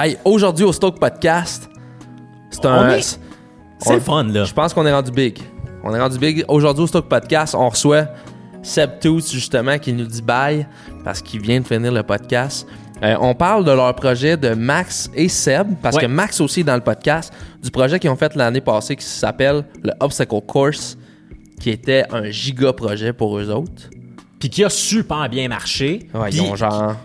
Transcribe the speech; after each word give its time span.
Hey, 0.00 0.16
aujourd'hui 0.24 0.64
au 0.64 0.72
Stoke 0.72 0.98
Podcast, 0.98 1.68
c'est 2.50 2.64
un. 2.66 2.88
est- 2.90 3.18
C'est 3.80 3.94
on- 3.94 4.00
fun, 4.00 4.24
là. 4.24 4.44
Je 4.44 4.52
pense 4.52 4.74
qu'on 4.74 4.84
est 4.86 4.92
rendu 4.92 5.10
big. 5.10 5.38
On 5.84 5.94
est 5.94 6.00
rendu 6.00 6.18
big. 6.18 6.44
Aujourd'hui 6.48 6.84
au 6.84 6.86
Stoke 6.86 7.08
Podcast, 7.08 7.54
on 7.54 7.68
reçoit 7.68 8.06
Seb 8.62 8.98
Toots, 9.00 9.30
justement, 9.32 9.78
qui 9.78 9.92
nous 9.92 10.04
dit 10.06 10.22
bye 10.22 10.66
parce 11.04 11.22
qu'il 11.22 11.40
vient 11.40 11.60
de 11.60 11.66
finir 11.66 11.92
le 11.92 12.02
podcast. 12.02 12.66
Euh, 13.04 13.16
on 13.20 13.34
parle 13.34 13.64
de 13.64 13.70
leur 13.70 13.94
projet 13.94 14.36
de 14.36 14.54
Max 14.54 15.08
et 15.14 15.28
Seb, 15.28 15.68
parce 15.80 15.94
Ouais. 15.96 16.02
que 16.02 16.06
Max 16.06 16.40
aussi 16.40 16.60
est 16.60 16.64
dans 16.64 16.74
le 16.74 16.80
podcast, 16.80 17.32
du 17.62 17.70
projet 17.70 17.98
qu'ils 18.00 18.10
ont 18.10 18.16
fait 18.16 18.34
l'année 18.34 18.60
passée 18.60 18.96
qui 18.96 19.04
s'appelle 19.04 19.64
le 19.84 19.92
Obstacle 20.00 20.40
Course, 20.46 20.98
qui 21.60 21.70
était 21.70 22.04
un 22.10 22.24
giga 22.30 22.72
projet 22.72 23.12
pour 23.12 23.38
eux 23.38 23.48
autres. 23.50 23.90
Puis 24.40 24.50
qui 24.50 24.64
a 24.64 24.70
super 24.70 25.28
bien 25.28 25.48
marché. 25.48 26.08
Ouais, 26.14 26.30
ils 26.32 26.42
ont 26.42 26.56
genre 26.56 26.96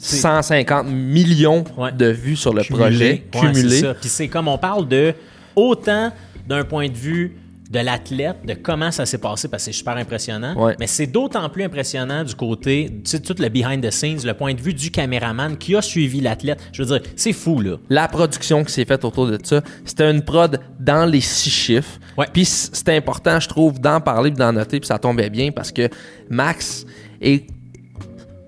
150 0.00 0.86
millions 0.88 1.64
Ouais. 1.76 1.92
de 1.92 2.06
vues 2.06 2.36
sur 2.36 2.52
le 2.54 2.62
cumulé. 2.62 3.24
projet 3.30 3.52
cumulé. 3.52 3.82
Puis 4.00 4.08
c'est 4.08 4.28
comme 4.28 4.48
on 4.48 4.58
parle 4.58 4.88
de 4.88 5.14
autant 5.54 6.10
d'un 6.48 6.64
point 6.64 6.88
de 6.88 6.96
vue 6.96 7.36
de 7.70 7.78
l'athlète, 7.78 8.38
de 8.44 8.54
comment 8.54 8.90
ça 8.90 9.06
s'est 9.06 9.18
passé, 9.18 9.46
parce 9.46 9.62
que 9.64 9.70
c'est 9.70 9.78
super 9.78 9.96
impressionnant. 9.96 10.56
Ouais. 10.60 10.74
Mais 10.80 10.88
c'est 10.88 11.06
d'autant 11.06 11.48
plus 11.48 11.62
impressionnant 11.62 12.24
du 12.24 12.34
côté, 12.34 12.86
tu 13.04 13.10
sais, 13.10 13.20
tout 13.20 13.36
le 13.38 13.48
behind 13.48 13.80
the 13.86 13.92
scenes, 13.92 14.18
le 14.24 14.34
point 14.34 14.54
de 14.54 14.60
vue 14.60 14.74
du 14.74 14.90
caméraman 14.90 15.56
qui 15.56 15.76
a 15.76 15.80
suivi 15.82 16.20
l'athlète. 16.20 16.58
Je 16.72 16.82
veux 16.82 16.98
dire, 16.98 17.08
c'est 17.14 17.32
fou, 17.32 17.60
là. 17.60 17.76
la 17.88 18.08
production 18.08 18.64
qui 18.64 18.72
s'est 18.72 18.84
faite 18.84 19.04
autour 19.04 19.28
de 19.28 19.38
ça, 19.44 19.60
c'était 19.84 20.10
une 20.10 20.22
prod 20.22 20.58
dans 20.80 21.06
les 21.06 21.20
six 21.20 21.50
chiffres. 21.50 22.00
Ouais. 22.18 22.26
Puis 22.32 22.44
c'était 22.44 22.96
important, 22.96 23.38
je 23.38 23.46
trouve, 23.48 23.78
d'en 23.80 24.00
parler 24.00 24.30
puis 24.32 24.38
d'en 24.38 24.52
noter, 24.52 24.80
puis 24.80 24.88
ça 24.88 24.98
tombait 24.98 25.30
bien 25.30 25.52
parce 25.52 25.70
que 25.70 25.88
Max 26.28 26.84
est. 27.20 27.46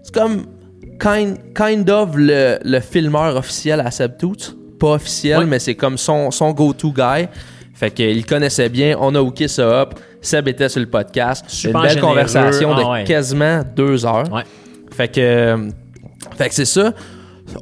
C'est 0.02 0.12
comme 0.14 0.46
kind, 1.02 1.36
kind 1.54 1.88
of 1.90 2.10
le, 2.16 2.58
le 2.64 2.80
filmeur 2.80 3.36
officiel 3.36 3.80
à 3.80 3.90
Seb 3.90 4.16
Toots. 4.18 4.56
Pas 4.78 4.92
officiel, 4.92 5.46
mais 5.46 5.58
c'est 5.58 5.74
comme 5.74 5.96
son, 5.98 6.30
son 6.30 6.52
go-to 6.52 6.92
guy. 6.92 7.28
Fait 7.74 7.90
qu'il 7.90 8.24
connaissait 8.26 8.68
bien, 8.68 8.96
on 9.00 9.14
a 9.14 9.20
hooké 9.20 9.48
ça 9.48 9.62
up. 9.82 9.94
Seb 10.20 10.46
était 10.48 10.68
sur 10.68 10.80
le 10.80 10.86
podcast. 10.86 11.44
Super 11.48 11.76
une 11.76 11.82
belle 11.82 11.90
généreux. 11.94 12.08
conversation 12.08 12.74
de 12.74 12.82
Ah 12.84 12.90
ouais. 12.92 13.04
quasiment 13.04 13.62
deux 13.76 14.04
heures. 14.06 14.32
Ouais. 14.32 14.42
Fait 14.92 15.08
que, 15.08 15.68
fait 16.36 16.48
que 16.48 16.54
c'est 16.54 16.64
ça. 16.64 16.92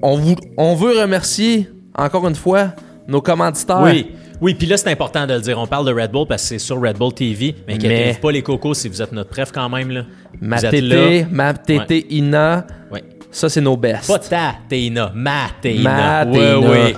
On, 0.02 0.16
vous, 0.16 0.34
on 0.56 0.74
veut 0.74 1.00
remercier 1.00 1.68
encore 1.96 2.26
une 2.28 2.34
fois 2.34 2.68
nos 3.08 3.20
commanditaires. 3.22 3.80
Oui. 3.82 4.12
Oui, 4.42 4.54
puis 4.54 4.66
là, 4.66 4.78
c'est 4.78 4.90
important 4.90 5.26
de 5.26 5.34
le 5.34 5.40
dire. 5.40 5.58
On 5.58 5.66
parle 5.66 5.86
de 5.86 5.92
Red 5.92 6.12
Bull 6.12 6.26
parce 6.26 6.42
que 6.42 6.48
c'est 6.48 6.58
sur 6.58 6.80
Red 6.80 6.96
Bull 6.96 7.12
TV. 7.12 7.54
Mais 7.68 7.74
inquiétez-vous 7.74 8.02
Mais- 8.12 8.18
pas, 8.20 8.32
les 8.32 8.42
cocos, 8.42 8.72
si 8.72 8.88
vous 8.88 9.02
êtes 9.02 9.12
notre 9.12 9.28
préf 9.28 9.52
quand 9.52 9.68
même, 9.68 9.90
là. 9.90 10.02
Ma 10.40 10.56
vous 10.56 10.64
êtes 10.64 10.70
tété, 10.70 11.20
là. 11.22 11.26
ma 11.30 11.52
tété 11.54 12.06
Ina, 12.14 12.66
Ouais. 12.90 13.02
Ça 13.30 13.48
c'est 13.48 13.60
nos 13.60 13.76
best. 13.76 14.06
Pas 14.08 14.18
ta 14.18 14.54
Téina, 14.68 15.12
ma 15.14 15.46
Téina. 15.60 16.24
Ma 16.24 16.24
Oui, 16.30 16.38
Téina. 16.38 16.70
oui. 16.70 16.94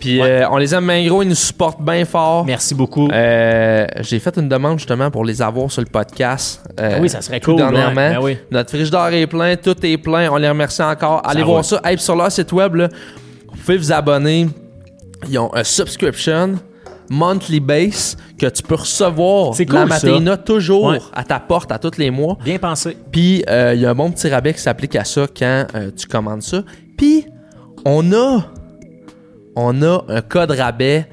Puis 0.00 0.20
Ouais. 0.22 0.28
euh, 0.42 0.50
on 0.50 0.58
les 0.58 0.72
aime 0.74 0.86
bien 0.86 1.04
gros, 1.08 1.22
ils 1.24 1.28
nous 1.28 1.34
supportent 1.34 1.82
bien 1.82 2.04
fort. 2.04 2.44
Merci 2.46 2.72
beaucoup. 2.72 3.08
Euh, 3.12 3.84
J'ai 4.00 4.20
fait 4.20 4.36
une 4.36 4.48
demande 4.48 4.78
justement 4.78 5.10
pour 5.10 5.24
les 5.24 5.42
avoir 5.42 5.70
sur 5.72 5.82
le 5.82 5.88
podcast. 5.88 6.62
euh, 6.78 6.92
Ah 6.94 6.98
oui, 7.00 7.08
ça 7.08 7.20
serait 7.20 7.40
tout 7.40 7.50
cool, 7.50 7.56
Dernièrement, 7.60 8.00
ouais. 8.00 8.14
Ben 8.14 8.20
oui. 8.22 8.38
notre 8.52 8.70
frigidaire 8.70 9.12
est 9.12 9.26
plein, 9.26 9.56
tout 9.56 9.74
est 9.84 9.98
plein. 9.98 10.30
On 10.30 10.36
les 10.36 10.48
remercie 10.48 10.82
encore. 10.82 11.20
Allez 11.28 11.42
voir 11.42 11.64
ça. 11.64 11.80
Hey, 11.84 11.98
sur 11.98 12.14
leur 12.14 12.30
site 12.30 12.52
web, 12.52 12.76
là, 12.76 12.88
vous 13.50 13.56
pouvez 13.56 13.76
vous 13.76 13.90
abonner. 13.92 14.46
Ils 15.28 15.36
ont 15.40 15.52
un 15.52 15.64
subscription 15.64 16.54
monthly 17.10 17.60
base 17.60 18.16
que 18.38 18.46
tu 18.46 18.62
peux 18.62 18.74
recevoir 18.76 19.52
la 19.58 19.64
cool, 19.64 19.74
ça. 19.74 19.86
Matéina 19.86 20.36
toujours 20.36 20.84
Ouais. 20.86 20.98
à 21.14 21.24
ta 21.24 21.40
porte 21.40 21.72
à 21.72 21.78
tous 21.78 21.96
les 21.98 22.10
mois. 22.10 22.36
Bien 22.44 22.58
pensé. 22.58 22.96
Puis 23.10 23.42
euh, 23.48 23.72
il 23.74 23.80
y 23.80 23.86
a 23.86 23.90
un 23.90 23.94
bon 23.94 24.10
petit 24.10 24.28
rabais 24.28 24.52
qui 24.54 24.60
s'applique 24.60 24.94
à 24.96 25.04
ça 25.04 25.26
quand 25.36 25.66
euh, 25.74 25.90
tu 25.96 26.06
commandes 26.06 26.42
ça. 26.42 26.62
Puis 26.96 27.26
on 27.84 28.12
a 28.12 28.44
on 29.56 29.82
a 29.82 30.04
un 30.08 30.20
code 30.20 30.50
rabais. 30.52 31.08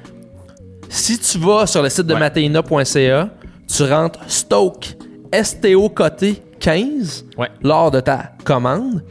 Si 0.88 1.18
tu 1.18 1.38
vas 1.38 1.66
sur 1.66 1.82
le 1.82 1.88
site 1.88 2.06
de 2.06 2.14
Ouais. 2.14 2.20
mateina.ca, 2.20 3.30
tu 3.66 3.82
rentres 3.82 4.20
Stoke 4.28 4.96
STO 5.32 5.88
côté 5.88 6.42
15 6.60 7.24
Ouais. 7.36 7.48
lors 7.62 7.90
de 7.90 8.00
ta 8.00 8.30
commande. 8.44 9.02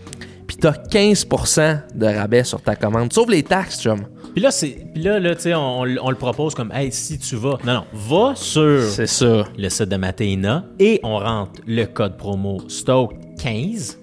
Puis 0.47 0.57
tu 0.57 0.68
as 0.68 0.72
15% 0.74 1.79
de 1.94 2.06
rabais 2.06 2.44
sur 2.44 2.62
ta 2.62 2.75
commande. 2.75 3.12
Sauf 3.12 3.28
les 3.29 3.44
taxes, 3.44 3.81
chum. 3.81 4.01
Puis 4.35 4.44
là, 4.44 4.51
c'est, 4.51 4.78
puis 4.94 5.01
là, 5.01 5.18
là 5.19 5.34
tu 5.34 5.41
sais, 5.44 5.53
on, 5.56 5.79
on 5.79 5.84
le- 5.85 5.97
on 6.03 6.09
le 6.09 6.18
propose 6.18 6.53
comme, 6.53 6.69
hey, 6.73 6.91
si 6.91 7.18
tu 7.18 7.35
vas. 7.38 7.57
Non, 7.66 7.73
non, 7.73 7.84
va 7.94 8.34
sur 8.35 8.84
C'est 8.84 9.07
ça. 9.07 9.46
le 9.57 9.69
site 9.69 9.88
de 9.90 9.96
Matéina 9.96 10.66
et 10.78 11.00
on 11.03 11.18
rentre 11.19 11.62
le 11.66 11.85
code 11.85 12.18
promo 12.18 12.57
STOKE15 12.68 13.95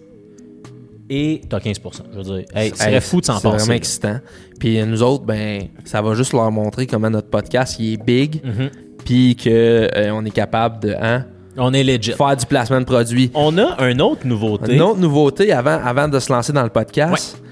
et 1.11 1.43
t'as 1.49 1.59
15% 1.59 1.81
Je 2.13 2.17
veux 2.17 2.23
dire, 2.23 2.45
hey, 2.55 2.73
c'est 2.75 3.01
fou 3.01 3.21
de 3.21 3.27
s'en 3.27 3.35
C'est 3.35 3.41
vraiment 3.43 3.59
passer. 3.59 3.69
là. 3.69 3.75
excitant. 3.77 4.17
Puis 4.59 4.81
euh, 4.81 4.87
nous 4.87 5.03
autres, 5.03 5.25
ben, 5.25 5.65
ça 5.85 6.01
va 6.01 6.15
juste 6.15 6.33
leur 6.33 6.51
montrer 6.51 6.87
comment 6.87 7.11
notre 7.11 7.29
podcast 7.29 7.77
il 7.79 7.95
est 7.95 8.03
big. 8.03 8.41
Mhm. 8.45 8.71
Puis 9.05 9.37
qu'on 9.37 10.25
est 10.25 10.31
capable 10.31 10.81
de 10.83 10.95
hein, 10.99 11.27
On 11.59 11.75
est 11.75 11.83
legit. 11.85 12.13
faire 12.13 12.37
du 12.37 12.47
placement 12.47 12.81
de 12.81 12.87
produits. 12.87 13.31
On 13.35 13.59
a 13.59 13.87
une 13.91 14.01
autre 14.01 14.27
nouveauté. 14.27 14.75
Une 14.77 14.81
autre 14.83 15.01
nouveauté 15.01 15.53
avant, 15.53 15.79
avant 15.85 16.09
de 16.09 16.19
se 16.21 16.33
lancer 16.33 16.53
dans 16.55 16.63
le 16.63 16.71
podcast. 16.71 17.43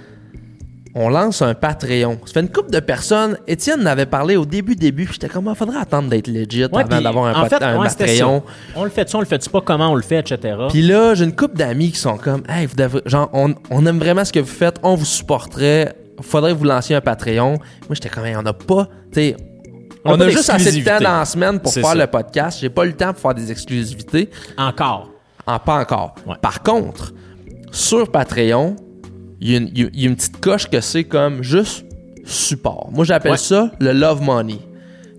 On 0.94 1.08
lance 1.08 1.40
un 1.40 1.54
Patreon. 1.54 2.18
Ça 2.26 2.32
fait 2.32 2.40
une 2.40 2.48
couple 2.50 2.70
de 2.72 2.80
personnes. 2.80 3.38
Étienne 3.46 3.80
n'avait 3.82 4.06
parlé 4.06 4.36
au 4.36 4.44
début, 4.44 4.74
début. 4.74 5.08
J'étais 5.12 5.28
comme, 5.28 5.46
il 5.48 5.54
faudrait 5.54 5.78
attendre 5.78 6.08
d'être 6.08 6.26
legit 6.26 6.64
Ouais, 6.64 6.80
avant 6.82 7.00
d'avoir 7.00 7.24
un, 7.26 7.30
en 7.32 7.42
pat- 7.48 7.60
fait, 7.60 7.64
un 7.64 7.78
ouais, 7.78 7.86
Patreon. 7.88 8.42
On 8.74 8.82
le 8.84 8.90
fait 8.90 9.08
ça, 9.08 9.18
on 9.18 9.20
le 9.20 9.26
fait 9.26 9.48
pas, 9.48 9.60
comment 9.60 9.92
on 9.92 9.94
le 9.94 10.02
fait, 10.02 10.18
etc. 10.18 10.56
Puis 10.68 10.82
là, 10.82 11.14
j'ai 11.14 11.24
une 11.24 11.36
couple 11.36 11.56
d'amis 11.56 11.92
qui 11.92 11.98
sont 11.98 12.16
comme, 12.16 12.42
hey, 12.48 12.66
vous 12.66 12.74
devriez- 12.74 13.08
genre, 13.08 13.30
on, 13.32 13.54
on 13.70 13.86
aime 13.86 13.98
vraiment 14.00 14.24
ce 14.24 14.32
que 14.32 14.40
vous 14.40 14.46
faites, 14.46 14.78
on 14.82 14.96
vous 14.96 15.04
supporterait, 15.04 15.94
faudrait 16.22 16.52
que 16.52 16.58
vous 16.58 16.64
lanciez 16.64 16.96
un 16.96 17.00
Patreon. 17.00 17.50
Moi, 17.52 17.58
j'étais 17.92 18.08
comme, 18.08 18.24
hey, 18.26 18.34
on 18.34 18.42
n'a 18.42 18.52
pas, 18.52 18.86
tu 19.12 19.20
sais, 19.20 19.36
On 20.04 20.10
a 20.10 20.14
on, 20.14 20.18
pas 20.18 20.24
a 20.24 20.28
juste 20.30 20.50
assez 20.50 20.72
de 20.80 20.84
temps 20.84 20.98
dans 21.00 21.18
la 21.20 21.24
semaine 21.24 21.60
pour 21.60 21.72
faire 21.72 21.84
ça. 21.86 21.94
le 21.94 22.06
podcast. 22.08 22.58
J'ai 22.60 22.68
pas 22.70 22.84
eu 22.84 22.88
le 22.88 22.96
temps 22.96 23.12
pour 23.12 23.22
faire 23.22 23.34
des 23.34 23.52
exclusivités. 23.52 24.28
Encore. 24.58 25.08
En 25.46 25.58
pas 25.60 25.76
encore. 25.78 26.16
Ouais. 26.26 26.34
Par 26.42 26.62
contre, 26.64 27.12
sur 27.70 28.10
Patreon, 28.10 28.74
il 29.40 29.50
y, 29.50 29.54
a 29.54 29.58
une- 29.58 29.70
il 29.74 29.80
y 29.80 29.84
a- 29.84 29.88
il 29.92 30.00
y 30.02 30.06
a 30.06 30.08
une 30.10 30.16
petite 30.16 30.40
coche 30.40 30.68
que 30.68 30.80
c'est 30.80 31.04
comme 31.04 31.42
juste 31.42 31.84
support. 32.24 32.90
Moi, 32.92 33.04
j'appelle 33.04 33.32
Ouais. 33.32 33.38
ça 33.38 33.70
le 33.80 33.92
love 33.92 34.22
money. 34.22 34.58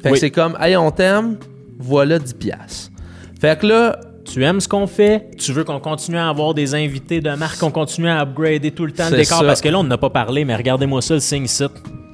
Fait 0.02 0.12
que 0.12 0.18
c'est 0.18 0.32
comme, 0.32 0.58
hey, 0.60 0.76
on 0.78 0.92
t'aime, 0.92 1.38
voilà 1.80 2.18
10$. 2.20 2.34
piastres. 2.34 2.92
Fait 3.40 3.58
que 3.60 3.68
là, 3.68 4.00
Tu 4.24 4.44
aimes 4.46 4.62
ce 4.62 4.68
qu'on 4.68 4.86
fait, 4.86 5.32
tu 5.38 5.52
veux 5.52 5.64
qu'on 5.64 5.80
continue 5.80 6.18
à 6.18 6.30
avoir 6.30 6.54
des 6.54 6.76
invités 6.76 7.20
de 7.22 7.32
marque, 7.32 7.58
qu'on 7.60 7.72
continue 7.72 8.08
à 8.08 8.22
upgrader 8.22 8.70
tout 8.72 8.86
le 8.86 8.92
temps 8.92 9.10
le 9.10 9.18
décor, 9.18 9.40
ça. 9.40 9.44
parce 9.46 9.60
que 9.62 9.68
là, 9.68 9.80
on 9.80 9.84
n'a 9.84 9.98
pas 9.98 10.12
parlé, 10.12 10.46
mais 10.46 10.56
regardez-moi 10.56 11.02
ça, 11.02 11.16
le 11.16 11.20
signe 11.20 11.48
site. 11.48 11.72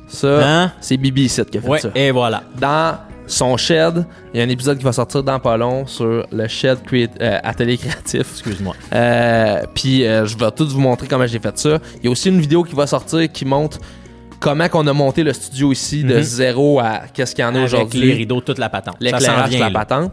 ça, 0.07 0.39
Hein? 0.63 0.71
c'est 0.79 0.95
Bibi 0.95 1.23
ici 1.25 1.41
qui 1.51 1.57
a 1.57 1.61
fait 1.61 1.67
Ouais, 1.67 1.79
ça. 1.79 1.89
et 1.93 2.09
voilà. 2.11 2.43
Dans 2.59 2.97
son 3.27 3.57
shed, 3.57 4.05
il 4.33 4.37
y 4.39 4.41
a 4.41 4.45
un 4.45 4.49
épisode 4.49 4.77
qui 4.77 4.83
va 4.83 4.93
sortir 4.93 5.21
dans 5.21 5.39
pas 5.39 5.57
long 5.57 5.85
sur 5.85 6.25
le 6.31 6.47
shed 6.47 6.79
euh, 6.93 7.39
atelier 7.43 7.77
créatif. 7.77 8.21
Excuse-moi. 8.31 8.73
Euh, 8.93 9.61
puis 9.75 10.05
euh, 10.05 10.25
je 10.25 10.37
vais 10.37 10.49
tout 10.51 10.67
vous 10.67 10.79
montrer 10.79 11.07
comment 11.07 11.27
j'ai 11.27 11.39
fait 11.39 11.57
ça. 11.57 11.77
Il 11.97 12.05
y 12.05 12.07
a 12.07 12.11
aussi 12.11 12.29
une 12.29 12.39
vidéo 12.39 12.63
qui 12.63 12.73
va 12.75 12.87
sortir 12.87 13.29
qui 13.31 13.43
montre 13.45 13.77
comment 14.39 14.69
qu'on 14.69 14.87
a 14.87 14.93
monté 14.93 15.23
le 15.23 15.33
studio 15.33 15.71
ici 15.71 16.03
de 16.03 16.15
Mhm. 16.15 16.21
zéro 16.21 16.79
à 16.79 17.01
qu'est-ce 17.13 17.35
qu'il 17.35 17.43
y 17.43 17.45
en 17.45 17.53
a 17.55 17.59
Avec 17.59 17.71
les 17.71 17.77
aujourd'hui. 17.77 18.13
rideaux, 18.13 18.39
toute 18.41 18.59
la 18.59 18.69
patente. 18.69 18.95
L'éclairage, 18.99 19.51
la 19.59 19.69
là. 19.69 19.71
patente. 19.71 20.11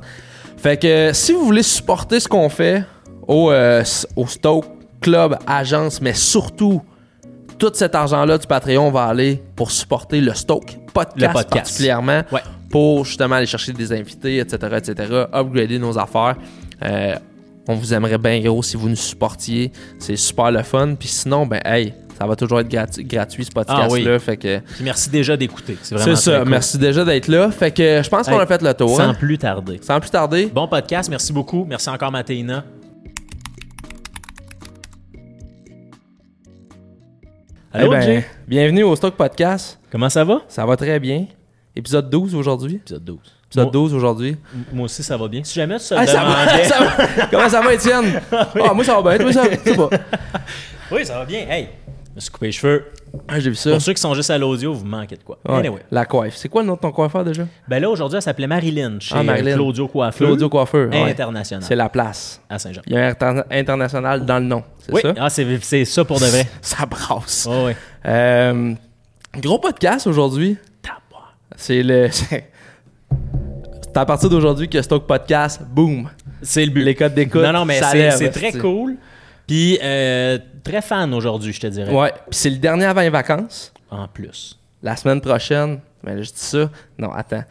Fait 0.57 0.77
que 0.81 1.11
si 1.13 1.33
vous 1.33 1.45
voulez 1.45 1.63
supporter 1.63 2.19
ce 2.21 2.27
qu'on 2.29 2.49
fait 2.49 2.85
au, 3.29 3.53
au 4.17 4.27
Stoke 4.27 4.67
Club 5.01 5.37
Agence, 5.47 6.01
mais 6.01 6.15
surtout 6.15 6.83
tout 7.59 7.71
cet 7.75 7.95
argent-là 7.95 8.39
du 8.39 8.47
Patreon 8.47 8.91
va 8.91 9.05
aller 9.05 9.43
pour 9.55 9.71
supporter 9.71 10.21
le 10.21 10.35
Stoke 10.35 10.77
podcast, 10.93 11.17
Le 11.21 11.27
podcast. 11.29 11.51
particulièrement 11.53 12.23
Ouais. 12.33 12.41
Pour 12.75 13.05
justement 13.05 13.37
aller 13.37 13.47
chercher 13.47 13.73
des 13.73 13.93
invités, 13.93 14.39
etc., 14.39 14.57
etc., 14.79 14.95
upgrader 15.33 15.79
nos 15.79 15.97
affaires. 15.97 16.35
Euh, 16.83 17.15
on 17.69 17.77
vous 17.77 17.95
aimerait 17.95 18.19
bien 18.19 18.41
gros 18.41 18.65
si 18.65 18.77
vous 18.77 18.89
nous 18.89 18.97
supportiez. 18.97 19.71
C'est 20.01 20.17
super 20.17 20.51
le 20.51 20.61
fun. 20.65 20.97
Puis 20.99 21.07
sinon, 21.07 21.47
ben 21.47 21.61
hey, 21.65 21.95
ça 22.19 22.27
va 22.27 22.35
toujours 22.35 22.59
être 22.59 22.69
gratu- 22.69 23.05
gratuit 23.05 23.45
ce 23.45 23.53
podcast-là. 23.53 23.87
Ah 23.89 24.15
oui. 24.15 24.19
Fait 24.19 24.37
que 24.37 24.59
Puis 24.59 24.83
merci 24.83 25.09
déjà 25.09 25.37
d'écouter. 25.37 25.79
C'est 25.82 25.94
vraiment 25.94 26.17
ça. 26.17 26.41
cool. 26.41 26.49
Merci 26.49 26.76
déjà 26.79 27.05
d'être 27.05 27.29
là. 27.29 27.49
Fait 27.53 27.71
que 27.71 28.03
je 28.03 28.09
pense 28.11 28.26
qu'on 28.26 28.35
Hey, 28.35 28.41
a 28.41 28.47
fait 28.49 28.61
le 28.61 28.75
tour. 28.75 28.97
Sans 28.97 29.11
hein. 29.11 29.15
plus 29.15 29.38
tarder. 29.38 29.79
Sans 29.81 30.00
plus 30.00 30.11
tarder, 30.11 30.47
Bon 30.53 30.67
podcast, 30.67 31.09
merci 31.09 31.32
beaucoup. 31.32 31.65
Merci 31.65 31.88
encore, 31.91 32.11
Mathéina. 32.11 32.65
Eh 37.73 37.79
Allô, 37.79 37.91
ben, 37.91 38.03
Jay? 38.03 38.25
bienvenue 38.49 38.82
au 38.82 38.97
Stock 38.97 39.15
Podcast. 39.15 39.79
Comment 39.93 40.09
ça 40.09 40.25
va? 40.25 40.41
Ça 40.49 40.67
va 40.67 40.76
très 40.76 40.99
bien. 40.99 41.26
Épisode 41.76 42.09
12 42.11 42.35
aujourd'hui? 42.35 42.76
Épisode 42.76 43.05
12. 43.05 43.19
Épisode 43.47 43.65
moi, 43.65 43.73
12 43.73 43.94
aujourd'hui. 43.94 44.37
moi 44.73 44.85
aussi, 44.85 45.03
ça 45.03 45.17
va 45.17 45.29
bien. 45.29 45.43
Si 45.44 45.55
jamais 45.55 45.79
tu 45.79 45.88
te 45.88 45.94
Ah, 45.94 46.06
ça 46.06 46.25
va, 46.25 46.65
ça 46.65 46.81
va. 46.85 47.26
Comment 47.31 47.49
ça 47.49 47.61
va, 47.61 47.75
Étienne? 47.75 48.21
Ah, 48.32 48.73
moi, 48.75 48.85
ça 48.85 49.00
va 49.00 49.17
bien. 49.17 49.19
Toi, 49.25 49.32
ça? 49.32 49.43
Va. 49.49 49.87
Va. 49.88 49.91
Oui, 50.93 51.05
ça 51.05 51.19
va 51.19 51.25
bien. 51.25 51.41
Hey, 51.49 51.69
je 52.11 52.15
me 52.17 52.21
suis 52.21 52.31
coupé 52.31 52.47
les 52.47 52.53
cheveux. 52.53 52.85
Ah, 53.29 53.38
j'ai 53.41 53.50
vu 53.50 53.56
ça. 53.56 53.71
Pour 53.71 53.81
ceux 53.82 53.93
qui 53.93 54.00
sont 54.00 54.15
juste 54.15 54.31
à 54.31 54.38
l'audio, 54.38 54.73
vous 54.73 54.85
manquez 54.85 55.17
de 55.17 55.23
quoi. 55.23 55.38
Ouais, 55.49 55.56
Anyway. 55.59 55.81
La 55.91 56.05
coiffe. 56.05 56.35
C'est 56.37 56.49
quoi 56.49 56.62
le 56.62 56.69
nom 56.69 56.75
de 56.75 56.81
ton 56.81 56.91
coiffeur 56.93 57.25
déjà? 57.25 57.44
Ben 57.69 57.81
là, 57.81 57.88
aujourd'hui, 57.91 58.17
elle 58.17 58.23
s'appelait 58.23 58.47
Marilyn 58.49 58.99
chez 59.00 59.15
Ah, 59.17 59.23
Marilyn. 59.23 59.55
Claudio 59.55 59.87
Coiffeur. 59.88 60.26
Claudio 60.29 60.49
Coiffeur. 60.49 60.91
ouais. 60.91 61.11
International. 61.11 61.62
C'est 61.67 61.76
la 61.76 61.88
place. 61.88 62.41
À 62.49 62.59
Saint-Jean. 62.59 62.82
Il 62.87 62.94
y 62.94 62.97
a 62.97 63.06
un 63.06 63.11
inter- 63.11 63.43
international 63.50 64.25
dans 64.25 64.38
le 64.38 64.44
nom. 64.47 64.62
C'est 64.81 64.93
Oui, 64.93 65.00
ça? 65.03 65.15
ah, 65.19 65.31
c'est 65.31 65.47
c'est 65.62 65.85
ça 65.85 66.05
pour 66.05 66.19
de 66.21 66.25
vrai. 66.26 66.47
Ça 66.61 66.87
brasse. 66.87 67.49
Oh, 67.50 67.67
oui. 67.67 67.73
Euh, 68.06 68.75
Gros 69.41 69.59
podcast 69.59 70.06
aujourd'hui. 70.09 70.56
C'est 71.56 71.83
le. 71.83 72.09
C'est 73.95 74.01
à 74.01 74.06
partir 74.06 74.29
d'aujourd'hui 74.29 74.69
que 74.69 74.83
Stoke 74.83 75.06
Podcast, 75.06 75.62
boom. 75.62 76.11
C'est 76.43 76.65
le 76.65 76.73
but. 76.73 76.83
Les 76.83 76.97
codes 76.97 77.15
d'écoute. 77.15 77.43
Non, 77.43 77.53
non, 77.53 77.65
mais 77.65 77.81
c'est 77.81 78.31
très 78.31 78.53
cool. 78.53 78.97
Puis 79.47 79.79
euh, 79.83 80.37
très 80.65 80.83
fan 80.83 81.15
aujourd'hui, 81.15 81.53
je 81.53 81.61
te 81.61 81.67
dirais. 81.69 81.93
Ouais. 81.93 82.11
Puis 82.29 82.39
c'est 82.39 82.51
le 82.51 82.56
dernier 82.56 82.87
avant 82.87 83.03
les 83.03 83.11
vacances. 83.11 83.73
En 83.91 84.09
plus. 84.09 84.59
La 84.83 84.97
semaine 84.97 85.21
prochaine. 85.21 85.79
Mais 86.03 86.17
là, 86.17 86.23
je 86.23 86.31
dis 86.31 86.39
ça. 86.39 86.69
Non, 86.99 87.12
attends. 87.12 87.45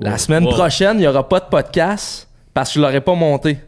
La 0.00 0.18
semaine 0.18 0.44
prochaine, 0.44 0.96
il 0.96 1.00
n'y 1.00 1.06
aura 1.06 1.28
pas 1.28 1.38
de 1.38 1.46
podcast 1.46 2.28
parce 2.52 2.70
que 2.70 2.74
je 2.74 2.80
l'aurais 2.80 3.00
pas 3.00 3.14
monté. 3.14 3.58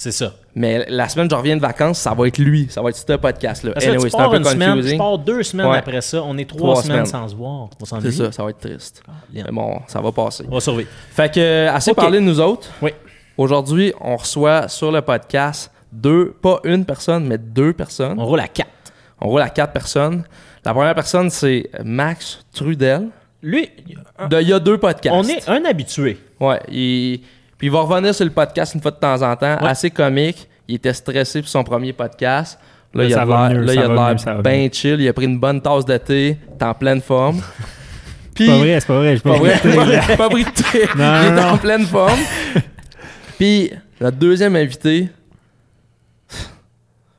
C'est 0.00 0.12
ça. 0.12 0.32
Mais 0.54 0.86
la 0.88 1.08
semaine, 1.08 1.28
je 1.28 1.34
reviens 1.34 1.56
de 1.56 1.60
vacances, 1.60 1.98
ça 1.98 2.14
va 2.14 2.28
être 2.28 2.38
lui. 2.38 2.68
Ça 2.70 2.80
va 2.80 2.90
être 2.90 2.96
ce 2.96 3.12
podcast-là. 3.16 3.72
Anyway, 3.74 4.08
c'est 4.10 4.16
un 4.16 4.28
peu 4.30 4.36
une 4.36 4.44
semaine, 4.44 4.70
tu 4.70 4.76
confusing. 4.76 4.98
pars 4.98 5.18
deux 5.18 5.42
semaines 5.42 5.66
Ouais. 5.66 5.78
après 5.78 6.00
ça. 6.02 6.22
On 6.22 6.38
est 6.38 6.48
trois, 6.48 6.74
Trois 6.74 6.82
semaines, 6.84 7.04
semaines. 7.04 7.22
sans 7.22 7.28
se 7.28 7.34
voir. 7.34 7.68
On 7.80 8.00
C'est 8.00 8.12
ça, 8.12 8.30
ça 8.30 8.44
va 8.44 8.50
être 8.50 8.60
triste. 8.60 9.02
Lien. 9.34 9.42
Mais 9.46 9.50
bon, 9.52 9.80
ça 9.88 10.00
va 10.00 10.12
passer. 10.12 10.44
On 10.48 10.54
va 10.54 10.60
survivre. 10.60 10.88
Fait 11.10 11.34
que, 11.34 11.40
euh, 11.40 11.72
assez 11.74 11.94
parlé 11.94 12.20
de 12.20 12.24
nous 12.24 12.38
autres. 12.38 12.68
Oui. 12.80 12.92
Aujourd'hui, 13.36 13.92
on 14.00 14.16
reçoit 14.16 14.68
sur 14.68 14.92
le 14.92 15.02
podcast 15.02 15.72
deux, 15.90 16.30
pas 16.30 16.60
une 16.62 16.84
personne, 16.84 17.26
mais 17.26 17.36
deux 17.38 17.72
personnes. 17.72 18.20
On 18.20 18.24
roule 18.26 18.38
à 18.40 18.46
quatre. 18.46 18.70
On 19.20 19.26
roule 19.28 19.42
à 19.42 19.50
quatre 19.50 19.72
personnes. 19.72 20.22
La 20.64 20.74
première 20.74 20.94
personne, 20.94 21.28
c'est 21.28 21.70
Max 21.82 22.44
Trudel. 22.54 23.08
Lui, 23.42 23.68
De 24.30 24.40
il 24.40 24.48
y 24.48 24.52
a 24.52 24.60
deux 24.60 24.78
podcasts. 24.78 25.12
on 25.16 25.24
est 25.28 25.48
un 25.48 25.64
habitué. 25.64 26.18
Ouais. 26.38 26.60
il- 26.70 27.20
Puis 27.58 27.66
il 27.66 27.70
va 27.70 27.80
revenir 27.80 28.14
sur 28.14 28.24
le 28.24 28.30
podcast 28.30 28.74
une 28.74 28.80
fois 28.80 28.92
de 28.92 28.96
temps 28.96 29.20
en 29.22 29.34
temps. 29.36 29.58
Ouais. 29.60 29.68
Assez 29.68 29.90
comique. 29.90 30.48
Il 30.68 30.76
était 30.76 30.92
stressé 30.92 31.40
pour 31.40 31.48
son 31.48 31.64
premier 31.64 31.92
podcast. 31.92 32.58
Là, 32.94 33.02
Là, 33.02 33.08
il 33.08 33.14
a 33.14 33.24
de 33.88 34.24
l'air- 34.24 34.42
bien 34.42 34.68
chill. 34.72 35.00
Il 35.00 35.08
a 35.08 35.12
pris 35.12 35.24
une 35.26 35.38
bonne 35.38 35.60
tasse 35.60 35.84
de 35.84 35.96
thé. 35.98 36.38
T'es 36.58 36.64
en 36.64 36.74
pleine 36.74 37.00
forme. 37.02 37.42
Puis, 38.34 38.46
C'est 38.46 38.52
pas 38.52 38.58
vrai, 38.58 38.80
c'est 38.80 38.86
pas 38.86 38.98
vrai. 38.98 39.16
Je 39.16 39.22
peux 39.22 39.30
Pas 39.30 39.38
vrai, 39.38 39.58
pas 39.60 39.74
pas 39.74 39.84
vrai, 39.84 40.16
pas 40.16 40.28
pris 40.28 40.44
de 40.44 40.50
thé. 40.50 40.86
Non, 40.96 41.20
il 41.22 41.26
est 41.26 41.30
non, 41.32 41.42
en 41.48 41.58
pleine 41.58 41.84
forme. 41.84 42.20
Puis, 43.36 43.72
notre 44.00 44.16
deuxième 44.16 44.54
invité, 44.54 45.08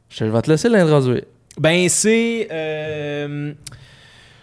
je 0.09 0.25
vais 0.25 0.41
te 0.41 0.49
laisser 0.49 0.69
l'introduire. 0.69 1.23
Ben, 1.57 1.87
c'est. 1.89 2.47
euh, 2.51 3.53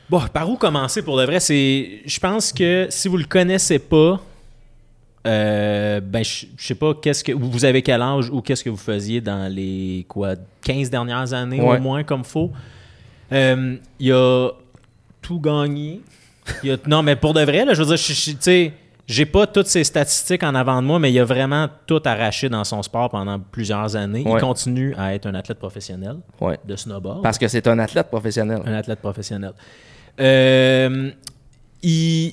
Bon, 0.08 0.20
par 0.32 0.48
où 0.48 0.56
commencer 0.56 1.02
pour 1.02 1.16
de 1.18 1.24
vrai? 1.24 1.40
C'est. 1.40 2.02
Je 2.04 2.20
pense 2.20 2.52
que 2.52 2.86
si 2.90 3.08
vous 3.08 3.16
le 3.16 3.24
connaissez 3.24 3.78
pas, 3.78 4.20
euh, 5.26 6.00
ben, 6.00 6.24
je 6.24 6.46
je 6.56 6.66
sais 6.66 6.74
pas, 6.74 6.94
qu'est-ce 6.94 7.24
que. 7.24 7.32
Vous 7.32 7.64
avez 7.64 7.82
quel 7.82 8.00
âge 8.00 8.30
ou 8.30 8.40
qu'est-ce 8.40 8.62
que 8.64 8.70
vous 8.70 8.76
faisiez 8.76 9.20
dans 9.20 9.52
les, 9.52 10.06
quoi, 10.08 10.34
15 10.64 10.88
dernières 10.90 11.32
années 11.32 11.60
Ouais. 11.60 11.76
au 11.78 11.80
moins, 11.80 12.04
comme 12.04 12.24
faut? 12.24 12.50
Euh, 13.32 13.76
Il 13.98 14.12
a 14.12 14.50
tout 15.20 15.40
gagné. 15.40 16.00
A- 16.64 16.76
non, 16.86 17.02
mais 17.02 17.16
pour 17.16 17.34
de 17.34 17.40
vrai, 17.42 17.64
là, 17.64 17.74
je 17.74 17.82
veux 17.82 17.88
dire, 17.94 17.98
tu 18.04 18.14
sais. 18.40 18.72
J'ai 19.08 19.24
pas 19.24 19.46
toutes 19.46 19.68
ces 19.68 19.84
statistiques 19.84 20.42
en 20.42 20.52
avant 20.56 20.82
de 20.82 20.86
moi, 20.88 20.98
mais 20.98 21.12
il 21.12 21.18
a 21.20 21.24
vraiment 21.24 21.68
tout 21.86 22.02
arraché 22.04 22.48
dans 22.48 22.64
son 22.64 22.82
sport 22.82 23.08
pendant 23.08 23.38
plusieurs 23.38 23.94
années. 23.94 24.24
Ouais. 24.24 24.32
Il 24.34 24.40
continue 24.40 24.96
à 24.98 25.14
être 25.14 25.26
un 25.26 25.34
athlète 25.36 25.60
professionnel 25.60 26.16
Ouais. 26.40 26.58
de 26.66 26.74
snowboard. 26.74 27.22
Parce 27.22 27.38
que 27.38 27.46
c'est 27.46 27.68
un 27.68 27.78
athlète 27.78 28.08
professionnel. 28.08 28.62
Un 28.66 28.72
athlète 28.74 28.98
professionnel. 28.98 29.52
Euh, 30.18 31.10
il, 31.84 32.32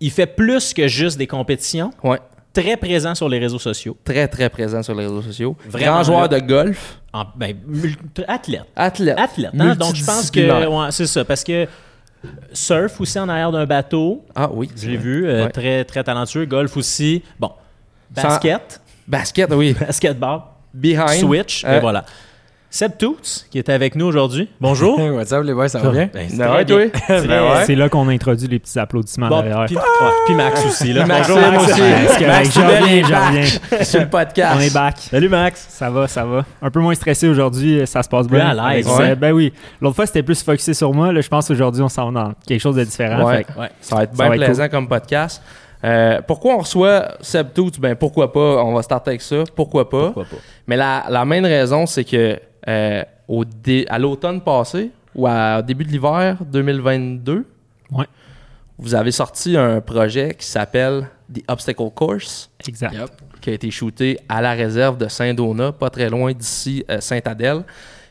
il 0.00 0.10
fait 0.10 0.26
plus 0.26 0.72
que 0.74 0.86
juste 0.88 1.18
des 1.18 1.26
compétitions. 1.26 1.90
Ouais. 2.02 2.18
Très 2.52 2.76
présent 2.78 3.14
sur 3.14 3.28
les 3.28 3.38
réseaux 3.38 3.58
sociaux. 3.58 3.96
Très, 4.02 4.26
très 4.28 4.48
présent 4.48 4.82
sur 4.82 4.94
les 4.94 5.02
réseaux 5.04 5.20
sociaux. 5.22 5.56
Vraiment, 5.68 5.92
Grand 5.96 6.02
joueur 6.04 6.20
là. 6.22 6.28
de 6.28 6.38
golf. 6.38 7.00
En- 7.12 7.24
ben, 7.36 7.54
athlète. 8.26 8.62
Athlète. 8.74 9.18
Athlète. 9.18 9.50
hein? 9.58 9.74
Donc, 9.74 9.94
je 9.94 10.04
pense 10.04 10.30
que. 10.30 10.66
Ouais, 10.66 10.90
c'est 10.90 11.06
ça. 11.06 11.24
Parce 11.24 11.44
que 11.44 11.66
surf 12.52 13.00
aussi 13.00 13.18
en 13.18 13.28
arrière 13.28 13.52
d'un 13.52 13.66
bateau. 13.66 14.24
Ah 14.34 14.48
oui. 14.52 14.70
Je 14.76 14.88
l'ai 14.88 14.96
vu. 14.96 15.26
euh, 15.28 15.44
Ouais. 15.44 15.50
Très, 15.50 15.84
très 15.84 16.02
talentueux. 16.02 16.46
Golf 16.46 16.76
aussi. 16.76 17.22
Bon. 17.38 17.50
Sans- 18.16 18.22
Basket. 18.22 18.80
Basket, 19.06 19.52
oui. 19.52 19.74
Basketball. 19.80 20.40
Behind. 20.72 21.20
Switch. 21.20 21.64
Euh, 21.64 21.76
Et 21.76 21.80
voilà. 21.80 22.04
Seb 22.76 22.98
Toots, 22.98 23.46
qui 23.50 23.56
est 23.56 23.70
avec 23.70 23.94
nous 23.94 24.04
aujourd'hui. 24.04 24.50
Bonjour. 24.60 25.00
What's 25.14 25.32
up 25.32 25.42
les 25.44 25.54
boys, 25.54 25.68
ça 25.70 25.78
va 25.78 25.88
bien? 25.92 26.10
Ben, 26.12 26.26
c'est 26.28 26.36
Ben 26.36 26.52
ouais, 26.52 26.64
bien. 26.66 26.88
Ben 27.08 27.64
ouais. 27.66 27.74
Là 27.74 27.88
qu'on 27.88 28.06
introduit 28.10 28.48
les 28.48 28.58
petits 28.58 28.78
applaudissements 28.78 29.30
Bon, 29.30 29.40
derrière. 29.40 29.64
puis, 30.26 30.34
Max 30.34 30.62
aussi. 30.66 30.92
Là. 30.92 31.06
Bonjour, 31.08 31.38
Max. 31.38 31.64
aussi. 31.70 31.80
Max 32.26 32.48
Je 32.48 32.60
Trudel 32.60 32.82
reviens, 32.82 32.96
est 32.98 33.02
je 33.04 33.10
back 33.10 33.28
reviens. 33.30 33.82
sur 33.84 34.00
le 34.00 34.08
podcast. 34.10 34.56
On 34.58 34.60
est 34.60 34.74
back. 34.74 34.98
Salut 34.98 35.28
Max. 35.30 35.66
Ça 35.70 35.88
va, 35.88 36.06
ça 36.06 36.26
va. 36.26 36.44
Un 36.60 36.70
peu 36.70 36.80
moins 36.80 36.94
stressé 36.94 37.26
aujourd'hui, 37.28 37.80
ça 37.86 38.02
se 38.02 38.10
passe 38.10 38.26
Plus 38.26 38.36
bien. 38.36 38.48
à 38.54 38.74
l'aise. 38.74 38.86
Ouais. 38.86 39.16
Ben 39.16 39.32
oui. 39.32 39.54
L'autre 39.80 39.96
fois, 39.96 40.04
c'était 40.04 40.22
plus 40.22 40.42
focusé 40.42 40.74
sur 40.74 40.92
moi. 40.92 41.14
Là, 41.14 41.22
je 41.22 41.28
pense 41.28 41.48
qu'aujourd'hui, 41.48 41.80
on 41.80 41.88
s'en 41.88 42.10
va 42.12 42.24
dans 42.24 42.32
quelque 42.46 42.60
chose 42.60 42.76
de 42.76 42.84
différent. 42.84 43.24
Ouais. 43.26 43.38
Fait. 43.38 43.70
Ça 43.80 43.96
va 43.96 44.02
être 44.02 44.12
bien 44.12 44.28
plaisant 44.32 44.68
comme 44.68 44.86
podcast. 44.86 45.40
Euh, 45.82 46.20
pourquoi 46.26 46.56
on 46.56 46.58
reçoit 46.58 47.08
Seb 47.22 47.54
Toots? 47.54 47.78
Ben 47.80 47.94
pourquoi 47.96 48.30
pas? 48.30 48.62
On 48.62 48.74
va 48.74 48.82
starter 48.82 49.12
avec 49.12 49.22
ça. 49.22 49.44
Pourquoi 49.54 49.88
pas? 49.88 50.06
Pourquoi 50.08 50.24
pas? 50.24 50.36
Mais 50.66 50.76
la, 50.76 51.04
la 51.08 51.24
main 51.24 51.40
raison, 51.40 51.86
c'est 51.86 52.04
que 52.04 52.38
euh, 52.68 53.02
au 53.28 53.44
dé- 53.44 53.86
à 53.88 53.98
l'automne 53.98 54.40
passé 54.40 54.90
ou 55.14 55.26
à- 55.26 55.58
au 55.60 55.62
début 55.62 55.84
de 55.84 55.90
l'hiver 55.90 56.38
2022, 56.50 57.44
Ouais. 57.92 58.06
vous 58.78 58.94
avez 58.94 59.10
sorti 59.12 59.56
un 59.56 59.80
projet 59.80 60.34
qui 60.38 60.46
s'appelle 60.46 61.08
The 61.32 61.42
Obstacle 61.48 61.90
Course, 61.94 62.50
Exact. 62.68 62.92
Yep. 62.94 63.10
qui 63.40 63.50
a 63.50 63.52
été 63.54 63.70
shooté 63.70 64.18
à 64.28 64.40
la 64.42 64.52
réserve 64.52 64.96
de 64.98 65.08
Saint-Donat, 65.08 65.72
pas 65.72 65.90
très 65.90 66.08
loin 66.10 66.32
d'ici, 66.32 66.84
euh, 66.90 67.00
Saint-Adèle. 67.00 67.62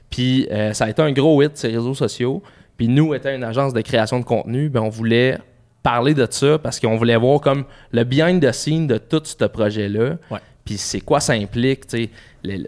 Puis 0.10 0.48
euh, 0.52 0.74
ça 0.74 0.86
a 0.86 0.90
été 0.90 1.02
un 1.02 1.12
gros 1.12 1.42
hit 1.42 1.57
sur 1.57 1.68
les 1.69 1.75
réseaux 1.78 1.94
sociaux. 1.94 2.42
Puis 2.78 2.88
nous, 2.88 3.13
étant 3.13 3.34
une 3.34 3.44
agence 3.44 3.74
de 3.74 3.81
création 3.81 4.19
de 4.19 4.25
contenu, 4.25 4.69
ben, 4.69 4.81
on 4.81 4.90
voulait 4.90 5.38
parler 5.81 6.13
de 6.13 6.28
ça 6.30 6.57
parce 6.57 6.80
qu'on 6.80 6.96
voulait 6.98 7.16
voir 7.16 7.40
comme 7.42 7.63
le 7.92 8.04
behind 8.04 8.42
the 8.46 8.52
scene 8.52 8.88
de 8.88 8.98
tout 8.98 9.22
ce 9.24 9.46
projet-là. 9.46 10.16
Ouais. 10.31 10.40
Puis 10.66 10.78
c'est 10.78 11.00
quoi 11.02 11.19
ça 11.19 11.34
implique, 11.34 11.86
tu 11.88 12.04
sais, 12.06 12.10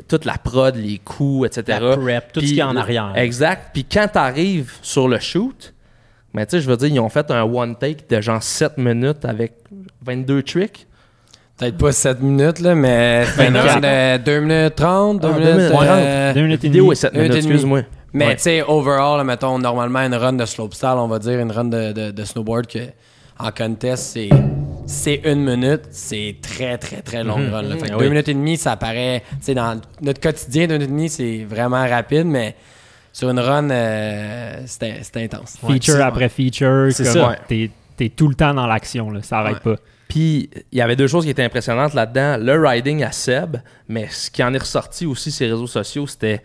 toute 0.07 0.25
la 0.25 0.37
prod, 0.37 0.75
les 0.75 0.99
coûts, 0.99 1.45
etc. 1.45 1.77
La 1.81 1.97
prep, 1.97 2.31
tout 2.31 2.39
ce 2.39 2.45
Puis- 2.45 2.47
qu'il 2.49 2.57
y 2.57 2.61
a 2.61 2.67
en 2.67 2.75
arrière. 2.75 3.13
Exact. 3.15 3.69
Puis 3.73 3.83
quand 3.85 4.07
tu 4.11 4.17
arrives 4.17 4.73
sur 4.81 5.07
le 5.07 5.19
shoot, 5.19 5.73
ben, 6.33 6.45
tu 6.45 6.51
sais, 6.51 6.61
je 6.61 6.69
veux 6.69 6.77
dire, 6.77 6.87
ils 6.89 6.99
ont 6.99 7.09
fait 7.09 7.29
un 7.31 7.43
one 7.43 7.75
take 7.75 8.03
de 8.09 8.21
genre 8.21 8.41
7 8.43 8.77
minutes 8.77 9.25
avec 9.25 9.53
22 10.05 10.43
tricks. 10.43 10.85
Peut-être 11.57 11.77
pas 11.77 11.91
7 11.91 12.21
minutes, 12.21 12.59
là, 12.59 12.75
mais 12.75 13.23
fait 13.25 13.47
une 13.47 13.53
Vingt-quatre. 13.55 13.73
run 13.83 14.17
de 14.19 14.23
2 14.23 14.39
minutes 14.41 14.75
30, 14.75 15.21
2 15.21 15.27
Ah, 15.27 15.31
deux 15.31 15.39
minutes 15.39 15.55
minutes 15.55 15.71
euh, 15.81 16.33
Deux 16.33 16.41
minutes 16.43 16.63
et 16.65 16.69
demie. 16.69 16.91
est 16.91 16.95
7 16.95 17.13
minute 17.13 17.29
minutes, 17.31 17.43
excuse-moi. 17.45 17.81
Mais 18.13 18.27
Ouais. 18.27 18.35
tu 18.35 18.43
sais, 18.43 18.61
overall, 18.61 19.17
là, 19.17 19.23
mettons, 19.23 19.57
normalement, 19.57 19.99
une 19.99 20.13
run 20.15 20.33
de 20.33 20.45
slopestyle, 20.45 20.89
on 20.97 21.07
va 21.07 21.17
dire, 21.19 21.39
une 21.39 21.51
run 21.51 21.65
de, 21.65 21.91
de, 21.93 22.11
de 22.11 22.23
snowboard 22.23 22.67
que 22.67 22.79
en 23.39 23.51
contest, 23.51 24.03
c'est 24.13 24.29
c'est 24.89 25.21
une 25.25 25.43
minute, 25.43 25.81
c'est 25.91 26.37
très, 26.41 26.77
très, 26.77 27.01
très 27.01 27.21
longue 27.23 27.41
Mhm. 27.47 27.53
run. 27.53 27.61
Là. 27.63 27.75
Fait 27.77 27.87
que 27.89 27.93
Ah 27.93 27.97
deux 27.97 28.07
minutes 28.09 28.29
et 28.29 28.33
demie, 28.33 28.55
ça 28.55 28.77
paraît, 28.77 29.21
tu 29.31 29.35
sais, 29.41 29.53
dans 29.53 29.81
notre 30.01 30.21
quotidien, 30.21 30.65
deux 30.67 30.75
minutes 30.75 30.87
et 30.89 30.91
demie, 30.91 31.09
c'est 31.09 31.43
vraiment 31.43 31.85
rapide, 31.85 32.25
mais 32.25 32.55
sur 33.11 33.29
une 33.29 33.39
run, 33.39 33.69
euh, 33.69 34.61
c'était 34.65 35.01
intense. 35.25 35.57
Feature 35.59 36.01
après 36.05 36.29
feature. 36.29 36.87
C'est 36.91 37.03
comme 37.03 37.13
ça. 37.13 37.29
Ouais. 37.31 37.37
T'es, 37.49 37.71
t'es 37.97 38.09
tout 38.09 38.29
le 38.29 38.35
temps 38.35 38.53
dans 38.53 38.65
l'action. 38.67 39.09
Là, 39.09 39.21
ça 39.23 39.39
arrête 39.39 39.59
pas. 39.59 39.75
Puis, 40.07 40.49
il 40.71 40.77
y 40.77 40.81
avait 40.81 40.95
deux 40.95 41.07
choses 41.07 41.25
qui 41.25 41.31
étaient 41.31 41.43
impressionnantes 41.43 41.93
là-dedans. 41.93 42.37
Le 42.39 42.57
riding 42.65 43.03
à 43.03 43.11
Seb, 43.11 43.57
mais 43.89 44.07
ce 44.09 44.31
qui 44.31 44.41
en 44.41 44.53
est 44.53 44.57
ressorti 44.59 45.05
aussi 45.05 45.31
sur 45.31 45.45
les 45.47 45.51
réseaux 45.51 45.67
sociaux, 45.67 46.07
c'était 46.07 46.41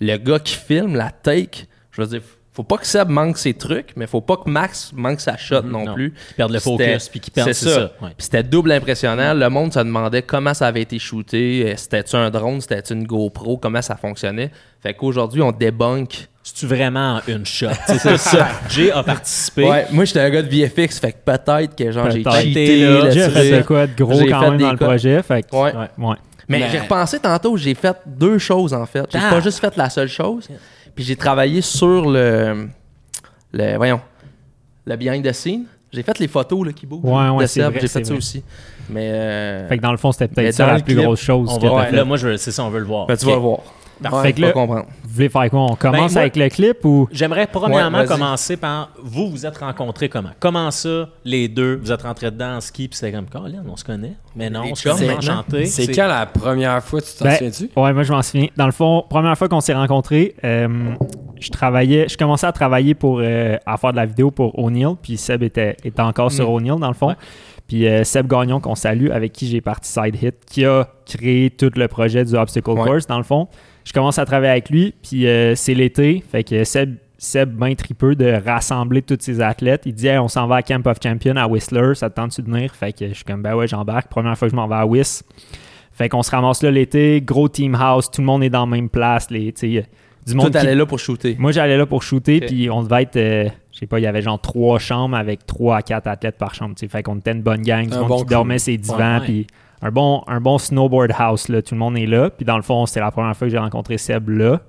le 0.00 0.18
gars 0.18 0.38
qui 0.38 0.54
filme, 0.54 0.96
la 0.96 1.10
take. 1.10 1.64
Je 1.92 2.02
veux 2.02 2.08
dire, 2.08 2.20
faut 2.56 2.62
pas 2.64 2.78
que 2.78 2.86
Seb 2.86 3.10
manque 3.10 3.36
ses 3.36 3.52
trucs, 3.54 3.90
mais 3.96 4.06
faut 4.06 4.22
pas 4.22 4.38
que 4.38 4.48
Max 4.48 4.90
manque 4.94 5.20
sa 5.20 5.36
shot 5.36 5.60
non, 5.62 5.84
Non. 5.84 5.94
plus. 5.94 6.12
Qui 6.28 6.34
perdent 6.34 6.52
le 6.52 6.58
focus, 6.58 7.08
puis 7.10 7.20
qui 7.20 7.30
perdent, 7.30 7.48
c'est 7.52 7.54
c'est 7.54 7.68
ça. 7.68 7.74
ça. 7.74 7.80
Ouais. 8.00 8.08
Puis 8.16 8.24
c'était 8.24 8.42
double 8.42 8.72
impressionnant. 8.72 9.34
Le 9.34 9.48
monde 9.50 9.74
se 9.74 9.78
demandait 9.78 10.22
comment 10.22 10.54
ça 10.54 10.66
avait 10.66 10.80
été 10.82 10.98
shooté. 10.98 11.74
C'était-tu 11.76 12.16
un 12.16 12.30
drone? 12.30 12.60
C'était-tu 12.62 12.94
une 12.94 13.04
GoPro? 13.06 13.58
Comment 13.58 13.82
ça 13.82 13.94
fonctionnait? 13.96 14.50
Fait 14.82 14.94
qu'aujourd'hui, 14.94 15.42
on 15.42 15.52
débunk. 15.52 16.28
C'est-tu 16.42 16.66
vraiment 16.66 17.20
une 17.28 17.44
shot? 17.44 17.66
C'est 17.86 17.98
ça. 17.98 18.16
ça. 18.16 18.48
Jay 18.70 18.90
a 18.90 19.02
participé. 19.02 19.64
Ouais, 19.68 19.86
moi, 19.90 20.04
j'étais 20.04 20.20
un 20.20 20.30
gars 20.30 20.42
de 20.42 20.48
VFX, 20.48 20.98
fait 21.00 21.12
que 21.12 21.18
peut-être 21.24 21.74
que 21.76 21.90
genre 21.92 22.10
j'ai 22.10 22.22
cheaté 22.22 22.86
là. 22.88 23.10
fait 23.30 23.58
de 23.58 23.62
quoi 23.64 23.86
de 23.86 23.94
gros 24.02 24.18
J'ai 24.18 24.28
quand 24.30 24.40
fait 24.40 24.48
même 24.50 24.58
des 24.58 24.64
dans 24.64 24.70
le 24.72 24.78
projet. 24.78 25.22
Fait 25.22 25.42
que- 25.42 25.54
Ouais. 25.56 25.74
Ouais. 25.74 25.88
ouais. 25.98 26.16
Mais, 26.48 26.60
Mais- 26.60 26.68
j'ai 26.70 26.78
repensé 26.78 27.18
tantôt, 27.18 27.56
j'ai 27.56 27.74
fait 27.74 27.96
deux 28.06 28.38
choses 28.38 28.72
en 28.72 28.86
fait. 28.86 29.04
J'ai 29.12 29.18
Ah. 29.20 29.30
pas 29.30 29.40
juste 29.40 29.58
fait 29.58 29.76
la 29.76 29.90
seule 29.90 30.08
chose. 30.08 30.48
Puis 30.96 31.04
j'ai 31.04 31.14
travaillé 31.16 31.60
sur 31.60 32.10
le, 32.10 32.68
le 33.52 33.76
voyons, 33.76 34.00
le 34.86 34.96
behind 34.96 35.24
the 35.24 35.32
scene. 35.32 35.66
J'ai 35.92 36.02
fait 36.02 36.18
les 36.18 36.26
photos 36.28 36.66
là, 36.66 36.72
qui 36.72 36.84
bougent 36.84 37.04
Ouais, 37.04 37.28
ouais, 37.28 37.42
de 37.44 37.46
c'est 37.46 37.60
Seb, 37.60 37.72
j'ai 37.74 37.80
fait 37.82 37.86
ça 37.88 38.00
vrai. 38.10 38.18
aussi. 38.18 38.42
Mais 38.90 39.10
euh, 39.12 39.68
Fait 39.68 39.76
que 39.76 39.82
dans 39.82 39.92
le 39.92 39.96
fond, 39.98 40.10
c'était 40.10 40.26
peut-être 40.28 40.54
ça 40.54 40.66
la 40.66 40.74
le 40.78 40.82
plus 40.82 40.94
clip, 40.94 41.04
grosse 41.04 41.20
chose 41.20 41.48
On 41.52 41.58
que 41.58 41.66
va, 41.66 41.74
ouais. 41.76 41.86
fait. 41.90 41.96
Là, 41.96 42.04
moi, 42.04 42.18
c'est 42.18 42.50
ça, 42.50 42.64
on 42.64 42.70
veut 42.70 42.80
le 42.80 42.84
voir. 42.86 43.06
ben, 43.06 43.16
tu 43.16 43.24
Ok. 43.24 43.30
vas 43.32 43.38
voir. 43.38 43.58
Parfait. 44.02 44.22
Fait 44.28 44.32
que 44.32 44.36
Tu 44.36 44.42
vas 44.42 44.46
là, 44.48 44.52
comprendre. 44.52 44.84
vous 45.04 45.14
voulez 45.14 45.28
faire 45.28 45.50
quoi? 45.50 45.60
On 45.70 45.74
commence 45.76 46.12
Ben, 46.12 46.12
moi- 46.12 46.20
avec 46.20 46.36
le 46.36 46.48
clip 46.50 46.84
ou... 46.84 47.08
J'aimerais 47.12 47.46
premièrement 47.46 48.00
Ouais, 48.00 48.06
commencer 48.06 48.56
par 48.56 48.90
vous, 49.02 49.30
vous 49.30 49.46
êtes 49.46 49.56
rencontrés 49.58 50.08
comment? 50.08 50.30
Comment 50.38 50.70
ça, 50.70 51.08
les 51.24 51.48
deux, 51.48 51.76
vous 51.82 51.90
êtes 51.92 52.02
rentrés 52.02 52.30
dedans 52.30 52.56
en 52.56 52.60
ski, 52.60 52.88
puis 52.88 52.98
c'était 52.98 53.12
comme, 53.12 53.26
Colin, 53.26 53.62
on 53.66 53.76
se 53.76 53.84
connaît. 53.84 54.14
Mais 54.34 54.50
non, 54.50 54.64
on 54.70 54.74
se 54.74 54.88
connaît, 54.88 55.14
enchanté. 55.14 55.64
C'est 55.66 55.92
quand 55.94 56.08
la 56.08 56.26
première 56.26 56.82
fois, 56.82 57.00
tu 57.00 57.08
t'en 57.18 57.24
Ben, 57.24 57.36
souviens-tu? 57.36 57.70
Ouais, 57.74 57.92
moi 57.94 58.02
je 58.02 58.12
m'en 58.12 58.22
souviens. 58.22 58.48
Dans 58.56 58.66
le 58.66 58.72
fond, 58.72 59.04
première 59.08 59.36
fois 59.38 59.48
qu'on 59.48 59.60
s'est 59.60 59.72
rencontrés, 59.74 60.34
euh, 60.44 60.68
je 61.40 61.50
travaillais, 61.50 62.06
je 62.08 62.16
commençais 62.18 62.46
à 62.46 62.52
travailler 62.52 62.94
pour 62.94 63.20
euh, 63.22 63.56
à 63.64 63.76
faire 63.78 63.92
de 63.92 63.96
la 63.96 64.04
vidéo 64.06 64.30
pour 64.30 64.58
O'Neill, 64.58 64.96
puis 65.00 65.16
Seb 65.16 65.42
était, 65.42 65.76
était 65.84 66.02
encore 66.02 66.30
sur 66.30 66.50
Mm. 66.50 66.54
O'Neill 66.54 66.76
dans 66.78 66.88
le 66.88 66.94
fond. 66.94 67.08
Ouais. 67.08 67.14
Puis 67.66 67.88
euh, 67.88 68.04
Seb 68.04 68.28
Gagnon, 68.28 68.60
qu'on 68.60 68.74
salue, 68.76 69.10
avec 69.10 69.32
qui 69.32 69.48
j'ai 69.48 69.60
parti 69.60 69.90
Side 69.90 70.16
Hit, 70.22 70.34
qui 70.46 70.64
a 70.64 70.86
créé 71.04 71.50
tout 71.50 71.70
le 71.74 71.88
projet 71.88 72.24
du 72.24 72.34
Obstacle 72.36 72.70
Ouais. 72.70 72.84
Course 72.84 73.06
dans 73.06 73.16
le 73.18 73.24
fond. 73.24 73.48
Je 73.86 73.92
commence 73.92 74.18
à 74.18 74.24
travailler 74.26 74.50
avec 74.50 74.68
lui, 74.68 74.92
puis 75.02 75.26
euh, 75.28 75.54
c'est 75.54 75.72
l'été, 75.74 76.22
fait 76.30 76.42
que 76.42 76.64
Seb, 76.64 76.96
Seb 77.18 77.50
bien 77.56 77.74
tripeux 77.76 78.16
de 78.16 78.32
rassembler 78.44 79.00
tous 79.00 79.16
ses 79.20 79.40
athlètes. 79.40 79.82
Il 79.86 79.94
dit 79.94 80.08
Hey, 80.08 80.18
on 80.18 80.26
s'en 80.28 80.46
va 80.48 80.56
à 80.56 80.62
Camp 80.62 80.84
of 80.88 80.96
Champions 81.02 81.36
à 81.36 81.46
Whistler, 81.46 81.94
ça 81.94 82.10
te 82.10 82.16
tente-tu 82.16 82.42
de 82.42 82.50
venir? 82.50 82.74
Fait 82.74 82.92
que 82.92 83.06
je 83.08 83.14
suis 83.14 83.24
comme 83.24 83.42
ben 83.42 83.54
ouais, 83.54 83.68
j'embarque. 83.68 84.08
Première 84.08 84.36
fois 84.36 84.48
que 84.48 84.52
je 84.52 84.56
m'en 84.56 84.66
vais 84.66 84.74
à 84.74 84.84
Whist. 84.86 85.24
Fait 85.92 86.08
qu'on 86.10 86.22
se 86.22 86.30
ramasse 86.32 86.62
là 86.62 86.70
l'été, 86.72 87.22
gros 87.24 87.48
team 87.48 87.74
house, 87.74 88.10
tout 88.10 88.20
le 88.20 88.26
monde 88.26 88.42
est 88.42 88.50
dans 88.50 88.66
la 88.66 88.70
même 88.76 88.88
place. 88.90 89.30
Les, 89.30 89.52
tu 89.52 89.76
sais, 89.78 89.86
du 90.26 90.34
monde 90.34 90.50
qui- 90.50 90.58
allait 90.58 90.74
là 90.74 90.84
pour 90.84 90.98
shooter. 90.98 91.36
Moi, 91.38 91.52
j'allais 91.52 91.78
là 91.78 91.86
pour 91.86 92.02
shooter, 92.02 92.38
Ok. 92.38 92.46
puis 92.46 92.68
on 92.68 92.82
devait 92.82 93.02
être, 93.04 93.16
euh, 93.16 93.48
je 93.72 93.78
sais 93.78 93.86
pas, 93.86 93.98
il 94.00 94.02
y 94.02 94.06
avait 94.06 94.20
genre 94.20 94.40
trois 94.40 94.78
chambres 94.80 95.16
avec 95.16 95.46
trois 95.46 95.76
à 95.78 95.82
quatre 95.82 96.08
athlètes 96.08 96.36
par 96.36 96.54
chambre. 96.54 96.74
tu 96.74 96.80
sais. 96.80 96.88
Fait 96.88 97.02
qu'on 97.04 97.16
était 97.18 97.30
une 97.32 97.40
bonne 97.42 97.62
gang, 97.62 97.86
du 97.86 97.94
Un 97.94 98.00
monde 98.00 98.08
bon 98.08 98.18
qui 98.18 98.24
dormait 98.26 98.58
ses 98.58 98.76
divans, 98.76 99.20
Ouais. 99.20 99.24
puis 99.24 99.46
un 99.82 99.90
bon, 99.90 100.22
un 100.26 100.40
bon 100.40 100.58
snowboard 100.58 101.12
house, 101.16 101.48
là. 101.48 101.62
Tout 101.62 101.74
le 101.74 101.80
monde 101.80 101.96
est 101.98 102.06
là. 102.06 102.30
Puis 102.30 102.44
dans 102.44 102.56
le 102.56 102.62
fond, 102.62 102.86
c'était 102.86 103.00
la 103.00 103.10
première 103.10 103.36
fois 103.36 103.46
que 103.46 103.52
j'ai 103.52 103.58
rencontré 103.58 103.98
Seb 103.98 104.28
là. 104.30 104.60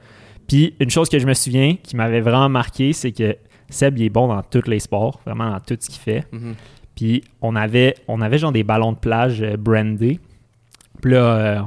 Puis 0.47 0.75
une 0.79 0.89
chose 0.89 1.09
que 1.09 1.19
je 1.19 1.27
me 1.27 1.33
souviens 1.33 1.75
qui 1.81 1.95
m'avait 1.95 2.21
vraiment 2.21 2.49
marqué, 2.49 2.93
c'est 2.93 3.11
que 3.11 3.35
Seb, 3.69 3.97
il 3.97 4.05
est 4.05 4.09
bon 4.09 4.27
dans 4.27 4.41
tous 4.43 4.67
les 4.67 4.79
sports, 4.79 5.19
vraiment 5.25 5.51
dans 5.51 5.59
tout 5.59 5.77
ce 5.79 5.89
qu'il 5.89 5.99
fait. 5.99 6.25
Mhm. 6.31 6.55
Puis 6.95 7.23
on 7.41 7.55
avait, 7.55 7.95
on 8.07 8.21
avait 8.21 8.37
genre 8.37 8.51
des 8.51 8.63
ballons 8.63 8.93
de 8.93 8.97
plage 8.97 9.41
euh, 9.41 9.55
brandés. 9.57 10.19
Puis 11.01 11.11
là, 11.11 11.19
euh, 11.19 11.59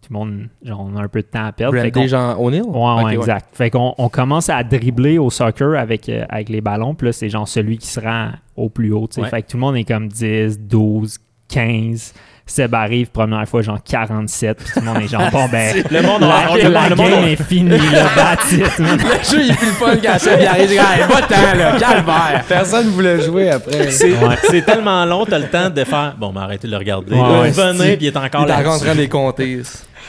tout 0.00 0.12
le 0.12 0.18
monde, 0.18 0.48
genre, 0.62 0.80
on 0.80 0.96
a 0.96 1.02
un 1.02 1.08
peu 1.08 1.20
de 1.20 1.26
temps 1.26 1.44
à 1.44 1.52
perdre. 1.52 1.78
Fait 1.78 1.90
Brandé 1.90 2.08
Jean 2.08 2.38
O'Neill? 2.38 2.62
Ouais, 2.62 3.04
ouais, 3.04 3.14
exact. 3.14 3.48
Fait 3.52 3.70
qu'on 3.70 3.94
on 3.98 4.08
commence 4.08 4.48
à 4.48 4.62
dribbler 4.64 5.18
au 5.18 5.28
soccer 5.28 5.78
avec, 5.78 6.08
euh, 6.08 6.24
avec 6.30 6.48
les 6.48 6.62
ballons. 6.62 6.94
Puis 6.94 7.08
là, 7.08 7.12
c'est 7.12 7.28
genre 7.28 7.46
celui 7.46 7.76
qui 7.76 7.86
se 7.86 8.00
rend 8.00 8.30
au 8.56 8.70
plus 8.70 8.92
haut. 8.92 9.08
Ouais. 9.18 9.28
Fait 9.28 9.42
que 9.42 9.48
tout 9.50 9.56
le 9.58 9.60
monde 9.60 9.76
est 9.76 9.84
comme 9.84 10.08
10, 10.08 10.60
12, 10.60 11.18
15. 11.48 12.14
Seb 12.50 12.74
arrive, 12.74 13.08
première 13.10 13.46
fois, 13.48 13.62
genre 13.62 13.78
47. 13.84 14.56
Puis 14.58 14.72
tout 14.72 14.80
le 14.80 14.86
monde 14.86 15.02
est 15.02 15.08
genre, 15.08 15.30
bon, 15.30 15.46
ben, 15.52 15.84
Le 15.90 16.02
monde 16.02 16.22
la, 16.22 16.46
on- 16.50 16.54
le 16.56 16.62
la 16.62 16.80
monde- 16.80 16.90
le 16.90 16.96
monde- 16.96 17.10
game 17.10 17.24
est 17.24 17.42
finie, 17.42 17.70
là. 17.70 17.76
Le 18.50 19.24
jeu, 19.30 19.42
il 19.44 19.50
est 19.50 19.54
plus 19.54 19.66
le 19.66 19.72
fun 19.72 19.96
quand 20.02 20.16
il 20.24 20.46
arrive, 20.46 21.08
pas 21.08 21.22
tant, 21.22 21.56
là, 21.58 21.78
calvaire. 21.78 22.44
Personne 22.48 22.86
ne 22.86 22.90
voulait 22.90 23.20
jouer 23.20 23.50
après. 23.50 23.90
C'est 23.90 24.12
Ouais. 24.18 24.62
tellement 24.62 25.04
long, 25.04 25.24
t'as 25.26 25.38
le 25.38 25.48
temps 25.48 25.70
de 25.70 25.84
faire. 25.84 26.14
Bon, 26.18 26.32
mais 26.32 26.40
arrêtez 26.40 26.66
de 26.66 26.72
le 26.72 26.78
regarder. 26.78 27.12
Ouais, 27.14 27.20
Là, 27.20 27.40
ouais, 27.42 27.50
venez, 27.50 27.96
puis 27.96 28.06
il 28.06 28.08
est 28.08 28.16
encore 28.16 28.42
Il 28.46 28.50
est 28.50 28.62
là. 28.62 28.70
en 28.74 28.78
train 28.78 28.94
de 28.94 28.98
les 29.00 29.08
compter. 29.08 29.60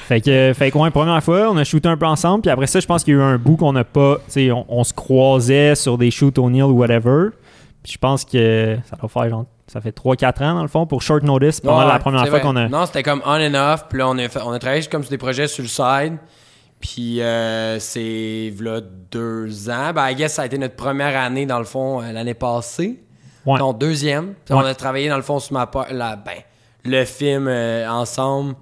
Fait 0.07 0.21
que, 0.21 0.53
fait 0.55 0.71
que, 0.71 0.77
ouais, 0.77 0.89
première 0.89 1.21
fois, 1.23 1.49
on 1.51 1.57
a 1.57 1.63
shooté 1.63 1.87
un 1.87 1.97
peu 1.97 2.05
ensemble. 2.07 2.41
Puis 2.41 2.49
après 2.51 2.65
ça, 2.67 2.79
je 2.79 2.85
pense 2.87 3.03
qu'il 3.03 3.13
y 3.13 3.17
a 3.17 3.19
eu 3.19 3.23
un 3.23 3.37
bout 3.37 3.57
qu'on 3.57 3.73
n'a 3.73 3.83
pas. 3.83 4.15
Tu 4.25 4.31
sais, 4.31 4.51
on, 4.51 4.65
on 4.69 4.83
se 4.83 4.93
croisait 4.93 5.75
sur 5.75 5.97
des 5.97 6.09
shoots 6.09 6.37
O'Neill 6.39 6.63
ou 6.63 6.77
whatever. 6.79 7.27
Puis 7.83 7.93
je 7.93 7.97
pense 7.99 8.25
que 8.25 8.77
ça 8.89 8.95
doit 8.97 9.09
faire 9.09 9.29
genre. 9.29 9.45
Ça 9.71 9.81
fait 9.81 9.95
3-4 9.95 10.43
ans 10.43 10.55
dans 10.55 10.61
le 10.63 10.67
fond 10.67 10.85
pour 10.87 11.01
short 11.01 11.23
notice. 11.23 11.61
Pendant 11.61 11.79
Ouais, 11.85 11.91
la 11.93 11.99
première 11.99 12.27
fois 12.27 12.39
qu'on 12.39 12.55
a. 12.55 12.67
Non, 12.67 12.85
c'était 12.85 13.03
comme 13.03 13.21
on 13.25 13.33
and 13.39 13.53
off. 13.53 13.85
Puis 13.89 13.99
là, 13.99 14.09
on 14.09 14.17
a, 14.17 14.27
fait- 14.27 14.41
on 14.43 14.51
a 14.51 14.59
travaillé 14.59 14.83
comme 14.87 15.03
sur 15.03 15.11
des 15.11 15.17
projets 15.17 15.47
sur 15.47 15.61
le 15.63 15.69
side. 15.69 16.17
Puis 16.79 17.21
euh, 17.21 17.77
c'est 17.79 18.53
là 18.59 18.79
deux 19.11 19.69
ans. 19.69 19.91
Ben, 19.93 20.09
I 20.09 20.15
guess 20.15 20.33
ça 20.33 20.43
a 20.43 20.45
été 20.45 20.57
notre 20.57 20.75
première 20.75 21.19
année, 21.21 21.45
dans 21.45 21.59
le 21.59 21.65
fond, 21.65 22.01
euh, 22.01 22.11
l'année 22.11 22.33
passée. 22.33 23.03
Ouais. 23.45 23.59
Non, 23.59 23.73
deuxième. 23.73 24.33
Puis 24.45 24.53
Ouais. 24.53 24.61
On 24.63 24.65
a 24.65 24.73
travaillé, 24.73 25.09
dans 25.09 25.17
le 25.17 25.21
fond, 25.23 25.39
sur 25.39 25.53
ma 25.53 25.67
part, 25.67 25.87
la, 25.91 26.15
ben, 26.15 26.37
le 26.85 27.03
film 27.05 27.47
euh, 27.47 27.89
ensemble 27.89 28.55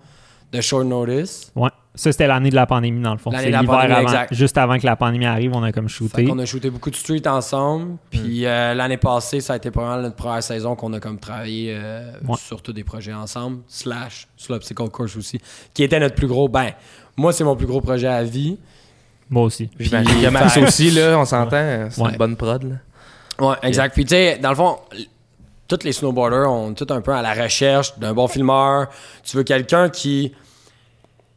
de 0.51 0.61
Short 0.61 0.85
Notice. 0.85 1.51
Ouais. 1.55 1.69
Ça, 1.95 2.11
c'était 2.11 2.27
l'année 2.27 2.51
de 2.51 2.55
la 2.55 2.67
pandémie, 2.67 3.01
dans 3.01 3.13
le 3.13 3.17
fond. 3.17 3.31
L'année 3.31 3.45
C'est 3.45 3.49
de 3.49 3.53
la 3.55 3.61
l'hiver 3.61 3.75
pandémie, 3.75 3.93
avant. 3.93 4.01
exact. 4.03 4.33
Juste 4.35 4.57
avant 4.59 4.77
que 4.77 4.85
la 4.85 4.95
pandémie 4.95 5.25
arrive, 5.25 5.51
on 5.55 5.63
a 5.63 5.71
comme 5.71 5.87
shooté. 5.89 6.25
qu'on 6.25 6.37
a 6.37 6.45
shooté 6.45 6.69
beaucoup 6.69 6.91
de 6.91 6.95
street 6.95 7.27
ensemble. 7.27 7.97
Puis 8.11 8.45
euh, 8.45 8.75
l'année 8.75 8.97
passée, 8.97 9.41
ça 9.41 9.53
a 9.53 9.55
été 9.57 9.71
probablement 9.71 10.03
notre 10.03 10.15
première 10.15 10.43
saison 10.43 10.75
qu'on 10.75 10.93
a 10.93 10.99
comme 10.99 11.17
travaillé 11.19 11.73
euh, 11.75 12.11
Ouais. 12.27 12.35
sur 12.37 12.61
tous 12.61 12.71
des 12.71 12.83
projets 12.83 13.13
ensemble. 13.13 13.61
Slash, 13.67 14.27
sur 14.37 14.53
l'Obstacle 14.53 14.89
Course 14.89 15.17
aussi. 15.17 15.39
Qui 15.73 15.81
était 15.83 15.99
notre 15.99 16.13
plus 16.13 16.27
gros. 16.27 16.47
Ben, 16.47 16.69
moi, 17.15 17.33
c'est 17.33 17.43
mon 17.43 17.55
plus 17.55 17.65
gros 17.65 17.81
projet 17.81 18.07
à 18.07 18.23
vie. 18.23 18.59
Moi 19.31 19.41
aussi. 19.45 19.67
J'imagine 19.79 20.11
qu'il 20.11 20.21
y 20.21 20.25
a 20.27 20.31
Max 20.31 20.53
fait- 20.53 20.61
aussi, 20.67 20.91
là, 20.91 21.17
on 21.17 21.25
s'entend. 21.25 21.87
C'est 21.89 21.99
Ouais. 21.99 22.11
une 22.11 22.17
bonne 22.17 22.35
prod, 22.35 22.61
là. 22.63 22.75
Ouais, 23.47 23.55
exact. 23.63 23.95
Puis 23.95 24.03
tu 24.05 24.09
sais, 24.11 24.37
dans 24.37 24.49
le 24.49 24.55
fond, 24.55 24.77
tous 25.67 25.83
les 25.83 25.91
snowboarders 25.91 26.49
ont 26.51 26.73
tout 26.73 26.87
un 26.89 27.01
peu 27.01 27.11
à 27.13 27.21
la 27.21 27.33
recherche 27.33 27.97
d'un 27.99 28.13
bon 28.13 28.27
filmeur. 28.27 28.87
Tu 29.23 29.37
veux 29.37 29.43
quelqu'un 29.43 29.89
qui 29.89 30.33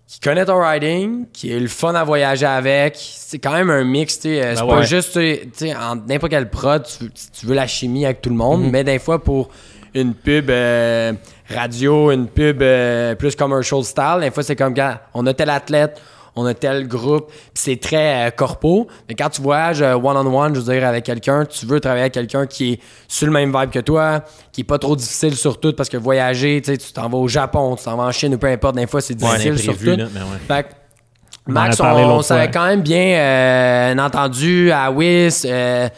qui 0.06 0.18
connaît 0.18 0.44
ton 0.44 0.58
riding, 0.60 1.26
qui 1.32 1.52
est 1.52 1.60
le 1.60 1.68
fun 1.68 1.94
à 1.94 2.02
voyager 2.02 2.44
avec. 2.46 2.96
C'est 2.98 3.38
quand 3.38 3.52
même 3.52 3.70
un 3.70 3.84
mix, 3.84 4.16
tu 4.18 4.22
sais. 4.22 4.42
euh, 4.44 4.54
C'est 4.56 4.62
Ben 4.62 4.66
pas 4.68 4.78
ouais. 4.80 4.86
juste, 4.86 5.12
tu 5.12 5.50
sais, 5.54 5.76
en 5.76 5.94
n'importe 5.94 6.32
quelle 6.32 6.50
prod, 6.50 6.82
tu 6.84 7.04
veux, 7.04 7.10
tu 7.38 7.46
veux 7.46 7.54
la 7.54 7.68
chimie 7.68 8.04
avec 8.04 8.20
tout 8.20 8.30
le 8.30 8.34
monde, 8.34 8.68
mais 8.72 8.82
des 8.82 8.98
fois 8.98 9.22
pour 9.22 9.50
une 9.94 10.14
pub 10.14 10.50
euh, 10.50 11.12
radio, 11.48 12.10
une 12.10 12.26
pub 12.26 12.60
euh, 12.60 13.14
plus 13.14 13.36
commercial 13.36 13.84
style, 13.84 14.18
des 14.20 14.30
fois 14.32 14.42
c'est 14.42 14.56
comme 14.56 14.74
quand 14.74 14.96
on 15.14 15.24
a 15.28 15.34
tel 15.34 15.48
athlète, 15.50 16.00
on 16.40 16.46
a 16.46 16.54
tel 16.54 16.88
groupe, 16.88 17.28
puis 17.28 17.36
c'est 17.54 17.80
très 17.80 18.28
euh, 18.28 18.30
corpo. 18.30 18.86
Mais 19.08 19.14
quand 19.14 19.28
tu 19.28 19.42
voyages 19.42 19.82
euh, 19.82 19.94
one-on-one, 19.94 20.54
je 20.54 20.60
veux 20.60 20.72
dire, 20.72 20.86
avec 20.86 21.04
quelqu'un, 21.04 21.44
tu 21.44 21.66
veux 21.66 21.80
travailler 21.80 22.02
avec 22.02 22.14
quelqu'un 22.14 22.46
qui 22.46 22.72
est 22.74 22.80
sur 23.08 23.26
le 23.26 23.32
même 23.32 23.52
vibe 23.56 23.70
que 23.70 23.78
toi, 23.80 24.22
qui 24.52 24.62
est 24.62 24.64
pas 24.64 24.78
trop 24.78 24.96
difficile 24.96 25.36
sur 25.36 25.60
tout, 25.60 25.72
parce 25.72 25.88
que 25.88 25.96
voyager, 25.96 26.60
tu 26.62 26.76
t'en 26.92 27.08
vas 27.08 27.18
au 27.18 27.28
Japon, 27.28 27.76
tu 27.76 27.84
t'en 27.84 27.96
vas 27.96 28.04
en 28.04 28.12
Chine 28.12 28.34
ou 28.34 28.38
peu 28.38 28.46
importe, 28.48 28.76
des 28.76 28.86
fois 28.86 29.00
c'est 29.00 29.14
Ouais, 29.22 29.28
difficile 29.38 29.58
sur 29.58 29.72
l'imprévu, 29.72 29.92
tout. 29.92 29.98
là, 29.98 30.06
mais 30.14 30.20
ouais. 30.20 30.38
Fait 30.48 30.62
que 30.64 30.68
On 31.48 31.52
Max, 31.52 31.80
on, 31.80 32.08
l'autre 32.08 32.24
s'avait 32.24 32.50
quand 32.50 32.66
même 32.66 32.82
bien 32.82 33.16
euh, 33.18 33.98
entendu 33.98 34.70
à 34.72 34.90
Wiss. 34.90 35.44
euh, 35.48 35.88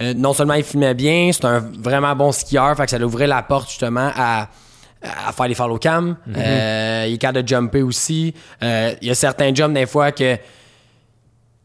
euh, 0.00 0.14
non 0.16 0.32
seulement 0.32 0.54
il 0.54 0.64
filmait 0.64 0.94
bien, 0.94 1.30
c'est 1.32 1.44
un 1.44 1.62
vraiment 1.80 2.14
bon 2.16 2.32
skieur, 2.32 2.76
fait 2.76 2.84
que 2.84 2.90
ça 2.90 2.98
lui 2.98 3.04
ouvrait 3.04 3.26
la 3.26 3.42
porte 3.42 3.68
justement 3.68 4.10
à, 4.16 4.48
à 5.02 5.32
faire 5.32 5.48
les 5.48 5.54
follow 5.54 5.78
cam. 5.78 6.16
Mhm. 6.26 6.34
Euh, 6.36 7.04
il 7.08 7.14
est 7.14 7.18
capable 7.18 7.42
de 7.42 7.48
jumper 7.48 7.82
aussi. 7.82 8.34
Euh, 8.62 8.94
il 9.00 9.08
y 9.08 9.10
a 9.10 9.14
certains 9.14 9.54
jumps 9.54 9.74
des 9.74 9.86
fois 9.86 10.12
que 10.12 10.36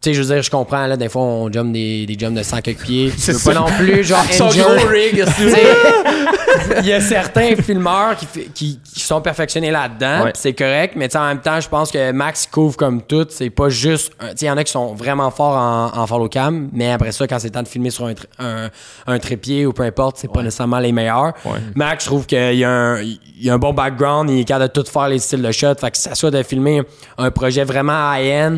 sais, 0.09 0.13
je 0.13 0.21
veux 0.21 0.33
dire, 0.33 0.41
je 0.43 0.49
comprends, 0.51 0.85
là, 0.87 0.97
des 0.97 1.09
fois, 1.09 1.21
on 1.21 1.51
jump 1.51 1.71
des, 1.73 2.05
des 2.05 2.17
jumps 2.17 2.35
de 2.37 2.43
100 2.43 2.61
quelques 2.61 2.81
pieds. 2.83 3.11
Tu 3.11 3.31
veux 3.31 3.53
pas 3.53 3.59
non 3.59 3.67
plus, 3.77 4.03
genre, 4.03 4.23
Son 4.31 4.45
enjoy- 4.45 4.61
gros 4.61 4.87
rig, 4.87 5.23
il 6.81 6.85
y 6.85 6.93
a 6.93 7.01
certains 7.01 7.55
filmeurs 7.55 8.15
qui, 8.17 8.25
qui, 8.53 8.79
qui 8.83 8.99
sont 8.99 9.21
perfectionnés 9.21 9.71
là-dedans, 9.71 10.25
Ouais. 10.25 10.31
c'est 10.35 10.53
correct, 10.53 10.93
mais 10.95 11.07
tu 11.07 11.13
sais, 11.13 11.17
en 11.19 11.27
même 11.27 11.39
temps, 11.41 11.59
je 11.59 11.69
pense 11.69 11.91
que 11.91 12.11
Max 12.11 12.47
couvre 12.51 12.75
comme 12.77 13.01
tout, 13.01 13.25
c'est 13.29 13.49
pas 13.49 13.69
juste. 13.69 14.11
un- 14.19 14.29
Tu 14.29 14.37
sais, 14.37 14.45
il 14.45 14.49
y 14.49 14.51
en 14.51 14.57
a 14.57 14.63
qui 14.63 14.71
sont 14.71 14.93
vraiment 14.93 15.29
forts 15.31 15.55
en, 15.57 15.97
en 15.97 16.07
follow 16.07 16.27
cam, 16.29 16.69
mais 16.73 16.91
après 16.91 17.11
ça, 17.11 17.27
quand 17.27 17.39
c'est 17.39 17.49
temps 17.51 17.63
de 17.63 17.67
filmer 17.67 17.89
sur 17.89 18.05
un, 18.05 18.13
un, 18.39 18.69
un 19.07 19.19
trépied 19.19 19.65
ou 19.65 19.73
peu 19.73 19.83
importe, 19.83 20.17
c'est 20.17 20.31
pas 20.31 20.41
nécessairement 20.43 20.79
les 20.79 20.91
meilleurs. 20.91 21.33
Ouais. 21.45 21.59
Max, 21.75 22.03
je 22.03 22.09
trouve 22.09 22.25
qu'il 22.25 22.55
y, 22.55 22.63
a 22.63 22.69
un- 22.69 23.01
il 23.01 23.19
y 23.41 23.49
a 23.49 23.53
un 23.53 23.57
bon 23.59 23.73
background, 23.73 24.29
il 24.29 24.39
est 24.39 24.43
capable 24.43 24.73
de 24.73 24.81
tout 24.81 24.89
faire 24.89 25.07
les 25.09 25.19
styles 25.19 25.41
de 25.41 25.51
shot, 25.51 25.75
fait 25.79 25.91
que 25.91 25.97
ça 25.97 26.15
soit 26.15 26.31
de 26.31 26.41
filmer 26.43 26.81
un 27.17 27.31
projet 27.31 27.63
vraiment 27.63 28.13
high-end. 28.13 28.57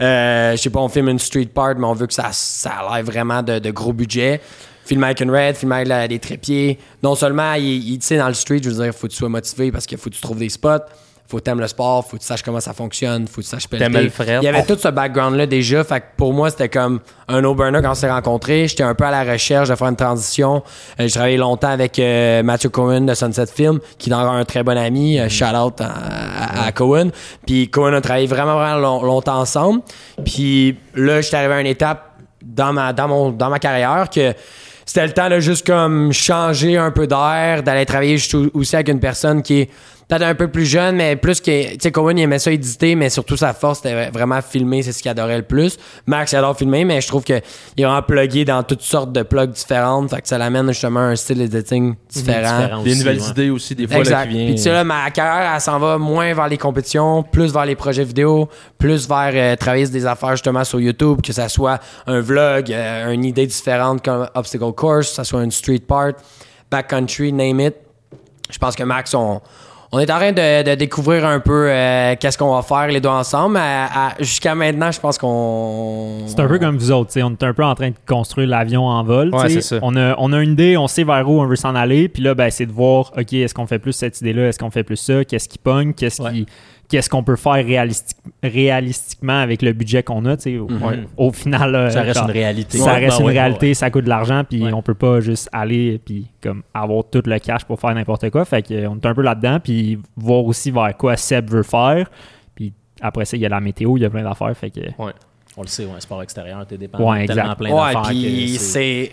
Euh, 0.00 0.52
je 0.52 0.56
sais 0.62 0.70
pas, 0.70 0.80
on 0.80 0.88
filme 0.88 1.08
une 1.08 1.18
street 1.18 1.46
part, 1.46 1.74
mais 1.76 1.86
on 1.86 1.94
veut 1.94 2.06
que 2.06 2.12
ça, 2.14 2.28
ça 2.32 2.70
a 2.90 3.02
vraiment 3.02 3.42
de, 3.42 3.58
gros 3.70 3.92
budget. 3.92 4.40
Filmer 4.84 5.06
avec 5.06 5.20
une 5.20 5.30
red, 5.30 5.56
filmer 5.56 5.76
avec 5.76 5.88
la- 5.88 6.06
des 6.08 6.18
trépieds. 6.18 6.78
Non 7.02 7.14
seulement, 7.14 7.54
il, 7.54 7.64
il- 7.64 7.98
tu 7.98 8.16
dans 8.16 8.28
le 8.28 8.34
street, 8.34 8.60
je 8.62 8.70
veux 8.70 8.84
dire, 8.84 8.94
faut 8.94 9.06
que 9.08 9.12
tu 9.12 9.18
sois 9.18 9.28
motivé 9.28 9.72
parce 9.72 9.86
qu'il 9.86 9.98
faut 9.98 10.10
que 10.10 10.14
tu 10.14 10.20
trouves 10.20 10.38
des 10.38 10.48
spots. 10.48 10.84
Faut 11.28 11.38
que 11.38 11.42
t'aimes 11.42 11.58
le 11.60 11.66
sport, 11.66 12.04
faut 12.06 12.16
que 12.16 12.22
tu 12.22 12.26
saches 12.28 12.42
comment 12.42 12.60
ça 12.60 12.72
fonctionne, 12.72 13.26
faut 13.26 13.40
que 13.40 13.46
tu 13.46 13.48
saches 13.50 13.66
pelleter. 13.66 13.90
T'aimes 13.92 14.04
le 14.04 14.10
fret. 14.10 14.38
Il 14.40 14.44
y 14.44 14.48
avait 14.48 14.62
tout 14.64 14.76
ce 14.78 14.86
background-là 14.88 15.46
déjà. 15.46 15.82
Fait 15.82 16.00
que 16.00 16.04
pour 16.16 16.32
moi, 16.32 16.50
c'était 16.50 16.68
comme 16.68 17.00
un 17.26 17.40
no-burner 17.40 17.80
quand 17.82 17.90
on 17.90 17.94
s'est 17.94 18.10
rencontrés. 18.10 18.68
J'étais 18.68 18.84
un 18.84 18.94
peu 18.94 19.04
à 19.04 19.10
la 19.10 19.24
recherche 19.32 19.68
de 19.68 19.74
faire 19.74 19.88
une 19.88 19.96
transition. 19.96 20.62
Euh, 21.00 21.04
J'ai 21.08 21.10
travaillé 21.10 21.36
longtemps 21.36 21.70
avec 21.70 21.98
euh, 21.98 22.42
Matthew 22.44 22.68
Cohen 22.68 23.00
de 23.02 23.14
Sunset 23.14 23.46
Film, 23.46 23.80
qui 23.98 24.10
est 24.10 24.14
encore 24.14 24.34
un 24.34 24.44
très 24.44 24.62
bon 24.62 24.78
ami. 24.78 25.18
Euh, 25.18 25.28
shout 25.28 25.46
out 25.46 25.80
à, 25.80 25.86
à- 25.86 26.66
à 26.66 26.72
Cohen. 26.72 27.08
Puis 27.44 27.68
Cohen 27.70 27.92
a 27.94 28.00
travaillé 28.00 28.28
vraiment, 28.28 28.54
vraiment 28.54 28.78
long- 28.78 29.02
longtemps 29.02 29.40
ensemble. 29.40 29.80
Puis 30.24 30.76
là, 30.94 31.20
j'étais 31.20 31.36
arrivé 31.38 31.54
à 31.54 31.60
une 31.60 31.66
étape 31.66 32.12
dans 32.42 32.72
ma, 32.72 32.92
dans 32.92 33.08
mon, 33.08 33.30
dans 33.30 33.50
ma 33.50 33.58
carrière 33.58 34.08
que 34.08 34.32
c'était 34.84 35.06
le 35.06 35.12
temps 35.12 35.28
de 35.28 35.40
juste 35.40 35.66
comme 35.66 36.12
changer 36.12 36.76
un 36.76 36.92
peu 36.92 37.08
d'air, 37.08 37.64
d'aller 37.64 37.84
travailler 37.84 38.18
juste 38.18 38.34
au- 38.34 38.48
aussi 38.54 38.76
avec 38.76 38.88
une 38.88 39.00
personne 39.00 39.42
qui 39.42 39.62
est 39.62 39.70
peut-être 40.08 40.22
un 40.22 40.34
peu 40.34 40.48
plus 40.48 40.66
jeune, 40.66 40.96
mais 40.96 41.16
plus 41.16 41.40
que. 41.40 41.72
Tu 41.72 41.78
sais, 41.80 41.90
Cohen, 41.90 42.16
il 42.16 42.22
aimait 42.22 42.38
ça 42.38 42.52
éditer, 42.52 42.94
mais 42.94 43.10
surtout 43.10 43.36
sa 43.36 43.52
force, 43.54 43.78
c'était 43.78 44.10
vraiment 44.10 44.40
filmer, 44.40 44.82
c'est 44.82 44.92
ce 44.92 45.02
qu'il 45.02 45.10
adorait 45.10 45.38
le 45.38 45.42
plus. 45.42 45.76
Max, 46.06 46.32
il 46.32 46.36
adore 46.36 46.56
filmer, 46.56 46.84
mais 46.84 47.00
je 47.00 47.08
trouve 47.08 47.24
qu'il 47.24 47.36
est 47.36 47.42
vraiment 47.84 48.02
plugué 48.02 48.44
dans 48.44 48.62
toutes 48.62 48.82
sortes 48.82 49.12
de 49.12 49.22
plugs 49.22 49.50
différentes, 49.50 50.10
fait 50.10 50.22
que 50.22 50.28
ça 50.28 50.38
l'amène 50.38 50.68
justement 50.68 51.00
à 51.00 51.04
un 51.04 51.16
style 51.16 51.40
editing 51.40 51.94
différent. 52.08 52.60
Différent 52.60 52.82
Des 52.82 52.90
aussi, 52.90 52.98
nouvelles 53.00 53.20
ouais. 53.20 53.30
idées 53.30 53.50
aussi, 53.50 53.74
des 53.74 53.86
fois, 53.86 53.96
là, 53.96 54.00
Exact. 54.02 54.28
qui 54.28 54.36
vient. 54.36 54.46
Puis 54.46 54.54
tu 54.54 54.62
sais, 54.62 54.72
là, 54.72 54.84
ma 54.84 55.10
carrière, 55.10 55.52
elle 55.54 55.60
s'en 55.60 55.78
va 55.78 55.98
moins 55.98 56.32
vers 56.34 56.48
les 56.48 56.58
compétitions, 56.58 57.22
plus 57.22 57.52
vers 57.52 57.66
les 57.66 57.76
projets 57.76 58.04
vidéo, 58.04 58.48
plus 58.78 59.08
vers 59.08 59.32
euh, 59.34 59.56
travailler 59.56 59.86
sur 59.86 59.92
des 59.92 60.06
affaires 60.06 60.32
justement 60.32 60.64
sur 60.64 60.80
YouTube, 60.80 61.20
que 61.22 61.32
ça 61.32 61.48
soit 61.48 61.80
un 62.06 62.20
vlog, 62.20 62.70
euh, 62.70 63.10
une 63.10 63.24
idée 63.24 63.46
différente 63.46 64.04
comme 64.04 64.28
Obstacle 64.34 64.72
Course, 64.72 65.08
que 65.08 65.14
ça 65.16 65.24
soit 65.24 65.42
une 65.42 65.50
street 65.50 65.80
part, 65.86 66.12
backcountry, 66.70 67.32
name 67.32 67.60
it. 67.60 67.74
Je 68.50 68.58
pense 68.58 68.76
que 68.76 68.84
Max, 68.84 69.12
on, 69.14 69.40
on 69.92 69.98
est 70.00 70.10
en 70.10 70.16
train 70.16 70.32
de, 70.32 70.62
de 70.68 70.74
découvrir 70.74 71.24
un 71.24 71.38
peu 71.40 71.68
euh, 71.70 72.14
qu'est-ce 72.18 72.36
qu'on 72.36 72.54
va 72.54 72.62
faire 72.62 72.88
les 72.88 73.00
deux 73.00 73.08
ensemble. 73.08 73.56
À- 73.56 74.08
à- 74.08 74.14
Jusqu'à 74.20 74.54
maintenant, 74.54 74.90
je 74.90 74.98
pense 75.00 75.16
qu'on. 75.18 76.18
C'est 76.26 76.40
un 76.40 76.48
peu 76.48 76.58
comme 76.58 76.76
vous 76.76 76.90
autres, 76.90 77.08
tu 77.10 77.14
sais, 77.14 77.22
on 77.22 77.30
est 77.30 77.42
un 77.44 77.52
peu 77.54 77.64
en 77.64 77.74
train 77.74 77.90
de 77.90 77.94
construire 78.06 78.48
l'avion 78.48 78.86
en 78.86 79.02
vol. 79.04 79.34
Ouais, 79.34 79.60
ça. 79.60 79.76
On 79.82 79.94
a, 79.96 80.14
on 80.18 80.32
a 80.32 80.42
une 80.42 80.52
idée, 80.52 80.76
on 80.76 80.88
sait 80.88 81.04
vers 81.04 81.28
où 81.28 81.40
on 81.40 81.46
veut 81.46 81.56
s'en 81.56 81.74
aller, 81.74 82.08
puis 82.08 82.22
là, 82.22 82.34
ben, 82.34 82.50
c'est 82.50 82.66
de 82.66 82.72
voir, 82.72 83.12
OK, 83.16 83.32
est-ce 83.32 83.54
qu'on 83.54 83.66
fait 83.66 83.78
plus 83.78 83.92
cette 83.92 84.20
idée-là, 84.20 84.48
est-ce 84.48 84.58
qu'on 84.58 84.70
fait 84.70 84.82
plus 84.84 84.96
ça, 84.96 85.24
qu'est-ce 85.24 85.48
qui 85.48 85.58
pogne, 85.58 85.92
qu'est-ce 85.94 86.20
Ouais. 86.22 86.32
qui 86.32 86.46
qu'est-ce 86.88 87.08
qu'on 87.10 87.22
peut 87.22 87.36
faire 87.36 87.54
réalistique- 87.64 88.16
réalistiquement 88.42 89.40
avec 89.40 89.62
le 89.62 89.72
budget 89.72 90.02
qu'on 90.02 90.24
a, 90.26 90.34
au, 90.34 90.68
Mhm. 90.68 91.06
au 91.16 91.32
final. 91.32 91.72
là, 91.72 91.90
Ça 91.90 92.02
reste 92.02 92.16
genre, 92.18 92.26
une 92.28 92.32
réalité. 92.34 92.78
Ça 92.78 92.84
Ouais, 92.94 92.98
reste 93.00 93.16
ben 93.18 93.20
une 93.22 93.26
ouais, 93.26 93.32
réalité, 93.32 93.68
ouais. 93.68 93.74
ça 93.74 93.90
coûte 93.90 94.04
de 94.04 94.08
l'argent, 94.08 94.42
puis 94.48 94.62
Ouais. 94.64 94.72
on 94.72 94.82
peut 94.82 94.94
pas 94.94 95.20
juste 95.20 95.48
aller 95.52 96.00
puis 96.04 96.26
comme 96.42 96.62
avoir 96.74 97.04
tout 97.10 97.22
le 97.24 97.38
cash 97.38 97.64
pour 97.64 97.80
faire 97.80 97.94
n'importe 97.94 98.30
quoi. 98.30 98.44
Fait 98.44 98.62
que, 98.62 98.86
on 98.86 98.96
est 98.96 99.06
un 99.06 99.14
peu 99.14 99.22
là-dedans, 99.22 99.58
puis 99.62 99.98
voir 100.16 100.44
aussi 100.44 100.70
vers 100.70 100.96
quoi 100.96 101.16
Seb 101.16 101.50
veut 101.50 101.62
faire. 101.62 102.08
Puis 102.54 102.72
après 103.00 103.24
ça, 103.24 103.36
il 103.36 103.40
y 103.42 103.46
a 103.46 103.48
la 103.48 103.60
météo, 103.60 103.96
il 103.96 104.02
y 104.02 104.06
a 104.06 104.10
plein 104.10 104.22
d'affaires. 104.22 104.56
Fait 104.56 104.70
que 104.70 104.80
On 105.58 105.62
le 105.62 105.68
sait, 105.68 105.84
ouais, 105.86 106.00
sport 106.00 106.22
extérieur, 106.22 106.66
t'es 106.66 106.76
dépendant 106.76 107.10
Ouais, 107.12 107.26
de 107.26 107.32
tellement 107.32 107.54
plein 107.54 107.70
Ouais, 107.70 107.94
d'affaires. 107.94 108.10
puis 108.10 108.52
que 108.54 108.60
c'est. 108.60 109.12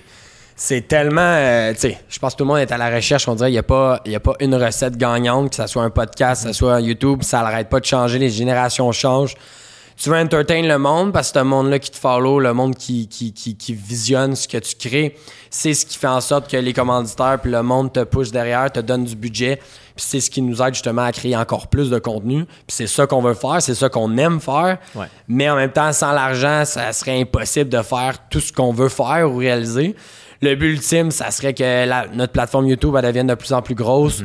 C'est 0.55 0.87
tellement. 0.87 1.21
euh, 1.21 1.73
tu 1.73 1.79
sais, 1.79 1.97
je 2.09 2.19
pense 2.19 2.33
que 2.33 2.37
tout 2.39 2.43
le 2.43 2.49
monde 2.49 2.59
est 2.59 2.71
à 2.71 2.77
la 2.77 2.89
recherche. 2.93 3.27
On 3.27 3.35
dirait 3.35 3.49
qu'il 3.49 3.53
n'y 3.55 3.59
a, 3.59 3.63
pas- 3.63 4.01
y 4.05 4.15
a 4.15 4.19
pas 4.19 4.33
une 4.39 4.55
recette 4.55 4.97
gagnante, 4.97 5.49
que 5.49 5.55
ce 5.55 5.67
soit 5.67 5.83
un 5.83 5.89
podcast, 5.89 6.43
que 6.43 6.51
ce 6.51 6.57
soit 6.57 6.75
un 6.75 6.79
YouTube, 6.79 7.23
ça 7.23 7.41
n'arrête 7.41 7.69
pas 7.69 7.79
de 7.79 7.85
changer. 7.85 8.19
Les 8.19 8.29
générations 8.29 8.91
changent. 8.91 9.35
Tu 9.95 10.09
veux 10.09 10.17
entertain 10.17 10.63
le 10.63 10.77
monde 10.79 11.13
parce 11.13 11.31
que 11.31 11.39
ce 11.39 11.43
monde-là 11.43 11.77
qui 11.77 11.91
te 11.91 11.97
follow, 11.97 12.39
le 12.39 12.51
monde 12.53 12.75
qui, 12.75 13.07
qui, 13.07 13.31
qui, 13.31 13.55
qui 13.55 13.73
visionne 13.75 14.35
ce 14.35 14.47
que 14.47 14.57
tu 14.57 14.75
crées, 14.75 15.15
c'est 15.51 15.75
ce 15.75 15.85
qui 15.85 15.99
fait 15.99 16.07
en 16.07 16.19
sorte 16.19 16.49
que 16.49 16.57
les 16.57 16.73
commanditaires 16.73 17.37
puis 17.39 17.51
le 17.51 17.61
monde 17.61 17.93
te 17.93 18.03
pousse 18.03 18.31
derrière, 18.31 18.71
te 18.71 18.79
donne 18.79 19.03
du 19.05 19.15
budget. 19.15 19.57
Puis 19.95 20.05
c'est 20.07 20.19
ce 20.19 20.31
qui 20.31 20.41
nous 20.41 20.63
aide 20.63 20.73
justement 20.73 21.03
à 21.03 21.11
créer 21.11 21.37
encore 21.37 21.67
plus 21.67 21.91
de 21.91 21.99
contenu. 21.99 22.45
Puis 22.45 22.55
c'est 22.69 22.87
ça 22.87 23.05
qu'on 23.05 23.21
veut 23.21 23.35
faire, 23.35 23.61
c'est 23.61 23.75
ça 23.75 23.87
qu'on 23.89 24.17
aime 24.17 24.39
faire. 24.41 24.79
Ouais. 24.95 25.05
Mais 25.27 25.47
en 25.49 25.55
même 25.55 25.71
temps, 25.71 25.93
sans 25.93 26.11
l'argent, 26.11 26.63
ça 26.65 26.91
serait 26.91 27.21
impossible 27.21 27.69
de 27.69 27.81
faire 27.83 28.15
tout 28.31 28.39
ce 28.39 28.51
qu'on 28.51 28.73
veut 28.73 28.89
faire 28.89 29.29
ou 29.31 29.37
réaliser. 29.37 29.95
Le 30.43 30.55
but 30.55 30.71
ultime, 30.73 31.09
ça 31.11 31.31
serait 31.31 31.53
que 31.53 31.85
la- 31.85 32.07
notre 32.13 32.33
plateforme 32.33 32.67
YouTube 32.67 32.93
elle 32.97 33.05
devienne 33.05 33.27
de 33.27 33.35
plus 33.35 33.53
en 33.53 33.61
plus 33.61 33.75
grosse 33.75 34.21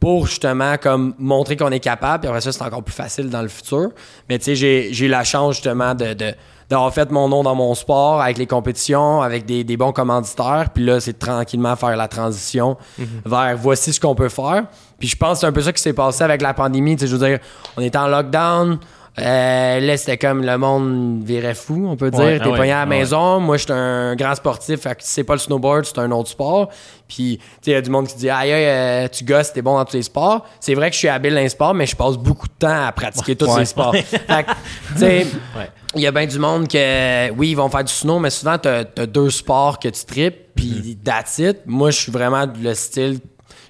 pour 0.00 0.26
justement 0.26 0.76
comme 0.76 1.14
montrer 1.18 1.56
qu'on 1.56 1.70
est 1.70 1.80
capable. 1.80 2.20
Puis 2.20 2.28
après 2.28 2.40
ça, 2.40 2.52
c'est 2.52 2.62
encore 2.62 2.82
plus 2.82 2.94
facile 2.94 3.30
dans 3.30 3.40
le 3.42 3.48
futur. 3.48 3.88
Mais 4.28 4.38
tu 4.38 4.44
sais, 4.44 4.54
j'ai, 4.56 5.04
eu 5.06 5.08
la 5.08 5.24
chance 5.24 5.54
justement 5.56 5.94
de, 5.94 6.12
de- 6.14 6.34
d'avoir 6.68 6.92
fait 6.92 7.10
mon 7.10 7.28
nom 7.28 7.42
dans 7.42 7.54
mon 7.54 7.74
sport 7.74 8.20
avec 8.20 8.38
les 8.38 8.46
compétitions, 8.46 9.22
avec 9.22 9.44
des, 9.46 9.62
des 9.62 9.76
bons 9.76 9.92
commanditaires. 9.92 10.70
Puis 10.74 10.84
là, 10.84 11.00
c'est 11.00 11.18
tranquillement 11.18 11.76
faire 11.76 11.96
la 11.96 12.08
transition 12.08 12.76
vers 13.24 13.56
voici 13.56 13.92
ce 13.92 14.00
qu'on 14.00 14.14
peut 14.14 14.28
faire. 14.30 14.64
Puis 14.98 15.08
je 15.08 15.16
pense 15.16 15.34
que 15.34 15.40
c'est 15.40 15.46
un 15.46 15.52
peu 15.52 15.62
ça 15.62 15.72
qui 15.72 15.82
s'est 15.82 15.92
passé 15.92 16.24
avec 16.24 16.42
la 16.42 16.52
pandémie. 16.54 16.96
Tu 16.96 17.02
sais, 17.02 17.06
je 17.06 17.16
veux 17.16 17.26
dire, 17.28 17.38
on 17.76 17.82
était 17.82 17.98
en 17.98 18.08
lockdown. 18.08 18.78
Euh, 19.18 19.80
là, 19.80 19.96
c'était 19.98 20.16
comme 20.16 20.42
le 20.42 20.56
monde 20.56 21.22
virait 21.22 21.54
fou, 21.54 21.86
on 21.86 21.96
peut 21.96 22.10
dire. 22.10 22.20
Ouais, 22.20 22.38
T'es 22.38 22.44
ah 22.46 22.50
ouais, 22.50 22.56
pogné 22.56 22.72
à 22.72 22.76
la 22.76 22.80
ah 22.80 22.84
ouais. 22.84 22.98
maison. 22.98 23.40
Moi, 23.40 23.58
j'étais 23.58 23.72
un 23.72 24.16
grand 24.16 24.34
sportif. 24.34 24.80
Fait 24.80 24.94
que 24.94 25.02
si 25.02 25.10
c'est 25.10 25.24
pas 25.24 25.34
le 25.34 25.38
snowboard, 25.38 25.84
c'est 25.84 25.98
un 25.98 26.10
autre 26.12 26.30
sport. 26.30 26.70
Puis, 27.08 27.36
tu 27.38 27.44
sais, 27.60 27.70
il 27.72 27.74
y 27.74 27.76
a 27.76 27.82
du 27.82 27.90
monde 27.90 28.06
qui 28.06 28.16
dit 28.16 28.30
Aïe, 28.30 28.52
euh, 28.52 29.08
tu 29.08 29.24
gosses, 29.24 29.52
t'es 29.52 29.60
bon 29.60 29.76
dans 29.76 29.84
tous 29.84 29.96
les 29.96 30.02
sports. 30.02 30.46
C'est 30.60 30.74
vrai 30.74 30.88
que 30.88 30.94
je 30.94 31.00
suis 31.00 31.08
habile 31.08 31.34
dans 31.34 31.40
les 31.40 31.50
sports, 31.50 31.74
mais 31.74 31.84
je 31.84 31.94
passe 31.94 32.16
beaucoup 32.16 32.48
de 32.48 32.54
temps 32.58 32.86
à 32.86 32.92
pratiquer 32.92 33.36
tous 33.36 33.54
les 33.58 33.66
sports. 33.66 33.94
fait 33.94 34.18
que, 34.26 34.52
tu 34.94 34.98
sais, 34.98 35.26
il 35.94 36.00
y 36.00 36.06
a 36.06 36.10
bien 36.10 36.26
du 36.26 36.38
monde 36.38 36.66
que, 36.66 37.30
oui, 37.32 37.50
ils 37.50 37.56
vont 37.56 37.68
faire 37.68 37.84
du 37.84 37.92
snow, 37.92 38.18
mais 38.18 38.30
souvent, 38.30 38.56
t'as 38.56 38.84
as 38.96 39.06
deux 39.06 39.28
sports 39.28 39.78
que 39.78 39.88
tu 39.88 40.04
tripes, 40.06 40.54
puis 40.54 40.98
that's 41.04 41.38
it. 41.38 41.58
Moi, 41.66 41.90
je 41.90 41.98
suis 41.98 42.12
vraiment 42.12 42.46
le 42.62 42.72
style, 42.72 43.20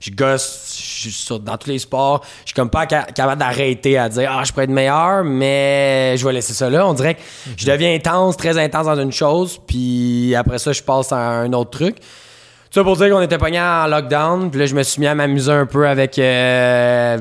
je 0.02 0.11
gosse, 0.11 0.75
je 0.76 0.82
suis 1.02 1.11
sur- 1.12 1.38
dans 1.40 1.56
tous 1.56 1.68
les 1.71 1.78
sports. 1.78 2.25
Je 2.44 2.49
suis 2.49 2.54
comme 2.54 2.71
pas 2.71 2.87
ca- 2.90 3.04
capable 3.04 3.38
d'arrêter 3.40 3.97
à 3.99 4.09
dire, 4.09 4.30
ah, 4.37 4.42
je 4.44 4.50
pourrais 4.52 4.64
être 4.64 4.71
meilleur, 4.71 5.23
mais 5.25 6.16
je 6.16 6.26
vais 6.26 6.32
laisser 6.32 6.52
ça 6.54 6.68
là. 6.68 6.87
On 6.87 6.92
dirait 6.94 7.14
que 7.14 7.21
je 7.56 7.66
deviens 7.66 7.94
intense, 7.94 8.37
très 8.37 8.59
intense 8.59 8.87
dans 8.87 9.00
une 9.00 9.12
chose, 9.12 9.59
puis 9.66 10.35
après 10.35 10.59
ça, 10.59 10.73
je 10.73 10.82
passe 10.82 11.12
à 11.12 11.18
un 11.18 11.52
autre 11.52 11.71
truc. 11.71 11.97
Tout 11.97 12.80
ça 12.80 12.85
pour 12.85 12.97
dire 12.97 13.11
qu'on 13.11 13.21
était 13.21 13.38
pogné 13.38 13.61
en 13.61 13.87
lockdown, 13.87 14.50
puis 14.50 14.61
là, 14.61 14.66
je 14.66 14.75
me 14.75 14.82
suis 14.82 14.99
mis 15.00 15.06
à 15.06 15.14
m'amuser 15.14 15.52
un 15.52 15.66
peu 15.66 15.87
avec. 15.87 16.18
euh, 16.18 17.19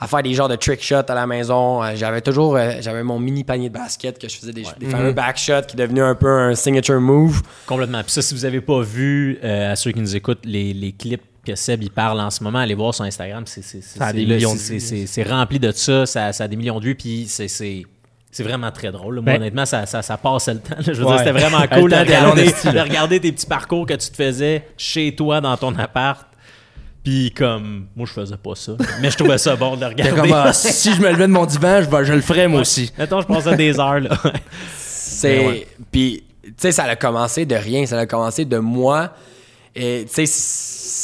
à 0.00 0.06
faire 0.06 0.22
des 0.22 0.32
genres 0.32 0.48
de 0.48 0.54
trick 0.54 0.80
shots 0.80 0.94
à 1.08 1.14
la 1.14 1.26
maison. 1.26 1.82
J'avais 1.96 2.20
toujours 2.20 2.56
euh, 2.56 2.74
j'avais 2.80 3.02
mon 3.02 3.18
mini 3.18 3.42
panier 3.42 3.68
de 3.68 3.74
basket 3.74 4.16
que 4.16 4.28
je 4.28 4.36
faisais 4.38 4.52
des, 4.52 4.62
des 4.78 4.86
fameux 4.86 5.10
back 5.12 5.36
shots 5.36 5.62
qui 5.66 5.74
est 5.74 5.80
devenu 5.80 6.00
un 6.02 6.14
peu 6.14 6.28
un 6.30 6.54
signature 6.54 7.00
move. 7.00 7.42
Complètement. 7.66 8.00
Puis 8.04 8.12
ça, 8.12 8.22
si 8.22 8.32
vous 8.32 8.42
n'avez 8.42 8.60
pas 8.60 8.80
vu, 8.80 9.40
euh, 9.42 9.72
à 9.72 9.74
ceux 9.74 9.90
qui 9.90 9.98
nous 9.98 10.14
écoutent, 10.14 10.44
les, 10.44 10.72
les 10.72 10.92
clips 10.92 11.24
que 11.50 11.56
Seb 11.56 11.82
il 11.82 11.90
parle 11.90 12.20
en 12.20 12.30
ce 12.30 12.42
moment, 12.44 12.58
allez 12.58 12.74
voir 12.74 12.94
sur 12.94 13.04
Instagram. 13.04 13.44
C'est 13.46 15.22
rempli 15.24 15.58
de 15.58 15.70
ça. 15.72 16.06
Ça, 16.06 16.32
ça 16.32 16.44
a 16.44 16.48
des 16.48 16.56
millions 16.56 16.78
de 16.78 16.84
vues. 16.84 16.94
Puis 16.94 17.26
c'est- 17.28 17.48
c'est. 17.48 17.84
Vraiment 18.40 18.70
très 18.70 18.92
drôle. 18.92 19.16
là. 19.16 19.20
Moi, 19.22 19.32
Ben- 19.32 19.40
honnêtement, 19.40 19.66
ça, 19.66 19.84
ça, 19.86 20.00
ça 20.02 20.16
passait 20.16 20.54
le 20.54 20.60
temps. 20.60 20.76
là. 20.76 20.82
Je 20.86 20.92
veux 20.92 21.04
Ouais. 21.04 21.10
dire, 21.10 21.18
c'était 21.18 21.32
vraiment 21.32 21.66
cool 21.72 21.90
de 21.90 21.96
regarder, 21.96 22.44
de 22.44 22.78
regarder 22.80 23.18
tes 23.20 23.32
petits 23.32 23.46
parcours 23.46 23.84
que 23.84 23.94
tu 23.94 24.10
te 24.10 24.14
faisais 24.16 24.64
chez 24.76 25.12
toi 25.16 25.40
dans 25.40 25.56
ton 25.56 25.76
appart. 25.76 26.24
Puis 27.02 27.32
comme, 27.32 27.86
moi, 27.96 28.06
je 28.06 28.12
faisais 28.12 28.36
pas 28.36 28.54
ça. 28.54 28.72
Mais 29.00 29.10
je 29.10 29.16
trouvais 29.16 29.38
ça 29.38 29.56
bon 29.56 29.76
de 29.76 29.84
le 29.86 29.94
T'es 29.94 30.02
regarder. 30.10 30.20
comme, 30.30 30.32
ah, 30.46 30.52
si 30.52 30.94
je 30.94 31.00
me 31.00 31.10
levais 31.10 31.26
de 31.26 31.32
mon 31.32 31.46
divan, 31.46 31.80
je, 32.04 32.12
le 32.12 32.20
ferais 32.20 32.46
moi 32.46 32.60
aussi. 32.60 32.92
Mettons, 32.98 33.20
je 33.22 33.26
passais 33.26 33.56
des 33.56 33.80
heures. 33.80 33.98
Là. 34.00 34.10
C'est 34.76 35.38
Ben 35.38 35.60
puis 35.90 36.22
tu 36.44 36.52
sais 36.58 36.70
ça 36.72 36.84
a 36.84 36.94
commencé 36.96 37.44
de 37.44 37.54
rien, 37.56 37.86
ça 37.86 37.98
a 37.98 38.06
commencé 38.06 38.44
de 38.44 38.58
moi 38.58 39.14
et 39.74 40.04
tu 40.06 40.14
sais 40.14 40.26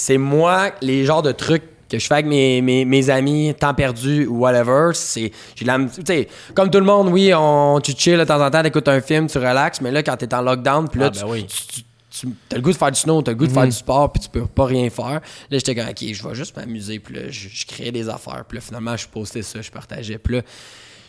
c'est 0.04 0.18
moi 0.18 0.70
les 0.82 1.04
genres 1.06 1.22
de 1.22 1.32
trucs 1.32 1.62
que 1.88 1.98
je 1.98 2.06
fais 2.06 2.14
avec 2.14 2.26
mes, 2.26 2.60
mes, 2.60 2.84
mes 2.84 3.08
amis, 3.10 3.54
temps 3.58 3.72
perdu 3.72 4.26
ou 4.26 4.38
whatever, 4.40 4.90
c'est 4.94 5.30
j'ai 5.54 5.64
la 5.64 5.78
tu 5.78 6.26
comme 6.54 6.68
tout 6.70 6.78
le 6.78 6.84
monde 6.84 7.08
oui, 7.08 7.32
on 7.34 7.80
tu 7.80 7.92
chill 7.96 8.18
de 8.18 8.24
temps 8.24 8.44
en 8.44 8.50
temps, 8.50 8.62
t'écoutes 8.62 8.88
un 8.88 9.00
film, 9.00 9.28
tu 9.28 9.38
relaxes, 9.38 9.80
mais 9.80 9.90
là 9.90 10.02
quand 10.02 10.16
t'es 10.16 10.34
en 10.34 10.42
lockdown, 10.42 10.88
puis 10.88 11.00
là 11.00 11.06
Ah, 11.06 11.10
tu, 11.10 11.20
ben 11.20 11.26
oui. 11.30 11.46
tu- 11.46 11.66
tu- 11.66 11.82
tu 12.20 12.28
as 12.52 12.56
le 12.56 12.60
goût 12.62 12.70
de 12.72 12.76
faire 12.76 12.92
du 12.92 13.00
snow, 13.00 13.22
t'as 13.22 13.32
le 13.32 13.36
goût 13.36 13.46
de 13.46 13.52
faire 13.52 13.64
du 13.64 13.72
sport, 13.72 14.12
puis 14.12 14.22
tu 14.22 14.28
peux 14.28 14.46
pas 14.46 14.66
rien 14.66 14.88
faire. 14.88 15.14
Là, 15.14 15.20
j'étais 15.58 15.74
comme, 15.74 15.88
OK, 15.88 15.98
je 16.12 16.28
vais 16.28 16.34
juste 16.36 16.56
m'amuser. 16.56 17.00
Puis 17.00 17.12
là, 17.12 17.22
je, 17.28 17.48
je 17.52 17.66
créais 17.66 17.90
des 17.90 18.08
affaires. 18.08 18.44
Puis 18.48 18.58
là, 18.58 18.62
finalement, 18.62 18.96
je 18.96 19.08
postais 19.08 19.42
ça, 19.42 19.60
je 19.60 19.70
partageais. 19.72 20.18
Puis 20.18 20.36
là, 20.36 20.42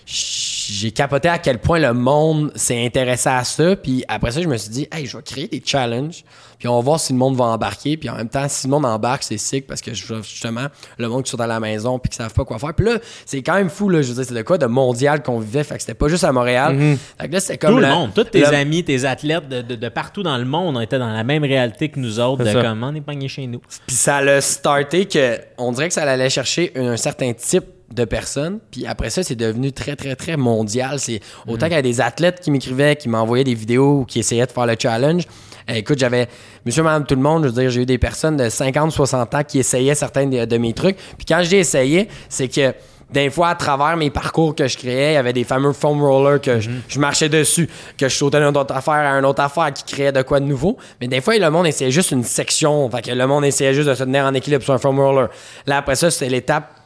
j'ai 0.05 0.91
capoté 0.91 1.27
à 1.29 1.37
quel 1.39 1.59
point 1.59 1.79
le 1.79 1.93
monde 1.93 2.51
s'est 2.55 2.85
intéressé 2.85 3.29
à 3.29 3.43
ça. 3.43 3.75
Puis 3.75 4.03
après 4.07 4.31
ça, 4.31 4.41
je 4.41 4.47
me 4.47 4.57
suis 4.57 4.69
dit, 4.69 4.87
hey, 4.91 5.05
je 5.05 5.17
vais 5.17 5.23
créer 5.23 5.47
des 5.47 5.61
challenges. 5.65 6.23
Puis 6.57 6.67
on 6.69 6.75
va 6.77 6.81
voir 6.81 6.99
si 6.99 7.11
le 7.11 7.19
monde 7.19 7.35
va 7.35 7.45
embarquer. 7.45 7.97
Puis 7.97 8.09
en 8.09 8.15
même 8.15 8.29
temps, 8.29 8.45
si 8.47 8.67
le 8.67 8.71
monde 8.71 8.85
embarque, 8.85 9.23
c'est 9.23 9.37
sick 9.37 9.67
parce 9.67 9.81
que 9.81 9.93
je 9.93 10.05
veux 10.13 10.21
justement, 10.23 10.67
le 10.97 11.09
monde 11.09 11.23
qui 11.23 11.31
sont 11.31 11.39
à 11.41 11.47
la 11.47 11.59
maison 11.59 11.99
puis 11.99 12.09
qui 12.09 12.15
savent 12.17 12.33
pas 12.33 12.45
quoi 12.45 12.57
faire. 12.59 12.73
Puis 12.73 12.85
là, 12.85 12.97
c'est 13.25 13.41
quand 13.41 13.55
même 13.55 13.69
fou, 13.69 13.89
là. 13.89 14.01
Je 14.01 14.07
veux 14.09 14.13
dire, 14.15 14.25
c'était 14.25 14.43
quoi 14.43 14.57
de 14.57 14.65
mondial 14.65 15.21
qu'on 15.21 15.39
vivait. 15.39 15.63
Fait 15.63 15.75
que 15.75 15.81
c'était 15.81 15.93
pas 15.95 16.07
juste 16.07 16.23
à 16.23 16.31
Montréal. 16.31 16.97
Fait 17.19 17.27
que 17.27 17.33
là, 17.33 17.39
c'était 17.39 17.57
comme. 17.57 17.71
Tout 17.75 17.79
le 17.81 17.87
monde, 17.87 18.11
tous 18.15 18.23
tes 18.25 18.39
le- 18.41 18.53
amis, 18.53 18.83
tes 18.83 19.03
athlètes 19.05 19.49
de, 19.49 19.61
de- 19.61 19.75
de 19.75 19.89
partout 19.89 20.23
dans 20.23 20.37
le 20.37 20.45
monde 20.45 20.77
ont 20.77 20.81
été 20.81 20.97
dans 20.97 21.11
la 21.11 21.23
même 21.23 21.43
réalité 21.43 21.89
que 21.89 21.99
nous 21.99 22.19
autres, 22.19 22.43
C'est 22.45 22.53
de 22.53 22.61
ça. 22.61 22.67
comment 22.69 22.87
on 22.87 22.95
est 22.95 23.01
pogné 23.01 23.27
chez 23.27 23.47
nous. 23.47 23.59
Puis 23.85 23.95
ça 23.95 24.21
l'a 24.21 24.39
starté 24.39 25.05
que 25.05 25.39
on 25.57 25.71
dirait 25.73 25.89
que 25.89 25.93
ça 25.93 26.03
allait 26.03 26.29
chercher 26.29 26.71
un 26.75 26.95
certain 26.95 27.33
type 27.33 27.65
de 27.93 28.05
personnes. 28.05 28.59
Puis 28.71 28.85
après 28.85 29.09
ça, 29.09 29.23
c'est 29.23 29.35
devenu 29.35 29.71
très, 29.71 29.95
très, 29.95 30.15
très 30.15 30.37
mondial. 30.37 30.99
C'est 30.99 31.19
autant 31.47 31.67
qu'il 31.67 31.75
y 31.75 31.79
a 31.79 31.81
des 31.81 32.01
athlètes 32.01 32.39
qui 32.41 32.51
m'écrivaient, 32.51 32.95
qui 32.95 33.09
m'envoyaient 33.09 33.43
des 33.43 33.53
vidéos 33.53 33.99
ou 33.99 34.05
qui 34.05 34.19
essayaient 34.19 34.45
de 34.45 34.51
faire 34.51 34.65
le 34.65 34.75
challenge. 34.79 35.23
Euh, 35.69 35.75
écoute, 35.75 35.99
j'avais 35.99 36.27
monsieur, 36.65 36.83
madame, 36.83 37.05
tout 37.05 37.15
le 37.15 37.21
monde. 37.21 37.43
Je 37.43 37.49
veux 37.49 37.61
dire, 37.61 37.69
j'ai 37.69 37.81
eu 37.81 37.85
des 37.85 37.97
personnes 37.97 38.37
de 38.37 38.49
50, 38.49 38.91
60 38.91 39.35
ans 39.35 39.43
qui 39.43 39.59
essayaient 39.59 39.95
certains 39.95 40.27
de, 40.27 40.45
de 40.45 40.57
mes 40.57 40.73
trucs. 40.73 40.97
Puis 41.17 41.25
quand 41.27 41.41
je 41.43 41.49
dis 41.49 41.55
essayer, 41.57 42.07
c'est 42.29 42.47
que 42.47 42.73
des 43.11 43.29
fois, 43.29 43.49
à 43.49 43.55
travers 43.55 43.95
mes 43.97 44.09
parcours 44.09 44.55
que 44.55 44.67
je 44.67 44.77
créais, 44.77 45.11
il 45.11 45.13
y 45.13 45.17
avait 45.17 45.33
des 45.33 45.43
fameux 45.43 45.73
foam 45.73 46.01
rollers 46.01 46.41
que 46.41 46.59
je, 46.59 46.71
je 46.87 46.99
marchais 46.99 47.29
dessus, 47.29 47.69
que 47.97 48.09
je 48.09 48.15
sautais 48.15 48.39
d'une 48.39 48.57
autre 48.57 48.73
affaire 48.73 48.93
à 48.93 49.17
une 49.19 49.25
autre 49.25 49.41
affaire 49.41 49.71
qui 49.73 49.83
créait 49.83 50.11
de 50.11 50.23
quoi 50.23 50.39
de 50.39 50.45
nouveau. 50.45 50.77
Mais 50.99 51.07
des 51.07 51.21
fois, 51.21 51.37
le 51.37 51.49
monde 51.51 51.67
essayait 51.67 51.91
juste 51.91 52.11
une 52.11 52.23
section. 52.23 52.89
Fait 52.89 53.03
que 53.03 53.11
le 53.11 53.27
monde 53.27 53.45
essayait 53.45 53.73
juste 53.73 53.89
de 53.89 53.93
se 53.93 54.03
tenir 54.03 54.25
en 54.25 54.33
équilibre 54.33 54.63
sur 54.63 54.73
un 54.73 54.79
foam 54.79 54.99
roller. 54.99 55.29
Là, 55.67 55.77
après 55.77 55.95
ça, 55.95 56.09
c'était 56.09 56.31
l'étape 56.31 56.84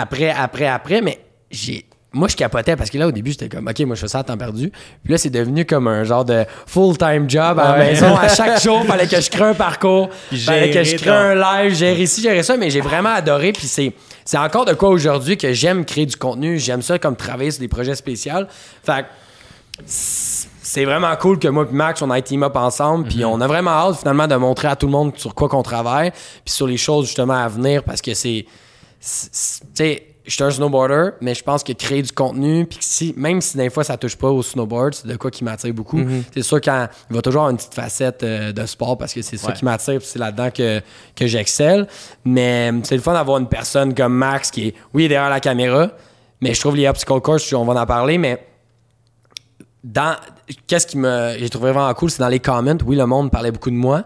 après, 0.00 0.30
après, 0.30 0.66
après. 0.66 1.00
Mais 1.00 1.20
j'ai. 1.50 1.86
Moi, 2.12 2.28
je 2.28 2.36
capotais 2.36 2.76
parce 2.76 2.88
que 2.88 2.96
là, 2.96 3.08
au 3.08 3.12
début, 3.12 3.32
j'étais 3.32 3.50
comme, 3.50 3.68
OK, 3.68 3.78
moi, 3.80 3.94
je 3.94 4.00
fais 4.00 4.08
ça 4.08 4.20
à 4.20 4.24
temps 4.24 4.38
perdu. 4.38 4.70
Puis 5.04 5.12
là, 5.12 5.18
c'est 5.18 5.28
devenu 5.28 5.66
comme 5.66 5.86
un 5.86 6.02
genre 6.04 6.24
de 6.24 6.46
full-time 6.66 7.28
job 7.28 7.58
à 7.58 7.64
la 7.64 7.72
Ouais. 7.72 7.78
maison. 7.90 8.16
À 8.16 8.28
chaque 8.28 8.62
jour, 8.62 8.86
fallait 8.86 9.06
que 9.06 9.20
je 9.20 9.28
crée 9.28 9.44
un 9.44 9.52
parcours. 9.54 10.08
Fallait 10.32 10.70
que 10.70 10.82
je 10.82 10.96
crée 10.96 11.10
un 11.10 11.34
live, 11.34 11.74
gérer 11.74 12.02
ici, 12.02 12.22
gérer 12.22 12.42
ça. 12.42 12.56
Mais 12.56 12.70
j'ai 12.70 12.80
vraiment 12.80 13.10
adoré. 13.12 13.52
Puis 13.52 13.66
c'est, 13.66 13.92
c'est 14.24 14.38
encore 14.38 14.64
de 14.64 14.72
quoi 14.72 14.88
aujourd'hui 14.88 15.36
que 15.36 15.52
j'aime 15.52 15.84
créer 15.84 16.06
du 16.06 16.16
contenu. 16.16 16.58
J'aime 16.58 16.80
ça 16.80 16.98
comme 16.98 17.16
travailler 17.16 17.50
sur 17.50 17.60
des 17.60 17.68
projets 17.68 17.94
spéciaux. 17.94 18.46
Fait 18.82 19.02
que 19.02 19.06
c'est 19.86 20.84
vraiment 20.86 21.14
cool 21.16 21.38
que 21.38 21.48
moi 21.48 21.66
et 21.70 21.74
Max, 21.74 22.00
on 22.00 22.10
a 22.10 22.20
team 22.22 22.42
up 22.44 22.56
ensemble. 22.56 23.08
Puis 23.08 23.24
on 23.26 23.40
a 23.42 23.46
vraiment 23.46 23.72
hâte 23.72 23.98
finalement 23.98 24.26
de 24.26 24.36
montrer 24.36 24.68
à 24.68 24.76
tout 24.76 24.86
le 24.86 24.92
monde 24.92 25.12
sur 25.16 25.34
quoi 25.34 25.48
qu'on 25.50 25.62
travaille. 25.62 26.12
Puis 26.44 26.54
sur 26.54 26.66
les 26.66 26.78
choses 26.78 27.06
justement 27.06 27.34
à 27.34 27.48
venir 27.48 27.82
parce 27.82 28.00
que 28.00 28.14
c'est. 28.14 28.46
Sais, 29.06 30.02
je 30.24 30.32
suis 30.34 30.42
un 30.42 30.50
snowboarder, 30.50 31.10
mais 31.20 31.34
je 31.36 31.44
pense 31.44 31.62
que 31.62 31.72
créer 31.72 32.02
du 32.02 32.10
contenu, 32.10 32.66
puis 32.66 32.78
si, 32.80 33.14
même 33.16 33.40
si 33.40 33.56
des 33.56 33.70
fois 33.70 33.84
ça 33.84 33.96
touche 33.96 34.16
pas 34.16 34.28
au 34.28 34.42
snowboard, 34.42 34.94
c'est 34.94 35.06
de 35.06 35.14
quoi 35.16 35.30
qui 35.30 35.44
m'attire 35.44 35.72
beaucoup. 35.72 36.00
C'est 36.34 36.42
sûr 36.42 36.60
qu'il 36.60 36.72
va 36.72 37.22
toujours 37.22 37.42
avoir 37.42 37.50
une 37.50 37.56
petite 37.58 37.74
facette 37.74 38.24
euh, 38.24 38.50
de 38.52 38.66
sport 38.66 38.98
parce 38.98 39.14
que 39.14 39.22
c'est 39.22 39.36
ça 39.36 39.48
Ouais. 39.48 39.54
qui 39.54 39.64
m'attire, 39.64 39.98
puis 39.98 40.08
c'est 40.10 40.18
là-dedans 40.18 40.50
que, 40.50 40.80
que 41.14 41.26
j'excelle. 41.28 41.86
Mais 42.24 42.72
euh, 42.72 42.80
c'est 42.82 42.96
le 42.96 43.02
fun 43.02 43.12
d'avoir 43.12 43.38
une 43.38 43.48
personne 43.48 43.94
comme 43.94 44.14
Max 44.14 44.50
qui 44.50 44.68
est, 44.68 44.74
oui, 44.92 45.06
derrière 45.06 45.30
la 45.30 45.38
caméra, 45.40 45.92
mais 46.40 46.54
je 46.54 46.60
trouve 46.60 46.74
les 46.74 46.88
obstacle 46.88 47.20
course, 47.20 47.52
on 47.52 47.64
va 47.64 47.80
en 47.80 47.86
parler, 47.86 48.18
mais 48.18 48.44
dans 49.84 50.16
qu'est-ce 50.66 50.88
qui 50.88 50.98
me 50.98 51.36
j'ai 51.38 51.48
trouvé 51.48 51.70
vraiment 51.70 51.94
cool 51.94 52.10
c'est 52.10 52.18
dans 52.18 52.28
les 52.28 52.40
comments 52.40 52.76
oui 52.84 52.96
le 52.96 53.06
monde 53.06 53.30
parlait 53.30 53.52
beaucoup 53.52 53.70
de 53.70 53.76
moi 53.76 54.02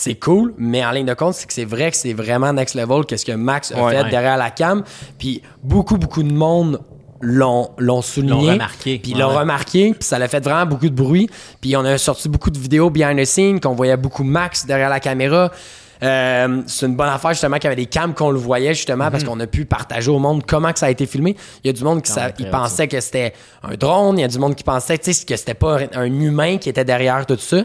c'est 0.00 0.14
cool 0.14 0.54
mais 0.58 0.84
en 0.86 0.92
ligne 0.92 1.06
de 1.06 1.14
compte 1.14 1.34
c'est 1.34 1.46
que 1.46 1.52
c'est 1.52 1.64
vrai 1.64 1.90
que 1.90 1.96
c'est 1.96 2.12
vraiment 2.12 2.52
next 2.52 2.74
level 2.76 3.04
qu'est-ce 3.04 3.24
que 3.24 3.32
Max 3.32 3.72
a 3.72 3.82
Ouais. 3.82 3.92
fait 3.96 4.02
Ouais. 4.04 4.10
derrière 4.10 4.36
la 4.36 4.50
cam 4.50 4.84
puis 5.18 5.42
beaucoup 5.62 5.96
beaucoup 5.98 6.22
de 6.22 6.32
monde 6.32 6.80
l'ont 7.20 7.70
l'ont 7.78 8.00
souligné 8.00 8.46
L'ont 8.46 8.52
remarqué. 8.52 9.00
puis 9.02 9.12
Ouais, 9.14 9.18
l'ont 9.20 9.30
remarqué 9.36 9.92
puis 9.92 10.04
ça 10.04 10.18
l'a 10.20 10.28
fait 10.28 10.38
vraiment 10.44 10.66
beaucoup 10.66 10.88
de 10.88 10.94
bruit 10.94 11.28
puis 11.60 11.76
on 11.76 11.84
a 11.84 11.98
sorti 11.98 12.28
beaucoup 12.28 12.50
de 12.50 12.58
vidéos 12.58 12.90
behind 12.90 13.18
the 13.18 13.24
scene 13.24 13.58
qu'on 13.60 13.74
voyait 13.74 13.96
beaucoup 13.96 14.22
Max 14.22 14.66
derrière 14.66 14.88
la 14.90 15.00
caméra 15.00 15.50
Euh, 16.00 16.62
c'est 16.68 16.86
une 16.86 16.94
bonne 16.94 17.08
affaire 17.08 17.32
justement 17.32 17.56
qu'il 17.56 17.64
y 17.64 17.72
avait 17.72 17.74
des 17.82 17.86
cams 17.86 18.14
qu'on 18.14 18.30
le 18.30 18.38
voyait 18.38 18.72
justement 18.72 19.06
Mhm. 19.06 19.10
parce 19.10 19.24
qu'on 19.24 19.40
a 19.40 19.48
pu 19.48 19.64
partager 19.64 20.12
au 20.12 20.20
monde 20.20 20.44
comment 20.46 20.72
que 20.72 20.78
ça 20.78 20.86
a 20.86 20.90
été 20.90 21.06
filmé. 21.06 21.34
Il 21.64 21.66
y 21.66 21.70
a 21.70 21.72
du 21.72 21.82
monde 21.82 22.02
qui 22.02 22.12
même 22.12 22.32
très 22.32 22.44
il 22.44 22.50
pensait 22.50 22.86
que 22.86 23.00
c'était 23.00 23.32
un 23.64 23.74
drone, 23.74 24.16
il 24.16 24.20
y 24.20 24.24
a 24.24 24.28
du 24.28 24.38
monde 24.38 24.54
qui 24.54 24.62
pensait 24.62 24.96
tu 24.98 25.12
sais, 25.12 25.26
que 25.26 25.34
c'était 25.36 25.54
pas 25.54 25.78
un 25.94 26.04
humain 26.04 26.58
qui 26.58 26.68
était 26.68 26.84
derrière 26.84 27.26
tout 27.26 27.36
ça. 27.40 27.64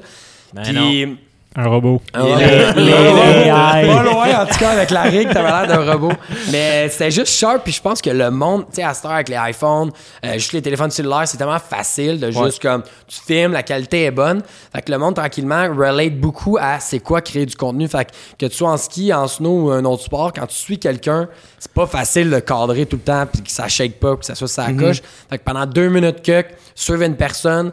Ben 0.51 0.63
Puis 0.63 1.15
Un 1.55 1.67
robot. 1.67 2.01
ah 2.13 2.23
Les- 2.23 2.33
ouais. 2.33 2.73
les- 2.75 2.93
Ouais, 2.93 3.03
les 3.43 3.49
AI. 3.49 3.87
Pas 3.87 4.03
loin, 4.03 4.41
en 4.41 4.45
tout 4.47 4.57
cas, 4.57 4.71
avec 4.71 4.89
la 4.89 5.03
rig, 5.03 5.31
t'avais 5.31 5.49
l'air 5.49 5.67
d'un 5.67 5.91
robot. 5.93 6.11
Mais 6.51 6.89
c'était 6.89 7.11
juste 7.11 7.27
sharp, 7.27 7.63
puis 7.63 7.71
je 7.73 7.81
pense 7.81 8.01
que 8.01 8.09
le 8.09 8.31
monde, 8.31 8.65
tu 8.69 8.77
sais, 8.77 8.83
à 8.83 8.93
cette 8.93 9.05
heure, 9.05 9.11
avec 9.11 9.29
les 9.29 9.37
iPhones, 9.37 9.91
euh, 10.25 10.33
juste 10.33 10.53
les 10.53 10.61
téléphones 10.63 10.89
cellulaires, 10.89 11.27
c'est 11.27 11.37
tellement 11.37 11.59
facile 11.59 12.19
de 12.19 12.31
juste 12.31 12.61
comme, 12.61 12.81
tu 13.07 13.19
filmes, 13.21 13.51
la 13.51 13.61
qualité 13.61 14.05
est 14.05 14.11
bonne. 14.11 14.41
Fait 14.73 14.81
que 14.81 14.91
le 14.91 14.97
monde, 14.97 15.15
tranquillement, 15.15 15.67
relate 15.75 16.19
beaucoup 16.19 16.57
à 16.59 16.79
c'est 16.79 16.99
quoi 16.99 17.21
créer 17.21 17.45
du 17.45 17.55
contenu. 17.55 17.87
Fait 17.87 18.05
que, 18.05 18.45
que 18.45 18.49
tu 18.49 18.57
sois 18.57 18.71
en 18.71 18.77
ski, 18.77 19.13
en 19.13 19.27
snow 19.27 19.67
ou 19.67 19.71
un 19.71 19.85
autre 19.85 20.03
sport, 20.03 20.33
quand 20.33 20.47
tu 20.47 20.55
suis 20.55 20.79
quelqu'un, 20.79 21.27
c'est 21.59 21.71
pas 21.71 21.85
facile 21.85 22.29
de 22.31 22.39
cadrer 22.39 22.85
tout 22.87 22.95
le 22.95 23.03
temps, 23.03 23.25
puis 23.31 23.43
que 23.43 23.51
ça 23.51 23.67
shake 23.67 23.99
pas, 23.99 24.15
que 24.15 24.25
ça 24.25 24.33
soit 24.33 24.47
sa 24.47 24.71
coche. 24.73 25.01
Fait 25.29 25.37
que 25.37 25.43
pendant 25.43 25.65
deux 25.67 25.89
minutes 25.89 26.23
que, 26.23 26.43
suivre 26.73 27.03
une 27.03 27.15
personne, 27.15 27.71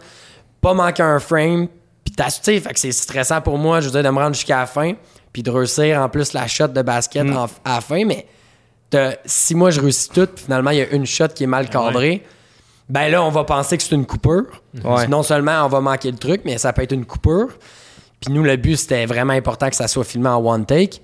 pas 0.61 0.75
manquer 0.75 1.03
un 1.03 1.19
frame, 1.19 1.69
puis 2.05 2.15
t'as, 2.15 2.31
tu 2.31 2.39
sais, 2.43 2.61
fait 2.61 2.73
que 2.73 2.81
c'est 2.81 2.93
stressant 2.93 3.41
pour 3.41 3.59
moi, 3.59 3.81
je 3.81 3.87
veux 3.87 3.93
dire, 3.93 4.03
de 4.03 4.09
me 4.15 4.19
rendre 4.21 4.35
jusqu'à 4.35 4.59
la 4.61 4.67
fin, 4.67 4.95
puis 5.33 5.43
de 5.43 5.51
réussir 5.51 6.01
en 6.01 6.09
plus 6.09 6.33
la 6.33 6.47
shot 6.47 6.69
de 6.69 6.83
basket 6.83 7.25
en- 7.37 7.45
à 7.65 7.75
la 7.77 7.81
fin, 7.81 8.05
mais 8.05 8.27
si 9.25 9.55
moi 9.55 9.71
je 9.71 9.81
réussis 9.81 10.09
tout, 10.09 10.27
puis 10.27 10.45
finalement 10.45 10.71
il 10.71 10.79
y 10.79 10.83
a 10.83 10.89
une 10.91 11.07
shot 11.07 11.29
qui 11.29 11.45
est 11.45 11.47
mal 11.47 11.69
cadrée, 11.71 12.25
ben 12.89 13.09
là 13.09 13.23
on 13.23 13.31
va 13.31 13.45
penser 13.45 13.77
que 13.77 13.83
c'est 13.85 13.95
une 13.95 14.07
coupure. 14.07 14.47
Ouais. 14.85 15.07
Non 15.09 15.23
seulement 15.23 15.65
on 15.65 15.69
va 15.69 15.81
manquer 15.81 16.11
le 16.11 16.19
truc, 16.19 16.43
mais 16.45 16.59
ça 16.59 16.73
peut 16.73 16.83
être 16.83 16.93
une 16.93 17.05
coupure. 17.07 17.51
Puis 18.21 18.33
nous, 18.35 18.43
le 18.43 18.57
but, 18.57 18.77
c'était 18.77 19.07
vraiment 19.07 19.33
important 19.33 19.71
que 19.71 19.77
ça 19.77 19.89
soit 19.89 20.05
filmé 20.05 20.29
en 20.29 20.45
one 20.45 20.67
take. 20.67 21.01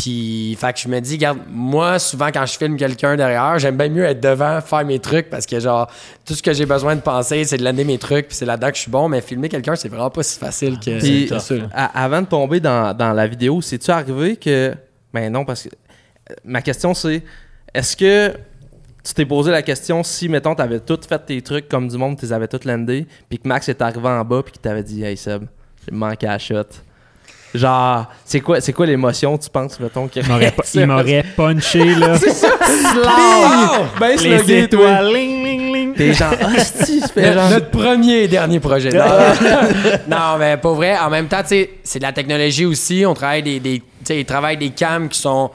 Puis, 0.00 0.56
fait 0.58 0.72
que 0.72 0.78
je 0.78 0.88
me 0.88 0.98
dis, 1.00 1.14
regarde, 1.16 1.40
moi, 1.50 1.98
souvent, 1.98 2.28
quand 2.32 2.46
je 2.46 2.56
filme 2.56 2.76
quelqu'un 2.78 3.16
derrière, 3.16 3.58
j'aime 3.58 3.76
bien 3.76 3.88
mieux 3.90 4.04
être 4.04 4.20
devant, 4.20 4.60
faire 4.62 4.84
mes 4.86 4.98
trucs, 4.98 5.28
parce 5.28 5.44
que, 5.44 5.60
genre, 5.60 5.90
tout 6.24 6.34
ce 6.34 6.42
que 6.42 6.52
j'ai 6.54 6.64
besoin 6.64 6.96
de 6.96 7.02
penser, 7.02 7.44
c'est 7.44 7.58
de 7.58 7.62
l'amener 7.64 7.84
mes 7.84 7.98
trucs, 7.98 8.28
puis 8.28 8.36
c'est 8.36 8.46
là-dedans 8.46 8.70
que 8.70 8.76
je 8.76 8.80
suis 8.82 8.90
bon, 8.90 9.08
mais 9.08 9.20
filmer 9.20 9.48
quelqu'un, 9.50 9.76
c'est 9.76 9.88
vraiment 9.90 10.08
pas 10.08 10.22
si 10.22 10.38
facile 10.38 10.78
que, 10.80 10.98
Puis, 10.98 11.28
ça. 11.28 11.54
à- 11.74 12.02
avant 12.04 12.22
de 12.22 12.26
tomber 12.26 12.60
dans, 12.60 12.96
dans 12.96 13.12
la 13.12 13.26
vidéo, 13.26 13.60
c'est-tu 13.60 13.90
arrivé 13.90 14.36
que. 14.36 14.74
Ben 15.12 15.30
non, 15.30 15.44
parce 15.44 15.64
que. 15.64 15.68
euh, 15.68 16.34
Ma 16.44 16.62
question, 16.62 16.94
c'est 16.94 17.22
est-ce 17.74 17.94
que 17.96 18.32
tu 19.04 19.12
t'es 19.14 19.26
posé 19.26 19.50
la 19.50 19.62
question 19.62 20.02
si, 20.02 20.28
mettons, 20.30 20.54
t'avais 20.54 20.80
tout 20.80 20.98
fait 21.06 21.18
tes 21.26 21.42
trucs 21.42 21.68
comme 21.68 21.88
du 21.88 21.96
monde, 21.98 22.18
tu 22.18 22.24
les 22.24 22.32
avais 22.32 22.48
tout 22.48 22.60
landés, 22.64 23.06
puis 23.28 23.38
que 23.38 23.46
Max 23.48 23.68
est 23.68 23.82
arrivé 23.82 24.08
en 24.08 24.24
bas, 24.24 24.42
puis 24.42 24.52
qu'il 24.52 24.62
t'avait 24.62 24.82
dit 24.82 25.02
Hey 25.02 25.16
Seb, 25.16 25.44
j'ai 25.86 25.94
manqué 25.94 26.26
à 26.26 26.32
la 26.32 26.38
shot. 26.38 26.64
Genre, 27.52 28.06
c'est 28.24 28.40
quoi, 28.40 28.60
c'est 28.60 28.72
quoi 28.72 28.86
l'émotion, 28.86 29.36
tu 29.36 29.50
penses, 29.50 29.80
mettons, 29.80 30.06
qu'il 30.06 30.22
Il 30.22 30.28
m'aurait 30.28 30.54
il 30.74 30.86
m'aurait 30.86 31.24
punché, 31.36 31.94
là. 31.96 32.16
Slam! 32.18 33.88
Ben, 33.98 34.10
Les 34.10 34.18
slugué, 34.38 34.68
toi. 34.68 34.80
étoiles, 34.80 35.12
ling, 35.12 35.44
ling, 35.44 35.72
ling. 35.74 35.94
T'es 35.94 36.12
genre, 36.12 36.32
hostie, 36.56 37.00
tu 37.00 37.08
fais 37.08 37.32
genre. 37.32 37.50
Notre 37.50 37.70
premier 37.70 38.22
et 38.22 38.28
dernier 38.28 38.60
projet. 38.60 38.90
Non, 38.90 39.04
non, 40.08 40.38
mais 40.38 40.56
pas 40.56 40.72
vrai. 40.72 40.96
En 40.98 41.10
même 41.10 41.26
temps, 41.26 41.42
tu 41.42 41.48
sais, 41.48 41.70
c'est 41.82 41.98
de 41.98 42.04
la 42.04 42.12
technologie 42.12 42.66
aussi. 42.66 43.04
On 43.06 43.14
travaille 43.14 43.42
des, 43.42 43.58
des 43.60 43.78
tu 43.80 43.84
sais, 44.04 44.20
ils 44.20 44.24
travaillent 44.24 44.56
des 44.56 44.70
cams 44.70 45.08
qui 45.08 45.18
sont 45.18 45.50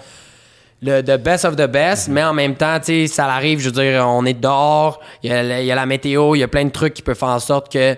le 0.81 1.01
the 1.01 1.17
best 1.17 1.45
of 1.45 1.55
the 1.55 1.67
best, 1.67 2.09
mais 2.09 2.23
en 2.23 2.33
même 2.33 2.55
temps, 2.55 2.77
tu 2.79 2.85
sais, 2.85 3.07
ça 3.07 3.25
arrive, 3.27 3.59
je 3.59 3.69
veux 3.69 3.81
dire, 3.83 4.05
on 4.07 4.25
est 4.25 4.33
dehors, 4.39 4.99
il 5.23 5.31
y, 5.31 5.33
a, 5.33 5.41
la- 5.41 5.61
il 5.61 5.65
y 5.65 5.71
a 5.71 5.75
la 5.75 5.85
météo, 5.85 6.35
il 6.35 6.39
y 6.39 6.43
a 6.43 6.47
plein 6.49 6.65
de 6.65 6.69
trucs 6.71 6.93
qui 6.93 7.01
peuvent 7.01 7.17
faire 7.17 7.29
en 7.29 7.39
sorte 7.39 7.71
que 7.71 7.95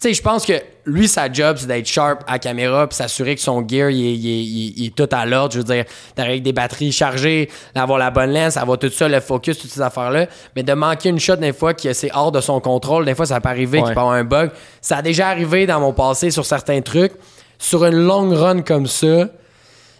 tu 0.00 0.08
sais, 0.08 0.14
je 0.14 0.22
pense 0.22 0.44
que 0.44 0.52
lui, 0.86 1.08
sa 1.08 1.32
job, 1.32 1.56
c'est 1.58 1.66
d'être 1.66 1.86
sharp 1.86 2.22
à 2.26 2.38
caméra 2.38 2.86
puis 2.86 2.96
s'assurer 2.96 3.34
que 3.36 3.40
son 3.40 3.66
gear, 3.66 3.88
il 3.90 4.04
est, 4.06 4.14
il 4.14 4.26
est- 4.26 4.42
il 4.44 4.66
est- 4.68 4.72
il 4.76 4.86
est 4.88 4.94
tout 4.94 5.08
à 5.10 5.24
l'ordre. 5.24 5.52
Je 5.54 5.58
veux 5.58 5.64
dire, 5.64 5.84
d'arriver 6.16 6.32
avec 6.34 6.42
des 6.42 6.52
batteries 6.52 6.92
chargées, 6.92 7.48
d'avoir 7.74 7.98
la 7.98 8.10
bonne 8.10 8.32
lens, 8.32 8.56
avoir 8.56 8.78
tout 8.78 8.90
ça, 8.90 9.08
le 9.08 9.20
focus, 9.20 9.58
toutes 9.58 9.70
ces 9.70 9.80
affaires-là. 9.80 10.26
Mais 10.56 10.62
de 10.62 10.72
manquer 10.74 11.08
une 11.08 11.18
shot 11.20 11.36
des 11.36 11.52
fois 11.52 11.72
que 11.74 11.92
c'est 11.92 12.10
hors 12.14 12.32
de 12.32 12.40
son 12.40 12.60
contrôle, 12.60 13.04
des 13.06 13.14
fois, 13.14 13.24
ça 13.26 13.40
peut 13.40 13.48
arriver 13.48 13.78
Ouais. 13.78 13.84
qu'il 13.84 13.94
peut 13.94 14.00
avoir 14.00 14.14
un 14.14 14.24
bug. 14.24 14.50
Ça 14.82 14.98
a 14.98 15.02
déjà 15.02 15.28
arrivé 15.28 15.66
dans 15.66 15.80
mon 15.80 15.92
passé 15.92 16.30
sur 16.30 16.44
certains 16.44 16.80
trucs. 16.82 17.12
Sur 17.58 17.84
une 17.86 17.96
long 17.96 18.28
run 18.34 18.62
comme 18.62 18.86
ça, 18.86 19.28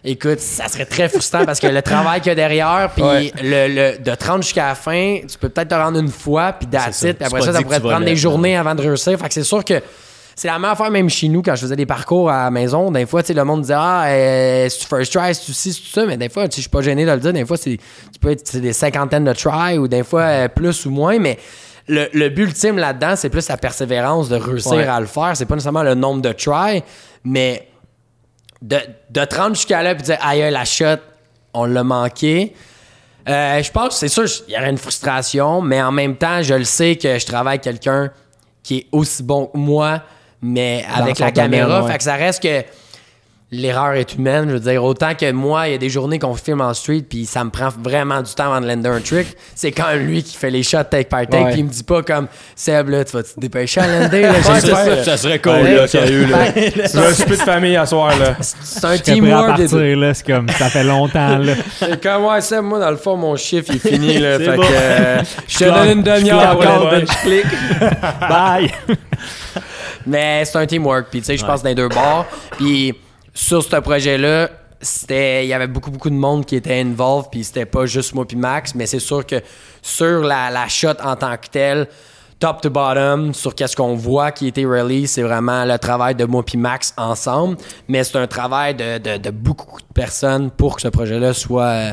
Écoute, 0.07 0.39
ça 0.41 0.69
serait 0.69 0.85
très 0.85 1.09
frustrant 1.09 1.47
parce 1.47 1.59
que 1.61 1.67
le 1.67 1.81
travail 1.81 2.21
qu'il 2.21 2.29
y 2.29 2.33
a 2.33 2.35
derrière, 2.35 2.91
puis 2.95 3.03
Ouais. 3.03 3.33
le, 3.43 3.69
le- 3.93 3.99
de 3.99 4.15
30 4.15 4.43
jusqu'à 4.43 4.67
la 4.69 4.75
fin, 4.75 5.21
tu 5.27 5.39
peux 5.39 5.49
peut-être 5.49 5.69
te 5.69 5.75
rendre 5.75 5.99
une 5.99 6.11
fois, 6.11 6.53
puis. 6.53 6.67
Puis 6.67 6.77
après 6.79 6.93
ça, 7.41 7.53
ça 7.55 7.63
pourrait 7.63 7.81
te 7.81 7.87
prendre 7.89 8.05
des 8.05 8.17
journées 8.17 8.57
avant 8.57 8.75
de 8.75 8.83
réussir. 8.83 9.19
Fait 9.19 9.29
que 9.29 9.35
c'est 9.35 9.43
sûr 9.45 9.65
que 9.65 9.81
c'est 10.37 10.49
la 10.49 10.59
même 10.59 10.71
affaire 10.73 10.91
même 10.91 11.09
chez 11.09 11.29
nous 11.29 11.41
quand 11.43 11.55
je 11.55 11.63
faisais 11.63 11.77
des 11.77 11.87
parcours 11.87 12.29
à 12.29 12.45
la 12.45 12.51
maison. 12.51 12.91
Des 12.91 13.07
fois, 13.07 13.23
tu 13.23 13.29
sais, 13.29 13.35
le 13.35 13.45
monde 13.45 13.63
disait 13.63 13.75
Ah, 13.79 14.05
euh, 14.09 14.69
c'est 14.69 14.87
first 14.87 15.13
try, 15.13 15.35
c'est 15.35 15.53
ci, 15.53 15.73
c'est 15.73 16.01
ça? 16.01 16.07
Mais 16.07 16.17
des 16.19 16.29
fois, 16.29 16.49
tu 16.49 16.57
sais, 16.57 16.57
je 16.57 16.61
suis 16.63 16.71
pas 16.71 16.83
gêné 16.83 17.07
de 17.07 17.11
le 17.11 17.19
dire. 17.21 17.33
Des 17.33 17.47
fois, 17.47 17.57
c'est, 17.57 17.79
tu 18.13 18.19
peux 18.21 18.31
être 18.33 18.47
c'est 18.47 18.61
des 18.61 18.73
cinquantaines 18.75 19.25
de 19.25 19.33
try 19.33 19.79
ou 19.79 19.89
des 19.89 20.03
fois 20.03 20.23
euh, 20.23 20.49
plus 20.49 20.85
ou 20.85 20.91
moins. 20.91 21.19
Mais 21.19 21.39
le, 21.89 22.09
le 22.13 22.29
but 22.29 22.43
ultime 22.43 22.77
là-dedans, 22.77 23.15
c'est 23.17 23.31
plus 23.31 23.49
la 23.49 23.57
persévérance 23.57 24.29
de 24.29 24.37
réussir 24.37 24.73
Ouais. 24.73 24.87
à 24.87 25.01
le 25.01 25.07
faire. 25.07 25.33
C'est 25.35 25.47
pas 25.47 25.55
nécessairement 25.55 25.83
le 25.83 25.95
nombre 25.95 26.21
de 26.21 26.33
try, 26.33 26.83
mais 27.25 27.69
de, 28.63 28.79
de 29.11 29.25
30 29.25 29.55
jusqu'à 29.55 29.83
là, 29.83 29.95
puis 29.95 30.05
dire 30.05 30.19
aïe, 30.21 30.43
aïe, 30.43 30.53
la 30.53 30.65
shot, 30.65 31.01
on 31.53 31.65
l'a 31.65 31.85
manqué. 31.85 32.55
Euh, 33.29 33.63
je 33.63 33.71
pense 33.71 33.89
que 33.89 33.95
c'est 33.95 34.09
sûr, 34.09 34.25
il 34.49 34.55
y 34.55 34.57
aurait 34.57 34.71
une 34.71 34.79
frustration, 34.79 35.63
mais 35.63 35.83
en 35.83 35.93
même 35.93 36.17
temps, 36.17 36.43
je 36.43 36.55
le 36.55 36.65
sais 36.65 36.97
que 36.97 37.19
je 37.19 37.25
travaille 37.27 37.55
avec 37.55 37.63
quelqu'un 37.63 38.11
qui 38.63 38.79
est 38.79 38.87
aussi 38.93 39.23
bon 39.23 39.47
que 39.47 39.57
moi, 39.57 40.03
mais 40.43 40.85
avec 40.95 41.19
la 41.19 41.33
caméra. 41.33 41.67
domaine, 41.67 41.85
ouais. 41.85 41.93
Fait 41.93 41.99
que 41.99 42.05
ça 42.05 42.15
reste 42.17 42.43
que 42.43 42.65
l'erreur 43.61 43.93
est 43.95 44.15
humaine. 44.15 44.47
Je 44.49 44.55
veux 44.55 44.61
dire, 44.61 44.83
autant 44.85 45.15
que 45.15 45.31
moi, 45.33 45.69
il 45.69 45.73
y 45.73 45.75
a 45.75 45.79
des 45.79 45.89
journées 45.91 46.19
qu'on 46.19 46.35
filme 46.35 46.61
en 46.61 46.75
street, 46.75 47.05
puis 47.09 47.27
ça 47.27 47.45
me 47.45 47.51
prend 47.51 47.69
vraiment 47.83 48.21
du 48.23 48.33
temps 48.35 48.53
avant 48.53 48.61
de 48.61 48.67
lander 48.69 48.89
un 48.89 49.01
trick. 49.01 49.29
C'est 49.55 49.73
quand 49.73 49.89
même 49.89 50.07
lui 50.07 50.23
qui 50.23 50.37
fait 50.37 50.51
les 50.51 50.63
shots 50.63 50.85
take 50.91 51.09
par 51.09 51.27
take, 51.27 51.45
puis 51.51 51.59
il 51.61 51.65
me 51.65 51.71
dit 51.71 51.83
pas 51.83 52.03
comme 52.03 52.27
Seb, 52.57 52.89
là, 52.89 53.05
tu 53.05 53.13
vas 53.17 53.23
te 53.23 53.29
dépêcher 53.39 53.81
à 53.81 53.87
lander. 53.87 54.23
Là, 54.23 54.33
Ouais, 54.35 54.61
c'est 54.61 54.67
ça, 54.71 55.05
ça 55.05 55.17
serait 55.17 55.39
cool, 55.39 55.53
Ouais. 55.53 55.75
là, 55.77 55.87
sérieux, 55.87 56.27
là. 56.27 56.51
Veux 56.95 57.07
un 57.07 57.15
souper 57.15 57.37
de 57.37 57.43
famille 57.43 57.77
à 57.77 57.87
soir, 57.87 58.13
là. 58.19 58.37
C'est 58.41 58.85
un 58.85 58.99
teamwork. 58.99 59.59
là. 59.59 60.15
C'est 60.15 60.27
comme, 60.27 60.49
ça 60.51 60.69
fait 60.69 60.85
longtemps, 60.85 61.39
là. 61.39 61.55
C'est 61.79 62.03
comme, 62.03 62.25
ouais, 62.25 62.41
ça, 62.41 62.61
moi, 62.63 62.79
dans 62.79 62.91
le 62.91 62.97
fond, 62.97 63.17
mon 63.17 63.37
chiffre 63.37 63.67
il 63.71 63.77
est 63.77 63.89
fini, 63.89 64.19
là. 64.19 64.39
C'est 64.39 64.45
fait 64.45 64.57
bon. 64.57 64.63
que, 64.63 64.69
euh, 64.73 65.23
je 65.49 65.59
te 65.59 65.65
donne 65.65 65.99
une 65.99 66.03
demi-heure 66.03 66.57
encore, 66.57 66.91
ben, 66.91 67.05
je 67.07 67.23
clique. 67.27 67.47
Bye! 68.21 68.71
Mais 70.07 70.45
c'est 70.45 70.59
un 70.59 70.67
teamwork, 70.67 71.07
puis 71.11 71.21
tu 71.21 71.27
sais, 71.27 71.37
je 71.37 71.45
pense 71.45 71.63
dans 71.63 71.69
les 71.69 71.75
deux 71.75 71.89
bords. 71.89 72.27
Puis 72.59 72.95
sur 73.35 73.63
ce 73.63 73.77
projet-là, 73.77 74.49
c'était 74.81 75.45
il 75.45 75.49
y 75.49 75.53
avait 75.53 75.67
beaucoup 75.67 75.91
beaucoup 75.91 76.11
de 76.11 76.15
monde 76.15 76.45
qui 76.45 76.57
était 76.57 76.81
involved 76.81 77.31
puis 77.31 77.43
c'était 77.43 77.67
pas 77.67 77.87
juste 77.87 78.15
moi 78.15 78.27
Max 78.37 78.75
mais 78.75 78.87
c'est 78.87 78.99
sûr 78.99 79.25
que 79.27 79.37
sur 79.83 80.21
la, 80.21 80.69
shot 80.69 80.89
en 81.03 81.17
tant 81.17 81.37
que 81.37 81.49
telle 81.51 81.89
top 82.39 82.61
to 82.61 82.69
bottom 82.69 83.33
sur 83.33 83.55
qu'est-ce 83.55 83.75
qu'on 83.75 83.95
voit 83.95 84.31
qui 84.31 84.45
a 84.45 84.49
été 84.49 84.67
release 84.67 85.13
c'est 85.13 85.23
vraiment 85.23 85.65
le 85.65 85.79
travail 85.79 86.15
de 86.15 86.25
moi 86.25 86.45
Max 86.57 86.93
ensemble. 86.99 87.57
Mais 87.89 88.05
c'est 88.05 88.19
un 88.19 88.27
travail 88.27 88.75
de, 88.75 89.31
beaucoup 89.31 89.81
de 89.81 89.93
personnes 89.95 90.51
pour 90.51 90.77
que 90.77 90.83
ce 90.83 90.89
projet-là 90.89 91.33
soit 91.33 91.65
euh, 91.65 91.93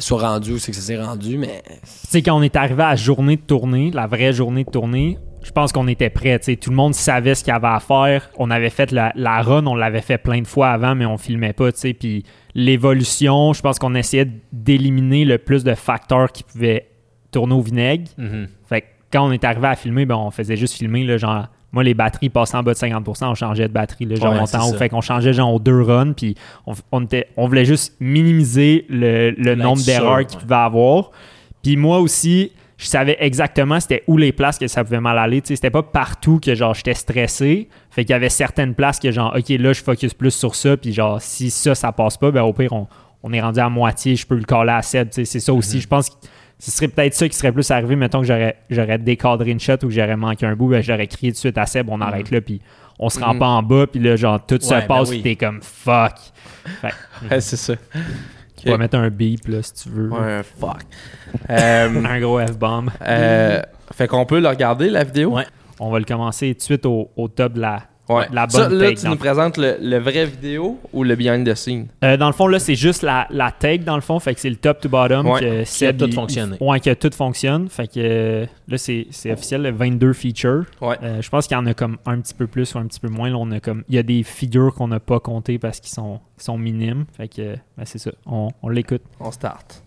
soit 0.00 0.20
rendu 0.20 0.58
c'est 0.58 0.72
que 0.72 0.76
ça 0.76 0.82
s'est 0.82 1.02
rendu 1.02 1.38
mais 1.38 1.62
sais, 2.08 2.22
quand 2.22 2.36
on 2.36 2.42
est 2.42 2.56
arrivé 2.56 2.82
à 2.82 2.90
la 2.90 2.96
journée 2.96 3.36
de 3.36 3.42
tournée, 3.42 3.90
la 3.90 4.06
vraie 4.06 4.32
journée 4.32 4.64
de 4.64 4.70
tournée, 4.70 5.18
je 5.48 5.52
pense 5.54 5.72
qu'on 5.72 5.88
était 5.88 6.10
prêts. 6.10 6.38
Tout 6.38 6.68
le 6.68 6.76
monde 6.76 6.94
savait 6.94 7.34
ce 7.34 7.42
qu'il 7.42 7.54
y 7.54 7.56
avait 7.56 7.68
à 7.68 7.80
faire. 7.80 8.28
On 8.36 8.50
avait 8.50 8.68
fait 8.68 8.92
la, 8.92 9.12
la 9.16 9.40
run, 9.40 9.66
on 9.66 9.74
l'avait 9.74 10.02
fait 10.02 10.18
plein 10.18 10.42
de 10.42 10.46
fois 10.46 10.68
avant, 10.68 10.94
mais 10.94 11.06
on 11.06 11.16
filmait 11.16 11.54
pas. 11.54 11.70
Puis 11.72 12.22
l'évolution, 12.54 13.54
je 13.54 13.62
pense 13.62 13.78
qu'on 13.78 13.94
essayait 13.94 14.28
d'éliminer 14.52 15.24
le 15.24 15.38
plus 15.38 15.64
de 15.64 15.74
facteurs 15.74 16.32
qui 16.32 16.42
pouvaient 16.42 16.90
tourner 17.30 17.54
au 17.54 17.62
vinaigre. 17.62 18.10
Mhm. 18.18 18.48
Fait 18.68 18.82
que 18.82 18.86
quand 19.10 19.26
on 19.26 19.32
est 19.32 19.42
arrivé 19.42 19.68
à 19.68 19.74
filmer, 19.74 20.04
ben, 20.04 20.16
on 20.16 20.30
faisait 20.30 20.56
juste 20.56 20.74
filmer. 20.74 21.02
Là, 21.04 21.16
genre, 21.16 21.46
moi, 21.72 21.82
les 21.82 21.94
batteries 21.94 22.28
passaient 22.28 22.58
en 22.58 22.62
bas 22.62 22.74
de 22.74 22.78
50%, 22.78 23.30
on 23.30 23.34
changeait 23.34 23.68
de 23.68 23.72
batterie. 23.72 24.04
Là, 24.04 24.16
genre, 24.16 24.34
Ouais, 24.34 24.40
on. 24.54 24.72
Fait 24.74 24.90
qu'on 24.90 25.00
changeait 25.00 25.32
genre 25.32 25.54
aux 25.54 25.60
deux 25.60 25.80
runs. 25.80 26.12
Puis 26.12 26.34
on, 26.66 26.74
on, 26.92 27.04
était, 27.04 27.28
on 27.38 27.48
voulait 27.48 27.64
juste 27.64 27.94
minimiser 28.00 28.84
le, 28.90 29.54
nombre 29.54 29.82
d'erreurs 29.82 30.26
qu'il 30.26 30.40
pouvait 30.40 30.54
avoir. 30.56 31.10
Puis 31.62 31.78
moi 31.78 32.00
aussi, 32.00 32.52
je 32.78 32.86
savais 32.86 33.16
exactement 33.20 33.80
c'était 33.80 34.04
où 34.06 34.16
les 34.16 34.32
places 34.32 34.58
que 34.58 34.68
ça 34.68 34.82
pouvait 34.84 35.00
mal 35.00 35.18
aller. 35.18 35.42
Tu 35.42 35.48
sais, 35.48 35.56
c'était 35.56 35.68
pas 35.70 35.82
partout 35.82 36.38
que 36.42 36.54
genre 36.54 36.72
j'étais 36.74 36.94
stressé. 36.94 37.68
Fait 37.90 38.04
qu'il 38.04 38.12
y 38.12 38.14
avait 38.14 38.28
certaines 38.30 38.74
places 38.74 38.98
que 39.00 39.10
genre, 39.10 39.34
OK, 39.36 39.48
là, 39.50 39.72
je 39.72 39.82
focus 39.82 40.14
plus 40.14 40.30
sur 40.30 40.54
ça. 40.54 40.76
Puis 40.76 40.92
genre, 40.94 41.20
si 41.20 41.50
ça, 41.50 41.74
ça 41.74 41.92
passe 41.92 42.16
pas, 42.16 42.30
ben 42.30 42.42
au 42.42 42.52
pire, 42.52 42.72
on, 42.72 42.86
on 43.24 43.32
est 43.32 43.40
rendu 43.40 43.58
à 43.60 43.68
moitié. 43.68 44.14
Je 44.16 44.26
peux 44.26 44.36
le 44.36 44.44
coller 44.44 44.70
à 44.72 44.80
7. 44.82 45.10
Tu 45.10 45.14
sais, 45.16 45.24
c'est 45.24 45.40
ça 45.40 45.52
aussi. 45.52 45.80
Je 45.80 45.88
pense 45.88 46.08
que 46.08 46.14
ce 46.60 46.70
serait 46.70 46.88
peut-être 46.88 47.14
ça 47.14 47.28
qui 47.28 47.36
serait 47.36 47.52
plus 47.52 47.68
arrivé. 47.70 47.96
Mettons 47.96 48.20
que 48.20 48.26
j'aurais, 48.26 48.56
j'aurais 48.70 48.98
décadré 48.98 49.50
une 49.50 49.60
shot 49.60 49.74
ou 49.82 49.88
que 49.88 49.90
j'aurais 49.90 50.16
manqué 50.16 50.46
un 50.46 50.54
bout. 50.54 50.68
Ben, 50.68 50.80
j'aurais 50.82 51.06
crié 51.08 51.32
tout 51.32 51.36
de 51.36 51.38
suite 51.40 51.58
à 51.58 51.66
Seb, 51.66 51.88
on 51.90 52.00
arrête 52.00 52.30
là. 52.30 52.40
Puis 52.40 52.60
on 53.00 53.08
se 53.10 53.18
rend 53.18 53.32
Mhm. 53.34 53.38
pas 53.40 53.46
en 53.48 53.62
bas. 53.64 53.86
Puis 53.88 54.00
là, 54.00 54.14
genre, 54.14 54.44
tout 54.46 54.58
se 54.60 54.70
ben 54.70 54.82
passe. 54.82 55.10
oui. 55.10 55.22
T'es 55.22 55.34
comme 55.34 55.60
fuck. 55.62 56.14
Fait 56.80 56.88
Ouais, 57.28 57.40
c'est 57.40 57.56
ça. 57.56 57.74
Tu 58.62 58.68
vas 58.70 58.78
mettre 58.78 58.96
un 58.98 59.10
beep 59.10 59.46
là, 59.48 59.62
si 59.62 59.74
tu 59.74 59.88
veux. 59.90 60.08
Ouais, 60.10 60.42
fuck. 60.42 60.82
Euh, 61.50 62.04
Un 62.04 62.20
gros 62.20 62.38
F-bomb. 62.40 62.90
euh, 63.06 63.60
fait 63.92 64.06
qu'on 64.08 64.26
peut 64.26 64.40
le 64.40 64.48
regarder, 64.48 64.90
la 64.90 65.04
vidéo? 65.04 65.34
Ouais. 65.36 65.46
On 65.80 65.90
va 65.90 65.98
le 65.98 66.04
commencer 66.04 66.52
tout 66.54 66.58
de 66.58 66.62
suite 66.62 66.86
au, 66.86 67.10
au 67.16 67.28
top 67.28 67.52
de 67.54 67.60
la, 67.60 67.82
Ouais. 68.08 68.26
la 68.32 68.48
Ça, 68.48 68.68
bonne 68.68 68.78
là, 68.78 68.88
take. 68.88 69.00
tu 69.00 69.06
nous 69.08 69.16
présentes 69.16 69.56
le, 69.58 69.76
le 69.80 69.98
vrai 69.98 70.24
vidéo 70.26 70.78
ou 70.92 71.04
le 71.04 71.14
behind 71.14 71.46
the 71.46 71.54
scene? 71.54 71.88
Euh, 72.02 72.16
dans 72.16 72.26
le 72.28 72.32
fond, 72.32 72.46
là, 72.46 72.58
c'est 72.58 72.74
juste 72.74 73.02
la, 73.02 73.26
la 73.30 73.50
take, 73.52 73.78
dans 73.84 73.96
le 73.96 74.00
fond. 74.00 74.18
Fait 74.18 74.34
que 74.34 74.40
c'est 74.40 74.50
le 74.50 74.56
top 74.56 74.80
to 74.80 74.88
bottom. 74.88 75.26
Ouais. 75.26 75.40
que 75.40 75.64
Seb, 75.64 75.98
tout 75.98 76.06
il- 76.06 76.14
fonctionné. 76.14 76.56
il- 76.60 76.66
ouais, 76.66 76.80
que 76.80 76.94
tout 76.94 77.10
fonctionne. 77.14 77.68
Fait 77.68 77.86
que 77.86 77.92
euh, 77.98 78.46
là, 78.68 78.78
c'est 78.78 79.06
c'est 79.10 79.30
officiel, 79.32 79.62
le 79.62 79.70
22 79.72 80.12
features. 80.12 80.64
Ouais. 80.80 80.96
Euh, 81.02 81.20
je 81.20 81.28
pense 81.28 81.46
qu'il 81.46 81.56
y 81.56 81.60
en 81.60 81.66
a 81.66 81.74
comme 81.74 81.98
un 82.06 82.18
petit 82.20 82.34
peu 82.34 82.46
plus 82.46 82.74
ou 82.74 82.78
un 82.78 82.86
petit 82.86 83.00
peu 83.00 83.08
moins. 83.08 83.28
Là, 83.30 83.36
on 83.38 83.50
a 83.50 83.60
comme, 83.60 83.84
il 83.88 83.94
y 83.94 83.98
a 83.98 84.02
des 84.02 84.22
figures 84.22 84.74
qu'on 84.74 84.88
n'a 84.88 85.00
pas 85.00 85.20
comptées 85.20 85.58
parce 85.58 85.80
qu'ils 85.80 85.92
sont, 85.92 86.20
ils 86.38 86.42
sont 86.42 86.56
minimes. 86.58 87.04
Fait 87.16 87.28
que 87.28 87.56
ben, 87.76 87.84
c'est 87.84 87.98
ça. 87.98 88.10
On, 88.26 88.48
on 88.62 88.68
l'écoute. 88.68 89.02
On 89.20 89.30
start. 89.30 89.82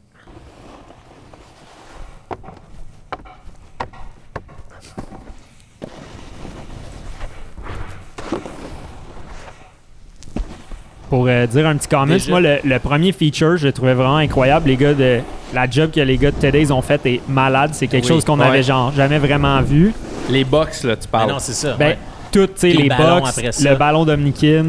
Pour 11.12 11.28
euh, 11.28 11.45
dire 11.45 11.67
un 11.67 11.76
petit 11.76 11.89
comment, 11.89 12.06
Déjà. 12.06 12.30
moi, 12.32 12.39
le, 12.39 12.58
le 12.63 12.80
premier 12.80 13.12
feature, 13.12 13.58
je 13.58 13.67
le 13.67 13.74
trouvais 13.74 13.93
vraiment 13.93 14.15
incroyable. 14.15 14.69
Les 14.69 14.78
gars 14.78 14.93
de 14.93 15.19
la 15.54 15.69
job 15.69 15.91
que 15.91 16.00
les 16.00 16.17
gars 16.17 16.32
de 16.32 16.38
Today's 16.38 16.71
ont 16.71 16.82
fait 16.82 17.06
est 17.06 17.21
malade. 17.28 17.71
C'est 17.74 17.88
quelque 17.88 18.06
Oui, 18.06 18.10
chose 18.10 18.24
qu'on 18.24 18.39
ouais. 18.39 18.45
avait 18.45 18.63
genre 18.63 18.93
jamais 18.93 19.19
vraiment 19.19 19.62
vu. 19.62 19.93
Les 20.30 20.45
box, 20.45 20.86
là, 20.86 20.95
tu 20.95 21.10
parles. 21.10 21.30
non, 21.30 21.39
c'est 21.39 21.52
ça. 21.52 21.74
Ben, 21.78 21.88
ouais. 21.89 21.97
tout, 22.32 22.47
tu 22.47 22.54
sais, 22.56 22.69
les 22.69 22.88
ballon 22.88 23.19
box, 23.19 23.62
le 23.62 23.76
ballon 23.76 24.06
Dominikin, 24.06 24.67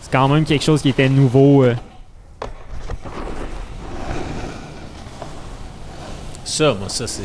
c'est 0.00 0.12
quand 0.12 0.28
même 0.28 0.44
quelque 0.44 0.62
chose 0.64 0.80
qui 0.80 0.90
était 0.90 1.08
nouveau. 1.08 1.64
euh. 1.64 1.74
Ça, 6.44 6.72
moi, 6.78 6.88
ça, 6.88 7.06
c'est. 7.08 7.22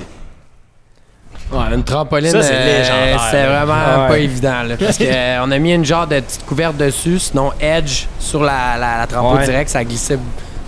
Ouais, 1.51 1.73
une 1.73 1.83
trampoline, 1.83 2.29
Ça, 2.31 2.43
c'est 2.43 2.53
euh, 2.53 3.47
vraiment 3.47 4.03
Ouais. 4.03 4.07
pas 4.07 4.19
évident. 4.19 4.63
Là, 4.67 4.75
parce 4.79 4.97
qu'on 4.99 5.51
a 5.51 5.57
mis 5.57 5.73
une 5.73 5.83
genre 5.85 6.05
de 6.05 6.19
petite 6.19 6.45
couverte 6.45 6.77
dessus, 6.77 7.17
sinon 7.19 7.51
Edge 7.59 8.05
sur 8.19 8.43
la, 8.43 8.77
la, 8.77 8.97
la 8.99 9.07
trampo 9.07 9.35
Ouais. 9.37 9.45
direct, 9.45 9.69
ça 9.69 9.83
glissait 9.83 10.19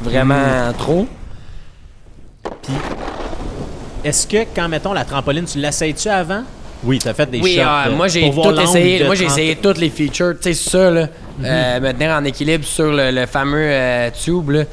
vraiment 0.01 0.73
trop. 0.77 1.07
Est-ce 4.03 4.25
que 4.25 4.45
quand, 4.55 4.67
mettons, 4.67 4.93
la 4.93 5.05
trampoline, 5.05 5.45
tu 5.45 5.59
l'essayes-tu 5.59 6.09
avant? 6.09 6.41
Oui, 6.83 6.97
t'as 6.97 7.13
fait 7.13 7.29
des 7.29 7.39
Oui, 7.39 7.55
shots. 7.55 7.61
euh, 7.61 7.85
euh, 7.89 7.95
moi 7.95 8.07
j'ai 8.07 8.31
tout 8.31 8.59
essayé. 8.59 9.03
Moi 9.05 9.13
j'ai 9.13 9.25
30. 9.25 9.37
essayé 9.37 9.55
toutes 9.57 9.77
les 9.77 9.91
features. 9.91 10.33
Tu 10.41 10.51
sais, 10.51 10.69
ça, 10.69 10.89
là, 10.89 11.07
euh, 11.43 11.79
me 11.79 11.91
tenir 11.91 12.09
en 12.11 12.23
équilibre 12.23 12.65
sur 12.65 12.91
le, 12.91 13.11
le 13.11 13.27
fameux 13.27 13.67
euh, 13.69 14.09
tube. 14.09 14.49
Là. 14.49 14.63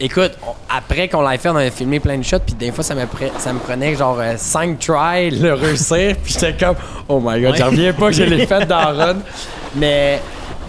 Écoute, 0.00 0.32
on- 0.46 0.54
après 0.76 1.08
qu'on 1.08 1.26
l'ait 1.28 1.38
fait, 1.38 1.48
on 1.50 1.56
avait 1.56 1.70
filmé 1.70 2.00
plein 2.00 2.18
de 2.18 2.24
shots, 2.24 2.40
puis 2.44 2.54
des 2.54 2.72
fois 2.72 2.82
ça 2.82 2.94
me, 2.94 3.02
pre- 3.04 3.30
ça 3.38 3.52
me 3.52 3.60
prenait 3.60 3.94
genre 3.94 4.18
5 4.36 4.78
tries 4.80 5.30
le 5.30 5.54
réussir, 5.54 6.16
puis 6.22 6.32
j'étais 6.32 6.52
comme, 6.54 6.74
oh 7.08 7.20
my 7.24 7.40
god, 7.40 7.52
Ouais. 7.52 7.58
j'en 7.58 7.66
reviens 7.66 7.92
pas 7.92 8.06
que 8.08 8.12
je 8.12 8.24
l'ai 8.24 8.46
fait 8.48 8.66
dans 8.66 8.92
Run. 8.96 9.16
Mais 9.76 10.20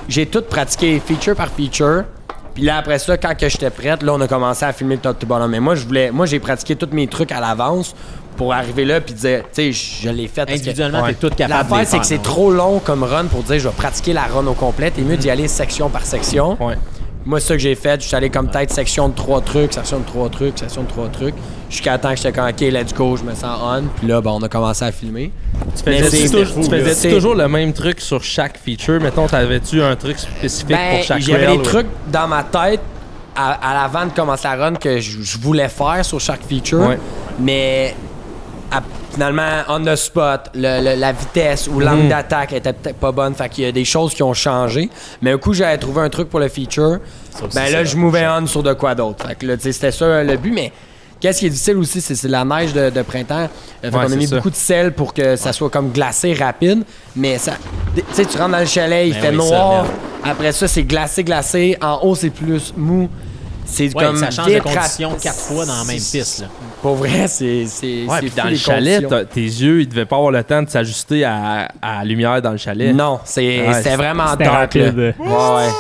j'ai 0.08 0.28
tout 0.28 0.42
pratiqué 0.44 1.02
feature 1.06 1.36
par 1.36 1.50
feature. 1.50 2.04
Puis 2.54 2.64
là, 2.64 2.78
après 2.78 3.00
ça, 3.00 3.18
quand 3.18 3.36
que 3.36 3.50
j'étais 3.50 3.70
prête, 3.70 4.02
là, 4.04 4.14
on 4.14 4.22
a 4.22 4.28
commencé 4.28 4.64
à 4.64 4.72
filmer 4.72 4.96
le 4.96 5.02
top 5.02 5.20
to 5.20 5.28
bottom. 5.28 5.52
Mais 5.52 5.60
moi, 5.60 5.76
je 5.76 5.86
voulais, 5.86 6.10
moi, 6.12 6.26
j'ai 6.26 6.40
pratiqué 6.40 6.76
tous 6.76 6.88
mes 6.94 7.08
trucs 7.08 7.32
à 7.34 7.42
l'avance 7.42 7.94
pour 8.38 8.54
arriver 8.54 8.86
là 8.86 9.02
puis 9.02 9.14
dire, 9.14 9.42
tu 9.54 9.74
sais, 9.74 10.02
je 10.04 10.10
l'ai 10.10 10.28
fait. 10.30 10.50
Individuellement, 10.50 11.06
t'es 11.06 11.16
tout 11.16 11.30
capable 11.36 11.70
L'affaire, 11.72 11.88
c'est 11.88 12.00
que 12.00 12.06
c'est 12.06 12.22
trop 12.22 12.52
long 12.52 12.80
comme 12.80 13.04
run 13.04 13.26
pour 13.26 13.44
dire 13.44 13.60
je 13.60 13.68
vais 13.68 13.74
pratiquer 13.76 14.14
la 14.14 14.24
run 14.24 14.46
au 14.48 14.54
complet. 14.54 14.90
T'es 14.92 15.02
mieux 15.02 15.18
d'y 15.18 15.30
aller 15.30 15.48
section 15.50 15.90
par 15.90 16.06
section. 16.06 16.56
Ouais. 16.64 16.76
Moi, 17.26 17.40
c'est 17.40 17.48
ça 17.48 17.54
que 17.56 17.60
j'ai 17.60 17.74
fait. 17.76 18.02
Je 18.02 18.08
suis 18.08 18.16
allé 18.16 18.30
comme 18.30 18.48
peut-être 18.50 18.72
section 18.72 19.10
de 19.10 19.16
trois 19.16 19.42
trucs, 19.42 19.74
section 19.74 20.00
de 20.00 20.06
trois 20.06 20.30
trucs, 20.30 20.60
section 20.60 20.84
de 20.84 20.88
trois 20.88 21.08
trucs. 21.10 21.34
Jusqu'à 21.70 21.98
temps 21.98 22.12
que 22.12 22.18
j'étais 22.18 22.32
comme, 22.32 22.48
OK, 22.48 22.62
let's 22.62 22.94
go, 22.94 23.18
je 23.18 23.24
me 23.24 23.34
sens 23.34 23.58
on. 23.64 23.84
Puis 23.98 24.08
là, 24.08 24.22
ben, 24.22 24.32
on 24.32 24.42
a 24.44 24.48
commencé 24.50 24.86
à 24.86 24.92
filmer. 24.92 25.32
Tu 25.76 25.92
C'est- 26.94 27.10
toujours 27.10 27.34
le 27.36 27.48
même 27.48 27.74
truc 27.74 28.00
sur 28.00 28.24
chaque 28.24 28.60
feature? 28.64 29.02
Mettons, 29.02 29.26
t'avais-tu 29.28 29.82
un 29.82 29.96
truc 29.96 30.20
spécifique 30.20 30.68
Ben, 30.70 30.98
pour 30.98 31.04
chaque 31.04 31.22
j'avais 31.22 31.48
rail 31.48 31.58
des 31.58 31.62
ou- 31.62 31.66
trucs 31.66 31.88
dans 32.12 32.28
ma 32.28 32.44
tête 32.44 32.82
à, 33.36 33.54
à 33.72 33.74
l'avant 33.82 34.06
de 34.06 34.12
commencer 34.12 34.48
la 34.48 34.56
run 34.56 34.74
que 34.76 35.00
je, 35.00 35.22
je 35.24 35.38
voulais 35.40 35.68
faire 35.70 36.06
sur 36.06 36.20
chaque 36.20 36.44
feature. 36.48 36.82
Ouais. 36.88 37.00
Mais 37.40 37.96
à- 38.78 38.84
finalement, 39.12 39.64
on 39.70 39.84
the 39.84 39.96
spot, 39.96 40.50
le- 40.54 40.84
le- 40.84 41.00
la 41.00 41.12
vitesse 41.12 41.68
ou 41.68 41.80
l'angle 41.80 42.04
Mhm. 42.04 42.10
d'attaque 42.10 42.54
était 42.54 42.74
peut-être 42.74 42.98
pas 42.98 43.12
bonne. 43.12 43.34
Fait 43.36 43.50
qu'il 43.50 43.64
y 43.64 43.68
a 43.68 43.72
des 43.72 43.86
choses 43.86 44.14
qui 44.14 44.24
ont 44.24 44.34
changé. 44.34 44.90
Mais 45.22 45.32
un 45.32 45.38
coup, 45.38 45.54
j'avais 45.54 45.78
trouvé 45.78 46.02
un 46.02 46.10
truc 46.10 46.30
pour 46.30 46.40
le 46.40 46.48
feature. 46.50 47.00
Ben 47.54 47.72
là, 47.72 47.84
je 47.84 47.96
mouvais 47.98 48.26
on 48.28 48.46
sur 48.48 48.64
de 48.64 48.74
quoi 48.74 48.96
d'autre. 48.96 49.28
Fait 49.28 49.36
que 49.36 49.46
là, 49.46 49.58
tu 49.58 49.64
sais, 49.64 49.72
c'était 49.72 49.92
ça 49.92 50.24
le 50.24 50.38
but. 50.38 50.52
Mais 50.54 50.72
qu'est-ce 51.20 51.40
qui 51.40 51.46
est 51.48 51.50
difficile 51.50 51.78
aussi, 51.78 52.02
c'est 52.02 52.16
c'est 52.16 52.28
la 52.28 52.46
neige 52.46 52.74
de, 52.74 52.90
de 52.90 53.02
printemps. 53.02 53.48
Euh, 53.84 53.92
Fait 53.92 53.92
qu'on 53.92 54.00
a 54.12 54.16
mis 54.16 54.28
ça. 54.28 54.36
beaucoup 54.38 54.50
de 54.50 54.56
sel 54.56 54.92
pour 54.94 55.14
que 55.14 55.36
ça 55.36 55.52
soit 55.54 55.70
comme 55.70 55.92
glacé 55.92 56.34
rapide. 56.34 56.84
Mais 57.16 57.38
ça. 57.38 57.54
Tu 57.96 58.04
sais, 58.12 58.26
tu 58.26 58.38
rentres 58.38 58.52
dans 58.52 58.60
le 58.60 58.66
chalet, 58.66 59.08
il 59.08 59.14
Ben 59.14 59.22
fait 59.22 59.30
oui, 59.30 59.36
noir. 59.38 59.86
Après 60.24 60.52
ça, 60.52 60.68
c'est 60.68 60.84
glacé, 60.84 61.24
glacé. 61.24 61.78
En 61.82 62.00
haut, 62.04 62.16
c'est 62.16 62.30
plus 62.32 62.74
mou. 62.76 63.10
C'est 63.68 63.94
Ouais, 63.96 64.04
comme 64.06 64.16
ça 64.18 64.30
change 64.32 64.48
de 64.48 64.60
rap- 64.60 65.20
quatre 65.22 65.36
fois 65.40 65.66
dans 65.66 65.76
la 65.78 65.84
même 65.86 65.96
piste. 65.98 66.40
Là. 66.42 66.48
Pour 66.82 66.96
vrai, 66.96 67.28
c'est. 67.28 67.66
c'est 67.68 68.06
Ouais, 68.06 68.22
dans 68.36 68.50
le 68.50 68.56
chalet, 68.56 69.06
tes 69.34 69.42
yeux, 69.42 69.82
ils 69.82 69.88
devaient 69.88 70.06
pas 70.06 70.18
avoir 70.18 70.32
le 70.32 70.44
temps 70.44 70.62
de 70.62 70.70
s'ajuster 70.70 71.24
à, 71.26 71.70
à 71.82 71.98
la 72.00 72.04
lumière 72.06 72.42
dans 72.42 72.52
le 72.52 72.58
chalet. 72.58 72.94
Non, 72.94 73.20
c'est 73.26 73.68
Ouais, 73.68 73.96
vraiment 73.96 74.36
dark. 74.36 74.52
rapide. 74.52 74.96
Là. 74.96 75.12
Ouais, 75.20 75.66
ouais. 75.66 75.72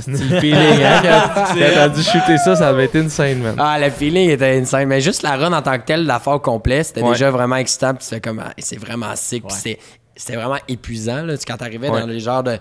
C'est 0.00 0.10
le 0.10 0.40
feeling, 0.40 0.82
hein? 0.84 1.02
Quand 1.34 1.54
t'as 1.74 1.88
dû 1.90 2.02
shooter 2.02 2.38
ça, 2.38 2.56
ça 2.56 2.68
avait 2.68 2.86
été 2.86 2.98
insane, 3.00 3.38
man. 3.40 3.54
Ah, 3.58 3.78
le 3.78 3.90
feeling 3.90 4.30
était 4.30 4.58
insane. 4.58 4.86
Mais 4.88 5.00
juste 5.02 5.22
la 5.22 5.36
run 5.36 5.52
en 5.52 5.60
tant 5.60 5.78
que 5.78 5.84
telle, 5.84 6.06
la 6.06 6.18
fois 6.18 6.36
au 6.36 6.40
complet, 6.40 6.82
c'était 6.82 7.02
Ouais. 7.02 7.10
déjà 7.12 7.30
vraiment 7.30 7.56
excitant. 7.56 7.92
Puis 7.94 8.20
comme, 8.22 8.42
ah, 8.42 8.52
c'est 8.58 8.78
vraiment 8.80 9.14
sick. 9.16 9.44
Puis 9.46 9.52
Ouais. 9.54 9.60
c'était- 9.62 9.80
c'était 10.16 10.36
vraiment 10.36 10.56
épuisant. 10.66 11.22
Là, 11.22 11.34
quand 11.46 11.56
t'arrivais 11.58 11.90
Ouais. 11.90 12.00
dans 12.00 12.06
les 12.06 12.20
genres 12.20 12.42
de, 12.42 12.56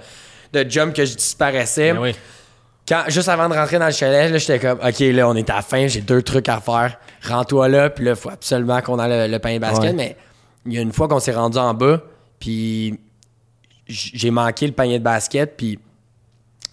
de 0.51 0.69
jump 0.69 0.93
que 0.93 1.05
je 1.05 1.15
disparaissais. 1.15 1.93
Ben 1.93 1.99
oui. 2.01 2.15
Quand, 2.91 3.03
juste 3.07 3.29
avant 3.29 3.47
de 3.47 3.53
rentrer 3.53 3.79
dans 3.79 3.85
le 3.85 3.93
chalet, 3.93 4.29
là, 4.29 4.37
j'étais 4.37 4.59
comme, 4.59 4.77
OK, 4.85 4.99
là, 4.99 5.29
on 5.29 5.35
est 5.35 5.49
à 5.49 5.55
la 5.55 5.61
fin, 5.61 5.87
j'ai 5.87 6.01
deux 6.01 6.21
trucs 6.21 6.49
à 6.49 6.59
faire. 6.59 6.97
Rends-toi 7.25 7.69
là, 7.69 7.89
puis 7.89 8.03
là, 8.03 8.11
il 8.11 8.17
faut 8.17 8.29
absolument 8.29 8.81
qu'on 8.81 8.99
ait 8.99 9.27
le, 9.27 9.31
le 9.31 9.39
pain 9.39 9.53
de 9.53 9.59
basket. 9.59 9.81
Ouais. 9.91 9.93
Mais 9.93 10.17
il 10.65 10.73
y 10.73 10.77
a 10.77 10.81
une 10.81 10.91
fois 10.91 11.07
qu'on 11.07 11.19
s'est 11.21 11.31
rendu 11.31 11.57
en 11.57 11.73
bas, 11.73 12.01
puis 12.37 12.99
j'ai 13.87 14.29
manqué 14.29 14.67
le 14.67 14.73
panier 14.73 14.99
de 14.99 15.03
basket, 15.05 15.55
puis 15.55 15.79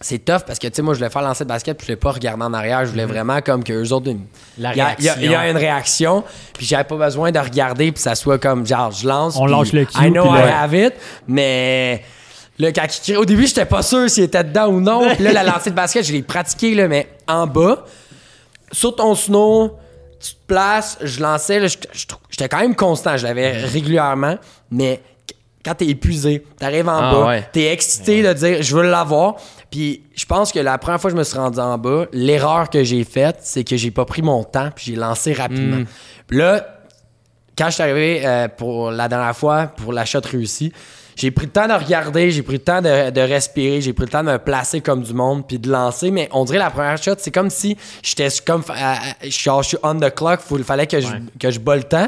c'est 0.01 0.19
tough 0.19 0.41
parce 0.45 0.59
que, 0.59 0.67
tu 0.67 0.75
sais, 0.75 0.81
moi, 0.81 0.93
je 0.93 0.99
voulais 0.99 1.09
faire 1.09 1.21
lancer 1.21 1.43
de 1.45 1.49
basket, 1.49 1.77
puis 1.77 1.85
je 1.87 1.91
voulais 1.93 1.99
pas 1.99 2.11
regarder 2.11 2.43
en 2.43 2.53
arrière. 2.53 2.85
Je 2.85 2.91
voulais 2.91 3.05
vraiment 3.05 3.39
comme 3.41 3.63
que 3.63 3.71
eux 3.73 3.93
autres. 3.93 4.09
Il 4.09 4.77
y 4.77 4.81
a- 4.81 4.95
y 5.03 5.09
a- 5.09 5.15
y, 5.31 5.35
a 5.35 5.49
une 5.49 5.57
réaction, 5.57 6.23
puis 6.53 6.65
j'avais 6.65 6.83
pas 6.85 6.95
besoin 6.97 7.31
de 7.31 7.39
regarder, 7.39 7.91
puis 7.93 8.01
ça 8.01 8.15
soit 8.15 8.39
comme, 8.39 8.65
genre, 8.65 8.91
je 8.91 9.07
lance. 9.07 9.37
On 9.37 9.45
lâche 9.45 9.71
le 9.73 9.85
cue, 9.85 9.97
I 9.97 10.11
know 10.11 10.25
I 10.25 10.39
have 10.51 10.73
it, 10.73 10.93
mais. 11.27 12.03
Là, 12.59 12.71
quand 12.73 12.85
il 13.07 13.17
au 13.17 13.25
début, 13.25 13.47
j'étais 13.47 13.65
pas 13.65 13.81
sûr 13.81 14.09
s'il 14.09 14.23
était 14.25 14.43
dedans 14.43 14.67
ou 14.67 14.81
non. 14.81 15.15
Puis 15.15 15.23
là, 15.23 15.31
la 15.31 15.43
lancée 15.43 15.69
de 15.69 15.75
basket, 15.75 16.05
je 16.05 16.11
l'ai 16.11 16.21
pratiquée, 16.23 16.75
là, 16.75 16.87
mais 16.87 17.07
en 17.27 17.47
bas. 17.47 17.85
Sur 18.71 18.95
ton 18.95 19.15
snow, 19.15 19.77
tu 20.19 20.31
te 20.33 20.45
places, 20.47 20.97
je 21.01 21.21
lançais, 21.21 21.65
j'étais 22.29 22.49
quand 22.49 22.59
même 22.59 22.75
constant, 22.75 23.15
je 23.17 23.23
l'avais 23.25 23.51
régulièrement, 23.63 24.37
mais 24.69 25.01
qu- 25.25 25.33
quand 25.63 25.73
t'es 25.75 25.87
épuisé, 25.87 26.45
t'arrives 26.59 26.87
en 26.89 26.97
Ah, 26.97 27.11
bas, 27.13 27.25
ouais. 27.27 27.47
t'es 27.53 27.71
excité 27.71 28.21
de 28.21 28.33
dire 28.33 28.61
je 28.61 28.75
veux 28.75 28.83
l'avoir. 28.83 29.35
Puis 29.71 30.03
je 30.15 30.25
pense 30.25 30.51
que 30.51 30.59
la 30.59 30.77
première 30.77 30.99
fois 30.99 31.09
que 31.09 31.15
je 31.15 31.19
me 31.19 31.23
suis 31.23 31.37
rendu 31.37 31.59
en 31.59 31.77
bas, 31.77 32.05
l'erreur 32.11 32.69
que 32.69 32.83
j'ai 32.83 33.03
faite, 33.05 33.37
c'est 33.41 33.63
que 33.63 33.77
j'ai 33.77 33.91
pas 33.91 34.03
pris 34.05 34.21
mon 34.21 34.43
temps, 34.43 34.69
puis 34.75 34.85
j'ai 34.87 34.95
lancé 34.95 35.31
rapidement. 35.33 35.77
Mm. 35.77 35.85
Puis 36.27 36.37
là, 36.37 36.65
quand 37.57 37.67
je 37.67 37.71
suis 37.75 37.83
arrivé 37.83 38.21
euh, 38.25 38.47
pour 38.49 38.91
la 38.91 39.07
dernière 39.07 39.35
fois, 39.35 39.67
pour 39.67 39.93
la 39.93 40.05
shot 40.05 40.19
réussie, 40.29 40.73
j'ai 41.19 41.31
pris 41.31 41.47
le 41.47 41.51
temps 41.51 41.67
de 41.67 41.73
regarder, 41.73 42.31
j'ai 42.31 42.41
pris 42.43 42.53
le 42.53 42.59
temps 42.63 42.81
de, 42.81 43.09
de 43.09 43.21
respirer, 43.21 43.81
j'ai 43.81 43.91
pris 43.91 44.05
le 44.05 44.09
temps 44.11 44.23
de 44.23 44.31
me 44.31 44.37
placer 44.37 44.79
comme 44.79 45.03
du 45.03 45.13
monde 45.13 45.45
puis 45.45 45.59
de 45.59 45.69
lancer. 45.69 46.11
Mais 46.11 46.29
on 46.31 46.45
dirait 46.45 46.59
la 46.59 46.69
première 46.69 46.97
shot, 47.01 47.15
c'est 47.17 47.31
comme 47.31 47.49
si 47.49 47.75
j'étais 48.01 48.29
comme, 48.45 48.63
euh, 48.69 48.93
genre, 49.29 49.61
je 49.61 49.67
suis 49.69 49.77
on 49.83 49.95
the 49.99 50.13
clock, 50.15 50.39
il 50.57 50.63
fallait 50.63 50.87
que 50.87 51.01
je, 51.01 51.07
Ouais. 51.07 51.19
que 51.39 51.51
je 51.51 51.59
bats 51.59 51.75
le 51.75 51.83
temps. 51.83 52.07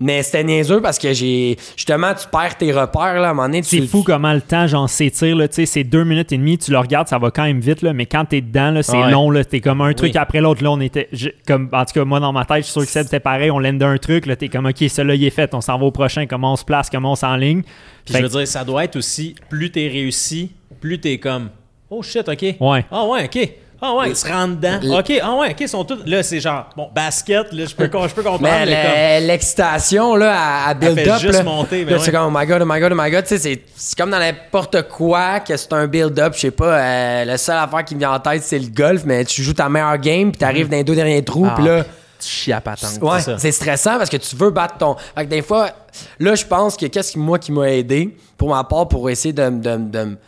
Mais 0.00 0.22
c'était 0.22 0.44
niaiseux 0.44 0.80
parce 0.80 0.96
que 0.96 1.12
j'ai. 1.12 1.56
Justement, 1.76 2.14
tu 2.14 2.28
perds 2.28 2.56
tes 2.56 2.70
repères, 2.72 3.14
là, 3.20 3.28
à 3.28 3.30
un 3.30 3.34
moment 3.34 3.48
donné. 3.48 3.64
C'est 3.64 3.80
tu- 3.80 3.88
fou 3.88 4.04
comment 4.04 4.32
le 4.32 4.40
temps, 4.40 4.68
genre, 4.68 4.88
s'étire, 4.88 5.34
là, 5.34 5.48
tu 5.48 5.56
sais, 5.56 5.66
c'est 5.66 5.82
deux 5.82 6.04
minutes 6.04 6.30
et 6.30 6.38
demie, 6.38 6.56
tu 6.56 6.70
le 6.70 6.78
regardes, 6.78 7.08
ça 7.08 7.18
va 7.18 7.32
quand 7.32 7.42
même 7.42 7.58
vite, 7.58 7.82
là, 7.82 7.92
mais 7.92 8.06
quand 8.06 8.24
t'es 8.24 8.40
dedans, 8.40 8.70
là, 8.70 8.84
c'est 8.84 8.96
Ouais. 8.96 9.10
long, 9.10 9.28
là, 9.32 9.44
t'es 9.44 9.60
comme 9.60 9.80
un 9.80 9.92
truc 9.94 10.12
Oui. 10.14 10.18
après 10.20 10.40
l'autre, 10.40 10.62
là, 10.62 10.70
on 10.70 10.80
était, 10.80 11.08
je- 11.12 11.30
comme, 11.48 11.68
en 11.72 11.84
tout 11.84 11.94
cas, 11.94 12.04
moi, 12.04 12.20
dans 12.20 12.32
ma 12.32 12.44
tête, 12.44 12.58
je 12.58 12.62
suis 12.70 12.72
sûr 12.72 12.82
que 12.82 12.88
c'était 12.88 13.18
pareil, 13.18 13.50
on 13.50 13.58
l'aime 13.58 13.78
d'un 13.78 13.96
truc, 13.98 14.26
là, 14.26 14.36
t'es 14.36 14.48
comme, 14.48 14.66
ok, 14.66 14.76
celui-là, 14.88 15.16
il 15.16 15.24
est 15.24 15.30
fait, 15.30 15.52
on 15.52 15.60
s'en 15.60 15.76
va 15.76 15.86
au 15.86 15.90
prochain, 15.90 16.26
comment 16.26 16.52
on 16.52 16.56
se 16.56 16.64
place, 16.64 16.88
comment 16.90 17.10
on 17.12 17.16
s'enligne. 17.16 17.62
Puis 18.04 18.12
Fait 18.14 18.18
je 18.18 18.22
veux 18.22 18.28
que- 18.28 18.36
dire, 18.38 18.46
ça 18.46 18.64
doit 18.64 18.84
être 18.84 18.94
aussi, 18.94 19.34
plus 19.50 19.72
t'es 19.72 19.88
réussi, 19.88 20.52
plus 20.80 21.00
t'es 21.00 21.18
comme, 21.18 21.48
oh 21.90 22.04
shit, 22.04 22.28
ok. 22.28 22.54
Ouais. 22.60 22.84
Ah 22.92 23.04
ouais, 23.04 23.24
ok. 23.24 23.48
Ah 23.80 23.94
ouais, 23.94 24.10
ils 24.10 24.16
se 24.16 24.26
rendent 24.26 24.58
dedans. 24.58 24.98
Ok, 24.98 25.12
ah 25.22 25.34
ouais, 25.36 25.50
ok, 25.52 25.60
ils 25.60 25.68
sont 25.68 25.84
tous. 25.84 25.98
Là, 26.04 26.22
c'est 26.24 26.40
genre, 26.40 26.68
bon, 26.76 26.88
basket, 26.92 27.52
là, 27.52 27.64
je 27.64 27.74
peux, 27.74 27.84
je 27.84 28.14
peux 28.14 28.22
comprendre. 28.22 28.40
Mais 28.42 29.18
comme- 29.20 29.26
l'excitation, 29.28 30.16
là, 30.16 30.34
à, 30.36 30.68
à 30.70 30.74
build 30.74 30.98
fait 30.98 31.08
up, 31.08 31.20
juste 31.20 31.32
là, 31.34 31.42
monter, 31.44 31.84
mais 31.84 31.92
là, 31.92 31.98
c'est 32.00 32.10
comme, 32.10 32.34
oh 32.34 32.38
my 32.38 32.44
god, 32.46 32.62
oh 32.62 32.66
my 32.66 32.80
god, 32.80 32.92
oh 32.92 32.96
my 33.00 33.10
god, 33.10 33.22
tu 33.22 33.28
sais, 33.28 33.38
c'est- 33.38 33.62
c'est 33.76 33.96
comme 33.96 34.10
dans 34.10 34.18
n'importe 34.18 34.88
quoi 34.88 35.40
que 35.40 35.56
c'est 35.56 35.72
un 35.72 35.86
build 35.86 36.18
up, 36.18 36.32
je 36.34 36.40
sais 36.40 36.50
pas, 36.50 36.78
euh, 36.78 37.24
la 37.24 37.38
seule 37.38 37.58
affaire 37.58 37.84
qui 37.84 37.94
me 37.94 38.00
vient 38.00 38.12
en 38.12 38.18
tête, 38.20 38.42
c'est 38.42 38.58
le 38.58 38.68
golf, 38.68 39.02
mais 39.04 39.24
tu 39.24 39.42
joues 39.42 39.54
ta 39.54 39.68
meilleure 39.68 39.98
game, 39.98 40.32
puis 40.32 40.38
t'arrives 40.40 40.68
dans 40.68 40.76
les 40.76 40.84
deux 40.84 40.96
derniers 40.96 41.22
trous, 41.24 41.46
Ah, 41.48 41.54
puis 41.54 41.64
là, 41.64 41.84
Tu 42.20 42.26
chies 42.28 42.52
à 42.52 42.60
patente. 42.60 42.98
ouais, 43.00 43.20
ça. 43.20 43.38
c'est 43.38 43.52
stressant 43.52 43.96
parce 43.96 44.10
que 44.10 44.16
tu 44.16 44.34
veux 44.34 44.50
battre 44.50 44.76
ton. 44.78 44.96
Fait 45.16 45.24
que 45.24 45.30
des 45.30 45.40
fois, 45.42 45.70
là, 46.18 46.34
je 46.34 46.44
pense 46.44 46.76
que 46.76 46.86
qu'est-ce 46.86 47.12
qui, 47.12 47.18
moi, 47.20 47.38
qui 47.38 47.52
m'a 47.52 47.70
aidé, 47.70 48.16
pour 48.36 48.48
ma 48.48 48.64
part, 48.64 48.88
pour 48.88 49.08
essayer 49.08 49.32
de, 49.32 49.48
de, 49.50 49.76
de, 49.76 49.76
de 49.76 50.18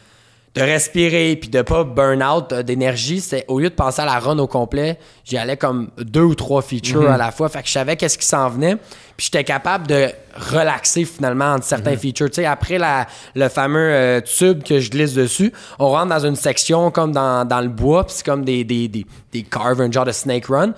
respirer 0.56 1.36
puis 1.36 1.48
de 1.48 1.62
pas 1.62 1.84
burn 1.84 2.22
out 2.22 2.52
euh, 2.52 2.62
d'énergie, 2.62 3.20
c'est 3.20 3.44
au 3.46 3.60
lieu 3.60 3.70
de 3.70 3.74
penser 3.74 4.02
à 4.02 4.04
la 4.04 4.18
run 4.18 4.38
au 4.38 4.46
complet, 4.48 4.98
j'y 5.24 5.38
allais 5.38 5.56
comme 5.56 5.90
deux 5.98 6.22
ou 6.22 6.34
trois 6.34 6.60
features 6.62 7.08
à 7.08 7.16
la 7.16 7.30
fois. 7.30 7.48
Fait 7.48 7.62
que 7.62 7.68
je 7.68 7.72
savais 7.72 7.96
qu'est-ce 7.96 8.18
qui 8.18 8.26
s'en 8.26 8.48
venait. 8.48 8.76
Puis 9.16 9.26
j'étais 9.26 9.44
capable 9.44 9.86
de 9.86 10.08
relaxer 10.34 11.04
finalement 11.04 11.54
entre 11.54 11.64
certains 11.64 11.96
features. 11.96 12.30
Tu 12.30 12.36
sais, 12.36 12.46
après 12.46 12.78
la, 12.78 13.06
le 13.34 13.48
fameux 13.48 13.78
euh, 13.78 14.20
tube 14.20 14.62
que 14.62 14.80
je 14.80 14.90
glisse 14.90 15.14
dessus, 15.14 15.52
on 15.78 15.90
rentre 15.90 16.08
dans 16.08 16.26
une 16.26 16.36
section 16.36 16.90
comme 16.90 17.12
dans, 17.12 17.46
dans 17.46 17.60
le 17.60 17.68
bois, 17.68 18.04
puis 18.06 18.14
c'est 18.16 18.26
comme 18.26 18.44
des, 18.44 18.64
des, 18.64 18.88
des, 18.88 19.06
des 19.32 19.42
carves, 19.42 19.80
un 19.80 19.92
genre 19.92 20.06
de 20.06 20.12
snake 20.12 20.46
run 20.46 20.72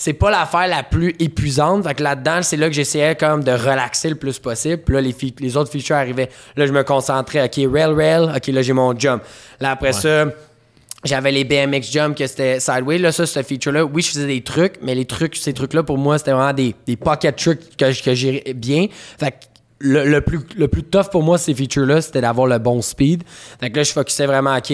c'est 0.00 0.14
pas 0.14 0.30
l'affaire 0.30 0.66
la 0.66 0.82
plus 0.82 1.14
épuisante. 1.18 1.86
Fait 1.86 1.94
que 1.94 2.02
là-dedans, 2.02 2.40
c'est 2.40 2.56
là 2.56 2.68
que 2.68 2.72
j'essayais 2.72 3.16
comme 3.16 3.44
de 3.44 3.50
relaxer 3.52 4.08
le 4.08 4.14
plus 4.14 4.38
possible. 4.38 4.78
Puis 4.78 4.94
là, 4.94 5.02
les, 5.02 5.56
autres 5.58 5.70
features 5.70 5.96
arrivaient. 5.96 6.30
Là, 6.56 6.64
je 6.64 6.72
me 6.72 6.82
concentrais. 6.84 7.44
OK, 7.44 7.70
rail, 7.70 7.92
rail. 7.92 8.34
OK, 8.34 8.46
là, 8.46 8.62
j'ai 8.62 8.72
mon 8.72 8.98
jump. 8.98 9.22
Là, 9.60 9.72
après 9.72 9.92
ça, 9.92 10.24
j'avais 11.04 11.32
les 11.32 11.44
BMX 11.44 11.92
jump 11.92 12.16
que 12.16 12.26
c'était 12.26 12.60
sideway. 12.60 12.96
Là, 12.96 13.12
ça, 13.12 13.26
ce 13.26 13.42
feature-là, 13.42 13.84
oui, 13.84 14.00
je 14.00 14.08
faisais 14.08 14.26
des 14.26 14.42
trucs, 14.42 14.76
mais 14.80 14.94
les 14.94 15.04
trucs, 15.04 15.36
ces 15.36 15.52
trucs-là, 15.52 15.82
pour 15.82 15.98
moi, 15.98 16.16
c'était 16.16 16.32
vraiment 16.32 16.54
des, 16.54 16.74
des 16.86 16.96
pocket 16.96 17.36
trucs 17.36 17.76
que, 17.76 18.02
que 18.02 18.14
j'ai 18.14 18.54
bien. 18.54 18.86
Fait 19.18 19.32
que 19.32 19.36
le, 19.80 20.04
le 20.06 20.22
plus, 20.22 20.40
le 20.56 20.68
plus 20.68 20.82
tough 20.82 21.10
pour 21.10 21.22
moi, 21.22 21.36
ces 21.36 21.52
features-là, 21.52 22.00
c'était 22.00 22.22
d'avoir 22.22 22.46
le 22.46 22.58
bon 22.58 22.80
speed. 22.80 23.22
Fait 23.60 23.68
que 23.68 23.76
là, 23.76 23.82
je 23.82 23.92
focusais 23.92 24.24
vraiment, 24.24 24.56
OK, 24.56 24.72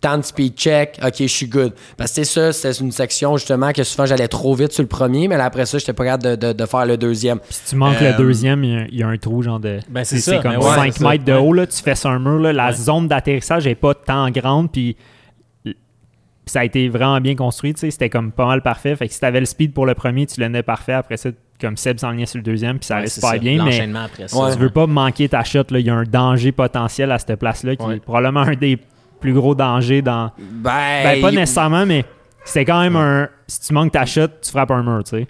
temps 0.00 0.16
de 0.18 0.22
speed 0.22 0.54
check, 0.54 0.98
OK, 1.04 1.14
je 1.18 1.26
suis 1.26 1.46
good. 1.48 1.72
Parce 1.96 2.10
que 2.12 2.22
c'est 2.22 2.24
ça, 2.24 2.52
c'était 2.52 2.78
une 2.84 2.92
section, 2.92 3.36
justement, 3.36 3.72
que 3.72 3.82
souvent, 3.82 4.06
j'allais 4.06 4.28
trop 4.28 4.54
vite 4.54 4.72
sur 4.72 4.82
le 4.82 4.88
premier, 4.88 5.26
mais 5.26 5.36
là, 5.36 5.44
après 5.46 5.66
ça, 5.66 5.78
j'étais 5.78 5.92
pas 5.92 6.04
capable 6.04 6.22
de, 6.38 6.46
de, 6.48 6.52
de 6.52 6.66
faire 6.66 6.86
le 6.86 6.96
deuxième. 6.96 7.40
Si 7.50 7.70
tu 7.70 7.76
manques 7.76 8.00
Euh, 8.00 8.12
le 8.12 8.16
deuxième, 8.16 8.62
il 8.62 8.70
y 8.72 8.76
a- 8.76 8.86
il 8.90 8.96
y, 8.98 9.02
a 9.02 9.08
un 9.08 9.16
trou, 9.18 9.42
genre 9.42 9.58
de. 9.58 9.80
Ben, 9.88 10.04
c'est 10.04 10.18
ça, 10.20 10.38
comme 10.38 10.52
ben 10.52 10.58
ouais, 10.58 10.74
5 10.74 10.92
c'est 10.92 10.98
ça. 11.02 11.08
mètres 11.08 11.24
de 11.24 11.32
haut, 11.32 11.52
là, 11.52 11.66
tu 11.66 11.82
fais 11.82 11.94
sur 11.96 12.10
un 12.10 12.18
mur, 12.20 12.38
là, 12.38 12.52
la 12.52 12.66
Ouais. 12.68 12.72
zone 12.74 13.08
d'atterrissage 13.08 13.64
n'est 13.66 13.74
pas 13.74 13.94
tant 13.94 14.30
grande, 14.30 14.70
puis 14.70 14.96
ça 16.46 16.60
a 16.60 16.64
été 16.64 16.88
vraiment 16.88 17.20
bien 17.20 17.34
construit, 17.34 17.74
tu 17.74 17.80
sais, 17.80 17.90
c'était 17.90 18.08
comme 18.08 18.32
pas 18.32 18.46
mal 18.46 18.62
parfait. 18.62 18.96
Fait 18.96 19.06
que 19.06 19.12
si 19.12 19.20
t'avais 19.20 19.40
le 19.40 19.46
speed 19.46 19.74
pour 19.74 19.84
le 19.84 19.94
premier, 19.94 20.24
tu 20.26 20.40
l'as 20.40 20.62
parfait. 20.62 20.94
Après 20.94 21.18
ça, 21.18 21.28
comme 21.60 21.76
Seb 21.76 21.98
s'enlignait 21.98 22.24
sur 22.24 22.38
le 22.38 22.42
deuxième, 22.44 22.78
puis 22.78 22.86
ça 22.86 22.96
Ouais, 23.00 23.06
c'est 23.06 23.16
super 23.16 23.30
ça, 23.32 23.38
bien, 23.38 23.62
mais 23.64 23.80
après 23.98 24.28
ça. 24.28 24.36
Ouais. 24.42 24.52
tu 24.54 24.58
veux 24.58 24.70
pas 24.70 24.86
manquer 24.86 25.28
ta 25.28 25.44
shot, 25.44 25.64
là. 25.70 25.78
Il 25.80 25.84
y 25.86 25.90
a 25.90 25.94
un 25.94 26.04
danger 26.04 26.52
potentiel 26.52 27.12
à 27.12 27.18
cette 27.18 27.34
place-là 27.36 27.76
qui 27.76 27.84
Ouais. 27.84 27.96
est 27.96 28.00
probablement 28.00 28.40
un 28.42 28.54
des 28.54 28.78
plus 29.20 29.32
gros 29.32 29.54
dangers 29.54 30.02
dans. 30.02 30.30
Ben, 30.38 31.02
Ben, 31.04 31.20
pas 31.20 31.30
il- 31.30 31.36
nécessairement, 31.38 31.84
mais 31.86 32.04
c'était 32.44 32.64
quand 32.64 32.80
même 32.80 32.96
un. 32.96 33.28
Si 33.46 33.60
tu 33.60 33.72
manques 33.72 33.92
ta 33.92 34.04
shot, 34.06 34.28
tu 34.42 34.50
frappes 34.50 34.70
un 34.70 34.82
mur, 34.82 35.02
tu 35.04 35.10
sais. 35.18 35.26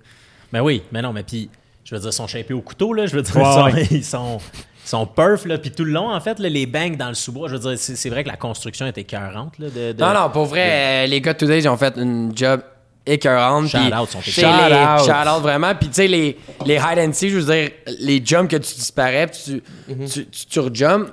Ben 0.52 0.60
oui, 0.60 0.82
mais 0.92 1.02
non, 1.02 1.12
mais 1.12 1.22
puis, 1.22 1.50
je 1.84 1.94
veux 1.94 2.00
dire, 2.00 2.10
ils 2.10 2.12
sont 2.12 2.26
shapés 2.26 2.54
au 2.54 2.60
couteau, 2.62 2.92
là. 2.94 3.06
Je 3.06 3.14
veux 3.16 3.22
dire, 3.22 3.36
Ouais, 3.36 3.42
ils, 3.42 3.52
sont, 3.54 3.64
ouais. 3.64 3.86
ils 3.90 4.04
sont, 4.04 4.38
ils 4.84 4.88
sont 4.88 5.06
perf, 5.06 5.44
là. 5.44 5.58
Puis 5.58 5.70
tout 5.70 5.84
le 5.84 5.92
long, 5.92 6.10
en 6.10 6.20
fait, 6.20 6.38
là, 6.38 6.48
les 6.48 6.66
bangs 6.66 6.96
dans 6.96 7.08
le 7.08 7.14
sous-bois, 7.14 7.48
je 7.48 7.54
veux 7.54 7.60
dire, 7.60 7.78
c'est 7.78 7.96
c'est 7.96 8.08
vrai 8.10 8.24
que 8.24 8.28
la 8.28 8.36
construction 8.36 8.86
était 8.86 9.02
écœurante, 9.02 9.58
là. 9.58 9.68
De, 9.68 9.92
de- 9.92 10.00
Non, 10.02 10.14
non, 10.14 10.30
pour 10.30 10.46
vrai, 10.46 11.04
euh, 11.04 11.06
les 11.06 11.20
gars 11.20 11.32
de 11.34 11.38
Today, 11.38 11.58
ils 11.60 11.68
ont 11.68 11.76
fait 11.76 11.94
une 11.96 12.32
job 12.36 12.60
écœurante. 13.06 13.68
Shout 13.68 13.78
out, 13.78 14.08
sont 14.10 14.18
out. 14.18 15.26
Out 15.36 15.42
vraiment. 15.42 15.74
Puis, 15.74 15.88
tu 15.88 15.94
sais, 15.94 16.08
les, 16.08 16.36
les 16.66 16.74
hide 16.76 16.98
and 16.98 17.12
seek, 17.12 17.30
je 17.30 17.38
veux 17.38 17.52
dire, 17.54 17.70
les 18.00 18.22
jumps 18.24 18.48
que 18.50 18.56
tu 18.56 18.74
disparais, 18.74 19.26
puis 19.28 19.40
tu, 19.44 19.62
Mm-hmm. 19.94 20.12
tu, 20.12 20.26
tu, 20.26 20.46
tu 20.46 20.60
rejumps. 20.60 21.10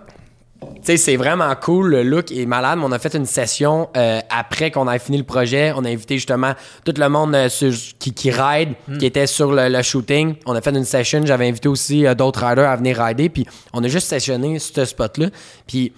Tu 0.75 0.81
sais, 0.83 0.97
c'est 0.97 1.15
vraiment 1.15 1.53
cool. 1.55 1.89
Le 1.91 2.03
look 2.03 2.31
est 2.31 2.45
malade. 2.45 2.79
Mais 2.79 2.85
on 2.85 2.91
a 2.91 2.99
fait 2.99 3.13
une 3.15 3.25
session 3.25 3.89
euh, 3.97 4.19
après 4.29 4.71
qu'on 4.71 4.89
ait 4.91 4.99
fini 4.99 5.17
le 5.17 5.23
projet. 5.23 5.71
On 5.75 5.83
a 5.85 5.89
invité 5.89 6.15
justement 6.15 6.53
tout 6.83 6.93
le 6.97 7.09
monde 7.09 7.33
euh, 7.35 7.49
sur- 7.49 7.73
qui, 7.99 8.13
qui 8.13 8.31
ride, 8.31 8.73
Mm. 8.87 8.97
qui 8.97 9.05
était 9.05 9.27
sur 9.27 9.51
le, 9.51 9.69
le 9.69 9.81
shooting. 9.81 10.35
On 10.45 10.53
a 10.53 10.61
fait 10.61 10.71
une 10.75 10.83
session. 10.85 11.21
J'avais 11.25 11.47
invité 11.47 11.67
aussi 11.69 12.05
euh, 12.05 12.13
d'autres 12.15 12.45
riders 12.45 12.69
à 12.69 12.75
venir 12.75 12.97
rider. 12.97 13.29
Puis 13.29 13.45
on 13.73 13.83
a 13.83 13.87
juste 13.87 14.07
sessionné 14.07 14.59
ce 14.59 14.85
spot-là. 14.85 15.27
Puis 15.67 15.93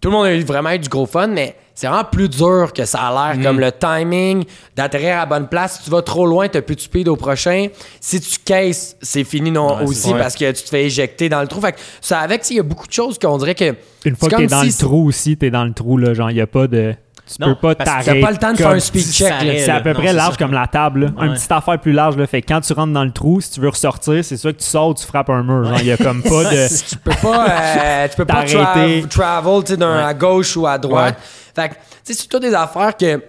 tout 0.00 0.08
le 0.10 0.14
monde 0.16 0.26
a 0.26 0.34
eu 0.34 0.42
vraiment 0.44 0.70
eu 0.72 0.78
du 0.78 0.88
gros 0.88 1.06
fun, 1.06 1.26
mais 1.28 1.56
c'est 1.76 1.86
vraiment 1.86 2.02
plus 2.04 2.28
dur 2.28 2.72
que 2.74 2.84
ça 2.84 2.98
a 3.02 3.34
l'air. 3.34 3.42
Comme 3.44 3.60
le 3.60 3.70
timing, 3.70 4.44
d'atterrir 4.74 5.14
à 5.16 5.18
la 5.20 5.26
bonne 5.26 5.46
place. 5.46 5.76
Si 5.78 5.84
tu 5.84 5.90
vas 5.90 6.02
trop 6.02 6.26
loin, 6.26 6.48
t'as 6.48 6.62
plus 6.62 6.74
de 6.74 6.80
speed 6.80 7.06
au 7.06 7.14
prochain. 7.16 7.68
Si 8.00 8.20
tu 8.20 8.38
caisses, 8.44 8.96
c'est 9.00 9.22
fini 9.24 9.50
non 9.52 9.76
Ouais, 9.76 9.84
aussi 9.84 10.12
parce 10.14 10.34
que 10.34 10.50
tu 10.52 10.62
te 10.64 10.68
fais 10.70 10.84
éjecter 10.86 11.28
dans 11.28 11.42
le 11.42 11.46
trou. 11.46 11.60
Fait 11.60 11.72
que 11.72 11.78
ça 12.00 12.18
avec, 12.20 12.42
il 12.50 12.56
y 12.56 12.60
a 12.60 12.64
beaucoup 12.64 12.86
de 12.88 12.92
choses 12.92 13.18
qu'on 13.18 13.38
dirait 13.38 13.54
que. 13.54 13.74
Une 14.04 14.16
fois 14.16 14.28
que 14.30 14.36
t'es 14.36 14.46
dans 14.46 14.62
si 14.62 14.68
le 14.68 14.72
trou 14.86 15.06
aussi, 15.06 15.36
t'es 15.36 15.50
dans 15.50 15.64
le 15.64 15.72
trou, 15.72 15.98
là. 15.98 16.14
Genre, 16.14 16.30
il 16.30 16.40
a 16.40 16.46
pas 16.48 16.66
de. 16.66 16.94
Tu 17.28 17.34
Non, 17.42 17.56
peux 17.56 17.74
pas 17.74 17.74
t'arrêter. 17.84 18.20
Pas 18.20 18.30
le 18.30 18.36
temps 18.36 18.52
de 18.52 18.56
faire 18.56 18.70
un 18.70 18.78
speed 18.78 19.02
check. 19.12 19.32
C'est 19.40 19.68
à 19.68 19.80
peu 19.80 19.88
Non, 19.92 19.98
près 19.98 20.12
large 20.12 20.34
ça. 20.34 20.36
comme 20.38 20.52
la 20.52 20.68
table. 20.68 21.12
Ouais. 21.20 21.28
petite 21.34 21.50
affaire 21.50 21.80
plus 21.80 21.90
large. 21.90 22.16
Là. 22.16 22.24
Fait 22.28 22.40
que 22.40 22.46
quand 22.46 22.60
tu 22.60 22.72
rentres 22.72 22.92
dans 22.92 23.02
le 23.02 23.10
trou, 23.10 23.40
si 23.40 23.50
tu 23.50 23.58
veux 23.60 23.68
ressortir, 23.68 24.24
c'est 24.24 24.36
sûr 24.36 24.52
que 24.52 24.58
tu 24.60 24.64
sors 24.64 24.90
ou 24.90 24.94
tu 24.94 25.04
frappes 25.04 25.30
un 25.30 25.42
mur. 25.42 25.64
Genre, 25.64 25.80
il 25.80 25.86
y 25.86 25.90
a 25.92 25.96
comme 25.96 26.22
pas 26.22 26.44
de. 26.52 26.88
tu 26.88 26.96
peux 26.98 27.10
pas, 27.20 27.46
euh, 27.50 28.08
tu 28.08 28.16
peux 28.16 28.24
pas 28.24 28.44
tra- 28.44 28.52
T'arrêter. 28.52 29.08
travel 29.08 29.76
d'un 29.76 30.06
à 30.06 30.14
gauche 30.14 30.56
ou 30.56 30.68
à 30.68 30.78
droite. 30.78 31.18
Fait 31.56 31.70
que, 31.70 31.74
tu 31.74 31.80
sais, 32.04 32.12
c'est 32.12 32.28
toutes 32.28 32.42
des 32.42 32.54
affaires 32.54 32.96
que, 32.96 33.20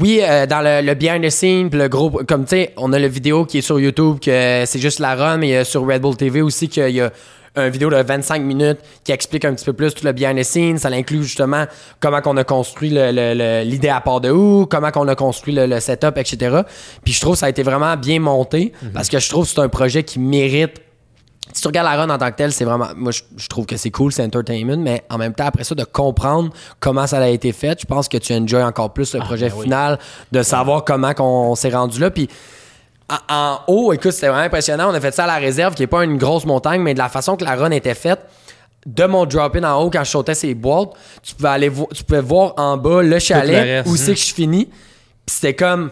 oui, 0.00 0.20
euh, 0.22 0.46
dans 0.46 0.62
le, 0.62 0.84
le 0.84 0.94
behind 0.94 1.22
the 1.22 1.28
scene, 1.28 1.68
puis 1.68 1.78
le 1.78 1.88
gros, 1.88 2.10
comme 2.26 2.44
tu 2.44 2.50
sais, 2.50 2.72
on 2.78 2.90
a 2.94 2.98
la 2.98 3.08
vidéo 3.08 3.44
qui 3.44 3.58
est 3.58 3.62
sur 3.62 3.78
YouTube, 3.78 4.18
que 4.18 4.64
c'est 4.64 4.78
juste 4.78 4.98
la 4.98 5.14
run, 5.14 5.36
mais 5.36 5.48
il 5.48 5.50
y 5.50 5.56
a 5.56 5.64
sur 5.64 5.86
Red 5.86 6.00
Bull 6.00 6.16
TV 6.16 6.40
aussi 6.40 6.68
qu'il 6.68 6.88
y 6.88 7.02
a 7.02 7.10
une 7.56 7.68
vidéo 7.68 7.90
de 7.90 7.96
25 7.96 8.40
minutes 8.42 8.78
qui 9.04 9.12
explique 9.12 9.44
un 9.44 9.52
petit 9.52 9.64
peu 9.64 9.72
plus 9.72 9.92
tout 9.92 10.06
le 10.06 10.12
behind 10.12 10.38
the 10.38 10.42
scene. 10.42 10.78
Ça 10.78 10.88
inclut 10.88 11.22
justement 11.22 11.64
comment 12.00 12.20
qu'on 12.20 12.36
a 12.36 12.44
construit 12.44 12.90
l'idée 12.90 13.88
à 13.88 14.00
part 14.00 14.20
de 14.20 14.30
où, 14.30 14.66
comment 14.66 14.90
qu'on 14.90 15.08
a 15.08 15.14
construit 15.14 15.54
le, 15.54 15.66
le 15.66 15.80
setup, 15.80 16.16
etc. 16.16 16.60
Puis 17.04 17.12
je 17.12 17.20
trouve 17.20 17.34
que 17.34 17.40
ça 17.40 17.46
a 17.46 17.48
été 17.48 17.62
vraiment 17.62 17.96
bien 17.96 18.20
monté 18.20 18.72
parce 18.94 19.08
que 19.08 19.18
je 19.18 19.28
trouve 19.28 19.44
que 19.44 19.50
c'est 19.50 19.60
un 19.60 19.68
projet 19.68 20.02
qui 20.04 20.18
mérite 20.18 20.80
si 21.52 21.62
tu 21.62 21.68
regardes 21.68 21.88
la 21.88 21.96
run 21.96 22.10
en 22.10 22.18
tant 22.18 22.30
que 22.30 22.36
telle, 22.36 22.52
c'est 22.52 22.64
vraiment. 22.64 22.88
Moi, 22.96 23.12
je, 23.12 23.22
je 23.36 23.46
trouve 23.48 23.66
que 23.66 23.76
c'est 23.76 23.90
cool, 23.90 24.12
c'est 24.12 24.22
entertainment, 24.24 24.76
mais 24.78 25.04
en 25.10 25.18
même 25.18 25.34
temps, 25.34 25.46
après 25.46 25.64
ça, 25.64 25.74
de 25.74 25.84
comprendre 25.84 26.50
comment 26.80 27.06
ça 27.06 27.18
a 27.18 27.28
été 27.28 27.52
fait, 27.52 27.80
je 27.80 27.86
pense 27.86 28.08
que 28.08 28.16
tu 28.18 28.32
enjoy 28.34 28.62
encore 28.62 28.92
plus 28.92 29.14
le 29.14 29.20
projet 29.20 29.48
ben 29.48 29.54
oui. 29.56 29.62
final, 29.64 29.98
de 30.32 30.42
savoir 30.42 30.84
comment 30.84 31.14
qu'on 31.14 31.54
s'est 31.54 31.70
rendu 31.70 32.00
là. 32.00 32.10
Puis 32.10 32.28
en, 33.08 33.34
en 33.34 33.58
haut, 33.68 33.92
écoute, 33.92 34.12
c'était 34.12 34.28
vraiment 34.28 34.44
impressionnant. 34.44 34.90
On 34.90 34.94
a 34.94 35.00
fait 35.00 35.14
ça 35.14 35.24
à 35.24 35.26
la 35.26 35.36
réserve, 35.36 35.74
qui 35.74 35.82
est 35.82 35.86
pas 35.88 36.04
une 36.04 36.18
grosse 36.18 36.44
montagne, 36.44 36.82
mais 36.82 36.94
de 36.94 36.98
la 36.98 37.08
façon 37.08 37.36
que 37.36 37.44
la 37.44 37.54
run 37.56 37.70
était 37.70 37.94
faite. 37.94 38.20
De 38.86 39.04
mon 39.04 39.26
drop-in 39.26 39.64
en 39.64 39.82
haut, 39.82 39.90
quand 39.90 40.04
je 40.04 40.10
sautais 40.10 40.34
ces 40.34 40.54
boîtes, 40.54 40.90
tu 41.22 41.34
pouvais 41.34 41.48
aller 41.48 41.68
vo- 41.68 41.88
tu 41.92 42.04
pouvais 42.04 42.20
voir 42.20 42.54
en 42.56 42.76
bas 42.76 43.02
le 43.02 43.18
chalet, 43.18 43.84
où 43.86 43.96
c'est 43.96 44.14
que 44.14 44.20
je 44.20 44.32
finis. 44.32 44.66
Puis 44.66 45.34
c'était 45.34 45.54
comme, 45.54 45.90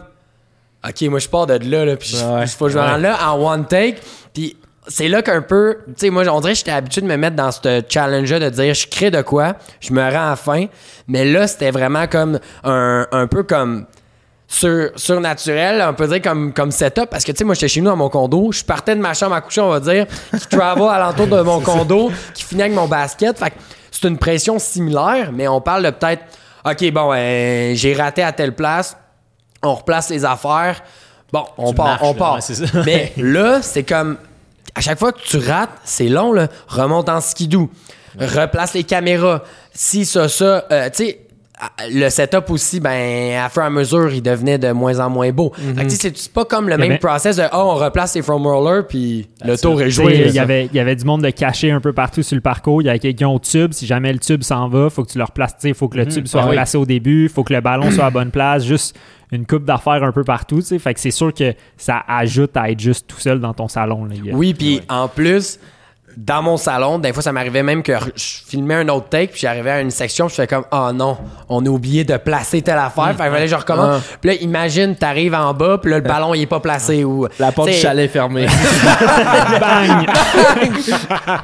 OK, 0.87 1.03
moi, 1.11 1.19
je 1.19 1.29
pars 1.29 1.47
de 1.47 1.55
là, 1.69 1.85
là 1.85 1.97
puis 1.97 2.16
faut 2.57 2.66
que 2.66 2.71
je 2.73 2.79
me 2.79 2.99
là 2.99 3.19
en 3.31 3.38
one 3.53 3.66
take. 3.66 3.97
Puis 4.33 4.57
c'est 4.88 5.09
là 5.09 5.22
qu'un 5.22 5.42
peu, 5.42 5.79
tu 5.88 5.92
sais, 5.96 6.11
moi, 6.11 6.22
on 6.29 6.40
dirait 6.40 6.53
que 6.53 6.59
j'étais 6.59 6.70
habitué 6.72 7.01
de 7.01 7.07
me 7.07 7.16
mettre 7.16 7.37
dans 7.37 7.51
ce 7.51 7.83
challenge-là 7.88 8.38
de 8.38 8.49
dire, 8.51 8.75
je 8.75 8.87
crée 8.87 9.11
de 9.11 9.22
quoi, 9.22 9.57
je 9.81 9.92
me 9.92 10.03
rends 10.03 10.31
à 10.33 10.37
fin. 10.37 10.66
Mais 11.09 11.25
là, 11.25 11.46
c'était 11.46 11.70
vraiment 11.70 12.07
comme 12.07 12.38
un, 12.64 13.07
un 13.12 13.27
peu 13.27 13.42
comme 13.42 13.87
sur, 14.49 14.90
surnaturel, 14.96 15.85
on 15.88 15.94
peut 15.94 16.07
dire 16.07 16.22
comme, 16.22 16.53
comme 16.53 16.70
setup, 16.70 17.07
parce 17.11 17.25
que 17.25 17.33
tu 17.33 17.38
sais, 17.38 17.44
moi 17.44 17.55
j'étais 17.55 17.68
chez 17.68 17.81
nous 17.81 17.90
dans 17.90 17.96
mon 17.96 18.09
condo, 18.09 18.53
je 18.53 18.62
partais 18.64 18.94
de 18.94 19.01
ma 19.01 19.12
chambre 19.12 19.35
à 19.35 19.40
coucher, 19.40 19.61
on 19.61 19.70
va 19.70 19.81
dire, 19.81 20.07
qui 20.38 20.46
travel 20.57 20.85
alentour 20.88 21.27
de 21.27 21.40
mon 21.42 21.61
condo, 21.61 22.12
qui 22.33 22.44
finit 22.44 22.62
avec 22.62 22.75
mon 22.75 22.87
basket. 22.87 23.37
Fait 23.38 23.51
que 23.51 23.57
c'est 23.90 24.07
une 24.07 24.18
pression 24.18 24.59
similaire, 24.59 25.31
mais 25.33 25.49
on 25.49 25.61
parle 25.61 25.83
de 25.85 25.90
peut-être, 25.90 26.22
OK, 26.64 26.92
bon, 26.92 27.11
euh, 27.12 27.72
j'ai 27.75 27.94
raté 27.94 28.22
à 28.22 28.31
telle 28.33 28.55
place, 28.55 28.96
on 29.62 29.75
replace 29.75 30.11
les 30.11 30.25
affaires, 30.25 30.81
bon, 31.33 31.44
on 31.59 31.70
Tu 31.70 31.75
part, 31.77 31.87
marches, 31.87 32.03
on 32.05 32.12
là, 32.12 32.18
part. 32.18 32.35
ouais, 32.37 32.83
mais 32.85 33.12
là, 33.16 33.62
c'est 33.62 33.83
comme, 33.83 34.16
à 34.77 34.81
chaque 34.83 34.99
fois 34.99 35.12
que 35.12 35.23
tu 35.23 35.39
rates, 35.39 35.71
c'est 35.85 36.09
long, 36.09 36.33
là, 36.33 36.49
remonte 36.68 37.09
en 37.09 37.22
skidoo, 37.22 37.70
replace 38.20 38.74
les 38.74 38.85
caméras, 38.85 39.43
si, 39.72 40.05
ça, 40.05 40.29
ça, 40.29 40.66
euh, 40.70 40.91
tu 40.91 41.05
sais, 41.05 41.26
le 41.90 42.09
setup 42.11 42.50
aussi, 42.50 42.80
ben, 42.80 43.38
à 43.42 43.48
fur 43.48 43.62
et 43.62 43.66
à 43.66 43.70
mesure, 43.70 44.12
il 44.12 44.22
devenait 44.22 44.59
de 44.59 44.72
moins 44.72 44.98
en 45.00 45.09
moins 45.09 45.30
beau. 45.32 45.52
Tu 45.57 45.90
sais, 45.90 46.12
c'est- 46.14 46.32
pas 46.32 46.44
comme 46.44 46.68
le 46.68 46.76
même 46.76 46.90
avait- 46.92 46.98
process 46.98 47.36
de, 47.36 47.44
oh, 47.52 47.57
on 47.57 47.74
replace 47.76 48.14
les 48.14 48.22
from 48.22 48.46
roller, 48.46 48.86
puis 48.86 49.26
le 49.44 49.57
tour 49.57 49.80
est 49.80 49.90
joué. 49.90 50.24
Il 50.26 50.34
y, 50.34 50.38
avait, 50.38 50.66
il 50.66 50.74
y 50.74 50.80
avait 50.80 50.96
du 50.96 51.04
monde 51.04 51.22
de 51.22 51.30
caché 51.30 51.70
un 51.70 51.80
peu 51.80 51.92
partout 51.92 52.22
sur 52.22 52.34
le 52.34 52.42
parcours. 52.42 52.82
Il 52.82 52.86
y 52.86 52.88
avait 52.90 52.98
quelqu'un 52.98 53.28
au 53.28 53.38
tube. 53.38 53.72
Si 53.72 53.86
jamais 53.86 54.12
le 54.12 54.18
tube 54.18 54.42
s'en 54.42 54.68
va, 54.68 54.90
faut 54.90 55.02
que 55.04 55.11
tu 55.12 55.18
le 55.18 55.24
replaces. 55.24 55.57
Il 55.64 55.74
faut 55.74 55.88
que 55.88 55.96
le 55.96 56.07
tube 56.07 56.26
soit 56.26 56.42
Ah 56.44 56.48
oui. 56.50 56.76
au 56.78 56.84
début. 56.84 57.28
faut 57.28 57.42
que 57.44 57.54
le 57.54 57.61
ballon 57.61 57.90
soit 57.90 58.07
à 58.07 58.11
bonne 58.11 58.30
place. 58.30 58.64
Juste 58.64 58.96
une 59.32 59.46
coupe 59.46 59.64
d'affaires 59.64 60.02
un 60.04 60.12
peu 60.12 60.24
partout. 60.24 60.61
Fait 60.62 60.92
que 60.94 61.00
c'est 61.00 61.11
sûr 61.11 61.32
que 61.32 61.54
ça 61.76 62.02
ajoute 62.07 62.57
à 62.57 62.70
être 62.70 62.78
juste 62.80 63.07
tout 63.09 63.18
seul 63.18 63.40
dans 63.40 63.54
ton 63.54 63.66
salon. 63.68 64.04
là. 64.04 64.14
Il 64.14 64.34
Oui, 64.34 64.52
puis 64.54 64.80
en 64.88 65.09
plus, 65.09 65.59
dans 66.17 66.41
mon 66.43 66.57
salon, 66.57 66.99
des 66.99 67.12
fois, 67.12 67.23
ça 67.23 67.31
m'arrivait 67.33 67.62
même 67.62 67.83
que 67.83 67.93
je 68.14 68.25
filmais 68.47 68.75
un 68.77 68.89
autre 68.89 69.09
take, 69.11 69.33
puis 69.33 69.41
j'arrivais 69.41 69.71
à 69.71 69.81
une 69.83 69.91
section, 69.91 70.27
puis 70.27 70.37
je 70.37 70.43
fais 70.43 70.47
comme, 70.47 70.64
oh 70.73 70.91
non, 70.95 71.19
on 71.49 71.64
a 71.67 71.69
oublié 71.69 72.05
de 72.05 72.17
placer 72.17 72.62
telle 72.62 72.79
affaire. 72.79 73.14
Fait 73.17 73.29
que 73.31 73.47
je 73.47 73.55
recommence. 73.55 74.03
Puis 74.21 74.31
là, 74.31 74.37
imagine, 74.41 74.97
t'arrives 74.97 75.35
en 75.35 75.53
bas, 75.53 75.79
puis 75.79 75.91
là, 75.91 75.99
le 75.99 76.03
ballon, 76.05 76.33
il 76.33 76.43
est 76.43 76.47
pas 76.47 76.61
placé. 76.61 77.05
Ou, 77.05 77.29
La 77.39 77.53
porte 77.53 77.69
du 77.69 77.75
chalet 77.75 78.07
est 78.07 78.12
fermée. 78.12 78.47
Bang! 79.61 80.07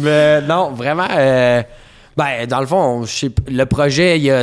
Mais 0.00 0.40
non, 0.42 0.70
vraiment. 0.70 1.06
euh, 1.10 1.62
ben, 2.16 2.46
dans 2.46 2.60
le 2.60 2.66
fond, 2.66 3.04
le 3.48 3.64
projet, 3.66 4.18
il 4.18 4.30
a, 4.30 4.42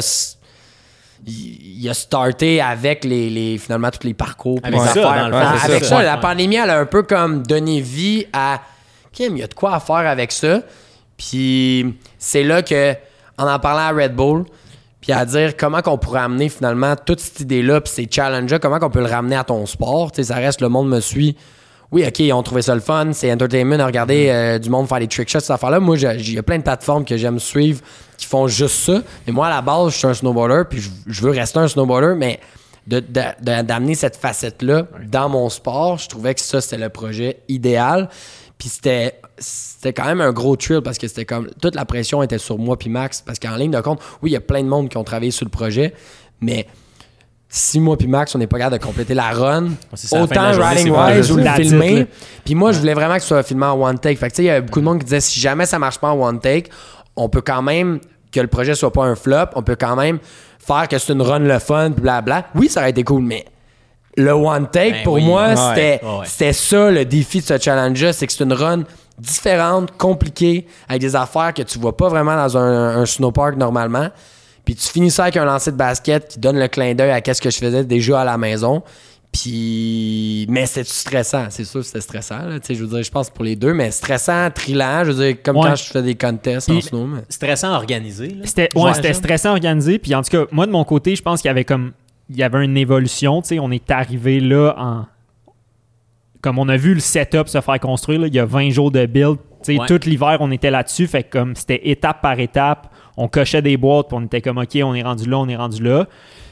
il 1.27 1.89
a 1.89 1.93
starté 1.93 2.61
avec 2.61 3.03
les, 3.03 3.29
les- 3.29 3.57
finalement 3.57 3.89
tous 3.89 4.05
les 4.07 4.13
parcours. 4.13 4.61
puis 4.61 4.73
Avec 4.73 4.79
les 4.87 5.01
ça, 5.01 5.09
affaires. 5.09 5.23
dans 5.23 5.37
le 5.37 5.43
fond, 5.43 5.49
Ah, 5.53 5.57
c'est 5.65 5.71
avec 5.71 5.83
ça. 5.83 5.89
ça, 5.89 5.97
Ouais, 5.97 6.03
la 6.03 6.13
ouais. 6.15 6.21
pandémie, 6.21 6.55
elle 6.55 6.69
a 6.69 6.79
un 6.79 6.85
peu 6.85 7.03
comme 7.03 7.43
donné 7.45 7.81
vie 7.81 8.25
à 8.31 8.61
Kim, 9.15 9.35
il 9.35 9.39
y 9.39 9.43
a 9.43 9.47
de 9.47 9.53
quoi 9.55 9.73
à 9.73 9.79
faire 9.79 9.95
avec 10.07 10.31
ça. 10.31 10.59
Puis 11.17 11.95
c'est 12.19 12.43
là 12.43 12.61
que, 12.61 12.93
en 13.37 13.47
en 13.47 13.59
parlant 13.59 13.97
à 13.97 14.01
Red 14.03 14.15
Bull, 14.15 14.45
puis 15.01 15.11
à 15.13 15.25
dire 15.25 15.55
comment 15.57 15.81
qu'on 15.81 15.97
pourrait 15.97 16.21
amener 16.21 16.49
finalement 16.49 16.95
toute 16.95 17.19
cette 17.19 17.39
idée-là, 17.39 17.81
puis 17.81 17.93
ces 17.93 18.07
challenges-là, 18.09 18.59
comment 18.59 18.79
qu'on 18.79 18.89
peut 18.89 18.99
le 18.99 19.05
ramener 19.09 19.35
à 19.35 19.43
ton 19.43 19.65
sport. 19.65 20.11
Tu 20.11 20.17
sais, 20.17 20.33
ça 20.33 20.35
reste, 20.35 20.61
le 20.61 20.69
monde 20.69 20.89
me 20.89 20.99
suit. 20.99 21.35
Oui, 21.91 22.03
OK, 22.05 22.21
on 22.33 22.41
trouvait 22.43 22.63
ça 22.63 22.73
le 22.73 22.81
fun, 22.81 23.11
c'est 23.13 23.31
entertainment 23.31 23.79
à 23.79 23.85
regarder 23.85 24.27
euh, 24.29 24.57
du 24.59 24.69
monde 24.69 24.87
faire 24.89 24.99
des 24.99 25.07
trick 25.07 25.29
shots, 25.29 25.39
cette 25.41 25.51
affaire-là. 25.51 25.79
Moi, 25.79 25.95
j'ai- 25.95 26.15
il 26.15 26.33
y 26.33 26.39
a 26.39 26.43
plein 26.43 26.57
de 26.57 26.63
plateformes 26.63 27.05
que 27.05 27.15
j'aime 27.15 27.39
suivre 27.39 27.81
qui 28.17 28.25
font 28.25 28.47
juste 28.47 28.75
ça. 28.85 29.01
Mais 29.27 29.31
moi, 29.31 29.47
à 29.47 29.49
la 29.51 29.61
base, 29.61 29.93
je 29.93 29.97
suis 29.99 30.07
un 30.07 30.13
snowboarder, 30.13 30.63
puis 30.69 30.81
je, 30.81 30.89
je 31.07 31.21
veux 31.21 31.29
rester 31.29 31.59
un 31.59 31.67
snowboarder, 31.67 32.15
mais 32.17 32.39
de- 32.87 32.99
de- 32.99 33.21
de- 33.41 33.61
d'amener 33.61 33.93
cette 33.95 34.15
facette-là 34.17 34.87
dans 35.07 35.29
mon 35.29 35.47
sport, 35.49 35.99
je 35.99 36.09
trouvais 36.09 36.33
que 36.33 36.41
ça, 36.41 36.59
c'était 36.59 36.77
le 36.77 36.89
projet 36.89 37.37
idéal. 37.47 38.09
Puis 38.57 38.69
c'était 38.69 39.19
c'était 39.37 39.93
quand 39.93 40.05
même 40.05 40.21
un 40.21 40.31
gros 40.31 40.55
thrill 40.55 40.81
parce 40.81 40.97
que 40.97 41.07
c'était 41.07 41.25
comme 41.25 41.49
toute 41.61 41.75
la 41.75 41.85
pression 41.85 42.23
était 42.23 42.37
sur 42.37 42.57
moi 42.57 42.77
puis 42.77 42.89
Max 42.89 43.21
parce 43.21 43.37
qu'en 43.37 43.55
ligne 43.55 43.71
de 43.71 43.81
compte, 43.81 44.01
oui, 44.21 44.31
il 44.31 44.33
y 44.33 44.37
a 44.37 44.41
plein 44.41 44.63
de 44.63 44.67
monde 44.67 44.89
qui 44.89 44.97
ont 44.97 45.03
travaillé 45.03 45.31
sur 45.31 45.45
le 45.45 45.51
projet, 45.51 45.93
mais 46.39 46.65
si 47.49 47.79
moi 47.79 47.97
puis 47.97 48.07
Max 48.07 48.33
on 48.33 48.39
n'est 48.39 48.47
pas 48.47 48.57
capable 48.57 48.79
de 48.79 48.85
compléter 48.85 49.13
la 49.13 49.31
run, 49.31 49.71
ça, 49.93 50.21
autant 50.21 50.41
la 50.41 50.53
journée, 50.53 50.69
riding 50.69 50.93
wise 50.93 51.31
ou 51.31 51.37
le 51.37 51.43
filmer. 51.43 52.07
Puis 52.45 52.55
moi 52.55 52.71
je 52.71 52.79
voulais 52.79 52.93
vraiment 52.93 53.15
que 53.15 53.21
ce 53.21 53.27
soit 53.27 53.43
filmé 53.43 53.65
en 53.65 53.81
one 53.81 53.99
take. 53.99 54.15
Fait 54.15 54.29
que 54.29 54.31
tu 54.33 54.37
sais, 54.37 54.43
il 54.43 54.47
y 54.47 54.51
a 54.51 54.61
beaucoup 54.61 54.79
de 54.79 54.85
monde 54.85 54.99
qui 54.99 55.05
disait 55.05 55.21
si 55.21 55.39
jamais 55.39 55.65
ça 55.65 55.77
marche 55.77 55.99
pas 55.99 56.09
en 56.09 56.19
one 56.19 56.39
take, 56.39 56.71
on 57.17 57.27
peut 57.27 57.41
quand 57.41 57.61
même 57.61 57.99
que 58.31 58.39
le 58.39 58.47
projet 58.47 58.75
soit 58.75 58.91
pas 58.91 59.03
un 59.03 59.15
flop, 59.15 59.47
on 59.55 59.63
peut 59.63 59.77
quand 59.77 59.95
même 59.95 60.19
faire 60.59 60.87
que 60.87 60.97
c'est 60.97 61.13
une 61.13 61.21
run 61.21 61.39
le 61.39 61.59
fun, 61.59 61.91
puis 61.91 62.01
blabla. 62.01 62.47
Oui, 62.55 62.69
ça 62.69 62.81
aurait 62.81 62.89
été 62.89 63.03
cool, 63.03 63.23
mais 63.23 63.45
le 64.17 64.31
one 64.31 64.67
take, 64.71 64.91
Ben 64.91 65.03
pour 65.03 65.13
oui. 65.15 65.25
moi, 65.25 65.49
Ouais. 65.49 65.55
c'était 65.55 66.05
Ouais. 66.05 66.25
c'était 66.25 66.53
ça 66.53 66.89
le 66.91 67.03
défi 67.05 67.39
de 67.41 67.45
ce 67.45 67.57
challenge-là, 67.59 68.13
c'est 68.13 68.27
que 68.27 68.33
c'est 68.33 68.43
une 68.43 68.53
run 68.53 68.83
différente, 69.17 69.91
compliquée, 69.97 70.67
avec 70.89 71.01
des 71.01 71.15
affaires 71.15 71.53
que 71.53 71.61
tu 71.63 71.79
vois 71.79 71.95
pas 71.95 72.09
vraiment 72.09 72.35
dans 72.35 72.57
un, 72.57 72.97
un 73.01 73.05
snowpark 73.05 73.55
normalement. 73.57 74.09
Puis 74.65 74.75
tu 74.75 74.87
finis 74.89 75.11
ça 75.11 75.23
avec 75.23 75.37
un 75.37 75.45
lancer 75.45 75.71
de 75.71 75.77
basket 75.77 76.27
qui 76.27 76.39
donne 76.39 76.57
le 76.59 76.67
clin 76.67 76.93
d'œil 76.95 77.11
à 77.11 77.21
qu'est-ce 77.21 77.41
que 77.41 77.49
je 77.49 77.57
faisais 77.57 77.83
déjà 77.83 78.21
à 78.21 78.23
la 78.25 78.37
maison. 78.37 78.81
Puis, 79.31 80.45
mais 80.49 80.65
c'était 80.65 80.85
stressant, 80.89 81.45
c'est 81.49 81.65
sûr, 81.65 81.81
que 81.81 81.85
c'était 81.85 82.01
stressant. 82.01 82.39
Là. 82.39 82.59
Tu 82.59 82.67
sais, 82.67 82.75
Je 82.75 82.83
veux 82.83 82.89
dire, 82.89 83.03
je 83.03 83.11
pense 83.11 83.29
pour 83.29 83.43
les 83.43 83.55
deux, 83.55 83.73
mais 83.73 83.91
stressant, 83.91 84.49
trillant, 84.49 85.03
je 85.03 85.11
veux 85.11 85.25
dire, 85.25 85.35
comme 85.43 85.57
Ouais. 85.57 85.67
quand 85.69 85.75
je 85.75 85.83
fais 85.83 86.01
des 86.01 86.15
contests 86.15 86.69
en 86.69 86.79
snow. 86.81 87.05
mais- 87.05 87.21
Stressant 87.29 87.73
organisé. 87.75 88.29
là. 88.29 88.41
C'était 88.45 88.69
ouais, 88.75 88.93
c'était 88.93 89.13
stressant 89.13 89.51
organisé. 89.51 89.99
Puis 89.99 90.15
en 90.15 90.21
tout 90.23 90.29
cas, 90.31 90.45
moi 90.51 90.65
de 90.65 90.71
mon 90.71 90.83
côté, 90.83 91.15
je 91.15 91.21
pense 91.21 91.41
qu'il 91.41 91.49
y 91.49 91.51
avait 91.51 91.65
comme 91.65 91.91
il 92.29 92.37
y 92.37 92.43
avait 92.43 92.63
une 92.65 92.77
évolution. 92.77 93.41
Tu 93.41 93.49
sais, 93.49 93.59
on 93.59 93.71
est 93.71 93.89
arrivé 93.91 94.39
là 94.39 94.73
en 94.77 95.05
comme 96.41 96.59
on 96.59 96.69
a 96.69 96.77
vu 96.77 96.93
le 96.93 96.99
setup 96.99 97.47
se 97.47 97.59
faire 97.59 97.79
construire. 97.79 98.19
là, 98.21 98.27
il 98.27 98.35
y 98.35 98.39
a 98.39 98.45
20 98.45 98.69
jours 98.69 98.91
de 98.91 99.05
build. 99.07 99.37
Tu 99.63 99.73
sais, 99.75 99.79
Ouais. 99.79 99.87
tout 99.87 99.99
l'hiver, 100.07 100.37
on 100.41 100.51
était 100.51 100.69
là-dessus. 100.69 101.07
Fait 101.07 101.23
que 101.23 101.31
comme 101.39 101.55
c'était 101.55 101.89
étape 101.89 102.21
par 102.21 102.39
étape, 102.39 102.91
on 103.17 103.27
cochait 103.27 103.63
des 103.63 103.77
boîtes, 103.77 104.09
puis 104.09 104.17
on 104.19 104.23
était 104.25 104.41
comme 104.41 104.59
OK, 104.59 104.77
on 104.83 104.93
est 104.93 105.01
rendu 105.01 105.27
là, 105.27 105.39
on 105.39 105.47
est 105.47 105.55
rendu 105.55 105.81
là. 105.81 106.07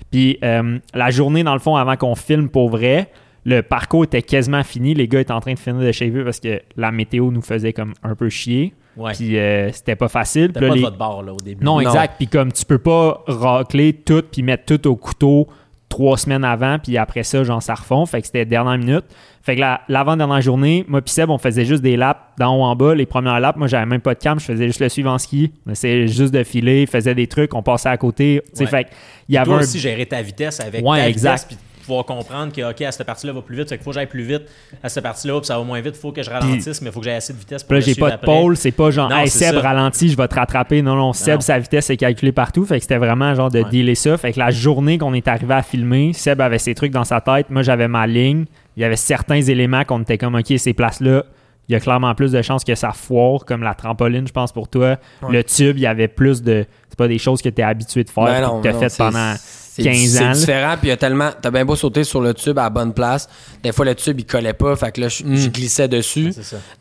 Puis 0.10 0.40
euh, 0.44 0.80
la 0.96 1.12
journée, 1.12 1.44
dans 1.44 1.54
le 1.54 1.60
fond, 1.60 1.76
avant 1.76 1.96
qu'on 1.96 2.16
filme 2.16 2.50
pour 2.50 2.70
vrai, 2.70 3.12
le 3.46 3.62
parcours 3.62 4.06
était 4.06 4.22
quasiment 4.24 4.64
fini. 4.64 4.96
Les 4.96 5.08
gars 5.08 5.20
étaient 5.20 5.32
en 5.32 5.42
train 5.42 5.54
de 5.54 5.60
finir 5.60 5.82
de 5.82 5.92
shaver 5.92 6.24
parce 6.24 6.40
que 6.40 6.60
la 6.76 6.92
météo 6.92 7.30
nous 7.30 7.42
faisait 7.44 7.74
comme 7.74 7.94
un 8.02 8.16
peu 8.16 8.30
chier. 8.30 8.74
Ouais. 8.98 9.12
Puis 9.14 9.38
euh, 9.38 9.72
c'était 9.74 9.96
pas 9.96 10.08
facile. 10.08 10.52
Là, 10.56 10.62
pas 10.62 10.70
de 10.70 10.74
les- 10.76 10.82
votre 10.82 10.98
bord 10.98 11.22
là, 11.22 11.34
au 11.34 11.38
début. 11.38 11.64
non, 11.64 11.76
Non. 11.76 11.82
exact. 11.82 12.16
Puis 12.18 12.28
comme 12.28 12.52
tu 12.52 12.66
peux 12.66 12.78
pas 12.80 13.24
racler 13.28 13.94
tout 13.94 14.24
puis 14.32 14.42
mettre 14.42 14.66
tout 14.66 14.88
au 14.90 14.96
couteau 14.96 15.48
trois 15.94 16.18
semaines 16.18 16.44
avant, 16.44 16.80
puis 16.80 16.98
après 16.98 17.22
ça, 17.22 17.44
genre, 17.44 17.62
ça 17.62 17.76
refond. 17.76 18.04
Fait 18.08 18.20
que 18.20 18.26
c'était 18.26 18.46
dernière 18.46 18.80
minute. 18.80 19.06
Fait 19.44 19.54
que 19.56 19.60
la- 19.62 19.82
l'avant-dernière 19.90 20.42
journée, 20.42 20.86
moi 20.88 21.02
puis 21.02 21.14
Seb, 21.14 21.30
on 21.30 21.38
faisait 21.38 21.66
juste 21.66 21.84
des 21.84 21.96
laps 21.98 22.20
d'en 22.40 22.56
haut 22.58 22.64
en 22.64 22.76
bas. 22.76 22.96
Les 22.96 23.06
premières 23.06 23.40
laps, 23.40 23.60
moi, 23.60 23.68
j'avais 23.68 23.86
même 23.86 24.02
pas 24.02 24.16
de 24.16 24.20
cam, 24.20 24.40
je 24.40 24.46
faisais 24.46 24.66
juste 24.66 24.80
le 24.80 24.90
suivre 24.90 25.12
en 25.12 25.20
ski. 25.20 25.52
On 25.68 25.72
essayait 25.72 26.08
juste 26.08 26.34
de 26.34 26.44
filer, 26.44 26.88
faisait 26.88 27.14
des 27.14 27.28
trucs, 27.28 27.54
on 27.54 27.62
passait 27.62 27.90
à 27.90 27.98
côté. 27.98 28.42
Tu 28.48 28.52
sais, 28.58 28.64
Ouais. 28.64 28.70
fait 28.70 28.84
que 28.86 28.90
il 29.30 29.36
y 29.36 29.38
avait 29.38 29.46
Toi 29.46 29.58
un... 29.58 29.60
aussi 29.60 29.78
gérer 29.80 30.06
ta 30.08 30.20
vitesse 30.24 30.60
avec 30.60 30.84
Ouais, 30.84 30.98
ta 30.98 31.10
exact. 31.10 31.50
vitesse 31.52 31.58
pouvoir 31.84 32.06
comprendre 32.06 32.52
que 32.54 32.70
OK, 32.72 32.82
à 32.82 32.92
cette 32.92 33.06
partie-là 33.06 33.34
va 33.34 33.42
plus 33.42 33.56
vite, 33.58 33.70
fait 33.70 33.78
qu'il 33.78 33.84
faut 33.84 33.92
que 33.92 33.96
j'aille 33.96 34.08
plus 34.08 34.24
vite. 34.24 34.44
À 34.82 34.90
cette 34.90 35.04
partie-là, 35.04 35.40
puis 35.40 35.48
ça 35.48 35.58
va 35.58 35.64
moins 35.64 35.80
vite, 35.82 35.94
il 35.96 36.00
faut 36.02 36.12
que 36.12 36.24
je 36.24 36.30
ralentisse, 36.30 36.82
mais 36.82 36.90
il 36.90 36.94
faut 36.94 37.00
que 37.00 37.06
j'aie 37.06 37.14
assez 37.16 37.34
de 37.34 37.38
vitesse 37.40 37.64
pour 37.64 37.74
là, 37.76 37.80
j'ai 37.80 37.96
pas 37.96 38.10
de 38.10 38.14
après. 38.16 38.26
pôle, 38.26 38.58
c'est 38.58 38.72
pas 38.72 38.92
genre, 38.92 39.10
Non, 39.10 39.18
hey, 39.18 39.30
Seb, 39.30 39.54
ça. 39.56 39.62
ralentis, 39.62 40.10
je 40.10 40.18
vais 40.18 40.28
te 40.28 40.36
rattraper. 40.36 40.82
Non, 40.82 40.96
non, 40.96 41.14
Seb, 41.14 41.36
Non. 41.36 41.42
sa 41.42 41.60
vitesse 41.60 41.90
est 41.90 41.98
calculée 41.98 42.32
partout. 42.32 42.66
Fait 42.66 42.78
que 42.78 42.82
c'était 42.82 42.98
vraiment 42.98 43.34
genre 43.36 43.50
de 43.52 43.60
Ouais. 43.60 43.70
dealer 43.70 43.96
ça. 43.96 44.18
Fait 44.18 44.32
que 44.34 44.40
la 44.40 44.52
journée 44.52 44.98
qu'on 44.98 45.14
est 45.14 45.28
arrivé 45.28 45.54
à 45.54 45.62
filmer, 45.64 46.14
Seb 46.14 46.42
avait 46.42 46.60
ses 46.60 46.74
trucs 46.76 46.92
dans 46.92 47.04
sa 47.04 47.22
tête. 47.22 47.50
Moi, 47.50 47.62
j'avais 47.62 47.88
ma 47.88 48.08
ligne. 48.08 48.46
Il 48.76 48.82
y 48.82 48.86
avait 48.86 48.96
certains 48.96 49.42
éléments 49.42 49.84
qu'on 49.84 50.02
était 50.02 50.18
comme, 50.18 50.36
OK, 50.36 50.54
ces 50.58 50.74
places-là, 50.74 51.24
il 51.70 51.74
y 51.74 51.76
a 51.76 51.80
clairement 51.80 52.14
plus 52.14 52.32
de 52.34 52.42
chances 52.42 52.64
que 52.66 52.76
ça 52.76 52.92
foire, 52.92 53.46
comme 53.46 53.64
la 53.64 53.74
trampoline, 53.74 54.28
je 54.28 54.34
pense, 54.34 54.52
pour 54.52 54.68
toi. 54.68 54.98
Le 55.30 55.44
tube, 55.44 55.78
il 55.78 55.84
y 55.84 55.88
avait 55.88 56.10
plus 56.10 56.42
de. 56.42 56.66
C'est 56.90 56.98
pas 56.98 57.08
des 57.08 57.18
choses 57.18 57.42
que 57.42 57.50
tu 57.50 57.62
es 57.62 57.64
habitué 57.64 58.04
de 58.04 58.10
faire, 58.10 58.26
Ben 58.26 58.58
que 58.62 58.64
tu 58.64 58.68
as 58.68 58.74
non, 58.74 58.80
fait 58.80 58.98
pendant 58.98 59.34
15 59.82 60.18
ans. 60.22 60.34
C'est 60.34 60.40
différent, 60.42 60.76
puis 60.78 60.88
il 60.88 60.90
y 60.90 60.92
a 60.92 60.98
tellement. 60.98 61.32
T'as 61.42 61.50
bien 61.50 61.66
beau 61.66 61.76
sauter 61.76 62.04
sur 62.04 62.22
le 62.22 62.36
tube 62.36 62.60
à 62.60 62.64
la 62.64 62.70
bonne 62.70 62.94
place. 62.94 63.28
Des 63.64 63.72
fois, 63.72 63.86
le 63.86 63.96
tube, 63.96 64.20
il 64.20 64.26
collait 64.26 64.54
pas, 64.54 64.76
fait 64.76 64.92
que 64.92 65.02
là, 65.02 65.08
je 65.08 65.24
je 65.26 65.48
glissais 65.50 65.88
dessus. 65.88 66.32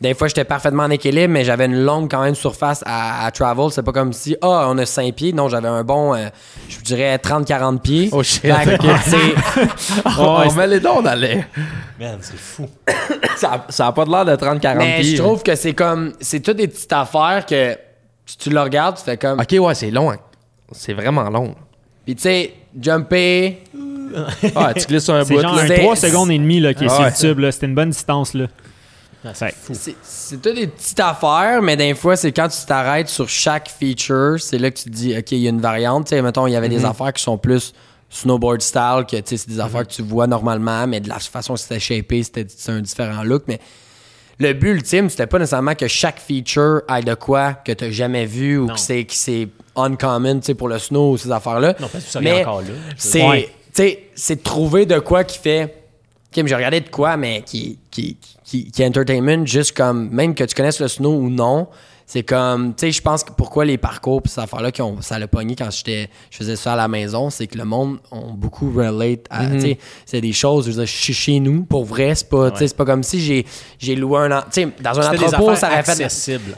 Des 0.01 0.13
fois, 0.13 0.27
j'étais 0.27 0.43
parfaitement 0.43 0.83
en 0.83 0.89
équilibre, 0.91 1.33
mais 1.33 1.43
j'avais 1.43 1.65
une 1.65 1.83
longue, 1.83 2.11
quand 2.11 2.21
même, 2.21 2.35
surface 2.35 2.83
à, 2.85 3.25
à 3.25 3.31
travel. 3.31 3.71
C'est 3.71 3.81
pas 3.81 3.93
comme 3.93 4.13
si, 4.13 4.35
ah, 4.41 4.67
on 4.69 4.77
a 4.77 4.85
5 4.85 5.13
pieds. 5.15 5.33
Non, 5.33 5.49
j'avais 5.49 5.69
un 5.69 5.83
bon, 5.83 6.13
euh, 6.13 6.27
je 6.69 6.75
vous 6.77 6.83
dirais, 6.83 7.15
30-40 7.17 7.79
pieds. 7.79 8.09
Oh 8.11 8.21
shit. 8.21 8.41
Fait 8.41 8.77
que, 8.77 8.85
c'est- 9.05 9.61
on 10.19 10.51
met 10.53 10.67
les 10.67 10.79
dons 10.79 11.01
dans 11.01 11.17
les. 11.19 11.43
Man, 11.99 12.17
c'est 12.21 12.37
fou. 12.37 12.67
Ça, 13.37 13.65
ça 13.69 13.87
a 13.87 13.91
pas 13.91 14.05
de 14.05 14.11
l'air 14.11 14.25
de 14.25 14.35
30-40 14.35 14.77
mais 14.77 14.99
pieds. 15.01 15.15
je 15.15 15.21
trouve 15.21 15.41
que 15.41 15.55
c'est 15.55 15.73
comme. 15.73 16.13
C'est 16.21 16.39
toutes 16.41 16.57
des 16.57 16.67
petites 16.67 16.91
affaires 16.93 17.45
que 17.45 17.75
si 18.25 18.37
tu 18.37 18.49
le 18.51 18.61
regardes, 18.61 18.97
tu 18.97 19.03
fais 19.03 19.17
comme. 19.17 19.39
Ok, 19.39 19.55
ouais, 19.59 19.75
c'est 19.75 19.89
long. 19.91 20.11
hein. 20.11 20.17
C'est 20.71 20.93
vraiment 20.93 21.29
long. 21.29 21.55
Puis, 22.05 22.15
tu 22.15 22.21
sais, 22.23 22.53
jumper. 22.79 23.63
Ah, 24.55 24.73
tu 24.73 24.85
glisses 24.85 25.05
sur 25.05 25.13
un 25.15 25.23
C'est 25.23 25.33
bout. 25.33 25.41
genre 25.41 25.55
là. 25.55 25.63
un 25.63 25.67
c'est- 25.67 25.79
3 25.79 25.95
secondes 25.95 26.29
et 26.31 26.37
demie 26.37 26.59
là, 26.59 26.73
qui 26.73 26.83
est 26.83 26.87
Ah 26.87 26.95
sur 26.95 27.03
ouais. 27.03 27.09
le 27.09 27.15
tube. 27.33 27.39
là. 27.39 27.51
C'était 27.51 27.65
une 27.65 27.75
bonne 27.75 27.89
distance. 27.89 28.33
Là. 28.33 28.45
Ah, 29.25 29.29
c'est 29.33 29.53
fou. 29.55 29.73
C'est- 29.73 29.95
C'est 30.03 30.41
toutes 30.41 30.55
des 30.55 30.67
petites 30.67 30.99
affaires, 30.99 31.61
mais 31.61 31.77
des 31.77 31.95
fois, 31.95 32.15
c'est 32.15 32.31
quand 32.31 32.47
tu 32.49 32.65
t'arrêtes 32.67 33.07
sur 33.09 33.27
chaque 33.29 33.69
feature, 33.69 34.35
c'est 34.39 34.57
là 34.59 34.69
que 34.69 34.77
tu 34.77 34.83
te 34.85 34.89
dis, 34.89 35.17
OK, 35.17 35.31
il 35.31 35.39
y 35.39 35.47
a 35.47 35.49
une 35.49 35.61
variante. 35.61 36.05
Tu 36.07 36.09
sais, 36.15 36.21
mettons, 36.21 36.45
il 36.45 36.51
y 36.51 36.55
avait 36.55 36.69
des 36.69 36.83
affaires 36.85 37.13
qui 37.13 37.23
sont 37.23 37.37
plus 37.37 37.73
snowboard 38.09 38.61
style, 38.61 39.05
que 39.09 39.15
tu 39.17 39.23
sais, 39.25 39.37
c'est 39.37 39.49
des 39.49 39.59
affaires 39.59 39.87
que 39.87 39.93
tu 39.93 40.03
vois 40.03 40.27
normalement, 40.27 40.85
mais 40.85 40.99
de 40.99 41.09
la 41.09 41.17
façon 41.19 41.53
que 41.55 41.59
c'était 41.61 41.79
shapé, 41.79 42.21
c'était 42.21 42.45
c'est 42.47 42.71
un 42.71 42.81
différent 42.81 43.23
look. 43.23 43.43
Mais 43.47 43.59
le 44.43 44.53
but 44.53 44.69
ultime, 44.71 45.09
c'était 45.09 45.27
pas 45.27 45.39
nécessairement 45.39 45.75
que 45.75 45.87
chaque 45.87 46.19
feature 46.19 46.81
aille 46.87 47.03
de 47.03 47.13
quoi 47.15 47.53
que 47.53 47.71
tu 47.71 47.91
jamais 47.91 48.25
vu 48.25 48.57
ou 48.59 48.67
Non. 48.67 48.73
que 48.75 48.79
c'est 48.79 49.03
que 49.05 49.13
c'est 49.13 49.47
uncommon 49.75 50.39
tu 50.39 50.45
sais, 50.47 50.53
pour 50.55 50.67
le 50.69 50.77
snow 50.79 51.11
ou 51.13 51.17
ces 51.17 51.31
affaires-là. 51.31 51.75
Non, 51.79 51.87
parce 51.91 52.03
que 52.05 52.11
ça 52.11 52.21
mais 52.21 52.41
encore 52.41 52.61
là. 52.61 52.67
c'est 52.97 53.27
Ouais. 53.27 53.49
c'est 54.15 54.35
de 54.35 54.41
trouver 54.41 54.85
de 54.85 54.99
quoi 54.99 55.23
qui 55.23 55.39
fait 55.39 55.75
mais 56.35 56.47
j'ai 56.47 56.55
regardé 56.55 56.79
de 56.81 56.89
quoi 56.89 57.15
mais 57.17 57.43
qui 57.45 57.77
qui, 57.91 58.17
qui 58.43 58.71
qui 58.71 58.81
est 58.81 58.87
entertainment 58.87 59.45
juste 59.45 59.75
comme 59.77 60.09
même 60.09 60.33
que 60.35 60.43
tu 60.43 60.55
connaisses 60.55 60.79
le 60.79 60.87
snow 60.87 61.11
ou 61.13 61.29
non 61.29 61.67
C'est 62.13 62.21
comme, 62.21 62.75
tu 62.75 62.81
sais, 62.85 62.91
je 62.91 63.01
pense 63.01 63.23
que 63.23 63.31
pourquoi 63.31 63.65
les 63.65 63.79
parcours 63.79 64.21
pis 64.21 64.29
cette 64.29 64.43
affaire-là, 64.43 64.71
qui 64.71 64.83
ont- 64.83 65.01
ça 65.01 65.17
l'a 65.17 65.27
pogné 65.27 65.55
quand 65.55 65.71
j'étais, 65.71 66.11
je 66.29 66.37
faisais 66.37 66.55
ça 66.55 66.73
à 66.73 66.75
la 66.75 66.87
maison, 66.87 67.31
c'est 67.31 67.47
que 67.47 67.57
le 67.57 67.65
monde 67.65 67.97
ont 68.11 68.33
beaucoup 68.33 68.71
relate 68.71 69.21
à, 69.31 69.41
Mhm. 69.41 69.53
tu 69.55 69.61
sais, 69.61 69.77
c'est 70.05 70.21
des 70.21 70.31
choses, 70.31 70.65
je 70.67 70.69
veux 70.71 70.77
dire, 70.77 70.85
chez, 70.87 71.11
chez 71.11 71.39
nous, 71.39 71.63
pour 71.63 71.85
vrai, 71.85 72.13
c'est 72.13 72.29
pas, 72.29 72.51
c'est 72.55 72.77
pas 72.77 72.85
comme 72.85 73.01
si 73.01 73.19
j'ai, 73.19 73.47
j'ai 73.79 73.95
loué 73.95 74.19
un, 74.19 74.41
tu 74.43 74.45
sais, 74.51 74.67
dans 74.79 74.99
un 74.99 75.03
entrepôt, 75.23 75.55
ça 75.55 75.67
aurait 75.69 75.77
fait. 75.77 75.91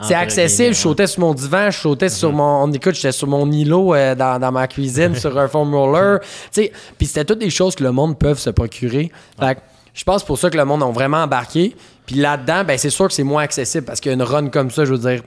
C'est 0.10 0.14
accessible, 0.16 0.58
guillemets, 0.58 0.74
je 0.74 0.80
sautais 0.82 1.08
sur 1.08 1.20
mon 1.22 1.34
divan, 1.34 1.72
je 1.72 1.78
sautais 1.80 2.10
sur 2.10 2.34
mon, 2.34 2.64
on 2.64 2.72
écoute, 2.74 2.95
j'étais 2.95 3.14
sur 3.14 3.28
mon 3.30 3.49
îlot 3.49 3.95
euh, 3.95 4.14
dans, 4.14 4.38
dans 4.38 4.51
ma 4.51 4.68
cuisine, 4.68 5.16
sur 5.16 5.38
un 5.39 5.47
foam 5.47 5.74
roller, 5.74 6.20
tu 6.20 6.28
sais, 6.51 6.72
puis 6.97 7.08
c'était 7.08 7.24
toutes 7.24 7.39
des 7.39 7.49
choses 7.49 7.76
que 7.76 7.84
le 7.86 7.93
monde 7.93 8.20
peut 8.20 8.36
se 8.36 8.49
procurer. 8.49 9.10
Fait 9.39 9.56
que 9.56 9.62
je 9.93 10.03
pense 10.03 10.22
pour 10.26 10.38
ça 10.38 10.49
que 10.49 10.58
le 10.58 10.66
monde 10.66 10.84
a 10.84 10.88
vraiment 10.88 11.24
embarqué. 11.24 11.74
Puis 12.06 12.18
là-dedans, 12.18 12.66
ben 12.66 12.78
c'est 12.78 12.89
sûr 12.89 13.08
que 13.08 13.14
c'est 13.14 13.24
moins 13.24 13.43
accessible 13.43 13.86
parce 13.86 14.01
qu'une 14.01 14.22
run 14.22 14.49
comme 14.49 14.70
ça, 14.70 14.84
je 14.84 14.91
veux 14.93 14.99
dire, 14.99 15.24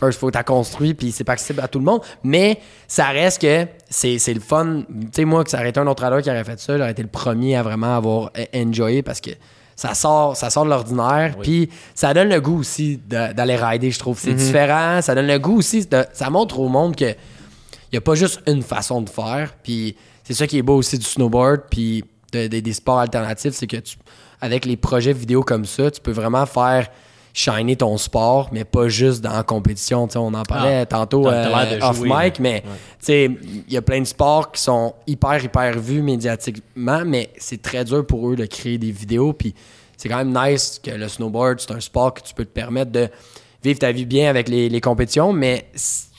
first, 0.00 0.18
faut 0.18 0.30
que 0.30 0.36
tu 0.38 0.44
construit, 0.44 0.94
puis 0.94 1.12
c'est 1.12 1.24
pas 1.24 1.34
accessible 1.34 1.60
à 1.60 1.68
tout 1.68 1.78
le 1.78 1.84
monde. 1.84 2.00
Mais 2.24 2.58
ça 2.88 3.06
reste 3.08 3.40
que 3.42 3.66
c'est 3.88 4.18
c'est 4.18 4.34
le 4.34 4.40
fun. 4.40 4.82
Tu 4.88 5.06
sais, 5.12 5.24
moi, 5.24 5.44
que 5.44 5.50
ça 5.50 5.58
aurait 5.58 5.68
été 5.68 5.78
un 5.80 5.86
autre 5.86 6.02
radar 6.02 6.22
qui 6.22 6.30
aurait 6.30 6.42
fait 6.44 6.58
ça, 6.58 6.76
j'aurais 6.78 6.90
été 6.92 7.02
le 7.02 7.08
premier 7.08 7.54
à 7.56 7.62
vraiment 7.62 7.94
avoir 7.96 8.30
eh, 8.34 8.48
enjoyé 8.66 9.02
parce 9.02 9.20
que 9.20 9.30
ça 9.76 9.94
sort, 9.94 10.36
ça 10.36 10.50
sort 10.50 10.64
de 10.64 10.70
l'ordinaire. 10.70 11.34
Puis 11.42 11.70
ça 11.94 12.12
donne 12.12 12.28
le 12.28 12.40
goût 12.40 12.58
aussi 12.60 12.96
de- 13.08 13.32
d'aller 13.32 13.56
rider, 13.56 13.90
je 13.90 13.98
trouve. 13.98 14.18
C'est 14.18 14.34
différent. 14.34 15.00
Ça 15.02 15.14
donne 15.14 15.26
le 15.26 15.38
goût 15.38 15.58
aussi. 15.58 15.86
de- 15.86 16.04
ça 16.12 16.28
montre 16.30 16.58
au 16.58 16.68
monde 16.68 16.96
que 16.96 17.04
il 17.06 17.94
n'y 17.94 17.98
a 17.98 18.00
pas 18.02 18.14
juste 18.14 18.40
une 18.46 18.62
façon 18.62 19.00
de 19.02 19.08
faire. 19.10 19.54
Puis 19.62 19.96
c'est 20.24 20.34
ça 20.34 20.46
qui 20.46 20.58
est 20.58 20.62
beau 20.62 20.76
aussi 20.76 20.98
du 20.98 21.04
snowboard, 21.04 21.62
puis 21.70 22.04
de- 22.32 22.46
de- 22.46 22.60
des 22.60 22.72
sports 22.72 22.98
alternatifs, 23.00 23.54
c'est 23.54 23.66
que 23.66 23.78
tu, 23.78 23.96
avec 24.40 24.64
les 24.64 24.76
projets 24.76 25.12
vidéo 25.12 25.42
comme 25.42 25.64
ça, 25.64 25.90
tu 25.90 26.00
peux 26.00 26.12
vraiment 26.12 26.46
faire 26.46 26.88
shiner 27.32 27.76
ton 27.76 27.96
sport, 27.96 28.48
mais 28.52 28.64
pas 28.64 28.88
juste 28.88 29.20
dans 29.22 29.32
la 29.32 29.42
compétition. 29.42 30.08
On 30.14 30.34
en 30.34 30.42
parlait 30.42 30.80
Ah, 30.80 30.86
tantôt 30.86 31.26
euh, 31.28 31.78
off 31.82 32.00
mic, 32.02 32.40
mais 32.40 32.62
Ouais. 33.08 33.24
il 33.68 33.72
y 33.72 33.76
a 33.76 33.82
plein 33.82 34.00
de 34.00 34.04
sports 34.06 34.50
qui 34.52 34.60
sont 34.60 34.94
hyper, 35.06 35.42
hyper 35.42 35.78
vus 35.78 36.02
médiatiquement, 36.02 37.02
mais 37.06 37.30
c'est 37.38 37.62
très 37.62 37.84
dur 37.84 38.06
pour 38.06 38.30
eux 38.30 38.36
de 38.36 38.46
créer 38.46 38.78
des 38.78 38.90
vidéos. 38.90 39.32
Puis 39.32 39.54
c'est 39.96 40.08
quand 40.08 40.24
même 40.24 40.32
nice 40.36 40.80
que 40.82 40.90
le 40.90 41.08
snowboard, 41.08 41.60
c'est 41.60 41.72
un 41.72 41.80
sport 41.80 42.14
que 42.14 42.22
tu 42.22 42.34
peux 42.34 42.44
te 42.44 42.52
permettre 42.52 42.90
de 42.90 43.08
vivre 43.62 43.78
ta 43.78 43.92
vie 43.92 44.06
bien 44.06 44.30
avec 44.30 44.48
les, 44.48 44.68
les 44.68 44.80
compétitions, 44.80 45.32
mais 45.32 45.66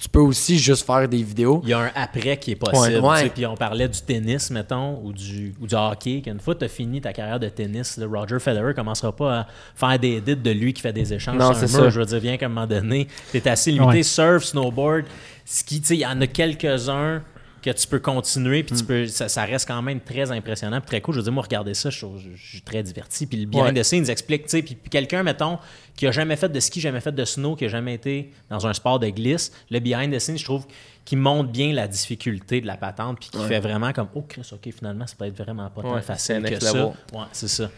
tu 0.01 0.09
peux 0.09 0.19
aussi 0.19 0.57
juste 0.57 0.85
faire 0.85 1.07
des 1.07 1.21
vidéos. 1.21 1.61
Il 1.63 1.69
y 1.69 1.73
a 1.73 1.79
un 1.79 1.91
après 1.95 2.37
qui 2.37 2.51
est 2.51 2.55
possible. 2.55 2.99
Ouais. 2.99 3.17
tu 3.17 3.23
sais, 3.23 3.29
Puis 3.29 3.45
on 3.45 3.55
parlait 3.55 3.87
du 3.87 3.99
tennis, 4.01 4.49
mettons, 4.49 4.99
ou 5.03 5.13
du, 5.13 5.53
ou 5.61 5.67
du 5.67 5.75
hockey. 5.75 6.21
Qu'une 6.21 6.39
fois 6.39 6.55
tu 6.55 6.65
as 6.65 6.67
fini 6.67 7.01
ta 7.01 7.13
carrière 7.13 7.39
de 7.39 7.49
tennis, 7.49 7.97
là, 7.97 8.07
Roger 8.11 8.39
Federer 8.39 8.73
commencera 8.73 9.15
pas 9.15 9.39
à 9.41 9.47
faire 9.75 9.99
des 9.99 10.17
edits 10.17 10.35
de 10.35 10.51
lui 10.51 10.73
qui 10.73 10.81
fait 10.81 10.93
des 10.93 11.13
échanges 11.13 11.37
Non, 11.37 11.53
c'est 11.53 11.67
ça. 11.67 11.89
Je 11.89 11.99
veux 11.99 12.05
dire, 12.05 12.21
bien 12.21 12.37
qu'à 12.37 12.47
un 12.47 12.49
moment 12.49 12.67
donné, 12.67 13.07
tu 13.31 13.37
es 13.37 13.47
assez 13.47 13.71
limité. 13.71 13.97
Ouais. 13.97 14.03
Surf, 14.03 14.43
snowboard, 14.43 15.05
ski, 15.45 15.81
tu 15.81 15.87
sais, 15.87 15.95
il 15.95 16.01
y 16.01 16.05
en 16.05 16.19
a 16.19 16.27
quelques-uns 16.27 17.21
que 17.61 17.69
tu 17.69 17.87
peux 17.87 17.99
continuer, 17.99 18.63
Hmm. 18.63 18.65
puis 18.65 18.75
tu 18.77 18.83
peux, 18.83 19.07
ça, 19.07 19.29
ça 19.29 19.45
reste 19.45 19.67
quand 19.67 19.81
même 19.81 19.99
très 19.99 20.31
impressionnant, 20.31 20.79
puis 20.81 20.87
très 20.87 21.01
cool. 21.01 21.13
Je 21.15 21.19
veux 21.19 21.23
dire, 21.23 21.33
moi, 21.33 21.43
regarder 21.43 21.73
ça, 21.73 21.89
je, 21.89 21.99
trouve- 21.99 22.19
je- 22.19 22.35
je 22.35 22.47
suis 22.49 22.61
très 22.61 22.81
diverti. 22.83 23.25
Puis 23.27 23.37
le 23.37 23.45
behind 23.45 23.65
Ouais. 23.75 23.81
the 23.81 23.83
scenes 23.83 24.09
explique, 24.09 24.43
tu 24.45 24.49
sais, 24.49 24.61
puis, 24.61 24.75
puis 24.75 24.89
quelqu'un, 24.89 25.23
mettons, 25.23 25.59
qui 25.95 26.07
a 26.07 26.11
jamais 26.11 26.35
fait 26.35 26.49
de 26.49 26.59
ski, 26.59 26.79
jamais 26.81 27.01
fait 27.01 27.11
de 27.11 27.23
snow, 27.25 27.55
qui 27.55 27.65
a 27.65 27.67
jamais 27.67 27.93
été 27.93 28.31
dans 28.49 28.65
un 28.65 28.73
sport 28.73 28.99
de 28.99 29.07
glisse, 29.09 29.51
le 29.69 29.79
behind 29.79 30.13
the 30.13 30.19
scenes, 30.19 30.37
je 30.37 30.43
trouve, 30.45 30.65
qui 31.05 31.15
montre 31.15 31.51
bien 31.51 31.73
la 31.73 31.87
difficulté 31.87 32.61
de 32.61 32.67
la 32.67 32.77
patente, 32.77 33.19
puis 33.19 33.29
qui 33.29 33.43
fait 33.47 33.59
vraiment 33.59 33.91
comme, 33.93 34.07
oh 34.15 34.21
Chris, 34.27 34.47
ok, 34.51 34.69
finalement, 34.75 35.05
ça 35.07 35.15
peut 35.17 35.25
être 35.25 35.37
vraiment 35.37 35.69
pas 35.69 35.81
tant 35.81 35.93
Ouais, 35.95 36.01
facile 36.01 36.41
c'est 36.45 36.53
que 36.55 36.59
ça. 36.63 36.73
level. 36.73 36.85
Ouais, 37.13 37.25
c'est 37.31 37.47
ça. 37.47 37.69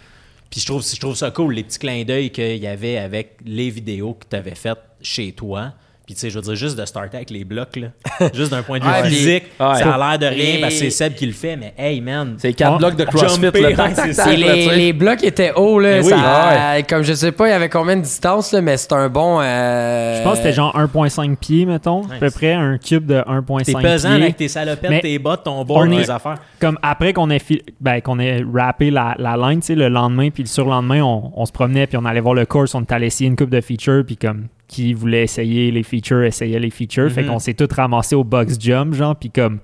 Puis 0.49 0.59
je 0.59 0.65
trouve, 0.67 0.86
je 0.86 0.99
trouve 0.99 1.15
ça 1.15 1.31
cool, 1.31 1.55
les 1.55 1.63
petits 1.63 1.79
clins 1.79 2.03
d'œil 2.03 2.29
qu'il 2.29 2.57
y 2.57 2.67
avait 2.67 2.97
avec 2.97 3.38
les 3.43 3.69
vidéos 3.71 4.13
que 4.13 4.25
tu 4.29 4.36
avais 4.36 4.53
faites 4.55 4.77
chez 5.01 5.31
toi. 5.31 5.73
Puis 6.06 6.16
tu 6.16 6.20
sais, 6.20 6.30
je 6.30 6.36
veux 6.36 6.41
dire, 6.41 6.56
juste 6.56 6.78
de 6.78 6.84
starter 6.86 7.16
avec 7.16 7.30
les 7.30 7.45
blocs, 7.45 7.78
là. 7.78 7.88
juste 8.34 8.51
d'un 8.51 8.62
point 8.62 8.78
de 8.80 8.84
vue 8.84 8.89
Ouais, 8.89 9.04
physique, 9.08 9.43
ouais. 9.58 9.76
ça 9.76 9.93
a 9.95 9.97
l'air 9.97 10.20
de 10.20 10.26
rien 10.36 10.58
parce 10.60 10.74
que 10.74 10.80
c'est 10.82 10.89
Seb 10.89 11.14
qui 11.14 11.26
le 11.26 11.32
fait, 11.32 11.56
mais 11.56 11.74
hey 11.78 12.01
man, 12.01 12.36
C'est 12.38 12.51
quatre 12.54 12.74
on- 12.74 12.78
blocs 12.78 12.97
de 12.97 13.06
CrossFit. 13.06 13.41
là, 13.62 13.89
c'est 14.14 14.36
les, 14.36 14.68
les 14.76 14.91
blocs 14.93 15.24
étaient 15.24 15.54
hauts, 15.54 15.80
là. 15.80 15.99
Oui. 16.01 16.10
ça- 16.10 16.82
Comme 16.89 17.04
je 17.04 17.14
sais 17.14 17.32
pas, 17.32 17.47
il 17.47 17.51
y 17.51 17.54
avait 17.54 17.70
combien 17.70 17.95
de 17.95 18.01
distance, 18.01 18.51
là, 18.51 18.60
mais 18.62 18.76
c'est 18.76 18.91
un 18.91 19.08
bon. 19.08 19.39
euh, 19.41 20.18
Je 20.18 20.24
pense 20.24 20.34
que 20.34 20.38
c'était 20.39 20.54
genre 20.54 20.76
1.5 20.78 21.38
pieds, 21.38 21.66
mettons, 21.66 22.04
à 22.04 22.16
peu 22.20 22.30
près, 22.32 22.51
un 22.54 22.78
cube 22.78 23.06
de 23.06 23.16
1.5 23.26 23.64
T'es 23.64 23.72
pieds. 23.74 23.82
pesant 23.82 24.10
là, 24.10 24.16
avec 24.16 24.36
tes 24.36 24.47
salopettes, 24.49 24.89
Mais 24.89 24.99
tes 24.99 25.18
bottes, 25.20 25.43
ton 25.45 25.64
est- 25.64 26.04
tes 26.04 26.10
affaires. 26.10 26.38
Comme 26.60 26.78
après 26.82 27.14
qu'on 27.14 27.30
ait, 27.30 27.39
fi- 27.39 27.64
ben, 27.80 28.01
qu'on 28.01 28.20
ait 28.20 28.43
rappé 28.54 28.91
la, 28.91 29.16
la 29.18 29.38
line, 29.38 29.62
tu 29.62 29.68
sais, 29.68 29.76
le 29.76 29.88
lendemain, 29.88 30.30
puis 30.32 30.43
le 30.43 30.49
surlendemain, 30.49 31.01
on, 31.01 31.32
on 31.34 31.45
se 31.45 31.51
promenait, 31.54 31.88
puis 31.88 31.97
on 31.97 32.04
allait 32.04 32.20
voir 32.20 32.34
le 32.36 32.45
course, 32.45 32.76
on 32.76 32.84
allé 32.89 33.08
essayer 33.08 33.30
une 33.30 33.36
coupe 33.38 33.49
de 33.49 33.62
features, 33.62 34.04
puis 34.06 34.18
comme 34.18 34.47
qui 34.68 34.93
voulait 34.93 35.24
essayer 35.24 35.72
les 35.72 35.84
features, 35.84 36.24
essayait 36.24 36.59
les 36.59 36.70
features. 36.70 37.11
Fait 37.11 37.22
Mhm. 37.24 37.30
qu'on 37.30 37.39
s'est 37.39 37.53
tous 37.53 37.74
ramassés 37.74 38.16
au 38.16 38.24
box 38.24 38.57
jump, 38.59 38.93
genre, 38.93 39.16
puis 39.16 39.30
comme 39.30 39.59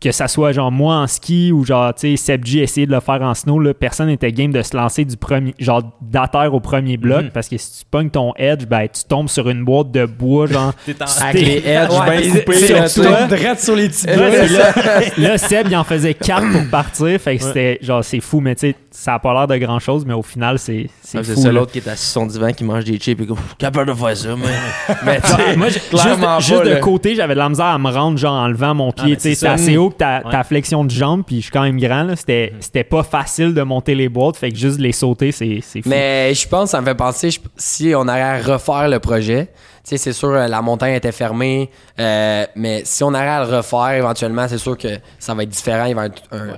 que 0.00 0.12
ça 0.12 0.28
soit 0.28 0.52
genre 0.52 0.70
moi 0.70 0.96
en 0.96 1.06
ski 1.08 1.50
ou 1.52 1.64
genre 1.64 1.92
tu 1.94 2.10
sais 2.10 2.16
Seb 2.16 2.44
G 2.44 2.60
essayer 2.60 2.86
de 2.86 2.92
le 2.92 3.00
faire 3.00 3.20
en 3.22 3.34
snow 3.34 3.58
là, 3.58 3.74
personne 3.74 4.06
n'était 4.06 4.30
game 4.30 4.52
de 4.52 4.62
se 4.62 4.76
lancer 4.76 5.04
du 5.04 5.16
premier 5.16 5.54
genre 5.58 5.82
d'atterre 6.00 6.54
au 6.54 6.60
premier 6.60 6.96
bloc 6.96 7.24
Mhm. 7.24 7.30
parce 7.30 7.48
que 7.48 7.56
si 7.58 7.80
tu 7.80 7.84
pognes 7.90 8.10
ton 8.10 8.32
edge 8.36 8.64
ben 8.66 8.86
tu 8.86 9.02
tombes 9.08 9.28
sur 9.28 9.48
une 9.48 9.64
boîte 9.64 9.90
de 9.90 10.06
bois 10.06 10.46
genre 10.46 10.72
T'es 10.86 10.94
en- 11.02 11.22
Avec 11.24 11.42
les 11.44 11.62
edges 11.68 11.90
Ouais, 11.98 12.20
bien 12.20 12.30
coupés. 12.30 13.26
direct 13.28 13.60
sur 13.60 13.74
les 13.74 13.88
petits 13.88 13.98
c'est 13.98 14.16
là, 14.16 14.72
là, 15.18 15.38
Seb, 15.38 15.66
il 15.68 15.76
en 15.76 15.84
faisait 15.84 16.14
4 16.14 16.52
pour 16.52 16.70
partir. 16.70 17.20
Fait 17.20 17.36
que 17.36 17.42
c'était 17.42 17.78
genre, 17.82 18.04
c'est 18.04 18.20
fou, 18.20 18.40
mais 18.40 18.54
tu 18.54 18.68
sais, 18.68 18.74
ça 18.90 19.14
a 19.14 19.18
pas 19.18 19.32
l'air 19.34 19.46
de 19.46 19.56
grand 19.56 19.78
chose, 19.78 20.04
mais 20.06 20.14
au 20.14 20.22
final, 20.22 20.58
c'est 20.58 20.88
c'est 21.02 21.18
Ah, 21.18 21.22
C'est 21.24 21.34
fou. 21.34 21.48
l'autre 21.50 21.72
qui 21.72 21.78
est 21.78 21.88
assis 21.88 22.04
sur 22.10 22.20
son 22.20 22.26
divan 22.26 22.52
qui 22.52 22.64
mange 22.64 22.84
des 22.84 22.98
chips 22.98 23.20
et 23.20 23.26
qui 23.26 23.32
capable 23.58 23.90
de 23.92 23.94
faire 23.96 24.16
ça, 24.16 24.28
mais. 24.36 24.94
mais 25.04 25.20
sais, 25.22 25.56
moi, 25.56 25.68
j'ai- 25.68 25.80
clairement 25.80 26.38
juste, 26.38 26.48
juste 26.50 26.62
pas, 26.62 26.68
de 26.68 26.74
là. 26.74 26.80
côté, 26.80 27.14
j'avais 27.14 27.34
de 27.34 27.38
la 27.38 27.48
misère 27.48 27.66
à 27.66 27.78
me 27.78 27.90
rendre, 27.90 28.18
genre 28.18 28.34
en 28.34 28.48
levant 28.48 28.74
mon 28.74 28.90
Ah, 28.90 29.02
pied. 29.02 29.10
mais 29.10 29.16
tu 29.16 29.22
sais, 29.22 29.34
c'est 29.34 29.48
assez 29.48 29.76
haut 29.76 29.87
que 29.90 29.96
ta, 29.96 30.22
Ouais. 30.24 30.30
ta 30.32 30.44
flexion 30.44 30.84
de 30.84 30.90
jambe, 30.90 31.22
puis 31.26 31.36
je 31.36 31.42
suis 31.42 31.50
quand 31.50 31.62
même 31.62 31.78
grand. 31.78 32.02
là, 32.02 32.16
C'était 32.16 32.52
c'était 32.60 32.84
pas 32.84 33.02
facile 33.02 33.54
de 33.54 33.62
monter 33.62 33.94
les 33.94 34.08
boîtes, 34.08 34.36
fait 34.36 34.50
que 34.50 34.56
juste 34.56 34.78
les 34.80 34.92
sauter, 34.92 35.32
c'est 35.32 35.60
c'est 35.62 35.82
fou. 35.82 35.88
Mais 35.88 36.32
je 36.34 36.48
pense, 36.48 36.70
ça 36.70 36.80
me 36.80 36.86
fait 36.86 36.94
penser, 36.94 37.30
je- 37.30 37.40
si 37.56 37.92
on 37.96 38.06
allait 38.08 38.22
à 38.22 38.52
refaire 38.52 38.88
le 38.88 38.98
projet, 38.98 39.46
tu 39.84 39.90
sais, 39.90 39.96
c'est 39.96 40.12
sûr, 40.12 40.28
euh, 40.30 40.46
la 40.48 40.60
montagne 40.60 40.94
était 40.94 41.12
fermée, 41.12 41.70
euh, 41.98 42.44
mais 42.56 42.82
si 42.84 43.02
on 43.04 43.14
allait 43.14 43.28
à 43.30 43.44
le 43.44 43.56
refaire 43.56 43.90
éventuellement, 43.92 44.46
c'est 44.48 44.58
sûr 44.58 44.76
que 44.76 44.88
ça 45.18 45.34
va 45.34 45.42
être 45.44 45.48
différent. 45.48 45.86
Il 45.86 45.94
va 45.94 46.06
être 46.06 46.22
un- 46.32 46.48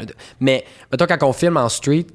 Mais, 0.41 0.65
mettons, 0.91 1.07
quand 1.07 1.23
on 1.29 1.33
filme 1.33 1.57
en 1.57 1.69
street, 1.69 2.07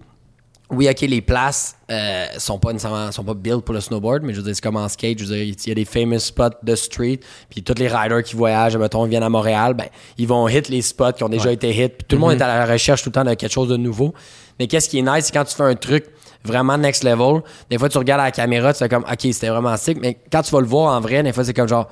oui, 0.72 0.90
ok, 0.90 1.02
les 1.02 1.22
places 1.22 1.76
euh, 1.92 2.26
sont 2.38 2.58
pas 2.58 2.74
nécessairement 2.74 3.12
sont 3.12 3.24
pas 3.24 3.36
built 3.36 3.64
pour 3.64 3.76
le 3.76 3.82
snowboard, 3.82 4.24
mais 4.24 4.34
je 4.34 4.40
veux 4.40 4.46
dire, 4.46 4.56
c'est 4.56 4.64
comme 4.64 4.78
en 4.78 4.90
skate, 4.90 5.20
je 5.20 5.26
veux 5.26 5.36
dire, 5.36 5.44
il 5.44 5.68
y 5.70 5.72
a 5.72 5.76
des 5.76 5.86
famous 5.86 6.20
spots 6.20 6.58
de 6.64 6.76
street, 6.76 7.20
puis 7.50 7.62
tous 7.62 7.76
les 7.78 7.88
riders 7.88 8.24
qui 8.24 8.36
voyagent, 8.36 8.76
mettons, 8.76 9.06
viennent 9.06 9.24
à 9.24 9.30
Montréal, 9.30 9.76
ben, 9.76 9.86
ils 10.18 10.28
vont 10.28 10.48
hit 10.48 10.68
les 10.70 10.82
spots 10.82 11.14
qui 11.14 11.24
ont 11.24 11.30
déjà 11.30 11.52
été 11.52 11.70
hit, 11.70 11.98
puis 11.98 12.06
tout 12.08 12.16
le 12.16 12.22
monde 12.22 12.32
est 12.32 12.42
à 12.42 12.48
la 12.48 12.66
recherche 12.66 13.04
tout 13.04 13.10
le 13.10 13.14
temps 13.14 13.24
de 13.24 13.34
quelque 13.36 13.52
chose 13.52 13.70
de 13.70 13.78
nouveau. 13.78 14.14
Mais 14.60 14.68
qu'est-ce 14.68 14.90
qui 14.90 14.98
est 14.98 15.04
nice, 15.04 15.26
c'est 15.26 15.34
quand 15.34 15.44
tu 15.44 15.56
fais 15.56 15.64
un 15.64 15.76
truc 15.76 16.06
vraiment 16.44 16.78
next 16.78 17.04
level, 17.04 17.42
des 17.70 17.78
fois 17.78 17.90
tu 17.90 17.98
regardes 17.98 18.22
à 18.22 18.26
la 18.26 18.32
caméra, 18.32 18.74
tu 18.74 18.80
fais 18.80 18.90
comme, 18.90 19.04
ok, 19.04 19.20
c'était 19.22 19.50
vraiment 19.50 19.78
sick, 19.78 20.00
mais 20.02 20.18
quand 20.32 20.42
tu 20.42 20.52
vas 20.52 20.62
le 20.62 20.68
voir 20.68 20.96
en 20.96 21.00
vrai, 21.00 21.22
des 21.22 21.34
fois 21.34 21.44
c'est 21.44 21.54
comme 21.54 21.68
genre, 21.68 21.90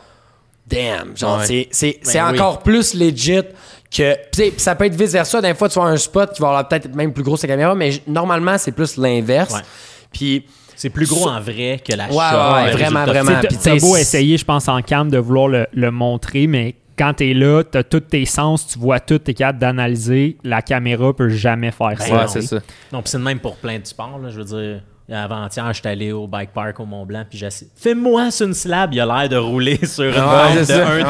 damn, 0.67 1.15
genre, 1.17 1.39
Ouais. 1.39 1.45
c'est, 1.45 1.67
c'est, 1.71 1.99
c'est 2.01 2.19
Ben 2.19 2.31
oui. 2.31 2.39
encore 2.39 2.59
plus 2.63 2.93
legit 2.93 3.41
que. 3.95 4.13
Pis 4.15 4.19
c'est- 4.33 4.51
pis 4.51 4.59
ça 4.59 4.75
peut 4.75 4.85
être 4.85 4.95
vice 4.95 5.11
versa. 5.11 5.41
Des 5.41 5.53
fois, 5.53 5.69
tu 5.69 5.75
vois 5.79 5.89
un 5.89 5.97
spot 5.97 6.33
qui 6.33 6.41
va 6.41 6.49
avoir 6.49 6.67
peut-être 6.67 6.93
même 6.95 7.13
plus 7.13 7.23
gros 7.23 7.37
sa 7.37 7.47
caméra, 7.47 7.75
mais 7.75 7.91
j- 7.91 8.01
normalement, 8.07 8.57
c'est 8.57 8.71
plus 8.71 8.97
l'inverse. 8.97 9.55
Puis. 10.11 10.45
C'est 10.75 10.89
plus 10.89 11.07
gros 11.07 11.29
en 11.29 11.39
vrai 11.39 11.79
que 11.87 11.95
la 11.95 12.05
Ouais, 12.07 12.11
shot. 12.11 12.53
ouais, 12.55 12.71
vraiment, 12.71 13.05
vraiment. 13.05 13.39
T'sais, 13.47 13.77
beau 13.79 13.93
c'est- 13.95 14.01
essayer, 14.01 14.37
je 14.37 14.43
pense, 14.43 14.67
en 14.67 14.81
cam 14.81 15.09
de 15.09 15.17
vouloir 15.19 15.47
le, 15.47 15.67
le 15.71 15.91
montrer, 15.91 16.47
mais 16.47 16.75
quand 16.97 17.13
t'es 17.13 17.33
là, 17.33 17.63
t'as 17.63 17.83
tous 17.83 17.99
tes 18.01 18.25
sens, 18.25 18.67
tu 18.67 18.79
vois 18.79 18.99
tout, 18.99 19.19
t'es 19.19 19.35
capable 19.35 19.59
d'analyser. 19.59 20.35
La 20.43 20.61
caméra 20.63 21.13
peut 21.13 21.29
jamais 21.29 21.71
faire 21.71 22.01
ça. 22.01 22.13
Ouais, 22.13 22.21
non. 22.23 22.27
c'est 22.27 22.41
ça. 22.41 22.57
Non, 22.91 23.01
puis 23.01 23.11
c'est 23.11 23.17
le 23.19 23.23
même 23.23 23.39
pour 23.39 23.55
plein 23.57 23.77
de 23.79 23.85
sports. 23.85 24.19
Là, 24.21 24.29
je 24.29 24.39
veux 24.41 24.43
dire, 24.45 24.81
avant-hier, 25.11 25.73
j'étais 25.73 25.89
allé 25.89 26.11
au 26.11 26.27
bike 26.27 26.51
park 26.53 26.79
au 26.79 26.85
Mont 26.85 27.05
Blanc, 27.05 27.25
puis 27.29 27.37
j'ai 27.37 27.49
Fais-moi 27.75 28.31
sur 28.31 28.47
une 28.47 28.53
slab, 28.53 28.93
il 28.93 29.01
a 29.01 29.05
l'air 29.05 29.29
de 29.29 29.35
rouler 29.37 29.77
sur 29.85 30.05
une 30.05 30.11
Ouais, 30.13 30.55
de 30.59 30.63
c'est 30.63 30.73
ça. 30.73 30.87
1 30.87 30.95
Ouais. 30.95 31.03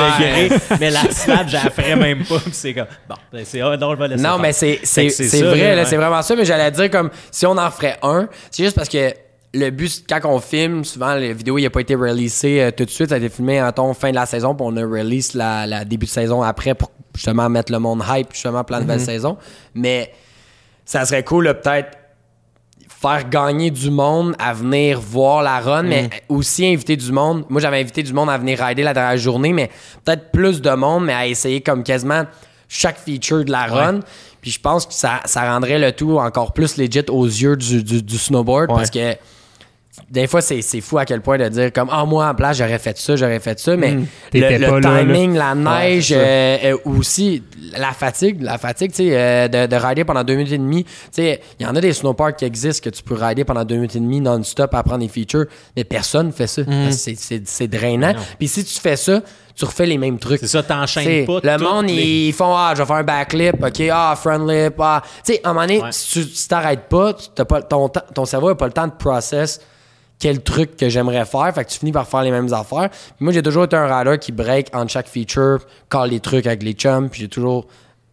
degré, 0.49 0.77
mais 0.79 0.89
la 0.89 1.01
slab, 1.11 1.47
je 1.47 1.53
la 1.53 1.69
ferais 1.69 1.95
même 1.95 2.23
pas. 2.25 2.39
Puis 2.39 2.53
c'est 2.53 2.73
comme, 2.73 2.87
bon, 3.07 3.15
ben, 3.31 3.45
c'est 3.45 3.61
ah, 3.61 3.77
non, 3.77 3.91
je 3.93 3.99
vais 3.99 4.07
laisser 4.07 4.23
Non, 4.23 4.29
faire. 4.31 4.39
mais 4.39 4.53
c'est, 4.53 4.79
c'est, 4.83 5.09
c'est 5.09 5.41
vrai, 5.43 5.75
ouais. 5.75 5.85
c'est 5.85 5.97
vraiment 5.97 6.21
ça, 6.23 6.35
mais 6.35 6.45
j'allais 6.45 6.71
dire 6.71 6.89
comme 6.89 7.11
si 7.29 7.45
on 7.45 7.57
en 7.57 7.69
ferait 7.69 7.97
un, 8.01 8.27
c'est 8.49 8.63
juste 8.63 8.75
parce 8.75 8.89
que 8.89 9.13
le 9.55 9.69
but, 9.69 10.03
quand 10.09 10.19
on 10.23 10.39
filme, 10.39 10.83
souvent, 10.83 11.13
la 11.13 11.31
vidéo, 11.31 11.59
il 11.59 11.65
a 11.67 11.69
pas 11.69 11.81
été 11.81 11.93
releasé 11.93 12.63
euh, 12.63 12.71
tout 12.71 12.85
de 12.85 12.89
suite, 12.89 13.09
ça 13.09 13.15
a 13.15 13.17
été 13.19 13.29
filmé 13.29 13.61
en 13.61 13.71
ton 13.71 13.93
fin 13.93 14.09
de 14.09 14.15
la 14.15 14.25
saison, 14.25 14.55
puis 14.55 14.65
on 14.67 14.75
a 14.77 14.81
release 14.81 15.35
la, 15.35 15.67
la 15.67 15.85
début 15.85 16.07
de 16.07 16.11
saison 16.11 16.41
après 16.41 16.73
pour 16.73 16.89
justement 17.13 17.47
mettre 17.49 17.71
le 17.71 17.77
monde 17.77 18.03
hype, 18.09 18.33
justement, 18.33 18.63
pour 18.63 18.75
la 18.75 18.81
nouvelle 18.81 18.99
saison. 18.99 19.37
Mais 19.75 20.11
ça 20.85 21.05
serait 21.05 21.23
cool, 21.23 21.43
là, 21.45 21.53
peut-être 21.53 21.89
faire 23.03 23.29
gagner 23.29 23.69
du 23.69 23.91
monde 23.91 24.33
à 24.39 24.53
venir 24.53 24.99
voir 24.99 25.43
la 25.43 25.59
run, 25.59 25.83
mais 25.83 26.09
aussi 26.29 26.65
inviter 26.65 26.95
du 26.95 27.11
monde. 27.11 27.43
Moi, 27.49 27.59
j'avais 27.59 27.79
invité 27.81 28.01
du 28.01 28.13
monde 28.13 28.29
à 28.29 28.37
venir 28.37 28.59
rider 28.59 28.81
la 28.83 28.93
dernière 28.93 29.17
journée, 29.17 29.51
mais 29.51 29.69
peut-être 30.05 30.31
plus 30.31 30.61
de 30.61 30.69
monde, 30.71 31.03
mais 31.05 31.13
à 31.13 31.27
essayer 31.27 31.59
comme 31.61 31.83
quasiment 31.83 32.23
chaque 32.69 32.97
feature 32.97 33.43
de 33.43 33.51
la 33.51 33.65
run. 33.65 33.99
Puis 34.41 34.51
je 34.51 34.59
pense 34.59 34.85
que 34.85 34.93
ça, 34.93 35.19
ça 35.25 35.51
rendrait 35.51 35.79
le 35.79 35.91
tout 35.91 36.17
encore 36.17 36.53
plus 36.53 36.77
legit 36.77 37.03
aux 37.09 37.25
yeux 37.25 37.55
du, 37.57 37.83
du, 37.83 38.01
du 38.01 38.17
snowboard 38.17 38.69
Ouais. 38.71 38.77
parce 38.77 38.89
que 38.89 39.15
des 40.14 40.28
fois, 40.28 40.41
c'est 40.41 40.61
c'est 40.61 40.80
fou 40.80 40.97
à 40.99 41.05
quel 41.05 41.22
point 41.22 41.38
de 41.38 41.49
dire 41.49 41.74
comme 41.74 41.89
Ah, 41.91 42.05
moi, 42.05 42.28
en 42.30 42.36
place, 42.36 42.57
j'aurais 42.57 42.78
fait 42.80 42.97
ça, 42.97 43.16
j'aurais 43.16 43.39
fait 43.39 43.59
ça. 43.59 43.76
Mais 43.76 43.91
le, 43.93 44.05
T'étais 44.32 44.57
le 44.59 44.80
là, 44.80 44.99
timing, 45.01 45.34
la 45.36 45.55
neige, 45.55 46.09
ça. 46.09 46.16
euh, 46.16 46.57
euh, 46.66 46.78
aussi 46.86 47.43
la 47.78 47.91
fatigue, 47.91 48.41
la 48.41 48.57
fatigue, 48.57 48.91
tu 48.91 48.97
sais, 48.97 49.09
euh, 49.18 49.47
de, 49.47 49.66
de 49.66 49.76
rider 49.76 50.05
pendant 50.05 50.24
deux 50.24 50.36
minutes 50.36 50.53
et 50.53 50.57
demie. 50.59 50.84
Tu 50.86 50.91
sais, 51.14 51.41
il 51.59 51.66
y 51.66 51.70
en 51.70 51.76
a 51.76 51.82
des 51.82 51.91
snowparks 51.93 52.38
qui 52.38 52.45
existent 52.45 52.84
que 52.89 52.95
tu 52.95 53.01
peux 53.03 53.16
rider 53.16 53.43
pendant 53.43 53.66
deux 53.66 53.76
minutes 53.76 53.95
et 53.95 53.99
demie 53.99 54.22
non-stop 54.22 54.74
à 54.76 54.84
prendre 54.84 54.99
des 54.99 55.07
features, 55.07 55.45
mais 55.76 55.84
personne 55.84 56.32
fait 56.32 56.47
ça. 56.47 56.64
Parce 56.64 56.78
que 56.88 56.91
c'est- 56.91 57.16
C'est 57.20 57.47
c'est 57.47 57.68
drainant. 57.68 58.14
Puis 58.38 58.47
si 58.47 58.64
tu 58.64 58.80
fais 58.80 58.95
ça, 58.95 59.22
tu 59.55 59.66
refais 59.66 59.86
les 59.86 59.97
mêmes 59.97 60.20
trucs. 60.20 60.39
C'est 60.39 60.47
ça, 60.47 60.61
t'enchaînes 60.64 61.26
pas. 61.26 61.39
le 61.43 61.57
monde, 61.64 61.88
les- 61.88 62.28
ils 62.28 62.34
font 62.34 62.55
Ah, 62.55 62.74
je 62.76 62.82
vais 62.82 62.86
faire 62.88 62.95
un 62.97 63.03
backflip, 63.03 63.64
ok, 63.64 63.82
ah, 63.91 64.16
front 64.16 64.45
lip, 64.45 64.74
ah. 64.80 65.01
Tu 65.26 65.34
sais, 65.34 65.41
à 65.43 65.49
un 65.49 65.53
moment 65.53 65.66
donné, 65.66 65.82
Ouais. 65.82 65.91
si 65.91 66.11
tu 66.24 66.24
si 66.30 66.47
t'arrêtes 66.47 66.88
pas, 66.89 67.14
t'as 67.36 67.45
pas 67.45 67.61
ton, 67.64 67.89
ton 67.89 68.26
cerveau 68.26 68.49
n'a 68.49 68.55
pas 68.55 68.68
le 68.68 68.74
temps 68.74 68.88
de 68.88 68.93
process 68.97 69.59
quel 70.24 70.41
truc 70.41 70.78
que 70.78 70.88
j'aimerais 70.88 71.26
faire. 71.26 71.53
Fait 71.53 71.65
que 71.65 71.69
tu 71.69 71.80
finis 71.80 71.91
par 71.91 72.07
faire 72.07 72.21
les 72.21 72.32
mêmes 72.32 72.53
affaires. 72.53 72.89
Puis 72.89 73.17
moi, 73.19 73.34
j'ai 73.34 73.43
toujours 73.43 73.65
été 73.65 73.76
un 73.76 73.93
rider 73.93 74.17
qui 74.17 74.32
break 74.32 74.74
entre 74.74 74.89
chaque 74.89 75.09
feature, 75.09 75.59
call 75.89 76.11
les 76.11 76.21
trucs 76.21 76.47
avec 76.47 76.63
les 76.63 76.71
chums, 76.71 77.09
puis 77.09 77.19
j'ai 77.19 77.28
toujours 77.28 77.67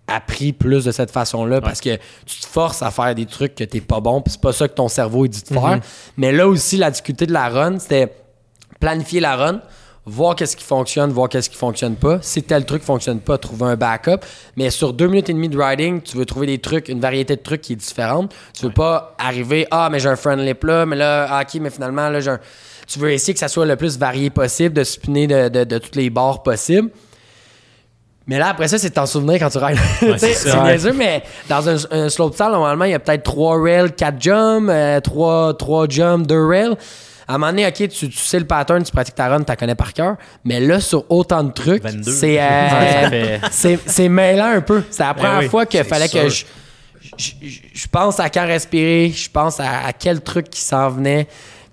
appris 0.09 0.53
plus 0.53 0.87
de 0.87 0.91
cette 0.91 1.13
façon-là 1.13 1.61
parce 1.61 1.81
que 1.81 1.97
tu 2.27 2.41
te 2.41 2.47
forces 2.47 2.83
à 2.83 2.91
faire 2.91 3.15
des 3.15 3.27
trucs 3.27 3.55
que 3.55 3.63
t'es 3.63 3.81
pas 3.81 4.01
bon, 4.01 4.23
puis 4.23 4.33
c'est 4.33 4.41
pas 4.41 4.53
ça 4.53 4.67
que 4.67 4.75
ton 4.75 4.89
cerveau 4.89 5.25
il 5.25 5.29
dit 5.29 5.43
de 5.43 5.55
faire. 5.55 5.79
Mais 6.17 6.33
là 6.33 6.49
aussi, 6.49 6.79
la 6.79 6.91
difficulté 6.91 7.27
de 7.27 7.33
la 7.33 7.49
run, 7.49 7.79
c'était 7.79 8.13
planifier 8.81 9.21
la 9.21 9.37
run, 9.37 9.61
voir 10.07 10.35
qu'est-ce 10.35 10.57
qui 10.57 10.65
fonctionne, 10.65 11.11
voir 11.11 11.29
qu'est-ce 11.29 11.51
qui 11.51 11.57
fonctionne 11.57 11.95
pas. 11.97 12.19
Si 12.23 12.43
tel 12.43 12.65
truc 12.65 12.83
fonctionne 12.83 13.21
pas, 13.21 13.39
trouver 13.39 13.67
un 13.67 13.77
backup. 13.77 14.21
Mais 14.57 14.71
sur 14.71 14.93
deux 14.93 15.07
minutes 15.07 15.29
et 15.29 15.35
demie 15.35 15.49
de 15.49 15.59
riding, 15.59 16.01
tu 16.01 16.17
veux 16.17 16.25
trouver 16.25 16.47
des 16.47 16.59
trucs, 16.59 16.89
une 16.89 17.01
variété 17.01 17.37
de 17.37 17.43
trucs 17.43 17.61
qui 17.61 17.75
est 17.75 17.77
différente. 17.77 18.35
Tu 18.55 18.67
veux 18.67 18.73
pas 18.73 19.15
arriver, 19.19 19.67
ah, 19.71 19.89
mais 19.91 20.01
j'ai 20.01 20.09
un 20.09 20.37
lip 20.37 20.65
là, 20.65 20.87
mais 20.87 20.97
là, 20.97 21.27
ah, 21.31 21.43
ok, 21.43 21.61
mais 21.61 21.71
finalement, 21.71 22.09
là, 22.09 22.21
j'ai 22.21 22.31
un... 22.31 22.41
Tu 22.87 22.99
veux 22.99 23.13
essayer 23.13 23.35
que 23.35 23.39
ça 23.41 23.49
soit 23.49 23.67
le 23.67 23.77
plus 23.77 23.99
varié 23.99 24.31
possible, 24.31 24.75
de 24.75 24.83
spinner 24.83 25.27
de, 25.27 25.49
de, 25.49 25.65
de 25.65 25.79
toutes 25.79 25.95
les 25.97 26.11
bords 26.11 26.43
possibles. 26.43 26.91
Mais 28.27 28.39
là, 28.39 28.49
après 28.49 28.69
ça, 28.69 28.79
c'est 28.79 28.91
de 28.91 28.95
t'en 28.95 29.07
souvenir 29.07 29.39
quand 29.39 29.51
tu 29.51 29.59
rides. 29.59 29.79
C'est 30.19 30.35
ça. 30.35 30.63
niaiseux, 30.63 30.93
mais 30.93 31.23
dans 31.49 31.69
un, 31.69 31.77
un 31.91 32.09
slope 32.09 32.35
style, 32.35 32.47
normalement, 32.51 32.85
il 32.85 32.93
y 32.93 32.95
a 32.95 32.99
peut-être 32.99 33.25
trois 33.25 33.61
rails, 33.61 33.93
quatre 33.93 34.21
jumps, 34.21 34.69
euh, 34.71 35.01
trois, 35.01 35.55
trois 35.55 35.89
jumps, 35.89 36.27
deux 36.27 36.47
rails. 36.47 36.77
À 37.31 37.35
un 37.35 37.39
moment 37.39 37.53
donné, 37.53 37.67
OK, 37.67 37.75
tu, 37.89 38.09
tu 38.09 38.13
sais 38.13 38.39
le 38.39 38.47
pattern, 38.47 38.83
tu 38.83 38.91
pratiques 38.93 39.15
ta 39.15 39.29
run, 39.29 39.41
tu 39.41 39.45
la 39.49 39.57
connais 39.57 39.75
par 39.75 39.93
cœur. 39.93 40.17
Mais 40.45 40.59
là, 40.61 40.81
sur 40.81 41.09
autant 41.11 41.45
de 41.45 41.53
trucs, 41.53 41.83
22. 41.83 42.11
c'est 42.11 42.41
euh, 42.41 43.39
fait- 43.51 44.09
mêlant 44.09 44.47
un 44.47 44.61
peu. 44.61 44.83
C'est 44.91 45.03
la 45.05 45.15
première 45.15 45.39
oui, 45.41 45.49
fois 45.49 45.65
qu'il 45.67 45.85
fallait 45.85 46.09
que 46.09 46.29
je, 46.29 46.45
je, 47.17 47.31
je- 47.43 47.61
je 47.73 47.87
pense 47.89 48.19
à 48.21 48.29
quand 48.31 48.47
respirer, 48.47 49.11
je 49.15 49.31
pense 49.31 49.61
à, 49.61 49.87
à 49.87 49.93
quel 49.93 50.21
truc 50.23 50.51
qui 50.51 50.61
s'en 50.61 50.91
venait. 50.91 51.29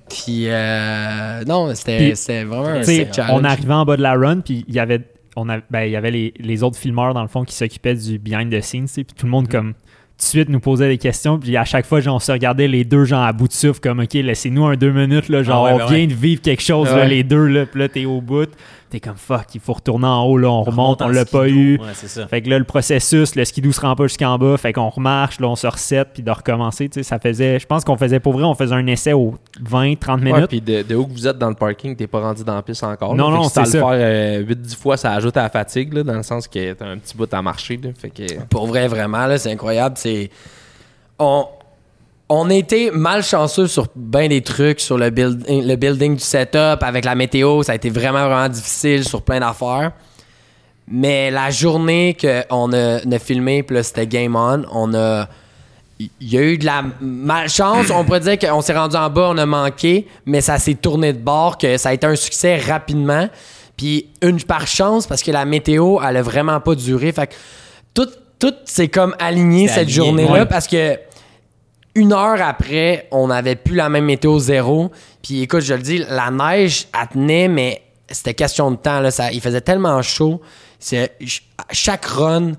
Puis, 0.09 0.43
euh, 0.47 1.43
non, 1.45 1.73
c'était 1.75 2.13
vraiment 2.43 2.65
un 2.67 2.83
challenge. 2.83 3.09
on 3.31 3.43
arrivait 3.43 3.73
en 3.73 3.83
bas 3.83 3.97
de 3.97 4.01
la 4.03 4.13
run, 4.13 4.39
puis 4.41 4.63
il 4.67 4.73
y 4.75 4.79
avait, 4.79 5.01
on 5.35 5.49
a- 5.49 5.57
ben, 5.69 5.81
il 5.81 5.91
y 5.91 5.95
avait 5.95 6.11
les, 6.11 6.33
les 6.39 6.63
autres 6.63 6.77
filmeurs, 6.77 7.13
dans 7.13 7.21
le 7.23 7.27
fond, 7.27 7.43
qui 7.43 7.53
s'occupaient 7.55 7.95
du 7.95 8.17
behind 8.19 8.49
the 8.53 8.61
scenes, 8.61 8.87
puis 8.87 9.03
tout 9.05 9.25
le 9.25 9.29
Mm. 9.29 9.31
monde, 9.31 9.47
comme, 9.49 9.73
de 10.17 10.23
suite, 10.23 10.49
nous 10.49 10.59
posait 10.59 10.87
des 10.87 10.97
questions, 10.97 11.37
puis 11.39 11.55
à 11.57 11.65
chaque 11.65 11.85
fois, 11.85 11.99
genre, 11.99 12.15
on 12.15 12.19
se 12.19 12.31
regardait 12.31 12.67
les 12.67 12.83
deux, 12.83 13.05
genre, 13.05 13.23
à 13.23 13.33
bout 13.33 13.47
de 13.47 13.53
souffle, 13.53 13.79
comme, 13.79 13.99
OK, 13.99 14.13
laissez-nous 14.13 14.65
un 14.65 14.75
deux 14.75 14.91
minutes, 14.91 15.29
là, 15.29 15.43
genre, 15.43 15.67
Ah 15.67 15.75
ouais, 15.75 15.81
on 15.83 15.87
ben 15.89 15.95
vient 15.95 16.07
de 16.07 16.13
vivre 16.13 16.41
quelque 16.41 16.61
chose, 16.63 16.89
Ouais. 16.91 17.07
les 17.07 17.23
deux, 17.23 17.45
là, 17.47 17.65
puis 17.65 17.79
là, 17.79 17.87
t'es 17.89 18.05
au 18.05 18.21
bout. 18.21 18.49
T'es 18.89 19.01
comme, 19.01 19.17
fuck, 19.17 19.53
il 19.53 19.59
faut 19.59 19.73
retourner 19.73 20.07
en 20.07 20.23
haut, 20.23 20.37
là, 20.37 20.49
on 20.49 20.63
remonte, 20.63 21.01
on 21.01 21.09
l'a 21.09 21.25
pas 21.25 21.49
eu. 21.49 21.77
Ouais, 21.77 21.87
c'est 21.93 22.07
ça. 22.07 22.25
Fait 22.27 22.41
que 22.41 22.49
là, 22.49 22.57
le 22.57 22.63
processus, 22.63 23.35
le 23.35 23.43
skidoo 23.43 23.73
se 23.73 23.81
rend 23.81 23.95
pas 23.97 24.05
jusqu'en 24.05 24.37
bas, 24.37 24.55
fait 24.55 24.71
qu'on 24.71 24.87
remarche, 24.87 25.41
là, 25.41 25.47
on 25.49 25.57
se 25.57 25.67
reset, 25.67 26.05
puis 26.05 26.23
de 26.23 26.31
recommencer, 26.31 26.87
tu 26.87 26.99
sais, 26.99 27.03
ça 27.03 27.19
faisait, 27.19 27.59
je 27.59 27.67
pense 27.67 27.83
qu'on 27.83 27.97
faisait, 27.97 28.21
pour 28.21 28.31
vrai, 28.31 28.45
on 28.45 28.55
faisait 28.55 28.75
un 28.75 28.87
essai 28.87 29.11
aux 29.11 29.35
20, 29.61 29.99
30 29.99 30.21
minutes. 30.21 30.39
Ouais, 30.39 30.47
puis 30.47 30.61
de, 30.61 30.83
de 30.83 30.95
où 30.95 31.05
que 31.05 31.11
vous 31.11 31.27
êtes 31.27 31.37
dans 31.37 31.49
le 31.49 31.55
parking, 31.55 31.97
t'es 31.97 32.07
pas 32.07 32.21
rendu 32.21 32.45
dans 32.45 32.55
la 32.55 32.61
piste 32.61 32.83
encore. 32.83 33.13
Non, 33.13 33.29
là. 33.29 33.37
Non, 33.37 33.43
c'est 33.43 33.55
t'as 33.55 33.65
ça. 33.65 33.77
le 33.77 34.45
faire 34.45 34.55
8-10 34.55 34.77
fois, 34.77 34.95
ça 34.95 35.11
ajoute 35.11 35.35
à 35.35 35.43
la 35.43 35.49
fatigue, 35.49 35.91
là, 35.93 36.03
dans 36.03 36.15
le 36.15 36.23
sens 36.23 36.47
que 36.47 36.71
t'as 36.71 36.85
un 36.87 36.97
petit 36.97 37.17
bout 37.17 37.33
à 37.33 37.41
marcher. 37.41 37.75
Là, 37.77 37.89
fait 37.97 38.09
que... 38.09 38.41
Pour 38.49 38.67
vrai, 38.67 38.87
vraiment, 38.87 39.27
là, 39.27 39.37
c'est 39.37 39.51
incroyable. 39.51 39.95
C'est. 39.97 40.29
On. 41.19 41.45
On 42.29 42.49
était 42.49 42.91
malchanceux 42.93 43.67
sur 43.67 43.87
bien 43.95 44.27
des 44.27 44.41
trucs, 44.41 44.81
sur 44.81 44.97
le, 44.97 45.09
build- 45.09 45.45
le 45.47 45.75
building 45.75 46.15
du 46.15 46.23
setup, 46.23 46.83
avec 46.83 47.05
la 47.05 47.15
météo, 47.15 47.63
ça 47.63 47.71
a 47.71 47.75
été 47.75 47.89
vraiment, 47.89 48.27
vraiment 48.27 48.49
difficile 48.49 49.05
sur 49.05 49.21
plein 49.21 49.39
d'affaires. 49.39 49.93
Mais 50.89 51.31
la 51.31 51.49
journée 51.51 52.15
qu'on 52.19 52.73
a, 52.73 52.99
on 53.05 53.11
a 53.11 53.19
filmé, 53.19 53.63
puis 53.63 53.75
là, 53.77 53.83
c'était 53.83 54.07
Game 54.07 54.35
On, 54.35 54.63
on 54.71 54.93
a. 54.93 55.27
Il 55.99 56.09
y 56.21 56.37
a 56.37 56.41
eu 56.41 56.57
de 56.59 56.65
la 56.65 56.83
malchance. 57.01 57.87
On 57.91 58.03
pourrait 58.05 58.19
dire 58.19 58.37
qu'on 58.37 58.61
s'est 58.61 58.77
rendu 58.77 58.95
en 58.95 59.09
bas, 59.09 59.29
on 59.31 59.37
a 59.37 59.45
manqué, 59.47 60.07
mais 60.25 60.41
ça 60.41 60.59
s'est 60.59 60.75
tourné 60.75 61.11
de 61.11 61.17
bord, 61.17 61.57
que 61.57 61.77
ça 61.77 61.89
a 61.89 61.93
été 61.93 62.05
un 62.05 62.15
succès 62.15 62.57
rapidement. 62.57 63.27
Puis 63.75 64.07
une 64.21 64.41
par 64.43 64.67
chance, 64.67 65.07
parce 65.07 65.23
que 65.23 65.31
la 65.31 65.45
météo, 65.45 65.97
elle 66.07 66.17
a 66.17 66.21
vraiment 66.21 66.59
pas 66.59 66.75
duré. 66.75 67.11
Fait 67.11 67.27
que 67.27 67.33
tout, 67.95 68.09
tout 68.37 68.53
s'est 68.65 68.89
comme 68.89 69.15
aligné 69.17 69.67
cette 69.67 69.89
journée-là, 69.89 70.31
ouais. 70.31 70.45
parce 70.45 70.67
que 70.67 70.99
une 71.97 72.13
heure 72.13 72.41
après, 72.41 73.07
on 73.11 73.27
n'avait 73.27 73.55
plus 73.55 73.75
la 73.75 73.89
même 73.89 74.05
météo 74.05 74.39
zéro. 74.39 74.91
Puis 75.21 75.41
écoute, 75.41 75.61
je 75.61 75.73
le 75.73 75.81
dis, 75.81 76.03
la 76.09 76.31
neige, 76.31 76.87
elle 76.99 77.07
tenait, 77.09 77.47
mais 77.47 77.81
c'était 78.09 78.33
question 78.33 78.71
de 78.71 78.77
temps. 78.77 78.99
Là. 79.01 79.11
Ça, 79.11 79.31
il 79.31 79.41
faisait 79.41 79.61
tellement 79.61 80.01
chaud. 80.01 80.39
C'est, 80.79 81.11
ch- 81.19 81.43
chaque 81.71 82.05
run, 82.05 82.51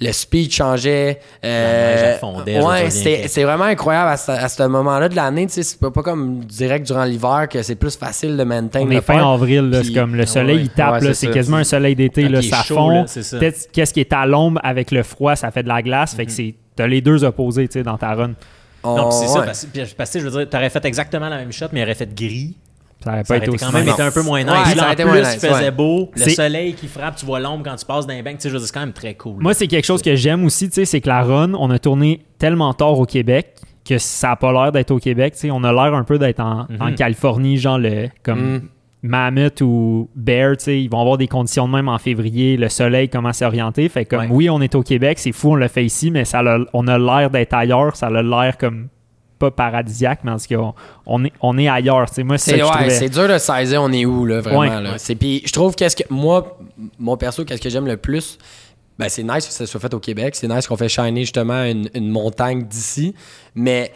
le 0.00 0.12
speed 0.12 0.52
changeait. 0.52 1.20
Euh, 1.44 2.16
ouais, 2.22 2.90
c'est 2.90 3.42
vraiment 3.44 3.64
incroyable 3.64 4.10
à 4.10 4.16
ce, 4.16 4.30
à 4.30 4.48
ce 4.48 4.62
moment-là 4.62 5.08
de 5.08 5.16
l'année. 5.16 5.46
Tu 5.46 5.54
sais, 5.54 5.62
c'est 5.62 5.80
pas, 5.80 5.90
pas 5.90 6.02
comme 6.02 6.44
direct 6.44 6.86
durant 6.86 7.04
l'hiver 7.04 7.48
que 7.50 7.62
c'est 7.62 7.74
plus 7.76 7.96
facile 7.96 8.36
de 8.36 8.44
maintain. 8.44 8.80
On 8.82 8.90
est 8.90 9.00
fin 9.00 9.32
avril, 9.32 9.68
là, 9.70 9.80
Puis- 9.80 9.88
c'est 9.88 9.94
comme 10.00 10.14
le 10.14 10.26
soleil, 10.26 10.56
ouais. 10.56 10.62
il 10.62 10.68
tape, 10.70 10.92
Ouais, 11.00 11.00
là, 11.08 11.14
c'est 11.14 11.30
quasiment 11.30 11.56
un 11.58 11.64
soleil 11.64 11.96
d'été, 11.96 12.28
là, 12.28 12.40
ça 12.42 12.62
chaud, 12.62 12.74
fond. 12.76 12.88
là, 12.90 13.04
c'est 13.06 13.22
ça. 13.22 13.38
Peut-être 13.38 13.70
qu'est-ce 13.72 13.92
qui 13.92 14.00
est 14.00 14.12
à 14.12 14.26
l'ombre 14.26 14.60
avec 14.62 14.90
le 14.90 15.02
froid, 15.02 15.34
ça 15.34 15.50
fait 15.50 15.62
de 15.62 15.68
la 15.68 15.82
glace, 15.82 16.14
fait 16.14 16.26
que 16.26 16.32
c'est 16.32 16.54
t'as 16.76 16.86
les 16.86 17.00
deux 17.00 17.24
opposés, 17.24 17.66
tu 17.68 17.74
sais, 17.78 17.82
dans 17.82 17.96
ta 17.96 18.12
run. 18.14 18.32
On- 18.86 18.96
Non, 18.96 19.08
puis 19.08 19.18
c'est 19.20 19.28
ça, 19.28 19.40
ouais. 19.40 19.46
parce, 19.46 19.66
parce 19.96 20.10
que 20.12 20.20
je 20.20 20.24
veux 20.28 20.30
dire, 20.38 20.48
t'aurais 20.50 20.70
fait 20.70 20.84
exactement 20.84 21.28
la 21.28 21.38
même 21.38 21.52
shot, 21.52 21.66
mais 21.72 21.80
il 21.80 21.82
aurait 21.84 21.94
fait 21.94 22.14
gris. 22.14 22.56
Ça 23.04 23.10
aurait 23.12 23.24
Ça 23.24 23.34
pas 23.34 23.36
été 23.36 23.46
été 23.46 23.54
aussi 23.54 23.64
quand 23.64 23.72
même 23.72 23.88
été 23.88 24.02
un 24.02 24.10
peu 24.10 24.22
moins 24.22 24.42
nice. 24.42 24.50
Ouais, 24.52 24.56
Puis 24.62 24.70
ça 24.70 24.76
là, 24.76 24.82
aurait 24.82 24.90
en 24.90 24.92
été 24.94 25.02
plus, 25.02 25.10
moins 25.20 25.32
il 25.32 25.38
faisait 25.38 25.52
ouais. 25.52 25.70
beau. 25.70 26.10
Le 26.16 26.30
soleil 26.30 26.72
qui 26.74 26.88
frappe, 26.88 27.16
tu 27.16 27.26
vois 27.26 27.40
l'ombre 27.40 27.62
quand 27.64 27.76
tu 27.76 27.84
passes 27.84 28.06
d'un 28.06 28.22
banc. 28.22 28.30
Tu 28.32 28.36
sais, 28.40 28.48
je 28.48 28.54
veux 28.54 28.58
dire, 28.58 28.66
c'est 28.66 28.72
quand 28.74 28.80
même 28.80 28.92
très 28.94 29.14
cool. 29.14 29.42
Moi, 29.42 29.52
c'est 29.54 29.66
quelque 29.68 29.84
chose 29.84 30.00
que 30.02 30.16
j'aime 30.16 30.44
aussi, 30.44 30.68
tu 30.68 30.76
sais, 30.76 30.84
c'est 30.86 31.00
que 31.02 31.08
la 31.08 31.22
run, 31.22 31.52
on 31.54 31.70
a 31.70 31.78
tourné 31.78 32.22
tellement 32.38 32.72
tard 32.72 32.98
au 32.98 33.04
Québec 33.04 33.54
que 33.86 33.98
ça 33.98 34.32
a 34.32 34.36
pas 34.36 34.50
l'air 34.50 34.72
d'être 34.72 34.90
au 34.90 34.98
Québec, 34.98 35.34
tu 35.34 35.40
sais, 35.40 35.50
on 35.50 35.62
a 35.62 35.72
l'air 35.72 35.94
un 35.94 36.02
peu 36.04 36.18
d'être 36.18 36.40
en, 36.40 36.66
Mhm. 36.68 36.78
en 36.80 36.92
Californie, 36.94 37.58
genre 37.58 37.78
le 37.78 38.08
comme 38.24 38.54
Mm. 38.56 38.60
Mammoth 39.06 39.60
ou 39.60 40.08
Bear, 40.14 40.56
tu 40.56 40.64
sais, 40.64 40.80
ils 40.82 40.88
vont 40.90 41.00
avoir 41.00 41.16
des 41.18 41.28
conditions 41.28 41.66
de 41.68 41.72
même 41.72 41.88
en 41.88 41.98
février, 41.98 42.56
le 42.56 42.68
soleil 42.68 43.08
commence 43.08 43.42
à 43.42 43.46
s'orienter, 43.46 43.88
fait 43.88 44.04
comme 44.04 44.20
Ouais. 44.20 44.28
oui, 44.30 44.50
on 44.50 44.60
est 44.60 44.74
au 44.74 44.82
Québec, 44.82 45.18
c'est 45.18 45.32
fou, 45.32 45.52
on 45.52 45.54
le 45.54 45.68
fait 45.68 45.84
ici, 45.84 46.10
mais 46.10 46.24
ça 46.24 46.40
a- 46.40 46.58
on 46.72 46.86
a 46.88 46.98
l'air 46.98 47.30
d'être 47.30 47.54
ailleurs, 47.54 47.96
ça 47.96 48.06
a 48.06 48.22
l'air 48.22 48.56
comme 48.58 48.88
pas 49.38 49.50
paradisiaque, 49.50 50.20
mais 50.24 50.30
en 50.30 50.38
tout 50.38 50.46
cas, 50.48 50.72
on, 51.04 51.24
est, 51.26 51.32
on 51.42 51.58
est 51.58 51.68
ailleurs, 51.68 52.06
moi, 52.24 52.38
c'est 52.38 52.52
C'est 52.52 52.62
ouais, 52.62 53.08
dur 53.10 53.28
de 53.28 53.36
saisir 53.38 53.82
on 53.82 53.92
est 53.92 54.06
où 54.06 54.24
là 54.24 54.40
vraiment 54.40 54.60
Ouais. 54.60 54.68
là. 54.82 54.94
C'est 54.96 55.14
puis 55.14 55.42
je 55.44 55.52
trouve 55.52 55.74
qu'est-ce 55.74 55.94
que 55.96 56.04
moi 56.08 56.56
mon 56.98 57.16
perso 57.18 57.44
qu'est-ce 57.44 57.60
que 57.60 57.68
j'aime 57.68 57.86
le 57.86 57.98
plus 57.98 58.38
ben 58.98 59.10
c'est 59.10 59.22
nice 59.22 59.46
que 59.46 59.52
ça 59.52 59.66
soit 59.66 59.78
fait 59.78 59.92
au 59.92 60.00
Québec, 60.00 60.34
c'est 60.34 60.48
nice 60.48 60.66
qu'on 60.66 60.76
fait 60.78 60.88
shiner 60.88 61.20
justement 61.20 61.64
une, 61.64 61.90
une 61.92 62.08
montagne 62.08 62.62
d'ici, 62.62 63.14
mais 63.54 63.92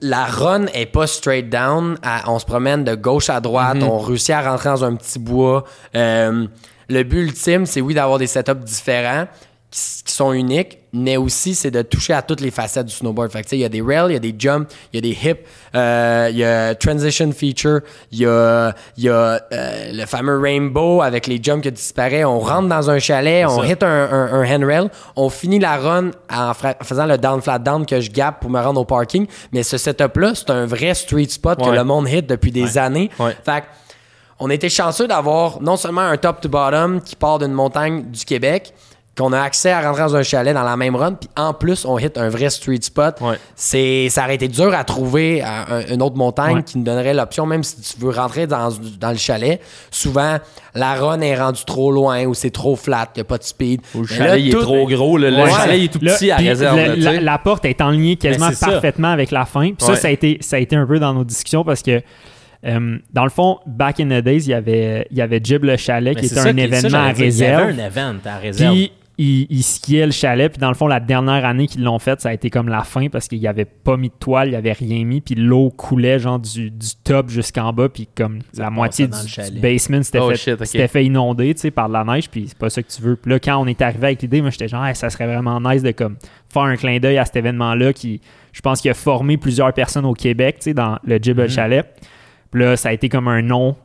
la 0.00 0.24
run 0.26 0.66
est 0.74 0.86
pas 0.86 1.06
straight 1.06 1.48
down. 1.50 1.96
À- 2.02 2.30
on 2.30 2.38
se 2.38 2.44
promène 2.46 2.84
de 2.84 2.94
gauche 2.94 3.30
à 3.30 3.40
droite. 3.40 3.78
On 3.82 3.98
réussit 3.98 4.30
à 4.30 4.42
rentrer 4.50 4.68
dans 4.70 4.84
un 4.84 4.94
petit 4.94 5.18
bois. 5.18 5.64
Euh, 5.94 6.46
le 6.88 7.02
but 7.02 7.22
ultime, 7.22 7.66
c'est 7.66 7.80
oui 7.80 7.94
d'avoir 7.94 8.18
des 8.18 8.26
setups 8.26 8.54
différents 8.64 9.26
qui, 9.70 10.12
sont 10.12 10.32
uniques, 10.32 10.78
mais 10.92 11.16
aussi 11.16 11.54
c'est 11.54 11.70
de 11.70 11.82
toucher 11.82 12.12
à 12.12 12.22
toutes 12.22 12.40
les 12.40 12.50
facettes 12.50 12.86
du 12.86 12.92
snowboard. 12.92 13.30
Fait 13.30 13.42
que, 13.42 13.54
il 13.54 13.60
y 13.60 13.64
a 13.64 13.68
des 13.68 13.80
rails, 13.80 14.10
il 14.10 14.14
y 14.14 14.16
a 14.16 14.20
des 14.20 14.34
jumps, 14.36 14.66
il 14.92 14.96
y 14.96 14.98
a 14.98 15.00
des 15.00 15.16
hips, 15.28 15.46
euh, 15.74 16.28
il 16.30 16.38
y 16.38 16.44
a 16.44 16.74
transition 16.74 17.30
feature, 17.32 17.80
il 18.10 18.18
y 18.18 18.26
a, 18.26 18.74
il 18.96 19.04
y 19.04 19.08
a 19.08 19.40
euh, 19.52 19.92
le 19.92 20.06
fameux 20.06 20.38
rainbow 20.40 21.02
avec 21.02 21.26
les 21.28 21.40
jumps 21.40 21.62
qui 21.62 21.70
disparaissent. 21.70 22.24
On 22.24 22.40
rentre 22.40 22.68
dans 22.68 22.90
un 22.90 22.98
chalet, 22.98 23.46
on 23.46 23.60
ça. 23.60 23.66
hit 23.66 23.82
un, 23.82 23.88
un, 23.88 24.42
un 24.42 24.54
handrail, 24.54 24.90
on 25.14 25.30
finit 25.30 25.60
la 25.60 25.76
run 25.76 26.10
en, 26.32 26.52
faisant 26.82 27.06
le 27.06 27.16
down 27.16 27.40
flat 27.40 27.60
down 27.60 27.86
que 27.86 28.00
je 28.00 28.10
gap 28.10 28.40
pour 28.40 28.50
me 28.50 28.60
rendre 28.60 28.80
au 28.80 28.84
parking. 28.84 29.26
Mais 29.52 29.62
ce 29.62 29.78
setup-là, 29.78 30.32
c'est 30.34 30.50
un 30.50 30.66
vrai 30.66 30.94
street 30.94 31.28
spot 31.28 31.62
que 31.62 31.70
le 31.70 31.84
monde 31.84 32.08
hit 32.08 32.26
depuis 32.26 32.50
des 32.50 32.76
années. 32.76 33.10
Ouais. 33.20 33.36
Fait 33.44 33.60
que, 33.60 33.66
on 34.40 34.48
était 34.48 34.70
chanceux 34.70 35.06
d'avoir 35.06 35.60
non 35.60 35.76
seulement 35.76 36.00
un 36.00 36.16
top 36.16 36.40
to 36.40 36.48
bottom 36.48 37.02
qui 37.02 37.14
part 37.14 37.38
d'une 37.38 37.52
montagne 37.52 38.04
du 38.10 38.24
Québec, 38.24 38.72
qu'on 39.20 39.32
a 39.32 39.40
accès 39.40 39.70
à 39.70 39.80
rentrer 39.82 40.02
dans 40.02 40.16
un 40.16 40.22
chalet 40.22 40.54
dans 40.54 40.62
la 40.62 40.76
même 40.76 40.96
run, 40.96 41.12
puis 41.14 41.28
en 41.36 41.52
plus, 41.52 41.84
on 41.84 41.98
hit 41.98 42.16
un 42.18 42.28
vrai 42.28 42.48
street 42.50 42.78
spot. 42.82 43.16
Ouais. 43.20 43.36
C'est, 43.54 44.08
ça 44.08 44.24
aurait 44.24 44.36
été 44.36 44.48
dur 44.48 44.74
à 44.74 44.84
trouver 44.84 45.42
à 45.42 45.74
un- 45.74 45.86
une 45.92 46.02
autre 46.02 46.16
montagne 46.16 46.56
Ouais. 46.56 46.62
qui 46.62 46.78
nous 46.78 46.84
donnerait 46.84 47.14
l'option, 47.14 47.44
même 47.46 47.62
si 47.62 47.80
tu 47.80 48.00
veux 48.00 48.10
rentrer 48.10 48.46
dans, 48.46 48.70
dans 48.98 49.10
le 49.10 49.16
chalet. 49.18 49.60
Souvent, 49.90 50.38
la 50.74 50.94
run 50.94 51.20
est 51.20 51.36
rendue 51.38 51.64
trop 51.64 51.92
loin 51.92 52.24
ou 52.24 52.34
c'est 52.34 52.50
trop 52.50 52.76
flat, 52.76 53.08
il 53.14 53.18
n'y 53.18 53.22
a 53.22 53.24
pas 53.24 53.38
de 53.38 53.42
speed. 53.44 53.80
Ou 53.94 54.00
le 54.02 54.06
chalet, 54.06 54.28
là, 54.28 54.36
il 54.38 54.48
est 54.48 54.52
tout- 54.52 54.60
trop 54.62 54.86
gros. 54.86 55.18
Le, 55.18 55.30
chalet, 55.30 55.78
il 55.78 55.84
est 55.84 55.92
tout 55.92 55.98
Là, 56.02 56.14
petit 56.14 56.30
à 56.30 56.36
réserve. 56.36 56.76
le- 56.76 56.94
là, 56.94 57.18
tu 57.18 57.20
la, 57.24 57.38
porte 57.38 57.64
est 57.66 57.80
en 57.80 57.90
ligne 57.90 58.16
quasiment 58.16 58.48
Ben, 58.48 58.54
ça. 58.54 58.66
parfaitement 58.68 59.08
avec 59.12 59.30
la 59.30 59.44
fin. 59.44 59.66
Puis 59.68 59.74
ça, 59.80 59.92
Ouais. 59.92 59.98
ça 59.98 60.08
a, 60.08 60.10
été, 60.10 60.38
ça 60.40 60.56
a 60.56 60.58
été 60.60 60.76
un 60.76 60.86
peu 60.86 60.98
dans 60.98 61.12
nos 61.12 61.24
discussions 61.24 61.64
parce 61.64 61.82
que, 61.82 62.00
euh, 62.66 62.98
dans 63.12 63.24
le 63.24 63.30
fond, 63.30 63.58
back 63.66 64.00
in 64.00 64.06
the 64.08 64.22
days, 64.22 64.38
il 64.44 64.48
y 64.50 64.54
avait, 64.54 65.06
il 65.10 65.16
y 65.16 65.22
avait 65.22 65.40
Jib 65.42 65.64
le 65.64 65.76
chalet 65.76 66.14
Mais 66.14 66.20
qui 66.20 66.26
était 66.26 66.38
un 66.40 66.52
qui- 66.54 66.60
événement 66.60 67.04
à 67.04 67.12
dire, 67.12 67.26
Il 67.26 67.38
y 67.38 67.44
avait 67.44 67.56
réserve. 67.56 67.68
un 67.80 67.86
event 67.86 68.16
à 68.26 68.36
réserve. 68.36 68.72
Puis 68.74 68.92
ils, 69.22 69.46
ils 69.50 69.62
skiaient 69.62 70.06
le 70.06 70.12
chalet. 70.12 70.50
Puis 70.50 70.58
dans 70.58 70.68
le 70.68 70.74
fond, 70.74 70.86
la 70.86 70.98
dernière 70.98 71.44
année 71.44 71.66
qu'ils 71.66 71.82
l'ont 71.84 71.98
fait, 71.98 72.18
ça 72.20 72.30
a 72.30 72.32
été 72.32 72.48
comme 72.48 72.68
la 72.68 72.84
fin 72.84 73.08
parce 73.08 73.28
qu'il 73.28 73.38
n'y 73.38 73.46
avait 73.46 73.66
pas 73.66 73.96
mis 73.98 74.08
de 74.08 74.14
toile, 74.18 74.48
il 74.48 74.52
n'y 74.52 74.56
avait 74.56 74.72
rien 74.72 75.04
mis. 75.04 75.20
Puis 75.20 75.34
l'eau 75.34 75.70
coulait 75.70 76.18
genre 76.18 76.38
du, 76.38 76.70
du 76.70 76.86
top 77.04 77.28
jusqu'en 77.28 77.72
bas. 77.72 77.88
Puis 77.90 78.08
comme 78.16 78.38
Ça 78.52 78.62
la 78.62 78.70
moitié 78.70 79.06
du, 79.08 79.60
basement 79.60 80.02
s'était 80.02 80.20
Oh, 80.20 80.30
fait, 80.30 80.36
shit, 80.36 80.54
ok. 80.60 80.66
s'était 80.66 80.88
fait 80.88 81.04
inonder 81.04 81.52
tu 81.54 81.60
sais, 81.60 81.70
par 81.70 81.88
de 81.88 81.92
la 81.92 82.04
neige. 82.04 82.30
Puis 82.30 82.46
c'est 82.48 82.58
pas 82.58 82.70
ça 82.70 82.82
que 82.82 82.88
tu 82.90 83.02
veux. 83.02 83.16
Puis 83.16 83.30
là, 83.30 83.38
quand 83.38 83.58
on 83.58 83.66
est 83.66 83.82
arrivé 83.82 84.06
avec 84.06 84.22
l'idée, 84.22 84.40
moi 84.40 84.50
j'étais 84.50 84.68
genre, 84.68 84.84
Hey, 84.86 84.94
ça 84.96 85.10
serait 85.10 85.26
vraiment 85.26 85.60
nice 85.60 85.82
de 85.82 85.90
comme 85.90 86.16
faire 86.48 86.62
un 86.62 86.76
clin 86.76 86.98
d'œil 86.98 87.18
à 87.18 87.24
cet 87.26 87.36
événement-là 87.36 87.92
qui, 87.92 88.20
je 88.52 88.60
pense, 88.62 88.80
qui 88.80 88.88
a 88.88 88.94
formé 88.94 89.36
plusieurs 89.36 89.72
personnes 89.74 90.06
au 90.06 90.14
Québec, 90.14 90.56
tu 90.60 90.64
sais, 90.64 90.74
dans 90.74 90.98
le 91.04 91.18
Jib 91.20 91.36
le 91.36 91.44
Mhm. 91.44 91.48
Chalet. 91.50 91.86
Puis 92.50 92.62
là, 92.62 92.76
ça 92.76 92.88
a 92.88 92.92
été 92.92 93.08
comme 93.08 93.28
un 93.28 93.42
nom, 93.42 93.76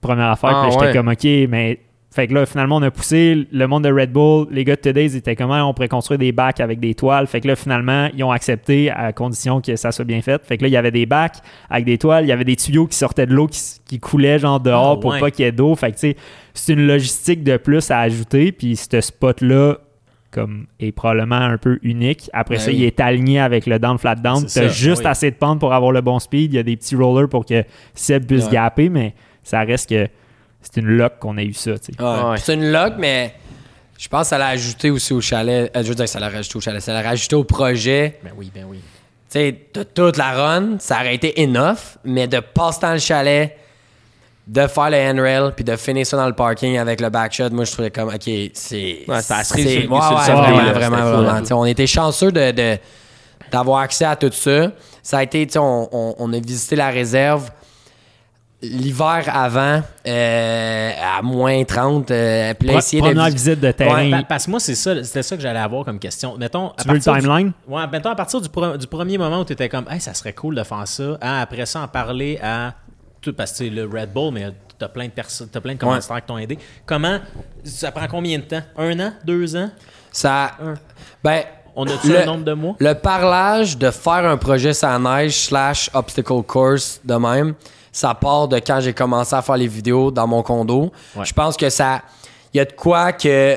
première 0.00 0.30
affaire. 0.30 0.50
Ah, 0.54 0.62
puis 0.64 0.72
j'étais 0.72 0.86
ouais. 0.86 0.92
comme, 0.92 1.08
OK, 1.08 1.24
mais. 1.50 1.80
Fait 2.14 2.28
que 2.28 2.34
là, 2.34 2.46
finalement, 2.46 2.76
on 2.76 2.82
a 2.82 2.92
poussé 2.92 3.48
le 3.50 3.66
monde 3.66 3.82
de 3.82 3.90
Red 3.92 4.12
Bull. 4.12 4.46
Les 4.52 4.62
gars 4.64 4.76
de 4.76 4.80
Today, 4.80 5.06
ils 5.06 5.16
étaient 5.16 5.34
comment 5.34 5.68
on 5.68 5.74
pourrait 5.74 5.88
construire 5.88 6.16
des 6.16 6.30
bacs 6.30 6.60
avec 6.60 6.78
des 6.78 6.94
toiles. 6.94 7.26
Fait 7.26 7.40
que 7.40 7.48
là, 7.48 7.56
finalement, 7.56 8.08
ils 8.16 8.22
ont 8.22 8.30
accepté 8.30 8.88
à 8.88 9.12
condition 9.12 9.60
que 9.60 9.74
ça 9.74 9.90
soit 9.90 10.04
bien 10.04 10.22
fait. 10.22 10.40
Fait 10.46 10.56
que 10.56 10.62
là, 10.62 10.68
il 10.68 10.70
y 10.70 10.76
avait 10.76 10.92
des 10.92 11.06
bacs 11.06 11.38
avec 11.68 11.84
des 11.86 11.98
toiles. 11.98 12.24
Il 12.24 12.28
y 12.28 12.32
avait 12.32 12.44
des 12.44 12.54
tuyaux 12.54 12.86
qui 12.86 12.96
sortaient 12.96 13.26
de 13.26 13.34
l'eau 13.34 13.48
qui, 13.48 13.98
coulaient 13.98 14.38
genre 14.38 14.60
dehors 14.60 14.94
Ah, 14.98 15.00
pour 15.00 15.10
ouais. 15.10 15.18
pas 15.18 15.32
qu'il 15.32 15.44
y 15.44 15.48
ait 15.48 15.52
d'eau. 15.52 15.74
Fait 15.74 15.90
que, 15.90 15.96
tu 15.96 16.10
sais, 16.10 16.16
c'est 16.54 16.74
une 16.74 16.86
logistique 16.86 17.42
de 17.42 17.56
plus 17.56 17.90
à 17.90 17.98
ajouter. 17.98 18.52
Puis 18.52 18.76
ce 18.76 19.00
spot-là, 19.00 19.78
comme, 20.30 20.66
est 20.78 20.92
probablement 20.92 21.34
un 21.34 21.58
peu 21.58 21.80
unique. 21.82 22.30
Après 22.32 22.54
Ben 22.58 22.60
ça, 22.60 22.70
oui. 22.70 22.76
il 22.76 22.84
est 22.84 23.00
aligné 23.00 23.40
avec 23.40 23.66
le 23.66 23.80
down 23.80 23.98
flat 23.98 24.14
down. 24.14 24.46
T'as 24.46 24.68
juste 24.68 25.02
oui. 25.02 25.08
assez 25.08 25.32
de 25.32 25.36
pente 25.36 25.58
pour 25.58 25.72
avoir 25.74 25.90
le 25.90 26.00
bon 26.00 26.20
speed. 26.20 26.52
Il 26.52 26.56
y 26.56 26.60
a 26.60 26.62
des 26.62 26.76
petits 26.76 26.94
rollers 26.94 27.28
pour 27.28 27.44
que 27.44 27.64
Seb 27.94 28.24
puisse 28.26 28.44
Ouais. 28.46 28.52
gaper, 28.52 28.88
mais 28.88 29.14
ça 29.42 29.62
reste 29.62 29.88
que 29.90 30.06
c'est 30.72 30.80
une 30.80 30.88
luck 30.96 31.14
qu'on 31.20 31.36
a 31.38 31.42
eu 31.42 31.52
ça. 31.54 31.78
tu 31.78 31.92
sais. 31.92 32.02
Ouais. 32.02 32.30
Ouais. 32.30 32.36
C'est 32.38 32.54
une 32.54 32.70
log, 32.72 32.94
mais 32.98 33.34
je 33.98 34.08
pense 34.08 34.22
que 34.22 34.26
ça 34.28 34.38
l'a 34.38 34.48
ajouté 34.48 34.90
aussi 34.90 35.12
au 35.12 35.20
chalet. 35.20 35.70
Euh, 35.76 35.82
je 35.82 35.88
veux 35.88 35.94
dire, 35.94 36.08
ça 36.08 36.18
l'a 36.20 36.28
rajouté 36.28 36.56
au 36.56 36.60
chalet. 36.60 36.80
Ça 36.82 36.92
l'a 36.92 37.02
rajouté 37.02 37.36
au 37.36 37.44
projet. 37.44 38.18
Ben 38.24 38.32
oui, 38.36 38.50
ben 38.54 38.64
oui. 38.68 38.78
Tu 39.30 39.40
sais, 39.40 39.52
de 39.74 39.82
toute 39.82 40.16
la 40.16 40.32
run, 40.32 40.76
ça 40.78 40.96
aurait 41.00 41.14
été 41.14 41.42
enough, 41.42 41.96
mais 42.04 42.26
de 42.26 42.40
passer 42.40 42.80
dans 42.82 42.92
le 42.92 42.98
chalet, 42.98 43.56
de 44.46 44.66
faire 44.66 44.90
le 44.90 44.96
handrail, 44.98 45.52
puis 45.56 45.64
de 45.64 45.74
finir 45.76 46.06
ça 46.06 46.16
dans 46.16 46.26
le 46.26 46.34
parking 46.34 46.76
avec 46.78 47.00
le 47.00 47.08
backshot, 47.08 47.50
moi, 47.50 47.64
je 47.64 47.72
trouvais 47.72 47.90
comme, 47.90 48.08
OK, 48.08 48.30
c'est... 48.52 49.04
Ouais, 49.88 49.98
sur 50.24 50.34
le- 50.36 50.56
ouais, 50.56 50.64
le 50.66 50.70
vraiment, 50.72 50.96
là, 50.96 51.10
vraiment, 51.40 51.60
on 51.60 51.64
était 51.64 51.86
chanceux 51.86 52.30
de... 52.32 52.50
de- 52.50 52.78
d'avoir 53.50 53.80
accès 53.80 54.04
à 54.04 54.16
tout 54.16 54.30
ça. 54.32 54.72
Ça 55.02 55.18
a 55.18 55.22
été, 55.22 55.46
tu 55.46 55.52
sais, 55.52 55.58
on, 55.58 55.88
on- 55.92 56.14
on 56.18 56.32
a 56.32 56.38
visité 56.38 56.74
la 56.76 56.90
réserve 56.90 57.50
l'hiver 58.70 59.24
avant, 59.32 59.82
euh, 60.06 60.90
à 61.18 61.22
moins 61.22 61.64
30, 61.64 62.10
euh, 62.10 62.54
puis 62.54 62.68
là, 62.68 62.74
essayer 62.78 63.00
de 63.02 63.06
Première 63.08 63.26
vis- 63.26 63.32
visite 63.34 63.60
de 63.60 63.70
terrain. 63.70 64.04
Ouais, 64.04 64.10
Pa- 64.10 64.22
Parce 64.28 64.46
que 64.46 64.50
moi, 64.50 64.60
c'est 64.60 64.74
ça, 64.74 65.02
c'était 65.02 65.22
ça 65.22 65.36
que 65.36 65.42
j'allais 65.42 65.58
avoir 65.60 65.84
comme 65.84 65.98
question. 65.98 66.36
Mettons, 66.38 66.68
à 66.70 66.82
tu 66.82 66.88
veux 66.88 66.94
le 66.94 67.00
partir 67.00 67.14
du- 67.14 67.20
timeline? 67.20 67.52
Ouais, 67.68 67.82
mettons 67.90 68.10
à 68.10 68.14
partir 68.14 68.40
du, 68.40 68.48
pro- 68.48 68.76
du 68.76 68.86
premier 68.86 69.18
moment 69.18 69.40
où 69.40 69.44
tu 69.44 69.52
étais 69.52 69.68
comme, 69.68 69.86
hey, 69.90 70.00
ça 70.00 70.14
serait 70.14 70.32
cool 70.32 70.54
de 70.54 70.62
faire 70.62 70.86
ça, 70.86 71.18
hein, 71.22 71.40
après 71.40 71.66
ça, 71.66 71.80
en 71.80 71.88
parler 71.88 72.38
à 72.42 72.74
tout, 73.20 73.32
parce 73.32 73.52
que 73.52 73.58
c'est 73.58 73.70
le 73.70 73.84
Red 73.84 74.12
Bull, 74.12 74.32
mais 74.32 74.48
t'as 74.78 74.88
plein 74.88 75.06
de 75.06 75.10
personnes, 75.12 75.48
t'as 75.50 75.60
plein 75.60 75.74
de 75.74 75.78
commanditaires 75.78 76.16
qui 76.20 76.26
t'ont 76.26 76.38
aidé. 76.38 76.58
Comment, 76.86 77.18
ça 77.64 77.90
prend 77.92 78.06
combien 78.08 78.38
de 78.38 78.44
temps? 78.44 78.62
Un 78.76 78.98
an? 79.00 79.12
Deux 79.24 79.56
ans? 79.56 79.70
Ça... 80.12 80.52
Un. 80.62 80.74
Ben... 81.22 81.42
On 81.76 81.84
a-tu 81.88 82.06
Le- 82.08 82.20
un 82.22 82.26
nombre 82.26 82.44
de 82.44 82.52
mois? 82.52 82.76
Le 82.78 82.92
parlage 82.92 83.76
de 83.76 83.90
faire 83.90 84.24
un 84.26 84.36
projet 84.36 84.72
sans 84.72 84.96
neige 85.00 85.32
slash 85.46 85.90
obstacle 85.92 86.42
course 86.46 87.00
de 87.04 87.14
même, 87.14 87.54
ça 87.94 88.12
part 88.12 88.48
de 88.48 88.56
quand 88.58 88.80
j'ai 88.80 88.92
commencé 88.92 89.34
à 89.34 89.40
faire 89.40 89.56
les 89.56 89.68
vidéos 89.68 90.10
dans 90.10 90.26
mon 90.26 90.42
condo. 90.42 90.92
Ouais. 91.16 91.24
Je 91.24 91.32
pense 91.32 91.56
que 91.56 91.70
ça... 91.70 92.02
Il 92.52 92.58
y 92.58 92.60
a 92.60 92.64
de 92.64 92.72
quoi 92.72 93.12
que... 93.12 93.56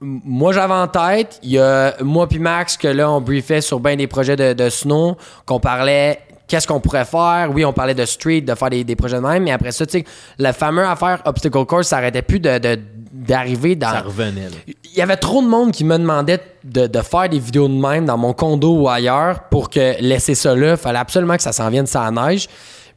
Moi, 0.00 0.52
j'avais 0.52 0.74
en 0.74 0.88
tête. 0.88 1.38
Il 1.42 1.50
y 1.50 1.58
a 1.58 1.94
moi 2.02 2.26
puis 2.28 2.38
Max 2.38 2.76
que 2.76 2.88
là, 2.88 3.10
on 3.10 3.20
briefait 3.20 3.60
sur 3.60 3.80
bien 3.80 3.96
des 3.96 4.06
projets 4.06 4.36
de, 4.36 4.52
de 4.52 4.68
snow, 4.68 5.16
qu'on 5.46 5.60
parlait 5.60 6.18
qu'est-ce 6.46 6.66
qu'on 6.66 6.80
pourrait 6.80 7.04
faire. 7.06 7.48
Oui, 7.54 7.64
on 7.64 7.72
parlait 7.72 7.94
de 7.94 8.04
street, 8.04 8.42
de 8.42 8.54
faire 8.54 8.68
des, 8.70 8.84
des 8.84 8.96
projets 8.96 9.16
de 9.16 9.22
même, 9.22 9.44
mais 9.44 9.52
après 9.52 9.72
ça, 9.72 9.86
tu 9.86 9.98
sais, 10.00 10.04
le 10.38 10.52
fameux 10.52 10.84
affaire 10.86 11.22
obstacle 11.24 11.64
course, 11.64 11.88
ça 11.88 11.98
arrêtait 11.98 12.20
plus 12.22 12.38
de- 12.40 12.58
de- 12.58 12.78
d'arriver 13.12 13.76
dans 13.76 13.90
Ça 13.90 14.00
revenait, 14.00 14.50
là. 14.50 14.56
il 14.66 14.98
y 14.98 15.00
avait 15.00 15.16
trop 15.16 15.40
de 15.40 15.46
monde 15.48 15.70
qui 15.72 15.84
me 15.84 15.96
demandait 15.96 16.40
de, 16.64 16.86
de 16.86 17.00
faire 17.00 17.28
des 17.30 17.38
vidéos 17.38 17.68
de 17.68 17.72
même 17.72 18.04
dans 18.04 18.18
mon 18.18 18.34
condo 18.34 18.74
ou 18.82 18.88
ailleurs 18.90 19.44
pour 19.50 19.70
que 19.70 19.94
laisser 20.02 20.34
ça 20.34 20.54
là. 20.54 20.76
Fallait 20.76 20.98
absolument 20.98 21.36
que 21.36 21.42
ça 21.42 21.52
s'en 21.52 21.70
vienne 21.70 21.86
sans 21.86 22.10
neige. 22.10 22.48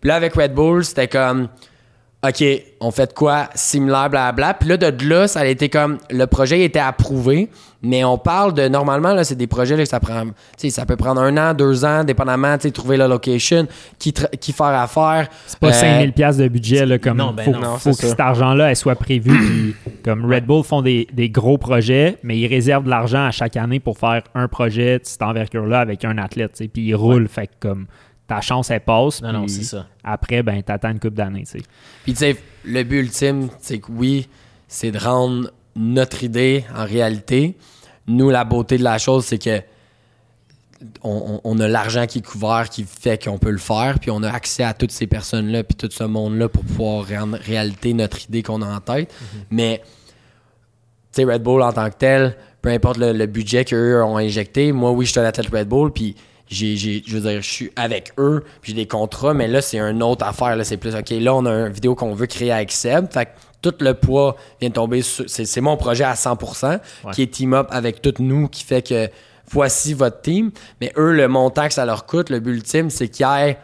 Puis 0.01 0.07
là, 0.09 0.15
avec 0.15 0.33
Red 0.35 0.53
Bull, 0.53 0.83
c'était 0.83 1.07
comme, 1.07 1.47
OK, 2.27 2.43
on 2.81 2.89
fait 2.91 3.07
de 3.07 3.13
quoi 3.13 3.47
similaire, 3.53 4.09
blablabla. 4.09 4.55
Puis 4.55 4.69
là, 4.69 4.77
de 4.77 5.07
là, 5.07 5.27
ça 5.27 5.41
a 5.41 5.45
été 5.45 5.69
comme, 5.69 5.97
le 6.09 6.25
projet 6.25 6.61
était 6.63 6.79
approuvé, 6.79 7.47
mais 7.83 8.03
on 8.03 8.17
parle 8.17 8.55
de, 8.55 8.67
normalement, 8.67 9.13
là, 9.13 9.23
c'est 9.23 9.35
des 9.35 9.45
projets 9.45 9.77
là, 9.77 9.83
que 9.83 9.89
ça 9.89 9.99
prend, 9.99 10.23
tu 10.25 10.31
sais, 10.57 10.69
ça 10.71 10.87
peut 10.87 10.95
prendre 10.95 11.21
un 11.21 11.37
an, 11.37 11.53
deux 11.53 11.85
ans, 11.85 12.03
dépendamment, 12.03 12.57
tu 12.57 12.63
sais, 12.63 12.71
trouver 12.71 12.97
la 12.97 13.07
location, 13.07 13.67
qui, 13.99 14.09
tra- 14.11 14.35
qui 14.35 14.51
faire 14.51 14.65
affaire. 14.65 15.27
C'est 15.45 15.59
pas 15.59 15.69
Euh, 15.69 15.73
5000 15.73 16.11
pièces 16.13 16.37
de 16.37 16.47
budget 16.47 16.87
là, 16.87 16.97
comme 16.97 17.17
Non, 17.17 17.33
ben 17.33 17.45
faut, 17.45 17.51
non, 17.51 17.77
faut 17.77 17.93
c'est 17.93 18.01
que 18.01 18.07
cet 18.07 18.19
argent-là 18.19 18.71
elle 18.71 18.75
soit 18.75 18.95
prévu. 18.95 19.29
puis 19.29 19.75
comme 20.03 20.25
Red 20.25 20.45
Bull 20.47 20.63
font 20.63 20.81
des, 20.81 21.07
des 21.13 21.29
gros 21.29 21.59
projets, 21.59 22.17
mais 22.23 22.35
ils 22.37 22.47
réservent 22.47 22.85
de 22.85 22.89
l'argent 22.89 23.25
à 23.25 23.31
chaque 23.31 23.55
année 23.55 23.79
pour 23.79 23.99
faire 23.99 24.23
un 24.33 24.47
projet 24.47 24.97
de 24.97 25.05
cette 25.05 25.21
envergure-là 25.21 25.79
avec 25.81 26.03
un 26.03 26.17
athlète, 26.17 26.53
tu 26.53 26.63
sais, 26.63 26.67
puis 26.67 26.81
ils 26.87 26.95
roulent, 26.95 27.27
fait 27.27 27.45
que 27.45 27.53
comme 27.59 27.85
ta 28.27 28.41
chance 28.41 28.69
elle 28.71 28.81
passe, 28.81 29.21
Non, 29.21 29.31
non, 29.33 29.47
c'est 29.47 29.63
ça. 29.63 29.87
après 30.03 30.43
ben 30.43 30.61
t'attends 30.61 30.91
une 30.91 30.99
coupe 30.99 31.13
d'années, 31.13 31.43
tu 31.45 31.59
sais. 31.59 31.63
Puis 32.03 32.13
tu 32.13 32.19
sais, 32.19 32.37
le 32.65 32.83
but 32.83 32.99
ultime, 32.99 33.49
c'est 33.61 33.79
que 33.79 33.91
oui, 33.91 34.27
c'est 34.67 34.91
de 34.91 34.97
rendre 34.99 35.51
notre 35.75 36.23
idée 36.23 36.65
en 36.75 36.83
réalité. 36.85 37.55
Nous, 38.07 38.29
la 38.29 38.43
beauté 38.43 38.77
de 38.77 38.83
la 38.83 38.97
chose, 38.97 39.25
c'est 39.25 39.37
que 39.41 39.61
on, 41.03 41.41
on- 41.43 41.55
on 41.57 41.59
a 41.59 41.67
l'argent 41.67 42.05
qui 42.05 42.19
est 42.19 42.25
couvert, 42.25 42.69
qui 42.69 42.83
fait 42.83 43.23
qu'on 43.23 43.37
peut 43.39 43.49
le 43.49 43.57
faire, 43.57 43.97
puis 43.99 44.11
on 44.11 44.21
a 44.23 44.29
accès 44.29 44.63
à 44.63 44.73
toutes 44.73 44.91
ces 44.91 45.07
personnes-là, 45.07 45.63
puis 45.63 45.75
tout 45.75 45.89
ce 45.91 46.03
monde-là 46.03 46.49
pour 46.49 46.63
pouvoir 46.63 47.07
rendre 47.07 47.37
réalité 47.37 47.93
notre 47.93 48.23
idée 48.25 48.43
qu'on 48.43 48.61
a 48.61 48.67
en 48.75 48.79
tête. 48.79 49.11
Mais 49.49 49.81
tu 51.13 51.23
sais, 51.23 51.23
Red 51.23 51.41
Bull 51.41 51.61
en 51.63 51.73
tant 51.73 51.89
que 51.89 51.95
tel, 51.97 52.35
peu 52.61 52.69
importe 52.69 52.97
le, 52.97 53.11
le 53.13 53.25
budget 53.25 53.65
qu'eux 53.65 54.03
ont 54.03 54.17
injecté, 54.17 54.71
moi, 54.71 54.91
oui, 54.91 55.05
je 55.05 55.11
suis 55.11 55.19
un 55.19 55.23
athlète 55.23 55.47
Red 55.51 55.67
Bull, 55.67 55.91
puis 55.91 56.15
j'ai, 56.49 56.75
j'ai- 56.77 57.03
je 57.05 57.17
veux 57.17 57.29
dire, 57.29 57.41
je 57.41 57.49
suis 57.49 57.71
avec 57.75 58.13
eux, 58.17 58.43
puis 58.61 58.71
j'ai 58.71 58.75
des 58.75 58.87
contrats, 58.87 59.33
mais 59.33 59.47
là, 59.47 59.61
c'est 59.61 59.79
une 59.79 60.01
autre 60.03 60.25
affaire. 60.25 60.55
Là, 60.55 60.63
c'est 60.63 60.77
plus, 60.77 60.95
OK, 60.95 61.09
là, 61.11 61.33
on 61.35 61.45
a 61.45 61.51
une 61.67 61.73
vidéo 61.73 61.95
qu'on 61.95 62.13
veut 62.13 62.27
créer 62.27 62.51
avec 62.51 62.71
Seb. 62.71 63.11
Fait 63.11 63.25
que 63.25 63.31
tout 63.61 63.73
le 63.79 63.93
poids 63.93 64.35
vient 64.61 64.69
de 64.69 64.73
tomber 64.75 65.01
sur. 65.01 65.25
C'est, 65.27 65.45
c'est 65.45 65.61
mon 65.61 65.77
projet 65.77 66.03
à 66.03 66.13
100%, 66.13 66.79
qui 67.13 67.23
est 67.23 67.27
team-up 67.27 67.67
avec 67.71 68.01
tout 68.01 68.13
nous, 68.19 68.47
qui 68.47 68.63
fait 68.63 68.81
que 68.87 69.09
voici 69.49 69.93
votre 69.93 70.21
team. 70.21 70.51
Mais 70.81 70.91
eux, 70.97 71.11
le 71.13 71.27
montant 71.27 71.67
que 71.67 71.73
ça 71.73 71.85
leur 71.85 72.05
coûte, 72.05 72.29
le 72.29 72.39
but 72.39 72.53
ultime, 72.53 72.89
c'est 72.89 73.07
qu'il 73.07 73.25
y 73.25 73.29
ait 73.49 73.57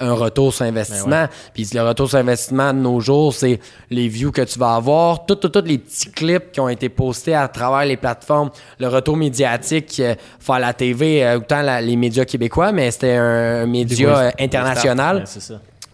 un 0.00 0.12
retour 0.14 0.52
sur 0.52 0.64
investissement. 0.64 1.26
Puis 1.54 1.68
le 1.74 1.82
retour 1.82 2.08
sur 2.08 2.18
investissement 2.18 2.72
de 2.72 2.78
nos 2.78 3.00
jours, 3.00 3.34
c'est 3.34 3.60
les 3.90 4.08
views 4.08 4.32
que 4.32 4.42
tu 4.42 4.58
vas 4.58 4.74
avoir, 4.74 5.26
tous 5.26 5.38
les 5.64 5.78
petits 5.78 6.10
clips 6.10 6.52
qui 6.52 6.60
ont 6.60 6.68
été 6.68 6.88
postés 6.88 7.34
à 7.34 7.46
travers 7.48 7.84
les 7.86 7.96
plateformes, 7.96 8.50
le 8.78 8.88
retour 8.88 9.16
médiatique, 9.16 10.00
euh, 10.00 10.14
faire 10.38 10.58
la 10.58 10.72
TV, 10.72 11.24
euh, 11.24 11.36
autant 11.38 11.62
la- 11.62 11.80
les 11.80 11.96
médias 11.96 12.24
québécois, 12.24 12.72
mais 12.72 12.90
c'était 12.90 13.12
un, 13.16 13.66
média 13.66 14.08
euh, 14.18 14.30
international. 14.38 15.24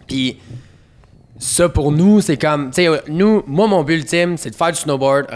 Puis 0.06 0.38
ça 1.38 1.68
pour 1.68 1.92
nous, 1.92 2.20
c'est 2.20 2.36
comme, 2.36 2.70
tu 2.70 2.84
sais, 2.84 3.02
nous, 3.08 3.42
moi 3.46 3.66
mon 3.66 3.82
but 3.82 3.96
ultime, 3.96 4.36
c'est 4.36 4.50
de 4.50 4.54
faire 4.54 4.72
du 4.72 4.78
snowboard, 4.78 5.26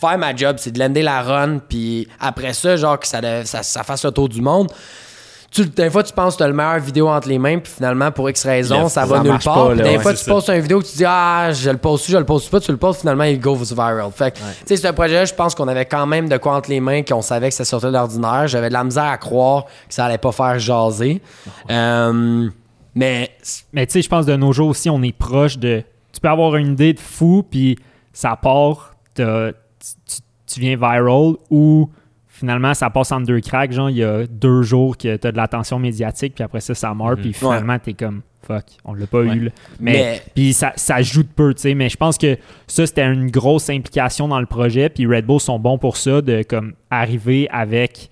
faire 0.00 0.18
ma 0.18 0.34
job, 0.34 0.56
c'est 0.58 0.70
de 0.70 0.78
lander 0.78 1.02
la 1.02 1.20
run, 1.22 1.58
puis 1.68 2.08
après 2.20 2.52
ça, 2.52 2.76
genre 2.76 2.98
que 2.98 3.06
ça, 3.06 3.20
ça, 3.44 3.62
ça 3.62 3.82
fasse 3.82 4.04
le 4.04 4.10
tour 4.10 4.28
du 4.28 4.40
monde. 4.40 4.70
Tu, 5.50 5.64
des 5.64 5.88
fois, 5.88 6.02
tu 6.02 6.12
penses 6.12 6.34
que 6.34 6.38
tu 6.38 6.42
as 6.44 6.48
le 6.48 6.52
meilleur 6.52 6.78
vidéo 6.78 7.08
entre 7.08 7.26
les 7.26 7.38
mains, 7.38 7.58
puis 7.58 7.72
finalement, 7.74 8.10
pour 8.12 8.28
X 8.28 8.44
raison, 8.44 8.82
ça 8.88 9.00
ça 9.00 9.06
va 9.06 9.20
nulle 9.22 9.38
part. 9.42 9.68
pas, 9.68 9.74
là, 9.74 9.82
des 9.82 9.96
ouais, 9.96 9.98
fois, 10.02 10.12
tu 10.12 10.18
ça. 10.18 10.30
postes 10.30 10.50
une 10.50 10.60
vidéo 10.60 10.82
tu 10.82 10.94
dis 10.96 11.04
Ah, 11.06 11.50
je 11.52 11.70
le 11.70 11.78
poste, 11.78 12.10
je 12.10 12.18
le 12.18 12.24
poste 12.24 12.50
pas, 12.50 12.60
tu 12.60 12.70
le 12.70 12.76
postes, 12.76 13.00
finalement, 13.00 13.24
il 13.24 13.40
goes 13.40 13.56
viral. 13.56 14.10
Fait 14.14 14.32
que, 14.32 14.38
tu 14.38 14.44
sais, 14.66 14.76
ce 14.76 14.88
projet-là, 14.92 15.24
je 15.24 15.32
pense 15.32 15.54
qu'on 15.54 15.66
avait 15.66 15.86
quand 15.86 16.06
même 16.06 16.28
de 16.28 16.36
quoi 16.36 16.54
entre 16.54 16.68
les 16.68 16.80
mains, 16.80 17.02
qu'on 17.02 17.22
savait 17.22 17.48
que 17.48 17.54
ça 17.54 17.64
sortait 17.64 17.86
de 17.86 17.92
l'ordinaire. 17.92 18.46
J'avais 18.46 18.68
de 18.68 18.74
la 18.74 18.84
misère 18.84 19.04
à 19.04 19.16
croire 19.16 19.64
que 19.64 19.94
ça 19.94 20.04
allait 20.04 20.18
pas 20.18 20.32
faire 20.32 20.58
jaser. 20.58 21.22
Euh, 21.70 22.48
mais 22.94 23.30
Mais 23.72 23.86
tu 23.86 23.92
sais, 23.94 24.02
je 24.02 24.08
pense 24.08 24.26
de 24.26 24.36
nos 24.36 24.52
jours 24.52 24.68
aussi, 24.68 24.90
on 24.90 25.02
est 25.02 25.16
proche 25.16 25.58
de. 25.58 25.82
Tu 26.12 26.20
peux 26.20 26.28
avoir 26.28 26.56
une 26.56 26.72
idée 26.72 26.92
de 26.92 27.00
fou, 27.00 27.44
puis 27.48 27.78
ça 28.12 28.36
part, 28.36 28.94
t'as- 29.14 29.52
tu, 29.52 29.56
tu- 30.06 30.20
tu 30.54 30.60
viens 30.60 30.76
viral 30.76 31.34
ou 31.50 31.88
finalement 32.38 32.74
ça 32.74 32.88
passe 32.90 33.12
en 33.12 33.20
deux 33.20 33.40
cracks. 33.40 33.72
Genre, 33.72 33.90
il 33.90 33.96
y 33.96 34.04
a 34.04 34.26
deux 34.26 34.62
jours 34.62 34.96
que 34.96 35.16
tu 35.16 35.26
as 35.26 35.32
de 35.32 35.36
l'attention 35.36 35.78
médiatique, 35.78 36.34
puis 36.34 36.44
après 36.44 36.60
ça, 36.60 36.74
ça 36.74 36.94
meurt, 36.94 37.16
Mhm. 37.16 37.22
puis 37.22 37.32
finalement, 37.32 37.78
tu 37.78 37.90
es 37.90 37.94
comme 37.94 38.22
fuck, 38.46 38.64
on 38.84 38.94
l'a 38.94 39.06
pas 39.06 39.20
Ouais. 39.20 39.34
eu. 39.34 39.40
là. 39.46 39.50
Mais, 39.80 39.92
Mais- 39.92 40.22
puis 40.34 40.52
ça, 40.54 40.72
ça 40.76 41.02
joue 41.02 41.22
de 41.22 41.28
peu, 41.28 41.52
tu 41.52 41.60
sais. 41.62 41.74
Mais 41.74 41.88
je 41.90 41.96
pense 41.96 42.16
que 42.16 42.38
ça, 42.66 42.86
c'était 42.86 43.04
une 43.04 43.30
grosse 43.30 43.68
implication 43.68 44.26
dans 44.28 44.40
le 44.40 44.46
projet, 44.46 44.88
puis 44.88 45.06
Red 45.06 45.26
Bull 45.26 45.40
sont 45.40 45.58
bons 45.58 45.76
pour 45.76 45.96
ça, 45.98 46.22
de 46.22 46.42
comme 46.42 46.72
arriver 46.90 47.46
avec 47.50 48.08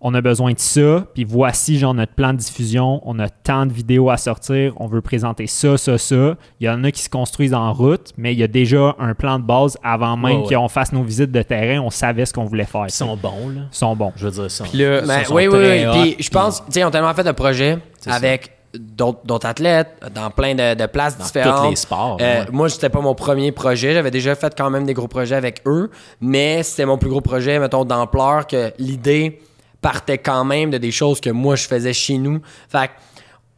on 0.00 0.14
a 0.14 0.20
besoin 0.20 0.52
de 0.52 0.58
ça, 0.58 1.06
puis 1.14 1.24
voici 1.24 1.78
genre 1.78 1.92
notre 1.94 2.12
plan 2.14 2.32
de 2.32 2.38
diffusion, 2.38 3.00
on 3.04 3.18
a 3.18 3.28
tant 3.28 3.66
de 3.66 3.72
vidéos 3.72 4.10
à 4.10 4.16
sortir, 4.16 4.72
on 4.76 4.86
veut 4.86 5.00
présenter 5.00 5.46
ça, 5.46 5.76
ça, 5.76 5.98
ça. 5.98 6.36
Il 6.60 6.66
y 6.66 6.68
en 6.68 6.84
a 6.84 6.90
qui 6.92 7.02
se 7.02 7.08
construisent 7.10 7.54
en 7.54 7.72
route, 7.72 8.12
mais 8.16 8.32
il 8.32 8.38
y 8.38 8.42
a 8.44 8.46
déjà 8.48 8.94
un 8.98 9.14
plan 9.14 9.38
de 9.38 9.44
base 9.44 9.76
avant 9.82 10.16
même 10.16 10.42
Ouais, 10.42 10.46
ouais. 10.48 10.54
qu'on 10.54 10.68
fasse 10.68 10.92
nos 10.92 11.02
visites 11.02 11.32
de 11.32 11.42
terrain, 11.42 11.80
on 11.82 11.90
savait 11.90 12.26
ce 12.26 12.32
qu'on 12.32 12.44
voulait 12.44 12.64
faire. 12.64 12.84
Ils 12.86 12.90
sont 12.92 13.16
bons, 13.16 13.48
là. 13.48 13.62
Ils 13.72 13.76
sont 13.76 13.96
bons. 13.96 14.12
Je 14.16 14.26
veux 14.28 14.42
dire 14.42 14.50
ça. 14.50 14.64
Puis 14.64 14.78
là, 14.78 15.00
Ben, 15.02 15.22
oui, 15.30 15.48
oui, 15.48 15.58
oui. 15.58 15.84
Puis 16.14 16.24
je 16.24 16.30
pense, 16.30 16.58
tu 16.64 16.72
sais, 16.72 16.80
ils 16.80 16.84
ont 16.84 16.90
tellement 16.90 17.14
fait 17.14 17.24
de 17.24 17.32
projets 17.32 17.78
ça. 18.00 18.14
avec 18.14 18.52
d'autres 18.78 19.20
d'autres 19.24 19.46
athlètes 19.46 19.88
dans 20.14 20.30
plein 20.30 20.54
de, 20.54 20.74
de 20.74 20.86
places 20.86 21.16
Dans 21.18 21.24
différentes. 21.24 21.64
tous 21.64 21.70
les 21.70 21.76
sports, 21.76 22.18
Euh, 22.20 22.40
ouais. 22.44 22.46
Moi, 22.52 22.68
c'était 22.68 22.90
pas 22.90 23.00
mon 23.00 23.14
premier 23.14 23.50
projet. 23.50 23.94
J'avais 23.94 24.10
déjà 24.10 24.34
fait 24.34 24.54
quand 24.56 24.68
même 24.70 24.84
des 24.84 24.92
gros 24.94 25.08
projets 25.08 25.34
avec 25.36 25.62
eux, 25.66 25.90
mais 26.20 26.62
c'était 26.62 26.84
mon 26.84 26.98
plus 26.98 27.08
gros 27.10 27.22
projet, 27.22 27.58
mettons, 27.58 27.84
d'ampleur, 27.86 28.46
que 28.46 28.70
l'idée 28.78 29.40
partait 29.80 30.18
quand 30.18 30.44
même 30.44 30.70
de 30.70 30.78
des 30.78 30.90
choses 30.90 31.20
que 31.20 31.30
moi, 31.30 31.56
je 31.56 31.66
faisais 31.66 31.92
chez 31.92 32.18
nous. 32.18 32.40
Fait 32.68 32.90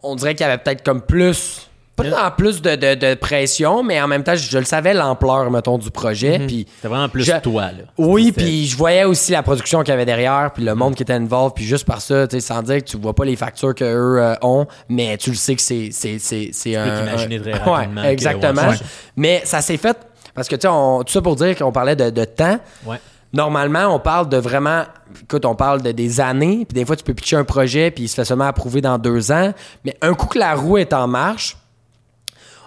on 0.03 0.14
dirait 0.16 0.35
qu'il 0.35 0.47
y 0.47 0.49
avait 0.49 0.59
peut-être 0.62 0.83
comme 0.83 1.03
plus... 1.03 1.66
Pas 1.97 2.05
tant 2.11 2.31
plus 2.31 2.62
de, 2.62 2.77
de- 2.77 2.95
de 2.95 3.14
pression, 3.14 3.83
mais 3.83 4.01
en 4.01 4.09
même 4.09 4.25
temps, 4.25 4.35
je, 4.35 4.49
je 4.49 4.57
le 4.57 4.64
savais 4.64 4.95
l'ampleur, 4.95 5.51
mettons, 5.51 5.77
du 5.77 5.91
projet. 5.91 6.39
Puis 6.47 6.66
C'était 6.77 6.89
vraiment 6.89 7.11
plus 7.11 7.25
Je- 7.25 7.39
toi, 7.43 7.64
là. 7.66 7.83
oui, 7.99 8.33
puis 8.33 8.66
je 8.66 8.75
voyais 8.75 9.05
aussi 9.05 9.33
la 9.33 9.43
production 9.43 9.81
qu'il 9.81 9.91
y 9.91 9.93
avait 9.93 10.07
derrière, 10.07 10.51
puis 10.55 10.64
le 10.64 10.75
monde 10.75 10.95
qui 10.95 11.03
était 11.03 11.12
involved, 11.12 11.53
puis 11.55 11.66
juste 11.66 11.85
par 11.85 12.01
ça, 12.01 12.27
tu 12.27 12.37
sais, 12.37 12.41
sans 12.41 12.62
dire 12.62 12.79
que 12.79 12.85
tu 12.85 12.97
vois 12.97 13.14
pas 13.14 13.27
les 13.27 13.37
factures 13.37 13.75
qu'eux 13.75 13.85
euh, 14.18 14.35
ont, 14.41 14.66
mais 14.89 15.18
tu 15.18 15.29
le 15.29 15.37
sais 15.37 15.55
que 15.55 15.61
c'est 15.61 15.91
c'est 15.93 16.18
c'est 16.18 16.49
c'est 16.55 16.75
un 16.75 16.89
peux 16.89 17.05
t'imaginer 17.05 17.37
un- 17.37 17.41
très 17.43 17.53
rapidement 17.53 18.01
que- 18.01 18.07
Ouais, 18.07 18.12
exactement. 18.14 18.68
ouais, 18.71 18.77
mais 19.16 19.43
ça 19.45 19.61
s'est 19.61 19.77
fait 19.77 19.99
parce 20.35 20.49
que 20.49 20.55
tu 20.57 20.62
sais, 20.62 20.68
on- 20.68 21.03
tout 21.05 21.12
ça 21.12 21.21
pour 21.21 21.37
dire 21.37 21.55
qu'on 21.55 21.73
parlait 21.73 21.97
de, 21.97 22.09
de 22.09 22.25
temps. 22.25 22.59
Ouais. 22.87 22.97
Normalement, 23.33 23.95
on 23.95 23.99
parle 24.01 24.28
de 24.28 24.37
vraiment. 24.37 24.83
Écoute, 25.22 25.45
on 25.45 25.55
parle 25.55 25.83
de 25.83 25.93
des 25.93 26.20
années, 26.20 26.64
puis 26.68 26.74
des 26.74 26.85
fois, 26.85 26.97
tu 26.97 27.05
peux 27.05 27.14
pitcher 27.14 27.37
un 27.37 27.45
projet, 27.45 27.91
puis 27.91 28.05
il 28.05 28.09
se 28.09 28.14
fait 28.14 28.24
seulement 28.24 28.47
approuver 28.47 28.81
dans 28.81 28.99
deux 28.99 29.31
ans. 29.31 29.53
Mais 29.85 29.97
un 30.03 30.14
coup 30.14 30.26
que 30.26 30.39
la 30.39 30.55
roue 30.55 30.78
est 30.78 30.93
en 30.93 31.07
marche, 31.07 31.57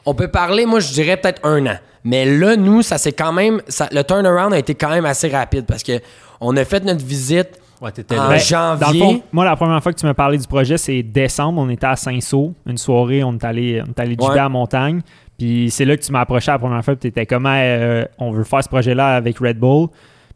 on 0.06 0.14
peut 0.14 0.28
parler, 0.30 0.66
moi, 0.66 0.80
je 0.80 0.92
dirais 0.94 1.18
peut-être 1.18 1.46
un 1.46 1.66
an. 1.66 1.78
Mais 2.06 2.26
là, 2.26 2.56
nous, 2.58 2.82
ça 2.82 2.98
c'est 2.98 3.14
quand 3.14 3.32
même. 3.32 3.62
ça- 3.68 3.88
le 3.92 4.04
turnaround 4.04 4.54
a 4.54 4.58
été 4.58 4.76
quand 4.76 4.90
même 4.90 5.06
assez 5.06 5.30
rapide 5.30 5.66
parce 5.66 5.84
que 5.84 6.00
on 6.42 6.56
a 6.58 6.66
fait 6.66 6.84
notre 6.84 7.06
visite. 7.06 7.60
Ouais, 7.82 7.92
En. 8.18 8.30
Ben, 8.30 8.40
janvier. 8.40 8.86
Dans 8.86 8.92
le 8.94 9.00
fond, 9.00 9.22
moi, 9.34 9.44
la 9.46 9.56
première 9.58 9.82
fois 9.84 9.92
que 9.94 10.00
tu 10.00 10.06
m'as 10.06 10.14
parlé 10.14 10.38
du 10.38 10.48
projet, 10.48 10.78
c'est 10.78 11.04
décembre. 11.04 11.60
On 11.62 11.70
était 11.70 11.86
à 11.88 11.96
Saint-Saul, 11.98 12.52
une 12.66 12.78
soirée, 12.78 13.24
on 13.24 13.34
est 13.34 13.44
allé, 13.44 13.82
on 13.86 13.90
est 13.92 14.00
allé 14.00 14.16
Ouais. 14.20 14.32
à 14.32 14.36
la 14.36 14.50
montagne. 14.50 15.02
Puis 15.38 15.70
c'est 15.72 15.84
là 15.84 15.98
que 15.98 16.02
tu 16.02 16.12
m'as 16.14 16.22
approché 16.22 16.52
la 16.52 16.60
première 16.60 16.84
fois. 16.84 16.96
Puis 16.96 17.12
t'étais 17.12 17.26
comme, 17.26 17.46
Hey, 17.46 17.82
euh, 17.82 18.06
on 18.20 18.32
veut 18.32 18.44
faire 18.46 18.64
ce 18.64 18.70
projet-là 18.70 19.16
avec 19.16 19.40
Red 19.40 19.58
Bull. 19.60 19.88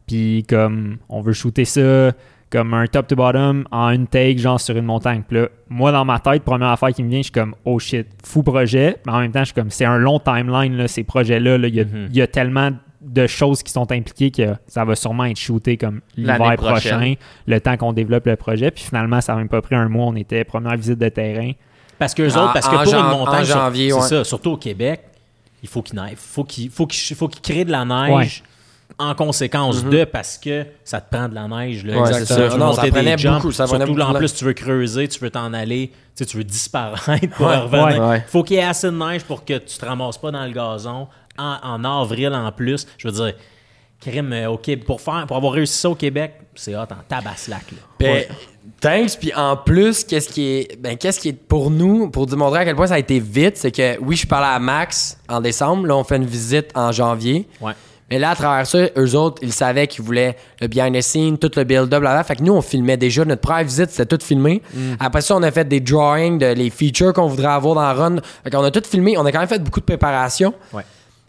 Puis 0.08 0.44
comme, 0.48 0.96
on 1.08 1.20
veut 1.20 1.32
shooter 1.34 1.64
ça 1.64 2.10
comme 2.50 2.72
un 2.72 2.86
top 2.86 3.06
to 3.06 3.14
bottom 3.14 3.66
en 3.70 3.90
une 3.90 4.06
take, 4.06 4.38
genre 4.38 4.58
sur 4.58 4.74
une 4.74 4.86
montagne. 4.86 5.22
Puis 5.28 5.36
là, 5.36 5.48
moi, 5.68 5.92
dans 5.92 6.06
ma 6.06 6.18
tête, 6.18 6.42
première 6.44 6.70
affaire 6.70 6.88
qui 6.94 7.02
me 7.02 7.10
vient, 7.10 7.18
je 7.18 7.24
suis 7.24 7.32
comme, 7.32 7.54
oh 7.66 7.78
shit, 7.78 8.06
fou 8.24 8.42
projet. 8.42 8.96
Mais 9.04 9.12
en 9.12 9.20
même 9.20 9.30
temps, 9.32 9.40
je 9.40 9.46
suis 9.46 9.54
comme, 9.54 9.70
c'est 9.70 9.84
un 9.84 9.98
long 9.98 10.18
timeline, 10.18 10.74
là, 10.76 10.88
ces 10.88 11.04
projets-là. 11.04 11.58
là. 11.58 11.68
Il 11.68 11.74
y, 11.74 11.80
a- 11.80 11.84
Mhm. 11.84 12.08
il 12.10 12.16
y 12.16 12.22
a 12.22 12.26
tellement 12.26 12.70
de 13.02 13.26
choses 13.26 13.62
qui 13.62 13.70
sont 13.70 13.92
impliquées 13.92 14.30
que 14.30 14.54
ça 14.66 14.84
va 14.86 14.96
sûrement 14.96 15.26
être 15.26 15.38
shooté 15.38 15.76
comme 15.76 16.00
l'hiver 16.16 16.56
prochain, 16.56 17.14
le 17.46 17.60
temps 17.60 17.76
qu'on 17.76 17.92
développe 17.92 18.26
le 18.26 18.36
projet. 18.36 18.70
Puis 18.70 18.82
finalement, 18.84 19.20
ça 19.20 19.32
n'a 19.34 19.38
même 19.40 19.48
pas 19.50 19.60
pris 19.62 19.74
un 19.76 19.88
mois. 19.90 20.06
On 20.06 20.16
était 20.16 20.42
première 20.44 20.76
visite 20.76 20.98
de 20.98 21.08
terrain. 21.10 21.52
Parce 21.98 22.14
que 22.14 22.22
En- 22.22 22.44
autres, 22.44 22.52
parce 22.54 22.66
que 22.68 22.74
en 22.76 22.82
pour 22.82 22.92
jan- 22.92 23.04
une 23.12 23.18
montagne, 23.18 23.44
sur- 23.44 23.54
janvier, 23.56 23.90
c'est 23.90 23.96
ouais. 23.96 24.02
ça, 24.02 24.24
surtout 24.24 24.52
au 24.52 24.56
Québec, 24.56 25.02
il 25.62 25.68
faut 25.68 25.82
qu'il 25.82 26.00
neige. 26.00 26.16
Faut 26.16 26.44
qu'il 26.44 26.70
faut 26.70 26.86
qu'il 26.86 27.16
faut 27.16 27.28
qu'il 27.28 27.42
crée 27.42 27.64
de 27.64 27.72
la 27.72 27.84
neige 27.84 28.42
en 28.98 29.14
conséquence 29.14 29.84
de 29.84 30.04
parce 30.04 30.38
que 30.38 30.64
ça 30.84 31.00
te 31.00 31.14
prend 31.14 31.28
de 31.28 31.34
la 31.34 31.46
neige. 31.46 31.84
Là, 31.84 32.00
Ouais, 32.00 32.08
Exactement. 32.08 32.48
ça. 32.48 32.54
Tu 32.54 32.58
Non, 32.58 32.72
ça 32.72 32.82
prenait 32.88 33.16
des 33.16 33.22
jumps, 33.22 33.34
beaucoup, 33.36 33.52
ça 33.52 33.66
surtout 33.66 33.86
beaucoup 33.94 34.00
en 34.00 34.14
plus, 34.14 34.34
tu 34.34 34.44
veux 34.44 34.54
creuser, 34.54 35.06
tu 35.08 35.20
veux 35.20 35.30
t'en 35.30 35.52
aller, 35.52 35.88
tu 35.88 35.94
sais, 36.14 36.26
tu 36.26 36.36
veux 36.36 36.44
disparaître 36.44 37.28
pour 37.36 37.46
Ouais, 37.46 37.56
revenir. 37.58 38.06
ouais. 38.08 38.24
Faut 38.28 38.42
qu'il 38.42 38.56
y 38.56 38.60
ait 38.60 38.64
assez 38.64 38.86
de 38.88 38.96
neige 38.96 39.22
pour 39.24 39.44
que 39.44 39.58
tu 39.58 39.78
te 39.78 39.84
ramasses 39.84 40.18
pas 40.18 40.30
dans 40.30 40.44
le 40.44 40.52
gazon 40.52 41.06
en, 41.38 41.56
en 41.62 41.84
avril 41.84 42.32
en 42.34 42.50
plus. 42.50 42.86
Je 42.96 43.08
veux 43.08 43.14
dire, 43.14 43.34
crime, 44.00 44.32
euh, 44.32 44.50
au 44.50 44.56
Québec, 44.58 44.84
pour, 44.86 45.00
faire, 45.00 45.24
pour 45.26 45.36
avoir 45.36 45.52
réussi 45.52 45.76
ça 45.78 45.90
au 45.90 45.94
Québec, 45.94 46.34
c'est 46.54 46.74
hot 46.74 46.80
en 46.82 47.02
tabaslac. 47.08 47.70
Là. 47.70 47.78
Ben, 48.00 48.24
thanks. 48.80 49.16
Puis 49.20 49.32
en 49.34 49.56
plus, 49.56 50.02
qu'est-ce 50.02 50.28
qui 50.28 50.44
est, 50.46 50.80
ben, 50.80 50.96
qu'est-ce 50.96 51.20
qui 51.20 51.28
est 51.28 51.32
pour 51.32 51.70
nous, 51.70 52.10
pour 52.10 52.26
démontrer 52.26 52.60
à 52.60 52.64
quel 52.64 52.74
point 52.74 52.88
ça 52.88 52.94
a 52.94 52.98
été 52.98 53.20
vite, 53.20 53.56
c'est 53.58 53.70
que 53.70 53.96
oui, 54.00 54.16
je 54.16 54.26
parlais 54.26 54.48
à 54.48 54.58
Max 54.58 55.18
en 55.28 55.40
décembre. 55.40 55.86
Là, 55.86 55.96
on 55.96 56.02
fait 56.04 56.16
une 56.16 56.26
visite 56.26 56.70
en 56.74 56.90
janvier. 56.90 57.46
Ouais. 57.60 57.74
Mais 58.10 58.18
là, 58.18 58.30
à 58.30 58.34
travers 58.34 58.66
ça, 58.66 58.78
eux 58.96 59.14
autres, 59.16 59.42
ils 59.42 59.52
savaient 59.52 59.86
qu'ils 59.86 60.02
voulaient 60.04 60.36
le 60.62 60.66
behind 60.68 60.94
the 60.96 61.02
scene, 61.02 61.36
tout 61.36 61.50
le 61.56 61.64
build-up, 61.64 62.02
là 62.02 62.24
Fait 62.24 62.36
que 62.36 62.42
nous, 62.42 62.54
on 62.54 62.62
filmait 62.62 62.96
déjà. 62.96 63.24
Notre 63.24 63.42
première 63.42 63.64
visite, 63.64 63.90
c'était 63.90 64.16
tout 64.16 64.24
filmé. 64.24 64.62
Après 64.98 65.20
ça, 65.20 65.36
on 65.36 65.42
a 65.42 65.50
fait 65.50 65.66
des 65.68 65.80
drawings 65.80 66.38
de 66.38 66.46
les 66.46 66.70
features 66.70 67.12
qu'on 67.12 67.26
voudrait 67.26 67.48
avoir 67.52 67.74
dans 67.74 68.00
Run. 68.02 68.16
Fait 68.44 68.50
qu'on 68.50 68.64
a 68.64 68.70
tout 68.70 68.82
filmé. 68.88 69.16
On 69.18 69.26
a 69.26 69.32
quand 69.32 69.40
même 69.40 69.48
fait 69.48 69.62
beaucoup 69.62 69.80
de 69.80 69.84
préparation. 69.84 70.54
Ouais. 70.72 70.82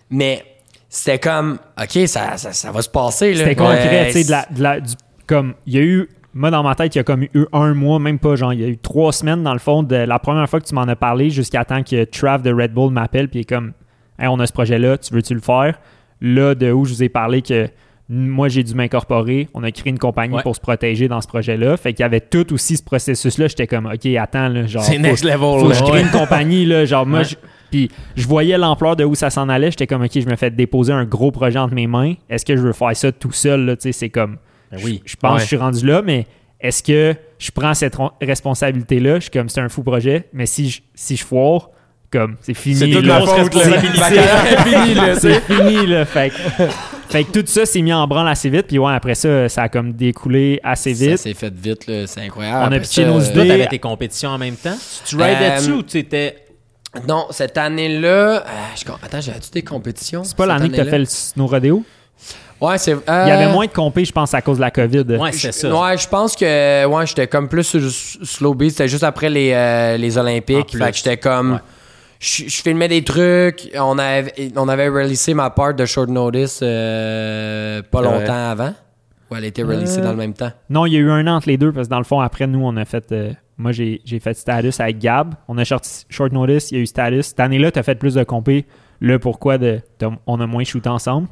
Mais 0.10 0.44
c'était 0.88 1.20
comme, 1.20 1.60
OK, 1.80 2.08
ça, 2.08 2.38
ça, 2.38 2.54
ça 2.54 2.72
va 2.72 2.82
se 2.82 2.90
passer. 2.90 3.34
là. 3.34 3.40
C'était 3.40 3.56
concret, 3.56 3.90
Ouais, 3.90 4.12
tu 4.12 4.22
sais, 4.22 4.24
de 4.26 4.32
la, 4.32 4.46
de 4.50 4.64
la- 4.64 4.80
du- 4.80 4.94
comme, 5.28 5.54
il 5.68 5.74
y 5.76 5.78
a 5.78 5.82
eu, 5.82 6.10
moi 6.34 6.50
dans 6.50 6.64
ma 6.64 6.76
tête, 6.76 6.96
il 6.96 7.00
y 7.00 7.02
a 7.02 7.04
comme 7.04 7.24
eu 7.24 7.46
un 7.52 7.74
mois, 7.74 8.00
même 8.00 8.18
pas, 8.20 8.36
genre, 8.36 8.54
il 8.54 8.62
y 8.62 8.64
a 8.64 8.68
eu 8.68 8.78
trois 8.78 9.12
semaines 9.12 9.44
dans 9.44 9.54
le 9.54 9.60
fond 9.60 9.84
de 9.84 9.96
la 9.96 10.18
première 10.18 10.50
fois 10.50 10.60
que 10.60 10.66
tu 10.66 10.74
m'en 10.74 10.84
as 10.84 10.96
parlé 10.96 11.30
jusqu'à 11.30 11.66
temps 11.66 11.84
que 11.84 12.06
Trav 12.06 12.42
de 12.42 12.52
Red 12.54 12.74
Bull 12.74 12.92
m'appelle, 12.92 13.28
puis 13.30 13.40
il 13.40 13.42
est 13.42 13.46
comme, 13.46 13.74
hey, 14.18 14.28
on 14.28 14.40
a 14.40 14.48
ce 14.48 14.54
projet-là, 14.54 14.98
tu 14.98 15.14
veux-tu 15.14 15.34
le 15.36 15.42
faire? 15.42 15.78
Là, 16.22 16.56
de 16.56 16.72
où 16.72 16.86
je 16.86 16.94
vous 16.94 17.04
ai 17.04 17.10
parlé 17.10 17.42
que 17.42 17.70
moi, 18.12 18.48
j'ai 18.50 18.64
dû 18.64 18.74
m'incorporer. 18.74 19.48
On 19.54 19.62
a 19.64 19.72
créé 19.72 19.90
une 19.92 20.00
compagnie 20.00 20.34
Ouais. 20.36 20.42
pour 20.42 20.56
se 20.56 20.60
protéger 20.60 21.08
dans 21.08 21.22
ce 21.22 21.28
projet-là. 21.28 21.78
Fait 21.78 21.94
qu'il 21.94 22.02
y 22.04 22.06
avait 22.06 22.20
tout 22.22 22.52
aussi 22.54 22.76
ce 22.76 22.82
processus-là. 22.84 23.48
J'étais 23.48 23.68
comme, 23.68 23.86
OK, 23.86 24.06
attends, 24.18 24.50
là, 24.50 24.66
genre. 24.66 24.82
C'est 24.84 24.98
next 24.98 25.24
level. 25.24 25.38
faut 25.40 25.68
que 25.70 25.76
je 25.76 25.84
crée 25.84 26.02
une 26.02 26.10
compagnie, 26.10 26.66
là. 26.66 26.86
Genre, 26.86 27.06
moi, 27.06 27.20
Ouais. 27.20 27.26
je- 27.26 27.36
puis 27.70 27.92
je 28.16 28.28
voyais 28.28 28.58
l'ampleur 28.58 28.96
de 28.96 29.04
où 29.04 29.14
ça 29.14 29.30
s'en 29.30 29.48
allait. 29.48 29.70
J'étais 29.70 29.86
comme, 29.86 30.02
OK, 30.04 30.12
je 30.20 30.28
me 30.28 30.36
fais 30.36 30.50
déposer 30.50 30.92
un 30.92 31.06
gros 31.06 31.30
projet 31.32 31.60
entre 31.60 31.76
mes 31.76 31.86
mains. 31.86 32.16
Est-ce 32.30 32.44
que 32.46 32.56
je 32.58 32.62
veux 32.64 32.74
faire 32.74 32.96
ça 32.98 33.12
tout 33.12 33.32
seul, 33.32 33.66
là? 33.66 33.76
Tu 33.76 33.84
sais, 33.84 33.92
c'est 33.92 34.10
comme. 34.10 34.38
Ben 34.72 34.80
oui. 34.84 35.04
Je 35.06 35.16
pense 35.16 35.32
Ouais. 35.34 35.38
que 35.38 35.44
je 35.44 35.48
suis 35.48 35.58
rendu 35.58 35.86
là, 35.86 36.02
mais 36.04 36.26
est-ce 36.60 36.82
que 36.82 37.16
je 37.38 37.52
prends 37.52 37.76
cette 37.76 37.96
responsabilité-là? 38.22 39.16
Je 39.16 39.22
suis 39.22 39.32
comme, 39.32 39.50
c'est 39.50 39.62
un 39.62 39.70
fou 39.70 39.84
projet, 39.84 40.28
mais 40.34 40.46
si 40.46 40.70
je, 40.70 40.82
si 40.96 41.16
je 41.16 41.24
foire, 41.24 41.70
comme, 42.12 42.36
c'est 42.42 42.54
fini. 42.54 42.76
C'est 42.76 42.90
toute 42.90 43.06
faute. 43.06 43.52
tu 43.52 43.60
C'est 45.20 45.42
fini, 45.42 45.86
là. 45.86 46.06
Fait, 46.06 46.30
que- 46.30 46.64
fait 47.10 47.24
que 47.24 47.40
tout 47.40 47.44
ça 47.48 47.66
s'est 47.66 47.82
mis 47.82 47.94
en 47.94 48.06
branle 48.08 48.28
assez 48.28 48.50
vite. 48.50 48.68
Puis 48.68 48.78
ouais, 48.80 48.94
après 48.94 49.16
ça, 49.16 49.48
ça 49.50 49.64
a 49.64 49.70
comme 49.70 49.94
découlé 49.94 50.60
assez 50.64 50.94
Ça 50.96 51.06
vite. 51.06 51.18
s'est 51.18 51.34
fait 51.34 51.54
vite, 51.54 51.88
là. 51.88 52.08
C'est 52.08 52.22
incroyable. 52.22 52.68
On 52.74 52.76
a 52.76 52.80
pitché 52.80 53.04
ça, 53.04 53.08
nos 53.10 53.20
euh, 53.20 53.30
idées. 53.32 53.48
T'avais 53.48 53.68
tes 53.68 53.80
compétitions 53.80 54.30
en 54.30 54.38
même 54.38 54.56
temps? 54.56 54.78
Tu 55.06 55.16
ridais 55.16 55.36
Euh, 55.52 55.58
dessus 55.58 55.72
ou 55.72 55.84
tu 55.84 55.98
étais. 55.98 56.36
Non, 57.08 57.28
cette 57.32 57.58
année-là. 57.58 58.08
euh, 58.08 58.94
Attends, 59.04 59.22
j'avais-tu 59.22 59.52
des 59.52 59.62
compétitions? 59.62 60.24
C'est 60.24 60.36
pas 60.36 60.46
l'année 60.48 60.70
que 60.70 60.76
t'as 60.76 60.86
fait 60.86 61.00
le 61.00 61.06
snow 61.06 61.46
rodeo? 61.48 61.84
Ouais, 62.60 62.78
c'est. 62.78 62.92
Il 62.92 63.28
y 63.28 63.32
avait 63.32 63.52
moins 63.52 63.66
de 63.68 63.72
compé, 63.72 64.04
je 64.04 64.12
pense, 64.12 64.34
à 64.34 64.42
cause 64.42 64.58
de 64.58 64.62
la 64.62 64.72
COVID. 64.72 65.06
Ouais, 65.20 65.32
c'est 65.32 65.52
ça. 65.52 65.70
Ouais, 65.74 65.98
je 65.98 66.08
pense 66.08 66.36
que 66.36 66.86
ouais, 66.86 67.06
j'étais 67.08 67.28
comme 67.28 67.48
plus 67.48 67.64
sur 67.64 67.82
slow 68.28 68.54
beat. 68.54 68.72
C'était 68.72 68.88
juste 68.88 69.04
après 69.04 69.30
les, 69.30 69.52
euh, 69.54 69.98
les 69.98 70.18
Olympiques. 70.18 70.76
Fait 70.78 70.92
que 70.92 70.98
j'étais 70.98 71.18
comme. 71.18 71.54
Ouais. 71.54 71.60
Je, 72.20 72.44
je 72.48 72.62
filmais 72.62 72.88
des 72.90 73.04
trucs. 73.04 73.70
On 73.80 73.98
avait, 73.98 74.34
on 74.56 74.68
avait 74.68 74.90
releasé 74.90 75.34
ma 75.34 75.50
part 75.50 75.74
de 75.74 75.86
Short 75.86 76.10
Notice 76.10 76.60
euh, 76.62 77.82
pas 77.90 78.02
Ouais. 78.02 78.20
longtemps 78.20 78.50
avant. 78.50 78.74
Ou 79.32 79.36
elle 79.36 79.46
était 79.46 79.64
releasée 79.64 80.02
Euh, 80.02 80.04
dans 80.04 80.12
le 80.12 80.18
même 80.18 80.34
temps. 80.34 80.52
Non, 80.70 80.86
il 80.86 80.94
y 80.94 80.98
a 80.98 81.00
eu 81.00 81.10
un 81.12 81.26
an 81.28 81.36
entre 81.36 81.48
les 81.50 81.58
deux, 81.58 81.72
parce 81.72 81.88
que 81.88 81.92
dans 81.92 82.00
le 82.00 82.04
fond, 82.04 82.20
après, 82.20 82.48
nous, 82.48 82.62
on 82.64 82.76
a 82.78 82.84
fait. 82.86 83.12
euh, 83.12 83.32
moi, 83.58 83.72
j'ai 83.72 84.02
j'ai 84.06 84.20
fait 84.20 84.34
status 84.36 84.80
avec 84.80 84.98
Gab. 85.00 85.36
On 85.48 85.58
a 85.58 85.66
sorti 85.66 86.06
short 86.10 86.32
notice, 86.34 86.72
il 86.72 86.76
y 86.76 86.80
a 86.80 86.84
eu 86.84 86.88
status. 86.88 87.28
Cette 87.28 87.40
année-là, 87.40 87.72
tu 87.72 87.80
as 87.80 87.84
fait 87.84 87.96
plus 87.96 88.16
de 88.16 88.24
compé. 88.24 88.66
Le 89.00 89.20
pourquoi 89.20 89.58
de. 89.58 89.80
On 90.28 90.40
a 90.42 90.48
moins 90.48 90.64
shooté 90.64 90.90
ensemble. 90.90 91.28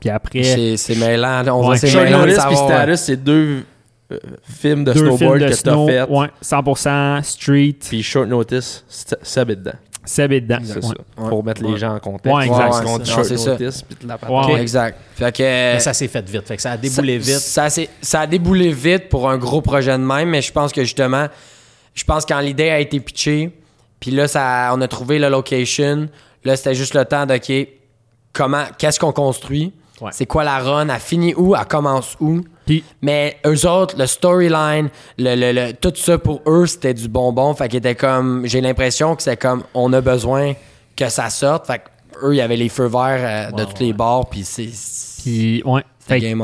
Puis 0.00 0.08
après, 0.10 0.42
C'est 0.44 0.76
c'est 0.76 0.94
mêlant. 0.96 1.42
On 1.48 1.68
Ouais. 1.68 1.76
va 1.78 1.86
Short 1.88 2.08
Notice 2.10 2.44
puis 2.46 2.56
Status, 2.56 3.00
c'est 3.00 3.16
deux 3.16 3.64
euh, 4.12 4.18
films 4.44 4.84
de 4.84 4.92
deux 4.92 5.00
snowboard 5.00 5.18
films 5.38 5.50
de 5.50 5.54
que 5.56 5.62
t'as 5.62 5.86
fait. 6.06 6.12
Ouais, 6.12 6.28
100% 6.42 7.22
street. 7.24 7.76
Puis 7.88 8.02
Short 8.02 8.28
Notice, 8.28 8.84
est 9.36 9.46
dedans. 9.46 9.72
Seb 10.06 10.32
est 10.32 10.40
dedans. 10.40 10.58
C'est 10.64 10.76
Ouais. 10.76 10.82
ça. 10.82 11.28
Pour 11.28 11.44
mettre 11.44 11.62
les 11.62 11.76
gens 11.76 11.94
en 11.94 11.98
contexte. 11.98 12.34
Ouais, 12.34 12.46
exact. 12.46 12.70
Ouais, 12.74 12.80
on 12.86 12.92
ouais, 12.96 13.02
dit 13.02 13.10
c'est 13.24 13.36
ça. 13.36 13.50
Notice, 13.50 13.82
puis 13.82 13.96
de 14.02 14.08
la 14.08 14.14
Ouais, 14.14 14.20
patente. 14.20 14.46
ouais. 14.54 14.60
Exact. 14.62 14.98
Fait 15.16 15.32
que. 15.36 15.42
Mais 15.42 15.80
ça 15.80 15.92
s'est 15.92 16.08
fait 16.08 16.28
vite. 16.28 16.46
Fait 16.46 16.56
que 16.56 16.62
ça 16.62 16.70
a 16.72 16.76
déboulé 16.76 17.20
Ça- 17.20 17.66
vite. 17.66 17.78
Ça, 17.78 17.82
ça 18.00 18.20
a 18.20 18.26
déboulé 18.26 18.72
vite 18.72 19.08
pour 19.08 19.28
un 19.28 19.36
gros 19.36 19.60
projet 19.60 19.92
de 19.92 19.96
même, 20.04 20.30
mais 20.30 20.40
je 20.42 20.52
pense 20.52 20.72
que 20.72 20.82
justement, 20.82 21.26
je 21.94 22.04
pense 22.04 22.24
quand 22.24 22.40
l'idée 22.40 22.70
a 22.70 22.78
été 22.80 23.00
pitchée, 23.00 23.50
puis 24.00 24.10
là, 24.12 24.28
ça, 24.28 24.70
on 24.74 24.80
a 24.80 24.88
trouvé 24.88 25.18
la 25.18 25.28
location, 25.28 26.08
là, 26.44 26.56
c'était 26.56 26.74
juste 26.74 26.94
le 26.94 27.04
temps 27.04 27.26
de, 27.26 27.34
OK, 27.34 27.68
comment, 28.32 28.64
qu'est-ce 28.78 29.00
qu'on 29.00 29.12
construit? 29.12 29.72
Ouais. 30.00 30.10
C'est 30.12 30.26
quoi 30.26 30.44
la 30.44 30.58
run? 30.58 30.88
Elle 30.88 31.00
finit 31.00 31.34
où? 31.34 31.56
Elle 31.56 31.64
commence 31.64 32.16
où? 32.20 32.42
Mais 33.02 33.36
eux 33.46 33.66
autres, 33.68 33.96
le 33.98 34.06
storyline, 34.06 34.88
le, 35.18 35.34
le- 35.34 35.52
le- 35.52 35.72
tout 35.72 35.92
ça 35.94 36.18
pour 36.18 36.42
eux, 36.46 36.66
c'était 36.66 36.94
du 36.94 37.08
bonbon. 37.08 37.54
Fait 37.54 37.68
qu'ils 37.68 37.78
étaient 37.78 37.94
comme. 37.94 38.46
J'ai 38.46 38.60
l'impression 38.60 39.14
que 39.16 39.22
c'est 39.22 39.36
comme 39.36 39.62
on 39.74 39.92
a 39.92 40.00
besoin 40.00 40.54
que 40.96 41.08
ça 41.08 41.30
sorte. 41.30 41.66
Fait 41.66 41.78
que 41.78 42.26
eux, 42.26 42.34
il 42.34 42.38
y 42.38 42.40
avait 42.40 42.56
les 42.56 42.68
feux 42.68 42.86
verts 42.88 43.50
euh, 43.52 43.56
de 43.56 43.64
tous 43.64 43.80
ouais. 43.80 43.86
les 43.86 43.92
bords. 43.92 44.28
Puis 44.30 44.44
c'est. 44.44 44.68
Puis, 45.22 45.62
ouais. 45.64 45.82
Fait 46.00 46.20
game 46.20 46.40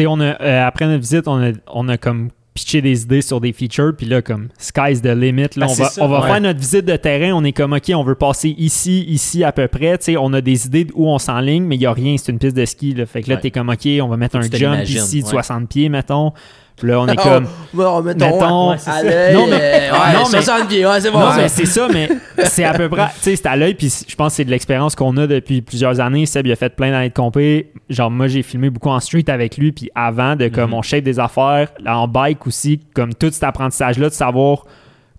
on 0.00 0.20
a, 0.20 0.40
euh, 0.40 0.66
après 0.66 0.86
notre 0.86 1.00
visite, 1.00 1.26
on 1.26 1.42
a, 1.42 1.52
on 1.66 1.88
a 1.88 1.96
comme 1.96 2.28
pitché 2.58 2.82
des 2.82 3.02
idées 3.02 3.22
sur 3.22 3.40
des 3.40 3.52
features, 3.52 3.92
puis 3.96 4.06
là, 4.06 4.20
comme, 4.22 4.48
sky's 4.58 5.00
the 5.02 5.06
limit. 5.06 5.42
Là, 5.56 5.66
Ben, 5.66 5.66
on 5.68 5.74
va, 5.74 5.84
ça, 5.88 6.04
on 6.04 6.08
va 6.08 6.20
ouais. 6.20 6.26
faire 6.28 6.40
notre 6.40 6.58
visite 6.60 6.84
de 6.84 6.96
terrain, 6.96 7.32
on 7.34 7.44
est 7.44 7.52
comme, 7.52 7.72
OK, 7.72 7.90
on 7.94 8.02
veut 8.02 8.14
passer 8.14 8.54
ici, 8.58 9.04
ici 9.08 9.44
à 9.44 9.52
peu 9.52 9.68
près. 9.68 9.96
Tu 9.98 10.04
sais, 10.04 10.16
on 10.16 10.32
a 10.32 10.40
des 10.40 10.66
idées 10.66 10.86
où 10.94 11.08
on 11.08 11.18
s'enligne, 11.18 11.64
mais 11.64 11.76
il 11.76 11.80
n'y 11.80 11.86
a 11.86 11.92
rien, 11.92 12.16
c'est 12.16 12.32
une 12.32 12.38
piste 12.38 12.56
de 12.56 12.64
ski. 12.64 12.94
Là. 12.94 13.06
Fait 13.06 13.22
que 13.22 13.28
là, 13.30 13.36
Ouais. 13.36 13.40
t'es 13.40 13.50
comme, 13.50 13.68
OK, 13.68 13.86
on 14.02 14.08
va 14.08 14.16
mettre 14.16 14.38
Faut 14.40 14.44
un 14.54 14.58
jump 14.58 14.84
ici 14.88 15.20
de 15.20 15.24
ouais. 15.26 15.30
60 15.30 15.68
pieds, 15.68 15.88
mettons. 15.88 16.32
Puis 16.78 16.88
là, 16.88 17.00
on 17.00 17.06
est 17.08 17.16
comme... 17.22 17.46
Bon, 17.74 18.00
mettons, 18.02 18.24
Mettons- 18.26 18.70
ouais, 18.70 19.32
Non, 19.34 19.46
mais- 19.48 19.56
ouais, 19.56 19.90
non, 20.14 20.20
mais- 20.32 20.42
60 20.42 20.68
pieds, 20.68 20.86
ouais, 20.86 21.00
c'est 21.00 21.10
bon. 21.10 21.18
non, 21.20 21.30
ça. 21.32 21.36
mais 21.36 21.48
c'est 21.48 21.66
ça, 21.66 21.88
mais 21.92 22.08
c'est 22.44 22.64
à 22.64 22.72
peu 22.72 22.88
près. 22.88 23.06
Tu 23.16 23.20
sais, 23.20 23.36
c'est 23.36 23.46
à 23.46 23.56
l'œil, 23.56 23.74
puis 23.74 23.92
je 24.08 24.14
pense 24.16 24.32
que 24.32 24.36
c'est 24.36 24.44
de 24.44 24.50
l'expérience 24.50 24.94
qu'on 24.94 25.16
a 25.16 25.26
depuis 25.26 25.60
plusieurs 25.60 26.00
années. 26.00 26.24
Seb, 26.26 26.46
il 26.46 26.52
a 26.52 26.56
fait 26.56 26.74
plein 26.74 26.90
d'années 26.90 27.08
de 27.10 27.14
compé. 27.14 27.72
Genre, 27.90 28.10
moi, 28.10 28.26
j'ai 28.28 28.42
filmé 28.42 28.70
beaucoup 28.70 28.88
en 28.90 29.00
street 29.00 29.24
avec 29.28 29.56
lui, 29.58 29.72
puis 29.72 29.90
avant, 29.94 30.36
de 30.36 30.48
comme 30.48 30.70
Mhm. 30.70 30.74
on 30.76 30.82
shape 30.82 31.04
des 31.04 31.18
affaires, 31.20 31.68
là, 31.82 31.98
en 31.98 32.08
bike 32.08 32.46
aussi, 32.46 32.80
comme 32.94 33.12
tout 33.14 33.30
cet 33.30 33.44
apprentissage-là, 33.44 34.08
de 34.08 34.14
savoir 34.14 34.64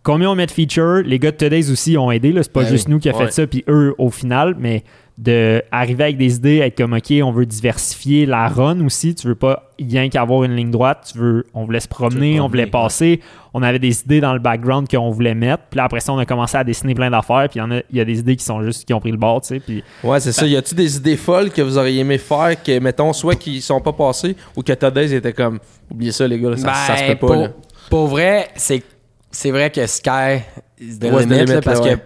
combien 0.02 0.30
on 0.32 0.36
met 0.36 0.46
de 0.46 0.52
features. 0.52 1.02
Les 1.06 1.20
gars 1.20 1.32
de 1.32 1.36
Today's 1.38 1.70
aussi 1.70 1.98
ont 1.98 2.10
aidé, 2.10 2.32
là. 2.32 2.42
C'est 2.44 2.54
pas 2.54 2.64
Ben 2.64 2.70
juste 2.70 2.88
oui. 2.88 2.94
nous 2.94 3.00
qui 3.00 3.10
a 3.10 3.16
Ouais. 3.16 3.26
fait 3.26 3.32
ça, 3.34 3.46
puis 3.48 3.64
eux 3.68 3.94
au 3.98 4.10
final, 4.10 4.56
mais 4.58 4.84
de 5.20 5.62
arriver 5.70 6.06
avec 6.06 6.18
des 6.18 6.38
idées, 6.38 6.58
être 6.60 6.78
comme 6.78 6.94
OK, 6.94 7.12
on 7.22 7.32
veut 7.32 7.46
diversifier 7.46 8.26
la 8.26 8.48
run 8.48 8.80
aussi. 8.86 9.14
Tu 9.14 9.28
veux 9.28 9.36
pas 9.36 9.70
rien 9.78 10.08
qu'avoir 10.08 10.46
une 10.46 10.56
ligne 10.56 10.72
droite. 10.72 11.10
Tu 11.12 11.20
veux, 11.20 11.46
on 11.54 11.66
voulait 11.66 11.82
se 11.82 11.90
promener, 11.90 12.40
on 12.40 12.48
voulait 12.48 12.64
ouais. 12.64 12.70
passer. 12.70 13.20
On 13.54 13.62
avait 13.62 13.80
des 13.80 14.00
idées 14.00 14.22
dans 14.22 14.32
le 14.32 14.40
background 14.40 14.88
qu'on 14.90 15.10
voulait 15.10 15.36
mettre. 15.36 15.64
Puis 15.70 15.78
là, 15.78 15.84
après 15.84 16.00
ça, 16.00 16.14
on 16.14 16.18
a 16.20 16.26
commencé 16.26 16.56
à 16.56 16.64
dessiner 16.64 16.96
plein 16.96 17.12
d'affaires. 17.12 17.50
Puis 17.50 17.60
il 17.60 17.64
y 17.64 17.66
en 17.66 17.72
a, 17.72 17.82
il 17.90 17.98
y 17.98 18.00
a 18.00 18.06
des 18.06 18.20
idées 18.20 18.38
qui 18.38 18.46
sont 18.46 18.64
juste 18.64 18.86
qui 18.86 18.94
ont 18.94 19.02
pris 19.02 19.12
le 19.12 19.18
bord, 19.18 19.42
tu 19.42 19.56
sais. 19.56 19.60
Puis 19.60 19.84
Ouais, 20.06 20.22
c'est 20.22 20.32
ça. 20.32 20.46
Y 20.48 20.56
a-tu 20.56 20.74
des 20.74 20.96
idées 20.96 21.18
folles 21.18 21.50
que 21.50 21.62
vous 21.62 21.78
auriez 21.78 22.00
aimé 22.00 22.18
faire, 22.18 22.56
que, 22.64 22.80
mettons, 22.80 23.12
soit 23.12 23.36
qui 23.36 23.60
sont 23.60 23.82
pas 23.82 23.92
passées, 23.94 24.38
ou 24.56 24.62
que 24.64 24.72
Today's 24.72 25.12
était 25.12 25.34
comme, 25.34 25.60
oubliez 25.92 26.14
ça, 26.14 26.26
les 26.30 26.40
gars, 26.40 26.52
là, 26.52 26.58
ça, 26.58 26.74
ça 26.74 26.96
se 26.96 27.02
Ben, 27.02 27.18
peut 27.18 27.28
pas, 27.28 27.34
pour, 27.34 27.44
là. 27.44 27.50
pour 27.90 28.08
vrai, 28.08 28.48
c'est, 28.56 28.84
c'est 29.32 29.52
vrai 29.52 29.70
que 29.70 29.86
Sky 29.86 30.44
is 30.80 30.98
the 30.98 31.12
Was 31.12 31.24
the 31.24 31.30
limit, 31.30 31.36
limit, 31.40 31.46
là, 31.56 31.62
parce 31.62 31.80
là, 31.80 31.86
ouais. 31.86 31.96
que 31.98 32.02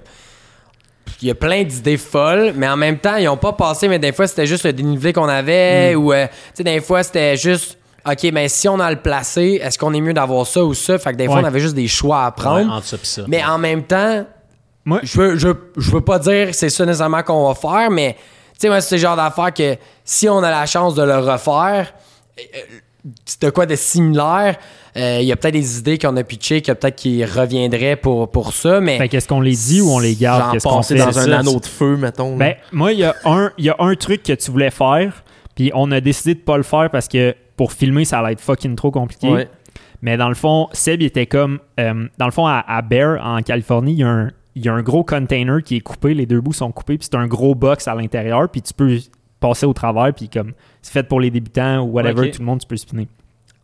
il 1.24 1.28
y 1.28 1.32
a 1.32 1.36
plein 1.36 1.64
d'idées 1.64 1.98
folles, 1.98 2.54
mais 2.56 2.68
en 2.68 2.76
même 2.78 2.98
temps, 2.98 3.16
ils 3.16 3.28
ont 3.30 3.38
pas 3.38 3.54
passé, 3.54 3.88
mais 3.88 3.98
des 4.00 4.12
fois, 4.12 4.28
c'était 4.28 4.46
juste 4.46 4.66
le 4.66 4.74
dénivelé 4.74 5.14
qu'on 5.14 5.30
avait, 5.30 5.96
ou, 5.96 6.12
euh, 6.14 6.28
tu 6.28 6.34
sais, 6.56 6.64
des 6.64 6.82
fois, 6.82 7.02
c'était 7.02 7.38
juste, 7.38 7.78
OK, 8.06 8.30
mais 8.34 8.50
si 8.50 8.68
on 8.68 8.80
a 8.80 8.92
le 8.92 8.98
placé, 8.98 9.60
est-ce 9.64 9.80
qu'on 9.80 9.94
est 9.94 10.02
mieux 10.02 10.14
d'avoir 10.14 10.46
ça 10.46 10.64
ou 10.66 10.74
ça? 10.74 10.98
Fait 11.00 11.12
que 11.14 11.18
des 11.18 11.26
fois, 11.28 11.36
Ouais. 11.38 11.42
on 11.44 11.46
avait 11.48 11.62
juste 11.62 11.76
des 11.76 11.88
choix 11.88 12.24
à 12.24 12.26
Ouais, 12.28 12.34
prendre. 12.36 12.74
entre 12.74 12.86
ça 12.86 12.98
pis 12.98 13.08
ça. 13.08 13.22
mais 13.28 13.42
en 13.44 13.58
même 13.58 13.84
temps, 13.84 14.26
je 15.04 15.18
veux, 15.18 15.38
je, 15.38 15.48
je 15.78 15.92
veux 15.92 16.02
pas 16.02 16.20
dire 16.20 16.48
que 16.50 16.54
c'est 16.56 16.70
ça 16.70 16.86
nécessairement 16.86 17.24
qu'on 17.24 17.48
va 17.48 17.56
faire, 17.56 17.90
mais, 17.90 18.16
tu 18.16 18.60
sais, 18.60 18.68
moi, 18.68 18.82
c'est 18.82 18.96
le 18.96 19.02
genre 19.02 19.16
d'affaire 19.16 19.54
que 19.54 19.78
si 20.04 20.28
on 20.28 20.40
a 20.44 20.52
la 20.52 20.66
chance 20.66 20.94
de 20.96 21.04
le 21.04 21.18
refaire, 21.20 21.94
euh, 22.38 22.60
c'est 23.26 23.42
de 23.44 23.50
quoi 23.50 23.66
de 23.66 23.76
similaire. 23.76 24.58
Euh, 24.96 25.20
Il 25.22 25.26
y 25.28 25.32
a 25.32 25.36
peut-être 25.36 25.54
des 25.54 25.80
idées 25.80 25.98
qu'on 25.98 26.16
a 26.18 26.24
pitchées, 26.24 26.62
que 26.62 26.72
peut-être 26.72 26.96
qui 26.96 27.26
reviendraient 27.26 27.96
pour, 27.96 28.30
pour 28.30 28.54
ça, 28.54 28.80
mais 28.80 28.98
fait 28.98 29.10
qu'est-ce 29.10 29.28
qu'on 29.28 29.42
les 29.42 29.56
dit 29.56 29.82
ou 29.82 29.90
on 29.90 30.00
les 30.00 30.16
garde? 30.16 30.52
Qu'est-ce 30.54 30.68
qu'on 30.68 30.82
fait? 30.84 30.96
dans 30.96 31.08
un 31.20 31.26
ça, 31.26 31.40
anneau 31.40 31.60
de 31.60 31.66
feu, 31.66 31.98
mettons. 31.98 32.36
Ben, 32.38 32.56
moi, 32.72 32.94
il 32.94 33.00
y, 33.00 33.04
a 33.04 33.16
un- 33.26 33.52
il 33.58 33.66
y 33.66 33.70
a 33.70 33.76
un 33.80 33.96
truc 33.96 34.22
que 34.24 34.34
tu 34.34 34.52
voulais 34.52 34.70
faire, 34.72 35.24
puis 35.56 35.72
on 35.74 35.92
a 35.92 36.00
décidé 36.00 36.36
de 36.36 36.40
pas 36.42 36.58
le 36.58 36.64
faire 36.64 36.90
parce 36.92 37.08
que 37.08 37.36
pour 37.58 37.72
filmer, 37.74 38.06
ça 38.06 38.20
allait 38.20 38.34
être 38.34 38.42
fucking 38.42 38.76
trop 38.76 38.92
compliqué. 38.92 39.30
Ouais. 39.30 39.50
Mais 40.02 40.18
dans 40.18 40.30
le 40.30 40.36
fond, 40.36 40.68
Seb, 40.74 41.02
il 41.02 41.06
était 41.06 41.26
comme. 41.28 41.60
euh, 41.80 42.08
dans 42.18 42.26
le 42.26 42.32
fond, 42.32 42.46
à, 42.46 42.64
à 42.68 42.82
Bear, 42.82 43.20
en 43.26 43.42
Californie, 43.42 43.94
il 43.94 44.00
y, 44.00 44.04
a 44.04 44.10
un, 44.10 44.30
il 44.56 44.66
y 44.66 44.70
a 44.70 44.74
un 44.74 44.82
gros 44.84 45.04
container 45.04 45.64
qui 45.64 45.78
est 45.78 45.82
coupé, 45.82 46.14
les 46.14 46.26
deux 46.26 46.42
bouts 46.42 46.54
sont 46.54 46.72
coupés, 46.72 46.98
puis 46.98 47.08
c'est 47.10 47.18
un 47.18 47.26
gros 47.28 47.56
box 47.56 47.88
à 47.88 47.96
l'intérieur, 47.96 48.50
puis 48.50 48.62
tu 48.62 48.74
peux 48.74 48.98
passer 49.40 49.66
au 49.66 49.74
travers, 49.74 50.14
puis 50.14 50.30
comme 50.30 50.52
c'est 50.82 50.92
fait 50.94 51.04
pour 51.04 51.20
les 51.20 51.32
débutants 51.32 51.80
ou 51.82 51.92
whatever, 51.94 52.14
tout 52.32 52.40
le 52.42 52.46
monde, 52.46 52.60
tu 52.60 52.68
peux 52.68 52.76
spinner. 52.78 53.08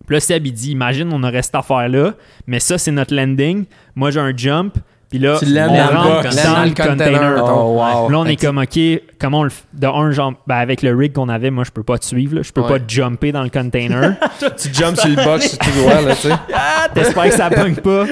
Puis 0.10 0.16
là, 0.16 0.20
Seb, 0.20 0.46
il 0.48 0.54
dit 0.54 0.72
Imagine, 0.72 1.10
on 1.14 1.22
aurait 1.24 1.44
cette 1.44 1.54
affaire-là, 1.56 2.16
mais 2.48 2.60
ça, 2.60 2.80
c'est 2.80 2.92
notre 2.92 3.14
landing. 3.16 3.66
Moi, 3.96 4.10
j'ai 4.10 4.20
un 4.20 4.36
jump, 4.36 4.74
puis 5.08 5.20
là, 5.20 5.38
Tu 5.40 5.46
on 5.46 5.54
dans 5.54 5.74
le 5.74 5.98
rentre 5.98 6.24
box. 6.24 6.44
dans 6.44 6.64
le 6.64 6.70
container. 6.72 7.44
Oh, 7.44 7.80
wow. 7.80 8.10
Là, 8.10 8.20
on 8.20 8.26
est 8.26 8.36
comme, 8.36 8.58
OK, 8.60 8.80
comment 9.20 9.40
on 9.40 9.44
le 9.44 9.50
fait? 9.50 9.64
De 9.74 9.86
un, 9.88 10.12
genre, 10.12 10.34
ben, 10.48 10.56
avec 10.58 10.82
le 10.82 10.96
rig 10.96 11.14
qu'on 11.14 11.30
avait, 11.30 11.50
moi, 11.52 11.64
je 11.64 11.72
peux 11.72 11.82
pas 11.84 11.98
te 12.00 12.06
suivre. 12.06 12.36
là. 12.36 12.42
Je 12.44 12.52
peux 12.52 12.62
Ouais. 12.62 12.80
pas 12.80 12.86
jumper 12.88 13.32
dans 13.32 13.42
le 13.44 13.50
container. 13.50 14.16
tu 14.40 14.74
jumps 14.74 15.00
sur 15.00 15.10
le 15.10 15.16
box 15.24 15.58
tout 15.60 15.72
droit, 15.80 16.02
là, 16.02 16.16
tu 16.16 16.28
sais. 16.28 16.34
T'espères 16.94 17.24
que 17.26 17.32
ça 17.36 17.50
pogne 17.52 17.76
pas. 17.76 18.06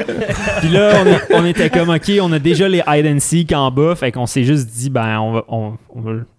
Puis 0.59 0.69
là, 0.69 0.91
on, 1.03 1.05
est- 1.07 1.35
on 1.35 1.45
était 1.45 1.69
comme, 1.69 1.89
OK, 1.89 2.11
on 2.21 2.31
a 2.31 2.39
déjà 2.39 2.67
les 2.69 2.81
hide 2.87 3.05
and 3.07 3.19
seek 3.19 3.51
en 3.53 3.69
bas. 3.71 3.95
Fait 3.95 4.11
qu'on 4.11 4.25
s'est 4.27 4.43
juste 4.43 4.67
dit, 4.69 4.89
ben, 4.89 5.19
on, 5.19 5.31
va, 5.33 5.43
on, 5.49 5.73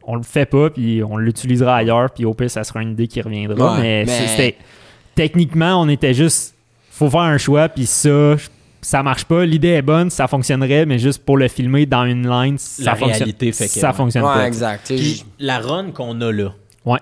on, 0.06 0.14
le 0.16 0.22
fait 0.22 0.46
pas, 0.46 0.70
puis 0.70 1.02
on 1.08 1.16
l'utilisera 1.18 1.76
ailleurs. 1.76 2.10
Puis 2.10 2.24
au 2.24 2.34
pire, 2.34 2.50
ça 2.50 2.64
sera 2.64 2.80
une 2.82 2.92
idée 2.92 3.06
qui 3.08 3.20
reviendra. 3.20 3.74
Ouais, 3.74 3.80
mais 3.80 4.04
mais- 4.06 4.26
c'était. 4.28 4.56
Techniquement, 5.18 5.80
on 5.82 5.88
était 5.88 6.14
juste. 6.14 6.54
Faut 6.92 7.10
faire 7.10 7.20
un 7.22 7.38
choix, 7.38 7.68
puis 7.68 7.86
ça. 7.86 8.36
Ça 8.80 9.02
marche 9.02 9.24
pas, 9.24 9.44
l'idée 9.44 9.70
est 9.70 9.82
bonne, 9.82 10.08
ça 10.08 10.28
fonctionnerait, 10.28 10.86
mais 10.86 11.00
juste 11.00 11.24
pour 11.24 11.36
le 11.36 11.48
filmer 11.48 11.84
dans 11.84 12.04
une 12.04 12.28
line, 12.30 12.56
ça 12.58 12.84
La 12.84 12.94
fonctionne. 12.94 13.18
réalité 13.24 13.50
fait 13.50 13.64
que- 13.66 13.70
ça 13.72 13.88
ouais. 13.90 13.94
fonctionne 13.96 14.22
ouais, 14.24 14.32
pas. 14.34 14.46
exact. 14.46 14.86
Puis 14.86 15.24
la 15.40 15.58
run 15.58 15.90
qu'on 15.90 16.20
a 16.20 16.30
là, 16.30 16.54
Ouais. 16.84 17.00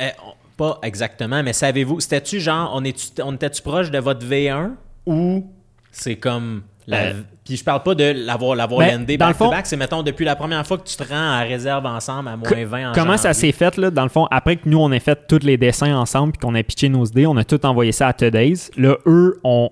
eh, 0.00 0.10
pas 0.56 0.78
exactement, 0.84 1.42
mais 1.42 1.52
savez-vous, 1.52 1.98
c'était-tu 1.98 2.38
genre, 2.38 2.70
on, 2.72 2.84
est 2.84 3.20
on 3.24 3.34
était-tu 3.34 3.62
proche 3.62 3.90
de 3.90 3.98
votre 3.98 4.24
V1 4.24 4.70
ou 5.06 5.44
c'est 5.90 6.14
comme. 6.16 6.62
La, 6.86 6.98
Euh, 6.98 7.12
puis 7.48 7.56
je 7.56 7.64
parle 7.64 7.82
pas 7.82 7.94
de 7.94 8.04
l'avoir 8.26 8.54
l'avoir 8.54 8.80
ben, 8.86 8.98
landé 9.00 9.16
dans 9.16 9.28
le 9.28 9.34
fond- 9.34 9.50
c'est 9.64 9.76
mettons 9.76 10.02
depuis 10.02 10.24
la 10.24 10.36
première 10.36 10.66
fois 10.66 10.78
que 10.78 10.86
tu 10.86 10.96
te 10.96 11.02
rends 11.02 11.32
à 11.32 11.40
réserve 11.40 11.84
ensemble 11.86 12.28
à 12.28 12.36
moins 12.36 12.48
Que- 12.48 12.64
20 12.64 12.90
en 12.90 12.92
Comment 12.94 13.16
ça 13.16 13.32
s'est 13.34 13.52
fait, 13.52 13.76
là, 13.76 13.90
dans 13.90 14.02
le 14.04 14.08
fond, 14.08 14.26
après 14.30 14.56
que 14.56 14.68
nous, 14.68 14.78
on 14.78 14.92
ait 14.92 15.00
fait 15.00 15.18
tous 15.28 15.40
les 15.44 15.56
dessins 15.56 15.94
ensemble 15.96 16.32
puis 16.32 16.40
qu'on 16.40 16.54
ait 16.54 16.62
pitché 16.62 16.88
nos 16.88 17.04
idées, 17.04 17.26
on 17.26 17.36
a 17.36 17.44
tout 17.44 17.64
envoyé 17.66 17.92
ça 17.92 18.08
à 18.08 18.12
Today's. 18.12 18.70
Là, 18.76 18.96
eux, 19.06 19.40
ont... 19.44 19.70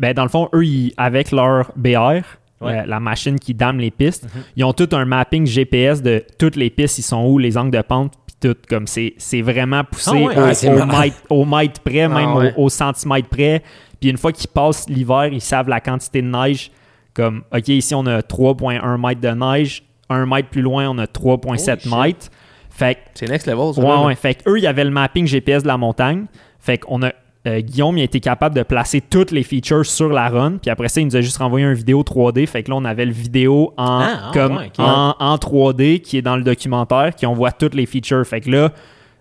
Ben, 0.00 0.14
dans 0.14 0.22
le 0.22 0.28
fond, 0.28 0.48
eux, 0.54 0.64
ils- 0.64 0.94
avec 0.96 1.32
leur 1.32 1.72
BR, 1.76 2.22
Ouais. 2.60 2.80
euh, 2.80 2.82
la 2.86 2.98
machine 3.00 3.38
qui 3.38 3.54
dame 3.54 3.78
les 3.78 3.90
pistes, 3.92 4.26
ils 4.56 4.64
ont 4.64 4.72
tout 4.72 4.88
un 4.92 5.04
mapping 5.04 5.46
GPS 5.46 6.02
de 6.02 6.24
toutes 6.38 6.56
les 6.56 6.70
pistes, 6.70 6.98
ils 6.98 7.02
sont 7.02 7.24
où, 7.24 7.38
les 7.38 7.56
angles 7.58 7.76
de 7.76 7.82
pente, 7.82 8.12
puis 8.26 8.36
tout. 8.50 8.56
Comme 8.68 8.86
c'est 8.88 9.14
c'est 9.18 9.42
vraiment 9.42 9.84
poussé 9.84 10.10
Ah 10.12 10.14
ouais? 10.14 10.36
au, 10.36 10.40
Ah, 10.40 10.82
au 10.82 10.86
mètre, 10.86 11.16
au 11.30 11.44
mètre 11.44 11.80
près, 11.80 12.02
Ah 12.02 12.08
même 12.08 12.34
ouais. 12.36 12.52
au, 12.56 12.64
au 12.64 12.68
centimètre 12.68 13.28
près. 13.28 13.62
Puis 14.00 14.10
une 14.10 14.16
fois 14.16 14.32
qu'ils 14.32 14.48
passent 14.48 14.88
l'hiver, 14.88 15.26
ils 15.32 15.40
savent 15.40 15.68
la 15.68 15.80
quantité 15.80 16.20
de 16.22 16.26
neige. 16.28 16.70
Comme, 17.18 17.42
OK, 17.52 17.68
ici, 17.68 17.94
on 17.94 18.06
a 18.06 18.20
3,1 18.22 18.96
mètres 19.06 19.20
de 19.20 19.28
neige. 19.28 19.82
Un 20.08 20.24
mètre 20.24 20.48
plus 20.48 20.62
loin, 20.62 20.88
on 20.88 20.96
a 20.98 21.04
3,7 21.06 21.48
Holy 21.48 21.58
shit. 21.80 21.92
mètres. 21.92 22.26
Fait 22.70 22.96
C'est 23.14 23.28
next 23.28 23.46
level, 23.46 23.74
ça. 23.74 23.80
Ouais, 23.82 23.88
là. 23.88 24.04
ouais. 24.06 24.14
Fait 24.14 24.34
que 24.36 24.48
eux, 24.48 24.58
il 24.58 24.62
y 24.62 24.66
avait 24.68 24.84
le 24.84 24.90
mapping 24.90 25.26
GPS 25.26 25.62
de 25.64 25.68
la 25.68 25.76
montagne. 25.76 26.26
Fait 26.60 26.78
qu'on 26.78 27.02
a. 27.02 27.10
euh, 27.46 27.60
Guillaume, 27.60 27.98
il 27.98 28.02
a 28.02 28.04
été 28.04 28.20
capable 28.20 28.54
de 28.54 28.62
placer 28.62 29.00
toutes 29.00 29.32
les 29.32 29.42
features 29.42 29.84
sur 29.84 30.08
la 30.10 30.28
run. 30.28 30.58
Puis 30.62 30.70
après 30.70 30.88
ça, 30.88 31.00
il 31.00 31.06
nous 31.06 31.16
a 31.16 31.20
juste 31.20 31.38
renvoyé 31.38 31.66
une 31.66 31.74
vidéo 31.74 32.02
3D. 32.02 32.46
Fait 32.46 32.62
que 32.62 32.70
là, 32.70 32.76
on 32.76 32.84
avait 32.84 33.04
le 33.06 33.12
vidéo 33.12 33.74
en, 33.76 34.00
Ah, 34.00 34.06
ah, 34.26 34.30
comme, 34.32 34.56
ouais, 34.58 34.66
ok. 34.66 34.78
en, 34.78 35.14
en 35.18 35.36
3D 35.36 36.00
qui 36.00 36.16
est 36.18 36.22
dans 36.22 36.36
le 36.36 36.42
documentaire, 36.44 37.14
qui 37.16 37.26
on 37.26 37.34
voit 37.34 37.50
toutes 37.52 37.74
les 37.74 37.86
features. 37.86 38.24
Fait 38.26 38.40
que 38.40 38.50
là, 38.50 38.70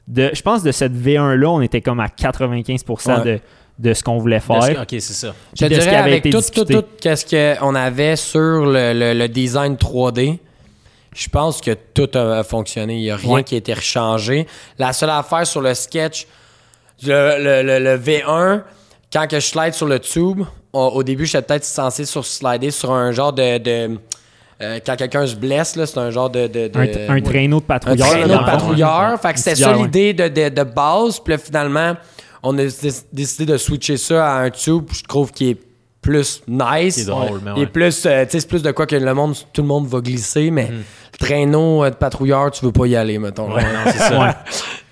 de, 0.07 0.29
je 0.33 0.41
pense 0.41 0.61
de 0.63 0.71
cette 0.71 0.93
V1-là, 0.93 1.49
on 1.49 1.61
était 1.61 1.81
comme 1.81 1.99
à 1.99 2.07
95% 2.07 3.23
de, 3.25 3.39
de 3.80 3.93
ce 3.93 4.03
qu'on 4.03 4.17
voulait 4.17 4.39
faire. 4.39 4.63
ce- 4.63 4.71
Ok, 4.71 4.88
c'est 4.89 5.01
ça. 5.01 5.34
Je 5.53 5.65
te 5.65 5.69
de 5.69 5.75
ce 5.75 5.80
qui 5.80 5.86
dirais 5.86 5.95
avait 5.97 6.11
avec 6.11 6.25
été 6.25 6.30
tout, 6.32 6.38
tout, 6.38 6.41
discuté. 6.63 6.73
tout, 6.73 6.86
qu'est-ce 6.99 7.57
qu'on 7.59 7.75
avait 7.75 8.15
sur 8.15 8.65
le, 8.65 8.93
le- 8.93 9.13
le 9.13 9.28
design 9.28 9.75
3D, 9.75 10.39
je 11.15 11.30
pense 11.30 11.61
que 11.61 11.71
tout 11.93 12.09
a 12.17 12.43
fonctionné. 12.43 12.95
Il 12.95 13.01
n'y 13.01 13.11
a 13.11 13.15
rien 13.15 13.30
Ouais. 13.36 13.43
qui 13.43 13.55
a 13.55 13.57
été 13.59 13.73
rechangé. 13.73 14.47
La 14.80 14.93
seule 14.93 15.09
affaire 15.11 15.45
sur 15.45 15.61
le 15.61 15.73
sketch, 15.73 16.28
le, 17.03 17.38
le- 17.38 17.63
le- 17.63 17.80
le 17.84 17.97
V1, 17.97 18.63
quand 19.13 19.28
que 19.28 19.39
je 19.39 19.45
slide 19.45 19.73
sur 19.73 19.86
le 19.88 19.99
tube, 19.99 20.41
au, 20.73 20.80
au 20.80 21.03
début, 21.03 21.25
j'étais 21.25 21.41
peut-être 21.43 21.65
censé 21.65 22.05
sur 22.05 22.25
slider 22.25 22.71
sur 22.71 22.91
un 22.91 23.11
genre 23.11 23.34
de... 23.34 23.57
de- 23.59 23.97
euh, 24.59 24.80
quand 24.84 24.95
quelqu'un 24.95 25.28
se 25.28 25.36
blesse, 25.36 25.75
là, 25.75 25.86
c'est 25.86 25.99
un 25.99 26.09
genre 26.09 26.32
de... 26.32 26.47
de- 26.47 26.67
de- 26.67 26.80
Un, 27.09 27.15
un 27.17 27.21
traîneau 27.21 27.59
de 27.59 27.63
un 27.63 27.67
patrouilleur. 27.67 28.09
traîneau 28.09 28.28
là, 28.28 28.38
de 28.39 28.43
patrouilleur. 28.45 29.21
Fait 29.21 29.34
que 29.34 29.39
c'était 29.39 29.55
ça 29.55 29.71
ouais. 29.78 29.84
l'idée 29.84 30.13
de, 30.15 30.28
de, 30.28 30.49
de 30.49 30.63
base. 30.63 31.19
Puis 31.19 31.34
là, 31.34 31.38
finalement, 31.38 31.93
on 32.49 32.57
a 32.57 32.63
dé- 32.65 32.91
décidé 33.13 33.45
de 33.51 33.57
switcher 33.57 33.97
ça 33.97 34.27
à 34.35 34.39
un 34.43 34.49
tube. 34.49 34.85
Je 34.91 35.03
trouve 35.03 35.31
qu'il 35.31 35.49
est 35.49 35.57
plus 36.01 36.41
nice. 36.47 36.95
C'est 36.95 37.05
drôle, 37.05 37.41
mais 37.43 37.51
Il 37.57 37.63
est 37.63 37.67
plus, 37.67 38.05
euh, 38.05 38.23
tu 38.25 38.31
sais, 38.31 38.39
c'est 38.39 38.47
plus 38.47 38.61
de 38.61 38.71
quoi 38.71 38.85
que 38.85 38.95
le 38.95 39.13
monde, 39.13 39.35
tout 39.51 39.61
le 39.61 39.67
monde 39.67 39.87
va 39.87 39.99
glisser, 39.99 40.51
mais 40.51 40.67
le 40.69 41.17
traîneau 41.25 41.83
euh, 41.83 41.89
de 41.89 41.95
patrouilleur, 41.95 42.49
tu 42.51 42.63
veux 42.63 42.71
pas 42.71 42.85
y 42.87 42.95
aller, 42.95 43.19
mettons. 43.19 43.51
Ouais, 43.53 43.63
non, 43.63 43.91
c'est 43.91 43.97
ça. 43.97 44.19
Ouais. 44.19 44.31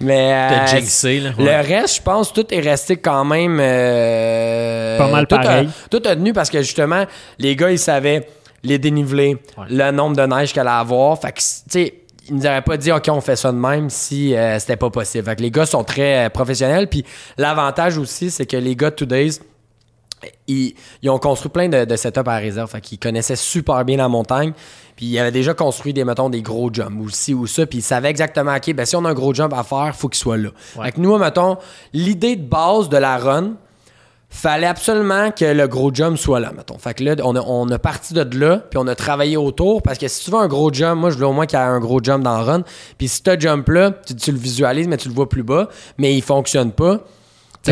Mais 0.02 0.34
euh, 0.34 0.50
T'as 0.50 0.66
jinxé, 0.78 1.20
là. 1.22 1.30
le 1.38 1.46
reste, 1.68 1.98
je 1.98 2.02
pense, 2.02 2.34
tout 2.34 2.46
est 2.54 2.60
resté 2.60 2.98
quand 2.98 3.24
même. 3.24 3.60
euh, 3.62 4.98
Pas 4.98 5.08
mal 5.10 5.28
tout 5.28 5.36
a- 5.36 5.40
pareil. 5.40 5.70
tout 5.90 6.02
a 6.06 6.16
tenu 6.16 6.34
parce 6.34 6.50
que 6.50 6.62
justement, 6.62 7.06
les 7.40 7.56
gars, 7.56 7.72
ils 7.72 7.80
savaient 7.80 8.28
les 8.64 8.78
dénivelés, 8.80 9.38
le 9.70 9.92
nombre 9.92 10.18
de 10.18 10.24
neige 10.24 10.52
qu'elle 10.54 10.68
allait 10.68 10.80
avoir. 10.82 11.20
Fait 11.22 11.32
que, 11.32 11.38
tu 11.40 11.44
sais, 11.70 11.94
ils 12.28 12.36
nous 12.36 12.46
auraient 12.46 12.62
pas 12.62 12.78
dit, 12.78 12.92
OK, 12.92 13.08
on 13.10 13.22
fait 13.22 13.36
ça 13.36 13.52
de 13.52 13.58
même 13.58 13.90
si 13.90 14.36
euh, 14.36 14.60
c'était 14.60 14.78
pas 14.78 14.90
possible. 14.90 15.26
Fait 15.26 15.36
que 15.36 15.42
les 15.42 15.52
gars 15.52 15.66
sont 15.66 15.84
très 15.84 16.26
euh, 16.26 16.30
professionnels. 16.30 16.88
Puis 16.88 17.06
l'avantage 17.38 17.98
aussi, 17.98 18.32
c'est 18.32 18.46
que 18.46 18.58
les 18.58 18.76
gars 18.76 18.90
de 18.90 18.96
Two 18.96 19.06
Days, 19.06 19.40
ils, 20.48 20.74
ils 21.04 21.10
ont 21.10 21.20
construit 21.20 21.52
plein 21.52 21.70
de, 21.70 21.86
de 21.86 21.96
setups 21.96 22.20
à 22.20 22.24
la 22.24 22.38
réserve. 22.38 22.70
Fait 22.70 22.82
qu'ils 22.82 23.00
connaissaient 23.00 23.36
super 23.36 23.86
bien 23.86 23.98
la 23.98 24.08
montagne. 24.08 24.54
Puis 24.96 25.08
ils 25.08 25.20
avaient 25.20 25.32
déjà 25.32 25.54
construit 25.54 25.94
des, 25.94 26.04
mettons, 26.04 26.30
des 26.30 26.42
gros 26.42 26.74
jumps 26.74 27.00
ou 27.00 27.10
ci 27.10 27.34
ou 27.34 27.48
ça. 27.48 27.66
Puis 27.66 27.80
ils 27.80 27.84
savaient 27.84 28.10
exactement, 28.10 28.56
OK, 28.56 28.74
ben 28.74 28.86
si 28.86 28.96
on 28.96 29.06
a 29.06 29.10
un 29.10 29.14
gros 29.14 29.34
jump 29.34 29.54
à 29.54 29.64
faire, 29.64 29.94
faut 29.96 30.08
qu'il 30.08 30.20
soit 30.20 30.38
là. 30.38 30.50
Fait 30.56 30.94
que 30.94 31.02
nous, 31.02 31.16
mettons, 31.18 31.58
l'idée 31.94 32.36
de 32.36 32.48
base 32.48 32.90
de 32.90 32.98
la 32.98 33.18
run, 33.18 33.54
fallait 34.30 34.68
absolument 34.68 35.32
que 35.32 35.46
le 35.46 35.68
gros 35.68 35.94
jump 35.94 36.18
soit 36.18 36.40
là, 36.40 36.52
mettons. 36.56 36.78
Fait 36.78 36.94
que 36.94 37.04
là, 37.04 37.16
on 37.24 37.36
a, 37.36 37.42
on 37.42 37.70
a 37.70 37.80
parti 37.80 38.14
de 38.14 38.40
là, 38.40 38.58
puis 38.58 38.78
on 38.78 38.88
a 38.88 38.96
travaillé 38.96 39.38
autour, 39.38 39.82
parce 39.82 39.98
que 39.98 40.08
si 40.08 40.26
tu 40.26 40.32
veux 40.32 40.38
un 40.38 40.48
gros 40.48 40.74
jump, 40.74 41.00
moi, 41.00 41.10
je 41.10 41.18
veux 41.18 41.26
au 41.26 41.34
moins 41.34 41.46
qu'il 41.46 41.58
y 41.58 41.62
ait 41.62 41.66
un 41.66 41.80
gros 41.80 42.00
jump 42.04 42.24
dans 42.24 42.38
le 42.38 42.44
run. 42.44 42.64
Puis 42.98 43.08
si 43.08 43.22
ce 43.26 43.40
jump-là, 43.40 43.92
tu, 44.06 44.16
tu 44.16 44.32
le 44.32 44.38
visualises, 44.38 44.88
mais 44.88 44.98
tu 44.98 45.08
le 45.08 45.14
vois 45.14 45.30
plus 45.30 45.44
bas, 45.44 45.70
mais 45.98 46.16
il 46.16 46.22
fonctionne 46.22 46.72
pas. 46.72 47.00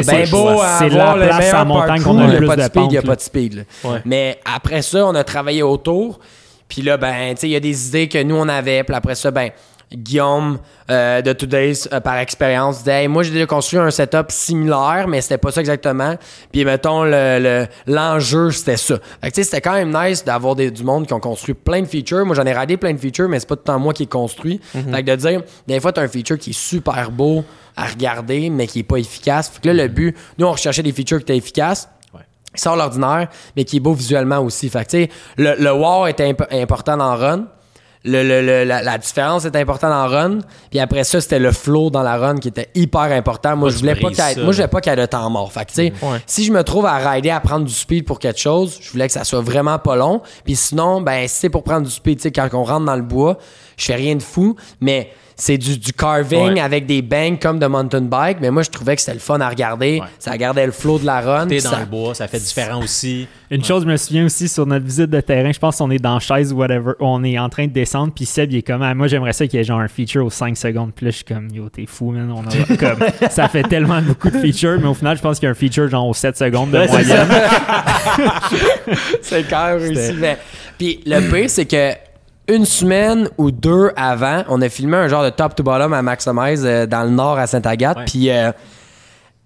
C'est 0.01 0.09
bien 0.09 0.25
beau 0.29 0.59
à 0.59 0.79
c'est 0.79 0.89
la 0.89 1.15
le 1.15 1.25
place 1.25 1.39
meilleur 1.39 1.59
à 1.59 1.65
montagne 1.65 2.01
qu'on 2.01 2.17
a 2.17 2.27
le 2.27 2.37
plus 2.37 2.47
pas 2.47 2.55
de 2.55 2.61
de 2.61 2.67
speed, 2.67 2.85
il 2.89 2.93
y 2.93 2.97
a 2.97 3.01
pas 3.03 3.15
de 3.15 3.21
speed. 3.21 3.65
Mais 4.05 4.39
après 4.43 4.81
ça, 4.81 5.05
on 5.05 5.13
a 5.13 5.23
travaillé 5.23 5.61
autour. 5.61 6.19
Puis 6.67 6.81
là, 6.81 6.97
ben, 6.97 7.35
tu 7.35 7.41
sais, 7.41 7.47
il 7.47 7.51
y 7.51 7.55
a 7.55 7.59
des 7.59 7.87
idées 7.89 8.07
que 8.07 8.21
nous, 8.23 8.35
on 8.35 8.49
avait. 8.49 8.83
Puis 8.83 8.95
après 8.95 9.13
ça, 9.13 9.29
ben, 9.29 9.51
Guillaume 9.93 10.59
euh, 10.89 11.21
de 11.21 11.33
Today's, 11.33 11.87
euh, 11.93 11.99
par 11.99 12.17
expérience, 12.17 12.79
disait 12.79 13.03
Hey, 13.03 13.07
Moi, 13.07 13.23
j'ai 13.23 13.31
déjà 13.31 13.45
construit 13.45 13.79
un 13.79 13.91
setup 13.91 14.31
similaire, 14.31 15.05
mais 15.07 15.21
c'était 15.21 15.37
pas 15.37 15.51
ça 15.51 15.59
exactement. 15.61 16.15
Puis, 16.51 16.65
mettons, 16.65 17.03
le- 17.03 17.39
le- 17.39 17.67
l'enjeu, 17.87 18.51
c'était 18.51 18.77
ça. 18.77 18.95
Fait 19.21 19.29
que, 19.29 19.35
tu 19.35 19.41
sais, 19.41 19.43
c'était 19.43 19.61
quand 19.61 19.73
même 19.73 19.93
nice 19.95 20.23
d'avoir 20.25 20.55
du 20.55 20.83
monde 20.83 21.07
qui 21.07 21.13
ont 21.13 21.19
construit 21.19 21.53
plein 21.55 21.81
de 21.81 21.87
features. 21.87 22.25
Moi, 22.25 22.35
j'en 22.35 22.45
ai 22.45 22.53
radé 22.53 22.77
plein 22.77 22.93
de 22.93 22.99
features, 22.99 23.29
mais 23.29 23.39
c'est 23.39 23.47
pas 23.49 23.55
tout 23.55 23.61
le 23.65 23.73
temps 23.73 23.79
moi 23.79 23.93
qui 23.93 24.03
ai 24.03 24.07
construit. 24.07 24.59
Fait 24.91 25.03
que 25.03 25.11
de 25.11 25.15
dire, 25.15 25.41
des 25.67 25.79
fois, 25.79 25.91
t'as 25.93 26.01
un 26.01 26.07
feature 26.07 26.37
qui 26.37 26.51
est 26.51 26.59
super 26.59 27.11
beau 27.11 27.43
à 27.75 27.85
regarder, 27.85 28.49
mais 28.49 28.67
qui 28.67 28.79
est 28.79 28.83
pas 28.83 28.97
efficace. 28.97 29.49
Fait 29.49 29.61
que 29.61 29.67
là, 29.69 29.83
le 29.83 29.87
but, 29.89 30.15
nous, 30.37 30.45
on 30.45 30.51
recherchait 30.51 30.83
des 30.83 30.91
features 30.91 31.17
qui 31.19 31.23
étaient 31.23 31.37
efficaces 31.37 31.89
qui 32.55 32.61
sort 32.61 32.75
l'ordinaire, 32.75 33.29
mais 33.55 33.63
qui 33.63 33.77
est 33.77 33.79
beau 33.79 33.93
visuellement 33.93 34.37
aussi. 34.37 34.69
Fait 34.69 34.85
que, 34.85 34.91
tu 34.91 34.97
sais, 35.05 35.09
le, 35.37 35.55
le 35.57 35.71
wow 35.73 36.05
est 36.05 36.19
imp- 36.21 36.45
important 36.51 36.97
dans 36.97 37.15
Run. 37.15 37.45
Le, 38.05 38.21
le- 38.21 38.41
le- 38.45 38.63
la, 38.65 38.81
la 38.81 38.97
différence 38.97 39.45
est 39.45 39.55
importante 39.55 39.91
dans 39.91 40.07
Run. 40.07 40.39
Puis 40.69 40.79
après 40.79 41.05
ça, 41.05 41.21
c'était 41.21 41.39
le 41.39 41.51
flow 41.53 41.89
dans 41.89 42.03
la 42.03 42.17
Run 42.17 42.35
qui 42.37 42.49
était 42.49 42.69
hyper 42.75 43.01
important. 43.03 43.51
Moi, 43.51 43.57
Moi, 43.57 43.69
je 43.69 43.77
voulais 43.77 43.95
pas 43.95 44.07
brises 44.07 44.17
qu'il 44.17 44.25
y 44.27 44.31
ait- 44.31 44.33
ça, 44.35 44.41
moi, 44.43 44.51
je 44.51 44.57
voulais 44.57 44.67
pas 44.67 44.81
qu'il 44.81 44.89
y 44.91 44.93
ait 44.93 44.99
de 44.99 45.05
temps 45.05 45.29
mort. 45.29 45.51
Fait 45.53 45.65
que, 45.65 45.71
si 46.25 46.43
je 46.43 46.51
me 46.51 46.63
trouve 46.63 46.85
à 46.85 46.97
rider, 46.97 47.29
à 47.29 47.39
prendre 47.39 47.65
du 47.65 47.73
speed 47.73 48.03
pour 48.05 48.19
quelque 48.19 48.39
chose, 48.41 48.77
je 48.81 48.91
voulais 48.91 49.07
que 49.07 49.13
ça 49.13 49.23
soit 49.23 49.39
vraiment 49.41 49.79
pas 49.79 49.95
long. 49.95 50.21
Puis 50.43 50.55
sinon, 50.57 50.99
ben, 51.01 51.27
si 51.29 51.35
c'est 51.41 51.49
pour 51.49 51.63
prendre 51.63 51.85
du 51.85 51.91
speed, 51.91 52.17
tu 52.17 52.23
sais, 52.23 52.31
quand 52.31 52.49
on 52.53 52.63
rentre 52.63 52.85
dans 52.85 52.95
le 52.97 53.01
bois, 53.03 53.37
je 53.77 53.85
fais 53.85 53.95
rien 53.95 54.15
de 54.15 54.21
fou, 54.23 54.55
mais 54.81 55.09
c'est 55.35 55.57
du, 55.57 55.77
du 55.77 55.93
carving 55.93 56.53
Ouais. 56.53 56.59
avec 56.61 56.85
des 56.85 57.01
bangs 57.01 57.37
comme 57.41 57.59
de 57.59 57.65
mountain 57.65 58.01
bike. 58.01 58.37
Mais 58.41 58.51
moi, 58.51 58.63
je 58.63 58.69
trouvais 58.69 58.95
que 58.95 59.01
c'était 59.01 59.13
le 59.13 59.19
fun 59.19 59.39
à 59.41 59.49
regarder. 59.49 59.99
Ouais. 60.01 60.07
Ça 60.19 60.37
gardait 60.37 60.65
le 60.65 60.71
flow 60.71 60.99
de 60.99 61.05
la 61.05 61.21
run. 61.21 61.47
T'es 61.47 61.59
dans 61.59 61.71
ça- 61.71 61.79
le 61.79 61.85
bois, 61.85 62.13
ça 62.15 62.27
fait 62.27 62.39
différent 62.39 62.81
aussi. 62.81 63.27
Une 63.51 63.63
chose, 63.63 63.83
je 63.83 63.87
me 63.87 63.97
souviens 63.97 64.25
aussi 64.25 64.47
sur 64.47 64.65
notre 64.65 64.85
visite 64.85 65.09
de 65.11 65.21
terrain, 65.21 65.51
je 65.51 65.59
pense 65.59 65.77
qu'on 65.77 65.91
est 65.91 65.99
dans 65.99 66.19
chaise 66.19 66.51
ou 66.51 66.57
whatever, 66.57 66.93
on 66.99 67.23
est 67.23 67.37
en 67.37 67.49
train 67.49 67.67
de 67.67 67.71
descendre, 67.71 68.11
puis 68.15 68.25
Seb, 68.25 68.51
il 68.51 68.57
est 68.57 68.61
comme, 68.63 68.81
Ah, 68.81 68.95
moi 68.95 69.07
j'aimerais 69.07 69.33
ça 69.33 69.45
qu'il 69.45 69.59
y 69.59 69.61
ait 69.61 69.63
genre 69.63 69.79
un 69.79 69.87
feature 69.87 70.25
aux 70.25 70.31
5 70.31 70.57
secondes, 70.57 70.91
puis 70.95 71.05
là 71.05 71.11
je 71.11 71.17
suis 71.17 71.25
comme, 71.25 71.47
yo, 71.53 71.69
t'es 71.69 71.85
fou, 71.85 72.09
man. 72.11 72.31
On 72.35 72.41
a, 72.47 72.75
comme, 72.77 73.29
ça 73.29 73.47
fait 73.49 73.61
tellement 73.63 74.01
beaucoup 74.01 74.31
de 74.31 74.39
features, 74.39 74.79
mais 74.81 74.87
au 74.87 74.93
final, 74.95 75.15
je 75.17 75.21
pense 75.21 75.37
qu'il 75.39 75.45
y 75.45 75.49
a 75.49 75.51
un 75.51 75.55
feature 75.55 75.87
genre 75.87 76.07
aux 76.07 76.13
7 76.15 76.35
secondes 76.35 76.71
de 76.71 76.79
moyenne. 76.87 77.27
C'est 79.21 79.43
quand 79.49 79.67
même 79.67 79.77
réussi. 79.79 80.13
Mais- 80.19 80.37
Puis 80.77 80.99
le 81.05 81.19
pire, 81.31 81.49
c'est 81.49 81.65
que 81.65 81.91
une 82.47 82.65
semaine 82.65 83.29
ou 83.37 83.51
deux 83.51 83.91
avant, 83.95 84.43
on 84.49 84.61
a 84.61 84.69
filmé 84.69 84.97
un 84.97 85.07
genre 85.07 85.23
de 85.23 85.29
top 85.29 85.55
to 85.55 85.63
bottom 85.63 85.93
à 85.93 86.01
Maximize 86.01 86.63
euh, 86.65 86.85
dans 86.85 87.03
le 87.03 87.09
nord 87.09 87.37
à 87.37 87.47
Sainte-Agathe. 87.47 87.99
Puis, 88.05 88.29
euh, 88.29 88.51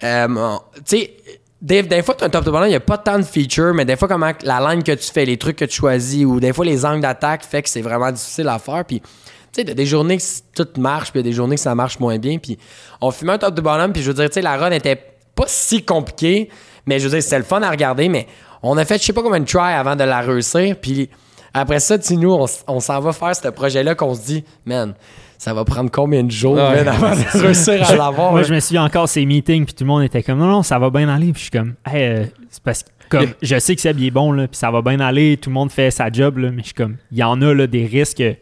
euh, 0.04 0.58
tu 0.78 0.82
sais, 0.86 1.14
des, 1.62 1.84
des 1.84 2.02
fois, 2.02 2.16
tu 2.16 2.24
un 2.24 2.30
top 2.30 2.46
to 2.46 2.52
bottom, 2.52 2.68
il 2.68 2.72
n'y 2.72 2.76
a 2.76 2.80
pas 2.80 2.98
tant 2.98 3.20
de 3.20 3.24
features, 3.24 3.74
mais 3.74 3.86
des 3.86 3.96
fois, 3.96 4.08
comment 4.08 4.32
la 4.44 4.60
ligne 4.72 4.82
que 4.82 4.92
tu 4.92 5.12
fais, 5.12 5.26
les 5.26 5.38
trucs 5.38 5.58
que 5.58 5.66
tu 5.66 5.76
choisis, 5.76 6.26
ou 6.26 6.40
des 6.40 6.54
fois, 6.54 6.66
les 6.66 6.86
angles 6.86 7.02
d'attaque 7.02 7.44
fait 7.44 7.62
que 7.62 7.70
c'est 7.70 7.82
vraiment 7.82 8.12
difficile 8.12 8.48
à 8.48 8.58
faire. 8.58 8.84
Puis, 8.86 9.02
tu 9.02 9.08
sais, 9.54 9.64
des 9.64 9.86
journées 9.86 10.18
que 10.18 10.24
tout 10.64 10.80
marche, 10.80 11.12
puis 11.12 11.22
des 11.22 11.34
journées 11.34 11.56
que 11.56 11.62
ça 11.62 11.76
marche 11.76 12.00
moins 12.00 12.18
bien. 12.18 12.40
Puis, 12.40 12.58
on 13.00 13.12
filmait 13.12 13.34
un 13.34 13.38
top 13.38 13.54
to 13.54 13.62
bottom, 13.62 13.94
puis 13.94 14.02
je 14.02 14.08
veux 14.08 14.16
dire, 14.16 14.28
tu 14.30 14.36
sais, 14.36 14.42
la 14.42 14.58
run 14.58 14.72
était 14.72 15.00
pas 15.36 15.46
si 15.48 15.84
compliquée, 15.84 16.50
mais 16.88 16.98
je 17.00 17.04
veux 17.06 17.12
dire, 17.12 17.22
c'était 17.22 17.38
le 17.38 17.44
fun 17.44 17.62
à 17.62 17.70
regarder, 17.70 18.10
mais 18.10 18.28
on 18.64 18.76
a 18.78 18.86
fait, 18.86 18.98
je 18.98 19.04
sais 19.04 19.14
pas 19.14 19.22
combien 19.22 19.40
de 19.40 19.46
try 19.46 19.74
avant 19.74 19.96
de 19.96 20.04
la 20.04 20.22
réussir. 20.22 20.76
Puis, 20.82 21.10
après 21.58 21.80
ça, 21.80 21.98
tu 21.98 22.16
nous, 22.18 22.32
on, 22.68 22.80
s'en 22.80 23.00
va 23.00 23.14
faire 23.14 23.36
ce 23.36 23.48
projet-là 23.50 23.96
qu'on 23.96 24.14
se 24.16 24.26
dit, 24.26 24.44
man, 24.66 24.94
ça 25.38 25.54
va 25.54 25.64
prendre 25.66 25.90
combien 25.92 26.24
de 26.24 26.32
jours 26.32 26.56
Ouais. 26.56 26.84
man, 26.84 26.88
avant 26.88 27.12
de 27.12 27.40
réussir 27.46 27.90
à 27.90 27.96
l'avoir? 27.96 28.32
Moi, 28.32 28.44
je 28.44 28.54
me 28.54 28.60
souviens 28.60 28.84
encore 28.86 29.08
ces 29.08 29.26
meetings, 29.26 29.66
puis 29.66 29.74
tout 29.74 29.84
le 29.84 29.88
monde 29.88 30.04
était 30.04 30.24
comme, 30.24 30.40
non, 30.40 30.48
non, 30.48 30.64
ça 30.64 30.80
va 30.80 30.90
bien 30.90 31.08
aller, 31.10 31.32
puis 31.32 31.36
je 31.36 31.50
suis 31.50 31.52
comme, 31.52 31.74
hey, 31.86 32.04
euh, 32.04 32.26
c'est 32.50 32.64
parce 32.64 32.84
que. 32.84 32.90
Comme, 33.10 33.28
je 33.42 33.58
sais 33.58 33.74
que 33.74 33.80
Seb 33.82 34.00
il 34.00 34.08
est 34.08 34.12
bon, 34.12 34.34
là, 34.34 34.48
puis 34.48 34.58
ça 34.58 34.70
va 34.70 34.82
bien 34.82 35.00
aller, 35.00 35.38
tout 35.38 35.50
le 35.50 35.54
monde 35.54 35.72
fait 35.72 35.92
sa 35.92 36.12
job, 36.12 36.40
là, 36.40 36.52
mais 36.52 36.60
je 36.62 36.68
suis 36.68 36.74
comme, 36.74 36.98
il 37.12 37.18
y 37.18 37.24
en 37.24 37.42
a 37.42 37.54
là, 37.54 37.66
des 37.68 37.86
risques, 37.86 38.18
que 38.18 38.36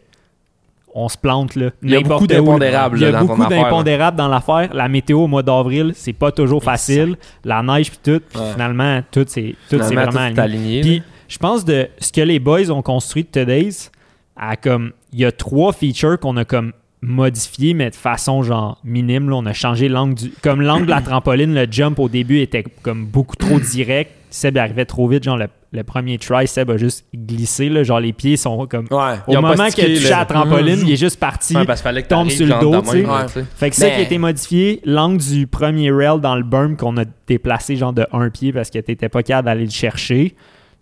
on 0.98 1.10
se 1.10 1.18
plante. 1.18 1.54
Là, 1.56 1.70
Il 1.82 1.90
y 1.90 1.96
a 1.96 2.00
beaucoup 2.00 2.26
d'impondérables, 2.26 2.96
Il 2.98 3.02
y 3.02 3.14
a 3.14 3.20
beaucoup 3.22 3.46
d'impondérables 3.46 4.16
dans 4.16 4.28
l'affaire. 4.28 4.70
La 4.72 4.88
météo 4.88 5.20
au 5.24 5.26
mois 5.26 5.42
d'avril, 5.42 5.92
c'est 5.94 6.14
pas 6.14 6.32
toujours 6.32 6.64
facile. 6.64 7.16
La 7.44 7.62
neige, 7.62 7.90
puis 7.90 8.00
tout. 8.02 8.22
Puis 8.30 8.40
Ouais. 8.40 8.52
finalement, 8.54 9.02
tout, 9.10 9.26
c'est 9.28 9.54
vraiment 9.70 10.32
tout 10.32 10.40
aligné. 10.40 10.80
Puis 10.80 11.02
je 11.28 11.38
pense 11.38 11.64
de 11.64 11.88
ce 11.98 12.12
que 12.12 12.20
les 12.20 12.38
boys 12.38 12.70
ont 12.70 12.82
construit 12.82 13.24
de 13.24 13.28
Today's, 13.28 13.90
à 14.36 14.56
comme 14.56 14.92
il 15.12 15.20
y 15.20 15.24
a 15.24 15.32
trois 15.32 15.72
features 15.72 16.18
qu'on 16.20 16.36
a 16.36 16.44
comme 16.44 16.72
modifié 17.02 17.74
mais 17.74 17.90
de 17.90 17.94
façon 17.94 18.42
genre 18.42 18.78
minime 18.82 19.28
là. 19.30 19.36
on 19.36 19.46
a 19.46 19.52
changé 19.52 19.88
l'angle 19.88 20.14
du 20.14 20.30
comme 20.42 20.60
l'angle 20.62 20.86
de 20.86 20.90
la 20.90 21.02
trampoline 21.02 21.54
le 21.54 21.66
jump 21.70 21.98
au 21.98 22.08
début 22.08 22.40
était 22.40 22.64
comme 22.82 23.04
beaucoup 23.06 23.36
trop 23.36 23.60
direct 23.60 24.10
Seb 24.30 24.56
arrivait 24.58 24.86
trop 24.86 25.06
vite 25.06 25.22
genre 25.22 25.36
le, 25.36 25.46
le 25.72 25.84
premier 25.84 26.18
try 26.18 26.48
Seb 26.48 26.70
a 26.70 26.76
juste 26.78 27.06
glissé 27.14 27.68
là, 27.68 27.82
genre 27.84 28.00
les 28.00 28.12
pieds 28.12 28.36
sont 28.36 28.66
comme 28.66 28.86
Ouais. 28.90 29.14
au 29.28 29.40
moment 29.40 29.68
qu'il 29.68 29.84
a 29.84 29.94
touché 29.94 30.08
la 30.08 30.24
trampoline 30.24 30.80
il 30.82 30.90
est 30.92 30.96
juste 30.96 31.20
parti 31.20 31.54
Ouais, 31.56 31.64
parce 31.64 31.80
qu'il 31.80 31.84
fallait 31.84 32.02
que 32.02 32.08
tombe 32.08 32.30
sur 32.30 32.46
le 32.46 32.60
dos, 32.60 32.80
tu 32.80 32.88
sais. 32.88 33.06
Ouais. 33.06 33.44
fait 33.54 33.70
que 33.70 33.76
ça 33.76 33.86
Mais- 33.86 33.92
qui 33.94 33.98
a 34.00 34.02
été 34.02 34.18
modifié, 34.18 34.80
l'angle 34.84 35.18
du 35.22 35.46
premier 35.46 35.90
rail 35.92 36.18
dans 36.20 36.34
le 36.34 36.42
berm 36.42 36.76
qu'on 36.76 36.96
a 36.96 37.04
déplacé 37.26 37.76
genre 37.76 37.92
de 37.92 38.06
un 38.12 38.30
pied 38.30 38.52
parce 38.52 38.70
que 38.70 38.78
t'étais 38.78 39.08
pas 39.10 39.22
capable 39.22 39.46
d'aller 39.46 39.64
le 39.64 39.70
chercher. 39.70 40.34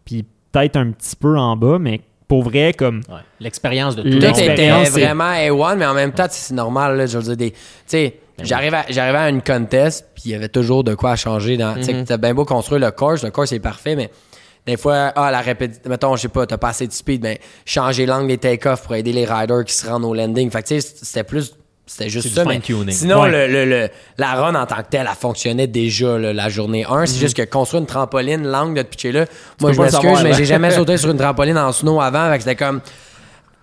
Puis 0.04 0.24
peut-être 0.54 0.76
un 0.76 0.90
petit 0.92 1.16
peu 1.16 1.36
en 1.36 1.56
bas, 1.56 1.78
mais 1.78 2.00
pour 2.28 2.42
vrai, 2.42 2.72
comme 2.72 3.00
Ouais. 3.08 3.16
L'expérience 3.40 3.96
de 3.96 4.02
tout 4.02 4.08
était 4.08 4.26
L'expérience, 4.26 4.88
c'est- 4.88 5.04
vraiment 5.04 5.24
A1, 5.32 5.76
mais 5.76 5.86
en 5.86 5.94
même 5.94 6.12
temps, 6.12 6.26
c'est 6.30 6.54
normal. 6.54 6.96
Là, 6.96 7.06
je 7.06 7.18
veux 7.18 7.24
dire, 7.24 7.36
des, 7.36 7.50
tu 7.50 7.58
sais, 7.86 8.18
j'arrivais 8.42 8.76
à, 8.78 8.84
j'arrivais 8.88 9.18
à 9.18 9.28
une 9.28 9.42
contest, 9.42 10.06
puis 10.14 10.22
il 10.26 10.30
y 10.30 10.34
avait 10.34 10.48
toujours 10.48 10.84
de 10.84 10.94
quoi 10.94 11.16
changer. 11.16 11.56
Dans, 11.56 11.74
Tu 11.74 11.82
sais, 11.84 12.04
t'as 12.04 12.16
bien 12.16 12.34
beau 12.34 12.44
construire 12.44 12.80
le 12.80 12.90
course, 12.90 13.22
le 13.24 13.30
course 13.30 13.52
est 13.52 13.60
parfait, 13.60 13.94
mais 13.96 14.10
des 14.66 14.76
fois, 14.78 15.12
ah, 15.14 15.30
la 15.30 15.40
répétition, 15.40 15.82
mettons, 15.90 16.16
je 16.16 16.22
sais 16.22 16.28
pas, 16.28 16.46
t'as 16.46 16.56
pas 16.56 16.68
assez 16.68 16.86
de 16.86 16.92
speed, 16.92 17.20
ben, 17.20 17.36
changer 17.66 18.06
l'angle 18.06 18.28
des 18.28 18.38
take-off 18.38 18.82
pour 18.84 18.94
aider 18.94 19.12
les 19.12 19.26
riders 19.26 19.64
qui 19.64 19.74
se 19.74 19.86
rendent 19.86 20.04
au 20.06 20.14
landing. 20.14 20.50
Fait 20.50 20.62
que, 20.62 20.68
tu 20.68 20.80
sais, 20.80 20.94
c'était 21.02 21.24
plus, 21.24 21.54
c'était 21.86 22.08
juste 22.08 22.28
ça. 22.34 22.44
mais. 22.44 22.60
Sinon, 22.92 23.22
Ouais. 23.22 23.30
le, 23.30 23.46
le- 23.52 23.64
le- 23.66 23.88
la 24.18 24.34
run 24.34 24.54
en 24.54 24.64
tant 24.66 24.76
que 24.76 24.88
telle, 24.90 25.06
elle 25.08 25.16
fonctionnait 25.16 25.66
déjà 25.66 26.18
là, 26.18 26.32
la 26.32 26.48
journée 26.48 26.84
1. 26.88 27.06
C'est 27.06 27.18
juste 27.18 27.36
que 27.36 27.42
construire 27.42 27.80
une 27.82 27.86
trampoline, 27.86 28.46
l'angle 28.46 28.74
de 28.78 28.82
te 28.82 28.88
pitcher 28.88 29.12
là, 29.12 29.26
moi, 29.60 29.72
je 29.72 29.80
m'excuse, 29.80 30.22
mais 30.22 30.32
j'ai 30.34 30.44
jamais 30.46 30.70
sauté 30.74 30.96
sur 30.96 31.10
une 31.10 31.18
trampoline 31.18 31.58
en 31.58 31.72
snow 31.72 32.00
avant. 32.00 32.32
Que 32.32 32.38
c'était 32.40 32.56
comme, 32.56 32.80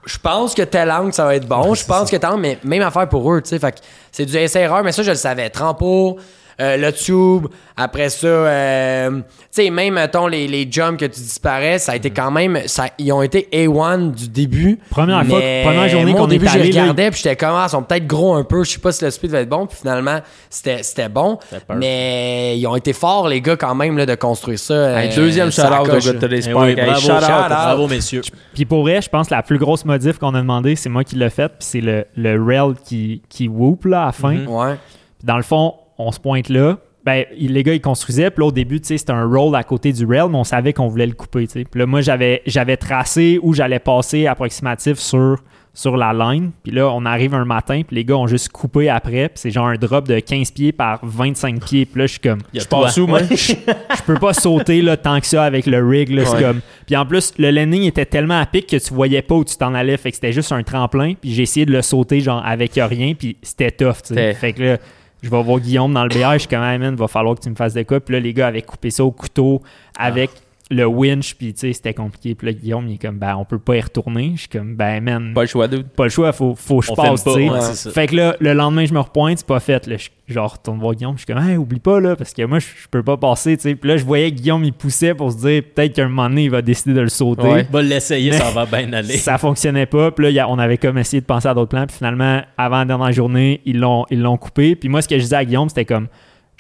je 0.06 0.18
pense 0.18 0.54
que 0.54 0.62
tel 0.64 0.92
angle, 0.92 1.14
ça 1.14 1.26
va 1.26 1.36
être 1.36 1.48
bon. 1.48 1.74
Je 1.74 1.86
pense 1.86 2.10
que 2.12 2.16
tel 2.18 2.30
angle, 2.30 2.42
mais 2.42 2.58
même 2.64 2.82
affaire 2.84 3.10
pour 3.10 3.32
eux, 3.34 3.42
tu 3.42 3.50
sais. 3.50 3.60
Fait 3.60 3.72
que 3.72 3.78
c'est 4.12 4.26
du 4.26 4.36
essai-erreur, 4.38 4.84
mais 4.84 4.92
ça, 4.92 5.04
je 5.04 5.10
le 5.12 5.16
savais. 5.16 5.50
Trampo, 5.50 6.18
euh, 6.60 6.78
le 6.78 6.92
tube, 6.92 7.48
après 7.78 8.10
ça, 8.10 8.28
euh, 8.28 9.10
tu 9.12 9.24
sais, 9.52 9.70
même, 9.70 9.94
mettons, 9.96 10.28
les, 10.28 10.48
les 10.48 10.68
jumps 10.70 10.98
que 11.00 11.06
tu 11.06 11.20
disparais, 11.22 11.80
ça 11.80 11.94
a 11.94 11.96
été 11.96 12.10
quand 12.12 12.32
même, 12.32 12.60
ça, 12.66 12.86
ils 12.98 13.12
ont 13.12 13.22
été 13.22 13.48
A1 13.54 14.12
du 14.12 14.28
début. 14.30 14.80
Première 14.90 15.26
fois- 15.26 15.40
première 15.64 15.90
journée 15.90 16.14
qu'on 16.14 16.24
au 16.24 16.28
début, 16.28 16.46
est 16.46 16.50
je 16.50 16.54
allé, 16.60 16.72
là, 16.72 16.82
regardais, 16.82 17.12
puis 17.12 17.22
j'étais 17.24 17.36
comme, 17.36 17.54
ah, 17.56 17.66
ils 17.68 17.72
sont 17.72 17.84
peut-être 17.84 18.08
gros 18.08 18.34
un 18.36 18.44
peu, 18.44 18.64
je 18.64 18.72
sais 18.72 18.80
pas 18.80 18.92
si 18.92 19.04
le 19.04 19.12
speed 19.12 19.32
va 19.32 19.42
être 19.42 19.50
bon, 19.50 19.66
puis 19.68 19.78
finalement, 19.80 20.20
c'était 20.50 20.84
c'était 20.84 21.10
bon. 21.10 21.38
peur. 21.68 21.78
Mais 21.78 22.58
ils 22.58 22.68
ont 22.68 22.76
été 22.76 22.94
forts, 22.94 23.28
les 23.28 23.42
gars, 23.42 23.56
quand 23.56 23.76
même, 23.76 23.98
là, 23.98 24.06
de 24.06 24.16
construire 24.16 24.60
ça. 24.60 25.02
Hey, 25.02 25.12
euh, 25.12 25.16
deuxième 25.16 25.52
shout-out 25.52 25.82
au 25.82 25.90
coche, 25.90 26.06
gars 26.06 26.14
de. 26.14 26.20
Today's 26.20 26.48
Eh 26.50 26.54
oui, 26.54 26.70
Hey, 26.70 26.76
bravo, 26.76 27.00
shout 27.00 27.12
out. 27.12 27.20
bravo, 27.50 27.88
messieurs. 27.88 28.22
Puis 28.54 28.66
pour 28.66 28.82
vrai, 28.82 29.02
je 29.02 29.10
pense 29.10 29.28
que 29.28 29.34
la 29.34 29.44
plus 29.44 29.58
grosse 29.58 29.86
modif 29.86 30.18
qu'on 30.18 30.34
a 30.36 30.40
demandé, 30.42 30.76
c'est 30.76 30.90
moi 30.90 31.04
qui 31.04 31.16
l'ai 31.16 31.30
fait, 31.30 31.48
puis 31.50 31.58
c'est 31.60 31.82
le, 31.82 32.06
le 32.16 32.42
rail 32.44 32.74
qui, 32.86 33.22
qui 33.30 33.48
whoop 33.48 33.86
là, 33.86 34.04
à 34.04 34.06
la 34.08 34.12
fin. 34.12 34.34
Mhm. 34.34 34.48
Ouais. 34.48 34.76
Puis 35.20 35.26
dans 35.26 35.38
le 35.38 35.44
fond, 35.44 35.76
on 36.08 36.12
se 36.12 36.20
pointe 36.20 36.50
là, 36.50 36.78
ben, 37.04 37.26
les 37.36 37.64
gars, 37.64 37.74
ils 37.74 37.82
construisaient. 37.82 38.30
Puis 38.30 38.42
là, 38.42 38.48
au 38.48 38.52
début, 38.52 38.80
c'était 38.84 39.12
un 39.12 39.26
roll 39.26 39.56
à 39.56 39.64
côté 39.64 39.92
du 39.92 40.06
rail, 40.06 40.30
mais 40.30 40.38
on 40.38 40.44
savait 40.44 40.72
qu'on 40.74 40.88
voulait 40.88 41.08
le 41.08 41.14
couper. 41.14 41.48
Puis 41.48 41.66
là, 41.74 41.86
moi, 41.88 42.02
j'avais, 42.02 42.44
j'avais 42.46 42.78
tracé 42.78 43.40
où 43.42 43.54
j'allais 43.54 43.80
passer 43.80 44.28
approximatif 44.28 45.00
sur, 45.00 45.38
sur 45.74 45.98
la 45.98 46.14
line. 46.14 46.52
Puis 46.62 46.72
là, 46.72 46.92
on 46.94 47.04
arrive 47.06 47.34
un 47.34 47.44
matin, 47.44 47.82
puis 47.88 47.96
les 47.96 48.06
gars 48.06 48.18
ont 48.18 48.28
juste 48.28 48.50
coupé 48.50 48.88
après. 48.88 49.30
Puis 49.30 49.38
c'est 49.40 49.50
genre 49.50 49.66
un 49.66 49.78
drop 49.78 50.08
de 50.08 50.20
15 50.20 50.52
pieds 50.52 50.72
par 50.72 51.00
25 51.02 51.66
pieds. 51.66 51.86
Puis 51.88 52.00
là, 52.02 52.06
je 52.06 52.12
suis 52.12 52.20
comme, 52.20 52.42
Je 52.54 52.66
passe 52.66 52.96
où, 52.98 53.08
moi? 53.08 53.22
je 53.32 54.02
peux 54.06 54.20
pas 54.20 54.34
sauter 54.34 54.84
là, 54.84 54.96
tant 54.96 55.20
que 55.20 55.26
ça 55.26 55.44
avec 55.44 55.66
le 55.66 55.84
rig. 55.84 56.10
Là, 56.10 56.32
Ouais. 56.32 56.40
comme... 56.40 56.62
Puis 56.86 56.96
en 56.96 57.08
plus, 57.08 57.34
le 57.40 57.50
landing 57.50 57.82
était 57.82 58.06
tellement 58.06 58.40
à 58.40 58.46
pic 58.46 58.68
que 58.68 58.78
tu 58.78 58.94
voyais 58.94 59.24
pas 59.24 59.34
où 59.34 59.44
tu 59.44 59.58
t'en 59.58 59.74
allais. 59.74 59.98
Fait 59.98 60.12
que 60.12 60.16
c'était 60.18 60.34
juste 60.34 60.52
un 60.52 60.62
tremplin. 60.62 61.16
Puis 61.20 61.32
j'ai 61.34 61.42
essayé 61.42 61.66
de 61.66 61.72
le 61.72 61.82
sauter 61.82 62.20
genre 62.20 62.44
avec 62.46 62.74
rien. 62.76 63.16
Puis 63.16 63.38
c'était 63.42 63.72
tough. 63.72 64.14
Fait 64.36 64.54
que 64.54 64.62
là, 64.62 64.78
je 65.22 65.30
vais 65.30 65.44
voir 65.44 65.60
Guillaume 65.60 65.94
dans 65.94 66.04
le 66.04 66.10
BR. 66.10 66.34
Je 66.34 66.40
suis 66.40 66.48
comme, 66.48 66.64
hey, 66.64 66.80
man, 66.80 66.96
va 66.96 67.08
falloir 67.08 67.36
que 67.36 67.42
tu 67.42 67.50
me 67.50 67.56
fasses 67.56 67.74
de 67.74 67.84
quoi. 67.84 68.00
Puis 68.00 68.14
là, 68.14 68.20
les 68.20 68.34
gars 68.34 68.48
avaient 68.48 68.62
coupé 68.62 68.90
ça 68.90 69.04
au 69.04 69.12
couteau 69.12 69.62
avec 69.98 70.32
le 70.72 70.86
winch. 70.86 71.36
Puis 71.36 71.54
tu 71.54 71.60
sais, 71.60 71.74
c'était 71.74 71.94
compliqué. 71.94 72.34
Puis 72.34 72.48
là, 72.48 72.54
Guillaume, 72.54 72.88
il 72.88 72.96
est 72.96 72.98
comme, 72.98 73.18
ben, 73.20 73.36
on 73.36 73.46
peut 73.46 73.60
pas 73.60 73.76
y 73.76 73.82
retourner. 73.82 74.32
Je 74.36 74.40
suis 74.42 74.50
comme, 74.50 74.76
ben, 74.76 75.04
man, 75.04 75.34
Pas 75.36 75.42
le 75.42 75.48
choix, 75.48 75.68
dude. 75.68 75.88
pas 75.90 76.06
le 76.06 76.10
choix. 76.10 76.32
Faut, 76.32 76.56
faut 76.56 76.80
que 76.80 76.86
je 76.88 76.92
On 76.92 76.96
passe. 76.96 77.24
pas, 77.24 77.34
tu 77.36 77.48
sais. 77.48 77.50
ouais. 77.90 77.94
Fait 77.94 78.08
que 78.08 78.16
là, 78.16 78.36
le 78.40 78.54
lendemain, 78.54 78.86
je 78.86 78.94
me 78.94 79.00
repointe, 79.00 79.38
c'est 79.38 79.46
pas 79.48 79.60
fait. 79.60 79.86
Là, 79.88 79.98
je, 79.98 80.10
genre, 80.34 80.54
retourne 80.54 80.80
voir 80.80 80.96
Guillaume, 80.96 81.18
je 81.18 81.26
suis 81.26 81.34
comme, 81.34 81.44
hey, 81.44 81.58
oublie 81.58 81.80
pas, 81.82 82.00
là, 82.00 82.16
parce 82.16 82.34
que 82.34 82.44
moi, 82.46 82.60
je, 82.60 82.66
je 82.66 82.88
peux 82.90 83.04
pas 83.04 83.18
passer, 83.18 83.58
tu 83.58 83.64
sais. 83.64 83.76
Puis 83.76 83.90
là, 83.90 83.98
je 83.98 84.06
voyais 84.06 84.32
que 84.32 84.38
Guillaume, 84.38 84.64
il 84.64 84.72
poussait 84.74 85.14
pour 85.14 85.32
se 85.32 85.38
dire, 85.38 85.62
peut-être 85.76 85.94
qu'un 85.94 86.08
moment 86.08 86.30
donné, 86.30 86.46
il 86.46 86.52
va 86.52 86.62
décider 86.62 86.94
de 86.96 87.02
le 87.02 87.10
sauter. 87.10 87.42
Ouais. 87.48 87.68
Va 87.70 87.82
l'essayer, 87.82 88.32
ça 88.32 88.50
va 88.52 88.66
bien 88.66 88.92
aller. 88.94 89.18
Ça 89.18 89.38
fonctionnait 89.38 89.86
pas. 89.86 90.12
Puis 90.12 90.24
là, 90.24 90.30
il 90.30 90.36
y 90.36 90.40
a- 90.40 90.50
on 90.50 90.58
avait 90.58 90.78
comme 90.78 90.98
essayé 90.98 91.20
de 91.20 91.26
penser 91.26 91.48
à 91.50 91.54
d'autres 91.54 91.70
plans. 91.70 91.86
Puis 91.86 91.98
finalement, 91.98 92.42
avant 92.58 92.78
la 92.80 92.86
dernière 92.86 93.12
journée, 93.12 93.60
ils 93.66 93.78
l'ont, 93.78 94.06
ils 94.10 94.22
l'ont 94.22 94.38
coupé. 94.38 94.76
Puis 94.78 94.88
moi, 94.88 95.02
ce 95.02 95.08
que 95.10 95.16
je 95.18 95.24
disais 95.24 95.36
à 95.36 95.44
Guillaume, 95.44 95.68
c'était 95.68 95.86
comme, 95.86 96.08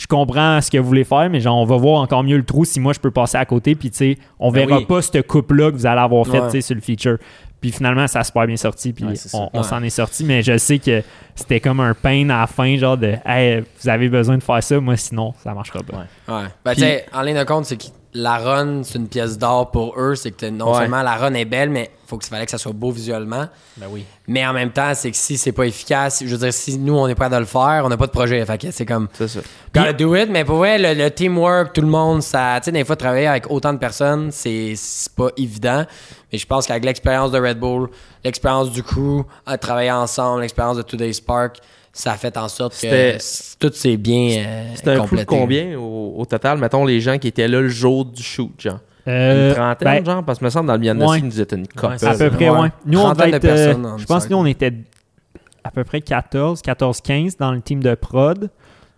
je 0.01 0.07
comprends 0.07 0.59
ce 0.61 0.71
que 0.71 0.79
vous 0.79 0.87
voulez 0.87 1.03
faire, 1.03 1.29
mais 1.29 1.39
genre, 1.39 1.57
on 1.59 1.65
va 1.65 1.77
voir 1.77 2.01
encore 2.01 2.23
mieux 2.23 2.37
le 2.37 2.43
trou 2.43 2.65
si 2.65 2.79
moi, 2.79 2.91
je 2.91 2.99
peux 2.99 3.11
passer 3.11 3.37
à 3.37 3.45
côté. 3.45 3.75
Puis 3.75 3.91
tu 3.91 3.97
sais, 3.97 4.17
on 4.39 4.51
Ben 4.51 4.65
verra 4.65 4.79
oui. 4.79 4.85
pas 4.85 4.99
cette 5.03 5.27
coupe-là 5.27 5.69
que 5.69 5.75
vous 5.75 5.85
allez 5.85 6.01
avoir 6.01 6.25
faite, 6.25 6.41
Ouais. 6.41 6.47
tu 6.47 6.51
sais, 6.53 6.61
sur 6.61 6.73
le 6.75 6.81
feature. 6.81 7.17
Puis 7.59 7.71
finalement, 7.71 8.07
ça 8.07 8.21
a 8.21 8.23
super 8.23 8.47
bien 8.47 8.57
sorti. 8.57 8.93
Puis 8.93 9.05
Ouais, 9.05 9.13
on, 9.33 9.49
Ouais. 9.59 9.63
s'en 9.63 9.83
est 9.83 9.91
sorti. 9.91 10.23
Mais 10.23 10.41
je 10.41 10.57
sais 10.57 10.79
que 10.79 11.03
c'était 11.35 11.59
comme 11.59 11.79
un 11.81 11.93
pain 11.93 12.27
à 12.31 12.39
la 12.41 12.47
fin, 12.47 12.75
genre 12.77 12.97
de, 12.97 13.13
hey, 13.23 13.63
vous 13.79 13.89
avez 13.89 14.09
besoin 14.09 14.37
de 14.39 14.43
faire 14.43 14.63
ça. 14.63 14.79
Moi, 14.79 14.97
sinon, 14.97 15.35
ça 15.43 15.53
marchera 15.53 15.81
pas. 15.83 15.97
Ouais. 15.97 16.35
Ouais. 16.35 16.47
Ben, 16.65 16.73
sais, 16.73 17.05
en 17.13 17.21
ligne 17.21 17.37
de 17.37 17.43
compte, 17.43 17.65
c'est 17.65 17.77
que 17.77 17.83
la 18.13 18.37
run, 18.37 18.81
c'est 18.83 18.97
une 18.97 19.07
pièce 19.07 19.37
d'or 19.37 19.71
pour 19.71 19.93
eux. 19.99 20.15
C'est 20.15 20.31
que 20.31 20.45
non 20.47 20.71
Ouais. 20.71 20.79
seulement 20.79 21.01
la 21.01 21.15
run 21.15 21.33
est 21.33 21.45
belle, 21.45 21.69
mais 21.69 21.91
faut 22.07 22.17
qu'il 22.17 22.29
fallait 22.29 22.45
que 22.45 22.51
ça 22.51 22.57
soit 22.57 22.73
beau 22.73 22.91
visuellement. 22.91 23.47
Ben 23.77 23.87
oui. 23.89 24.03
Mais 24.27 24.45
en 24.45 24.51
même 24.53 24.71
temps, 24.71 24.91
c'est 24.95 25.11
que 25.11 25.17
si 25.17 25.37
c'est 25.37 25.53
pas 25.53 25.63
efficace, 25.65 26.21
je 26.25 26.29
veux 26.29 26.37
dire, 26.37 26.53
si 26.53 26.77
nous, 26.77 26.93
on 26.97 27.07
est 27.07 27.15
prêt 27.15 27.29
de 27.29 27.37
le 27.37 27.45
faire, 27.45 27.83
on 27.85 27.89
n'a 27.89 27.95
pas 27.97 28.07
de 28.07 28.11
projet. 28.11 28.45
Fait 28.45 28.57
que 28.57 28.71
c'est 28.71 28.85
comme, 28.85 29.07
C'est 29.13 29.27
ça. 29.29 29.39
gotta 29.73 29.93
do 29.93 30.13
it. 30.15 30.29
Mais 30.29 30.43
pour 30.43 30.57
vrai, 30.57 30.77
le, 30.77 30.93
le 31.01 31.09
teamwork, 31.09 31.71
tout 31.73 31.81
le 31.81 31.87
monde, 31.87 32.21
ça, 32.21 32.55
tu 32.59 32.65
sais, 32.65 32.71
des 32.73 32.83
fois, 32.83 32.95
travailler 32.97 33.27
avec 33.27 33.49
autant 33.49 33.71
de 33.71 33.77
personnes, 33.79 34.29
c'est 34.31 34.73
c'est 34.75 35.13
pas 35.15 35.29
évident. 35.37 35.85
Mais 36.31 36.37
je 36.37 36.45
pense 36.45 36.67
qu'avec 36.67 36.83
l'expérience 36.85 37.31
de 37.31 37.39
Red 37.39 37.59
Bull, 37.59 37.89
l'expérience 38.25 38.71
du 38.71 38.83
crew, 38.83 39.23
à 39.45 39.57
travailler 39.57 39.91
ensemble, 39.91 40.41
l'expérience 40.41 40.77
de 40.77 40.81
Today's 40.81 41.17
Spark, 41.17 41.57
ça 41.93 42.13
a 42.13 42.15
fait 42.17 42.35
en 42.37 42.47
sorte 42.47 42.79
que 42.81 43.17
tout 43.59 43.73
s'est 43.73 43.97
bien 43.97 44.43
euh, 44.45 44.71
C'était 44.75 44.91
un 44.91 45.03
de 45.03 45.23
combien 45.25 45.77
au, 45.77 46.15
au 46.17 46.25
total? 46.25 46.57
Mettons 46.57 46.85
les 46.85 47.01
gens 47.01 47.17
qui 47.17 47.27
étaient 47.27 47.47
là 47.47 47.59
le 47.61 47.69
jour 47.69 48.05
du 48.05 48.23
shoot, 48.23 48.51
genre. 48.59 48.79
Euh, 49.07 49.49
Une 49.49 49.55
trentaine, 49.55 50.03
ben, 50.03 50.05
genre? 50.05 50.23
Parce 50.23 50.39
que 50.39 50.45
me 50.45 50.49
semble 50.51 50.67
dans 50.67 50.73
le 50.73 50.79
Miami 50.79 51.03
ouais. 51.03 51.19
ils 51.19 51.25
nous 51.25 51.41
étaient 51.41 51.55
une 51.55 51.67
couple. 51.67 51.95
c'est 51.97 52.05
À 52.07 52.13
peu 52.15 52.29
près, 52.29 52.49
Ouais. 52.49 52.59
ouais. 52.59 52.67
Nous, 52.85 52.99
on 52.99 53.03
Trentaine 53.13 53.25
devait 53.31 53.37
être. 53.37 53.45
euh, 53.45 53.65
personnes 53.65 53.85
en 53.85 53.97
je 53.97 54.05
pense 54.05 54.25
que 54.25 54.29
nous, 54.31 54.37
on 54.37 54.45
était 54.45 54.73
à 55.63 55.71
peu 55.71 55.83
près 55.83 56.01
14, 56.01 56.61
14, 56.61 57.01
15 57.01 57.37
dans 57.37 57.51
le 57.51 57.61
team 57.61 57.81
de 57.81 57.93
prod 57.95 58.49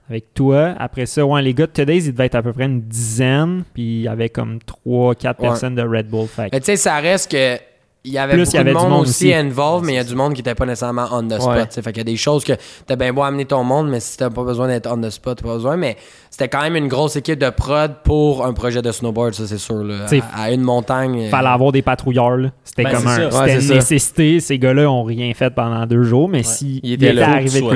avec 0.10 0.34
toi. 0.34 0.76
Après 0.78 1.06
ça, 1.06 1.26
ouais, 1.26 1.41
les 1.41 1.53
gars 1.53 1.68
de 1.68 1.72
Today's, 1.72 2.06
ils 2.06 2.11
devaient 2.11 2.26
être 2.26 2.36
à 2.36 2.41
peu 2.44 2.52
près 2.53 2.65
une 2.65 2.82
dizaine. 2.82 3.64
Puis 3.74 3.82
il 3.84 4.02
y 4.02 4.07
avait 4.10 4.30
comme 4.30 4.60
3, 4.60 5.15
4 5.15 5.40
Ouais. 5.41 5.48
personnes 5.48 5.76
de 5.76 5.82
Red 5.84 6.10
Bull. 6.10 6.28
Fait 6.28 6.49
Mais 6.52 6.60
tu 6.60 6.65
sais, 6.68 6.76
ça 6.76 6.98
reste 6.98 7.32
que. 7.32 7.57
Il 8.05 8.11
y 8.11 8.17
avait 8.17 8.34
Plus, 8.34 8.41
beaucoup 8.43 8.51
il 8.51 8.57
y 8.57 8.59
avait 8.59 8.73
de 8.73 8.75
du 8.75 8.81
monde, 8.84 8.89
monde 8.91 9.01
aussi 9.03 9.27
aussi. 9.27 9.34
involved, 9.34 9.85
mais 9.85 9.93
il 9.93 9.95
y 9.95 9.99
a 9.99 10.03
du 10.03 10.13
monde 10.15 10.34
qui 10.34 10.39
n'était 10.39 10.55
pas 10.55 10.65
nécessairement 10.65 11.07
on 11.13 11.23
the 11.25 11.39
spot. 11.39 11.47
Ouais. 11.55 11.65
tu 11.67 11.71
sais. 11.75 11.81
Fait 11.81 11.91
qu'il 11.93 11.99
y 11.99 12.01
a 12.01 12.11
des 12.11 12.17
choses 12.17 12.43
que 12.43 12.51
t'as 12.85 12.97
bien 12.97 13.13
beau 13.13 13.23
amener 13.23 13.45
ton 13.45 13.63
monde, 13.63 13.89
mais 13.89 14.01
si 14.01 14.17
t'as 14.17 14.30
pas 14.30 14.43
besoin 14.43 14.67
d'être 14.67 14.91
on 14.91 14.99
the 14.99 15.09
spot, 15.09 15.38
t'as 15.41 15.47
pas 15.47 15.53
besoin. 15.53 15.77
Mais 15.77 15.95
c'était 16.30 16.49
quand 16.49 16.61
même 16.63 16.75
une 16.75 16.89
grosse 16.89 17.15
équipe 17.15 17.39
de 17.39 17.49
prod 17.49 17.93
pour 18.03 18.45
un 18.45 18.51
projet 18.51 18.81
de 18.81 18.91
snowboard, 18.91 19.34
ça 19.35 19.47
c'est 19.47 19.57
sûr. 19.57 19.84
Là. 19.85 20.05
À, 20.35 20.41
à 20.43 20.51
une 20.51 20.63
montagne. 20.63 21.27
euh, 21.27 21.30
fallait 21.30 21.47
avoir 21.47 21.71
des 21.71 21.81
patrouilleurs. 21.81 22.35
là. 22.35 22.49
C'était 22.65 22.84
Ben, 22.84 22.91
comme 22.91 23.07
un. 23.07 23.30
Ouais, 23.30 23.53
une 23.61 23.67
nécessité. 23.69 24.39
Ces 24.41 24.59
gars-là 24.59 24.91
ont 24.91 25.03
rien 25.03 25.34
fait 25.34 25.49
pendant 25.51 25.85
deux 25.85 26.03
jours, 26.03 26.27
mais 26.27 26.43
si 26.43 26.81
Il 26.84 26.91
était 26.93 27.13
là, 27.13 27.30
arrivé 27.30 27.61
de 27.61 27.65
quoi, 27.65 27.73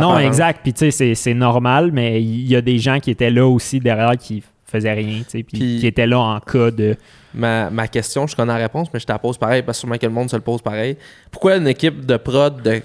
non, 0.00 0.10
parente. 0.10 0.20
exact. 0.22 0.60
Puis 0.62 0.72
tu 0.74 0.78
sais, 0.78 0.90
c'est- 0.92 1.14
c'est 1.16 1.34
normal, 1.34 1.90
mais 1.92 2.22
il 2.22 2.46
y 2.46 2.54
a 2.54 2.60
des 2.60 2.78
gens 2.78 3.00
qui 3.00 3.10
étaient 3.10 3.30
là 3.30 3.46
aussi 3.48 3.80
derrière 3.80 4.16
qui 4.16 4.44
faisaient 4.70 4.92
rien, 4.92 5.18
tu 5.24 5.30
sais, 5.30 5.42
puis 5.42 5.58
qui 5.80 5.86
étaient 5.86 6.06
là 6.06 6.18
en 6.18 6.40
cas 6.40 6.70
de. 6.70 6.96
Ma, 7.34 7.70
ma 7.70 7.86
question, 7.88 8.26
je 8.26 8.34
connais 8.34 8.52
la 8.52 8.58
réponse, 8.58 8.88
mais 8.92 8.98
je 9.00 9.06
te 9.06 9.12
la 9.12 9.18
pose 9.18 9.38
pareil 9.38 9.62
parce 9.62 9.78
que 9.78 9.80
sûrement 9.80 9.98
que 9.98 10.06
le 10.06 10.12
monde 10.12 10.28
se 10.30 10.36
le 10.36 10.42
pose 10.42 10.62
pareil. 10.62 10.96
Pourquoi 11.30 11.56
une 11.56 11.68
équipe 11.68 12.04
de 12.04 12.16
prod 12.16 12.60
de 12.62 12.82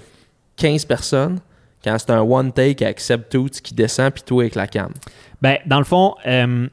15 0.56 0.84
personnes, 0.84 1.38
quand 1.82 1.96
c'est 1.98 2.10
un 2.10 2.20
one 2.20 2.52
take 2.52 2.84
avec 2.84 3.00
Seb 3.00 3.28
Toots 3.28 3.60
qui 3.62 3.74
descend 3.74 4.12
puis 4.12 4.22
toi 4.22 4.42
avec 4.44 4.54
la 4.54 4.66
cam? 4.68 4.92
Ben, 5.42 5.58
dans 5.66 5.78
le 5.78 5.84
fond, 5.84 6.14
euh, 6.26 6.68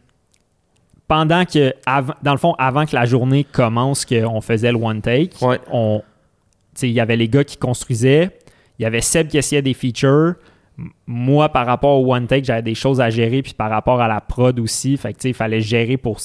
pendant 1.08 1.46
que, 1.46 1.74
av- 1.86 2.16
dans 2.22 2.32
le 2.32 2.38
fond, 2.38 2.54
avant 2.58 2.86
que 2.86 2.96
la 2.96 3.06
journée 3.06 3.44
commence, 3.44 4.06
qu'on 4.06 4.42
faisait 4.42 4.72
le 4.72 4.78
one 4.78 5.02
take, 5.02 5.32
Ouais. 5.42 5.60
on, 5.72 6.02
tu 6.76 6.80
sais, 6.82 6.90
il 6.90 6.94
y 6.94 7.00
avait 7.00 7.18
les 7.18 7.28
gars 7.28 7.44
qui 7.44 7.58
construisaient, 7.58 8.32
il 8.80 8.84
y 8.84 8.86
avait 8.86 9.02
Seb 9.02 9.28
qui 9.28 9.38
essayait 9.38 9.62
des 9.62 9.74
features. 9.74 10.36
Moi, 11.06 11.50
par 11.50 11.66
rapport 11.66 12.00
au 12.00 12.14
one 12.14 12.28
take, 12.28 12.46
j'avais 12.46 12.62
des 12.62 12.76
choses 12.76 13.00
à 13.00 13.10
gérer, 13.10 13.42
puis 13.42 13.54
par 13.54 13.70
rapport 13.70 14.02
à 14.02 14.08
la 14.08 14.22
prod 14.22 14.60
aussi, 14.60 14.98
fait 14.98 15.14
que, 15.14 15.18
tu 15.18 15.22
sais, 15.24 15.30
il 15.30 15.36
fallait 15.36 15.62
gérer 15.62 15.98
pour 15.98 16.20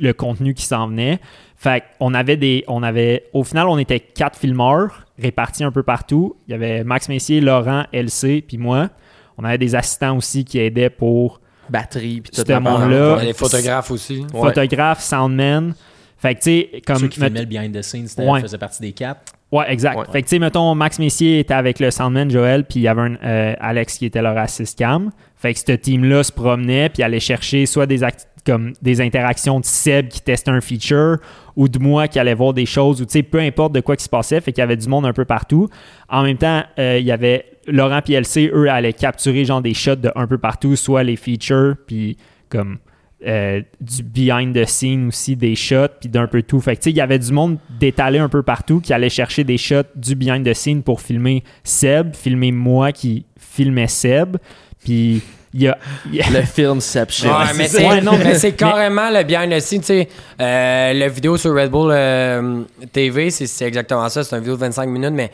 le 0.00 0.12
contenu 0.12 0.54
qui 0.54 0.64
s'en 0.64 0.88
venait. 0.88 1.18
Fait 1.56 1.82
on 1.98 2.14
avait 2.14 2.36
des, 2.36 2.64
on 2.68 2.82
avait, 2.82 3.24
au 3.32 3.44
final, 3.44 3.68
on 3.68 3.78
était 3.78 4.00
quatre 4.00 4.38
filmeurs 4.38 5.06
répartis 5.18 5.64
un 5.64 5.72
peu 5.72 5.82
partout. 5.82 6.36
Il 6.48 6.52
y 6.52 6.54
avait 6.54 6.84
Max 6.84 7.08
Messier, 7.08 7.40
Laurent, 7.40 7.84
LC, 7.92 8.42
puis 8.46 8.58
moi. 8.58 8.88
On 9.36 9.44
avait 9.44 9.58
des 9.58 9.74
assistants 9.74 10.16
aussi 10.16 10.44
qui 10.44 10.58
aidaient 10.58 10.90
pour 10.90 11.40
Batterie 11.68 12.20
puis 12.20 12.30
tout 12.30 12.36
C'était 12.36 12.60
mon 12.60 12.78
là. 12.78 13.16
Ouais, 13.16 13.26
les 13.26 13.32
photographes 13.32 13.90
aussi. 13.90 14.26
Ouais. 14.32 14.40
photographe, 14.40 15.00
soundman. 15.00 15.74
Fait 16.20 16.34
que, 16.34 16.40
tu 16.40 16.44
sais, 16.44 16.82
comme. 16.86 16.98
Ceux 16.98 17.08
qui 17.08 17.18
met- 17.20 17.26
filmaient 17.26 17.40
le 17.40 17.46
behind 17.46 17.74
the 17.76 17.82
scenes, 17.82 18.06
c'était- 18.06 18.28
Ouais. 18.28 18.40
faisaient 18.40 18.58
partie 18.58 18.80
des 18.82 18.92
quatre. 18.92 19.20
Ouais, 19.50 19.64
exact. 19.72 19.96
Ouais. 19.98 20.04
Fait 20.12 20.22
que, 20.22 20.26
tu 20.28 20.36
sais, 20.36 20.38
mettons, 20.38 20.74
Max 20.76 20.98
Messier 21.00 21.40
était 21.40 21.54
avec 21.54 21.80
le 21.80 21.90
soundman 21.90 22.30
Joël, 22.30 22.64
puis 22.64 22.80
il 22.80 22.82
y 22.82 22.88
avait 22.88 23.00
un, 23.02 23.16
euh, 23.24 23.54
Alex 23.58 23.98
qui 23.98 24.06
était 24.06 24.22
leur 24.22 24.36
assist 24.38 24.78
cam. 24.78 25.10
Fait 25.36 25.54
que 25.54 25.58
ce 25.60 25.72
team-là 25.72 26.22
se 26.22 26.30
promenait, 26.30 26.88
puis 26.90 27.02
allait 27.02 27.18
chercher 27.20 27.66
soit 27.66 27.86
des, 27.86 28.04
act- 28.04 28.28
comme 28.46 28.74
des 28.80 29.00
interactions 29.00 29.58
de 29.58 29.64
Seb 29.64 30.08
qui 30.08 30.20
testait 30.20 30.50
un 30.52 30.60
feature, 30.60 31.16
ou 31.56 31.68
de 31.68 31.78
moi 31.80 32.06
qui 32.06 32.18
allait 32.20 32.34
voir 32.34 32.52
des 32.52 32.64
choses, 32.66 33.00
ou 33.02 33.06
tu 33.06 33.12
sais, 33.12 33.22
peu 33.24 33.40
importe 33.40 33.72
de 33.72 33.80
quoi 33.80 33.96
qui 33.96 34.04
se 34.04 34.08
passait. 34.08 34.40
Fait 34.40 34.52
qu'il 34.52 34.60
y 34.60 34.62
avait 34.62 34.76
du 34.76 34.88
monde 34.88 35.06
un 35.06 35.12
peu 35.12 35.24
partout. 35.24 35.68
En 36.08 36.22
même 36.22 36.36
temps, 36.36 36.62
euh, 36.78 36.98
il 37.00 37.06
y 37.06 37.10
avait 37.12 37.46
Laurent 37.66 38.00
et 38.08 38.12
LC, 38.14 38.50
eux, 38.54 38.70
allaient 38.70 38.92
capturer 38.92 39.44
genre 39.44 39.62
des 39.62 39.74
shots 39.74 39.96
de 39.96 40.12
un 40.14 40.26
peu 40.26 40.38
partout, 40.38 40.76
soit 40.76 41.02
les 41.02 41.16
features, 41.16 41.74
puis 41.86 42.16
comme 42.48 42.78
euh, 43.26 43.60
du 43.80 44.02
behind 44.02 44.54
the 44.54 44.64
scene 44.66 45.08
aussi, 45.08 45.36
des 45.36 45.54
shots, 45.54 45.88
puis 46.00 46.08
d'un 46.08 46.26
peu 46.26 46.42
tout. 46.42 46.60
Fait 46.60 46.74
que, 46.76 46.80
tu 46.80 46.84
sais, 46.84 46.90
il 46.90 46.96
y 46.96 47.00
avait 47.02 47.18
du 47.18 47.32
monde 47.32 47.58
d'étalé 47.78 48.18
un 48.18 48.28
peu 48.28 48.42
partout 48.42 48.80
qui 48.80 48.92
allait 48.92 49.10
chercher 49.10 49.44
des 49.44 49.58
shots 49.58 49.82
du 49.94 50.14
behind 50.14 50.46
the 50.48 50.54
scene 50.54 50.82
pour 50.82 51.00
filmer 51.00 51.44
Seb, 51.64 52.14
filmer 52.14 52.52
moi 52.52 52.92
qui 52.92 53.26
filmais 53.38 53.88
Seb, 53.88 54.36
puis 54.82 55.20
il 55.52 55.62
y 55.62 55.68
a... 55.68 55.76
y 56.10 56.20
a- 56.20 56.30
Le 56.30 56.42
filmception. 56.42 57.28
Ouais, 57.30 57.44
mais 57.56 57.66
c'est 57.68 57.86
Ouais, 57.86 58.00
non, 58.00 58.12
mais 58.16 58.24
mais- 58.24 58.34
c'est 58.38 58.52
carrément 58.52 59.10
le 59.10 59.22
behind 59.24 59.52
the 59.52 59.60
scenes, 59.60 59.80
tu 59.80 59.86
sais. 59.86 60.08
Euh, 60.40 60.92
la 60.92 61.08
vidéo 61.08 61.36
sur 61.36 61.54
Red 61.54 61.70
Bull 61.70 61.90
euh, 61.92 62.62
TV, 62.92 63.30
c'est 63.30 63.46
c'est 63.46 63.66
exactement 63.66 64.08
ça. 64.08 64.22
C'est 64.24 64.34
une 64.36 64.42
vidéo 64.42 64.54
de 64.54 64.60
25 64.60 64.86
minutes, 64.88 65.10
mais 65.12 65.30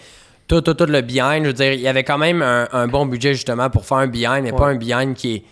tout, 0.49 0.61
tout, 0.61 0.75
tout 0.75 0.87
le 0.87 1.03
behind, 1.03 1.43
je 1.43 1.47
veux 1.49 1.53
dire, 1.53 1.73
il 1.73 1.81
y 1.81 1.89
avait 1.89 2.03
quand 2.05 2.19
même 2.19 2.41
un, 2.43 2.67
un 2.73 2.89
bon 2.89 3.05
budget 3.07 3.35
justement 3.35 3.69
pour 3.69 3.85
faire 3.85 3.99
un 3.99 4.07
behind, 4.07 4.43
mais 4.43 4.53
pas 4.53 4.67
un 4.69 4.77
behind 4.77 5.15
qui 5.15 5.35
est. 5.35 5.43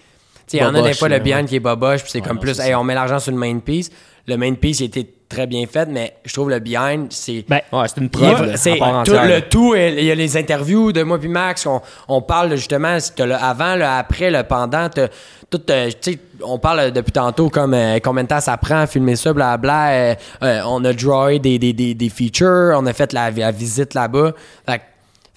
Tu 0.47 0.53
sais, 0.53 0.57
il 0.59 0.61
y 0.61 0.65
en 0.65 0.75
a 0.75 0.83
des 0.83 0.95
fois 0.95 1.09
le 1.09 1.19
behind 1.19 1.47
qui 1.49 1.57
est 1.57 1.61
boboche, 1.61 2.03
puis 2.03 2.11
c'est 2.13 2.21
Ouais, 2.21 2.27
comme 2.27 2.37
non, 2.37 2.43
plus, 2.43 2.59
hey, 2.61 2.75
on 2.75 2.85
met 2.85 2.95
l'argent 2.95 3.19
sur 3.19 3.33
le 3.33 3.39
main 3.39 3.59
piece. 3.59 3.91
Le 4.27 4.37
main 4.37 4.55
piece, 4.55 4.81
il 4.81 4.85
était 4.87 5.07
très 5.29 5.47
bien 5.47 5.67
fait, 5.67 5.87
mais 5.87 6.15
je 6.25 6.33
trouve 6.33 6.49
le 6.49 6.59
behind, 6.59 7.07
c'est. 7.11 7.45
Ben, 7.49 7.61
Ouais, 7.73 7.87
c'est 7.89 8.01
une 8.01 8.09
preuve. 8.09 8.55
c'est 8.57 8.79
tout, 9.05 9.13
le 9.13 9.41
tout. 9.43 9.75
Il 9.75 10.05
y 10.05 10.11
a 10.11 10.15
les 10.15 10.37
interviews 10.37 10.93
de 10.93 11.03
moi 11.03 11.19
puis 11.19 11.29
Max. 11.29 11.67
On, 11.67 11.81
on 12.09 12.23
parle 12.23 12.51
de, 12.51 12.57
justement 12.57 12.97
t'as 13.15 13.27
le 13.27 13.35
avant, 13.35 13.75
le 13.77 13.85
après, 13.85 14.31
le 14.31 14.43
pendant. 14.45 14.89
t'as 14.89 15.09
Tout, 15.51 15.61
euh, 15.71 15.91
tu 16.01 16.13
sais, 16.13 16.19
on 16.43 16.59
parle 16.59 16.91
depuis 16.91 17.13
tantôt 17.13 17.51
comme 17.51 17.75
euh, 17.75 17.99
combien 18.03 18.23
de 18.23 18.29
temps 18.29 18.41
ça 18.41 18.57
prend 18.57 18.79
à 18.81 18.87
filmer 18.87 19.17
ça, 19.17 19.33
blabla. 19.35 19.91
euh, 19.93 20.15
euh, 20.43 20.61
on 20.67 20.83
a 20.85 20.93
drawé 20.95 21.39
des, 21.39 21.59
des, 21.59 21.73
des, 21.75 21.95
des 21.95 22.09
features, 22.09 22.75
on 22.79 22.87
a 22.87 22.93
fait 22.95 23.13
la, 23.13 23.31
la 23.31 23.51
visite 23.51 23.93
là-bas. 23.95 24.33
Fait 24.67 24.79
que 24.79 24.83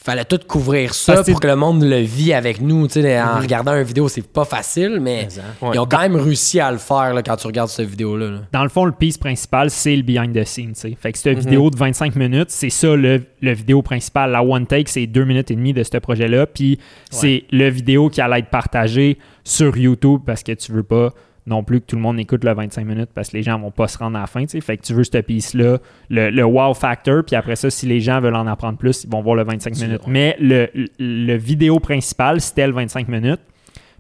fallait 0.08 0.26
tout 0.26 0.40
couvrir 0.48 0.94
ça 0.94 1.16
Parce 1.16 1.30
pour 1.30 1.42
que 1.42 1.48
le 1.48 1.58
monde 1.58 1.84
le 1.84 2.00
vit 2.00 2.32
avec 2.32 2.62
nous. 2.62 2.88
Tu 2.88 3.02
sais, 3.02 3.22
en 3.22 3.40
regardant 3.40 3.76
une 3.76 3.84
vidéo, 3.84 4.08
c'est 4.08 4.26
pas 4.26 4.46
facile, 4.46 5.00
mais 5.02 5.28
ils 5.74 5.80
ont 5.80 5.86
quand 5.86 6.00
même 6.00 6.16
réussi 6.16 6.62
à 6.62 6.72
le 6.72 6.78
faire 6.78 7.14
là, 7.14 7.22
quand 7.22 7.36
tu 7.36 7.48
regardes 7.48 7.70
cette 7.70 7.90
vidéo-là. 7.90 8.30
là. 8.30 8.40
dans 8.54 8.64
le 8.64 8.70
fond, 8.70 8.86
le 8.86 8.94
piece 8.94 9.18
principal, 9.18 9.70
c'est 9.70 9.96
le 9.96 10.04
behind 10.04 10.34
the 10.34 10.46
scenes. 10.46 10.74
Fait 10.76 11.12
que 11.12 11.18
cette 11.18 11.40
vidéo 11.40 11.70
de 11.70 11.78
25 11.78 12.16
minutes, 12.16 12.52
c'est 12.52 12.70
ça 12.70 12.96
le, 12.96 13.22
le 13.42 13.54
vidéo 13.54 13.82
principal. 13.82 14.32
La 14.32 14.42
one 14.42 14.66
take, 14.66 14.90
c'est 14.90 15.08
deux 15.08 15.26
minutes 15.26 15.52
et 15.52 15.56
demie 15.56 15.74
de 15.74 15.84
ce 15.84 15.98
projet-là. 15.98 16.46
Puis 16.46 16.80
c'est 17.12 17.44
le 17.52 17.70
vidéo 17.70 18.10
qui 18.10 18.22
allait 18.22 18.40
être 18.40 18.50
partagé 18.50 19.18
sur 19.44 19.78
YouTube 19.78 20.22
parce 20.26 20.44
que 20.44 20.54
tu 20.54 20.72
veux 20.72 20.84
pas 20.84 21.14
non 21.48 21.64
plus 21.64 21.80
que 21.82 21.86
tout 21.88 21.96
le 21.96 22.02
monde 22.02 22.20
écoute 22.20 22.44
le 22.44 22.54
25 22.54 22.86
minutes 22.86 23.10
parce 23.16 23.30
que 23.30 23.38
les 23.38 23.42
gens 23.44 23.58
vont 23.58 23.72
pas 23.72 23.88
se 23.88 23.98
rendre 23.98 24.18
à 24.18 24.22
la 24.22 24.28
fin. 24.28 24.46
Fait 24.48 24.78
que 24.78 24.84
tu 24.84 24.94
veux 24.94 25.04
ce 25.06 25.18
piece-là, 25.18 25.78
le, 26.10 26.30
le 26.30 26.44
wow 26.44 26.74
factor. 26.74 27.24
Puis 27.26 27.36
après 27.36 27.56
ça, 27.56 27.70
si 27.70 27.86
les 27.88 28.02
gens 28.02 28.20
veulent 28.20 28.36
en 28.36 28.46
apprendre 28.48 28.78
plus, 28.78 29.06
ils 29.06 29.10
vont 29.10 29.22
voir 29.22 29.36
le 29.36 29.44
25 29.46 29.76
minutes. 29.78 30.02
Mais 30.08 30.36
le, 30.40 30.68
le, 30.76 30.88
le 31.00 31.38
vidéo 31.38 31.80
principal, 31.80 32.42
c'était 32.42 32.68
le 32.68 32.74
25 32.74 33.08
minutes. 33.08 33.40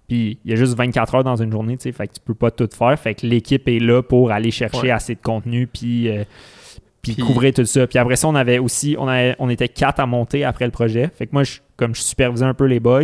Puis 0.07 0.39
il 0.45 0.51
y 0.51 0.53
a 0.53 0.57
juste 0.57 0.75
24 0.77 1.15
heures 1.15 1.23
dans 1.23 1.35
une 1.35 1.51
journée, 1.51 1.77
tu 1.77 1.83
sais, 1.83 1.91
fait 1.91 2.07
que 2.07 2.13
tu 2.13 2.19
peux 2.23 2.33
pas 2.35 2.51
tout 2.51 2.69
faire. 2.77 2.97
Fait 2.99 3.13
que 3.15 3.25
l'équipe 3.25 3.67
est 3.67 3.79
là 3.79 4.01
pour 4.03 4.31
aller 4.31 4.51
chercher 4.51 4.81
Ouais. 4.81 4.91
assez 4.91 5.15
de 5.15 5.21
contenu, 5.21 5.67
puis, 5.67 6.09
euh, 6.09 6.23
puis 7.01 7.13
Puis- 7.13 7.23
couvrir 7.23 7.53
tout 7.53 7.65
ça. 7.65 7.87
Puis 7.87 7.97
après 7.99 8.15
ça, 8.15 8.27
on 8.27 8.35
avait 8.35 8.57
aussi, 8.59 8.95
on, 8.99 9.07
avait, 9.07 9.35
on 9.39 9.49
était 9.49 9.67
quatre 9.67 9.99
à 9.99 10.05
monter 10.05 10.43
après 10.45 10.65
le 10.65 10.71
projet. 10.71 11.09
Fait 11.13 11.27
que 11.27 11.31
moi, 11.33 11.43
je- 11.43 11.59
comme 11.75 11.93
je 11.95 12.01
supervisais 12.01 12.45
un 12.45 12.53
peu 12.53 12.65
les 12.65 12.79
boys, 12.79 13.03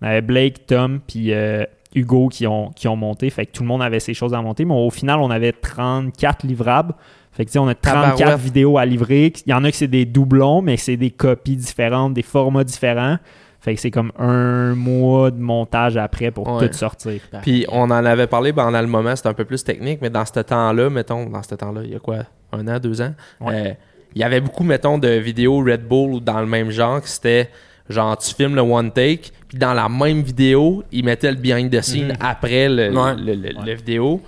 on 0.00 0.06
avait 0.06 0.20
Blake, 0.22 0.66
Tom, 0.66 1.00
puis 1.06 1.32
euh, 1.32 1.64
Hugo 1.94 2.28
qui 2.28 2.46
ont, 2.46 2.70
qui 2.70 2.88
ont 2.88 2.96
monté. 2.96 3.30
Fait 3.30 3.46
que 3.46 3.52
tout 3.52 3.62
le 3.62 3.68
monde 3.68 3.82
avait 3.82 4.00
ses 4.00 4.14
choses 4.14 4.34
à 4.34 4.42
monter. 4.42 4.64
Mais 4.64 4.74
au 4.74 4.90
final, 4.90 5.20
on 5.20 5.30
avait 5.30 5.52
34 5.52 6.46
livrables. 6.46 6.94
Fait 7.32 7.44
que 7.44 7.58
on 7.58 7.66
a 7.68 7.74
34 7.74 8.16
Tabarouette. 8.18 8.40
vidéos 8.40 8.78
à 8.78 8.84
livrer. 8.86 9.32
Il 9.46 9.50
y 9.50 9.54
en 9.54 9.64
a 9.64 9.70
que 9.70 9.76
c'est 9.76 9.88
des 9.88 10.04
doublons, 10.04 10.62
mais 10.62 10.76
c'est 10.76 10.96
des 10.96 11.10
copies 11.10 11.56
différentes, 11.56 12.14
des 12.14 12.22
formats 12.22 12.64
différents. 12.64 13.16
Fait 13.60 13.74
que 13.74 13.80
c'est 13.80 13.90
comme 13.90 14.12
un 14.18 14.74
mois 14.74 15.30
de 15.30 15.40
montage 15.40 15.96
après 15.96 16.30
pour 16.30 16.46
Ouais. 16.48 16.68
tout 16.68 16.74
sortir. 16.76 17.20
Puis 17.42 17.64
on 17.72 17.84
en 17.84 17.90
avait 18.04 18.26
parlé 18.26 18.52
pendant 18.52 18.80
le 18.80 18.86
moment, 18.86 19.16
c'était 19.16 19.30
un 19.30 19.34
peu 19.34 19.46
plus 19.46 19.64
technique, 19.64 20.00
mais 20.02 20.10
dans 20.10 20.24
ce 20.26 20.38
temps-là, 20.40 20.90
mettons, 20.90 21.26
dans 21.30 21.42
ce 21.42 21.54
temps-là, 21.54 21.80
il 21.82 21.92
y 21.92 21.96
a 21.96 21.98
quoi, 21.98 22.18
un 22.52 22.68
an, 22.68 22.78
deux 22.78 23.00
ans, 23.00 23.14
Ouais. 23.40 23.68
euh, 23.68 23.72
il 24.14 24.20
y 24.20 24.22
avait 24.24 24.42
beaucoup, 24.42 24.64
mettons, 24.64 24.98
de 24.98 25.08
vidéos 25.08 25.58
Red 25.64 25.88
Bull 25.88 26.12
ou 26.12 26.20
dans 26.20 26.40
le 26.40 26.46
même 26.46 26.70
genre, 26.70 27.00
que 27.00 27.08
c'était 27.08 27.48
genre 27.88 28.16
tu 28.18 28.34
filmes 28.34 28.54
le 28.54 28.62
one 28.62 28.90
take, 28.92 29.30
puis 29.48 29.58
dans 29.58 29.74
la 29.74 29.88
même 29.88 30.22
vidéo, 30.22 30.82
ils 30.92 31.04
mettaient 31.04 31.30
le 31.30 31.36
behind 31.38 31.70
the 31.70 31.80
scene 31.82 32.14
après 32.20 32.68
le, 32.68 32.90
Ouais. 32.96 33.14
le, 33.16 33.34
le- 33.34 33.64
le 33.64 33.74
vidéo. 33.74 34.22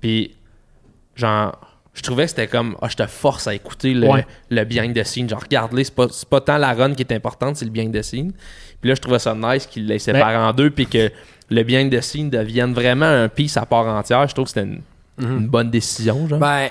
Puis 0.00 0.34
genre 1.14 1.58
je 1.94 2.02
trouvais 2.02 2.24
que 2.24 2.30
c'était 2.30 2.46
comme 2.46 2.76
ah 2.82 2.88
je 2.90 2.96
te 2.96 3.06
force 3.06 3.46
à 3.46 3.54
écouter 3.54 3.94
le, 3.94 4.06
Ouais. 4.08 4.26
le 4.50 4.64
behind 4.64 4.94
the 4.94 5.02
scene. 5.04 5.28
Genre 5.28 5.40
regarde-les 5.42 5.84
c'est 5.84 5.94
pas, 5.94 6.06
pas 6.28 6.40
tant 6.40 6.58
la 6.58 6.72
run 6.74 6.94
qui 6.94 7.02
est 7.02 7.12
importante 7.12 7.56
c'est 7.56 7.64
le 7.64 7.70
behind 7.70 7.94
the 7.96 8.02
scene. 8.02 8.32
Puis 8.80 8.88
là 8.90 8.94
je 8.94 9.00
trouvais 9.00 9.18
ça 9.18 9.34
nice 9.34 9.66
qu'ils 9.66 9.86
les 9.86 9.98
séparent 9.98 10.48
en 10.48 10.52
deux 10.52 10.70
puis 10.70 10.86
que 10.86 11.10
le 11.48 11.62
behind 11.62 11.90
the 11.96 12.00
scene 12.02 12.28
devienne 12.28 12.74
vraiment 12.74 13.06
un 13.06 13.28
piece 13.28 13.56
à 13.56 13.64
part 13.66 13.86
entière. 13.86 14.28
Je 14.28 14.34
trouve 14.34 14.44
que 14.46 14.50
c'était 14.50 14.66
une, 14.66 14.82
une 15.18 15.46
bonne 15.48 15.70
décision 15.70 16.28
genre. 16.28 16.38
Ben, 16.38 16.68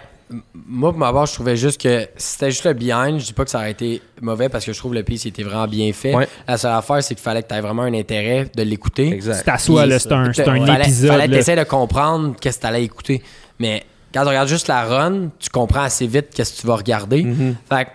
moi, 0.53 0.91
pour 0.91 0.99
ma 0.99 1.13
part, 1.13 1.25
je 1.27 1.33
trouvais 1.33 1.55
juste 1.55 1.79
que 1.81 2.01
si 2.17 2.33
c'était 2.33 2.51
juste 2.51 2.65
le 2.65 2.73
behind. 2.73 3.19
Je 3.19 3.25
dis 3.25 3.33
pas 3.33 3.43
que 3.45 3.51
ça 3.51 3.59
aurait 3.59 3.71
été 3.71 4.01
mauvais 4.21 4.49
parce 4.49 4.65
que 4.65 4.73
je 4.73 4.77
trouve 4.79 4.93
le 4.93 5.03
piece 5.03 5.25
était 5.25 5.43
vraiment 5.43 5.67
bien 5.67 5.91
fait. 5.93 6.15
Ouais. 6.15 6.27
La 6.47 6.57
seule 6.57 6.73
affaire, 6.73 7.03
c'est 7.03 7.13
qu'il 7.15 7.23
fallait 7.23 7.43
que 7.43 7.47
tu 7.49 7.53
aies 7.55 7.61
vraiment 7.61 7.83
un 7.83 7.93
intérêt 7.93 8.49
de 8.55 8.63
l'écouter. 8.63 9.09
Tu 9.09 9.15
exact 9.15 9.45
t'assois, 9.45 9.81
Puis, 9.83 9.91
là, 9.91 9.99
c'est 9.99 10.11
un, 10.11 10.33
c'est 10.33 10.47
un 10.47 10.65
fallait, 10.65 10.83
épisode. 10.83 11.11
Fallait 11.11 11.27
que 11.27 11.33
t'essaies 11.33 11.55
de 11.55 11.63
comprendre 11.63 12.35
qu'est-ce 12.41 12.57
que 12.57 12.61
t'allais 12.63 12.83
écouter. 12.83 13.21
Mais 13.59 13.83
quand 14.13 14.21
tu 14.23 14.29
regardes 14.29 14.49
juste 14.49 14.67
la 14.67 14.83
run, 14.85 15.29
tu 15.39 15.49
comprends 15.49 15.81
assez 15.83 16.07
vite 16.07 16.27
qu'est-ce 16.33 16.55
que 16.55 16.61
tu 16.61 16.67
vas 16.67 16.75
regarder. 16.77 17.23
Fait 17.69 17.85
que 17.85 17.89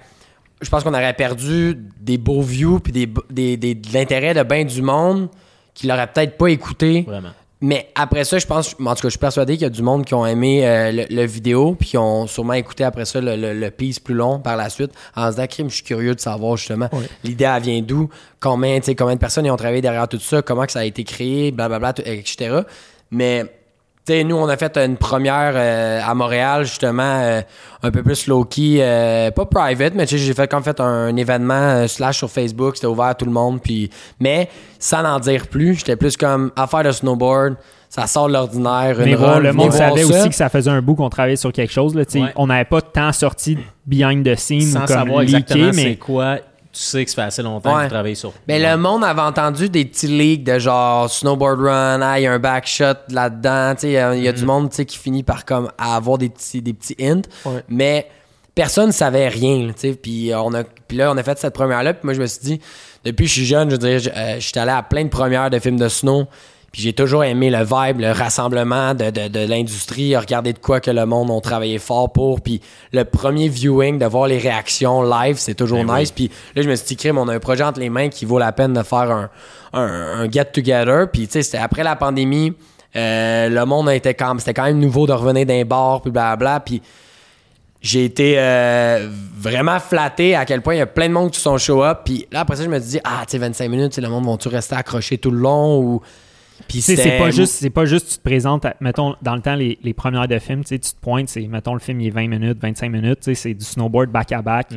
je 0.63 0.69
pense 0.69 0.85
qu'on 0.85 0.93
aurait 0.95 1.15
perdu 1.15 1.77
des 2.01 2.19
beaux 2.19 2.43
views 2.43 2.81
puis 2.81 2.93
des, 2.93 3.09
des, 3.31 3.57
des- 3.57 3.75
de 3.75 3.93
l'intérêt 3.95 4.35
de 4.35 4.43
bien 4.43 4.65
du 4.65 4.83
monde 4.83 5.29
qui 5.75 5.87
l'aurait 5.87 6.07
peut-être 6.07 6.37
pas 6.37 6.49
écouté. 6.49 7.03
Vraiment. 7.09 7.31
Mais 7.63 7.89
après 7.95 8.25
ça, 8.25 8.39
je 8.39 8.47
pense, 8.47 8.75
en 8.81 8.95
tout 8.95 9.03
cas, 9.03 9.09
je 9.09 9.09
suis 9.11 9.19
persuadé 9.19 9.53
qu'il 9.55 9.63
y 9.63 9.67
a 9.67 9.71
du 9.71 9.83
monde 9.83 10.07
qui 10.07 10.15
ont 10.15 10.25
aimé 10.25 10.67
euh, 10.67 10.93
le, 10.93 11.05
le 11.15 11.27
vidéo, 11.27 11.77
puis 11.79 11.91
qui 11.91 11.99
ont 11.99 12.27
sûrement 12.27 12.55
écouté 12.55 12.85
après 12.85 13.05
ça 13.05 13.21
le, 13.21 13.37
le, 13.37 13.53
le 13.53 13.71
piece 13.71 13.99
plus 14.01 14.15
long 14.15 14.39
par 14.41 14.57
la 14.57 14.71
suite, 14.71 14.93
en 15.15 15.27
se 15.27 15.37
disant, 15.37 15.47
crime, 15.47 15.69
je 15.69 15.75
suis 15.75 15.85
curieux 15.85 16.15
de 16.15 16.21
savoir 16.21 16.57
justement 16.57 16.89
l'idée, 17.23 17.45
elle 17.45 17.63
vient 17.63 17.83
d'où, 17.83 18.09
combien, 18.41 18.81
combien 18.97 19.15
de 19.15 19.21
personnes 19.21 19.45
y 19.45 19.51
ont 19.51 19.57
travaillé 19.57 19.83
derrière 19.83 20.09
tout 20.09 20.19
ça, 20.21 20.41
comment 20.41 20.65
que 20.65 20.73
ça 20.73 20.81
a 20.81 20.85
été 20.85 21.05
créé, 21.05 21.51
blablabla, 21.51 21.93
tout- 21.93 22.03
etc. 22.07 22.61
Mais, 23.11 23.45
tu 24.07 24.15
sais, 24.15 24.25
nous, 24.25 24.37
on 24.37 24.49
a 24.49 24.57
fait 24.57 24.77
une 24.79 24.97
première 24.97 25.53
euh, 25.55 26.01
à 26.03 26.15
Montréal, 26.15 26.65
justement, 26.65 27.03
euh, 27.21 27.43
un 27.83 27.91
peu 27.91 28.03
plus 28.03 28.27
low-key, 28.27 28.79
euh, 28.81 29.31
pas 29.31 29.45
private, 29.45 29.95
mais 29.95 30.07
tu 30.07 30.19
sais, 30.19 30.25
j'ai 30.25 30.33
fait 30.33 30.49
comme 30.49 30.63
fait 30.63 30.81
un, 30.81 31.15
événement 31.17 31.55
euh, 31.55 31.87
slash 31.87 32.19
sur 32.19 32.31
Facebook, 32.31 32.77
c'était 32.77 32.87
ouvert 32.87 33.07
à 33.07 33.15
tout 33.15 33.27
le 33.27 33.31
monde, 33.31 33.61
puis, 33.63 33.91
mais 34.19 34.49
sans 34.79 35.05
en 35.05 35.19
dire 35.21 35.49
plus, 35.49 35.75
j'étais 35.75 35.97
plus 35.97 36.17
comme 36.17 36.51
affaire 36.57 36.83
de 36.83 36.93
snowboard, 36.93 37.57
ça 37.91 38.07
sort 38.07 38.29
de 38.29 38.33
l'ordinaire, 38.33 38.97
Mais 38.99 39.15
run, 39.15 39.41
le 39.41 39.53
monde 39.53 39.73
savait 39.73 40.05
ça. 40.05 40.19
aussi 40.21 40.29
que 40.31 40.35
ça 40.35 40.49
faisait 40.49 40.71
un 40.71 40.81
bout 40.81 40.95
qu'on 40.95 41.11
travaillait 41.11 41.37
sur 41.37 41.53
quelque 41.53 41.73
chose. 41.73 41.95
Là, 41.95 42.05
tu 42.05 42.13
sais. 42.13 42.21
Ouais. 42.21 42.33
On 42.37 42.47
n'avait 42.47 42.65
pas 42.65 42.81
tant 42.81 43.13
sorti 43.13 43.59
behind 43.85 44.25
the 44.25 44.37
scenes 44.37 44.63
Sans 44.63 44.85
ou 44.85 44.87
comme 44.87 44.97
savoir 44.97 45.21
leaké, 45.23 45.37
exactement 45.37 45.73
c'est 45.73 45.97
quoi, 45.97 46.39
tu 46.73 46.81
sais 46.81 47.05
que 47.05 47.11
ça 47.11 47.17
fait 47.17 47.23
assez 47.29 47.43
longtemps 47.43 47.71
Ouais. 47.75 47.81
que 47.83 47.89
tu 47.89 47.91
travailles 47.91 48.17
sur. 48.17 48.33
Mais 48.47 48.59
le 48.59 48.77
monde 48.77 49.03
avait 49.05 49.21
entendu 49.23 49.69
des 49.69 49.85
petits 49.85 50.07
leaks 50.07 50.45
de 50.45 50.59
genre 50.59 51.11
snowboard 51.11 51.61
run, 51.61 52.01
ah, 52.03 52.21
il 52.21 52.23
y 52.23 52.27
a 52.27 52.33
un 52.33 52.39
backshot 52.39 52.95
là-dedans, 53.11 53.75
sais, 53.77 53.89
il 53.89 53.93
y 53.93 53.97
a, 53.99 54.15
il 54.15 54.23
y 54.23 54.29
a 54.29 54.33
du 54.33 54.45
monde 54.45 54.71
tu 54.71 54.77
sais, 54.77 54.85
qui 54.85 54.97
finit 54.99 55.23
par 55.23 55.45
comme 55.45 55.71
à 55.79 55.97
avoir 55.97 56.17
des 56.19 56.29
petits, 56.29 56.63
des 56.63 56.73
petits 56.73 56.97
hints, 57.01 57.23
Ouais. 57.45 57.65
mais 57.69 58.09
personne 58.55 58.89
ne 58.89 58.93
savait 58.93 59.29
rien, 59.29 59.67
là, 59.67 59.73
tu 59.73 59.91
sais, 59.91 59.95
puis 59.95 60.29
là 60.29 60.43
on 61.13 61.17
a 61.17 61.23
fait 61.23 61.39
cette 61.39 61.55
première-là, 61.55 61.95
puis 61.95 62.03
moi 62.05 62.15
je 62.15 62.21
me 62.21 62.27
suis 62.27 62.41
dit, 62.43 62.61
depuis 63.05 63.25
que 63.25 63.29
je 63.31 63.35
suis 63.35 63.47
jeune, 63.47 63.69
je 63.71 63.75
veux 63.77 63.79
dire, 63.79 63.99
je 63.99 64.11
euh, 64.11 64.61
allé 64.63 64.71
à 64.71 64.83
plein 64.83 65.05
de 65.05 65.09
premières 65.09 65.51
de 65.51 65.59
films 65.59 65.79
de 65.79 65.89
snow, 65.89 66.27
puis 66.73 66.83
j'ai 66.83 66.93
toujours 66.93 67.25
aimé 67.25 67.51
le 67.51 67.65
vibe, 67.65 68.01
le 68.01 68.13
rassemblement 68.13 68.95
de, 68.95 69.11
de, 69.11 69.27
de 69.29 69.41
l'industrie, 69.41 70.17
regarder 70.17 70.53
de 70.53 70.59
quoi 70.59 70.79
que 70.81 70.91
le 70.91 71.05
monde 71.05 71.29
ont 71.31 71.41
travaillé 71.41 71.79
fort 71.79 72.13
pour. 72.13 72.41
Puis 72.41 72.61
le 72.93 73.05
premier 73.05 73.49
viewing, 73.49 73.99
de 73.99 74.07
voir 74.07 74.29
les 74.29 74.39
réactions 74.39 75.03
live, 75.03 75.37
c'est 75.39 75.55
toujours 75.55 75.85
Ben 75.85 75.99
nice. 75.99 76.13
Puis 76.13 76.31
là, 76.55 76.63
je 76.63 76.69
me 76.71 76.77
suis 76.77 76.87
dit, 76.87 76.97
crime, 76.97 77.19
on 77.19 77.27
a 77.29 77.35
un 77.35 77.41
projet 77.41 77.65
entre 77.65 77.81
les 77.81 77.91
mains 77.91 78.09
qui 78.09 78.25
vaut 78.25 78.39
la 78.39 78.53
peine 78.53 78.73
de 78.73 78.83
faire 78.85 79.11
un, 79.11 79.31
un, 79.73 80.21
un 80.23 80.31
get-together. 80.31 81.09
Puis 81.13 81.27
tu 81.27 81.33
sais, 81.33 81.43
c'était 81.43 81.59
après 81.59 81.83
la 81.83 81.97
pandémie. 81.97 82.53
euh, 82.95 83.49
le 83.49 83.65
monde 83.67 83.89
a 83.89 83.95
été 83.95 84.15
quand 84.15 84.39
c'était 84.39 84.55
quand 84.55 84.65
même 84.65 84.79
nouveau 84.79 85.07
de 85.09 85.13
revenir 85.13 85.47
d'un 85.47 85.65
bar, 85.65 86.03
puis 86.03 86.13
blablabla. 86.13 86.61
Puis 86.61 86.83
j'ai 87.83 88.05
été 88.05 88.35
euh, 88.39 89.09
vraiment 89.37 89.81
flatté 89.81 90.37
à 90.37 90.45
quel 90.45 90.61
point 90.61 90.75
il 90.75 90.79
y 90.79 90.83
a 90.83 90.87
plein 90.87 91.09
de 91.09 91.15
monde 91.15 91.31
qui 91.31 91.41
sont 91.41 91.57
show 91.59 91.83
up. 91.83 92.01
Puis 92.05 92.27
là, 92.31 92.41
après 92.41 92.57
ça, 92.57 92.63
je 92.65 92.69
me 92.69 92.79
suis 92.79 92.91
dit, 92.91 93.01
ah, 93.03 93.23
tu 93.27 93.33
sais, 93.33 93.39
25 93.39 93.69
minutes, 93.69 93.97
le 93.97 94.09
monde 94.09 94.25
vont-tu 94.25 94.49
rester 94.49 94.77
accroché 94.77 95.19
tout 95.19 95.31
le 95.33 95.39
long 95.39 95.81
ou. 95.81 96.01
Puis 96.69 96.81
c'est 96.81 97.19
pas 97.19 97.31
juste 97.31 97.55
c'est 97.55 97.71
pas 97.71 97.85
juste 97.85 98.09
tu 98.11 98.17
te 98.19 98.23
présentes 98.23 98.65
à- 98.65 98.75
mettons 98.81 99.15
dans 99.23 99.35
le 99.35 99.41
temps 99.43 99.55
les, 99.55 99.79
les 99.83 99.95
premières 99.95 100.29
de 100.29 100.39
films 100.39 100.65
tu 100.65 100.79
te 100.79 100.87
pointes 101.01 101.29
c'est 101.29 101.47
mettons 101.47 101.75
le 101.75 101.81
film 101.81 102.01
il 102.01 102.09
est 102.09 102.11
20 102.11 102.29
minutes 102.29 102.59
25 102.61 102.89
minutes 102.91 103.35
c'est 103.35 103.55
du 103.55 103.65
snowboard 103.65 104.11
back 104.11 104.33
à 104.33 104.43
back 104.43 104.69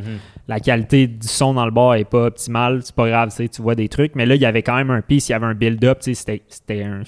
la 0.47 0.59
qualité 0.59 1.07
du 1.07 1.27
son 1.27 1.53
dans 1.53 1.65
le 1.65 1.71
bar 1.71 1.95
est 1.95 2.05
pas 2.05 2.25
optimale 2.25 2.81
c'est 2.83 2.95
pas 2.95 3.07
grave 3.07 3.31
tu 3.37 3.61
vois 3.61 3.75
des 3.75 3.89
trucs 3.89 4.15
mais 4.15 4.25
là 4.25 4.35
il 4.35 4.41
y 4.41 4.45
avait 4.45 4.63
quand 4.63 4.75
même 4.75 4.91
un 4.91 5.01
piece 5.01 5.29
il 5.29 5.33
y 5.33 5.35
avait 5.35 5.45
un 5.45 5.53
build 5.53 5.83
up 5.85 5.99
tu 5.99 6.13
sais, 6.13 6.13
c'était 6.15 6.41
c'était 6.47 6.83
un, 6.83 7.01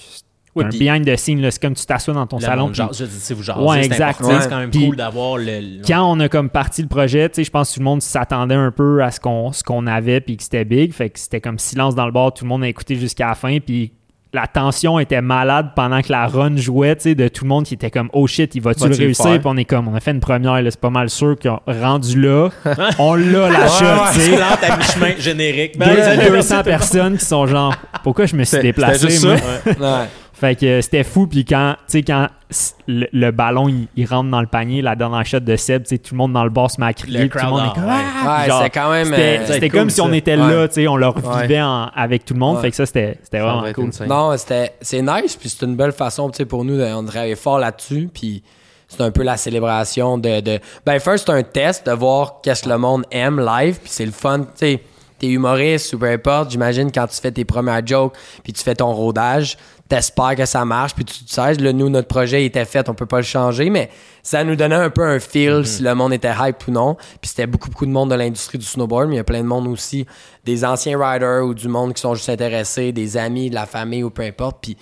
Oui, 0.56 0.64
un 0.64 0.70
behind 0.70 1.06
the 1.06 1.18
scene 1.18 1.50
c'est 1.52 1.62
comme 1.62 1.74
tu 1.74 1.86
t'assois 1.86 2.14
dans 2.14 2.28
ton 2.28 2.40
salon 2.40 2.72
je 2.74 2.84
dis, 2.84 3.34
vous 3.34 3.44
jasez, 3.44 3.60
Ouais, 3.62 3.80
c'est 3.82 3.86
exact, 3.88 4.22
ouais. 4.22 4.40
C'est 4.42 4.50
quand 4.50 4.60
même 4.60 4.72
Puis- 4.72 4.86
cool 4.86 4.96
d'avoir 4.96 5.38
le. 5.38 5.82
quand 5.86 6.10
on 6.10 6.20
a 6.22 6.30
comme 6.30 6.50
parti 6.50 6.82
le 6.82 6.88
projet, 6.88 7.30
je 7.36 7.50
pense 7.50 7.70
que 7.70 7.74
tout 7.76 7.80
le 7.82 7.84
monde 7.86 8.02
s'attendait 8.02 8.56
un 8.56 8.72
peu 8.72 9.04
à 9.04 9.12
ce 9.12 9.20
qu'on 9.20 9.52
ce 9.52 9.64
qu'on 9.64 9.86
avait 9.86 10.22
puis 10.22 10.38
que 10.38 10.44
c'était 10.44 10.64
big, 10.64 10.94
fait 10.94 11.10
que 11.10 11.20
c'était 11.20 11.42
comme 11.42 11.60
silence 11.60 11.94
dans 11.96 12.06
le 12.06 12.12
bar, 12.14 12.34
tout 12.34 12.46
le 12.46 12.50
monde 12.50 12.64
a 12.64 12.70
écouté 12.70 12.96
jusqu'à 12.96 13.28
la 13.28 13.36
fin 13.36 13.58
puis 13.60 13.92
la 14.34 14.48
tension 14.48 15.00
était 15.00 15.22
malade 15.22 15.70
pendant 15.76 16.02
que 16.02 16.12
la 16.12 16.28
run 16.28 16.58
jouait, 16.58 16.96
tu 16.98 17.04
sais, 17.04 17.16
de 17.16 17.28
tout 17.30 17.46
le 17.46 17.50
monde 17.50 17.64
qui 17.64 17.74
était 17.76 17.90
comme 17.90 18.10
oh 18.12 18.28
shit, 18.28 18.54
il 18.56 18.62
va-tu 18.62 18.82
le 18.90 18.96
réussir? 18.96 19.26
Puis 19.40 19.42
on 19.46 19.56
est 19.56 19.64
comme 19.66 19.88
on 19.88 19.96
a 19.96 20.00
fait 20.02 20.12
une 20.12 20.20
première, 20.20 20.62
là, 20.62 20.70
c'est 20.72 20.80
pas 20.80 20.90
mal 20.90 21.10
sûr 21.10 21.36
qu'on 21.42 21.60
rendu 21.66 22.20
là, 22.22 22.50
on 23.00 23.16
l'a 23.16 23.50
la 23.50 23.68
shot, 23.68 23.86
tu 24.14 24.20
sais. 24.20 24.42
à 24.42 24.78
mi-chemin 24.78 25.12
générique. 25.18 25.80
Deux- 25.80 25.86
Ben, 25.86 26.04
salut, 26.04 26.30
200 26.30 26.56
merci, 26.56 26.70
personnes 26.70 27.18
qui 27.18 27.26
sont 27.26 27.48
genre 27.48 27.74
pourquoi 28.04 28.26
je 28.26 28.36
me 28.36 28.44
suis 28.44 28.60
déplacé 28.60 29.08
juste 29.10 29.24
moi? 29.26 29.38
ça. 29.38 29.70
Ouais. 29.72 30.08
Fait 30.38 30.56
que 30.60 30.66
euh, 30.66 30.82
c'était 30.82 31.03
fou. 31.06 31.28
Puis 31.28 31.45
quand, 31.45 31.76
tu 31.88 31.99
sais, 31.99 32.03
quand 32.03 32.28
s- 32.52 32.76
le, 32.88 33.07
le 33.14 33.32
ballon 33.32 33.70
il, 33.70 33.88
il 33.95 34.06
rentre 34.06 34.30
dans 34.30 34.41
le 34.41 34.48
panier, 34.48 34.82
la 34.82 34.95
dernière 34.95 35.26
shot 35.26 35.40
de 35.40 35.56
Seb, 35.56 35.84
tu 35.84 35.90
sais, 35.90 35.98
tout 35.98 36.14
le 36.14 36.18
monde 36.18 36.34
dans 36.34 36.44
le 36.44 36.49
bar 36.49 36.70
se 36.70 36.80
met 36.82 36.88
à 36.88 36.94
crier. 36.94 37.30
Tout 37.30 37.38
le 37.38 37.49
monde 37.49 37.62
est 37.72 37.74
comme 37.74 37.86
ah, 37.88 38.44
ouais. 38.48 38.53
C'est 38.64 38.70
quand 38.70 38.91
même. 38.91 39.06
C'était 39.06 39.40
euh, 39.40 39.45
c'était 39.48 39.70
comme 39.70 39.90
si 39.90 40.02
on 40.02 40.12
était 40.12 40.36
Ouais. 40.36 40.53
là, 40.53 40.68
tu 40.68 40.74
sais, 40.74 40.88
on 40.90 40.98
le 40.98 41.07
revivait 41.07 41.56
Ouais. 41.56 41.62
en- 41.62 41.90
avec 41.95 42.26
tout 42.26 42.34
le 42.34 42.40
monde. 42.41 42.57
Ouais. 42.57 42.64
Fait 42.64 42.70
que 42.72 42.76
ça, 42.76 42.86
c'était 42.86 43.18
c'était 43.24 43.40
Ça 43.40 43.45
vraiment 43.45 43.74
cool. 43.74 43.90
Non, 44.07 44.36
c'était 44.38 44.74
c'est 44.82 45.02
nice, 45.02 45.36
puis 45.38 45.48
c'est 45.49 45.66
une 45.66 45.76
belle 45.78 45.94
façon, 45.94 46.30
tu 46.30 46.38
sais, 46.38 46.45
pour 46.45 46.66
nous, 46.66 46.78
de, 46.78 46.84
on 46.94 47.06
travaille 47.06 47.36
fort 47.38 47.57
là-dessus, 47.60 48.10
puis 48.14 48.44
c'est 48.90 49.02
un 49.02 49.12
peu 49.12 49.24
la 49.24 49.36
célébration 49.38 50.18
de, 50.20 50.41
de... 50.41 50.60
Ben, 50.86 50.99
first, 50.99 51.26
c'est 51.26 51.32
un 51.34 51.41
test 51.44 51.88
de 51.88 51.91
voir 51.94 52.41
qu'est-ce 52.44 52.64
que 52.64 52.70
le 52.70 52.78
monde 52.78 53.03
aime 53.10 53.40
live, 53.40 53.80
puis 53.82 53.90
c'est 53.91 54.06
le 54.06 54.12
fun, 54.12 54.41
tu 54.41 54.45
sais, 54.56 54.82
t'es 55.20 55.28
humoriste 55.28 55.94
ou 55.94 56.00
peu 56.00 56.10
importe, 56.10 56.52
j'imagine 56.52 56.92
quand 56.92 57.08
tu 57.08 57.20
fais 57.20 57.32
tes 57.32 57.46
premières 57.46 57.86
jokes, 57.86 58.16
puis 58.44 58.54
tu 58.54 58.64
fais 58.64 58.76
ton 58.76 58.92
rodage, 58.94 59.58
t'espères 59.88 60.36
que 60.36 60.46
ça 60.46 60.66
marche, 60.66 60.96
puis 60.96 61.06
tu 61.06 61.24
te 61.24 61.32
sais, 61.32 61.54
là, 61.54 61.72
nous, 61.74 61.90
notre 61.90 62.08
projet 62.08 62.44
était 62.44 62.66
fait, 62.66 62.90
on 62.90 62.94
peut 62.96 63.06
pas 63.06 63.18
le 63.18 63.24
changer, 63.24 63.70
mais 63.70 63.90
ça 64.24 64.44
nous 64.44 64.56
donnait 64.56 64.76
un 64.76 64.90
peu 64.90 65.04
un 65.04 65.20
feel 65.20 65.66
si 65.66 65.84
le 65.84 65.94
monde 65.94 66.12
était 66.14 66.34
hype 66.38 66.68
ou 66.68 66.72
non. 66.72 66.96
Puis 67.22 67.30
c'était 67.30 67.46
beaucoup, 67.46 67.70
beaucoup 67.70 67.86
de 67.86 67.92
monde 67.92 68.10
de 68.10 68.16
l'industrie 68.16 68.58
du 68.58 68.66
snowboard, 68.66 69.08
mais 69.10 69.16
il 69.16 69.18
y 69.18 69.22
a 69.22 69.24
plein 69.24 69.42
de 69.42 69.48
monde 69.48 69.68
aussi, 69.68 70.08
des 70.44 70.66
anciens 70.66 70.98
riders 71.00 71.46
ou 71.46 71.54
du 71.54 71.68
monde 71.68 71.94
qui 71.94 72.02
sont 72.02 72.16
juste 72.16 72.30
intéressés, 72.30 72.92
des 72.92 73.16
amis, 73.16 73.50
de 73.52 73.56
la 73.56 73.68
famille 73.68 74.04
ou 74.04 74.10
peu 74.10 74.24
importe. 74.24 74.58
Puis 74.62 74.76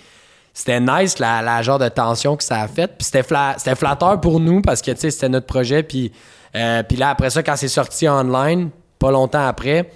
c'était 0.54 0.80
nice 0.80 1.18
la, 1.18 1.42
la 1.42 1.60
genre 1.60 1.78
de 1.78 1.88
tension 1.88 2.36
que 2.36 2.44
ça 2.44 2.62
a 2.62 2.68
fait. 2.68 2.86
Puis 2.86 3.04
c'était, 3.04 3.22
fla- 3.22 3.54
c'était 3.58 3.74
flatteur 3.74 4.20
pour 4.20 4.40
nous 4.40 4.62
parce 4.62 4.80
que 4.80 4.90
tu 4.92 5.00
sais, 5.00 5.10
c'était 5.10 5.28
notre 5.28 5.46
projet. 5.46 5.82
Puis, 5.82 6.12
euh, 6.56 6.82
puis 6.82 6.96
là, 6.96 7.10
après 7.10 7.28
ça, 7.28 7.42
quand 7.42 7.56
c'est 7.56 7.68
sorti 7.68 8.08
online, 8.08 8.70
pas 8.98 9.10
longtemps 9.10 9.46
après, 9.46 9.90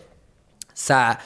ça. 0.78 1.18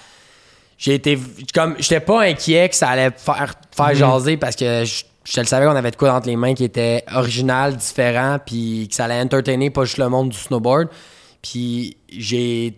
J'ai 0.78 0.94
été. 0.94 1.18
Comme. 1.54 1.76
J'étais 1.78 2.00
pas 2.00 2.22
inquiet 2.22 2.68
que 2.68 2.74
ça 2.74 2.88
allait 2.88 3.10
faire, 3.16 3.54
faire 3.74 3.94
jaser 3.94 4.36
parce 4.36 4.56
que 4.56 4.84
je, 4.84 5.04
je 5.24 5.40
le 5.40 5.46
savais 5.46 5.66
qu'on 5.66 5.76
avait 5.76 5.90
de 5.90 5.96
quoi 5.96 6.12
entre 6.12 6.26
les 6.26 6.36
mains 6.36 6.54
qui 6.54 6.64
était 6.64 7.04
original, 7.14 7.76
différent, 7.76 8.38
puis 8.44 8.88
que 8.88 8.94
ça 8.94 9.04
allait 9.04 9.20
entertainer 9.20 9.70
pas 9.70 9.84
juste 9.84 9.98
le 9.98 10.08
monde 10.08 10.30
du 10.30 10.36
snowboard. 10.38 10.88
Puis 11.40 11.96
j'ai 12.08 12.74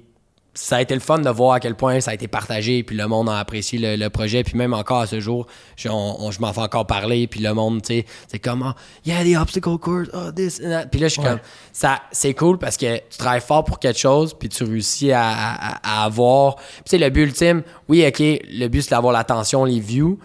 ça 0.56 0.76
a 0.76 0.80
été 0.82 0.94
le 0.94 1.00
fun 1.00 1.18
de 1.18 1.28
voir 1.30 1.54
à 1.54 1.60
quel 1.60 1.74
point 1.74 2.00
ça 2.00 2.12
a 2.12 2.14
été 2.14 2.28
partagé, 2.28 2.82
puis 2.84 2.96
le 2.96 3.08
monde 3.08 3.28
a 3.28 3.38
apprécié 3.38 3.78
le, 3.78 3.96
le 3.96 4.08
projet, 4.08 4.44
puis 4.44 4.56
même 4.56 4.72
encore 4.72 5.00
à 5.00 5.06
ce 5.08 5.18
jour, 5.18 5.46
je, 5.76 5.88
m'en 5.88 6.52
fais 6.52 6.60
encore 6.60 6.86
parler, 6.86 7.26
puis 7.26 7.40
le 7.40 7.52
monde, 7.54 7.82
tu 7.82 7.94
sais, 7.94 8.06
c'est 8.28 8.38
comme, 8.38 8.62
ah, 8.62 8.76
yeah, 9.04 9.24
the 9.24 9.36
obstacle 9.40 9.78
course, 9.78 10.08
oh, 10.14 10.30
this, 10.30 10.60
and 10.64 10.70
that. 10.70 10.86
Puis 10.86 11.00
là, 11.00 11.08
je 11.08 11.14
suis 11.14 11.22
comme, 11.22 11.40
ça, 11.72 12.02
c'est 12.12 12.34
cool 12.34 12.58
parce 12.58 12.76
que 12.76 12.98
tu 12.98 13.18
travailles 13.18 13.40
fort 13.40 13.64
pour 13.64 13.80
quelque 13.80 13.98
chose, 13.98 14.32
puis 14.32 14.48
tu 14.48 14.62
réussis 14.64 15.10
à, 15.10 15.28
à- 15.28 16.02
à 16.02 16.04
avoir. 16.04 16.54
Puis 16.56 16.64
tu 16.84 16.90
sais, 16.90 16.98
le 16.98 17.10
but 17.10 17.22
ultime, 17.22 17.62
oui, 17.88 18.04
ok, 18.06 18.20
le 18.20 18.68
but 18.68 18.82
c'est 18.82 18.90
d'avoir 18.90 19.12
l'attention, 19.12 19.64
les 19.64 19.80
views. 19.80 20.18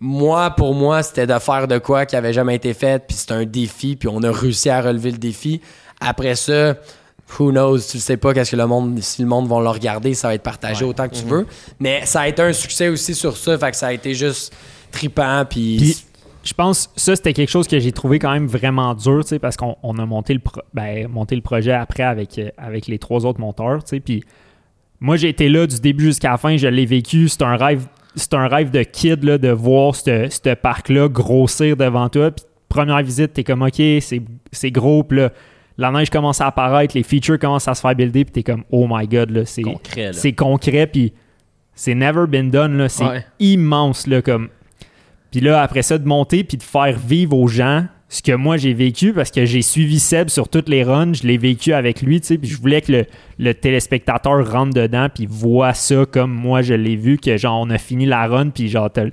Moi, 0.00 0.50
pour 0.50 0.74
moi, 0.74 1.02
c'était 1.02 1.26
de 1.26 1.36
faire 1.40 1.66
de 1.66 1.78
quoi 1.78 2.06
qui 2.06 2.14
avait 2.14 2.32
jamais 2.32 2.54
été 2.54 2.72
fait, 2.74 3.04
puis 3.04 3.16
c'était 3.16 3.34
un 3.34 3.44
défi, 3.44 3.96
puis 3.96 4.08
on 4.08 4.22
a 4.22 4.30
réussi 4.30 4.70
à 4.70 4.80
relever 4.80 5.10
le 5.10 5.18
défi. 5.18 5.60
Après 6.00 6.36
ça, 6.36 6.76
who 7.38 7.50
knows, 7.50 7.78
tu 7.78 7.98
sais 7.98 8.16
pas 8.16 8.32
qu'est-ce 8.34 8.52
que 8.52 8.56
le 8.56 8.66
monde, 8.66 8.98
si 9.00 9.22
le 9.22 9.28
monde 9.28 9.48
va 9.48 9.60
le 9.60 9.68
regarder, 9.68 10.14
ça 10.14 10.28
va 10.28 10.34
être 10.34 10.42
partagé 10.42 10.84
autant 10.84 11.08
que 11.08 11.14
tu 11.14 11.24
veux. 11.24 11.46
Mais 11.78 12.06
ça 12.06 12.20
a 12.22 12.28
été 12.28 12.42
un 12.42 12.52
succès 12.52 12.88
aussi 12.88 13.14
sur 13.14 13.36
ça, 13.36 13.58
fait 13.58 13.70
que 13.70 13.76
ça 13.76 13.88
a 13.88 13.92
été 13.92 14.14
juste 14.14 14.54
tripant, 14.90 15.44
puis... 15.48 15.96
Je 16.44 16.54
pense 16.54 16.88
ça 16.96 17.14
c'était 17.14 17.34
quelque 17.34 17.50
chose 17.50 17.68
que 17.68 17.78
j'ai 17.78 17.92
trouvé 17.92 18.18
quand 18.18 18.32
même 18.32 18.46
vraiment 18.46 18.94
dur, 18.94 19.20
tu 19.22 19.30
sais, 19.30 19.38
parce 19.38 19.56
qu'on 19.56 19.76
on 19.82 19.98
a 19.98 20.06
monté 20.06 20.32
le, 20.32 20.38
pro- 20.38 20.62
ben, 20.72 21.06
monté 21.08 21.34
le 21.36 21.42
projet 21.42 21.72
après 21.72 22.04
avec, 22.04 22.38
euh, 22.38 22.48
avec 22.56 22.86
les 22.86 22.98
trois 22.98 23.26
autres 23.26 23.40
monteurs, 23.40 23.84
tu 23.84 23.90
sais, 23.90 24.00
puis 24.00 24.22
moi 25.00 25.16
j'ai 25.16 25.28
été 25.28 25.50
là 25.50 25.66
du 25.66 25.78
début 25.80 26.06
jusqu'à 26.06 26.30
la 26.30 26.38
fin, 26.38 26.56
je 26.56 26.68
l'ai 26.68 26.86
vécu, 26.86 27.28
c'est 27.28 27.42
un 27.42 27.56
rêve, 27.56 27.86
c'est 28.14 28.32
un 28.32 28.48
rêve 28.48 28.70
de 28.70 28.82
kid 28.82 29.24
là, 29.24 29.36
de 29.36 29.50
voir 29.50 29.94
ce 29.94 30.28
ce 30.30 30.54
parc-là 30.54 31.08
grossir 31.08 31.76
devant 31.76 32.08
toi, 32.08 32.30
puis 32.30 32.46
première 32.70 33.02
visite, 33.02 33.34
t'es 33.34 33.44
comme 33.44 33.62
ok, 33.62 33.74
c'est 34.00 34.22
c'est 34.50 34.70
gros, 34.70 35.02
puis 35.02 35.18
là, 35.18 35.32
la 35.78 35.90
neige 35.92 36.10
commence 36.10 36.40
à 36.40 36.48
apparaître, 36.48 36.94
les 36.96 37.02
features 37.04 37.38
commencent 37.38 37.68
à 37.68 37.74
se 37.74 37.80
faire 37.80 37.94
builder, 37.94 38.24
puis 38.24 38.32
t'es 38.32 38.42
comme 38.42 38.64
oh 38.70 38.86
my 38.90 39.06
god 39.06 39.30
là, 39.30 39.44
c'est 39.46 39.62
Concret, 39.62 40.06
là. 40.06 40.12
c'est 40.12 40.32
concret, 40.32 40.86
puis 40.88 41.12
c'est 41.74 41.94
never 41.94 42.26
been 42.26 42.50
done 42.50 42.76
là, 42.76 42.88
c'est 42.88 43.04
Ouais. 43.04 43.24
immense 43.38 44.06
là 44.06 44.20
comme 44.20 44.48
puis 45.30 45.40
là, 45.40 45.60
après 45.62 45.82
ça, 45.82 45.98
de 45.98 46.06
monter 46.08 46.42
puis 46.42 46.56
de 46.56 46.62
faire 46.62 46.98
vivre 46.98 47.36
aux 47.36 47.48
gens 47.48 47.84
ce 48.08 48.22
que 48.22 48.32
moi 48.32 48.56
j'ai 48.56 48.72
vécu 48.72 49.12
parce 49.12 49.30
que 49.30 49.44
j'ai 49.44 49.60
suivi 49.60 50.00
Seb 50.00 50.30
sur 50.30 50.48
toutes 50.48 50.70
les 50.70 50.82
runs, 50.82 51.12
je 51.12 51.24
l'ai 51.26 51.36
vécu 51.36 51.74
avec 51.74 52.00
lui, 52.00 52.20
tu 52.22 52.28
sais, 52.28 52.38
puis 52.38 52.48
je 52.48 52.58
voulais 52.58 52.80
que 52.80 52.90
le, 52.92 53.06
le 53.38 53.52
téléspectateur 53.52 54.50
rentre 54.50 54.72
dedans 54.74 55.08
puis 55.14 55.26
voit 55.28 55.74
ça 55.74 56.06
comme 56.10 56.32
moi 56.32 56.62
je 56.62 56.72
l'ai 56.74 56.96
vu, 56.96 57.18
que 57.18 57.36
genre 57.36 57.60
on 57.60 57.68
a 57.70 57.76
fini 57.78 58.06
la 58.06 58.26
run 58.26 58.48
puis 58.50 58.68
genre 58.68 58.90
t'as 58.90 59.04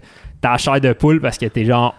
t'as 0.42 0.52
la 0.54 0.58
chair 0.58 0.80
de 0.82 0.94
poule 0.94 1.20
parce 1.20 1.38
que 1.38 1.46
t'es 1.46 1.66
genre 1.66 1.94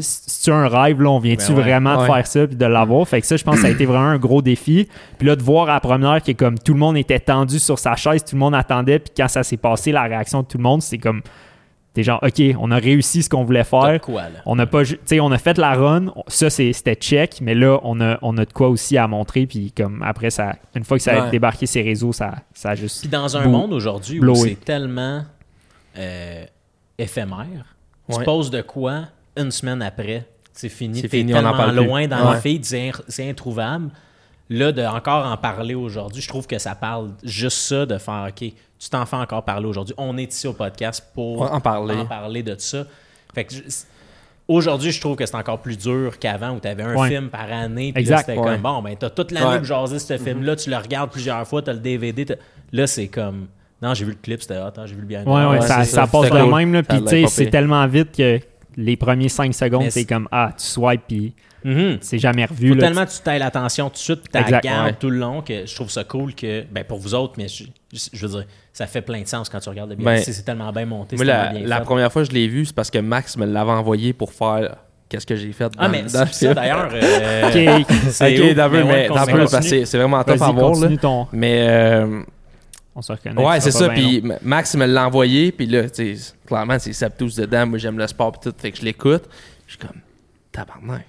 c'est 0.00 0.50
un 0.50 0.68
rêve 0.68 1.00
là, 1.00 1.10
on 1.10 1.18
vient-tu 1.18 1.48
Ben 1.48 1.54
ouais. 1.56 1.62
vraiment 1.62 1.96
de 1.96 2.00
Ouais. 2.02 2.06
faire 2.06 2.26
ça 2.26 2.46
puis 2.46 2.56
de 2.56 2.66
l'avoir, 2.66 3.06
fait 3.08 3.20
que 3.20 3.26
ça 3.26 3.36
je 3.36 3.44
pense 3.44 3.56
que 3.56 3.60
ça 3.62 3.66
a 3.68 3.70
été 3.70 3.86
vraiment 3.86 4.06
un 4.08 4.18
gros 4.18 4.42
défi. 4.42 4.88
Puis 5.18 5.26
là 5.26 5.36
de 5.36 5.42
voir 5.42 5.68
à 5.68 5.74
la 5.74 5.80
première 5.80 6.22
que 6.22 6.32
comme 6.32 6.58
tout 6.58 6.72
le 6.74 6.78
monde 6.78 6.96
était 6.96 7.20
tendu 7.20 7.58
sur 7.58 7.78
sa 7.78 7.96
chaise, 7.96 8.24
tout 8.24 8.34
le 8.36 8.40
monde 8.40 8.54
attendait 8.54 8.98
puis 8.98 9.12
quand 9.16 9.28
ça 9.28 9.42
s'est 9.42 9.56
passé 9.56 9.92
la 9.92 10.02
réaction 10.02 10.42
de 10.42 10.46
tout 10.46 10.58
le 10.58 10.62
monde, 10.64 10.82
c'est 10.82 10.98
comme 10.98 11.22
t'es 11.92 12.04
genre 12.04 12.20
OK, 12.22 12.40
on 12.60 12.70
a 12.70 12.76
réussi 12.76 13.20
ce 13.24 13.28
qu'on 13.28 13.42
voulait 13.42 13.64
faire. 13.64 14.00
quoi, 14.00 14.22
là? 14.22 14.38
On 14.46 14.56
a 14.60 14.64
pas, 14.66 14.84
tu 14.84 14.96
sais, 15.04 15.18
on 15.18 15.32
a 15.32 15.38
fait 15.38 15.58
la 15.58 15.74
run, 15.74 16.12
ça 16.28 16.48
c'est- 16.48 16.72
c'était 16.72 16.94
check, 16.94 17.40
mais 17.42 17.54
là 17.56 17.80
on 17.82 18.00
a, 18.00 18.16
on 18.22 18.38
a 18.38 18.44
de 18.44 18.52
quoi 18.52 18.68
aussi 18.68 18.96
à 18.96 19.08
montrer, 19.08 19.46
puis 19.46 19.72
comme 19.76 20.00
après 20.06 20.30
ça, 20.30 20.54
une 20.76 20.84
fois 20.84 20.98
que 20.98 21.02
ça 21.02 21.20
a 21.20 21.24
Ouais. 21.24 21.30
débarqué 21.32 21.66
ses 21.66 21.82
réseaux, 21.82 22.12
ça, 22.12 22.36
ça 22.54 22.70
a 22.70 22.74
juste. 22.76 23.00
Puis 23.00 23.08
dans 23.08 23.36
un 23.36 23.46
monde 23.48 23.72
aujourd'hui 23.72 24.20
où 24.20 24.34
c'est 24.36 24.54
tellement 24.64 25.24
euh, 25.98 26.44
éphémère, 26.96 27.74
tu 28.08 28.22
poses 28.24 28.50
de 28.50 28.62
quoi 28.62 29.06
une 29.40 29.50
semaine 29.50 29.82
après, 29.82 30.26
c'est 30.52 30.68
fini, 30.68 30.96
C'est 31.00 31.08
t'es 31.08 31.18
fini, 31.18 31.32
on 31.34 31.38
en 31.38 31.40
tellement 31.42 31.56
parle 31.56 31.76
plus. 31.76 31.84
loin 31.86 32.06
dans 32.08 32.28
Ouais. 32.28 32.34
le 32.34 32.40
feed, 32.40 32.64
c'est 32.64 32.88
in- 32.88 33.02
c'est 33.08 33.28
introuvable. 33.28 33.90
Là, 34.52 34.72
de 34.72 34.82
encore 34.82 35.26
en 35.26 35.36
parler 35.36 35.74
aujourd'hui, 35.74 36.20
je 36.20 36.28
trouve 36.28 36.46
que 36.46 36.58
ça 36.58 36.74
parle 36.74 37.10
juste 37.22 37.58
ça, 37.58 37.86
de 37.86 37.98
faire 37.98 38.26
OK, 38.28 38.52
tu 38.78 38.90
t'en 38.90 39.06
fais 39.06 39.16
encore 39.16 39.44
parler 39.44 39.66
aujourd'hui. 39.66 39.94
On 39.98 40.16
est 40.18 40.32
ici 40.32 40.46
au 40.48 40.52
podcast 40.52 41.04
pour 41.14 41.42
En 41.42 41.60
parler. 41.60 41.94
en 41.96 42.06
parler 42.06 42.42
de 42.42 42.54
ça. 42.58 42.84
Fait 43.34 43.44
que 43.44 43.54
je- 43.54 43.60
Aujourd'hui, 44.48 44.90
je 44.90 45.00
trouve 45.00 45.14
que 45.14 45.24
c'est 45.24 45.36
encore 45.36 45.60
plus 45.60 45.78
dur 45.78 46.18
qu'avant 46.18 46.50
où 46.56 46.58
tu 46.58 46.66
avais 46.66 46.82
un 46.82 46.96
Ouais. 46.96 47.08
film 47.08 47.28
par 47.28 47.52
année. 47.52 47.92
Puis 47.92 48.04
c'était 48.04 48.36
Ouais. 48.36 48.42
comme 48.44 48.56
bon, 48.60 48.82
ben, 48.82 48.96
t'as 48.98 49.08
toute 49.10 49.30
l'année 49.30 49.46
Ouais. 49.46 49.56
pour 49.58 49.64
jaser 49.64 50.00
ce 50.00 50.18
film-là, 50.18 50.56
tu 50.56 50.70
le 50.70 50.76
regardes 50.76 51.12
plusieurs 51.12 51.46
fois, 51.46 51.62
t'as 51.62 51.72
le 51.72 51.78
DVD. 51.78 52.26
Là, 52.72 52.88
c'est 52.88 53.06
comme. 53.06 53.46
Non, 53.80 53.94
j'ai 53.94 54.04
vu 54.04 54.10
le 54.10 54.18
clip, 54.20 54.42
c'était 54.42 54.58
hot, 54.58 54.72
hein, 54.76 54.86
j'ai 54.86 54.94
vu 54.96 55.02
le 55.02 55.06
bien. 55.06 55.22
Ouais, 55.24 55.32
ouais, 55.32 55.46
Ouais, 55.50 55.60
ça, 55.60 55.84
c'est 55.84 55.92
ça 55.92 56.00
ça. 56.04 56.06
passe 56.08 56.28
de 56.30 56.40
cool. 56.42 56.66
même, 56.66 56.82
puis 56.82 57.00
tu 57.02 57.08
sais, 57.08 57.26
c'est 57.28 57.46
tellement 57.50 57.86
vite 57.86 58.10
que 58.16 58.40
les 58.76 58.96
premiers 58.96 59.28
5 59.28 59.54
secondes, 59.54 59.90
c'est- 59.90 60.04
comme 60.04 60.28
ah, 60.32 60.50
tu 60.56 60.64
swipes, 60.64 61.02
puis 61.08 61.34
Mhm. 61.64 61.98
c'est 62.00 62.18
jamais 62.18 62.44
revu. 62.46 62.68
Faut 62.70 62.74
là, 62.74 62.80
tellement 62.86 63.04
que 63.04 63.10
tu 63.10 63.18
tailles 63.20 63.38
l'attention 63.38 63.88
tout 63.88 63.94
de 63.94 63.98
suite, 63.98 64.20
puis 64.22 64.30
tu 64.32 64.38
ouais. 64.84 64.94
tout 64.98 65.10
le 65.10 65.18
long, 65.18 65.42
que 65.42 65.66
je 65.66 65.74
trouve 65.74 65.90
ça 65.90 66.04
cool 66.04 66.34
que, 66.34 66.64
ben 66.72 66.84
pour 66.84 66.98
vous 66.98 67.14
autres, 67.14 67.34
mais 67.36 67.48
je, 67.48 67.64
je- 67.92 68.26
veux 68.26 68.38
dire, 68.38 68.46
ça 68.72 68.86
fait 68.86 69.02
plein 69.02 69.20
de 69.20 69.26
sens 69.28 69.48
quand 69.50 69.60
tu 69.60 69.68
regardes 69.68 69.90
le 69.90 69.96
bien. 69.96 70.06
Ben, 70.06 70.22
c'est 70.22 70.32
c'est 70.32 70.42
tellement 70.42 70.72
bien 70.72 70.86
monté, 70.86 71.16
Moi, 71.16 71.24
la, 71.26 71.44
tellement 71.44 71.58
bien 71.60 71.68
la 71.68 71.76
fait. 71.78 71.84
première 71.84 72.12
fois 72.12 72.22
que 72.22 72.28
je 72.30 72.34
l'ai 72.34 72.48
vu, 72.48 72.64
c'est 72.64 72.74
parce 72.74 72.90
que 72.90 72.98
Max 72.98 73.36
me 73.36 73.44
l'avait 73.46 73.70
envoyé 73.72 74.12
pour 74.14 74.32
faire 74.32 74.76
qu'est-ce 75.10 75.26
que 75.26 75.36
j'ai 75.36 75.52
fait 75.52 75.64
dans, 75.64 75.70
Ah, 75.80 75.88
mais 75.88 76.02
dans 76.04 76.26
ça 76.26 76.54
d'ailleurs. 76.54 76.88
euh, 76.94 77.48
Ok, 77.80 77.86
c'est 78.10 78.38
Ok, 78.38 78.50
où? 78.52 78.54
d'abord, 78.54 78.86
Mais 78.86 79.08
c'est- 79.84 79.96
vraiment 79.98 80.18
à 80.20 80.24
voir. 80.52 80.72
Continue 80.72 80.98
ton. 80.98 81.26
Mais 81.32 81.66
euh, 81.68 82.22
On 83.00 83.02
se 83.02 83.12
reconnaît. 83.12 83.42
ouais, 83.42 83.60
c'est 83.60 83.70
ça. 83.70 83.88
pas 83.88 83.94
Puis 83.94 84.22
Max 84.42 84.74
me 84.76 84.84
l'a 84.84 85.06
envoyé. 85.06 85.52
Puis 85.52 85.64
là, 85.66 85.88
tu 85.88 86.14
sais, 86.16 86.32
clairement, 86.46 86.78
c'est 86.78 86.92
Septus 86.92 87.34
dedans. 87.36 87.66
Moi, 87.66 87.78
j'aime 87.78 87.96
le 87.98 88.06
sport. 88.06 88.32
Puis 88.32 88.50
tout. 88.50 88.56
Fait 88.60 88.70
que 88.70 88.76
je 88.78 88.82
l'écoute. 88.84 89.22
Je 89.66 89.72
suis 89.72 89.78
comme, 89.78 90.00
tabarnak. 90.52 91.06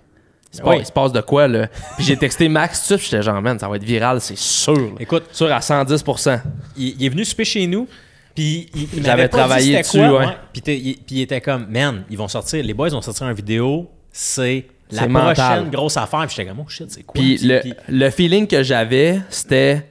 Se, 0.52 0.62
Oui. 0.62 0.70
passe, 0.70 0.80
il 0.80 0.86
se 0.86 0.92
passe 0.92 1.12
de 1.12 1.22
quoi, 1.22 1.48
là? 1.48 1.68
Puis 1.98 2.06
j'ai 2.06 2.16
texté 2.18 2.48
Max 2.50 2.88
tout 2.88 2.98
J'étais 2.98 3.22
genre, 3.22 3.42
man, 3.42 3.58
ça 3.60 3.68
va 3.70 3.76
être 3.78 3.84
viral, 3.84 4.20
c'est 4.22 4.38
sûr. 4.38 4.74
là. 4.74 4.90
Écoute, 5.00 5.24
Sûr 5.32 5.52
à 5.52 5.60
110%. 5.60 6.40
il, 6.78 6.96
il 7.00 7.06
est 7.06 7.10
venu 7.10 7.24
souper 7.26 7.46
chez 7.46 7.68
nous. 7.68 7.88
Puis 8.36 8.70
il, 8.74 8.82
il 8.84 8.88
J'avais 8.96 9.08
m'avait 9.08 9.28
pas 9.28 9.38
travaillé 9.40 9.78
dessus, 9.78 9.98
quoi, 9.98 10.20
ouais. 10.20 10.28
Puis, 10.54 10.62
il, 10.68 10.96
puis 10.98 11.16
il 11.16 11.22
était 11.22 11.42
comme, 11.42 11.68
man, 11.70 12.04
ils 12.10 12.18
vont 12.18 12.28
sortir, 12.30 12.64
les 12.64 12.74
boys 12.74 12.90
vont 12.90 13.02
sortir 13.02 13.28
une 13.28 13.34
vidéo, 13.36 13.90
c'est 14.12 14.66
la 14.90 15.04
C'est 15.04 15.08
prochaine 15.08 15.28
mental. 15.28 15.70
grosse 15.70 15.96
affaire. 15.98 16.26
Puis 16.28 16.36
j'étais 16.36 16.50
comme, 16.50 16.60
oh 16.60 16.70
shit, 16.70 16.90
c'est 16.92 17.04
quoi? 17.04 17.14
Puis 17.14 17.38
le, 17.38 17.60
Puis- 17.62 17.74
le 17.88 18.10
feeling 18.10 18.46
que 18.48 18.62
j'avais, 18.64 19.20
c'était 19.30 19.86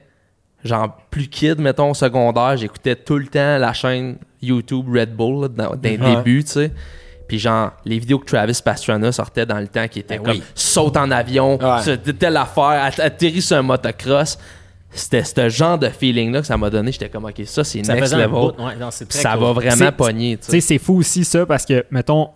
genre 0.63 0.95
plus 1.09 1.27
kid, 1.27 1.59
mettons, 1.59 1.91
au 1.91 1.93
secondaire. 1.93 2.57
J'écoutais 2.57 2.95
tout 2.95 3.17
le 3.17 3.27
temps 3.27 3.57
la 3.57 3.73
chaîne 3.73 4.17
YouTube 4.41 4.85
Red 4.93 5.15
Bull 5.15 5.43
là, 5.43 5.47
dans, 5.47 5.71
Ouais. 5.71 5.97
débuts, 5.97 6.43
tu 6.43 6.51
sais. 6.51 6.71
Puis 7.27 7.39
genre, 7.39 7.71
les 7.85 7.97
vidéos 7.99 8.19
que 8.19 8.25
Travis 8.25 8.59
Pastrana 8.63 9.11
sortait 9.11 9.45
dans 9.45 9.59
le 9.59 9.67
temps 9.67 9.87
qui 9.87 9.99
étaient 9.99 10.17
Ben 10.17 10.23
comme 10.23 10.33
oui. 10.37 10.43
saute 10.53 10.97
en 10.97 11.09
avion, 11.11 11.57
Ouais. 11.57 11.97
telle 12.19 12.35
affaire, 12.37 12.83
att- 12.83 12.99
atterrit 12.99 13.41
sur 13.41 13.57
un 13.57 13.61
motocross. 13.61 14.37
C'était 14.93 15.23
ce 15.23 15.47
genre 15.47 15.77
de 15.77 15.87
feeling-là 15.87 16.41
que 16.41 16.47
ça 16.47 16.57
m'a 16.57 16.69
donné. 16.69 16.91
J'étais 16.91 17.07
comme, 17.07 17.23
OK, 17.23 17.41
ça, 17.45 17.63
c'est 17.63 17.81
next 17.81 18.13
level. 18.13 18.33
Ouais, 18.33 18.75
non, 18.77 18.91
ça 18.91 19.05
cool. 19.33 19.39
va 19.41 19.53
vraiment 19.53 19.91
pogner, 19.93 20.35
tu 20.37 20.51
sais. 20.51 20.59
c'est 20.59 20.77
fou 20.77 20.97
aussi 20.97 21.23
ça 21.23 21.45
parce 21.45 21.65
que, 21.65 21.85
mettons, 21.91 22.31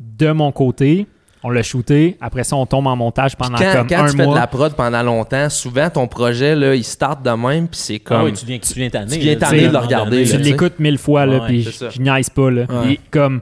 de 0.00 0.32
mon 0.32 0.50
côté, 0.50 1.06
on 1.42 1.50
l'a 1.50 1.62
shooté. 1.62 2.16
Après 2.20 2.44
ça, 2.44 2.56
on 2.56 2.66
tombe 2.66 2.86
en 2.86 2.96
montage 2.96 3.36
pendant 3.36 3.56
Quand, 3.56 3.72
comme 3.72 3.86
quand 3.88 4.02
un 4.02 4.10
tu 4.10 4.16
fais 4.16 4.22
de 4.22 4.28
mois. 4.28 4.38
la 4.38 4.46
prod 4.46 4.74
pendant 4.74 5.02
longtemps, 5.02 5.48
souvent 5.48 5.88
ton 5.88 6.06
projet, 6.06 6.54
là, 6.54 6.74
il 6.74 6.84
start 6.84 7.22
de 7.22 7.30
même, 7.30 7.68
puis 7.68 7.80
c'est 7.80 8.02
Ah 8.04 8.08
comme... 8.08 8.24
oui, 8.24 8.32
tu 8.32 8.44
viens, 8.44 8.58
tu 8.58 8.74
viens 8.74 8.90
tanner. 8.90 9.10
tu 9.10 9.18
viens 9.18 9.36
tanner 9.36 9.68
de 9.68 9.72
le 9.72 9.78
regarder, 9.78 10.24
tu 10.24 10.32
tu 10.32 10.38
l'écoutes 10.38 10.78
mille 10.78 10.98
fois, 10.98 11.26
là, 11.26 11.40
puis 11.46 11.62
je, 11.62 12.00
niaise 12.00 12.30
pas. 12.30 12.50
Là. 12.50 12.66
Puis 12.82 13.00
comme 13.10 13.40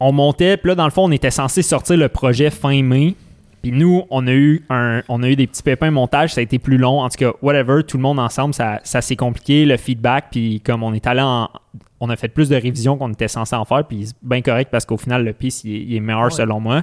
on 0.00 0.12
montait, 0.12 0.56
puis 0.56 0.68
là, 0.68 0.74
dans 0.74 0.84
le 0.84 0.90
fond, 0.90 1.04
on 1.04 1.12
était 1.12 1.30
censé 1.30 1.62
sortir 1.62 1.96
le 1.96 2.08
projet 2.08 2.50
fin 2.50 2.82
mai. 2.82 3.14
Puis 3.62 3.72
nous, 3.72 4.04
on 4.10 4.26
a 4.26 4.32
eu 4.32 4.62
un, 4.68 5.00
on 5.08 5.22
a 5.22 5.28
eu 5.30 5.36
des 5.36 5.46
petits 5.46 5.62
pépins 5.62 5.90
montage, 5.90 6.34
ça 6.34 6.40
a 6.40 6.42
été 6.42 6.58
plus 6.58 6.76
long. 6.76 7.00
En 7.00 7.08
tout 7.08 7.16
cas, 7.16 7.32
whatever, 7.40 7.82
tout 7.82 7.96
le 7.96 8.02
monde 8.02 8.18
ensemble, 8.18 8.52
ça, 8.52 8.80
ça 8.84 9.00
s'est 9.00 9.16
compliqué, 9.16 9.64
le 9.64 9.78
feedback. 9.78 10.26
Puis 10.30 10.60
comme 10.60 10.82
on 10.82 10.92
est 10.92 11.06
allé 11.06 11.22
en, 11.22 11.48
on 12.04 12.10
a 12.10 12.16
fait 12.16 12.28
plus 12.28 12.48
de 12.48 12.56
révisions 12.56 12.96
qu'on 12.96 13.10
était 13.12 13.28
censé 13.28 13.54
en 13.56 13.64
faire, 13.64 13.84
puis 13.86 14.06
c'est 14.06 14.14
bien 14.22 14.40
correct 14.42 14.68
parce 14.70 14.84
qu'au 14.84 14.96
final, 14.96 15.24
le 15.24 15.32
piece, 15.32 15.62
il, 15.64 15.74
est- 15.74 15.80
il 15.80 15.96
est 15.96 16.00
meilleur 16.00 16.32
selon 16.32 16.60
moi. 16.60 16.82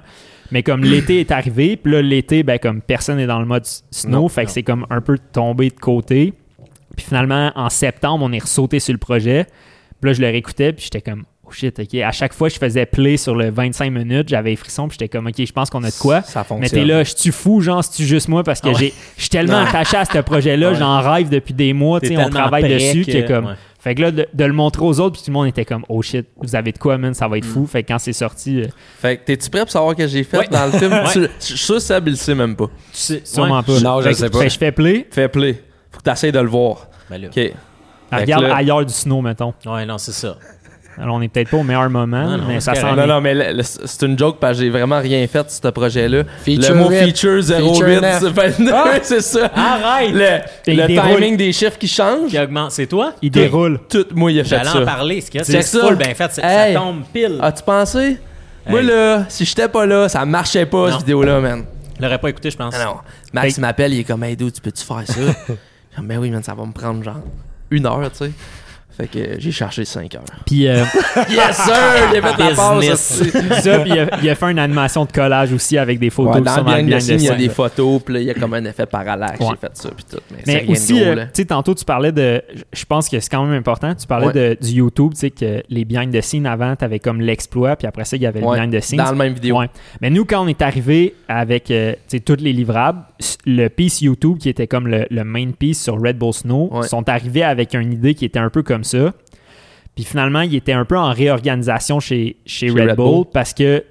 Mais 0.51 0.63
comme 0.63 0.83
l'été 0.83 1.19
est 1.21 1.31
arrivé, 1.31 1.77
puis 1.77 1.93
là, 1.93 2.01
l'été, 2.01 2.43
ben 2.43 2.59
comme 2.59 2.81
personne 2.81 3.17
n'est 3.17 3.27
dans 3.27 3.39
le 3.39 3.45
mode 3.45 3.65
snow, 3.91 4.11
Non, 4.23 4.27
fait 4.29 4.45
que 4.45 4.51
c'est 4.51 4.63
comme 4.63 4.85
un 4.89 4.99
peu 5.01 5.17
tombé 5.31 5.69
de 5.69 5.79
côté. 5.79 6.33
Puis 6.97 7.05
finalement, 7.05 7.51
en 7.55 7.69
septembre, 7.69 8.25
on 8.27 8.31
est 8.33 8.39
ressauté 8.41 8.79
sur 8.79 8.91
le 8.93 8.97
projet. 8.99 9.45
Puis 10.01 10.09
là, 10.09 10.13
je 10.13 10.21
le 10.21 10.27
réécoutais, 10.27 10.73
puis 10.73 10.83
j'étais 10.85 10.99
comme, 11.01 11.23
oh 11.47 11.51
shit, 11.51 11.79
ok. 11.79 11.93
À 12.01 12.11
chaque 12.11 12.33
fois, 12.33 12.49
je 12.49 12.57
faisais 12.57 12.85
play 12.85 13.15
sur 13.15 13.33
le 13.35 13.49
25 13.49 13.89
minutes, 13.91 14.27
j'avais 14.29 14.49
les 14.49 14.55
frissons, 14.57 14.87
puis 14.89 14.97
j'étais 14.99 15.07
comme, 15.07 15.27
ok, 15.27 15.35
je 15.37 15.51
pense 15.53 15.69
qu'on 15.69 15.83
a 15.83 15.89
de 15.89 15.95
quoi. 15.97 16.21
Ça 16.23 16.43
fonctionne. 16.43 16.59
Mais 16.59 16.69
t'es 16.69 16.83
là, 16.85 17.03
je 17.05 17.13
suis 17.15 17.31
fou, 17.31 17.61
genre, 17.61 17.81
c'est-tu 17.83 18.03
juste 18.03 18.27
moi? 18.27 18.43
Parce 18.43 18.59
que 18.59 18.73
j'ai, 18.73 18.93
je 19.15 19.21
suis 19.21 19.29
tellement 19.29 19.59
attaché 19.59 19.95
à 19.95 20.03
ce 20.05 20.17
projet-là, 20.17 20.69
Ouais. 20.71 20.75
j'en 20.75 20.99
rêve 20.99 21.29
depuis 21.29 21.53
des 21.53 21.71
mois, 21.71 22.01
tu 22.01 22.07
sais, 22.07 22.17
on 22.17 22.29
travaille 22.29 22.67
dessus, 22.67 23.05
que- 23.05 23.11
que 23.21 23.27
comme. 23.27 23.45
ouais. 23.45 23.53
Fait 23.83 23.95
que 23.95 24.01
là, 24.03 24.11
de, 24.11 24.27
de 24.31 24.45
le 24.45 24.53
montrer 24.53 24.83
aux 24.85 24.99
autres, 24.99 25.13
puis 25.13 25.23
tout 25.23 25.31
le 25.31 25.33
monde 25.33 25.47
était 25.47 25.65
comme, 25.65 25.83
oh 25.89 26.03
shit, 26.03 26.27
vous 26.37 26.55
avez 26.55 26.71
de 26.71 26.77
quoi, 26.77 26.99
man, 26.99 27.15
ça 27.15 27.27
va 27.27 27.39
être 27.39 27.45
fou. 27.45 27.65
Fait 27.65 27.81
que 27.81 27.87
quand 27.87 27.97
c'est 27.97 28.13
sorti, 28.13 28.61
euh, 28.61 28.67
Fait 28.99 29.17
que 29.17 29.25
t'es-tu 29.25 29.49
prêt 29.49 29.61
pour 29.61 29.71
savoir 29.71 29.93
ce 29.93 29.97
que 29.97 30.07
j'ai 30.07 30.23
fait 30.23 30.37
Ouais. 30.37 30.47
dans 30.49 30.67
le 30.67 30.71
film? 30.73 30.93
Je 31.39 31.45
suis 31.45 31.57
sûr 31.57 31.75
que 31.75 31.81
Seb, 31.81 32.07
il 32.07 32.11
le 32.11 32.15
sait 32.15 32.35
même 32.35 32.55
pas. 32.55 32.67
Tu 32.67 32.71
sais, 32.93 33.21
sûrement 33.25 33.57
ouais. 33.57 33.63
pas. 33.63 33.79
Non, 33.79 33.99
je 34.01 34.03
Fait 34.05 34.11
que- 34.11 34.17
sais 34.17 34.29
pas. 34.29 34.37
fait 34.39 34.45
que 34.45 34.51
je 34.53 34.57
fais 34.59 34.71
play, 34.71 35.07
Fais 35.09 35.27
play. 35.29 35.63
Faut 35.89 35.97
que 35.97 36.03
t'essayes 36.03 36.31
de 36.31 36.39
le 36.39 36.47
voir. 36.47 36.87
Ben 37.09 37.19
là. 37.19 37.27
OK. 37.29 37.33
Fait 37.33 37.55
regarde 38.11 38.43
là- 38.43 38.55
ailleurs 38.57 38.85
du 38.85 38.93
snow, 38.93 39.19
mettons. 39.21 39.53
Ouais, 39.65 39.83
non, 39.85 39.97
c'est 39.97 40.11
ça. 40.11 40.37
Alors, 40.97 41.15
on 41.15 41.21
est 41.21 41.27
peut-être 41.29 41.49
pas 41.49 41.57
au 41.57 41.63
meilleur 41.63 41.89
moment, 41.89 42.23
Non, 42.25 42.37
non, 42.37 42.43
mais 42.47 42.59
ça 42.59 42.75
c'est 42.75 42.81
s'en. 42.81 42.95
Non, 42.95 43.07
non, 43.07 43.21
mais 43.21 43.53
c'est 43.63 44.05
une 44.05 44.17
joke 44.19 44.37
parce 44.39 44.57
que 44.57 44.63
j'ai 44.65 44.69
vraiment 44.69 44.99
rien 44.99 45.25
fait 45.27 45.49
sur 45.49 45.63
ce 45.63 45.67
projet-là. 45.69 46.23
Feature 46.43 46.73
le 46.75 46.79
mot 46.79 46.89
feature 46.89 47.37
08, 47.37 47.43
Feature 47.43 48.01
neuf. 48.01 48.19
c'est 48.21 48.29
29, 48.29 48.73
Ah! 48.73 49.21
ça. 49.21 49.51
Arrête! 49.55 50.11
Le, 50.67 50.73
le 50.73 50.87
timing 50.87 51.37
des 51.37 51.51
chiffres 51.53 51.77
qui 51.77 51.87
change. 51.87 52.29
Qui 52.29 52.39
augmente. 52.39 52.71
C'est 52.71 52.87
toi? 52.87 53.13
Il 53.21 53.31
déroule. 53.31 53.79
Tout, 53.89 54.05
moi, 54.13 54.31
il 54.31 54.39
a 54.39 54.43
fait 54.43 54.49
J'allais 54.49 54.69
ça. 54.69 54.81
en 54.81 54.85
parler. 54.85 55.21
Ce 55.21 55.31
qu'il 55.31 55.39
y 55.39 55.41
a, 55.41 55.45
c'est 55.45 55.61
ça. 55.61 55.79
full 55.79 55.95
bien 55.95 56.13
fait. 56.13 56.39
Hey. 56.43 56.73
Ça 56.73 56.79
tombe 56.79 57.01
pile. 57.13 57.39
As-tu 57.41 57.63
pensé? 57.63 58.17
Moi, 58.67 58.81
là, 58.83 59.25
si 59.29 59.45
j'étais 59.45 59.67
pas 59.69 59.85
là, 59.85 60.07
ça 60.09 60.23
marchait 60.25 60.65
pas, 60.65 60.77
Non. 60.85 60.91
cette 60.91 60.99
vidéo-là, 60.99 61.39
man. 61.39 61.63
Je 61.97 62.03
l'aurais 62.03 62.19
pas 62.19 62.29
écouté, 62.29 62.51
je 62.51 62.57
pense. 62.57 62.73
Ah 62.77 62.85
non. 62.85 62.95
Max 63.33 63.57
il 63.57 63.61
m'appelle, 63.61 63.93
il 63.93 63.99
est 64.01 64.03
comme, 64.03 64.23
hey, 64.23 64.35
dude, 64.35 64.53
tu 64.53 64.61
peux-tu 64.61 64.83
faire 64.83 65.03
ça? 65.05 65.13
Comme, 65.95 66.07
ben 66.07 66.17
oui, 66.19 66.29
man, 66.29 66.41
ça 66.41 66.53
va 66.53 66.65
me 66.65 66.71
prendre 66.71 67.03
genre 67.03 67.19
une 67.69 67.85
heure, 67.85 68.09
tu 68.11 68.25
sais. 68.25 68.31
Fait 68.95 69.07
que 69.07 69.39
j'ai 69.39 69.51
cherché 69.51 69.85
5 69.85 70.15
heures. 70.15 70.23
Puis 70.45 70.67
euh, 70.67 70.83
Yes, 71.29 71.55
sir! 71.57 71.73
Il 72.13 72.17
a 72.17 72.21
fait 72.33 72.43
la 72.43 72.55
passe, 72.55 73.23
ça, 73.63 73.79
puis 73.79 73.91
il 73.93 73.99
a, 73.99 74.19
il 74.21 74.29
a 74.29 74.35
fait 74.35 74.51
une 74.51 74.59
animation 74.59 75.05
de 75.05 75.11
collage 75.11 75.53
aussi 75.53 75.77
avec 75.77 75.99
des 75.99 76.09
photos 76.09 76.35
Ouais, 76.35 76.41
dans 76.41 76.55
the 76.63 76.99
scene, 76.99 77.19
il 77.19 77.25
y 77.25 77.29
a 77.29 77.35
des 77.35 77.49
photos, 77.49 78.01
puis 78.03 78.13
là, 78.15 78.19
il 78.19 78.25
y 78.27 78.29
a 78.29 78.33
comme 78.33 78.53
un 78.53 78.65
effet 78.65 78.85
parallaxe. 78.85 79.39
Ouais. 79.39 79.47
J'ai 79.51 79.67
fait 79.67 79.75
ça, 79.77 79.89
puis 79.95 80.05
tout. 80.09 80.17
Mais, 80.31 80.37
c'est 80.45 80.53
Mais 80.53 80.59
rien 80.59 80.71
aussi, 80.71 80.99
de 80.99 81.05
euh, 81.05 81.15
tu 81.25 81.29
sais, 81.33 81.45
tantôt, 81.45 81.73
tu 81.73 81.85
parlais 81.85 82.11
de. 82.11 82.41
Je 82.73 82.85
pense 82.85 83.07
que 83.09 83.19
c'est 83.19 83.29
quand 83.29 83.43
même 83.45 83.57
important. 83.57 83.93
Tu 83.95 84.05
parlais 84.07 84.27
Ouais. 84.27 84.55
de, 84.55 84.57
du 84.61 84.71
YouTube, 84.73 85.13
tu 85.13 85.19
sais, 85.21 85.29
que 85.31 85.63
les 85.69 85.85
behind 85.85 86.13
the 86.13 86.21
scenes 86.21 86.45
avant, 86.45 86.75
tu 86.75 86.85
avais 86.85 86.99
comme 86.99 87.21
l'exploit, 87.21 87.75
puis 87.75 87.87
après 87.87 88.05
ça, 88.05 88.15
il 88.17 88.21
y 88.21 88.25
avait 88.25 88.41
Ouais, 88.43 88.57
le 88.59 88.61
behind 88.67 88.75
the 88.77 88.83
scenes. 88.83 88.97
Dans 88.97 89.11
le 89.11 89.17
même 89.17 89.33
vidéo. 89.33 89.57
Ouais. 89.57 89.69
Mais 90.01 90.09
nous, 90.09 90.25
quand 90.25 90.43
on 90.43 90.47
est 90.47 90.61
arrivé 90.61 91.15
avec 91.27 91.71
euh, 91.71 91.93
tu 92.07 92.17
sais, 92.17 92.19
tous 92.19 92.37
les 92.39 92.53
livrables, 92.53 92.99
le 93.45 93.67
piece 93.69 94.01
YouTube 94.01 94.37
qui 94.37 94.49
était 94.49 94.67
comme 94.67 94.87
le, 94.87 95.05
le 95.09 95.23
main 95.23 95.51
piece 95.57 95.81
sur 95.83 95.99
Red 95.99 96.17
Bull 96.17 96.33
Snow, 96.33 96.69
Ouais. 96.71 96.87
sont 96.87 97.07
arrivés 97.09 97.43
avec 97.43 97.73
une 97.73 97.91
idée 97.93 98.13
qui 98.15 98.25
était 98.25 98.39
un 98.39 98.49
peu 98.49 98.63
comme 98.63 98.80
ça. 98.83 99.13
Puis 99.95 100.05
finalement, 100.05 100.41
il 100.41 100.55
était 100.55 100.71
un 100.73 100.85
peu 100.85 100.97
en 100.97 101.11
réorganisation 101.11 101.99
chez, 101.99 102.37
chez, 102.45 102.67
Chez 102.69 102.73
Red, 102.73 102.89
Red 102.91 102.95
Bull, 102.95 103.05
Bull. 103.15 103.25
parce 103.33 103.53
que 103.53 103.83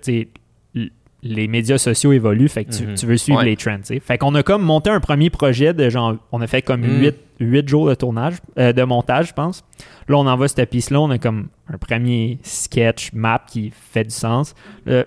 les 1.23 1.49
médias 1.49 1.77
sociaux 1.77 2.13
évoluent, 2.13 2.49
fait 2.49 2.65
que 2.65 2.73
tu, 2.73 2.87
Mhm. 2.87 2.95
tu 2.95 3.05
veux 3.07 3.19
suivre 3.19 3.41
Ouais. 3.41 3.45
les 3.45 3.57
trends. 3.57 3.77
tu 3.77 3.85
sais. 3.85 4.01
Fait 4.01 4.17
qu'on 4.17 4.35
a 4.35 4.43
comme 4.43 4.63
monté 4.63 4.89
un 4.89 5.01
premier 5.01 5.29
projet 5.29 5.75
de 5.75 5.91
genre, 5.91 6.15
on 6.33 6.41
a 6.41 6.47
fait 6.47 6.63
comme 6.63 6.81
Mm. 6.81 7.11
8, 7.41 7.69
jours 7.69 7.89
de 7.89 7.95
tournage, 7.95 8.37
euh, 8.59 8.73
de 8.73 8.83
montage, 8.85 9.29
je 9.29 9.33
pense. 9.35 9.63
Là, 10.09 10.17
on 10.17 10.27
envoie 10.27 10.49
cette 10.49 10.69
piste-là, 10.71 10.99
on 11.01 11.11
a 11.11 11.19
comme 11.19 11.49
un 11.69 11.77
premier 11.77 12.39
sketch, 12.43 13.13
map 13.13 13.43
qui 13.47 13.71
fait 13.71 14.05
du 14.05 14.11
sens. 14.15 14.55
Là, 14.87 15.05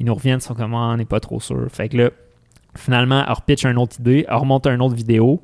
ils 0.00 0.06
nous 0.06 0.14
reviennent, 0.14 0.38
ils 0.38 0.42
sont 0.42 0.54
comme, 0.54 0.72
Ah, 0.74 0.92
on 0.94 0.96
n'est 0.96 1.04
pas 1.04 1.20
trop 1.20 1.38
sûr. 1.40 1.66
Fait 1.70 1.90
que 1.90 1.98
là, 1.98 2.10
finalement, 2.74 3.22
elle 3.26 3.32
repitch 3.34 3.64
une 3.66 3.76
autre 3.78 3.96
idée, 4.00 4.24
elle 4.26 4.36
remonte 4.36 4.66
une 4.66 4.80
autre 4.80 4.94
vidéo. 4.94 5.42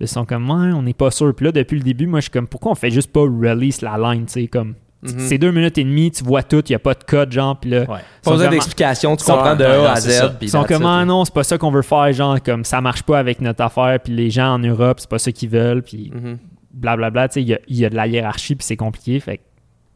Ils 0.00 0.08
sont 0.08 0.24
comme, 0.24 0.48
ouais, 0.50 0.72
on 0.72 0.82
n'est 0.82 0.92
pas 0.94 1.10
sûr. 1.10 1.34
Puis 1.34 1.46
là, 1.46 1.52
depuis 1.52 1.76
le 1.78 1.82
début, 1.84 2.06
moi, 2.06 2.20
je 2.20 2.24
suis 2.24 2.30
comme, 2.30 2.46
pourquoi 2.48 2.72
on 2.72 2.74
fait 2.74 2.90
juste 2.90 3.10
pas 3.12 3.20
release 3.20 3.80
la 3.80 3.96
line, 3.96 4.26
tu 4.26 4.32
sais, 4.32 4.46
comme, 4.46 4.74
Mhm. 5.02 5.14
c'est 5.18 5.38
deux 5.38 5.50
minutes 5.52 5.78
et 5.78 5.84
demie, 5.84 6.10
tu 6.10 6.24
vois 6.24 6.42
tout, 6.42 6.62
il 6.68 6.72
n'y 6.72 6.74
a 6.76 6.78
pas 6.78 6.94
de 6.94 7.04
code, 7.04 7.30
genre, 7.30 7.58
puis 7.60 7.70
là, 7.70 7.80
Ouais. 7.82 8.00
Pas 8.22 8.30
besoin 8.32 8.48
d'explication, 8.48 9.14
tu 9.16 9.24
comprends 9.24 9.54
de 9.54 9.62
A 9.64 9.92
à. 9.92 10.00
Z. 10.00 10.08
puis 10.38 10.46
ils 10.46 10.50
sont 10.50 10.64
comme, 10.64 10.84
ah 10.86 11.04
non, 11.04 11.24
c'est 11.24 11.34
pas 11.34 11.44
ça 11.44 11.58
qu'on 11.58 11.70
veut 11.70 11.82
faire, 11.82 12.12
genre, 12.12 12.42
comme, 12.42 12.64
ça 12.64 12.80
marche 12.80 13.02
pas 13.04 13.18
avec 13.18 13.40
notre 13.40 13.62
affaire, 13.62 13.98
puis 14.02 14.12
les 14.14 14.30
gens 14.30 14.54
en 14.54 14.58
Europe, 14.58 14.98
c'est 15.00 15.08
pas 15.10 15.18
ça 15.18 15.30
qu'ils 15.32 15.50
veulent, 15.50 15.82
puis 15.82 16.10
Mhm. 16.14 16.38
blablabla, 16.72 17.28
tu 17.28 17.34
sais, 17.34 17.42
il 17.42 17.48
y 17.48 17.54
a, 17.54 17.58
il 17.68 17.76
y 17.76 17.84
a 17.84 17.90
de 17.90 17.94
la 17.96 18.06
hiérarchie, 18.06 18.54
puis 18.56 18.64
c'est 18.66 18.76
compliqué, 18.76 19.20
fait 19.20 19.38
que 19.38 19.42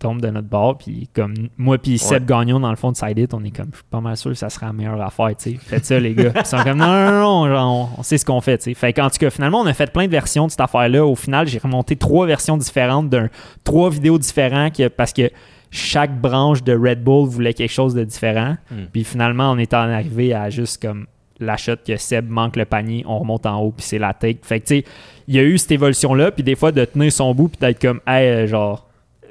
tombe 0.00 0.20
de 0.20 0.28
notre 0.28 0.48
bord, 0.48 0.78
puis 0.78 1.08
comme 1.14 1.34
moi 1.56 1.78
puis 1.78 1.98
Seb 1.98 2.26
Gagnon, 2.26 2.58
dans 2.58 2.70
le 2.70 2.76
fond 2.76 2.90
de 2.90 2.96
Side 2.96 3.18
It, 3.18 3.34
on 3.34 3.44
est 3.44 3.54
comme, 3.54 3.68
je 3.70 3.76
suis 3.76 3.84
pas 3.88 4.00
mal 4.00 4.16
sûr 4.16 4.30
que 4.30 4.36
ça 4.36 4.50
sera 4.50 4.66
la 4.66 4.72
meilleure 4.72 5.00
affaire, 5.00 5.28
tu 5.36 5.52
sais, 5.52 5.58
faites 5.60 5.84
ça, 5.84 6.00
les 6.00 6.14
gars. 6.14 6.30
Puis 6.30 6.42
ils 6.42 6.46
sont 6.46 6.62
comme, 6.64 6.78
non, 6.78 6.86
non, 6.86 7.10
non, 7.10 7.20
non, 7.20 7.48
genre, 7.48 7.90
on, 7.98 8.02
sait 8.02 8.18
ce 8.18 8.24
qu'on 8.24 8.40
fait, 8.40 8.58
tu 8.58 8.64
sais. 8.64 8.74
Fait 8.74 8.92
qu'en 8.92 9.08
tout 9.10 9.18
cas, 9.18 9.30
finalement, 9.30 9.60
on 9.60 9.66
a 9.66 9.74
fait 9.74 9.92
plein 9.92 10.06
de 10.06 10.10
versions 10.10 10.46
de 10.46 10.50
cette 10.50 10.60
affaire-là. 10.60 11.04
Au 11.04 11.14
final, 11.14 11.46
j'ai 11.46 11.58
remonté 11.58 11.96
trois 11.96 12.26
versions 12.26 12.56
différentes, 12.56 13.08
d'un, 13.10 13.28
trois 13.62 13.90
vidéos 13.90 14.18
différentes, 14.18 14.76
que- 14.76 14.88
parce 14.88 15.12
que 15.12 15.30
chaque 15.70 16.18
branche 16.20 16.64
de 16.64 16.76
Red 16.76 17.04
Bull 17.04 17.28
voulait 17.28 17.54
quelque 17.54 17.72
chose 17.72 17.94
de 17.94 18.02
différent. 18.02 18.56
Hmm. 18.70 18.86
Puis 18.92 19.04
finalement, 19.04 19.52
on 19.52 19.58
est 19.58 19.72
en 19.74 19.88
arrivé 19.88 20.34
à 20.34 20.50
juste 20.50 20.82
comme 20.82 21.06
la 21.38 21.56
shot 21.56 21.76
que 21.86 21.96
Seb 21.96 22.28
manque 22.28 22.56
le 22.56 22.64
panier, 22.64 23.04
on 23.06 23.18
remonte 23.18 23.46
en 23.46 23.60
haut, 23.60 23.70
puis 23.70 23.84
c'est 23.84 23.98
la 23.98 24.12
take. 24.12 24.40
Fait 24.42 24.60
que 24.60 24.66
tu 24.66 24.76
sais, 24.78 24.84
il 25.28 25.36
y 25.36 25.38
a 25.38 25.42
eu 25.42 25.56
cette 25.58 25.72
évolution-là, 25.72 26.32
puis 26.32 26.42
des 26.42 26.54
fois 26.54 26.72
de 26.72 26.84
tenir 26.84 27.12
son 27.12 27.34
bout, 27.34 27.48
puis 27.48 27.58
d'être 27.60 27.80
comme, 27.80 28.00
hey, 28.06 28.28
euh, 28.28 28.46
genre, 28.46 28.89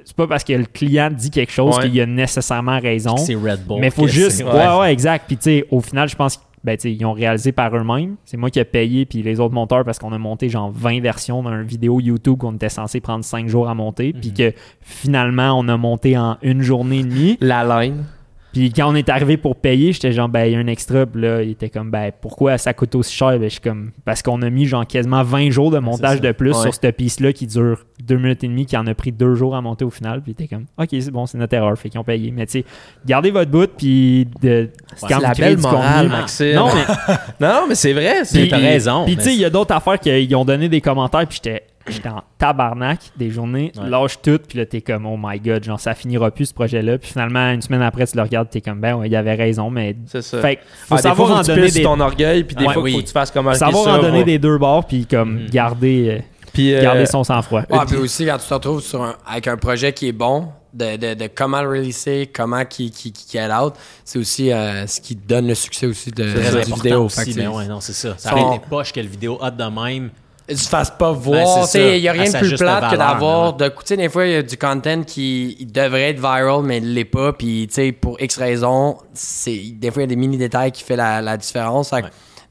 c'est 0.09 0.15
pas 0.15 0.25
parce 0.25 0.43
que 0.43 0.53
le 0.53 0.65
client 0.65 1.11
dit 1.11 1.29
quelque 1.29 1.51
chose 1.51 1.77
Ouais. 1.77 1.87
qu'il 1.87 2.01
a 2.01 2.07
nécessairement 2.07 2.79
raison. 2.79 3.15
C'est 3.15 3.35
Red 3.35 3.63
Bull. 3.67 3.79
Mais 3.79 3.91
faut 3.91 4.05
que 4.05 4.07
juste. 4.07 4.43
Ouais, 4.43 4.79
ouais, 4.79 4.91
exact. 4.91 5.25
Puis, 5.27 5.37
tu 5.37 5.43
sais, 5.43 5.65
au 5.69 5.81
final, 5.81 6.09
je 6.09 6.15
pense 6.15 6.37
qu'ils 6.37 6.45
ben, 6.63 6.75
ils 6.83 7.05
ont 7.05 7.13
réalisé 7.13 7.51
par 7.51 7.75
eux-mêmes. 7.75 8.15
C'est 8.25 8.35
moi 8.35 8.49
qui 8.49 8.57
ai 8.57 8.65
payé, 8.65 9.05
puis 9.05 9.21
les 9.21 9.39
autres 9.39 9.53
monteurs, 9.53 9.85
parce 9.85 9.99
qu'on 9.99 10.11
a 10.11 10.17
monté 10.17 10.49
genre 10.49 10.71
20 10.73 10.99
versions 10.99 11.43
d'un 11.43 11.61
vidéo 11.61 11.99
YouTube 11.99 12.39
qu'on 12.39 12.55
était 12.55 12.69
censé 12.69 12.99
prendre 13.01 13.23
5 13.23 13.47
jours 13.47 13.69
à 13.69 13.75
monter, 13.75 14.13
puis 14.13 14.33
que 14.33 14.51
finalement, 14.81 15.53
on 15.57 15.67
a 15.67 15.77
monté 15.77 16.17
en 16.17 16.37
une 16.41 16.63
journée 16.63 16.99
et 16.99 17.03
demie. 17.03 17.37
La 17.39 17.63
line. 17.83 18.03
Puis 18.51 18.73
quand 18.73 18.91
on 18.91 18.95
est 18.95 19.07
arrivé 19.09 19.37
pour 19.37 19.55
payer, 19.55 19.93
j'étais 19.93 20.11
genre, 20.11 20.27
ben, 20.27 20.45
il 20.45 20.53
y 20.53 20.55
a 20.55 20.59
un 20.59 20.65
extra. 20.67 21.05
Puis 21.05 21.21
là, 21.21 21.43
il 21.43 21.51
était 21.51 21.69
comme, 21.69 21.91
ben, 21.91 22.11
pourquoi 22.19 22.57
ça 22.57 22.73
coûte 22.73 22.95
aussi 22.95 23.13
cher? 23.15 23.31
Ben, 23.37 23.43
je 23.43 23.49
suis 23.49 23.59
comme, 23.61 23.91
parce 24.05 24.23
qu'on 24.23 24.41
a 24.41 24.49
mis 24.49 24.65
genre 24.65 24.87
quasiment 24.87 25.21
20 25.21 25.51
jours 25.51 25.69
de 25.69 25.77
montage 25.79 26.19
de 26.19 26.31
plus 26.31 26.49
Ouais. 26.55 26.61
sur 26.63 26.73
cette 26.73 26.97
piste-là 26.97 27.31
qui 27.31 27.45
dure 27.45 27.85
2 28.03 28.15
minutes 28.17 28.43
et 28.43 28.47
demie, 28.47 28.65
qui 28.65 28.75
en 28.75 28.87
a 28.87 28.93
pris 28.95 29.11
2 29.11 29.35
jours 29.35 29.55
à 29.55 29.61
monter 29.61 29.85
au 29.85 29.91
final. 29.91 30.21
Puis 30.23 30.31
il 30.37 30.43
était 30.43 30.47
comme, 30.55 30.65
ok, 30.79 30.87
c'est 30.91 31.11
bon, 31.11 31.25
c'est 31.27 31.37
notre 31.37 31.53
erreur. 31.53 31.77
Fait 31.77 31.89
qu'ils 31.89 31.99
ont 31.99 32.03
payé. 32.03 32.31
Mais 32.35 32.47
tu 32.47 32.53
sais, 32.59 32.65
gardez 33.05 33.29
votre 33.29 33.51
bout, 33.51 33.69
puis 33.77 34.27
de, 34.41 34.69
quand 35.07 35.19
la 35.19 35.33
belle 35.33 35.55
du 35.57 35.61
morale, 35.61 36.09
contenu-. 36.09 36.53
Non, 36.55 36.69
mais 36.73 37.15
Non, 37.47 37.65
mais 37.69 37.75
c'est 37.75 37.93
vrai. 37.93 38.23
t'as 38.49 38.57
raison, 38.57 39.05
Puis 39.05 39.15
tu 39.17 39.23
sais, 39.23 39.33
il 39.33 39.39
y 39.39 39.45
a 39.45 39.49
d'autres 39.51 39.75
affaires 39.75 39.99
qu'ils 39.99 40.35
ont 40.35 40.45
donné 40.45 40.69
des 40.69 40.81
commentaires, 40.81 41.27
puis 41.27 41.39
j'étais 41.43 41.63
j'étais 41.91 42.09
en 42.09 42.23
tabarnak 42.37 42.99
des 43.17 43.29
journées, 43.29 43.71
Ouais. 43.77 43.89
lâche 43.89 44.21
tout, 44.21 44.39
puis 44.47 44.57
là 44.57 44.65
t'es 44.65 44.81
comme 44.81 45.05
oh 45.05 45.17
my 45.21 45.39
god, 45.39 45.63
genre 45.63 45.79
ça 45.79 45.93
finira 45.93 46.31
plus 46.31 46.47
ce 46.47 46.53
projet-là, 46.53 46.97
puis 46.97 47.09
finalement 47.11 47.51
une 47.51 47.61
semaine 47.61 47.81
après 47.81 48.05
tu 48.07 48.15
le 48.17 48.23
regardes, 48.23 48.49
t'es 48.49 48.61
comme 48.61 48.79
ben 48.79 48.95
ouais, 48.95 49.07
il 49.09 49.15
avait 49.15 49.35
raison, 49.35 49.69
mais 49.69 49.95
C'est 50.07 50.21
ça. 50.21 50.41
fait 50.41 50.59
faut 50.87 50.95
Ah, 50.95 50.97
des 50.97 51.01
savoir 51.03 51.15
fois, 51.29 51.43
faut 51.43 51.51
en 51.51 51.55
donner 51.55 51.71
des 51.71 51.83
ton 51.83 51.99
orgueil, 51.99 52.43
puis 52.43 52.55
des 52.55 52.65
Ouais, 52.65 52.73
fois, 52.73 52.81
il 52.81 52.85
oui. 52.85 52.91
faut 52.93 52.99
que 53.01 53.05
tu 53.07 53.11
fasses 53.13 53.31
comme 53.31 53.47
un 53.47 53.53
savoir 53.53 53.99
en 53.99 54.01
donner 54.01 54.23
des 54.23 54.39
deux 54.39 54.57
bords, 54.57 54.85
puis 54.85 55.05
comme 55.05 55.43
Mhm. 55.43 55.49
garder 55.49 56.09
euh, 56.09 56.21
Puis, 56.53 56.73
euh, 56.73 56.81
garder 56.81 57.05
son 57.05 57.23
sang-froid. 57.23 57.61
Ah, 57.71 57.85
puis 57.87 57.97
aussi, 57.97 58.25
quand 58.25 58.37
tu 58.39 58.47
te 58.47 58.53
retrouves 58.53 58.81
sur 58.81 59.03
un- 59.03 59.15
avec 59.27 59.47
un 59.47 59.55
projet 59.57 59.93
qui 59.93 60.07
est 60.07 60.11
bon, 60.13 60.47
de, 60.73 60.97
de, 60.97 61.13
de 61.15 61.27
comment 61.33 61.61
le 61.63 61.69
releaser, 61.69 62.27
comment 62.27 62.63
qui 62.65 62.91
qui, 62.91 63.11
qui, 63.11 63.37
out, 63.39 63.73
c'est 64.05 64.19
aussi 64.19 64.51
euh, 64.51 64.85
ce 64.85 64.99
qui 65.01 65.15
te 65.15 65.27
donne 65.27 65.47
le 65.47 65.55
succès 65.55 65.87
aussi 65.87 66.11
de, 66.11 66.23
la 66.23 66.61
vidéo. 66.61 67.05
aussi, 67.05 67.33
ben 67.33 67.43
c'est- 67.43 67.47
ouais, 67.47 67.67
non, 67.67 67.79
c'est 67.79 67.93
ça. 67.93 68.13
Ça 68.17 68.33
aurait 68.35 68.55
été 68.55 68.65
poche 68.69 68.91
que 68.93 68.99
le 68.99 69.07
vidéo 69.07 69.37
hot 69.41 69.49
de 69.51 69.63
même. 69.63 70.09
Tu 70.49 70.55
te 70.55 70.69
fasses 70.69 70.91
pas 70.91 71.11
Ben, 71.13 71.19
voir. 71.19 71.67
Il 71.75 72.01
n'y 72.01 72.07
a 72.07 72.11
rien 72.11 72.31
de 72.31 72.37
plus 72.37 72.55
plate 72.55 72.91
que 72.91 72.95
d'avoir. 72.97 73.53
de 73.53 73.67
Tu 73.67 73.73
sais, 73.85 73.97
des 73.97 74.09
fois, 74.09 74.25
il 74.25 74.31
y 74.33 74.35
a 74.35 74.41
du 74.43 74.57
content 74.57 75.03
qui 75.03 75.67
devrait 75.71 76.09
être 76.09 76.17
viral, 76.19 76.63
mais 76.63 76.77
il 76.77 76.93
l'est 76.93 77.05
pas. 77.05 77.33
Puis, 77.33 77.67
tu 77.67 77.75
sais, 77.75 77.91
pour 77.91 78.19
X 78.21 78.37
raisons, 78.37 78.97
des 79.45 79.91
fois, 79.91 80.01
il 80.01 80.03
y 80.03 80.03
a 80.03 80.07
des 80.07 80.15
mini-détails 80.15 80.71
qui 80.71 80.83
font 80.83 80.95
la, 80.95 81.21
la 81.21 81.37
différence. 81.37 81.91
Ouais. 81.91 82.03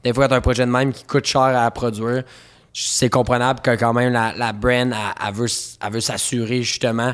Des 0.03 0.13
fois, 0.13 0.27
tu 0.27 0.33
as 0.33 0.37
un 0.37 0.41
projet 0.41 0.65
de 0.65 0.71
même 0.71 0.93
qui 0.93 1.03
coûte 1.03 1.25
cher 1.25 1.41
à 1.41 1.69
produire. 1.71 2.23
C'est 2.73 3.09
comprenable 3.09 3.59
que 3.61 3.71
quand 3.75 3.93
même 3.93 4.13
la, 4.13 4.31
la 4.37 4.53
brand, 4.53 4.91
elle, 4.93 5.27
elle 5.27 5.33
veut, 5.33 5.47
elle 5.85 5.91
veut 5.93 5.99
s'assurer 6.01 6.61
justement 6.61 7.13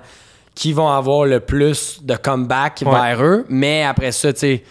qu'ils 0.53 0.75
vont 0.75 0.89
avoir 0.89 1.25
le 1.25 1.39
plus 1.39 1.99
de 2.03 2.15
comeback 2.15 2.83
Ouais. 2.85 2.91
vers 2.91 3.23
eux. 3.23 3.45
Mais 3.49 3.83
après 3.83 4.11
ça, 4.11 4.31
tu 4.33 4.39
sais, 4.39 4.63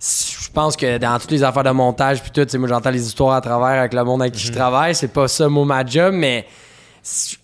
je 0.00 0.50
pense 0.52 0.76
que 0.76 0.98
dans 0.98 1.18
toutes 1.18 1.30
les 1.32 1.42
affaires 1.42 1.64
de 1.64 1.70
montage 1.70 2.22
puis 2.22 2.30
tout, 2.30 2.44
tu 2.44 2.50
sais, 2.52 2.58
moi 2.58 2.68
j'entends 2.68 2.90
les 2.90 3.04
histoires 3.06 3.34
à 3.34 3.40
travers 3.40 3.80
avec 3.80 3.92
le 3.92 4.04
monde 4.04 4.22
avec 4.22 4.34
qui 4.34 4.46
Mhm. 4.46 4.52
je 4.52 4.56
travaille, 4.58 4.94
c'est 4.94 5.08
pas 5.12 5.26
ça 5.28 5.48
moi 5.48 5.64
ma 5.64 5.84
job, 5.84 6.14
mais 6.14 6.46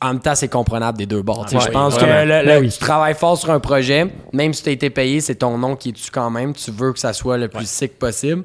en 0.00 0.08
même 0.08 0.20
temps 0.20 0.34
c'est 0.34 0.48
comprenable 0.48 0.98
des 0.98 1.06
deux 1.06 1.22
bords. 1.22 1.46
Ouais, 1.52 1.60
je 1.60 1.68
pense 1.70 1.96
que 1.96 2.04
le- 2.04 2.24
le- 2.24 2.46
Ben 2.46 2.60
oui. 2.60 2.68
tu 2.70 2.78
travailles 2.78 3.14
fort 3.14 3.36
sur 3.38 3.50
un 3.50 3.60
projet, 3.60 4.06
même 4.32 4.52
si 4.52 4.62
tu 4.62 4.68
as 4.68 4.72
été 4.72 4.90
payé, 4.90 5.20
c'est 5.20 5.34
ton 5.36 5.56
nom 5.58 5.74
qui 5.74 5.88
est 5.88 5.92
dessus 5.92 6.10
quand 6.12 6.30
même, 6.30 6.52
tu 6.54 6.70
veux 6.70 6.92
que 6.92 6.98
ça 6.98 7.12
soit 7.12 7.38
le 7.38 7.48
plus 7.48 7.68
sick 7.68 7.98
possible, 7.98 8.44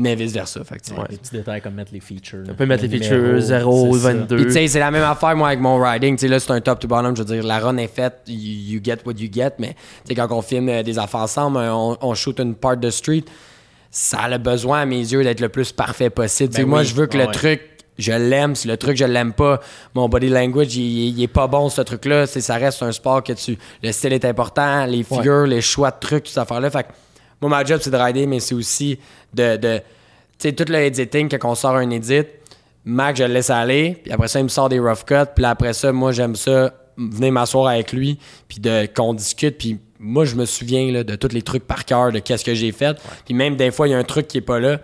mais 0.00 0.14
vice 0.14 0.32
versa. 0.32 0.64
Fait 0.64 0.76
que, 0.78 0.82
tu 0.84 0.94
sais. 0.94 1.00
Des 1.08 1.16
petits 1.16 1.30
détails 1.32 1.60
comme 1.60 1.74
mettre 1.74 1.92
les 1.92 2.00
features. 2.00 2.44
On 2.48 2.54
peut 2.54 2.66
mettre 2.66 2.82
les 2.84 2.88
features 2.88 3.40
0, 3.40 3.92
22. 3.92 4.36
Puis 4.36 4.44
tu 4.46 4.52
sais, 4.52 4.66
c'est 4.68 4.78
la 4.80 4.90
même 4.90 5.04
affaire 5.04 5.36
moi 5.36 5.48
avec 5.48 5.60
mon 5.60 5.78
riding. 5.80 6.16
Tu 6.16 6.22
sais, 6.22 6.28
là, 6.28 6.40
c'est 6.40 6.50
un 6.50 6.60
top 6.60 6.80
to 6.80 6.88
bottom. 6.88 7.14
Je 7.16 7.22
veux 7.22 7.34
dire, 7.34 7.44
la 7.44 7.58
run 7.60 7.76
est 7.76 7.86
faite, 7.86 8.22
you, 8.26 8.74
you 8.76 8.80
get 8.82 8.98
what 9.06 9.12
you 9.18 9.28
get. 9.32 9.52
Mais 9.58 9.74
tu 9.74 9.76
sais, 10.08 10.14
quand 10.14 10.28
on 10.32 10.42
filme 10.42 10.68
euh, 10.68 10.82
des 10.82 10.98
affaires 10.98 11.20
ensemble, 11.20 11.58
on, 11.58 11.96
on 12.00 12.14
shoot 12.14 12.38
une 12.40 12.54
part 12.54 12.76
de 12.76 12.90
street, 12.90 13.24
ça 13.90 14.20
a 14.20 14.28
le 14.28 14.38
besoin 14.38 14.80
à 14.80 14.86
mes 14.86 14.98
yeux 15.00 15.22
d'être 15.22 15.40
le 15.40 15.48
plus 15.48 15.72
parfait 15.72 16.10
possible. 16.10 16.50
Tu 16.50 16.56
sais, 16.56 16.62
Ben 16.62 16.68
moi, 16.68 16.80
oui. 16.80 16.86
je 16.86 16.94
veux 16.94 17.06
que 17.06 17.18
le 17.18 17.26
ouais. 17.26 17.32
truc 17.32 17.62
je 17.98 18.12
l'aime. 18.12 18.54
Si 18.54 18.66
le 18.66 18.78
truc, 18.78 18.96
je 18.96 19.04
l'aime 19.04 19.34
pas, 19.34 19.60
mon 19.94 20.08
body 20.08 20.30
language, 20.30 20.74
il, 20.74 21.10
il 21.18 21.22
est 21.22 21.28
pas 21.28 21.46
bon, 21.48 21.68
ce 21.68 21.82
truc-là. 21.82 22.26
C'est- 22.26 22.40
Ça 22.40 22.54
reste 22.54 22.82
un 22.82 22.92
sport 22.92 23.22
que 23.22 23.34
tu. 23.34 23.58
Le 23.82 23.92
style 23.92 24.14
est 24.14 24.24
important, 24.24 24.86
les 24.86 25.02
figures, 25.02 25.44
les 25.46 25.60
choix 25.60 25.90
de 25.90 25.96
trucs, 26.00 26.24
toutes 26.24 26.32
ces 26.32 26.38
affaires-là. 26.40 26.70
Fait 26.70 26.84
que 26.84 26.88
moi, 27.40 27.50
ma 27.50 27.64
job, 27.64 27.80
c'est 27.82 27.90
de 27.90 27.96
rider, 27.96 28.26
mais 28.26 28.40
c'est 28.40 28.54
aussi 28.54 28.98
de. 29.34 29.56
de 29.56 29.78
tu 30.38 30.48
sais, 30.48 30.52
tout 30.52 30.64
le 30.68 30.78
editing, 30.78 31.28
quand 31.28 31.50
on 31.50 31.54
sort 31.54 31.76
un 31.76 31.90
edit, 31.90 32.24
Mac, 32.84 33.16
je 33.16 33.24
le 33.24 33.34
laisse 33.34 33.50
aller, 33.50 33.98
puis 34.02 34.12
après 34.12 34.28
ça, 34.28 34.40
il 34.40 34.44
me 34.44 34.48
sort 34.48 34.68
des 34.68 34.78
rough 34.78 35.04
cuts, 35.06 35.30
puis 35.34 35.44
après 35.44 35.74
ça, 35.74 35.92
moi, 35.92 36.12
j'aime 36.12 36.34
ça, 36.34 36.72
venir 36.96 37.32
m'asseoir 37.32 37.66
avec 37.66 37.92
lui, 37.92 38.18
puis 38.48 38.58
de 38.58 38.86
qu'on 38.86 39.12
discute, 39.12 39.58
puis 39.58 39.78
moi, 39.98 40.24
je 40.24 40.34
me 40.34 40.46
souviens 40.46 40.90
là, 40.90 41.04
de 41.04 41.14
tous 41.14 41.32
les 41.32 41.42
trucs 41.42 41.66
par 41.66 41.84
cœur, 41.84 42.10
de 42.10 42.20
qu'est-ce 42.20 42.44
que 42.44 42.54
j'ai 42.54 42.72
fait, 42.72 42.96
puis 43.26 43.34
même 43.34 43.56
des 43.56 43.70
fois, 43.70 43.86
il 43.86 43.90
y 43.90 43.94
a 43.94 43.98
un 43.98 44.04
truc 44.04 44.28
qui 44.28 44.38
est 44.38 44.42
pas 44.42 44.58
là, 44.58 44.80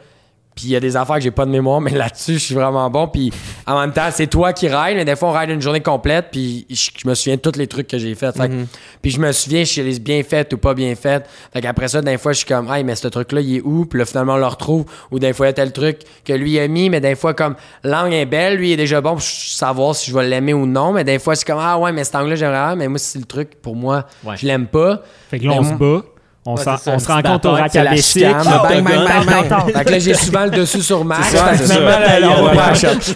puis 0.56 0.64
il 0.64 0.70
y 0.70 0.76
a 0.76 0.80
des 0.80 0.96
affaires 0.96 1.16
que 1.16 1.20
j'ai 1.20 1.30
pas 1.30 1.44
de 1.44 1.50
mémoire, 1.50 1.80
mais 1.82 1.90
là-dessus, 1.92 2.32
je 2.34 2.38
suis 2.46 2.54
vraiment 2.54 2.88
bon. 2.90 3.06
Puis 3.06 3.30
en 3.66 3.78
même 3.78 3.92
temps, 3.92 4.08
c'est 4.10 4.26
toi 4.26 4.52
qui 4.54 4.66
ride, 4.68 4.96
mais 4.96 5.04
des 5.04 5.14
fois, 5.14 5.28
on 5.28 5.32
ride 5.32 5.50
une 5.50 5.60
journée 5.60 5.82
complète, 5.82 6.28
puis 6.32 6.66
je, 6.70 6.90
je 6.98 7.06
me 7.06 7.14
souviens 7.14 7.36
de 7.36 7.40
tous 7.42 7.58
les 7.58 7.66
trucs 7.66 7.86
que 7.88 7.98
j'ai 7.98 8.14
fait. 8.14 8.34
Fait 8.34 8.48
que- 8.48 8.64
Puis 9.02 9.10
je 9.10 9.20
me 9.20 9.30
souviens, 9.32 9.64
je 9.64 9.82
les 9.82 9.98
bien 9.98 10.22
faites 10.22 10.52
ou 10.54 10.58
pas 10.58 10.72
bien 10.72 10.94
faites. 10.96 11.28
Fait 11.52 11.60
qu'après 11.60 11.88
ça, 11.88 12.00
des 12.00 12.16
fois, 12.16 12.32
je 12.32 12.38
suis 12.38 12.46
comme, 12.46 12.72
hey, 12.72 12.82
mais 12.84 12.96
ce 12.96 13.06
truc-là, 13.08 13.40
il 13.42 13.56
est 13.56 13.60
où? 13.62 13.84
Puis 13.84 13.98
là, 13.98 14.06
finalement, 14.06 14.32
on 14.34 14.38
le 14.38 14.46
retrouve. 14.46 14.86
Ou 15.10 15.18
des 15.18 15.34
fois, 15.34 15.46
il 15.46 15.48
y 15.48 15.50
a 15.50 15.52
tel 15.52 15.72
truc 15.72 15.98
que 16.24 16.32
lui 16.32 16.58
a 16.58 16.66
mis, 16.68 16.88
mais 16.88 17.00
des 17.02 17.14
fois, 17.16 17.34
comme, 17.34 17.54
l'angle 17.84 18.14
est 18.14 18.24
belle, 18.26 18.56
lui 18.56 18.70
il 18.70 18.72
est 18.72 18.76
déjà 18.78 19.02
bon 19.02 19.10
pour 19.12 19.22
savoir 19.22 19.94
si 19.94 20.10
je 20.10 20.16
vais 20.16 20.26
l'aimer 20.26 20.54
ou 20.54 20.64
non. 20.64 20.92
Mais 20.92 21.04
des 21.04 21.18
fois, 21.18 21.34
c'est 21.36 21.46
comme, 21.46 21.60
ah 21.60 21.78
ouais, 21.78 21.92
mais 21.92 22.02
cet 22.04 22.14
angle-là, 22.14 22.36
j'aimerais, 22.36 22.76
mais 22.76 22.88
moi, 22.88 22.98
c'est 22.98 23.18
le 23.18 23.26
truc, 23.26 23.60
pour 23.60 23.76
moi, 23.76 24.06
Ouais. 24.24 24.36
je 24.38 24.46
l'aime 24.46 24.66
pas. 24.68 25.02
Fait 25.30 25.38
que 25.38 25.44
là, 25.44 25.52
on 25.58 25.62
se 25.64 25.74
bat. 25.74 26.02
On, 26.46 26.54
Ouais, 26.54 26.62
ça, 26.62 26.76
se 26.76 26.90
petite 26.90 27.06
rencontre 27.08 27.48
au 27.48 27.52
bataille, 27.52 27.62
rack 27.62 27.72
c'est 27.72 27.78
à 27.80 27.84
la 27.84 27.90
Bessic. 27.90 28.22
chicane, 28.22 28.44
là, 28.44 28.62
bang, 28.62 28.84
bang, 28.84 28.84
bang, 28.84 29.06
bang, 29.06 29.26
bang, 29.26 29.48
bang. 29.48 29.72
Fait 29.76 29.84
que 29.84 29.90
là, 29.90 29.98
j'ai 29.98 30.14
souvent 30.14 30.44
le 30.44 30.50
dessus 30.50 30.80
sur 30.82 31.04
shot. 32.74 33.12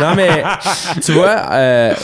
Non, 0.00 0.14
mais 0.14 0.42
tu 1.02 1.12
vois, 1.12 1.42
euh, 1.50 1.94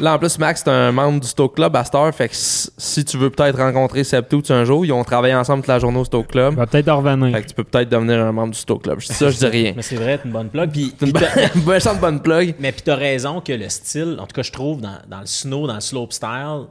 là 0.00 0.14
en 0.14 0.18
plus, 0.18 0.38
Max, 0.38 0.62
c'est 0.64 0.70
un 0.70 0.92
membre 0.92 1.20
du 1.20 1.26
Stoke 1.26 1.56
Club 1.56 1.74
à 1.76 1.84
cette 1.84 1.94
heure. 1.94 2.14
Fait 2.14 2.28
que 2.28 2.34
si 2.36 3.04
tu 3.04 3.16
veux 3.18 3.30
peut-être 3.30 3.58
rencontrer 3.58 4.04
Septouts 4.04 4.42
un 4.50 4.64
jour, 4.64 4.84
ils 4.86 4.92
ont 4.92 5.04
travaillé 5.04 5.34
ensemble 5.34 5.62
toute 5.62 5.68
la 5.68 5.78
journée 5.78 5.98
au 5.98 6.04
Stoke 6.04 6.28
Club. 6.28 6.54
Il 6.54 6.58
va 6.58 6.66
peut-être 6.66 6.88
en 6.88 6.98
revenir. 6.98 7.34
Fait 7.34 7.42
que 7.42 7.48
tu 7.48 7.54
peux 7.54 7.64
peut-être 7.64 7.88
devenir 7.88 8.20
un 8.20 8.32
membre 8.32 8.52
du 8.52 8.58
Stoke 8.58 8.82
Club. 8.82 9.00
Je 9.00 9.08
dis 9.08 9.14
ça, 9.14 9.30
je 9.30 9.36
dis 9.36 9.46
rien. 9.46 9.72
Mais 9.74 9.82
c'est 9.82 9.96
vrai, 9.96 10.18
c'est 10.22 10.28
une 10.28 10.32
bonne 10.32 10.48
plug. 10.48 10.70
Puis, 10.70 10.94
C'est 10.98 11.06
une 11.56 11.60
bonne 11.62 11.80
bonne 12.00 12.20
plug. 12.22 12.54
mais 12.58 12.72
puis 12.72 12.82
t'as 12.82 12.94
raison 12.96 13.40
que 13.40 13.52
le 13.52 13.68
style, 13.68 14.16
en 14.20 14.26
tout 14.26 14.34
cas, 14.34 14.42
je 14.42 14.52
trouve, 14.52 14.80
dans, 14.80 14.98
dans 15.08 15.20
le 15.20 15.26
snow, 15.26 15.66
dans 15.66 15.74
le 15.74 15.80
slope 15.80 16.12
style, 16.12 16.66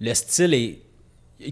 le 0.00 0.14
style 0.14 0.54
est. 0.54 0.78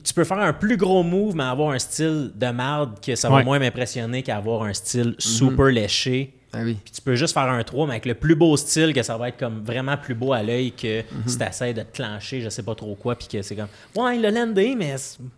Tu 0.04 0.14
peux 0.14 0.24
faire 0.24 0.38
un 0.38 0.52
plus 0.52 0.76
gros 0.76 1.02
move, 1.02 1.34
mais 1.36 1.44
avoir 1.44 1.70
un 1.72 1.78
style 1.78 2.30
de 2.34 2.46
marde 2.50 3.00
que 3.04 3.14
ça 3.14 3.28
va 3.28 3.36
Ouais. 3.36 3.44
moins 3.44 3.58
m'impressionner 3.58 4.22
qu'avoir 4.22 4.62
un 4.62 4.72
style 4.72 5.14
super 5.18 5.66
léché. 5.66 6.32
Ah 6.54 6.58
oui. 6.64 6.76
Puis 6.84 6.92
tu 6.92 7.00
peux 7.00 7.14
juste 7.14 7.32
faire 7.32 7.44
un 7.48 7.62
3, 7.64 7.86
mais 7.86 7.92
avec 7.94 8.04
le 8.04 8.12
plus 8.14 8.34
beau 8.34 8.54
style, 8.58 8.92
que 8.92 9.02
ça 9.02 9.16
va 9.16 9.28
être 9.30 9.38
comme 9.38 9.62
vraiment 9.64 9.96
plus 9.96 10.14
beau 10.14 10.34
à 10.34 10.42
l'œil 10.42 10.72
que 10.72 11.02
si 11.26 11.38
t'essaies 11.38 11.72
de 11.72 11.80
te 11.80 11.96
clencher, 11.96 12.42
je 12.42 12.50
sais 12.50 12.62
pas 12.62 12.74
trop 12.74 12.94
quoi, 12.94 13.14
puis 13.14 13.26
que 13.26 13.40
c'est 13.40 13.56
comme, 13.56 13.68
ouais, 13.96 14.16
il 14.16 14.20
l'a 14.22 14.30
landé, 14.30 14.74
mais 14.76 14.94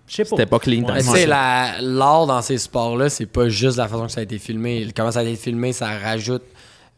je 0.09 0.12
sais 0.14 0.24
pas. 0.24 0.31
C'était 0.31 0.47
pas 0.47 0.59
clean, 0.59 0.82
Ouais, 0.82 1.01
tu 1.02 1.26
la- 1.28 1.81
l'art 1.81 2.26
dans 2.26 2.43
ces 2.43 2.59
sports-là, 2.59 3.09
c'est 3.10 3.26
pas 3.26 3.48
juste 3.48 3.76
la 3.76 3.86
façon 3.86 4.06
que 4.06 4.12
ça 4.12 4.20
a 4.20 4.22
été 4.24 4.39
filmé. 4.40 4.89
Comment 4.97 5.12
ça 5.12 5.20
a 5.20 5.22
été 5.22 5.36
filmé, 5.36 5.72
ça 5.72 5.86
rajoute 5.98 6.43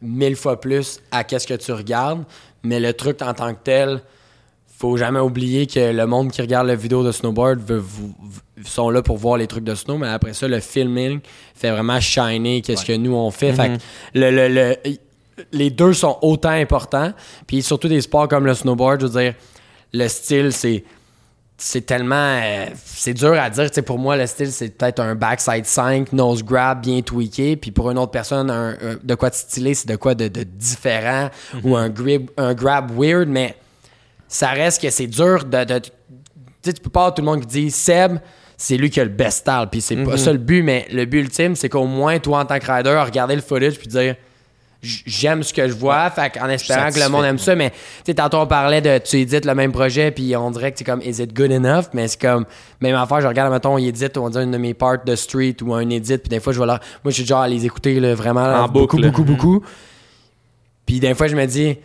mille 0.01 0.35
fois 0.35 0.59
plus 0.59 0.99
à 1.11 1.23
qu'est-ce 1.23 1.45
que 1.45 1.53
tu 1.53 1.71
regardes. 1.71 2.23
Mais 2.63 2.79
le 2.79 2.93
truc 2.93 3.21
en 3.21 3.35
tant 3.35 3.53
que 3.53 3.59
tel, 3.63 3.99
faut 4.77 4.95
jamais 4.97 5.19
oublier 5.19 5.65
que 5.65 5.91
le 5.91 6.05
monde 6.05 6.31
qui 6.31 6.39
regarde 6.41 6.67
la 6.67 6.75
vidéo 6.75 7.03
de 7.03 7.11
snowboard 7.11 7.59
veut- 7.59 7.77
vous- 7.77 8.13
sont 8.63 8.89
là 8.89 9.01
pour 9.01 9.17
voir 9.17 9.37
les 9.37 9.47
trucs 9.47 9.63
de 9.63 9.73
snow, 9.75 9.97
mais 9.97 10.07
après 10.07 10.33
ça, 10.33 10.47
le 10.47 10.59
filming 10.59 11.19
fait 11.55 11.71
vraiment 11.71 11.99
shiner 11.99 12.61
qu'est-ce 12.61 12.85
que 12.85 12.93
nous 12.95 13.13
on 13.15 13.31
fait. 13.31 13.53
Fait 13.53 13.69
que 13.69 14.19
le, 14.19 14.29
le- 14.31 14.47
le- 14.49 14.75
les 15.51 15.69
deux 15.69 15.93
sont 15.93 16.17
autant 16.21 16.49
importants. 16.49 17.11
Puis 17.45 17.61
surtout 17.61 17.87
des 17.87 18.01
sports 18.01 18.27
comme 18.27 18.45
le 18.45 18.53
snowboard, 18.53 19.01
je 19.01 19.05
veux 19.07 19.21
dire, 19.21 19.33
le 19.93 20.07
style, 20.07 20.51
c'est 20.51 20.83
c'est 21.59 21.81
tellement. 21.87 22.15
euh, 22.43 22.65
c'est 22.85 23.15
dur 23.15 23.33
à 23.33 23.49
dire. 23.49 23.69
Pour 23.83 23.97
moi, 23.97 24.15
le 24.15 24.27
style, 24.27 24.51
c'est 24.51 24.69
peut-être 24.77 24.99
un 24.99 25.15
backside 25.15 25.65
5, 25.65 26.13
nose 26.13 26.43
grab 26.43 26.81
bien 26.83 27.01
tweaké. 27.01 27.55
Puis 27.55 27.71
pour 27.71 27.89
une 27.89 27.97
autre 27.97 28.11
personne, 28.11 28.51
un- 28.51 28.73
un- 28.73 28.97
de 29.03 29.15
quoi 29.15 29.31
de 29.31 29.35
stylé, 29.35 29.73
c'est 29.73 29.87
de 29.89 29.95
quoi 29.95 30.13
de, 30.13 30.27
de 30.27 30.43
différent. 30.43 31.29
Ou 31.63 31.75
un, 31.75 31.91
un 32.37 32.53
grab 32.53 32.91
weird. 32.95 33.27
Mais 33.27 33.55
ça 34.27 34.49
reste 34.49 34.81
que 34.81 34.89
c'est 34.89 35.07
dur 35.07 35.43
de. 35.45 35.63
de- 35.63 35.79
tu 35.79 35.89
sais, 36.63 36.73
tu 36.73 36.81
peux 36.81 36.89
pas 36.89 37.01
avoir 37.01 37.13
tout 37.13 37.21
le 37.21 37.27
monde 37.27 37.41
qui 37.41 37.47
dit 37.47 37.71
Seb, 37.71 38.17
c'est 38.57 38.75
lui 38.77 38.89
qui 38.89 38.99
a 38.99 39.03
le 39.03 39.09
best 39.09 39.39
style. 39.39 39.67
Puis 39.71 39.81
c'est 39.81 39.95
pas 40.03 40.17
ça 40.17 40.31
le 40.31 40.37
but, 40.39 40.63
mais 40.63 40.85
le 40.91 41.05
but 41.05 41.19
ultime, 41.19 41.55
c'est 41.55 41.69
qu'au 41.69 41.85
moins, 41.85 42.19
toi, 42.19 42.39
en 42.39 42.45
tant 42.45 42.59
que 42.59 42.71
rider, 42.71 43.01
regarder 43.05 43.35
le 43.35 43.41
footage 43.41 43.77
puis 43.77 43.87
dire 43.87 44.15
j'aime 44.81 45.41
ce 45.41 45.53
que 45.53 45.67
je 45.67 45.73
vois, 45.73 46.09
fait 46.11 46.39
en 46.39 46.47
espérant 46.49 46.91
que 46.91 46.99
le 46.99 47.09
monde 47.09 47.25
aime 47.25 47.39
ça, 47.39 47.55
mais 47.55 47.71
tu 47.71 47.75
sais, 48.05 48.13
tantôt 48.13 48.37
on 48.37 48.45
parlait 48.47 48.79
de 48.79 48.99
tu 48.99 49.17
édites 49.17 49.43
le 49.43 49.55
même 49.55 49.71
projet, 49.71 50.11
puis 50.11 50.35
on 50.35 50.51
dirait 50.51 50.71
que 50.71 50.77
c'est 50.77 50.83
comme 50.83 51.01
is 51.01 51.19
it 51.21 51.33
good 51.35 51.51
enough, 51.51 51.85
mais 51.93 52.07
c'est 52.07 52.21
comme 52.21 52.45
même 52.79 52.95
affaire, 52.95 53.19
je 53.19 53.27
regarde, 53.27 53.51
mettons, 53.51 53.79
il 53.79 53.87
édite, 53.87 54.17
on 54.17 54.29
dit 54.29 54.37
une 54.37 54.51
de 54.51 54.57
mes 54.57 54.75
parts 54.75 55.03
de 55.03 55.15
street 55.15 55.55
ou 55.63 55.73
un 55.73 55.89
edit, 55.89 56.19
puis 56.19 56.29
des 56.29 56.39
fois 56.39 56.53
je 56.53 56.59
vais 56.59 56.67
là, 56.67 56.79
moi 57.03 57.09
je 57.09 57.15
suis 57.15 57.25
genre 57.25 57.41
à 57.41 57.47
les 57.47 57.65
écouter 57.65 57.99
là, 57.99 58.13
vraiment 58.13 58.45
là, 58.47 58.63
En 58.63 58.67
beaucoup, 58.67 58.97
boucle. 58.97 59.09
beaucoup, 59.09 59.23
beaucoup, 59.23 59.63
puis 60.85 60.99
des 60.99 61.15
fois 61.15 61.27
je 61.27 61.35
me 61.35 61.45
dis 61.47 61.75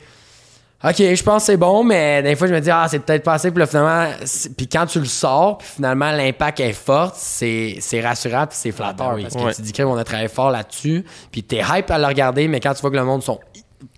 Ok, 0.84 0.96
je 0.98 1.22
pense 1.22 1.42
que 1.42 1.46
c'est 1.52 1.56
bon, 1.56 1.84
mais 1.84 2.22
des 2.24 2.34
fois 2.34 2.48
je 2.48 2.54
me 2.54 2.60
dis 2.60 2.70
ah 2.70 2.86
c'est 2.88 2.98
peut-être 2.98 3.22
pas 3.22 3.34
assez, 3.34 3.50
puis 3.52 3.60
là, 3.60 3.66
finalement, 3.68 4.12
c'est- 4.24 4.56
puis 4.56 4.66
quand 4.66 4.84
tu 4.86 4.98
le 4.98 5.04
sors, 5.04 5.58
puis 5.58 5.68
finalement 5.76 6.10
l'impact 6.10 6.58
est 6.58 6.72
fort, 6.72 7.12
c'est 7.14 7.76
c'est 7.78 8.00
rassurant, 8.00 8.46
puis 8.48 8.58
c'est 8.60 8.72
flatteur, 8.72 9.10
ben 9.10 9.14
oui. 9.14 9.22
parce 9.22 9.36
que 9.36 9.40
Ouais. 9.42 9.54
tu 9.54 9.62
dis 9.62 9.72
qu'on 9.72 9.96
a 9.96 10.02
travaillé 10.02 10.28
fort 10.28 10.50
là-dessus, 10.50 11.04
puis 11.30 11.44
t'es 11.44 11.60
hype 11.60 11.88
à 11.90 11.98
le 11.98 12.06
regarder, 12.06 12.48
mais 12.48 12.58
quand 12.58 12.74
tu 12.74 12.80
vois 12.80 12.90
que 12.90 12.96
le 12.96 13.04
monde 13.04 13.22
sont 13.22 13.38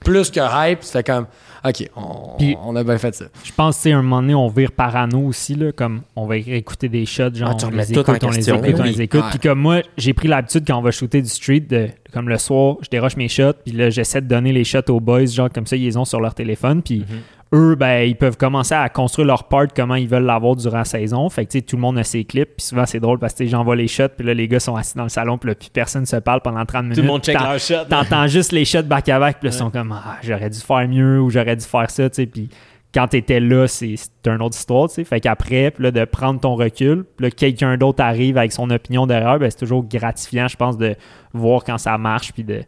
plus 0.05 0.31
que 0.31 0.40
hype, 0.40 0.82
fais 0.82 1.02
comme 1.02 1.27
ok, 1.65 1.91
on, 1.97 2.36
Puis- 2.39 2.57
on 2.65 2.77
a 2.77 2.85
bien 2.85 2.99
fait 2.99 3.15
ça. 3.15 3.27
Je 3.43 3.53
pense 3.53 3.82
que 3.82 3.89
un 3.89 4.03
moment 4.03 4.20
donné, 4.23 4.35
on 4.35 4.49
vire 4.49 4.73
parano 4.73 5.20
aussi, 5.20 5.55
là, 5.55 5.73
comme 5.73 6.03
on 6.16 6.27
va 6.27 6.36
écouter 6.36 6.89
des 6.89 7.07
shots, 7.07 7.35
genre 7.35 7.51
Ah, 7.53 7.55
tu 7.55 7.65
on 7.66 7.70
les 7.70 7.93
écoute, 7.93 8.09
on 8.23 8.31
les 8.31 8.49
écoute, 8.49 8.74
on 8.78 8.82
les 8.82 9.03
écoute. 9.03 9.24
Puis 9.31 9.39
comme 9.39 9.61
moi, 9.61 9.81
j'ai 9.97 10.12
pris 10.12 10.28
l'habitude 10.28 10.65
quand 10.66 10.78
on 10.78 10.82
va 10.82 10.91
shooter 10.91 11.23
du 11.23 11.28
street, 11.28 11.61
de, 11.61 11.89
comme 12.12 12.28
le 12.28 12.39
soir, 12.39 12.77
je 12.82 12.89
déroche 12.89 13.16
mes 13.16 13.28
shots, 13.28 13.55
puis 13.65 13.74
là, 13.74 13.91
j'essaie 13.91 14.20
de 14.20 14.28
donner 14.28 14.53
les 14.53 14.65
shots 14.65 14.89
aux 14.91 15.01
boys, 15.01 15.27
genre 15.27 15.51
comme 15.51 15.66
ça, 15.66 15.77
ils 15.77 15.85
les 15.85 15.97
ont 15.97 16.05
sur 16.05 16.20
leur 16.20 16.35
téléphone, 16.35 16.82
puis 16.82 17.01
Mm-hmm. 17.01 17.34
Eux, 17.55 17.77
ben, 17.77 18.03
ils 18.03 18.17
peuvent 18.17 18.37
commencer 18.37 18.75
à 18.75 18.89
construire 18.89 19.27
leur 19.29 19.45
part 19.45 19.67
comment 19.75 19.95
ils 19.95 20.09
veulent 20.09 20.25
l'avoir 20.25 20.57
durant 20.57 20.79
la 20.79 20.85
saison. 20.85 21.29
Fait 21.31 21.47
que, 21.47 21.53
tu 21.53 21.59
sais, 21.59 21.63
tout 21.63 21.77
le 21.77 21.83
monde 21.83 21.97
a 21.99 22.05
ses 22.05 22.25
clips, 22.25 22.57
puis 22.57 22.67
souvent, 22.67 22.85
c'est 22.85 23.01
drôle 23.01 23.19
parce 23.19 23.33
que, 23.35 23.47
j'envoie 23.47 23.77
les 23.77 23.87
shots, 23.89 24.09
puis 24.17 24.27
là, 24.27 24.35
les 24.35 24.49
gars 24.49 24.61
sont 24.61 24.75
assis 24.77 24.97
dans 24.97 25.05
le 25.05 25.09
salon, 25.09 25.39
puis 25.39 25.51
là, 25.51 25.55
puis 25.55 25.71
personne 25.73 26.05
se 26.05 26.17
parle 26.17 26.41
pendant 26.41 26.65
30 26.65 26.83
minutes. 26.83 26.97
Tout 26.97 27.03
le 27.03 27.07
monde 27.09 27.23
check 27.23 27.39
T'en- 27.39 27.45
leur 27.45 27.59
shot. 27.61 27.85
T'entends 27.89 28.27
juste 28.27 28.53
les 28.53 28.65
shots 28.65 28.83
back-à-back, 28.83 29.39
puis 29.39 29.49
là, 29.49 29.55
ils 29.55 29.59
sont 29.59 29.71
comme, 29.71 29.93
ah, 29.93 30.17
j'aurais 30.23 30.51
dû 30.51 30.59
faire 30.59 30.89
mieux 30.89 31.21
ou 31.21 31.31
j'aurais 31.31 31.57
dû 31.57 31.65
faire 31.65 31.91
ça, 31.91 32.11
tu 32.11 32.17
sais. 32.17 32.27
Puis 32.27 32.49
quand 32.95 33.09
t'étais 33.09 33.41
là, 33.41 33.66
c'est 33.66 33.97
une 34.25 34.41
autre 34.41 34.57
histoire, 34.57 34.89
tu 34.89 34.95
sais. 34.95 35.05
Fait 35.05 35.21
qu'après, 35.21 35.73
puis 35.73 35.83
là, 35.83 35.91
de 35.91 36.05
prendre 36.05 36.41
ton 36.41 36.55
recul, 36.55 37.05
puis 37.16 37.27
là, 37.27 37.31
quelqu'un 37.31 37.77
d'autre 37.77 38.03
arrive 38.03 38.39
avec 38.39 38.53
son 38.53 38.71
opinion 38.71 39.07
derrière, 39.07 39.39
ben, 39.39 39.51
c'est 39.51 39.59
toujours 39.59 39.85
gratifiant, 39.85 40.47
je 40.47 40.57
pense, 40.57 40.79
de 40.79 40.95
voir 41.33 41.65
quand 41.65 41.77
ça 41.77 41.99
marche, 41.99 42.33
puis 42.33 42.45
de. 42.45 42.62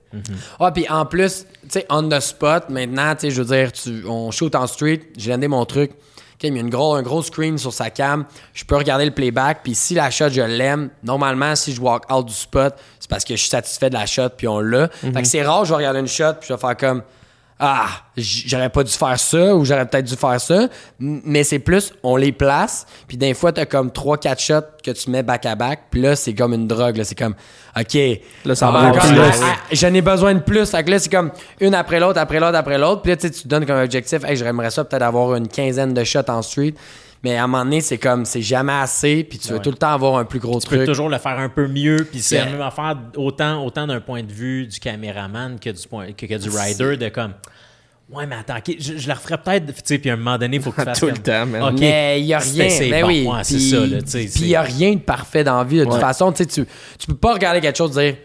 Ah, 0.58 0.72
puis 0.72 0.88
en 0.88 1.06
plus, 1.06 1.46
tu 1.62 1.68
sais, 1.68 1.86
on 1.88 2.08
the 2.08 2.18
spot, 2.18 2.68
maintenant, 2.70 3.14
tu 3.14 3.22
sais, 3.22 3.30
je 3.30 3.40
veux 3.40 3.56
dire, 3.56 3.72
tu, 3.72 4.04
on 4.06 4.32
shoot 4.32 4.54
en 4.56 4.66
street, 4.66 5.00
j'ai 5.16 5.30
landé 5.30 5.46
mon 5.46 5.64
truc. 5.64 5.92
Il 6.42 6.54
y 6.54 6.58
a 6.58 6.60
une 6.60 6.68
gros, 6.68 6.94
un 6.94 7.02
gros 7.02 7.22
screen 7.22 7.56
sur 7.56 7.72
sa 7.72 7.88
cam. 7.88 8.26
Je 8.52 8.64
peux 8.64 8.76
regarder 8.76 9.06
le 9.06 9.10
playback. 9.10 9.60
Puis 9.64 9.74
si 9.74 9.94
la 9.94 10.10
shot, 10.10 10.28
je 10.28 10.42
l'aime, 10.42 10.90
normalement, 11.02 11.56
si 11.56 11.72
je 11.72 11.80
walk 11.80 12.12
out 12.12 12.26
du 12.26 12.34
spot, 12.34 12.74
c'est 13.00 13.08
parce 13.08 13.24
que 13.24 13.34
je 13.34 13.40
suis 13.40 13.48
satisfait 13.48 13.88
de 13.88 13.94
la 13.94 14.04
shot, 14.04 14.28
puis 14.36 14.46
on 14.46 14.60
l'a. 14.60 14.88
Fait 14.88 15.22
que 15.22 15.24
c'est 15.24 15.42
rare, 15.42 15.64
je 15.64 15.70
vais 15.70 15.76
regarder 15.76 16.00
une 16.00 16.06
shot, 16.06 16.34
puis 16.38 16.48
je 16.48 16.52
vais 16.52 16.60
faire 16.60 16.76
comme 16.76 17.02
Ah, 17.58 17.86
j'aurais 18.18 18.68
pas 18.68 18.84
dû 18.84 18.92
faire 18.92 19.18
ça, 19.18 19.56
ou 19.56 19.64
j'aurais 19.64 19.86
peut-être 19.86 20.04
dû 20.04 20.14
faire 20.16 20.38
ça. 20.38 20.68
Mais 20.98 21.42
c'est 21.42 21.58
plus, 21.58 21.92
on 22.02 22.16
les 22.16 22.32
place, 22.32 22.84
puis 23.08 23.16
des 23.16 23.32
fois, 23.32 23.50
t'as 23.50 23.64
comme 23.64 23.88
3-4 23.88 24.38
shots 24.38 24.66
que 24.84 24.90
tu 24.90 25.08
mets 25.10 25.22
back-à-back, 25.22 25.84
puis 25.90 26.02
là, 26.02 26.16
c'est 26.16 26.34
comme 26.34 26.52
une 26.52 26.66
drogue. 26.68 26.98
là. 26.98 27.04
C'est 27.04 27.14
comme 27.18 27.34
OK. 27.78 27.98
Là, 28.44 28.54
ça 28.54 28.68
Ah, 28.68 28.70
va 28.72 28.88
encore, 28.88 29.06
plus. 29.06 29.18
ah, 29.20 29.30
ah, 29.42 29.56
J'en 29.72 29.94
ai 29.94 30.02
besoin 30.02 30.34
de 30.34 30.40
plus. 30.40 30.70
Fait 30.70 30.84
que 30.84 30.90
là, 30.90 30.98
c'est 30.98 31.10
comme 31.10 31.30
une 31.60 31.74
après 31.74 31.98
l'autre, 31.98 32.20
après 32.20 32.40
l'autre, 32.40 32.56
après 32.58 32.76
l'autre. 32.78 33.00
Puis 33.02 33.10
là, 33.12 33.16
tu 33.16 33.26
sais, 33.26 33.32
tu 33.32 33.42
te 33.44 33.48
donnes 33.48 33.64
comme 33.64 33.80
objectif, 33.82 34.22
hey, 34.24 34.36
j'aimerais 34.36 34.70
ça 34.70 34.84
peut-être 34.84 35.02
avoir 35.02 35.34
une 35.34 35.48
quinzaine 35.48 35.94
de 35.94 36.04
shots 36.04 36.28
en 36.28 36.42
street. 36.42 36.74
Mais 37.24 37.36
à 37.36 37.44
un 37.44 37.46
moment 37.46 37.64
donné, 37.64 37.80
c'est 37.80 37.98
comme, 37.98 38.24
c'est 38.24 38.42
jamais 38.42 38.72
assez. 38.72 39.24
Puis 39.24 39.38
tu 39.38 39.48
veux 39.48 39.56
Ouais. 39.56 39.62
tout 39.62 39.70
le 39.70 39.76
temps 39.76 39.92
avoir 39.92 40.16
un 40.18 40.24
plus 40.24 40.38
gros 40.38 40.60
Tu 40.60 40.68
peux 40.68 40.76
truc. 40.76 40.86
toujours 40.88 41.08
le 41.08 41.18
faire 41.18 41.38
un 41.38 41.48
peu 41.48 41.66
mieux, 41.66 42.06
puis 42.10 42.20
c'est 42.20 42.38
la 42.38 42.46
même 42.46 42.60
affaire 42.60 42.96
autant, 43.16 43.64
autant 43.64 43.86
d'un 43.86 44.00
point 44.00 44.22
de 44.22 44.32
vue 44.32 44.66
du 44.66 44.78
caméraman 44.78 45.58
que 45.58 45.70
du, 45.70 45.88
point, 45.88 46.12
que, 46.12 46.26
que 46.26 46.34
du 46.38 46.48
rider, 46.50 46.96
de 46.96 47.08
comme. 47.08 47.32
Ouais, 48.08 48.24
mais 48.24 48.36
attends, 48.36 48.54
je, 48.78 48.98
je 48.98 49.08
la 49.08 49.14
referais 49.14 49.36
peut-être, 49.38 49.66
tu 49.66 49.72
sais, 49.84 49.98
puis 49.98 50.10
à 50.10 50.12
un 50.12 50.16
moment 50.16 50.38
donné, 50.38 50.58
il 50.58 50.62
faut 50.62 50.70
que 50.70 50.76
tu 50.80 50.84
fasses. 50.84 51.00
Tout 51.00 51.06
le 51.06 51.12
comme, 51.14 51.22
temps, 51.22 51.46
man. 51.46 51.62
Ok, 51.74 51.80
Mais 51.80 52.20
il 52.20 52.26
y 52.26 52.34
a 52.34 52.38
rien. 52.38 52.68
c'est 52.68 52.88
Ben 52.90 53.00
bon. 53.02 53.08
oui. 53.08 53.26
Ouais, 53.26 53.42
c'est 53.42 53.56
Puis- 53.56 53.70
ça, 53.70 53.80
là, 53.80 54.00
tu 54.02 54.08
sais. 54.10 54.30
Puis 54.32 54.44
il 54.50 54.54
a 54.54 54.62
rien 54.62 54.92
de 54.94 55.00
parfait 55.00 55.42
dans 55.42 55.58
la 55.58 55.64
vie. 55.64 55.78
De 55.78 55.84
toute 55.84 55.94
façon, 55.98 56.30
tu 56.30 56.38
sais, 56.44 56.46
tu 56.46 56.64
tu 56.98 57.06
peux 57.08 57.16
pas 57.16 57.32
regarder 57.32 57.60
quelque 57.60 57.76
chose 57.76 57.98
et 57.98 58.12
dire 58.12 58.16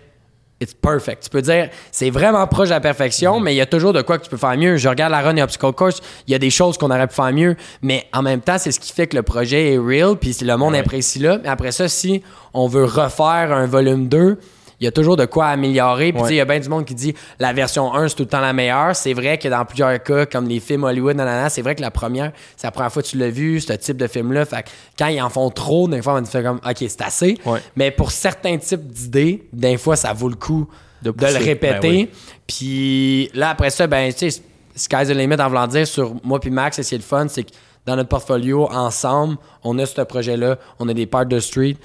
It's 0.62 0.74
perfect. 0.76 1.24
Tu 1.24 1.30
peux 1.32 1.42
dire 1.42 1.70
c'est 1.92 2.12
vraiment 2.12 2.46
proche 2.48 2.68
de 2.70 2.74
la 2.74 2.80
perfection, 2.80 3.40
Mm-hmm. 3.40 3.44
mais 3.44 3.54
il 3.54 3.58
y 3.58 3.62
a 3.62 3.66
toujours 3.66 3.94
de 3.94 4.02
quoi 4.04 4.18
que 4.20 4.24
tu 4.24 4.30
peux 4.30 4.38
faire 4.38 4.56
mieux. 4.56 4.78
Je 4.78 4.88
regarde 4.88 5.12
la 5.12 5.22
run 5.22 5.36
et 5.36 5.42
obstacle 5.42 5.74
course, 5.74 6.00
il 6.28 6.32
y 6.32 6.36
a 6.36 6.40
des 6.40 6.50
choses 6.52 6.78
qu'on 6.78 6.92
aurait 6.92 7.08
pu 7.08 7.16
faire 7.16 7.34
mieux, 7.34 7.56
mais 7.82 8.06
en 8.14 8.22
même 8.22 8.42
temps, 8.42 8.58
c'est 8.60 8.72
ce 8.72 8.80
qui 8.80 8.94
fait 8.94 9.08
que 9.08 9.16
le 9.18 9.24
projet 9.24 9.74
est 9.74 9.78
real, 9.78 10.16
puis 10.16 10.38
le 10.42 10.56
monde 10.58 10.74
Ouais. 10.74 10.80
apprécie 10.80 11.20
là. 11.20 11.40
Mais 11.42 11.50
après 11.50 11.72
ça, 11.72 11.88
si 11.88 12.22
on 12.54 12.68
veut 12.68 12.86
refaire 12.86 13.52
un 13.52 13.66
volume 13.66 14.08
2, 14.08 14.38
il 14.82 14.86
y 14.86 14.88
a 14.88 14.92
toujours 14.92 15.16
de 15.16 15.26
quoi 15.26 15.46
améliorer. 15.46 16.12
Puis 16.12 16.22
Ouais. 16.24 16.30
il 16.32 16.36
y 16.38 16.40
a 16.42 16.46
bien 16.46 16.60
du 16.60 16.68
monde 16.68 16.86
qui 16.86 16.96
dit 16.96 17.14
la 17.40 17.54
version 17.54 17.94
1, 17.94 18.08
c'est 18.10 18.16
tout 18.16 18.24
le 18.24 18.30
temps 18.30 18.40
la 18.42 18.52
meilleure. 18.52 18.96
C'est 18.96 19.14
vrai 19.14 19.38
que 19.38 19.48
dans 19.48 19.64
plusieurs 19.64 20.02
cas, 20.02 20.26
comme 20.26 20.48
les 20.48 20.60
films 20.60 20.84
Hollywood, 20.84 21.16
nanana, 21.16 21.50
c'est 21.50 21.62
vrai 21.62 21.76
que 21.76 21.82
la 21.82 21.92
première, 21.92 22.32
c'est 22.58 22.66
la 22.66 22.72
première 22.72 22.92
fois 22.92 23.04
que 23.04 23.08
tu 23.08 23.18
l'as 23.18 23.30
vu, 23.30 23.62
ce 23.62 23.74
type 23.74 23.96
de 23.98 24.08
film-là. 24.08 24.44
Fait 24.46 24.64
que 24.64 24.70
quand 24.98 25.06
ils 25.08 25.22
en 25.22 25.30
font 25.30 25.52
trop, 25.52 25.88
des 25.88 26.02
fois, 26.02 26.20
on 26.20 26.26
fait 26.26 26.42
comme, 26.44 26.60
OK, 26.68 26.76
c'est 26.80 27.02
assez. 27.02 27.38
Ouais. 27.46 27.60
Mais 27.76 27.92
pour 27.92 28.12
certains 28.12 28.58
types 28.58 28.88
d'idées, 28.88 29.48
des 29.54 29.78
fois, 29.78 29.96
ça 29.96 30.14
vaut 30.14 30.30
le 30.30 30.36
coup 30.36 30.68
De 31.04 31.12
le 31.12 31.38
répéter. 31.38 31.80
Ben 31.80 31.90
oui. 31.90 32.10
Puis 32.48 33.30
là, 33.34 33.50
après 33.52 33.70
ça, 33.70 33.86
ben, 33.88 34.12
tu 34.12 34.30
sais, 34.32 34.42
sky's 34.76 35.08
the 35.08 35.12
limit 35.12 35.36
en 35.40 35.48
voulant 35.48 35.68
dire 35.68 35.86
sur 35.88 36.16
moi 36.24 36.40
puis 36.40 36.50
Max, 36.50 36.80
et 36.80 36.84
c'est 36.84 36.98
le 36.98 37.04
fun, 37.04 37.28
c'est 37.28 37.44
que 37.44 37.52
dans 37.86 37.96
notre 37.96 38.10
portfolio, 38.10 38.68
ensemble, 38.72 39.38
on 39.64 39.78
a 39.80 39.86
ce 39.86 40.02
projet-là, 40.02 40.58
on 40.80 40.90
a 40.90 40.94
des 40.94 41.06
parts 41.06 41.26
de 41.26 41.40
street, 41.40 41.78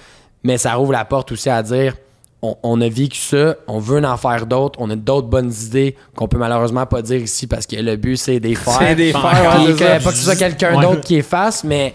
mais 0.42 0.58
ça 0.58 0.74
rouvre 0.74 0.92
la 0.92 1.04
porte 1.04 1.32
aussi 1.32 1.48
à 1.50 1.62
dire 1.62 1.94
on, 2.42 2.56
on 2.62 2.80
a 2.80 2.88
vécu 2.88 3.18
ça, 3.18 3.56
on 3.66 3.78
veut 3.78 4.04
en 4.04 4.16
faire 4.16 4.46
d'autres, 4.46 4.78
on 4.80 4.90
a 4.90 4.96
d'autres 4.96 5.28
bonnes 5.28 5.52
idées 5.64 5.96
qu'on 6.14 6.28
peut 6.28 6.38
malheureusement 6.38 6.86
pas 6.86 7.02
dire 7.02 7.20
ici 7.20 7.46
parce 7.46 7.66
que 7.66 7.76
le 7.76 7.96
but 7.96 8.16
c'est 8.16 8.40
des 8.40 8.54
faire. 8.54 8.74
C'est 8.78 8.94
des 8.94 9.12
faire, 9.12 9.22
ouais, 9.64 9.72
que- 9.72 10.04
pas 10.04 10.10
que 10.10 10.16
ce 10.16 10.24
soit 10.24 10.36
quelqu'un 10.36 10.76
Ouais. 10.76 10.82
d'autre 10.84 11.00
qui 11.00 11.16
efface, 11.16 11.64
mais 11.64 11.94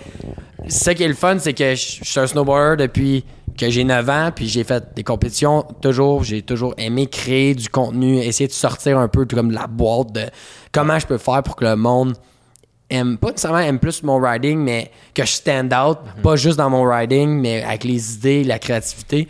c'est 0.68 0.84
ça 0.86 0.94
qui 0.96 1.04
est 1.04 1.08
le 1.08 1.14
fun, 1.14 1.38
c'est 1.40 1.54
que 1.54 1.76
je 1.76 2.00
je 2.04 2.10
suis 2.10 2.20
un 2.20 2.28
snowboarder 2.28 2.84
depuis 2.88 3.24
que 3.58 3.70
j'ai 3.70 3.84
9 3.84 4.10
ans, 4.10 4.32
puis 4.36 4.48
j'ai 4.48 4.64
fait 4.64 4.84
des 4.96 5.04
compétitions 5.04 5.64
toujours, 5.82 6.24
j'ai 6.24 6.42
toujours 6.42 6.74
aimé 6.78 7.06
créer 7.08 7.54
du 7.54 7.70
contenu, 7.70 8.18
essayer 8.18 8.48
de 8.48 8.54
sortir 8.54 8.98
un 8.98 9.08
peu 9.08 9.26
tout 9.26 9.36
comme 9.36 9.50
de 9.50 9.56
la 9.56 9.68
boîte 9.68 10.12
de 10.14 10.22
comment 10.72 10.98
je 10.98 11.06
peux 11.06 11.18
faire 11.18 11.44
pour 11.44 11.56
que 11.56 11.66
le 11.66 11.76
monde 11.76 12.16
aime, 12.90 13.18
pas 13.18 13.30
nécessairement 13.30 13.60
aime 13.60 13.80
plus 13.80 14.04
mon 14.04 14.18
riding, 14.20 14.58
mais 14.58 14.90
que 15.14 15.24
je 15.26 15.32
stand 15.32 15.74
out, 15.74 15.98
pas 16.24 16.36
juste 16.36 16.58
dans 16.58 16.70
mon 16.70 16.84
riding, 16.84 17.30
mais 17.30 17.62
avec 17.64 17.84
les 17.84 18.16
idées, 18.16 18.44
la 18.44 18.58
créativité. 18.58 19.28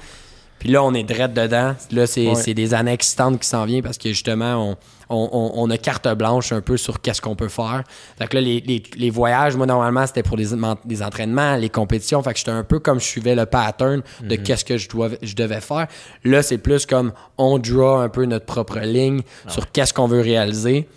Puis 0.62 0.70
là, 0.70 0.84
on 0.84 0.94
est 0.94 1.02
direct 1.02 1.34
dedans. 1.34 1.74
Là, 1.92 2.06
c'est 2.06 2.28
Ouais. 2.28 2.54
des 2.54 2.74
années 2.76 2.94
excitantes 2.94 3.40
qui 3.40 3.48
s'en 3.48 3.66
viennent 3.66 3.82
parce 3.82 3.98
que 3.98 4.10
justement, 4.10 4.78
on, 5.10 5.28
on, 5.34 5.52
on- 5.56 5.70
a 5.72 5.78
carte 5.80 6.08
blanche 6.16 6.52
un 6.52 6.62
peu 6.62 6.78
sur 6.78 7.02
qu'est-ce 7.02 7.20
qu'on 7.20 7.36
peut 7.36 7.48
faire. 7.48 7.82
Fait 8.20 8.28
que 8.28 8.36
là, 8.38 8.42
les, 8.42 8.60
les- 8.62 8.84
les 8.96 9.10
voyages, 9.10 9.56
moi, 9.56 9.66
normalement, 9.66 10.06
c'était 10.06 10.22
pour 10.22 10.38
des, 10.38 10.50
des 10.86 11.02
entraînements, 11.02 11.56
les 11.56 11.70
compétitions. 11.70 12.22
Fait 12.22 12.34
que 12.34 12.38
j'étais 12.38 12.52
un 12.52 12.64
peu 12.64 12.78
comme 12.78 13.00
je 13.00 13.06
suivais 13.06 13.34
le 13.34 13.48
pattern 13.48 14.04
de 14.22 14.36
qu'est-ce 14.36 14.64
que 14.64 14.78
je, 14.78 14.88
dois, 14.88 15.10
je 15.24 15.34
devais 15.34 15.62
faire. 15.62 15.88
Là, 16.24 16.44
c'est 16.44 16.60
plus 16.60 16.86
comme 16.86 17.12
on 17.40 17.58
draw 17.58 17.96
un 17.98 18.10
peu 18.10 18.26
notre 18.26 18.46
propre 18.46 18.78
ligne 18.82 19.22
sur 19.48 19.72
qu'est-ce 19.72 19.96
qu'on 19.96 20.06
veut 20.08 20.22
réaliser. 20.22 20.88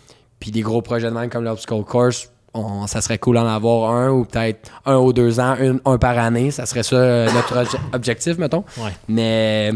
Puis 0.41 0.51
des 0.51 0.61
gros 0.61 0.83
projets 0.83 1.09
de 1.09 1.15
même 1.15 1.31
comme 1.31 1.45
l'Obstacle 1.45 1.85
Course, 1.85 2.29
on- 2.55 2.87
ça 2.87 3.01
serait 3.01 3.19
cool 3.19 3.37
d'en 3.37 3.47
avoir 3.47 3.91
un 3.93 4.11
ou 4.11 4.25
peut-être 4.25 4.71
un 4.87 4.97
ou 4.97 5.13
deux 5.13 5.41
ans, 5.41 5.57
une- 5.61 5.81
un 5.85 5.99
par 5.99 6.17
année. 6.19 6.51
Ça 6.51 6.67
serait 6.67 6.83
ça 6.83 6.97
euh, 6.97 7.29
notre 7.33 7.55
obje- 7.57 7.79
objectif, 7.93 8.39
mettons. 8.39 8.65
Ouais. 8.79 8.93
Mais 9.09 9.73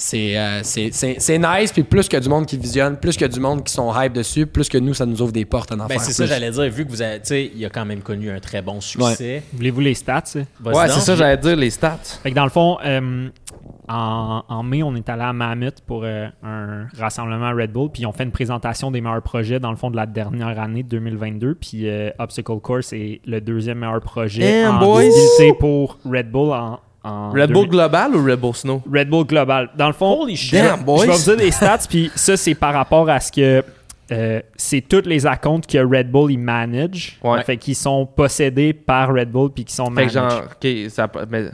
c'est 0.00 0.36
euh, 0.38 0.60
c'est- 0.62 0.90
c'est 0.92 1.16
c'est 1.18 1.38
nice. 1.38 1.72
Puis 1.72 1.82
plus 1.82 2.08
que 2.08 2.16
du 2.16 2.28
monde 2.28 2.46
qui 2.46 2.56
visionne, 2.56 2.96
plus 2.96 3.16
que 3.16 3.26
du 3.26 3.38
monde 3.38 3.62
qui 3.64 3.72
sont 3.72 3.92
hype 3.94 4.12
dessus, 4.14 4.46
plus 4.46 4.68
que 4.68 4.78
nous, 4.78 4.94
ça 4.94 5.04
nous 5.04 5.20
ouvre 5.20 5.32
des 5.32 5.44
portes 5.44 5.70
à 5.72 5.74
en 5.74 5.86
Ben, 5.86 5.98
c'est 5.98 6.12
ça, 6.12 6.26
j'allais 6.26 6.50
dire, 6.50 6.70
vu 6.70 6.84
que 6.86 6.90
vous 6.90 7.02
avez, 7.02 7.16
tu 7.20 7.26
sais, 7.26 7.50
il 7.54 7.64
a 7.64 7.68
quand 7.68 7.84
même 7.84 8.00
connu 8.00 8.30
un 8.30 8.40
très 8.40 8.62
bon 8.62 8.80
succès. 8.80 9.42
Voulez-vous 9.52 9.80
les 9.80 9.94
stats? 9.94 10.24
Ouais, 10.64 10.88
c'est 10.88 11.00
ça, 11.00 11.14
j'allais 11.16 11.36
dire, 11.36 11.54
les 11.56 11.70
stats. 11.70 11.98
Fait 12.22 12.30
que 12.30 12.34
dans 12.34 12.44
le 12.44 12.50
fond, 12.50 12.78
euh, 12.84 13.28
en, 13.88 14.42
en 14.48 14.62
mai, 14.62 14.82
on 14.82 14.94
est 14.94 15.08
allé 15.08 15.22
à 15.22 15.32
Mammoth 15.32 15.80
pour 15.86 16.02
euh, 16.04 16.28
un 16.42 16.86
rassemblement 16.98 17.46
à 17.46 17.52
Red 17.52 17.72
Bull, 17.72 17.90
puis 17.92 18.06
on 18.06 18.12
fait 18.12 18.22
une 18.24 18.30
présentation 18.30 18.90
des 18.90 19.00
meilleurs 19.00 19.22
projets 19.22 19.58
dans 19.60 19.70
le 19.70 19.76
fond 19.76 19.90
de 19.90 19.96
la 19.96 20.06
dernière 20.06 20.58
année 20.60 20.82
de 20.82 20.88
2022. 20.88 21.56
Puis 21.56 21.88
euh, 21.88 22.10
Obstacle 22.18 22.58
Course 22.60 22.92
est 22.92 23.20
le 23.26 23.40
deuxième 23.40 23.78
meilleur 23.80 24.00
projet 24.00 24.62
Damn, 24.62 24.76
en 24.76 24.78
boys! 24.78 25.02
visibilité 25.02 25.52
pour 25.58 25.98
Red 26.04 26.30
Bull 26.30 26.52
en, 26.52 26.78
en 27.02 27.30
Red 27.30 27.50
Bull 27.52 27.66
2000 27.66 27.70
Global 27.70 28.14
ou 28.16 28.24
Red 28.24 28.40
Bull 28.40 28.54
Snow? 28.54 28.82
Red 28.92 29.08
Bull 29.08 29.26
Global. 29.26 29.70
Dans 29.76 29.86
le 29.86 29.92
fond, 29.92 30.20
Holy 30.22 30.36
shit. 30.36 30.52
Damn, 30.54 30.80
je 30.80 30.84
boys! 30.84 31.06
vais 31.06 31.12
vous 31.12 31.22
dire 31.22 31.36
des 31.36 31.50
stats, 31.50 31.78
puis 31.88 32.10
ça, 32.14 32.36
c'est 32.36 32.54
par 32.54 32.74
rapport 32.74 33.08
à 33.08 33.20
ce 33.20 33.32
que 33.32 33.64
euh, 34.12 34.40
c'est 34.56 34.80
tous 34.80 35.06
les 35.06 35.24
accounts 35.26 35.60
que 35.60 35.78
Red 35.78 36.10
Bull 36.10 36.32
ils 36.32 36.38
manage. 36.38 37.18
Ouais. 37.22 37.42
Fait 37.44 37.56
qu'ils 37.56 37.76
sont 37.76 38.06
possédés 38.06 38.72
par 38.72 39.14
Red 39.14 39.30
Bull 39.30 39.50
puis 39.50 39.64
qui 39.64 39.74
sont 39.74 39.90
Fait 39.92 40.06
que 40.06 40.12
genre, 40.12 40.42
ok, 40.46 40.90
ça, 40.90 41.08
mais 41.28 41.44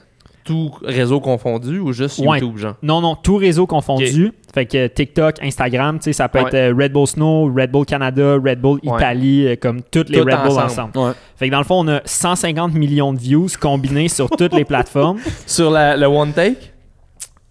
tout 0.47 0.71
réseau 0.83 1.21
confondu 1.21 1.79
ou 1.79 1.93
juste 1.93 2.19
Ouais. 2.21 2.39
YouTube, 2.39 2.57
genre? 2.59 2.75
Non, 2.83 3.01
non, 3.01 3.15
tout 3.17 3.37
réseau 3.37 3.67
confondu. 3.67 4.33
Fait 4.55 4.65
que 4.65 4.87
TikTok, 4.87 5.43
Instagram, 5.43 5.99
tu 5.99 6.05
sais, 6.05 6.13
ça 6.15 6.29
peut 6.29 6.39
Ouais. 6.41 6.47
être 6.47 6.55
euh, 6.55 6.75
Red 6.75 6.93
Bull 6.93 7.07
Snow, 7.07 7.53
Red 7.55 7.71
Bull 7.71 7.85
Canada, 7.85 8.37
Red 8.43 8.61
Bull. 8.61 8.79
Italie, 8.83 9.47
euh, 9.49 9.57
comme 9.61 9.83
toutes 9.83 10.09
les 10.09 10.21
Tout 10.21 10.25
Red 10.27 10.39
Bull 10.49 10.59
ensemble. 10.59 10.93
Fait 11.37 11.47
que 11.49 11.53
dans 11.53 11.59
le 11.59 11.65
fond, 11.65 11.85
on 11.85 11.89
a 11.89 12.01
150 12.05 12.73
millions 12.73 13.13
de 13.13 13.19
views 13.19 13.49
combinés 13.61 14.09
sur 14.09 14.31
toutes 14.31 14.55
les 14.55 14.65
plateformes. 14.67 15.19
Sur 15.47 15.71
la- 15.71 15.97
le 15.97 16.07
One 16.07 16.33
Take? 16.33 16.73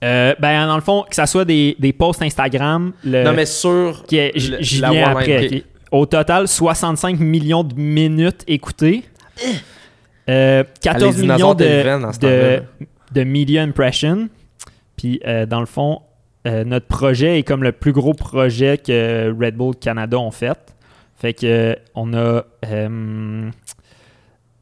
Euh, 0.03 0.33
ben, 0.39 0.67
dans 0.67 0.75
le 0.75 0.81
fond, 0.81 1.03
que 1.09 1.15
ça 1.15 1.25
soit 1.25 1.45
des, 1.45 1.75
des 1.79 1.93
posts 1.93 2.21
Instagram, 2.21 2.91
le, 3.03 3.23
non, 3.23 3.33
mais 3.33 3.45
sur. 3.45 4.03
qui 4.07 4.17
est- 4.17 4.33
le- 4.49 4.81
la 4.81 4.89
viens 4.91 5.09
après. 5.09 5.63
Au 5.91 6.05
total, 6.05 6.47
65 6.47 7.19
millions 7.19 7.63
de 7.63 7.73
minutes 7.75 8.43
écoutées. 8.47 9.03
Euh, 10.29 10.63
14 10.81 11.03
Ah, 11.17 11.21
les 11.21 11.27
millions 11.27 11.53
de, 11.53 11.63
de, 12.19 12.63
de 13.13 13.23
media 13.23 13.61
impression. 13.63 14.29
Puis, 14.97 15.19
euh, 15.27 15.45
dans 15.45 15.59
le 15.59 15.65
fond, 15.65 16.01
euh, 16.47 16.63
notre 16.63 16.87
projet 16.87 17.39
est 17.39 17.43
comme 17.43 17.63
le 17.63 17.71
plus 17.71 17.91
gros 17.91 18.13
projet 18.13 18.77
que 18.77 19.33
Red 19.39 19.55
Bull 19.55 19.75
Canada 19.75 20.17
ont 20.17 20.31
fait. 20.31 20.57
Fait 21.15 21.33
que 21.33 21.45
euh, 21.45 21.75
on 21.95 22.13
a. 22.13 22.43
euh, 22.67 23.49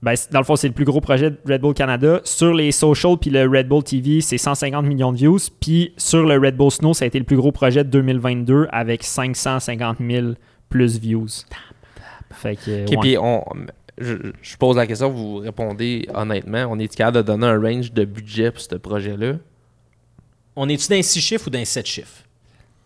ben, 0.01 0.15
dans 0.31 0.39
le 0.39 0.43
fond, 0.45 0.57
c'est 0.57 0.67
le 0.67 0.73
plus 0.73 0.83
gros 0.83 0.99
projet 0.99 1.31
de 1.31 1.37
Red 1.47 1.61
Bull 1.61 1.73
Canada. 1.73 2.19
Sur 2.25 2.53
les 2.53 2.71
socials, 2.73 3.17
puis 3.17 3.29
le 3.29 3.47
Red 3.47 3.69
Bull 3.69 3.83
TV, 3.83 4.19
c'est 4.19 4.37
150 4.37 4.85
millions 4.85 5.13
de 5.13 5.17
views. 5.17 5.39
Puis 5.61 5.93
sur 5.97 6.23
le 6.25 6.37
Red 6.37 6.57
Bull 6.57 6.71
Snow, 6.71 6.93
ça 6.93 7.05
a 7.05 7.07
été 7.07 7.19
le 7.19 7.25
plus 7.25 7.37
gros 7.37 7.53
projet 7.53 7.85
de 7.85 7.89
2022 7.89 8.67
avec 8.71 9.03
550 9.03 9.97
000 10.05 10.27
plus 10.69 10.99
views. 10.99 11.27
Fait 12.33 12.55
que, 12.57 12.83
Ok, 12.83 12.89
ouais. 12.91 12.97
puis 12.99 13.17
on, 13.17 13.43
je, 13.97 14.15
je 14.41 14.57
pose 14.57 14.75
la 14.77 14.87
question, 14.87 15.09
vous 15.09 15.37
répondez 15.37 16.07
honnêtement. 16.13 16.65
On 16.69 16.79
est 16.79 16.93
capable 16.95 17.17
de 17.17 17.21
donner 17.21 17.47
un 17.47 17.59
range 17.61 17.91
de 17.91 18.05
budget 18.05 18.51
pour 18.51 18.61
ce 18.61 18.75
projet-là? 18.75 19.33
On 20.55 20.69
est-tu 20.69 20.87
dans 20.89 21.01
6 21.01 21.21
chiffres 21.21 21.47
ou 21.47 21.49
dans 21.49 21.63
7 21.65 21.85
chiffres? 21.85 22.23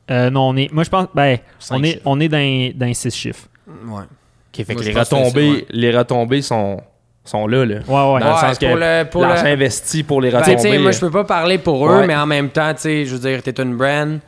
Euh, 0.09 0.29
non, 0.29 0.49
on 0.49 0.55
est. 0.55 0.71
Moi, 0.71 0.83
je 0.83 0.89
pense. 0.89 1.07
Ben, 1.13 1.37
on 1.71 1.83
est, 1.83 1.91
chiffres. 1.93 2.01
on 2.05 2.19
est 2.19 2.29
dans, 2.29 2.71
dans 2.75 2.93
6 2.93 3.13
chiffres. 3.15 3.47
Ouais. 3.67 4.03
Ok, 4.03 4.65
fait 4.65 4.73
Moi, 4.73 4.81
que 4.81 4.87
les 4.87 4.93
que 4.93 4.99
retombées, 4.99 5.51
ouais. 5.51 5.65
les 5.69 5.97
retombées 5.97 6.41
sont, 6.41 6.81
sont 7.25 7.45
là, 7.47 7.65
là. 7.65 7.75
Ouais, 7.75 7.79
ouais. 7.79 7.85
Dans 7.87 8.17
le 8.19 8.25
Ouais, 8.33 8.39
sens 8.39 8.57
que 8.57 8.65
pour 8.65 8.75
le- 8.77 9.03
pour 9.09 9.21
l'argent 9.23 9.43
le- 9.43 9.49
investi 9.49 10.03
pour 10.03 10.21
les 10.21 10.31
Ben, 10.31 10.41
tu 10.41 10.49
retombées. 10.51 10.69
sais, 10.71 10.77
moi, 10.79 10.91
je 10.91 10.99
peux 11.01 11.11
pas 11.11 11.25
parler 11.25 11.57
pour 11.57 11.89
eux, 11.89 11.99
Ouais. 11.99 12.07
mais 12.07 12.15
en 12.15 12.25
même 12.25 12.49
temps, 12.49 12.73
tu 12.73 12.81
sais, 12.81 13.05
je 13.05 13.15
veux 13.15 13.19
dire, 13.29 13.43
t'es 13.43 13.61
une 13.61 13.75
brand, 13.75 14.19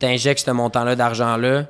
t'injectes 0.00 0.44
ce 0.44 0.50
montant-là 0.50 0.96
d'argent-là, 0.96 1.66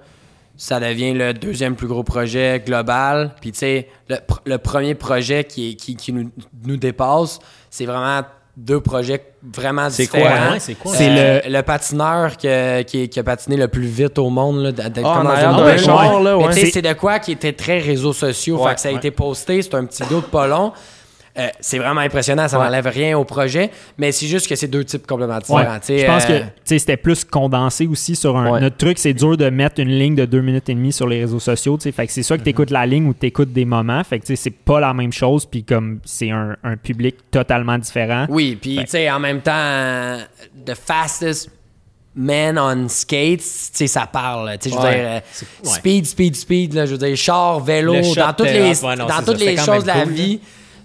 ça 0.58 0.78
devient 0.80 1.14
le 1.14 1.32
deuxième 1.32 1.74
plus 1.76 1.86
gros 1.86 2.02
projet 2.02 2.60
global. 2.66 3.34
Puis, 3.40 3.52
tu 3.52 3.58
sais, 3.60 3.88
le, 4.08 4.16
pr- 4.16 4.40
le 4.44 4.58
premier 4.58 4.94
projet 4.94 5.44
qui, 5.44 5.76
qui, 5.76 5.96
qui 5.96 6.12
nous, 6.12 6.30
nous 6.66 6.76
dépasse, 6.76 7.38
c'est 7.70 7.86
vraiment 7.86 8.20
deux 8.56 8.80
projets 8.80 9.24
vraiment 9.56 9.88
C'est 9.88 10.08
quoi, 10.08 10.18
différents. 10.18 10.50
ouais, 10.50 10.58
c'est 10.58 10.74
quoi? 10.74 10.92
C'est 10.92 11.08
Euh, 11.10 11.40
le... 11.46 11.62
patineur 11.62 12.36
que- 12.36 12.82
qui, 12.82 13.08
qui 13.08 13.20
a 13.20 13.22
patiné 13.22 13.56
le 13.56 13.68
plus 13.68 13.86
vite 13.86 14.18
au 14.18 14.30
monde. 14.30 14.58
Là, 14.64 14.72
d'être 14.72 15.00
Ah, 15.04 15.08
en 15.10 15.14
comme 15.22 15.24
dans 15.28 15.64
bulle. 15.64 15.78
char, 15.78 16.22
ouais. 16.22 16.46
tu 16.48 16.52
sais, 16.54 16.60
C'est- 16.66 16.70
c'est 16.72 16.82
de 16.82 16.92
quoi 16.94 17.20
qui 17.20 17.30
était 17.32 17.52
très 17.52 17.78
réseaux 17.78 18.12
sociaux. 18.12 18.60
Ouais, 18.60 18.70
fait 18.70 18.74
que 18.74 18.80
ça 18.80 18.88
a 18.88 18.92
ouais. 18.92 18.98
été 18.98 19.12
posté, 19.12 19.62
c'est 19.62 19.74
un 19.76 19.84
petit 19.84 20.02
vidéo 20.02 20.20
de 20.22 20.26
pas 20.26 20.48
long. 20.48 20.72
Euh, 21.38 21.48
c'est 21.60 21.78
vraiment 21.78 22.00
impressionnant, 22.00 22.48
ça 22.48 22.58
Ouais. 22.58 22.64
n'enlève 22.64 22.86
rien 22.88 23.16
au 23.16 23.24
projet, 23.24 23.70
mais 23.96 24.10
c'est 24.10 24.26
juste 24.26 24.48
que 24.48 24.56
c'est 24.56 24.66
deux 24.66 24.84
types 24.84 25.06
complètement 25.06 25.38
différents. 25.38 25.78
Je 25.86 26.04
pense 26.06 26.24
euh, 26.28 26.40
que 26.40 26.44
sais, 26.64 26.78
c'était 26.80 26.96
plus 26.96 27.24
condensé 27.24 27.86
aussi 27.86 28.16
sur 28.16 28.36
un. 28.36 28.50
Ouais. 28.50 28.60
Notre 28.60 28.76
truc, 28.76 28.98
c'est 28.98 29.14
dur 29.14 29.36
de 29.36 29.48
mettre 29.48 29.80
une 29.80 29.90
ligne 29.96 30.16
de 30.16 30.24
deux 30.24 30.40
minutes 30.40 30.68
et 30.68 30.74
demie 30.74 30.92
sur 30.92 31.06
les 31.06 31.20
réseaux 31.20 31.38
sociaux. 31.38 31.78
Fait 31.78 32.06
que 32.06 32.12
c'est 32.12 32.22
soit 32.24 32.38
que 32.38 32.42
tu 32.42 32.50
écoutes 32.50 32.70
la 32.70 32.84
ligne 32.86 33.06
ou 33.06 33.14
tu 33.14 33.26
écoutes 33.26 33.52
des 33.52 33.64
moments. 33.64 34.02
Fait 34.02 34.18
que 34.18 34.34
c'est 34.34 34.50
pas 34.50 34.80
la 34.80 34.92
même 34.92 35.12
chose. 35.12 35.46
Puis 35.46 35.62
comme 35.62 36.00
c'est 36.04 36.30
un, 36.30 36.56
un 36.64 36.76
public 36.76 37.14
totalement 37.30 37.78
différent. 37.78 38.26
Oui, 38.28 38.58
puis 38.60 38.76
Fait- 38.78 38.84
tu 38.84 38.90
sais, 38.90 39.10
en 39.10 39.20
même 39.20 39.40
temps, 39.40 39.52
euh, 39.54 40.18
the 40.66 40.74
fastest 40.74 41.50
man 42.16 42.58
on 42.58 42.88
skates, 42.88 43.38
tu 43.38 43.44
sais, 43.72 43.86
ça 43.86 44.08
parle. 44.10 44.58
Tu 44.58 44.70
sais, 44.70 44.74
je 44.74 44.80
veux 44.80 44.84
Ouais. 44.88 44.94
dire, 44.96 45.04
euh, 45.08 45.14
ouais. 45.64 45.70
speed, 45.70 46.06
speed, 46.06 46.34
speed, 46.34 46.74
là, 46.74 46.84
je 46.86 46.92
veux 46.92 46.98
dire, 46.98 47.16
char, 47.16 47.60
vélo, 47.60 47.94
dans 48.16 48.32
toutes 48.32 48.46
les, 48.48 48.84
ouais, 48.84 48.96
non, 48.96 49.06
dans 49.06 49.22
toutes 49.24 49.38
les 49.40 49.56
choses 49.56 49.82
de 49.84 49.86
la 49.88 50.04
vie. 50.04 50.40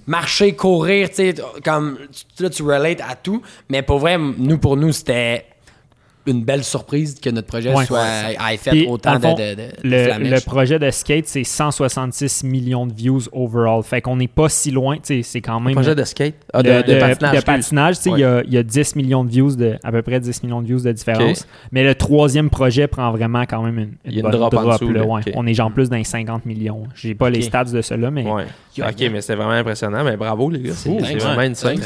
Marcher, 0.07 0.55
courir, 0.55 1.09
tu 1.09 1.15
sais, 1.15 1.35
comme 1.63 1.97
là, 2.39 2.49
tu 2.49 2.63
relates 2.63 3.01
à 3.01 3.15
tout. 3.15 3.41
Mais 3.69 3.81
pour 3.81 3.99
vrai, 3.99 4.17
nous, 4.17 4.57
pour 4.57 4.77
nous, 4.77 4.91
c'était 4.91 5.45
une 6.25 6.43
belle 6.43 6.63
surprise 6.63 7.19
que 7.19 7.29
notre 7.29 7.47
projet 7.47 7.73
Ouais. 7.73 7.85
soit 7.85 7.99
Ouais, 7.99 8.53
ait 8.53 8.57
fait 8.57 8.69
Puis, 8.71 8.87
autant 8.87 9.15
le 9.15 9.19
fond, 9.19 9.33
de, 9.33 9.41
de, 9.41 9.55
de- 9.55 9.61
de 9.83 10.23
Le, 10.23 10.29
le 10.35 10.39
projet 10.45 10.79
de 10.79 10.89
skate, 10.91 11.27
c'est 11.27 11.43
166 11.43 12.43
millions 12.43 12.85
de 12.87 12.93
views 12.93 13.21
overall. 13.31 13.83
Fait 13.83 14.01
qu'on 14.01 14.15
n'est 14.15 14.27
pas 14.27 14.49
si 14.49 14.71
loin. 14.71 14.97
C'est 15.03 15.41
quand 15.41 15.59
même. 15.59 15.73
projet 15.73 15.95
de 15.95 16.03
skate? 16.03 16.35
Ah, 16.53 16.63
de, 16.63 16.69
de, 16.69 16.75
de 16.81 16.93
de- 16.93 16.99
patinage. 16.99 17.35
de 17.35 17.41
patinage, 17.41 17.95
il 18.05 18.17
y 18.19 18.23
a- 18.23 18.41
il 18.45 18.53
y, 18.53 18.57
a 18.57 18.63
10 18.63 18.95
millions 18.95 19.23
de 19.23 19.29
views, 19.29 19.55
de, 19.55 19.77
à 19.83 19.91
peu 19.91 20.01
près 20.01 20.19
10 20.19 20.43
millions 20.43 20.61
de 20.61 20.67
views 20.67 20.79
de 20.81 20.91
différence. 20.91 21.47
Mais 21.71 21.83
le 21.83 21.95
troisième 21.95 22.49
projet 22.49 22.87
prend 22.87 23.11
vraiment 23.11 23.43
quand 23.43 23.61
même 23.63 23.77
une, 23.79 23.91
Il 24.05 24.13
y 24.13 24.15
a 24.15 24.19
une 24.19 24.21
bonne 24.31 24.31
drop 24.39 24.53
en 24.53 24.73
dessous, 24.73 24.91
là. 24.91 25.03
On 25.35 25.45
est 25.47 25.53
genre 25.53 25.71
plus 25.71 25.89
dans 25.89 25.97
les 25.97 26.03
50 26.03 26.45
millions. 26.45 26.83
J'ai 26.95 27.15
pas 27.15 27.29
les 27.29 27.41
stats 27.41 27.65
de 27.65 27.81
cela, 27.81 28.11
mais 28.11 28.25
Ok, 28.29 28.43
mais 29.11 29.21
c'était 29.21 29.35
vraiment 29.35 29.51
impressionnant. 29.51 30.03
Mais 30.03 30.17
bravo, 30.17 30.49
les 30.49 30.61
gars. 30.61 30.73
C'est 30.73 30.89
vraiment 30.89 31.37
Ouais. 31.37 31.47
une 31.47 31.55
scène. 31.55 31.79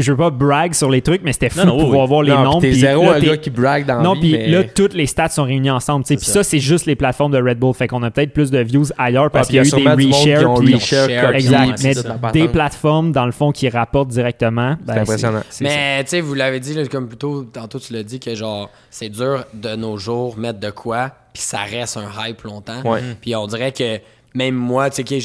Je 0.00 0.10
veux 0.12 0.16
pas 0.16 0.30
brag 0.30 0.74
sur 0.74 0.90
les 0.90 1.02
trucs, 1.02 1.22
mais 1.22 1.32
c'était 1.32 1.50
fou 1.50 1.58
Non, 1.60 1.66
non, 1.66 1.76
de 1.76 1.82
pouvoir 1.84 2.02
oui. 2.02 2.08
voir 2.08 2.22
les 2.22 2.32
Non, 2.32 2.60
t'es 2.60 2.72
zéro 2.72 3.04
là, 3.04 3.12
un 3.16 3.20
t'es- 3.20 3.26
gars 3.26 3.36
qui 3.36 3.50
brague 3.50 3.86
dans 3.86 4.00
non, 4.02 4.14
la 4.14 4.20
puis 4.20 4.32
mais... 4.32 4.48
là, 4.48 4.64
toutes 4.64 4.94
les 4.94 5.06
stats 5.06 5.28
sont 5.28 5.44
réunies 5.44 5.70
ensemble. 5.70 6.04
Puis 6.04 6.16
ça, 6.18 6.42
c'est 6.42 6.58
juste 6.58 6.86
les 6.86 6.96
plateformes 6.96 7.32
de 7.32 7.38
Red 7.42 7.58
Bull. 7.58 7.74
Fait 7.74 7.86
qu'on 7.86 8.02
a 8.02 8.10
peut-être 8.10 8.32
plus 8.32 8.50
de 8.50 8.58
views 8.58 8.86
ailleurs 8.98 9.30
parce 9.30 9.46
Ah, 9.46 9.50
qu'il 9.50 9.56
y 9.56 9.58
a 9.58 9.62
eu 9.62 9.70
des 9.70 10.06
reshares. 10.06 10.54
puis- 10.60 10.74
reshare 10.74 11.34
Exact. 11.34 11.82
Mais 11.82 12.32
des 12.32 12.48
plateformes, 12.48 13.12
dans 13.12 13.26
le 13.26 13.32
fond, 13.32 13.52
qui 13.52 13.68
rapportent 13.68 14.08
directement. 14.08 14.76
C'est 14.80 14.86
ben, 14.86 14.94
c'est- 14.94 15.00
impressionnant. 15.00 15.42
Mais 15.60 16.02
tu 16.04 16.10
sais, 16.10 16.20
vous 16.20 16.34
l'avez 16.34 16.60
dit, 16.60 16.74
là, 16.74 16.86
comme 16.86 17.08
plutôt, 17.08 17.44
tantôt 17.44 17.78
tu 17.78 17.92
l'as 17.92 18.02
dit, 18.02 18.20
que 18.20 18.34
genre, 18.34 18.70
c'est 18.90 19.08
dur 19.08 19.44
de 19.54 19.76
nos 19.76 19.96
jours 19.98 20.36
mettre 20.38 20.60
de 20.60 20.70
quoi, 20.70 21.10
puis 21.32 21.42
ça 21.42 21.58
reste 21.58 21.96
un 21.96 22.08
hype 22.26 22.42
longtemps. 22.42 22.82
Ouais. 22.84 23.00
Puis 23.20 23.34
on 23.36 23.46
dirait 23.46 23.72
que 23.72 23.98
même 24.34 24.54
moi, 24.54 24.90
tu 24.90 25.04
sais, 25.06 25.18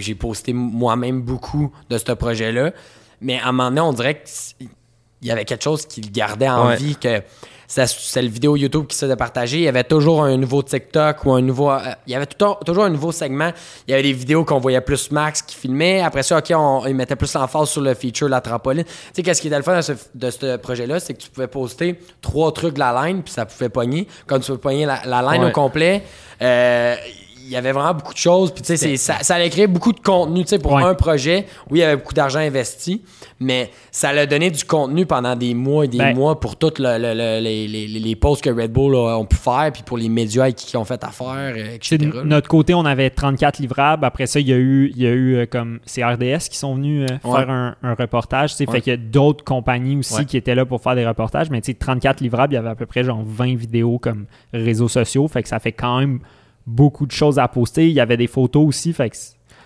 j'ai 0.00 0.14
posté 0.14 0.52
moi-même 0.52 1.20
beaucoup 1.22 1.72
de 1.90 1.98
ce 1.98 2.12
projet-là, 2.12 2.72
mais 3.20 3.38
à 3.38 3.48
un 3.48 3.52
moment 3.52 3.68
donné, 3.70 3.80
on 3.80 3.92
dirait 3.92 4.22
qu'il 4.22 4.68
y 5.22 5.30
avait 5.30 5.44
quelque 5.44 5.62
chose 5.64 5.86
qui 5.86 6.00
le 6.00 6.10
gardait 6.10 6.48
en 6.48 6.68
Ouais. 6.68 6.76
vie, 6.76 6.96
que 6.96 7.22
c'est 7.72 8.20
le 8.22 8.26
vidéo 8.28 8.56
YouTube 8.56 8.86
qui 8.88 8.96
se 8.96 9.04
faisait 9.04 9.14
partager. 9.14 9.58
Il 9.58 9.62
y 9.62 9.68
avait 9.68 9.84
toujours 9.84 10.24
un 10.24 10.36
nouveau 10.36 10.60
TikTok 10.60 11.24
ou 11.24 11.32
un 11.34 11.40
nouveau. 11.40 11.70
euh, 11.70 11.78
il 12.04 12.12
y 12.12 12.16
avait 12.16 12.26
tout 12.26 12.54
toujours 12.66 12.82
un 12.84 12.90
nouveau 12.90 13.12
segment. 13.12 13.52
Il 13.86 13.92
y 13.92 13.94
avait 13.94 14.02
des 14.02 14.12
vidéos 14.12 14.44
qu'on 14.44 14.58
voyait 14.58 14.80
plus 14.80 15.12
Max 15.12 15.40
qui 15.40 15.54
filmait. 15.54 16.00
Après 16.00 16.24
ça, 16.24 16.38
OK, 16.38 16.50
on, 16.52 16.84
il 16.88 16.96
mettait 16.96 17.14
plus 17.14 17.32
l'emphase 17.34 17.68
sur 17.70 17.80
le 17.82 17.94
feature, 17.94 18.28
la 18.28 18.40
trampoline. 18.40 18.82
Tu 18.82 18.90
sais, 19.12 19.22
qu'est-ce 19.22 19.40
qui 19.40 19.46
était 19.46 19.56
le 19.56 19.62
fun 19.62 19.76
de 19.76 19.82
ce, 19.82 19.92
de 20.12 20.30
ce 20.30 20.56
projet-là, 20.56 20.98
c'est 20.98 21.14
que 21.14 21.20
tu 21.22 21.30
pouvais 21.30 21.46
poster 21.46 22.00
trois 22.20 22.52
trucs 22.52 22.74
de 22.74 22.80
la 22.80 23.06
line, 23.06 23.22
puis 23.22 23.32
ça 23.32 23.46
pouvait 23.46 23.68
pogner. 23.68 24.08
Comme 24.26 24.40
tu 24.40 24.50
peux 24.50 24.58
pogner 24.58 24.84
la, 24.86 25.02
la 25.06 25.22
line 25.22 25.42
Ouais. 25.44 25.50
au 25.50 25.52
complet. 25.52 26.02
Euh, 26.42 26.96
y 27.52 27.56
avait 27.56 27.72
vraiment 27.72 27.94
beaucoup 27.94 28.12
de 28.12 28.18
choses. 28.18 28.52
Puis, 28.52 28.62
tu 28.62 28.76
sais, 28.76 28.96
ça, 28.96 29.18
ça 29.22 29.34
allait 29.34 29.50
créer 29.50 29.66
beaucoup 29.66 29.92
de 29.92 30.00
contenu, 30.00 30.42
tu 30.44 30.48
sais, 30.50 30.58
pour 30.58 30.72
Ouais. 30.72 30.82
un 30.82 30.94
projet. 30.94 31.46
Oui, 31.70 31.78
il 31.78 31.82
y 31.82 31.84
avait 31.84 31.96
beaucoup 31.96 32.14
d'argent 32.14 32.38
investi, 32.40 33.02
mais 33.40 33.70
ça 33.90 34.10
allait 34.10 34.26
donner 34.26 34.50
du 34.50 34.64
contenu 34.64 35.06
pendant 35.06 35.34
des 35.36 35.54
mois 35.54 35.84
et 35.84 35.88
des 35.88 35.98
Ben- 35.98 36.14
mois 36.16 36.38
pour 36.38 36.56
tous 36.56 36.78
les, 36.78 36.98
les, 36.98 37.66
les, 37.68 37.86
les 37.86 38.16
posts 38.16 38.44
que 38.44 38.50
Red 38.50 38.72
Bull 38.72 38.94
a- 38.94 39.18
ont 39.18 39.24
pu 39.24 39.36
faire, 39.36 39.70
puis 39.72 39.82
pour 39.82 39.98
les 39.98 40.08
médias 40.08 40.50
qui 40.52 40.66
qui 40.66 40.76
ont 40.76 40.84
fait 40.84 41.02
affaire, 41.02 41.54
euh, 41.56 41.74
etc. 41.74 41.96
de 41.98 42.22
notre 42.22 42.48
côté, 42.48 42.74
on 42.74 42.84
avait 42.84 43.10
34 43.10 43.58
livrables. 43.58 44.04
Après 44.04 44.26
ça, 44.26 44.38
il 44.40 44.48
y 44.48 44.52
a 44.52 44.56
eu, 44.56 44.92
il 44.94 45.02
y 45.02 45.06
a 45.06 45.10
eu 45.10 45.34
euh, 45.36 45.46
comme 45.46 45.80
c'est 45.84 46.04
RDS 46.04 46.48
qui 46.50 46.56
sont 46.58 46.74
venus 46.74 47.06
euh, 47.10 47.28
Ouais. 47.28 47.38
faire 47.40 47.50
un, 47.50 47.74
un 47.82 47.94
reportage. 47.94 48.50
tu 48.52 48.56
sais. 48.58 48.66
Ouais. 48.68 48.74
Fait 48.76 48.80
qu'il 48.82 48.90
y 48.92 48.94
a 48.94 48.96
d'autres 48.96 49.42
compagnies 49.44 49.96
aussi 49.96 50.26
qui 50.26 50.36
étaient 50.36 50.54
là 50.54 50.64
pour 50.64 50.80
faire 50.80 50.94
des 50.94 51.06
reportages. 51.06 51.50
Mais 51.50 51.60
tu 51.60 51.72
sais, 51.72 51.74
34 51.78 52.20
livrables, 52.20 52.52
il 52.52 52.56
y 52.56 52.58
avait 52.58 52.68
à 52.68 52.74
peu 52.74 52.86
près 52.86 53.02
genre 53.02 53.22
20 53.24 53.56
vidéos 53.56 53.98
comme 53.98 54.26
réseaux 54.52 54.88
sociaux. 54.88 55.26
Fait 55.28 55.42
que 55.42 55.48
ça 55.48 55.58
fait 55.58 55.72
quand 55.72 55.98
même 55.98 56.20
beaucoup 56.70 57.06
de 57.06 57.12
choses 57.12 57.38
à 57.38 57.48
poster. 57.48 57.86
Il 57.88 57.92
y 57.94 58.00
avait 58.00 58.16
des 58.16 58.26
photos 58.26 58.66
aussi. 58.66 58.92
Fait 58.92 59.10
que 59.10 59.16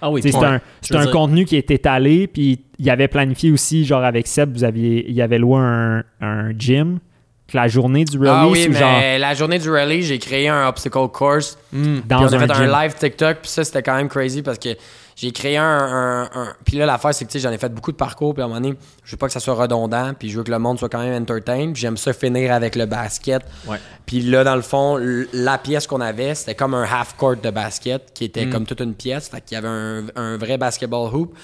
Ah 0.01 0.10
oui, 0.10 0.20
c'est 0.22 0.35
un, 0.36 0.56
Je 0.82 0.89
c'est 0.89 0.94
veux 0.94 1.01
un 1.01 1.05
dire- 1.05 1.12
contenu 1.12 1.44
qui 1.44 1.56
est 1.56 1.70
étalé. 1.70 2.26
Puis 2.26 2.60
il 2.78 2.85
y 2.86 2.90
avait 2.90 3.09
planifié 3.09 3.51
aussi, 3.51 3.85
genre 3.85 4.05
avec 4.05 4.26
Seb, 4.26 4.52
vous 4.52 4.64
aviez, 4.64 5.05
il 5.09 5.14
y 5.14 5.22
avait 5.22 5.39
loué 5.39 5.59
un, 5.60 6.02
un 6.20 6.51
gym. 6.59 6.98
Que 7.47 7.59
la 7.59 7.68
journée 7.68 8.06
du 8.06 8.16
release, 8.16 8.32
Ah 8.35 8.48
oui, 8.48 8.64
ou 8.66 8.72
mais 8.72 8.78
genre 8.78 9.01
la 9.18 9.35
journée 9.35 9.59
du 9.59 9.68
rallye, 9.70 10.02
j'ai 10.02 10.18
créé 10.18 10.48
un 10.48 10.66
obstacle 10.66 11.09
course. 11.12 11.59
Hmm. 11.72 11.98
dans 12.09 12.20
on 12.22 12.32
a 12.32 12.36
un 12.36 12.39
fait 12.40 12.55
gym. 12.55 12.64
un 12.70 12.82
live 12.82 12.94
TikTok, 12.98 13.39
puis 13.43 13.51
ça, 13.51 13.64
c'était 13.64 13.82
quand 13.82 13.94
même 13.97 14.09
crazy 14.09 14.40
parce 14.43 14.59
que 14.59 14.70
j'ai 15.16 15.31
créé 15.32 15.57
un. 15.57 15.65
un- 15.65 16.31
un- 16.35 16.57
Puis 16.65 16.77
là, 16.77 16.86
l'affaire, 16.86 17.15
c'est 17.15 17.24
que 17.24 17.31
tu 17.31 17.39
sais, 17.39 17.43
j'en 17.49 17.53
ai 17.53 17.59
fait 17.59 17.69
beaucoup 17.69 17.93
de 17.93 17.97
parcours, 17.97 18.35
puis 18.35 18.43
à 18.43 18.47
un 18.47 18.49
moment 18.49 18.61
donné, 18.61 18.77
je 19.05 19.11
veux 19.12 19.16
pas 19.16 19.27
que 19.27 19.32
ça 19.32 19.41
soit 19.41 19.55
redondant, 19.55 20.12
puis 20.19 20.28
je 20.31 20.36
veux 20.39 20.45
que 20.45 20.51
le 20.51 20.59
monde 20.59 20.78
soit 20.78 20.89
quand 20.89 20.99
même 21.03 21.23
entertain, 21.23 21.73
puis 21.73 21.81
j'aime 21.82 21.97
ça 21.97 22.12
finir 22.12 22.53
avec 22.53 22.74
le 22.77 22.86
basket. 22.86 23.43
Ouais. 23.66 23.78
Puis 24.07 24.20
là, 24.23 24.43
dans 24.45 24.57
le 24.57 24.62
fond, 24.62 24.99
la 25.32 25.59
pièce 25.59 25.86
qu'on 25.86 26.01
avait, 26.01 26.35
c'était 26.35 26.55
comme 26.55 26.74
un 26.74 26.85
half-court 26.85 27.36
de 27.36 27.51
basket, 27.51 28.12
qui 28.12 28.24
était 28.24 28.49
comme 28.49 28.66
toute 28.66 28.81
une 28.81 28.95
pièce, 28.95 29.28
fait 29.28 29.41
qu'il 29.41 29.55
y 29.55 29.59
avait 29.59 29.69
un, 29.69 30.05
un 30.16 30.36
vrai 30.36 30.59
basketball 30.59 31.15
hoop. 31.15 31.35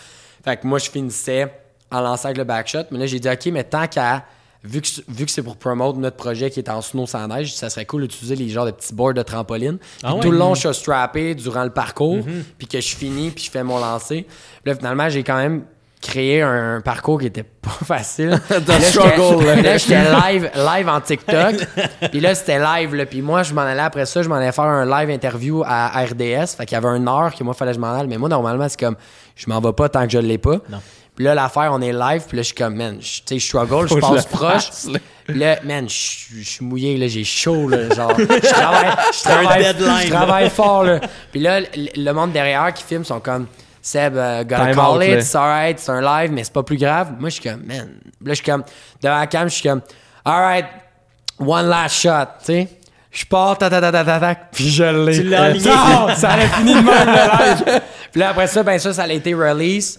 Fait 0.44 0.56
que 0.56 0.66
moi, 0.66 0.78
je 0.78 0.90
finissais 0.90 1.52
en 1.90 2.00
lançant 2.00 2.26
avec 2.26 2.38
le 2.38 2.44
backshot, 2.44 2.84
mais 2.90 2.98
là, 2.98 3.06
j'ai 3.06 3.20
dit, 3.20 3.28
OK, 3.28 3.46
mais 3.52 3.64
tant 3.64 3.86
qu'à. 3.86 4.24
Vu 4.62 4.82
que, 4.82 4.88
vu 5.08 5.24
que 5.24 5.30
c'est 5.30 5.42
pour 5.42 5.56
promote 5.56 5.96
notre 5.96 6.16
projet 6.16 6.50
qui 6.50 6.60
est 6.60 6.68
en 6.68 6.82
snow 6.82 7.06
sans 7.06 7.26
neige, 7.28 7.54
ça 7.54 7.70
serait 7.70 7.86
cool 7.86 8.02
d'utiliser 8.02 8.36
les 8.36 8.50
genres 8.50 8.66
de 8.66 8.72
petits 8.72 8.92
boards 8.92 9.14
de 9.14 9.22
trampoline. 9.22 9.78
Ah 10.02 10.14
ouais? 10.14 10.20
tout 10.20 10.30
le 10.30 10.36
long, 10.36 10.54
je 10.54 10.68
suis 10.68 10.74
strappé 10.74 11.34
durant 11.34 11.64
le 11.64 11.70
parcours, 11.70 12.18
puis 12.58 12.66
que 12.66 12.78
je 12.78 12.94
finis, 12.94 13.30
puis 13.30 13.44
je 13.44 13.50
fais 13.50 13.62
mon 13.64 13.78
lancer. 13.78 14.26
Puis 14.62 14.72
là, 14.72 14.74
finalement, 14.74 15.08
j'ai 15.08 15.22
quand 15.22 15.38
même 15.38 15.64
créé 16.02 16.42
un 16.42 16.80
parcours 16.80 17.20
qui 17.20 17.26
était 17.26 17.42
pas 17.62 17.70
facile. 17.70 18.30
Là, 18.50 18.80
struggle, 18.80 19.44
là, 19.62 19.76
j'étais 19.76 20.02
live, 20.02 20.50
live 20.54 20.88
en 20.88 21.00
TikTok. 21.00 21.56
puis 22.10 22.20
là, 22.20 22.34
c'était 22.34 22.58
live. 22.58 22.94
Là. 22.94 23.06
Puis 23.06 23.22
moi, 23.22 23.42
je 23.42 23.52
m'en 23.52 23.62
allais 23.62 23.80
après 23.80 24.06
ça, 24.06 24.22
je 24.22 24.28
m'en 24.28 24.36
allais 24.36 24.52
faire 24.52 24.64
un 24.64 24.86
live 24.86 25.10
interview 25.10 25.62
à 25.66 25.88
RDS. 26.04 26.56
Fait 26.56 26.66
qu'il 26.66 26.72
y 26.72 26.76
avait 26.76 26.96
une 26.96 27.08
heure 27.08 27.34
que 27.34 27.44
moi, 27.44 27.54
fallait 27.54 27.72
que 27.72 27.76
je 27.76 27.80
m'en 27.80 27.92
aille. 27.92 28.08
Mais 28.08 28.18
moi, 28.18 28.28
normalement, 28.28 28.68
c'est 28.68 28.80
comme, 28.80 28.96
je 29.36 29.48
m'en 29.48 29.60
vais 29.60 29.72
pas 29.72 29.88
tant 29.88 30.04
que 30.06 30.12
je 30.12 30.18
l'ai 30.18 30.38
pas. 30.38 30.58
Non. 30.70 30.80
Puis 31.16 31.24
là, 31.24 31.34
l'affaire, 31.34 31.70
on 31.72 31.80
est 31.82 31.92
live. 31.92 32.22
Puis 32.26 32.36
là, 32.36 32.42
je 32.42 32.46
suis 32.46 32.54
comme, 32.54 32.76
man, 32.76 32.96
je- 33.00 33.18
tu 33.18 33.22
sais, 33.26 33.38
je 33.38 33.46
struggle, 33.46 33.88
je 33.88 33.94
je 33.94 34.00
passe 34.00 34.26
proche. 34.26 34.70
Puis 35.26 35.38
là, 35.38 35.58
man, 35.64 35.88
je 35.88 36.40
je 36.40 36.48
suis 36.48 36.64
mouillé, 36.64 36.96
là, 36.96 37.08
j'ai 37.08 37.24
chaud, 37.24 37.68
là, 37.68 37.92
genre, 37.94 38.12
je 38.18 38.48
travaille, 38.48 38.90
je 39.12 39.22
travaille, 39.22 39.62
deadline, 39.64 40.06
je 40.06 40.10
là. 40.12 40.16
travaille 40.16 40.50
fort, 40.50 40.84
là. 40.84 41.00
Puis 41.30 41.40
là, 41.40 41.60
le, 41.60 42.12
monde 42.12 42.32
derrière 42.32 42.72
qui 42.72 42.82
filme 42.84 43.04
sont 43.04 43.20
comme, 43.20 43.46
Seb, 43.82 44.14
uh, 44.14 44.44
gotta 44.44 44.66
Time 44.66 44.74
call 44.74 44.96
out, 44.96 45.02
it, 45.02 45.18
it's 45.20 45.34
alright, 45.34 45.78
c'est 45.78 45.90
un 45.92 46.00
live, 46.00 46.32
mais 46.32 46.44
c'est 46.44 46.52
pas 46.52 46.62
plus 46.62 46.76
grave. 46.76 47.12
Moi, 47.18 47.28
je 47.30 47.40
suis 47.40 47.48
comme, 47.50 47.62
man. 47.64 47.88
Là, 48.24 48.30
je 48.30 48.34
suis 48.34 48.44
comme, 48.44 48.62
devant 49.02 49.18
la 49.18 49.26
cam, 49.26 49.48
je 49.48 49.54
suis 49.54 49.68
comme, 49.68 49.80
alright, 50.24 50.66
one 51.38 51.66
last 51.68 51.96
shot, 51.96 52.26
tu 52.40 52.44
sais. 52.46 52.68
Je 53.12 53.24
pars, 53.24 53.58
ta 53.58 53.68
ta 53.68 53.80
ta 53.80 53.90
ta 53.90 54.04
ta 54.04 54.20
ta, 54.20 54.34
puis 54.36 54.68
je 54.70 54.84
l'ai. 54.84 55.16
Tu 55.16 55.22
l'as 55.24 55.42
aligné. 55.44 55.64
Ça, 55.64 56.08
ça 56.16 56.30
a 56.30 56.38
fini 56.40 56.74
de 56.74 56.78
même, 56.80 56.86
le 56.86 57.64
live. 57.74 57.80
Puis 58.12 58.20
là, 58.20 58.28
après 58.30 58.46
ça, 58.46 58.62
ben 58.62 58.78
ça, 58.78 58.92
ça 58.92 59.02
a 59.02 59.08
été 59.08 59.34
release. 59.34 59.98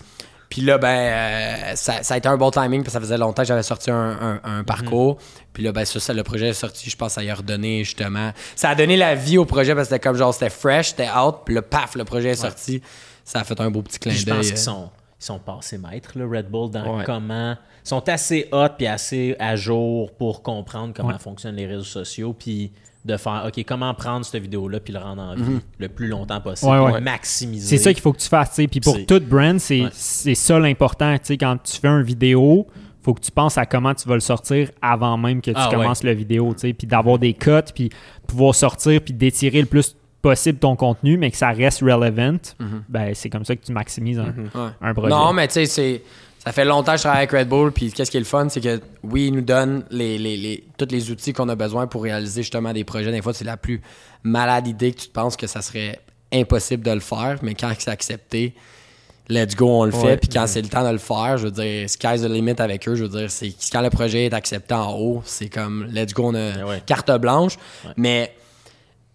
Puis 0.51 0.61
là, 0.61 0.77
ben, 0.77 0.87
euh, 0.89 1.75
ça, 1.75 2.03
ça 2.03 2.13
a 2.13 2.17
été 2.17 2.27
un 2.27 2.37
bon 2.37 2.51
timing, 2.51 2.81
parce 2.83 2.87
que 2.87 2.91
ça 2.91 2.99
faisait 2.99 3.17
longtemps 3.17 3.41
que 3.41 3.47
j'avais 3.47 3.63
sorti 3.63 3.89
un, 3.89 3.95
un- 4.21 4.41
un 4.43 4.63
parcours. 4.63 5.17
Puis 5.53 5.63
là, 5.63 5.71
ben, 5.71 5.83
ça, 5.85 5.99
ça, 5.99 6.13
le 6.13 6.21
projet 6.23 6.49
est 6.49 6.53
sorti, 6.53 6.89
je 6.89 6.95
pense 6.97 7.13
ça 7.13 7.23
y 7.23 7.29
a 7.29 7.35
redonné, 7.35 7.83
justement. 7.83 8.31
Ça 8.55 8.69
a 8.69 8.75
donné 8.75 8.97
la 8.97 9.15
vie 9.15 9.37
au 9.39 9.45
projet, 9.45 9.73
parce 9.73 9.87
que 9.87 9.95
c'était 9.95 10.07
comme 10.07 10.17
genre, 10.17 10.33
c'était 10.33 10.49
fresh, 10.51 10.89
c'était 10.89 11.09
out, 11.09 11.37
puis 11.45 11.55
là, 11.55 11.61
paf, 11.63 11.95
le 11.95 12.03
projet 12.03 12.29
est 12.31 12.35
sorti. 12.35 12.81
Ça 13.23 13.39
a 13.39 13.43
fait 13.45 13.59
un 13.61 13.71
beau 13.71 13.81
petit 13.81 13.97
clin 13.97 14.11
Puis 14.11 14.19
je 14.21 14.25
d'œil. 14.25 14.35
pense 14.35 14.45
euh. 14.45 14.49
qu'ils 14.49 14.57
sont, 14.59 14.89
ils 15.21 15.25
sont 15.25 15.39
passés 15.39 15.77
maîtres, 15.77 16.11
le 16.15 16.27
Red 16.27 16.49
Bull, 16.49 16.69
dans 16.69 16.97
Ouais. 16.97 17.03
comment. 17.05 17.55
Ils 17.83 17.87
sont 17.87 18.07
assez 18.09 18.47
hot 18.51 18.67
puis 18.77 18.87
assez 18.87 19.35
à 19.39 19.55
jour 19.55 20.11
pour 20.13 20.43
comprendre 20.43 20.93
comment 20.95 21.09
Ouais. 21.13 21.17
fonctionnent 21.19 21.55
les 21.55 21.65
réseaux 21.65 21.83
sociaux. 21.83 22.33
Puis 22.37 22.71
de 23.03 23.17
faire, 23.17 23.45
OK, 23.47 23.63
comment 23.67 23.93
prendre 23.93 24.23
cette 24.25 24.41
vidéo-là 24.41 24.79
puis 24.79 24.93
le 24.93 24.99
rendre 24.99 25.21
en 25.23 25.35
vie 25.35 25.59
le 25.79 25.89
plus 25.89 26.07
longtemps 26.07 26.39
possible. 26.41 26.71
Ouais, 26.71 27.01
maximiser. 27.01 27.65
C'est 27.77 27.83
ça 27.83 27.93
qu'il 27.93 28.01
faut 28.01 28.13
que 28.13 28.19
tu 28.19 28.27
fasses. 28.29 28.49
tu 28.49 28.55
sais. 28.57 28.67
Puis 28.67 28.79
pour 28.79 28.97
toute 29.05 29.25
brand, 29.27 29.57
c'est 29.59 29.81
Ouais. 30.25 30.35
ça 30.35 30.59
l'important. 30.59 31.13
tu 31.17 31.25
sais, 31.25 31.37
Quand 31.37 31.57
tu 31.63 31.77
fais 31.79 31.87
une 31.87 32.03
vidéo, 32.03 32.67
faut 33.03 33.15
que 33.15 33.21
tu 33.21 33.31
penses 33.31 33.57
à 33.57 33.65
comment 33.65 33.95
tu 33.95 34.07
vas 34.07 34.13
le 34.13 34.19
sortir 34.19 34.69
avant 34.81 35.17
même 35.17 35.41
que 35.41 35.49
tu 35.49 35.57
Ah, 35.57 35.69
ouais. 35.69 35.75
commences 35.75 36.03
la 36.03 36.13
vidéo. 36.13 36.53
tu 36.53 36.59
sais. 36.67 36.73
Puis 36.73 36.85
d'avoir 36.85 37.17
des 37.17 37.33
cuts, 37.33 37.49
puis 37.73 37.89
pouvoir 38.27 38.53
sortir, 38.53 39.01
puis 39.01 39.13
d'étirer 39.13 39.61
le 39.61 39.67
plus 39.67 39.95
possible 40.21 40.59
ton 40.59 40.75
contenu, 40.75 41.17
mais 41.17 41.31
que 41.31 41.37
ça 41.37 41.49
reste 41.49 41.81
relevant. 41.81 42.37
Ben, 42.87 43.15
c'est 43.15 43.31
comme 43.31 43.43
ça 43.45 43.55
que 43.55 43.65
tu 43.65 43.71
maximises 43.71 44.19
un, 44.19 44.25
Ouais. 44.25 44.69
un 44.79 44.93
projet. 44.93 45.09
Non, 45.09 45.33
mais 45.33 45.47
tu 45.47 45.53
sais, 45.55 45.65
c'est. 45.65 46.03
Ça 46.43 46.51
fait 46.51 46.65
longtemps 46.65 46.93
que 46.93 46.97
je 46.97 47.03
travaille 47.03 47.19
avec 47.23 47.31
Red 47.31 47.49
Bull, 47.49 47.71
puis 47.71 47.91
qu'est-ce 47.91 48.09
qui 48.09 48.17
est 48.17 48.21
le 48.21 48.25
fun, 48.25 48.49
c'est 48.49 48.61
que 48.61 48.81
oui, 49.03 49.27
ils 49.27 49.31
nous 49.33 49.41
donnent 49.41 49.83
les, 49.91 50.17
les, 50.17 50.37
les- 50.37 50.63
tous 50.77 50.87
les 50.89 51.11
outils 51.11 51.33
qu'on 51.33 51.47
a 51.49 51.55
besoin 51.55 51.85
pour 51.85 52.01
réaliser 52.03 52.41
justement 52.41 52.73
des 52.73 52.83
projets. 52.83 53.11
Des 53.11 53.21
fois, 53.21 53.33
c'est 53.33 53.45
la 53.45 53.57
plus 53.57 53.81
malade 54.23 54.65
idée 54.67 54.91
que 54.91 55.01
tu 55.01 55.07
te 55.09 55.13
penses 55.13 55.37
que 55.37 55.45
ça 55.45 55.61
serait 55.61 55.99
impossible 56.33 56.83
de 56.83 56.91
le 56.91 56.99
faire, 56.99 57.37
mais 57.43 57.53
quand 57.53 57.71
c'est 57.77 57.91
accepté, 57.91 58.55
let's 59.29 59.55
go, 59.55 59.67
on 59.81 59.85
le 59.85 59.91
fait. 59.91 60.17
Puis 60.17 60.29
quand 60.29 60.47
c'est 60.47 60.63
le 60.63 60.67
temps 60.67 60.83
de 60.83 60.91
le 60.91 60.97
faire, 60.97 61.37
je 61.37 61.45
veux 61.45 61.51
dire, 61.51 61.87
sky's 61.87 62.21
the 62.21 62.25
limit 62.29 62.55
avec 62.57 62.87
eux. 62.89 62.95
Je 62.95 63.03
veux 63.03 63.19
dire, 63.19 63.29
c'est 63.29 63.53
quand 63.71 63.81
le 63.81 63.89
projet 63.91 64.25
est 64.25 64.33
accepté 64.33 64.73
en 64.73 64.93
haut, 64.93 65.21
c'est 65.25 65.49
comme 65.49 65.85
let's 65.91 66.13
go, 66.13 66.23
on 66.29 66.33
a 66.35 66.51
Ben 66.53 66.63
ouais. 66.65 66.81
carte 66.85 67.11
blanche. 67.19 67.57
Mais 67.97 68.33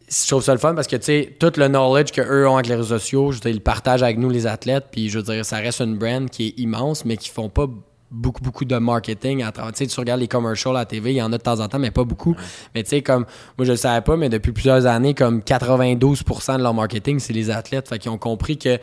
je 0.08 0.26
trouve 0.28 0.42
ça 0.42 0.52
le 0.52 0.60
fun 0.60 0.74
parce 0.74 0.86
que, 0.86 0.96
tu 0.96 1.04
sais, 1.04 1.36
tout 1.38 1.52
le 1.56 1.66
knowledge 1.68 2.12
qu'eux 2.12 2.46
ont 2.46 2.54
avec 2.54 2.68
les 2.68 2.76
réseaux 2.76 2.98
sociaux, 2.98 3.32
je 3.32 3.36
veux 3.36 3.40
dire, 3.40 3.50
ils 3.50 3.56
le 3.56 3.60
partagent 3.60 4.04
avec 4.04 4.18
nous, 4.18 4.30
les 4.30 4.46
athlètes. 4.46 4.86
Puis, 4.92 5.08
je 5.08 5.18
veux 5.18 5.24
dire, 5.24 5.44
ça 5.44 5.56
reste 5.56 5.80
une 5.80 5.96
brand 5.96 6.30
qui 6.30 6.48
est 6.48 6.60
immense, 6.60 7.04
mais 7.04 7.16
qui 7.16 7.28
font 7.28 7.48
pas 7.48 7.66
beaucoup, 8.12 8.40
beaucoup 8.40 8.64
de 8.64 8.76
marketing 8.76 9.42
à 9.42 9.50
travers. 9.50 9.72
Tu 9.72 9.78
sais, 9.78 9.86
tu 9.88 9.98
regardes 9.98 10.20
les 10.20 10.28
commercials 10.28 10.76
à 10.76 10.80
la 10.80 10.86
TV, 10.86 11.12
il 11.12 11.16
y 11.16 11.22
en 11.22 11.32
a 11.32 11.38
de 11.38 11.42
temps 11.42 11.58
en 11.58 11.68
temps, 11.68 11.80
mais 11.80 11.90
pas 11.90 12.04
beaucoup. 12.04 12.36
Mais, 12.74 12.84
tu 12.84 12.90
sais, 12.90 13.02
comme, 13.02 13.26
moi, 13.58 13.66
je 13.66 13.72
le 13.72 13.76
savais 13.76 14.00
pas, 14.00 14.16
mais 14.16 14.28
depuis 14.28 14.52
plusieurs 14.52 14.86
années, 14.86 15.14
comme 15.14 15.40
92% 15.40 16.58
de 16.58 16.62
leur 16.62 16.74
marketing, 16.74 17.18
c'est 17.18 17.32
les 17.32 17.50
athlètes. 17.50 17.88
Fait 17.88 17.98
qu'ils 17.98 18.12
ont 18.12 18.18
compris 18.18 18.58
que 18.58 18.78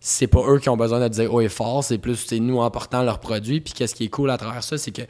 c'est 0.00 0.26
pas 0.26 0.42
eux 0.46 0.58
qui 0.58 0.68
ont 0.68 0.76
besoin 0.76 1.00
de 1.00 1.08
dire 1.08 1.32
haut 1.32 1.40
et 1.40 1.48
fort, 1.48 1.82
c'est 1.82 1.98
plus 1.98 2.16
c'est 2.16 2.40
nous 2.40 2.58
en 2.58 2.70
portant 2.70 3.02
leurs 3.02 3.20
produits. 3.20 3.60
Puis 3.62 3.72
qu'est-ce 3.72 3.94
qui 3.94 4.04
est 4.04 4.08
cool 4.08 4.30
à 4.30 4.36
travers 4.36 4.62
ça, 4.62 4.76
c'est 4.76 4.90
que 4.90 5.02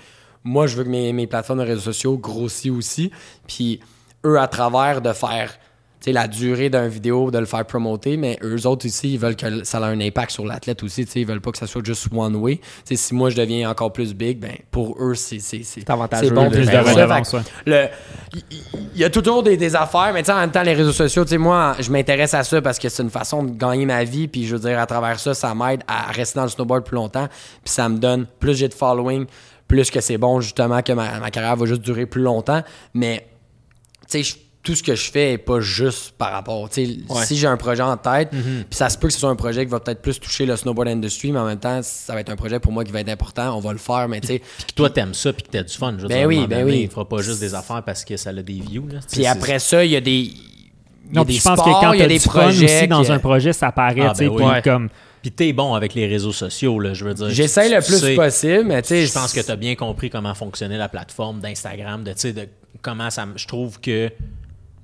moi, 0.44 0.68
je 0.68 0.76
veux 0.76 0.84
que 0.84 0.88
mes, 0.88 1.12
mes 1.12 1.26
plateformes 1.26 1.58
de 1.58 1.64
réseaux 1.64 1.92
sociaux 1.92 2.16
grossissent 2.16 2.70
aussi. 2.70 3.10
Puis 3.48 3.80
eux, 4.24 4.38
à 4.38 4.46
travers 4.48 5.00
de 5.00 5.12
faire 5.12 5.52
la 6.06 6.26
durée 6.26 6.70
d'une 6.70 6.88
vidéo, 6.88 7.30
de 7.30 7.36
le 7.38 7.44
faire 7.44 7.66
promoter, 7.66 8.16
mais 8.16 8.38
eux 8.42 8.66
autres 8.66 8.86
ici, 8.86 9.12
ils 9.12 9.18
veulent 9.18 9.36
que 9.36 9.62
ça 9.64 9.78
ait 9.78 9.82
un 9.82 10.00
impact 10.00 10.30
sur 10.30 10.46
l'athlète 10.46 10.82
aussi. 10.82 11.02
Ils 11.02 11.26
veulent 11.26 11.42
pas 11.42 11.50
que 11.52 11.58
ça 11.58 11.66
soit 11.66 11.84
juste 11.84 12.06
one 12.16 12.34
way. 12.36 12.56
Tu 12.56 12.62
sais, 12.84 12.96
si 12.96 13.14
moi 13.14 13.28
je 13.28 13.36
deviens 13.36 13.68
encore 13.68 13.92
plus 13.92 14.14
big, 14.14 14.38
ben 14.38 14.52
pour 14.70 14.96
eux, 15.02 15.14
c'est 15.14 15.38
c'est- 15.38 15.62
c'est- 15.64 15.80
C'est 15.80 15.90
avantageux, 15.90 16.28
c'est 16.28 16.34
bon 16.34 16.48
plus 16.48 16.60
Plus 16.60 16.66
de 16.66 16.70
il- 18.50 19.00
y 19.00 19.04
a 19.04 19.10
toujours 19.10 19.42
des, 19.42 19.58
des 19.58 19.76
affaires, 19.76 20.12
mais 20.14 20.30
en 20.30 20.36
même 20.38 20.50
temps, 20.50 20.62
les 20.62 20.72
réseaux 20.72 20.92
sociaux, 20.92 21.24
moi, 21.38 21.76
je 21.78 21.90
m'intéresse 21.92 22.32
à 22.32 22.42
ça 22.42 22.62
parce 22.62 22.78
que 22.78 22.88
c'est 22.88 23.02
une 23.02 23.10
façon 23.10 23.42
de 23.42 23.50
gagner 23.50 23.84
ma 23.84 24.02
vie, 24.04 24.28
puis 24.28 24.46
je 24.46 24.56
veux 24.56 24.62
dire, 24.66 24.78
à 24.78 24.86
travers 24.86 25.18
ça, 25.20 25.34
ça 25.34 25.54
m'aide 25.54 25.82
à 25.86 26.10
rester 26.12 26.38
dans 26.38 26.44
le 26.44 26.48
snowboard 26.50 26.84
plus 26.84 26.94
longtemps, 26.94 27.26
puis 27.62 27.70
ça 27.72 27.86
me 27.90 27.98
donne 27.98 28.24
plus 28.40 28.54
j'ai 28.56 28.68
de 28.68 28.74
following, 28.74 29.26
plus 29.66 29.90
que 29.90 30.00
c'est 30.00 30.16
bon, 30.16 30.40
justement, 30.40 30.80
que 30.80 30.92
ma, 30.92 31.18
ma 31.20 31.30
carrière 31.30 31.56
va 31.56 31.66
juste 31.66 31.82
durer 31.82 32.06
plus 32.06 32.22
longtemps, 32.22 32.62
mais 32.94 33.26
tu 34.08 34.22
sais, 34.24 34.34
tout 34.62 34.74
ce 34.74 34.82
que 34.82 34.94
je 34.94 35.10
fais 35.10 35.32
est 35.34 35.38
pas 35.38 35.60
juste 35.60 36.12
par 36.18 36.32
rapport. 36.32 36.68
tu 36.68 36.84
sais, 36.84 36.96
Ouais. 37.08 37.24
Si 37.24 37.36
j'ai 37.38 37.46
un 37.46 37.56
projet 37.56 37.82
en 37.82 37.96
tête, 37.96 38.30
puis 38.30 38.40
ça 38.70 38.90
se 38.90 38.98
peut 38.98 39.06
que 39.06 39.14
ce 39.14 39.20
soit 39.20 39.30
un 39.30 39.36
projet 39.36 39.64
qui 39.64 39.70
va 39.70 39.80
peut-être 39.80 40.02
plus 40.02 40.18
toucher 40.20 40.44
le 40.44 40.56
snowboard 40.56 40.88
industry, 40.88 41.32
mais 41.32 41.38
en 41.38 41.46
même 41.46 41.60
temps, 41.60 41.80
ça 41.82 42.12
va 42.12 42.20
être 42.20 42.28
un 42.30 42.36
projet 42.36 42.58
pour 42.60 42.72
moi 42.72 42.84
qui 42.84 42.92
va 42.92 43.00
être 43.00 43.08
important. 43.08 43.56
On 43.56 43.60
va 43.60 43.72
le 43.72 43.78
faire, 43.78 44.08
mais 44.08 44.20
tu 44.20 44.26
sais. 44.26 44.38
Puis 44.40 44.66
que 44.66 44.72
toi, 44.74 44.90
t'aimes 44.90 45.14
ça, 45.14 45.32
puis 45.32 45.44
que 45.44 45.48
t'as 45.50 45.62
du 45.62 45.72
fun. 45.72 45.94
Je 45.96 46.02
veux 46.02 46.08
Ben 46.08 46.18
dire, 46.18 46.26
oui, 46.28 46.46
ben 46.46 46.60
donné, 46.60 46.72
oui. 46.72 46.80
Il 46.82 46.90
fera 46.90 47.08
pas 47.08 47.22
juste 47.22 47.40
des 47.40 47.54
affaires 47.54 47.82
parce 47.82 48.04
que 48.04 48.16
ça 48.16 48.30
a 48.30 48.32
des 48.34 48.42
views. 48.60 48.88
Tu 49.08 49.16
Puis 49.16 49.26
après 49.26 49.58
ça, 49.58 49.84
il 49.84 49.92
y 49.92 49.96
a 49.96 50.00
des. 50.02 50.10
il 50.10 50.26
y 51.14 51.18
a 51.18 51.20
Non, 51.20 51.24
je 51.26 51.40
pense 51.40 51.60
que 51.60 51.64
quand 51.64 51.92
il 51.94 52.00
y 52.00 52.02
a 52.02 52.04
t'as 52.04 52.08
des 52.08 52.18
du 52.18 52.28
fun 52.28 52.48
aussi 52.48 52.88
dans 52.88 53.10
un 53.12 53.18
projet, 53.20 53.52
ça 53.54 53.72
paraît, 53.72 54.02
Ah, 54.02 54.10
tu 54.10 54.18
sais, 54.18 54.24
ben 54.26 54.30
oui. 54.32 54.36
puis 54.42 54.46
Ouais. 54.52 54.62
comme... 54.62 54.88
Puis 55.22 55.32
t'es 55.32 55.52
bon 55.52 55.74
avec 55.74 55.94
les 55.94 56.06
réseaux 56.06 56.32
sociaux, 56.32 56.78
là, 56.78 56.94
je 56.94 57.04
veux 57.04 57.12
dire. 57.14 57.28
J'essaie 57.30 57.68
Tu- 57.68 57.74
le 57.74 57.80
tu 57.82 57.86
plus 57.90 57.98
sais- 58.00 58.14
possible, 58.14 58.64
mais 58.66 58.82
tu 58.82 58.88
sais. 58.88 59.06
Je 59.06 59.12
pense 59.12 59.32
que 59.32 59.40
tu 59.40 59.50
as 59.50 59.56
bien 59.56 59.74
compris 59.74 60.10
comment 60.10 60.32
fonctionnait 60.34 60.78
la 60.78 60.88
plateforme 60.88 61.40
d'Instagram, 61.40 62.04
de, 62.04 62.12
tu 62.12 62.18
sais, 62.20 62.32
de 62.32 62.48
comment 62.82 63.10
ça. 63.10 63.26
Je 63.36 63.46
trouve 63.46 63.80
que 63.80 64.10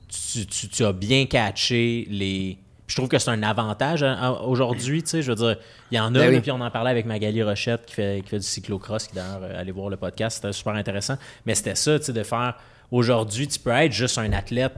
tu, 0.08 0.46
tu- 0.46 0.68
tu 0.68 0.84
as 0.84 0.92
bien 0.92 1.26
catché 1.26 2.06
les. 2.10 2.58
Je 2.86 2.96
trouve 2.96 3.08
que 3.08 3.18
c'est 3.18 3.30
un 3.30 3.42
avantage 3.42 4.02
hein, 4.02 4.38
aujourd'hui, 4.44 5.02
tu 5.02 5.08
sais, 5.08 5.22
je 5.22 5.30
veux 5.32 5.36
dire, 5.36 5.56
il 5.90 5.96
y 5.96 6.00
en 6.00 6.14
a, 6.14 6.18
Ben 6.18 6.34
oui. 6.34 6.40
puis 6.40 6.50
on 6.50 6.60
en 6.60 6.70
parlait 6.70 6.90
avec 6.90 7.06
Magali 7.06 7.42
Rochette 7.42 7.86
qui 7.86 7.94
fait, 7.94 8.20
qui 8.22 8.28
fait 8.28 8.38
du 8.38 8.44
cyclocross, 8.44 9.06
qui 9.06 9.14
d'ailleurs, 9.14 9.40
euh, 9.42 9.58
allez 9.58 9.72
voir 9.72 9.88
le 9.88 9.96
podcast, 9.96 10.36
c'était 10.36 10.52
super 10.52 10.74
intéressant, 10.74 11.16
mais 11.46 11.54
c'était 11.54 11.74
ça, 11.76 11.98
tu 11.98 12.04
sais, 12.04 12.12
de 12.12 12.22
faire, 12.22 12.56
aujourd'hui, 12.90 13.48
tu 13.48 13.58
peux 13.58 13.70
être 13.70 13.90
juste 13.92 14.18
un 14.18 14.30
athlète 14.34 14.74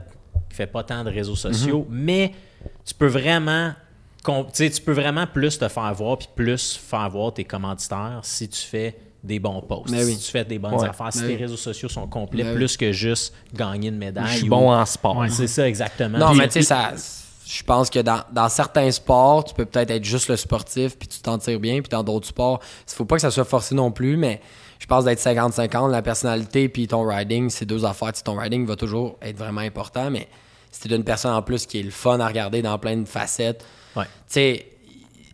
qui 0.49 0.55
fait 0.55 0.67
pas 0.67 0.83
tant 0.83 1.03
de 1.03 1.09
réseaux 1.09 1.35
sociaux, 1.35 1.85
Mhm. 1.89 1.97
mais 1.99 2.31
tu 2.85 2.93
peux 2.93 3.07
vraiment, 3.07 3.73
com- 4.23 4.45
tu 4.45 4.51
sais, 4.53 4.69
tu 4.69 4.81
peux 4.81 4.93
vraiment 4.93 5.27
plus 5.27 5.59
te 5.59 5.67
faire 5.67 5.93
voir, 5.93 6.17
puis 6.17 6.29
plus 6.33 6.77
faire 6.77 7.09
voir 7.09 7.33
tes 7.33 7.43
commanditaires 7.43 8.21
si 8.23 8.47
tu 8.47 8.61
fais 8.61 8.95
des 9.23 9.39
bons 9.39 9.61
posts, 9.61 9.91
Ben 9.91 10.03
oui. 10.05 10.13
si 10.13 10.25
tu 10.25 10.31
fais 10.31 10.45
des 10.45 10.59
bonnes 10.59 10.75
Ouais. 10.75 10.87
affaires, 10.87 11.11
si 11.11 11.19
Ben 11.21 11.27
tes 11.27 11.33
oui. 11.35 11.41
réseaux 11.41 11.57
sociaux 11.57 11.89
sont 11.89 12.07
complets, 12.07 12.43
Ben 12.43 12.51
oui. 12.51 12.55
plus 12.57 12.77
que 12.77 12.91
juste 12.91 13.33
gagner 13.53 13.89
une 13.89 13.97
médaille. 13.97 14.27
Je 14.27 14.37
suis 14.37 14.45
ou- 14.45 14.49
bon 14.49 14.71
en 14.71 14.85
sport. 14.85 15.17
Ouais. 15.17 15.29
C'est 15.29 15.47
ça, 15.47 15.67
exactement. 15.67 16.17
Non, 16.17 16.29
Puis- 16.29 16.37
mais 16.39 16.47
tu 16.47 16.53
sais, 16.53 16.61
ça. 16.63 16.91
Je 17.49 17.63
pense 17.63 17.89
que 17.89 17.99
dans, 17.99 18.21
dans 18.33 18.49
certains 18.49 18.91
sports, 18.91 19.45
tu 19.45 19.53
peux 19.53 19.63
peut-être 19.65 19.89
être 19.91 20.03
juste 20.03 20.27
le 20.27 20.35
sportif, 20.35 20.97
puis 20.99 21.07
tu 21.07 21.19
t'en 21.19 21.37
tires 21.37 21.59
bien, 21.61 21.79
puis 21.81 21.89
dans 21.89 22.03
d'autres 22.03 22.27
sports, 22.27 22.59
il 22.87 22.93
faut 22.93 23.05
pas 23.05 23.15
que 23.15 23.21
ça 23.21 23.31
soit 23.31 23.45
forcé 23.45 23.73
non 23.73 23.89
plus, 23.89 24.17
mais 24.17 24.41
je 24.79 24.85
pense 24.85 25.05
d'être 25.05 25.19
50-50, 25.19 25.89
la 25.89 26.01
personnalité, 26.01 26.67
puis 26.67 26.87
ton 26.87 27.07
riding, 27.07 27.49
c'est 27.49 27.65
deux 27.65 27.85
affaires. 27.85 28.11
Tu 28.11 28.17
sais, 28.17 28.23
ton 28.23 28.35
riding 28.37 28.65
va 28.65 28.75
toujours 28.75 29.17
être 29.21 29.37
vraiment 29.37 29.61
important, 29.61 30.11
mais 30.11 30.27
si 30.71 30.87
tu 30.89 30.93
une 30.93 31.05
personne 31.05 31.31
en 31.33 31.41
plus 31.41 31.65
qui 31.65 31.79
est 31.79 31.83
le 31.83 31.89
fun 31.89 32.19
à 32.19 32.27
regarder 32.27 32.61
dans 32.61 32.77
plein 32.77 32.97
de 32.97 33.07
facettes, 33.07 33.63
Ouais. 33.95 34.03
tu 34.03 34.09
sais, 34.27 34.65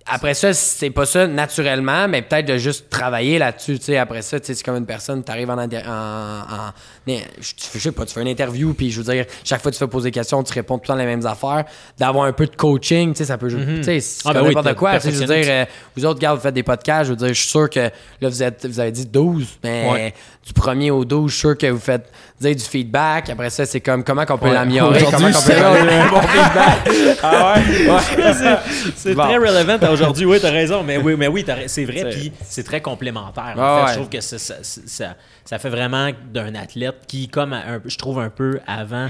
après 0.05 0.33
ça, 0.33 0.53
c'est 0.53 0.89
pas 0.89 1.05
ça 1.05 1.27
naturellement, 1.27 2.07
mais 2.07 2.21
peut-être 2.21 2.45
de 2.47 2.57
juste 2.57 2.89
travailler 2.89 3.39
là-dessus. 3.39 3.79
Tu 3.79 3.85
sais, 3.85 3.97
après 3.97 4.21
ça, 4.21 4.39
tu 4.39 4.47
sais, 4.47 4.53
c'est 4.53 4.63
comme 4.63 4.75
une 4.75 4.85
personne, 4.85 5.23
tu 5.23 5.31
arrives 5.31 5.49
en, 5.49 5.57
en, 5.57 5.67
en- 5.67 6.73
je, 7.07 7.79
sais 7.79 7.91
pas, 7.91 8.05
tu 8.05 8.13
fais 8.13 8.21
une 8.21 8.27
interview, 8.27 8.73
puis 8.73 8.91
je 8.91 9.01
veux 9.01 9.13
dire, 9.13 9.25
chaque 9.43 9.61
fois 9.61 9.71
que 9.71 9.75
tu 9.75 9.79
fais 9.79 9.87
poser 9.87 10.09
des 10.09 10.11
questions, 10.19 10.43
tu 10.43 10.53
réponds 10.53 10.75
tout 10.77 10.83
le 10.83 10.87
temps 10.87 10.95
les 10.95 11.05
mêmes 11.05 11.25
affaires. 11.25 11.65
D'avoir 11.97 12.25
un 12.25 12.33
peu 12.33 12.45
de 12.47 12.55
coaching, 12.55 13.13
tu 13.13 13.19
sais, 13.19 13.25
ça 13.25 13.37
peut, 13.37 13.47
tu 13.49 13.83
sais, 13.83 13.99
c'est 13.99 14.21
Ah, 14.25 14.33
ben 14.33 14.41
oui, 14.41 14.53
n'importe 14.55 14.75
quoi. 14.75 14.95
Tu 14.95 15.01
sais, 15.01 15.11
Je 15.11 15.17
veux 15.19 15.25
dire, 15.25 15.45
euh, 15.47 15.65
vous 15.95 16.05
autres, 16.05 16.19
gars, 16.19 16.33
vous 16.33 16.41
faites 16.41 16.53
des 16.53 16.63
podcasts, 16.63 17.05
je 17.05 17.09
veux 17.11 17.17
dire, 17.17 17.27
je 17.29 17.33
suis 17.33 17.49
sûr 17.49 17.69
que 17.69 17.79
là, 17.79 18.29
vous, 18.29 18.43
êtes, 18.43 18.65
vous 18.65 18.79
avez 18.79 18.91
dit 18.91 19.05
12, 19.05 19.47
mais 19.63 19.89
Ouais. 19.91 20.13
du 20.45 20.53
premier 20.53 20.91
au 20.91 21.05
12, 21.05 21.29
je 21.31 21.35
suis 21.35 21.39
sûr 21.41 21.57
que 21.57 21.67
vous 21.67 21.79
faites 21.79 22.11
dire 22.43 22.55
du 22.55 22.63
feedback. 22.63 23.29
Après 23.29 23.49
ça, 23.49 23.65
c'est 23.65 23.81
comme 23.81 24.03
comment 24.03 24.25
qu'on 24.25 24.37
peut 24.37 24.47
Ouais. 24.47 24.53
l'améliorer, 24.53 25.03
comment 25.11 25.27
Aujourd'hui, 25.27 25.33
qu'on 25.33 25.41
peut 25.41 25.53
c'est- 25.53 25.79
donner 25.79 25.93
un 25.99 26.09
bon 26.09 26.21
feedback? 26.21 27.17
Ah 27.23 27.53
ouais? 27.55 28.57
C'est 28.95 29.13
Bon. 29.15 29.23
très 29.23 29.37
relevant 29.37 29.91
aujourd'hui, 29.91 30.25
oui, 30.25 30.37
t'as 30.41 30.51
raison, 30.51 30.83
mais 30.83 30.97
oui, 30.97 31.15
mais 31.17 31.27
oui, 31.27 31.45
c'est 31.67 31.85
vrai, 31.85 32.09
puis 32.09 32.31
c'est 32.43 32.63
très 32.63 32.81
complémentaire. 32.81 33.53
En 33.57 33.61
Ah 33.61 33.75
fait, 33.77 33.83
ouais. 33.83 33.89
je 33.89 33.93
trouve 33.95 34.09
que 34.09 34.21
ça, 34.21 34.37
ça, 34.37 34.55
ça- 34.61 35.15
ça 35.45 35.59
fait 35.59 35.69
vraiment 35.69 36.09
d'un 36.31 36.55
athlète 36.55 36.95
qui, 37.07 37.27
comme 37.27 37.53
un- 37.53 37.81
je 37.85 37.97
trouve 37.97 38.19
un 38.19 38.29
peu 38.29 38.59
avant 38.67 39.07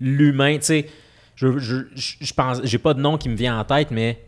l'humain, 0.00 0.56
tu 0.56 0.64
sais, 0.64 0.86
je, 1.36 1.58
je, 1.58 1.76
je, 1.94 2.12
je 2.20 2.32
pense, 2.34 2.58
j'ai 2.64 2.78
pas 2.78 2.94
de 2.94 3.00
nom 3.00 3.16
qui 3.18 3.28
me 3.28 3.36
vient 3.36 3.58
en 3.58 3.64
tête, 3.64 3.88
mais 3.90 4.18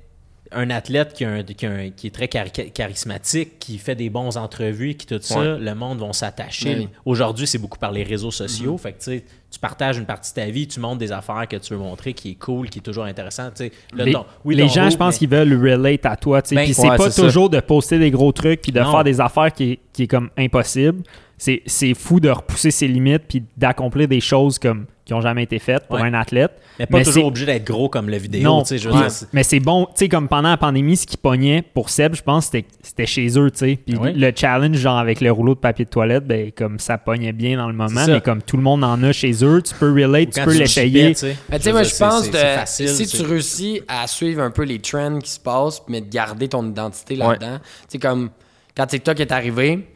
un 0.55 0.70
athlète 0.70 1.12
qui, 1.15 1.24
a 1.24 1.31
un- 1.31 1.43
qui, 1.43 1.66
a 1.66 1.70
un- 1.70 1.91
qui 1.91 2.07
est 2.09 2.11
très 2.11 2.27
chari- 2.27 2.70
charismatique, 2.73 3.59
qui 3.59 3.79
fait 3.79 3.95
des 3.95 4.11
bons 4.11 4.37
entrevues, 4.37 4.95
qui 4.95 5.07
tout 5.07 5.19
ça, 5.20 5.41
Ouais. 5.41 5.59
le 5.59 5.74
monde 5.74 5.99
vont 5.99 6.12
s'attacher. 6.12 6.89
Aujourd'hui, 7.05 7.47
c'est 7.47 7.59
beaucoup 7.59 7.79
par 7.79 7.93
les 7.93 8.03
réseaux 8.03 8.31
sociaux. 8.31 8.73
Mhm. 8.73 8.79
Fait 8.79 8.93
que 8.93 9.19
tu 9.51 9.59
partages 9.61 9.99
une 9.99 10.07
partie 10.07 10.31
de 10.33 10.37
ta 10.37 10.47
vie, 10.51 10.66
tu 10.66 10.81
montres 10.81 10.99
des 10.99 11.12
affaires 11.12 11.47
que 11.49 11.57
tu 11.57 11.74
veux 11.74 11.79
montrer, 11.81 12.12
qui 12.15 12.31
est 12.31 12.35
cool, 12.35 12.69
qui 12.70 12.79
est 12.79 12.83
toujours 12.83 13.05
intéressant. 13.05 13.51
Là, 13.95 14.05
les, 14.05 14.12
ton- 14.12 14.24
oui, 14.45 14.55
les 14.55 14.62
ton 14.62 14.69
gens, 14.69 14.91
je 14.91 14.97
pense 14.97 15.15
mais- 15.15 15.19
qu'ils 15.19 15.29
veulent 15.29 15.55
relate 15.62 16.07
à 16.07 16.16
toi. 16.16 16.41
Ben, 16.51 16.65
Puis 16.65 16.74
c'est 16.74 16.89
ouais, 16.89 16.97
pas 16.97 17.11
ça. 17.11 17.23
toujours 17.23 17.51
de 17.51 17.61
poster 17.61 17.99
des 17.99 18.11
gros 18.11 18.33
trucs 18.33 18.62
puis 18.62 18.73
de 18.73 18.81
Non. 18.81 18.91
faire 18.93 19.05
des 19.05 19.20
affaires 19.20 19.53
qui 19.53 19.79
qui 19.93 20.05
est 20.05 20.07
comme 20.09 20.31
impossible. 20.39 21.03
C'est 21.37 21.62
c'est 21.66 21.93
fou 21.95 22.20
de 22.20 22.31
repousser 22.31 22.70
ses 22.70 22.87
limites 22.89 23.24
puis 23.29 23.43
d'accomplir 23.57 24.07
des 24.09 24.20
choses 24.20 24.59
comme 24.59 24.87
qui 25.12 25.18
ont 25.18 25.20
jamais 25.20 25.43
été 25.43 25.59
faites 25.59 25.86
pour 25.86 25.97
Ouais. 25.97 26.02
un 26.09 26.14
athlète. 26.14 26.52
Mais 26.78 26.86
pas 26.86 26.98
Mais 26.98 27.05
toujours 27.05 27.26
obligé 27.26 27.44
d'être 27.47 27.66
gros 27.66 27.89
comme 27.90 28.09
la 28.09 28.16
vidéo. 28.18 28.43
Non, 28.43 28.62
tu 28.62 28.68
sais, 28.68 28.78
je 28.78 28.89
veux 28.89 28.94
dire, 28.98 29.09
mais 29.32 29.43
c'est 29.43 29.60
bon, 29.60 29.84
tu 29.86 29.93
sais, 29.97 30.09
comme 30.09 30.26
pendant 30.26 30.48
la 30.48 30.56
pandémie, 30.56 30.97
ce 30.97 31.06
qui 31.06 31.16
pognait 31.18 31.60
pour 31.62 31.90
Seb, 31.90 32.14
je 32.14 32.22
pense, 32.22 32.47
c'était 32.47 32.64
c'était 32.82 33.06
chez 33.06 33.39
eux, 33.39 33.51
tu 33.51 33.59
sais. 33.59 33.78
Puis 33.86 33.97
Oui. 33.97 34.12
le 34.14 34.32
challenge, 34.34 34.76
genre 34.78 34.97
avec 34.98 35.20
le 35.20 35.30
rouleau 35.30 35.55
de 35.55 35.60
papier 35.60 35.84
de 35.84 35.90
toilette, 35.90 36.26
ben, 36.26 36.51
comme 36.52 36.78
ça 36.78 36.97
pognait 36.98 37.32
bien 37.32 37.56
dans 37.59 37.66
le 37.68 37.74
moment, 37.74 38.06
mais 38.06 38.20
comme 38.20 38.43
tout 38.43 38.56
le 38.56 38.62
monde 38.62 38.82
en 38.84 39.02
a 39.02 39.12
chez 39.12 39.32
eux, 39.44 39.60
tu 39.62 39.74
peux 39.74 39.93
relate, 39.93 40.30
tu 40.30 40.40
peux 40.43 40.55
l'essayer. 40.56 41.14
chipais, 41.14 41.14
tu 41.14 41.18
sais, 41.20 41.36
Mais 41.51 41.59
tu 41.59 41.64
sais, 41.64 41.70
veux 41.70 41.74
moi, 41.76 41.82
je 41.82 41.97
pense 41.97 42.28
facile, 42.30 42.89
si 42.89 43.06
tu 43.06 43.22
réussis 43.22 43.82
à 43.89 44.06
suivre 44.06 44.43
un 44.43 44.51
peu 44.51 44.62
les 44.64 44.78
trends 44.78 45.18
qui 45.18 45.30
se 45.30 45.40
passent, 45.40 45.82
mais 45.89 46.01
de 46.01 46.09
garder 46.09 46.48
ton 46.48 46.66
identité 46.68 47.16
là-dedans. 47.16 47.59
Tu 47.60 47.68
sais, 47.89 47.98
comme 47.98 48.30
quand 48.76 48.86
TikTok 48.86 49.20
est 49.20 49.32
arrivé, 49.32 49.86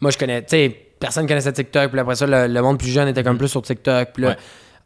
moi, 0.00 0.10
je 0.12 0.18
connais, 0.18 0.40
tu 0.42 0.48
sais, 0.50 0.76
personne 1.00 1.26
connaissait 1.26 1.52
TikTok, 1.52 1.90
puis 1.90 1.98
après 2.00 2.14
ça, 2.14 2.26
le, 2.26 2.46
le 2.46 2.62
monde 2.62 2.78
plus 2.78 2.90
jeune 2.90 3.08
était 3.08 3.24
comme 3.24 3.38
plus 3.38 3.48
sur 3.48 3.62
TikTok. 3.62 4.10
Puis 4.14 4.22
là, 4.22 4.28
Ouais. 4.30 4.36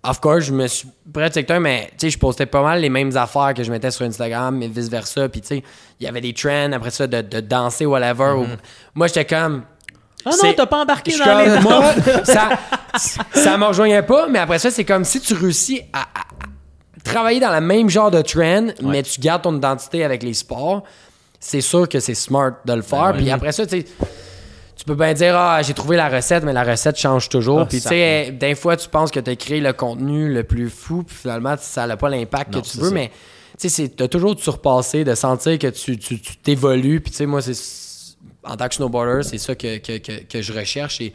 of 0.04 0.20
course, 0.20 0.44
je 0.44 0.52
me 0.52 0.66
suis 0.66 0.88
prêt 1.12 1.24
à 1.24 1.30
TikTok, 1.30 1.58
mais 1.60 1.88
tu 1.90 2.06
sais, 2.06 2.10
je 2.10 2.18
postais 2.18 2.46
pas 2.46 2.62
mal 2.62 2.80
les 2.80 2.88
mêmes 2.88 3.14
affaires 3.16 3.52
que 3.54 3.62
je 3.62 3.70
mettais 3.70 3.90
sur 3.90 4.06
Instagram, 4.06 4.56
mais 4.56 4.68
vice-versa. 4.68 5.28
Puis 5.28 5.40
tu 5.42 5.48
sais, 5.48 5.62
il 6.00 6.04
y 6.04 6.08
avait 6.08 6.20
des 6.22 6.32
trends 6.32 6.72
après 6.72 6.90
ça 6.90 7.06
de, 7.06 7.20
de 7.20 7.40
danser, 7.40 7.84
whatever. 7.84 8.32
ou- 8.38 8.46
Moi, 8.94 9.08
j'étais 9.08 9.24
comme. 9.26 9.62
Ah 10.26 10.30
non, 10.42 10.52
t'as 10.56 10.64
pas 10.66 10.78
embarqué 10.82 11.10
je 11.10 11.18
dans 11.22 11.38
les 11.54 11.60
moi, 11.60 11.92
ça, 12.24 12.48
ça 13.34 13.58
me 13.58 13.66
rejoignait 13.66 14.02
pas, 14.02 14.26
mais 14.28 14.38
après 14.38 14.58
ça, 14.58 14.70
c'est 14.70 14.84
comme 14.86 15.04
si 15.04 15.20
tu 15.20 15.34
réussis 15.34 15.82
à, 15.92 16.06
travailler 17.04 17.40
dans 17.40 17.52
le 17.52 17.60
même 17.60 17.90
genre 17.90 18.10
de 18.10 18.22
trend, 18.22 18.68
mais 18.82 19.02
tu 19.02 19.20
gardes 19.20 19.42
ton 19.42 19.54
identité 19.54 20.02
avec 20.02 20.22
les 20.22 20.32
sports. 20.32 20.84
C'est 21.38 21.60
sûr 21.60 21.86
que 21.86 22.00
c'est 22.00 22.14
smart 22.14 22.52
de 22.64 22.72
le 22.72 22.80
faire. 22.80 23.08
ouais. 23.08 23.18
Puis 23.18 23.30
après 23.30 23.52
ça, 23.52 23.66
tu 23.66 23.80
sais, 23.82 23.86
tu 24.76 24.84
peux 24.84 24.94
bien 24.94 25.12
dire, 25.14 25.36
ah, 25.36 25.62
j'ai 25.62 25.74
trouvé 25.74 25.96
la 25.96 26.08
recette, 26.08 26.42
mais 26.44 26.52
la 26.52 26.64
recette 26.64 26.96
change 26.98 27.28
toujours. 27.28 27.60
Ah, 27.60 27.66
puis 27.66 27.80
tu 27.80 27.88
sais, 27.88 28.30
des 28.32 28.54
fois, 28.54 28.76
tu 28.76 28.88
penses 28.88 29.10
que 29.10 29.20
tu 29.20 29.30
as 29.30 29.36
créé 29.36 29.60
le 29.60 29.72
contenu 29.72 30.32
le 30.32 30.42
plus 30.44 30.68
fou, 30.70 31.02
puis 31.04 31.16
finalement, 31.16 31.54
ça 31.58 31.86
n'a 31.86 31.96
pas 31.96 32.08
l'impact 32.08 32.54
que 32.54 32.58
tu 32.60 32.78
veux, 32.78 32.88
ça. 32.88 32.94
mais 32.94 33.10
tu 33.58 33.68
sais, 33.68 33.88
tu 33.88 34.02
as 34.02 34.08
toujours 34.08 34.34
de 34.34 34.40
surpasser, 34.40 35.04
de 35.04 35.14
sentir 35.14 35.58
que 35.58 35.68
tu 35.68 35.96
tu- 35.98 36.20
tu 36.20 36.36
t'évolues. 36.38 37.00
Puis 37.00 37.12
tu 37.12 37.18
sais, 37.18 37.26
moi, 37.26 37.40
c'est 37.40 37.54
en 38.42 38.56
tant 38.56 38.68
que 38.68 38.74
snowboarder, 38.74 39.22
c'est 39.22 39.38
ça 39.38 39.54
que, 39.54 39.78
que, 39.78 39.98
que, 39.98 40.22
que 40.24 40.42
je 40.42 40.52
recherche. 40.52 41.00
Et 41.00 41.12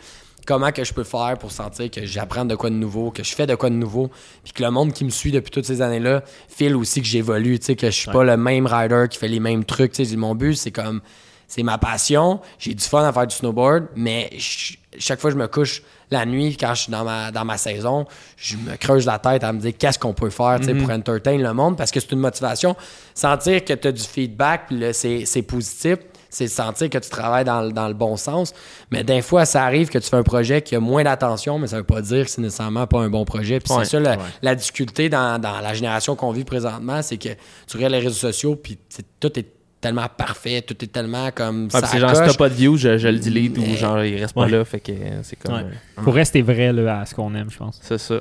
comment 0.48 0.72
que 0.72 0.84
je 0.84 0.94
peux 0.94 1.04
faire 1.04 1.36
pour 1.38 1.52
sentir 1.52 1.92
que 1.92 2.06
j'apprends 2.06 2.46
de 2.46 2.56
quoi 2.56 2.70
de 2.72 2.76
nouveau, 2.76 3.12
que 3.12 3.24
je 3.24 3.36
fais 3.36 3.46
de 3.46 3.54
quoi 3.56 3.70
de 3.70 3.76
nouveau, 3.76 4.10
puis 4.44 4.54
que 4.54 4.64
le 4.64 4.72
monde 4.72 4.94
qui 4.94 5.04
me 5.06 5.10
suit 5.12 5.32
depuis 5.32 5.52
toutes 5.52 5.66
ces 5.66 5.82
années-là 5.82 6.24
file 6.48 6.76
aussi 6.76 7.02
que 7.02 7.08
j'évolue, 7.08 7.60
tu 7.60 7.66
sais, 7.68 7.76
que 7.76 7.88
je 7.88 7.92
suis 7.96 8.10
pas 8.12 8.24
le 8.24 8.38
même 8.38 8.66
rider 8.66 9.06
qui 9.10 9.20
fait 9.20 9.28
les 9.28 9.40
mêmes 9.42 9.64
trucs. 9.66 9.92
Tu 9.92 10.06
sais, 10.06 10.16
mon 10.16 10.34
but, 10.34 10.56
c'est 10.56 10.72
comme, 10.72 11.02
c'est 11.50 11.64
ma 11.64 11.78
passion. 11.78 12.40
J'ai 12.60 12.74
du 12.74 12.84
fun 12.84 13.04
à 13.04 13.12
faire 13.12 13.28
du 13.28 13.36
snowboard, 13.36 13.88
mais 13.98 14.30
je- 14.38 14.76
chaque 14.98 15.20
fois 15.20 15.30
que 15.32 15.36
je 15.36 15.42
me 15.42 15.48
couche 15.48 15.84
la 16.12 16.26
nuit, 16.26 16.56
quand 16.58 16.74
je 16.74 16.84
suis 16.84 16.92
dans 16.92 17.04
ma, 17.04 17.32
dans 17.32 17.46
ma 17.46 17.58
saison, 17.58 18.06
je 18.38 18.56
me 18.56 18.76
creuse 18.78 19.06
la 19.06 19.20
tête 19.20 19.44
à 19.44 19.52
me 19.54 19.60
dire 19.60 19.74
qu'est-ce 19.78 20.00
qu'on 20.00 20.14
peut 20.14 20.30
faire 20.32 20.60
pour 20.80 20.90
entertain 20.90 21.38
le 21.38 21.54
monde, 21.54 21.76
parce 21.78 21.92
que 21.92 22.00
c'est 22.00 22.12
une 22.14 22.20
motivation. 22.20 22.76
Sentir 23.14 23.64
que 23.66 23.74
tu 23.74 23.88
as 23.88 23.92
du 23.92 24.02
feedback, 24.02 24.72
c'est 24.94 25.26
c'est 25.26 25.42
positif 25.44 25.98
c'est 26.32 26.48
sentir 26.48 26.92
que 26.92 27.00
tu 27.00 27.10
travailles 27.10 27.44
dans, 27.44 27.62
le- 27.64 27.72
dans 27.72 27.88
le 27.88 27.96
bon 27.96 28.16
sens. 28.16 28.54
Mais 28.92 29.04
des 29.04 29.24
fois, 29.24 29.46
ça 29.46 29.64
arrive 29.64 29.90
que 29.90 29.98
tu 29.98 30.08
fais 30.08 30.16
un 30.16 30.22
projet 30.22 30.62
qui 30.62 30.76
a 30.76 30.80
moins 30.80 31.04
d'attention, 31.04 31.58
mais 31.58 31.66
ça 31.66 31.78
veut 31.78 31.84
pas 31.84 32.02
dire 32.04 32.26
que 32.26 32.30
c'est 32.30 32.40
nécessairement 32.42 32.86
pas 32.86 33.00
un 33.00 33.10
bon 33.10 33.26
projet. 33.26 33.60
Puis 33.60 33.74
Ouais, 33.74 33.84
c'est 33.84 33.90
ça 33.98 34.00
la, 34.00 34.12
ouais. 34.12 34.18
la 34.44 34.54
difficulté 34.54 35.10
dans, 35.10 35.42
dans 35.42 35.60
la 35.60 35.74
génération 35.74 36.16
qu'on 36.16 36.32
vit 36.32 36.44
présentement, 36.44 37.02
c'est 37.02 37.18
que 37.18 37.30
tu 37.66 37.78
regardes 37.78 37.94
les 37.94 38.00
réseaux 38.00 38.12
sociaux, 38.14 38.56
puis 38.56 38.78
tout 39.20 39.40
est 39.40 39.48
tellement 39.82 40.08
parfait, 40.16 40.62
tout 40.62 40.76
est 40.84 40.88
tellement 40.92 41.30
comme 41.34 41.64
Ouais, 41.66 41.70
ça. 41.72 41.82
puis 41.82 41.90
c'est 41.94 42.00
genre, 42.00 42.16
si 42.16 42.22
t'as 42.22 42.34
pas 42.34 42.50
de 42.50 42.54
views, 42.54 42.78
je, 42.78 42.98
je 42.98 43.08
le 43.08 43.20
delete 43.20 43.58
ou 43.58 43.62
Mais- 43.62 43.76
genre, 43.78 44.04
il 44.04 44.20
reste 44.20 44.34
pas 44.36 44.42
Ouais. 44.46 44.50
là. 44.50 44.66
Fait 44.66 44.80
que 44.80 44.92
euh, 44.92 45.20
c'est 45.24 45.38
comme. 45.38 45.56
Ouais. 45.56 45.62
euh, 45.98 46.02
Faut 46.04 46.12
rester 46.12 46.42
vrai 46.42 46.74
là, 46.74 47.02
à 47.02 47.06
ce 47.06 47.16
qu'on 47.16 47.34
aime, 47.36 47.50
je 47.50 47.58
pense. 47.58 47.80
c'est 47.82 47.98
ça. 47.98 48.16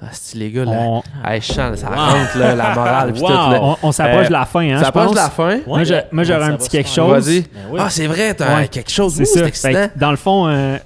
Ah, 0.00 0.06
c'est 0.12 0.38
les 0.38 0.52
gars, 0.52 0.64
là. 0.64 0.70
On, 0.76 1.02
Hey, 1.24 1.42
sens, 1.42 1.78
ça 1.78 1.90
Wow. 1.90 1.96
rentre, 1.96 2.38
là, 2.38 2.54
la 2.54 2.72
morale, 2.74 3.10
Wow. 3.14 3.18
tout, 3.18 3.32
là. 3.32 3.58
on- 3.60 3.76
on 3.82 3.90
s'approche 3.92 4.26
Euh, 4.26 4.28
de 4.28 4.32
la 4.32 4.44
fin, 4.44 4.60
hein, 4.60 4.76
ça 4.76 4.82
je 4.84 4.88
approche 4.90 5.04
pense. 5.06 5.12
de 5.12 5.16
la 5.16 5.30
fin? 5.30 5.58
Moi, 6.12 6.22
j'aurais 6.22 6.44
un 6.44 6.56
petit 6.56 6.68
quelque 6.68 6.88
chose. 6.88 7.26
Vas-y. 7.26 7.40
Ben 7.40 7.48
oui. 7.70 7.80
Ah, 7.82 7.90
c'est 7.90 8.06
vrai, 8.06 8.32
t'as 8.34 8.58
Ouais. 8.60 8.68
quelque 8.68 8.90
chose. 8.92 9.14
C'est 9.16 9.24
ça. 9.24 9.40
c'est 9.40 9.46
excitant. 9.48 9.72
Fait 9.72 9.90
que, 9.94 9.98
dans 9.98 10.12
le 10.12 10.16
fond, 10.16 10.46
euh, 10.46 10.76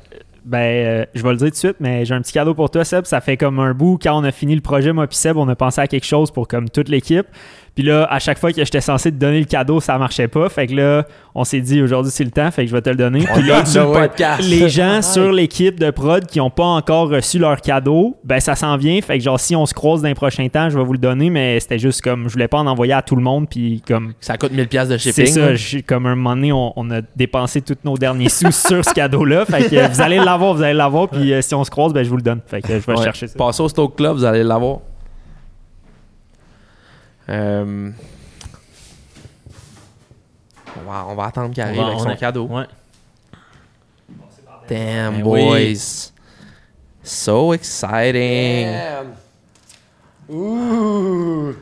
ben, 0.47 0.59
euh, 0.59 1.05
je 1.15 1.23
vais 1.23 1.29
le 1.31 1.37
dire 1.37 1.47
tout 1.49 1.53
de 1.53 1.57
suite, 1.57 1.77
mais 1.79 2.07
j'ai 2.07 2.15
un 2.15 2.23
petit 2.23 2.33
cadeau 2.33 2.55
pour 2.55 2.71
toi, 2.71 2.87
Seb. 2.87 3.05
Ça 3.05 3.21
fait 3.21 3.37
comme 3.37 3.61
un 3.61 3.75
bout. 3.75 3.99
Quand 4.03 4.19
on 4.19 4.25
a 4.25 4.33
fini 4.33 4.55
le 4.55 4.63
projet, 4.63 4.95
moi 4.95 5.07
puis 5.07 5.19
Seb, 5.19 5.37
on 5.37 5.47
a 5.49 5.55
pensé 5.57 5.83
à 5.83 5.87
quelque 5.87 6.07
chose 6.07 6.31
pour 6.31 6.49
comme 6.49 6.71
toute 6.71 6.89
l'équipe. 6.89 7.27
Puis 7.75 7.85
là, 7.85 8.07
à 8.11 8.19
chaque 8.19 8.39
fois 8.39 8.53
que 8.53 8.63
j'étais 8.63 8.83
censé 8.83 9.11
te 9.11 9.17
donner 9.17 9.39
le 9.39 9.47
cadeau, 9.47 9.81
ça 9.81 9.97
marchait 9.97 10.29
pas. 10.29 10.49
Fait 10.51 10.67
que 10.67 10.75
là, 10.75 11.07
on 11.35 11.43
s'est 11.45 11.61
dit 11.61 11.81
aujourd'hui 11.81 12.13
c'est 12.15 12.23
le 12.25 12.31
temps, 12.31 12.51
fait 12.51 12.65
que 12.65 12.69
je 12.71 12.75
vais 12.75 12.83
te 12.83 12.91
le 12.91 12.97
donner. 12.97 13.25
On 13.31 13.35
Puis 13.39 13.49
là, 13.49 13.63
le 13.65 13.93
podcast. 13.93 14.43
les 14.47 14.69
gens 14.69 15.01
sur 15.03 15.33
l'équipe 15.33 15.81
de 15.81 15.91
prod 15.91 16.27
qui 16.27 16.39
n'ont 16.39 16.51
pas 16.51 16.65
encore 16.67 17.09
reçu 17.09 17.39
leur 17.39 17.63
cadeau, 17.63 18.19
ben 18.25 18.41
ça 18.41 18.55
s'en 18.57 18.77
vient. 18.77 19.01
Fait 19.01 19.17
que 19.17 19.25
genre 19.25 19.41
si 19.41 19.57
on 19.57 19.65
se 19.65 19.73
croise 19.73 20.03
dans 20.03 20.09
les 20.09 20.15
prochains 20.15 20.49
temps, 20.49 20.69
je 20.69 20.77
vais 20.79 20.85
vous 20.85 20.93
le 20.93 20.99
donner, 20.99 21.31
mais 21.31 21.59
c'était 21.61 21.79
juste 21.79 22.03
comme 22.03 22.29
je 22.29 22.33
voulais 22.35 22.49
pas 22.49 22.59
en 22.59 22.67
envoyer 22.67 22.93
à 22.93 23.01
tout 23.01 23.17
le 23.17 23.23
monde. 23.23 23.49
Puis 23.49 23.83
comme 23.89 24.13
Ça 24.21 24.37
coûte 24.37 24.53
1000 24.53 24.69
pièces 24.69 24.89
de 24.91 24.99
c'est 24.99 25.13
shipping. 25.15 25.33
ça, 25.33 25.41
là. 25.41 25.55
j'ai- 25.55 25.83
comme 25.83 26.05
un 26.05 26.15
moment 26.15 26.35
donné, 26.37 26.53
on, 26.53 26.75
on 26.77 26.91
a 26.91 27.01
dépensé 27.17 27.63
tous 27.63 27.77
nos 27.85 27.97
derniers 27.97 28.29
sous 28.29 28.53
sur 28.69 28.85
ce 28.85 28.93
cadeau-là. 28.93 29.47
Fait 29.47 29.63
que 29.71 29.89
vous 29.91 30.01
allez 30.03 30.19
l'avoir, 30.19 30.53
vous 30.53 30.63
allez 30.63 30.75
l'avoir. 30.75 31.09
Puis 31.09 31.33
euh, 31.33 31.41
si 31.41 31.55
on 31.55 31.65
se 31.65 31.71
croise, 31.71 31.95
ben 31.95 32.05
je 32.05 32.11
vous 32.11 32.17
le 32.17 32.23
donne. 32.23 32.41
Fait 32.47 32.61
que 32.61 32.69
je 32.69 32.85
vais 32.87 32.93
Ouais. 32.99 33.03
chercher 33.05 33.29
ça. 33.29 33.35
Passez 33.39 33.63
au 33.63 33.69
Stoke 33.71 33.97
Club, 33.97 34.17
vous 34.17 34.25
allez 34.27 34.43
l'avoir. 34.43 34.81
Euh, 37.33 37.91
On, 40.77 40.91
va, 40.91 41.07
on 41.09 41.15
va 41.15 41.25
attendre 41.27 41.53
qu'il 41.55 41.63
On 41.63 41.67
arrive 41.67 41.79
va- 41.81 41.87
avec 41.87 41.97
on 41.99 42.03
son 42.03 42.09
a- 42.11 42.17
cadeau. 42.17 42.47
Ouais. 42.47 42.65
Damn, 44.69 45.15
Ben 45.17 45.23
boys. 45.23 45.53
oui. 45.53 45.79
So 47.03 47.53
exciting. 47.53 48.69
Ouh. 50.31 51.53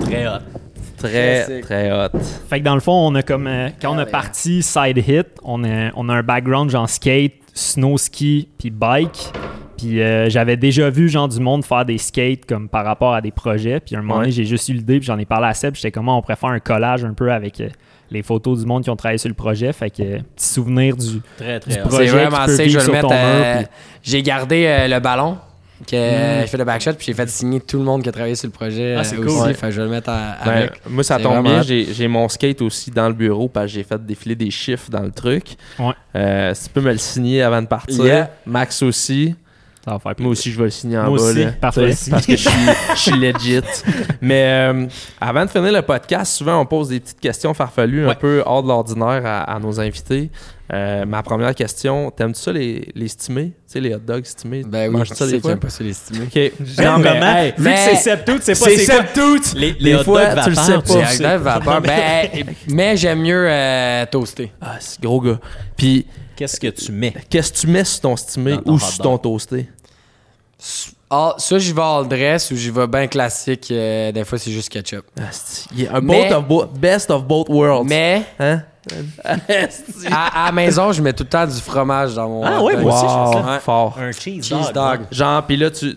Très 0.00 0.26
hot. 0.26 0.40
Très, 0.98 1.60
très 1.62 1.90
hot. 1.92 2.18
Fait 2.48 2.60
que 2.60 2.64
dans 2.64 2.74
le 2.74 2.80
fond, 2.80 2.92
on 2.92 3.14
a 3.14 3.22
comme 3.22 3.46
euh, 3.46 3.68
quand 3.80 3.94
on 3.94 3.98
a 3.98 4.06
parti 4.06 4.62
side 4.62 4.98
hit, 4.98 5.26
on 5.42 5.64
a, 5.64 5.90
on 5.94 6.08
a 6.08 6.14
un 6.14 6.22
background 6.22 6.70
genre 6.70 6.88
skate, 6.88 7.34
snow 7.54 7.98
ski, 7.98 8.48
puis 8.58 8.70
bike. 8.70 9.32
Puis 9.84 10.00
euh, 10.00 10.28
j'avais 10.30 10.56
déjà 10.56 10.88
vu 10.90 11.08
genre 11.08 11.28
du 11.28 11.40
monde 11.40 11.64
faire 11.64 11.84
des 11.84 11.98
skates 11.98 12.46
comme 12.46 12.68
par 12.68 12.84
rapport 12.84 13.14
à 13.14 13.20
des 13.20 13.30
projets. 13.30 13.80
Puis 13.80 13.96
un 13.96 14.00
moment 14.02 14.14
donné, 14.16 14.26
Ouais. 14.26 14.32
j'ai 14.32 14.44
juste 14.44 14.68
eu 14.68 14.72
l'idée, 14.74 14.98
puis 14.98 15.06
j'en 15.06 15.18
ai 15.18 15.24
parlé 15.24 15.46
à 15.48 15.54
Seb. 15.54 15.74
J'étais 15.74 15.90
comment 15.90 16.18
on 16.18 16.22
pourrait 16.22 16.36
faire 16.36 16.50
un 16.50 16.60
collage 16.60 17.04
un 17.04 17.12
peu 17.14 17.30
avec 17.32 17.60
euh, 17.60 17.68
les 18.10 18.22
photos 18.22 18.60
du 18.60 18.66
monde 18.66 18.82
qui 18.84 18.90
ont 18.90 18.96
travaillé 18.96 19.18
sur 19.18 19.28
le 19.28 19.34
projet. 19.34 19.72
Fait 19.72 19.90
que 19.90 20.02
euh, 20.02 20.18
petit 20.36 20.46
souvenir 20.48 20.96
du, 20.96 21.20
Très, 21.36 21.60
très 21.60 21.80
projet 21.80 22.06
C'est 22.06 22.12
vraiment 22.12 22.46
sick. 22.46 22.56
Je 22.56 22.62
vais 22.62 22.72
le 22.74 22.80
sur 22.80 22.92
mettre. 22.92 23.08
ton 23.08 23.14
mur, 23.14 23.20
euh, 23.22 23.56
puis- 23.58 23.66
J'ai 24.02 24.22
gardé 24.22 24.64
euh, 24.66 24.88
le 24.88 25.00
ballon. 25.00 25.36
Que 25.90 25.96
Mm. 25.96 26.42
je 26.42 26.46
fais 26.46 26.56
le 26.56 26.64
backshot 26.64 26.92
puis 26.94 27.06
j'ai 27.06 27.14
fait 27.14 27.28
signer 27.28 27.60
tout 27.60 27.78
le 27.78 27.84
monde 27.84 28.02
qui 28.02 28.08
a 28.08 28.12
travaillé 28.12 28.36
sur 28.36 28.46
le 28.46 28.52
projet 28.52 28.94
Ah, 28.96 29.02
c'est 29.02 29.16
cool. 29.16 29.28
aussi. 29.28 29.40
Ouais. 29.40 29.54
Fait 29.54 29.66
que 29.66 29.72
je 29.72 29.80
vais 29.80 29.86
le 29.86 29.90
mettre 29.90 30.08
à- 30.08 30.36
Ben, 30.44 30.50
avec. 30.52 30.80
moi, 30.88 31.02
ça 31.02 31.16
tombe 31.18 31.32
vraiment 31.32 31.50
bien. 31.50 31.62
J'ai 31.62 31.92
j'ai 31.92 32.06
mon 32.06 32.28
skate 32.28 32.62
aussi 32.62 32.92
dans 32.92 33.08
le 33.08 33.12
bureau 33.12 33.48
parce 33.48 33.66
que 33.66 33.72
j'ai 33.72 33.82
fait 33.82 34.02
défiler 34.06 34.36
des 34.36 34.50
chiffres 34.52 34.88
dans 34.88 35.02
le 35.02 35.10
truc. 35.10 35.56
Ouais. 35.80 35.92
Euh, 36.14 36.54
si 36.54 36.68
tu 36.68 36.70
peux 36.70 36.80
me 36.80 36.92
le 36.92 36.96
signer 36.98 37.42
avant 37.42 37.60
de 37.60 37.66
partir. 37.66 38.02
Yeah. 38.04 38.30
Max 38.46 38.82
aussi. 38.82 39.34
Ça 39.84 39.90
va 39.92 39.98
faire 39.98 40.14
Moi 40.18 40.30
aussi, 40.30 40.50
je 40.50 40.56
vais 40.58 40.64
le 40.64 40.70
signer 40.70 40.96
en 40.96 41.10
Moi 41.10 41.18
bas. 41.18 41.24
aussi. 41.24 41.44
là, 41.44 41.52
Parfait. 41.60 41.94
Parce 42.10 42.24
que 42.26 42.36
je 42.36 42.48
suis, 42.48 42.58
je 42.94 42.98
suis 43.00 43.10
legit. 43.20 43.60
Mais 44.22 44.44
euh, 44.72 44.86
avant 45.20 45.44
de 45.44 45.50
finir 45.50 45.72
le 45.72 45.82
podcast, 45.82 46.34
souvent, 46.36 46.58
on 46.58 46.64
pose 46.64 46.88
des 46.88 47.00
petites 47.00 47.20
questions 47.20 47.52
farfelues 47.52 48.08
un 48.08 48.14
peu 48.14 48.42
hors 48.46 48.62
de 48.62 48.68
l'ordinaire 48.68 49.22
à, 49.26 49.42
à 49.42 49.58
nos 49.58 49.78
invités. 49.80 50.30
Euh, 50.72 51.04
ma 51.04 51.22
première 51.22 51.54
question, 51.54 52.10
t'aimes-tu 52.10 52.40
ça 52.40 52.50
les, 52.50 52.88
les 52.94 53.08
stimés? 53.08 53.48
Tu 53.48 53.54
sais, 53.74 53.80
les 53.80 53.94
hot 53.94 53.98
dogs 53.98 54.24
stimés? 54.24 54.62
Ben 54.66 54.88
oui, 54.88 54.96
Manges-tu 54.96 55.12
je 55.12 55.18
ça 55.18 55.28
sais 55.28 55.56
pas 55.58 55.68
ça 55.68 55.84
les 55.84 55.92
stimés. 55.92 56.24
OK. 56.34 56.52
J'aime 56.64 56.86
Non, 56.86 56.98
mais, 57.00 57.12
comment, 57.12 57.36
hey, 57.36 57.48
vu 57.50 57.54
mais- 57.58 57.74
que 57.74 57.78
c'est 57.80 57.96
septout, 57.96 58.38
c'est 58.40 58.58
pas 58.58 58.64
c'est 58.70 58.78
septout! 58.78 59.38
les, 59.56 59.76
les 59.78 59.94
hot 59.96 60.04
fois, 60.04 60.34
dogs 60.34 60.44
tu 60.44 60.50
le 60.50 60.56
sais 60.56 60.72
pas. 60.78 61.16
de 61.18 61.22
la 61.22 61.36
vapeur. 61.38 61.80
Ben, 61.82 62.28
mais 62.70 62.96
j'aime 62.96 63.20
mieux 63.20 63.46
euh, 63.46 64.06
toaster. 64.10 64.50
Ah, 64.62 64.76
c'est 64.80 65.02
gros 65.02 65.20
gars. 65.20 65.38
Puis, 65.76 66.06
Qu'est-ce 66.36 66.58
que 66.60 66.68
tu 66.68 66.92
mets? 66.92 67.14
qu'est-ce 67.30 67.52
que 67.52 67.58
tu 67.58 67.66
mets 67.68 67.84
sur 67.84 68.00
ton 68.02 68.16
stimé 68.16 68.54
ou 68.64 68.74
hot 68.74 68.78
sur 68.78 69.02
ton 69.04 69.18
toasté? 69.18 69.68
Ah, 71.10 71.34
ça, 71.38 71.58
j'y 71.58 71.72
vais 71.72 71.82
all 71.82 72.08
dress 72.08 72.50
ou 72.50 72.56
j'y 72.56 72.70
vais 72.70 72.86
bien 72.86 73.06
classique. 73.06 73.68
euh, 73.70 74.10
des 74.10 74.24
fois, 74.24 74.38
c'est 74.38 74.50
juste 74.50 74.68
ketchup. 74.68 75.04
Ah, 75.18 75.24
c'est- 75.30 75.68
il 75.72 75.82
y 75.82 75.86
a 75.86 75.94
un 75.96 76.00
Mais- 76.00 76.28
both 76.28 76.32
of 76.38 76.44
bo- 76.48 76.66
best 76.66 77.10
of 77.10 77.24
both 77.24 77.48
worlds. 77.48 77.88
Mais 77.88 78.22
Hein? 78.38 78.62
à, 80.10 80.42
à 80.42 80.46
la 80.46 80.52
maison, 80.52 80.92
je 80.92 81.00
mets 81.02 81.12
tout 81.12 81.22
le 81.24 81.28
temps 81.28 81.46
du 81.46 81.54
fromage 81.60 82.14
dans 82.14 82.28
mon. 82.28 82.44
Ah 82.44 82.60
hot 82.60 82.66
ouais, 82.66 82.74
dog. 82.74 82.82
moi 82.82 82.94
aussi, 82.94 83.04
je 83.04 83.36
fais 83.38 83.42
ça. 83.46 83.52
Ouais. 83.52 83.60
fort. 83.60 83.98
Un 83.98 84.12
cheese, 84.12 84.42
Cheese 84.44 84.72
dog. 84.74 85.00
Genre, 85.10 85.42
puis 85.46 85.56
là, 85.56 85.70
tu, 85.70 85.96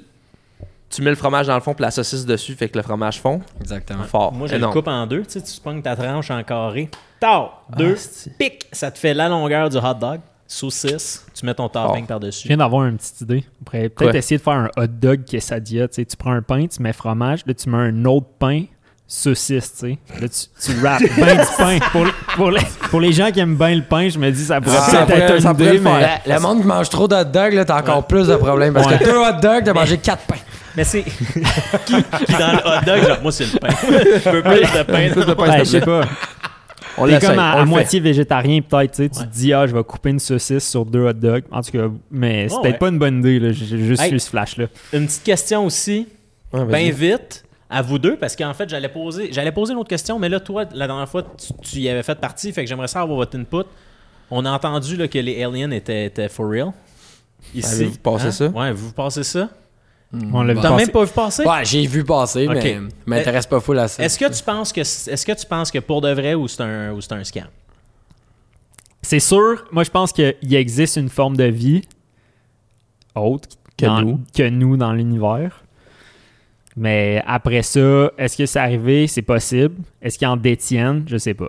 tu 0.89 1.01
mets 1.01 1.09
le 1.09 1.15
fromage 1.15 1.47
dans 1.47 1.55
le 1.55 1.61
fond, 1.61 1.73
puis 1.73 1.83
la 1.83 1.91
saucisse 1.91 2.25
dessus, 2.25 2.53
fait 2.55 2.69
que 2.69 2.77
le 2.77 2.83
fromage 2.83 3.19
fond. 3.19 3.41
Exactement. 3.59 4.03
Fort. 4.03 4.31
Moi, 4.33 4.47
je 4.47 4.55
Énorme. 4.55 4.73
le 4.73 4.79
coupe 4.79 4.87
en 4.87 5.05
deux. 5.07 5.23
Tu 5.23 5.39
sais, 5.39 5.41
tu 5.41 5.59
pognes 5.59 5.81
ta 5.81 5.95
tranche 5.95 6.29
en 6.31 6.41
carré. 6.43 6.89
Tard, 7.19 7.63
deux, 7.75 7.95
Ah, 7.97 7.99
c'est- 7.99 8.37
pic. 8.37 8.65
Ça 8.71 8.91
te 8.91 8.99
fait 8.99 9.13
la 9.13 9.27
longueur 9.29 9.69
du 9.69 9.77
hot 9.77 9.93
dog. 9.99 10.19
Saucisse, 10.49 11.25
tu 11.37 11.45
mets 11.45 11.53
ton 11.53 11.67
topping 11.67 12.03
Je 12.03 12.07
par-dessus. 12.07 12.47
viens 12.47 12.55
d'avoir 12.57 12.85
une 12.85 12.97
petite 12.97 13.19
idée. 13.21 13.43
On 13.61 13.65
pourrait 13.65 13.89
peut-être 13.89 14.15
essayer 14.15 14.37
de 14.37 14.41
faire 14.43 14.53
un 14.53 14.69
hot 14.77 14.87
dog 14.87 15.25
quesadilla. 15.25 15.89
Tu 15.89 15.95
sais, 15.95 16.05
tu 16.05 16.15
prends 16.15 16.31
un 16.31 16.41
pain, 16.41 16.65
tu 16.67 16.81
mets 16.81 16.93
fromage, 16.93 17.41
là, 17.45 17.53
tu 17.53 17.69
mets 17.69 17.77
un 17.77 18.05
autre 18.05 18.27
pain, 18.39 18.63
saucisse, 19.05 19.73
tu 19.73 19.79
sais. 19.79 19.97
Là, 20.21 20.27
tu, 20.29 20.71
tu 20.73 20.79
wraps 20.79 21.03
bien 21.15 21.35
du 21.35 21.41
pain. 21.57 21.79
Pour, 21.91 22.05
les- 22.05 22.11
pour, 22.37 22.51
les, 22.51 22.61
pour 22.89 23.01
les 23.01 23.11
gens 23.11 23.29
qui 23.31 23.41
aiment 23.41 23.57
bien 23.57 23.75
le 23.75 23.81
pain, 23.83 24.07
je 24.07 24.17
me 24.17 24.31
dis 24.31 24.45
ça 24.45 24.61
pourrait 24.61 24.77
Ah, 24.79 24.85
peut-être 24.89 25.05
pourrait- 25.07 25.21
être 25.35 25.41
ça 25.41 25.49
une 25.51 25.57
pourrait 25.57 25.69
idée, 25.75 25.79
mais... 25.79 26.19
Le, 26.25 26.33
le 26.33 26.39
monde 26.39 26.61
qui 26.61 26.67
mange 26.67 26.89
trop 26.89 27.07
de 27.09 27.15
hot 27.15 27.23
dogs, 27.25 27.53
là, 27.53 27.65
t'as 27.65 27.79
encore 27.81 28.07
plus 28.07 28.27
de 28.27 28.35
problèmes. 28.37 28.73
Parce 28.73 28.87
Ouais. 28.87 28.99
que 28.99 29.03
deux 29.03 29.17
hot 29.17 29.41
dogs, 29.41 29.63
t'as 29.65 29.73
mangé 29.73 29.97
quatre 29.97 30.23
pains. 30.27 30.35
Mais 30.77 30.83
c'est. 30.83 31.01
qui, 31.85 31.95
qui 32.25 32.31
dans 32.33 32.51
le 32.53 32.59
hot 32.59 32.85
dog, 32.85 33.05
genre, 33.07 33.17
moi, 33.23 33.31
c'est 33.31 33.51
le 33.51 33.59
pain. 33.59 33.67
Je 33.81 34.29
veux 34.29 34.43
plus 34.43 34.61
de 34.61 34.83
pain. 34.83 35.09
Plus 35.11 35.25
de 35.25 35.33
pain, 35.33 35.43
Ouais, 35.49 35.65
s'il 35.65 35.65
je 35.65 35.71
sais 35.71 35.81
pas. 35.81 36.01
On 36.97 37.05
T'es 37.07 37.19
comme 37.19 37.37
à, 37.39 37.61
on 37.61 37.65
moitié 37.65 37.99
végétarien, 37.99 38.61
peut-être. 38.61 38.91
Tu 38.91 39.03
sais, 39.03 39.09
tu 39.09 39.19
Ouais. 39.19 39.25
te 39.25 39.31
dis, 39.33 39.53
ah, 39.53 39.67
je 39.67 39.75
vais 39.75 39.83
couper 39.83 40.09
une 40.09 40.19
saucisse 40.19 40.67
sur 40.67 40.85
deux 40.85 41.01
hot 41.07 41.13
dogs. 41.13 41.43
En 41.51 41.61
tout 41.61 41.71
cas, 41.71 41.87
mais 42.09 42.49
c'est 42.49 42.55
Ouais, 42.55 42.61
peut-être 42.63 42.73
ouais. 42.73 42.79
pas 42.79 42.87
une 42.89 42.99
bonne 42.99 43.19
idée. 43.19 43.39
là. 43.39 43.51
J'ai 43.51 43.77
juste 43.77 44.01
Hey. 44.01 44.13
eu 44.13 44.19
ce 44.19 44.29
flash-là. 44.29 44.65
Une 44.93 45.05
petite 45.05 45.23
question 45.23 45.65
aussi. 45.65 46.07
Bien 46.53 46.91
vite 46.91 47.43
à 47.69 47.81
vous 47.81 47.99
deux, 47.99 48.15
parce 48.15 48.35
qu'en 48.35 48.53
fait, 48.53 48.67
j'allais 48.69 48.87
poser, 48.89 49.29
j'allais 49.31 49.51
poser 49.51 49.73
une 49.73 49.79
autre 49.79 49.89
question, 49.89 50.17
mais 50.17 50.29
là, 50.29 50.39
toi, 50.39 50.63
la 50.73 50.87
dernière 50.87 51.07
fois, 51.09 51.21
tu, 51.23 51.53
tu 51.61 51.79
y 51.79 51.89
avais 51.89 52.01
fait 52.03 52.17
partie, 52.19 52.51
fait 52.53 52.63
que 52.63 52.69
j'aimerais 52.69 52.87
savoir 52.87 53.15
votre 53.17 53.37
input. 53.37 53.65
On 54.31 54.45
a 54.45 54.51
entendu 54.51 54.95
là, 54.95 55.07
que 55.07 55.19
les 55.19 55.43
aliens 55.43 55.69
étaient, 55.71 56.05
étaient 56.05 56.29
for 56.29 56.49
real. 56.49 56.71
Ici. 57.53 57.75
Avez-vous 57.75 57.97
passé 57.99 58.31
ça? 58.31 58.47
Ouais, 58.47 58.71
vous 58.71 58.91
passez 58.93 59.23
ça? 59.23 59.49
On 60.13 60.41
l'a 60.41 60.53
vu 60.53 60.61
T'as 60.61 60.69
passer. 60.69 60.85
même 60.85 60.91
pas 60.93 61.03
vu 61.03 61.11
passer? 61.11 61.43
Ouais, 61.43 61.65
j'ai 61.65 61.85
vu 61.85 62.03
passer, 62.03 62.47
Ok. 62.47 62.55
mais 62.55 62.79
m'intéresse 63.05 63.45
pas 63.45 63.59
full 63.59 63.77
à 63.79 63.87
ça. 63.87 64.03
Est-ce 64.03 64.17
que 64.17 64.31
tu 64.33 64.41
penses 64.43 64.71
que 64.71 64.79
est-ce 64.81 65.25
que 65.25 65.33
tu 65.33 65.45
penses 65.45 65.69
que 65.69 65.79
pour 65.79 65.99
de 66.01 66.11
vrai 66.13 66.33
ou 66.33 66.47
c'est 66.47 66.61
un 66.63 66.91
ou 66.93 67.01
c'est 67.01 67.11
un 67.13 67.23
scam? 67.23 67.47
C'est 69.01 69.19
sûr, 69.19 69.65
moi 69.71 69.83
je 69.83 69.91
pense 69.91 70.11
qu'il 70.13 70.35
existe 70.55 70.95
une 70.97 71.09
forme 71.09 71.35
de 71.37 71.43
vie 71.45 71.81
autre 73.15 73.49
Que 73.77 73.85
dans- 73.85 74.01
nous. 74.01 74.19
que 74.35 74.47
nous 74.49 74.77
dans 74.77 74.93
l'univers. 74.93 75.63
Mais 76.75 77.21
après 77.25 77.63
ça, 77.63 78.11
est-ce 78.17 78.37
que 78.37 78.45
c'est 78.45 78.59
arrivé? 78.59 79.07
C'est 79.07 79.21
possible. 79.23 79.75
Est-ce 80.01 80.17
qu'ils 80.19 80.27
en 80.27 80.37
détiennent? 80.37 81.03
Je 81.07 81.17
sais 81.17 81.33
pas. 81.33 81.47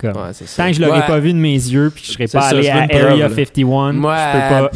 Comme, 0.00 0.12
Ouais, 0.16 0.32
c'est 0.32 0.46
ça. 0.46 0.62
Tant 0.62 0.68
que 0.70 0.76
je 0.76 0.82
l'aurais 0.82 1.00
Ouais. 1.00 1.06
pas 1.06 1.18
vu 1.18 1.32
de 1.32 1.38
mes 1.38 1.54
yeux 1.54 1.90
puis 1.92 2.02
que 2.02 2.08
je 2.08 2.12
serais 2.12 2.26
pas 2.28 2.40
ça, 2.42 2.48
allé 2.56 2.68
à 2.68 2.82
Area 2.82 3.28
là. 3.28 3.34
51, 3.34 3.92
Moi, 3.94 4.16
je 4.16 4.32
peux 4.32 4.68
pas. 4.68 4.70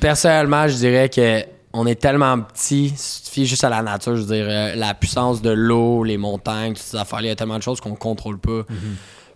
Personnellement, 0.00 0.68
je 0.68 0.74
dirais 0.74 1.08
que 1.08 1.44
on 1.76 1.86
est 1.86 1.94
tellement 2.00 2.38
petit, 2.40 2.92
si 2.96 3.22
tu 3.22 3.28
te 3.28 3.32
fies 3.34 3.46
juste 3.46 3.64
à 3.64 3.68
la 3.68 3.82
nature, 3.82 4.16
je 4.16 4.22
veux 4.22 4.34
dire, 4.34 4.46
euh, 4.48 4.74
la 4.76 4.94
puissance 4.94 5.42
de 5.42 5.50
l'eau, 5.50 6.04
les 6.04 6.16
montagnes, 6.16 6.72
toutes 6.74 6.82
ces 6.82 6.96
affaires-là, 6.96 7.26
il 7.26 7.28
y 7.28 7.32
a 7.32 7.36
tellement 7.36 7.58
de 7.58 7.62
choses 7.62 7.80
qu'on 7.80 7.94
contrôle 7.94 8.38
pas. 8.38 8.62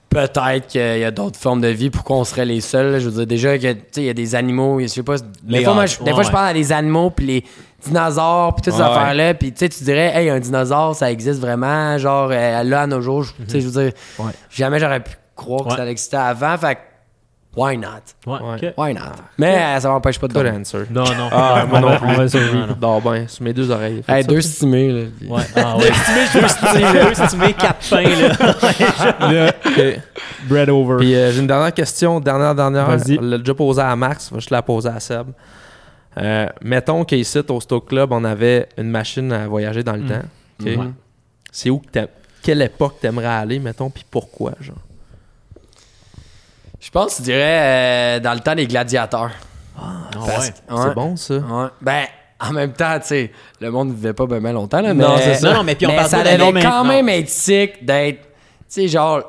Peut-être 0.08 0.66
qu'il 0.66 0.80
y 0.98 1.04
a 1.04 1.10
d'autres 1.12 1.38
formes 1.38 1.60
de 1.60 1.68
vie, 1.68 1.88
pourquoi 1.88 2.16
on 2.16 2.24
serait 2.24 2.44
les 2.44 2.60
seuls. 2.60 2.98
Je 2.98 3.08
veux 3.08 3.12
dire, 3.18 3.26
déjà, 3.28 3.56
que, 3.56 3.72
tu 3.72 3.78
sais, 3.92 4.02
il 4.02 4.06
y 4.06 4.08
a 4.10 4.14
des 4.14 4.34
animaux, 4.34 4.80
je 4.80 4.88
sais 4.88 5.04
pas. 5.04 5.14
Des 5.42 5.62
fois, 5.62 5.74
moi, 5.74 5.86
je, 5.86 5.98
des 5.98 6.02
ouais, 6.06 6.12
fois, 6.14 6.22
je 6.24 6.30
parle 6.32 6.48
à 6.48 6.52
des 6.52 6.72
animaux, 6.72 7.10
puis 7.10 7.26
les 7.26 7.44
dinosaures, 7.86 8.56
puis 8.56 8.62
toutes 8.62 8.74
ces 8.74 8.80
Ouais, 8.80 8.88
affaires-là, 8.88 9.34
puis 9.34 9.52
tu 9.52 9.58
sais, 9.60 9.68
tu 9.68 9.84
dirais, 9.84 10.10
hey, 10.16 10.28
un 10.30 10.40
dinosaure, 10.40 10.96
ça 10.96 11.12
existe 11.12 11.38
vraiment, 11.40 11.96
genre, 11.96 12.28
euh, 12.32 12.62
là, 12.64 12.82
à 12.82 12.86
nos 12.88 13.00
jours, 13.00 13.22
je- 13.22 13.32
tu 13.44 13.50
sais, 13.50 13.60
je 13.60 13.68
veux 13.68 13.82
dire, 13.84 13.92
jamais 14.50 14.80
j'aurais 14.80 14.98
pu 15.00 15.12
croire 15.36 15.68
que 15.68 15.76
ça 15.76 15.88
existait 15.88 16.16
avant, 16.16 16.58
fait 16.58 16.76
why 17.56 17.76
not? 17.76 18.14
Ouais. 18.26 18.72
Why 18.76 18.94
not? 18.94 19.00
Mais 19.38 19.56
euh, 19.58 19.80
ça 19.80 19.88
m'empêche 19.88 20.18
pas 20.18 20.28
de 20.28 20.32
Good 20.32 20.42
dormir. 20.44 20.60
answer. 20.60 20.80
Non, 20.90 21.04
non. 21.04 21.28
Ah, 21.32 21.64
moi 21.68 21.78
on, 21.78 21.80
non 21.90 21.96
plus. 21.96 22.06
on 22.08 22.12
va 22.14 22.28
survivre. 22.28 22.54
Non, 22.54 22.66
non. 22.68 22.76
Dors 22.80 23.00
bien, 23.02 23.26
sur 23.28 23.42
mes 23.44 23.52
deux 23.52 23.70
oreilles. 23.70 24.02
Hey, 24.08 24.24
deux 24.24 24.40
stimés, 24.40 24.92
là. 24.92 25.00
Ouais. 25.28 25.42
Ah 25.56 25.76
ouais. 25.76 25.90
Si 25.92 26.32
tu 26.32 26.38
mets 26.38 26.46
juste 26.46 27.32
deux, 27.32 27.38
mets 27.38 27.52
quatre 27.54 27.90
pains 27.90 28.02
là. 28.02 29.32
Là, 29.32 29.52
Ok. 29.66 30.00
bread 30.48 30.68
over. 30.70 30.96
Puis 30.98 31.14
euh, 31.14 31.32
j'ai 31.32 31.40
une 31.40 31.46
dernière 31.46 31.74
question, 31.74 32.20
dernière, 32.20 32.54
dernière. 32.54 32.86
Vas-y. 32.86 33.18
On 33.18 33.22
l'a 33.22 33.38
déjà 33.38 33.54
posée 33.54 33.82
à 33.82 33.94
Max, 33.96 34.28
je 34.28 34.34
vais 34.34 34.40
juste 34.40 34.50
la 34.50 34.62
poser 34.62 34.88
à 34.88 35.00
Seb. 35.00 35.28
Euh, 36.18 36.46
mettons 36.62 37.04
qu'ici, 37.04 37.38
au 37.48 37.60
Stoke 37.60 37.88
Club, 37.88 38.10
on 38.12 38.24
avait 38.24 38.68
une 38.76 38.90
machine 38.90 39.32
à 39.32 39.46
voyager 39.46 39.82
dans 39.84 39.92
le 39.94 40.02
Mm. 40.02 40.08
temps. 40.08 40.22
ok? 40.60 40.66
Ouais. 40.66 40.76
C'est 41.52 41.70
où 41.70 41.78
que 41.78 41.88
t'aimes- 41.88 42.08
Quelle 42.42 42.62
époque 42.62 42.96
t'aimerais 43.00 43.26
aller, 43.26 43.58
mettons, 43.58 43.90
puis 43.90 44.04
pourquoi, 44.10 44.52
genre? 44.60 44.76
Je 46.80 46.90
pense, 46.90 47.18
je 47.18 47.22
dirais, 47.24 48.16
euh, 48.16 48.20
dans 48.20 48.32
le 48.34 48.40
temps 48.40 48.54
des 48.54 48.66
gladiateurs. 48.66 49.30
Ah 49.78 50.18
ouais. 50.18 50.26
que- 50.26 50.42
C'est 50.68 50.74
ouais. 50.74 50.94
bon, 50.94 51.16
ça? 51.16 51.34
Ouais. 51.34 51.66
Ben, 51.80 52.04
en 52.40 52.52
même 52.52 52.72
temps, 52.72 52.98
tu 53.00 53.06
sais, 53.08 53.32
le 53.60 53.70
monde 53.70 53.88
ne 53.90 53.94
vivait 53.94 54.12
pas 54.14 54.26
bien 54.26 54.52
longtemps, 54.52 54.80
là, 54.80 54.94
mais... 54.94 55.04
Non, 55.04 55.16
c'est 55.18 55.34
ça. 55.34 55.50
Non, 55.50 55.58
non, 55.58 55.62
mais 55.64 55.74
puis 55.74 55.86
on 55.86 55.90
mais 55.90 55.96
parle 55.96 56.08
ça 56.08 56.22
devait 56.22 56.62
quand 56.62 56.84
même 56.84 57.08
être 57.10 57.28
sick 57.28 57.84
d'être, 57.84 58.22
tu 58.22 58.28
sais, 58.68 58.88
genre, 58.88 59.22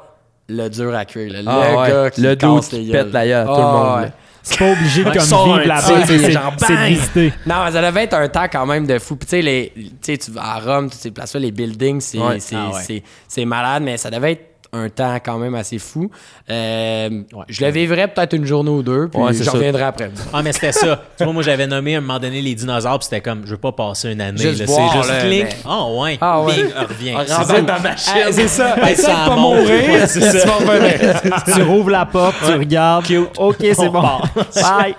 le 0.47 0.69
dur 0.69 0.95
à 0.95 1.05
cuire, 1.05 1.31
là, 1.33 1.39
Ah 1.45 1.71
le 1.71 1.77
ouais, 1.77 1.89
gars 1.89 2.09
qui 2.09 2.21
le 2.21 2.35
casse 2.35 2.71
les 2.71 2.85
qui 2.85 2.91
pète 2.91 3.11
la 3.11 3.25
gueule 3.27 3.41
à 3.41 3.45
tout 3.45 3.51
le 3.51 3.57
Ah, 3.57 3.71
monde, 3.95 4.01
ouais. 4.03 4.11
C'est 4.43 4.57
pas 4.57 4.71
obligé 4.71 5.03
de 5.03 5.09
comme 5.11 5.21
vivre 5.21 5.57
là-bas. 5.65 6.01
tu 6.01 6.07
C'est 6.07 6.31
genre, 6.31 6.53
c'est 6.57 6.67
de 6.67 6.73
bang! 6.77 6.87
visiter. 6.89 7.33
Non, 7.45 7.55
mais 7.65 7.71
ça 7.71 7.81
devait 7.81 8.03
être 8.05 8.13
un 8.15 8.27
temps 8.27 8.47
quand 8.51 8.65
même 8.65 8.87
de 8.87 8.97
fou. 8.97 9.15
Puis 9.15 9.27
tu 9.27 9.29
sais, 9.35 9.41
les- 9.43 9.71
tu 9.75 9.91
sais, 10.01 10.17
tu 10.17 10.31
vas 10.31 10.55
à 10.55 10.59
Rome, 10.59 10.89
toutes 10.89 10.99
ces 10.99 11.11
places-là, 11.11 11.39
les 11.41 11.51
buildings, 11.51 12.01
c'est 12.01 12.17
Ouais. 12.17 12.39
c'est- 12.39 12.55
Ah 12.55 12.69
ouais. 12.73 12.81
c'est- 12.81 13.03
c'est 13.27 13.45
malade, 13.45 13.83
mais 13.83 13.97
ça 13.97 14.09
devait 14.09 14.31
être 14.31 14.45
un 14.73 14.87
temps 14.89 15.15
quand 15.23 15.37
même 15.37 15.53
assez 15.55 15.77
fou. 15.79 16.09
Euh, 16.49 17.09
Ouais. 17.33 17.43
Je 17.49 17.63
le 17.65 17.71
vivrais 17.71 18.07
peut-être 18.07 18.33
une 18.33 18.45
journée 18.45 18.69
ou 18.69 18.81
deux, 18.83 19.07
puis 19.09 19.21
Ouais, 19.21 19.33
c'est 19.33 19.43
je 19.43 19.49
reviendrai 19.49 19.83
après. 19.83 20.11
Ah, 20.33 20.41
mais 20.43 20.53
c'était 20.53 20.71
ça. 20.71 21.01
tu 21.17 21.23
vois, 21.23 21.33
moi, 21.33 21.43
j'avais 21.43 21.67
nommé 21.67 21.95
à 21.95 21.97
un 21.97 22.01
moment 22.01 22.19
donné 22.19 22.41
les 22.41 22.55
dinosaures, 22.55 22.99
puis 22.99 23.05
c'était 23.09 23.21
comme, 23.21 23.41
je 23.45 23.51
veux 23.51 23.57
pas 23.57 23.71
passer 23.73 24.11
une 24.11 24.21
année. 24.21 24.37
Juste 24.41 24.59
là. 24.61 24.65
voir, 24.67 24.91
C'est 24.91 24.97
juste 24.97 25.09
là, 25.09 25.19
clic. 25.21 25.43
mais- 25.43 25.55
Ah, 25.65 25.85
ouais. 25.87 26.17
Ah, 26.21 26.41
ouais. 26.41 26.53
Reviens. 26.89 27.15
Ah, 27.17 27.23
C'est 27.27 27.33
rentre 27.33 27.47
ça. 27.47 27.61
dans 27.61 27.79
ma 27.81 27.89
Ah, 27.91 28.31
c'est 28.31 28.47
ça. 28.47 28.75
Hey, 28.87 28.95
ça 28.95 29.23
pas 29.27 29.35
mourir, 29.35 30.07
c'est 30.07 30.19
tu 30.31 30.39
ça. 30.39 31.53
tu 31.55 31.61
rouvres 31.63 31.89
la 31.89 32.05
porte, 32.05 32.35
tu 32.45 32.51
regardes. 32.53 33.05
OK, 33.37 33.55
c'est 33.59 33.79
On 33.79 33.89
bon. 33.91 34.01
Bye. 34.55 34.95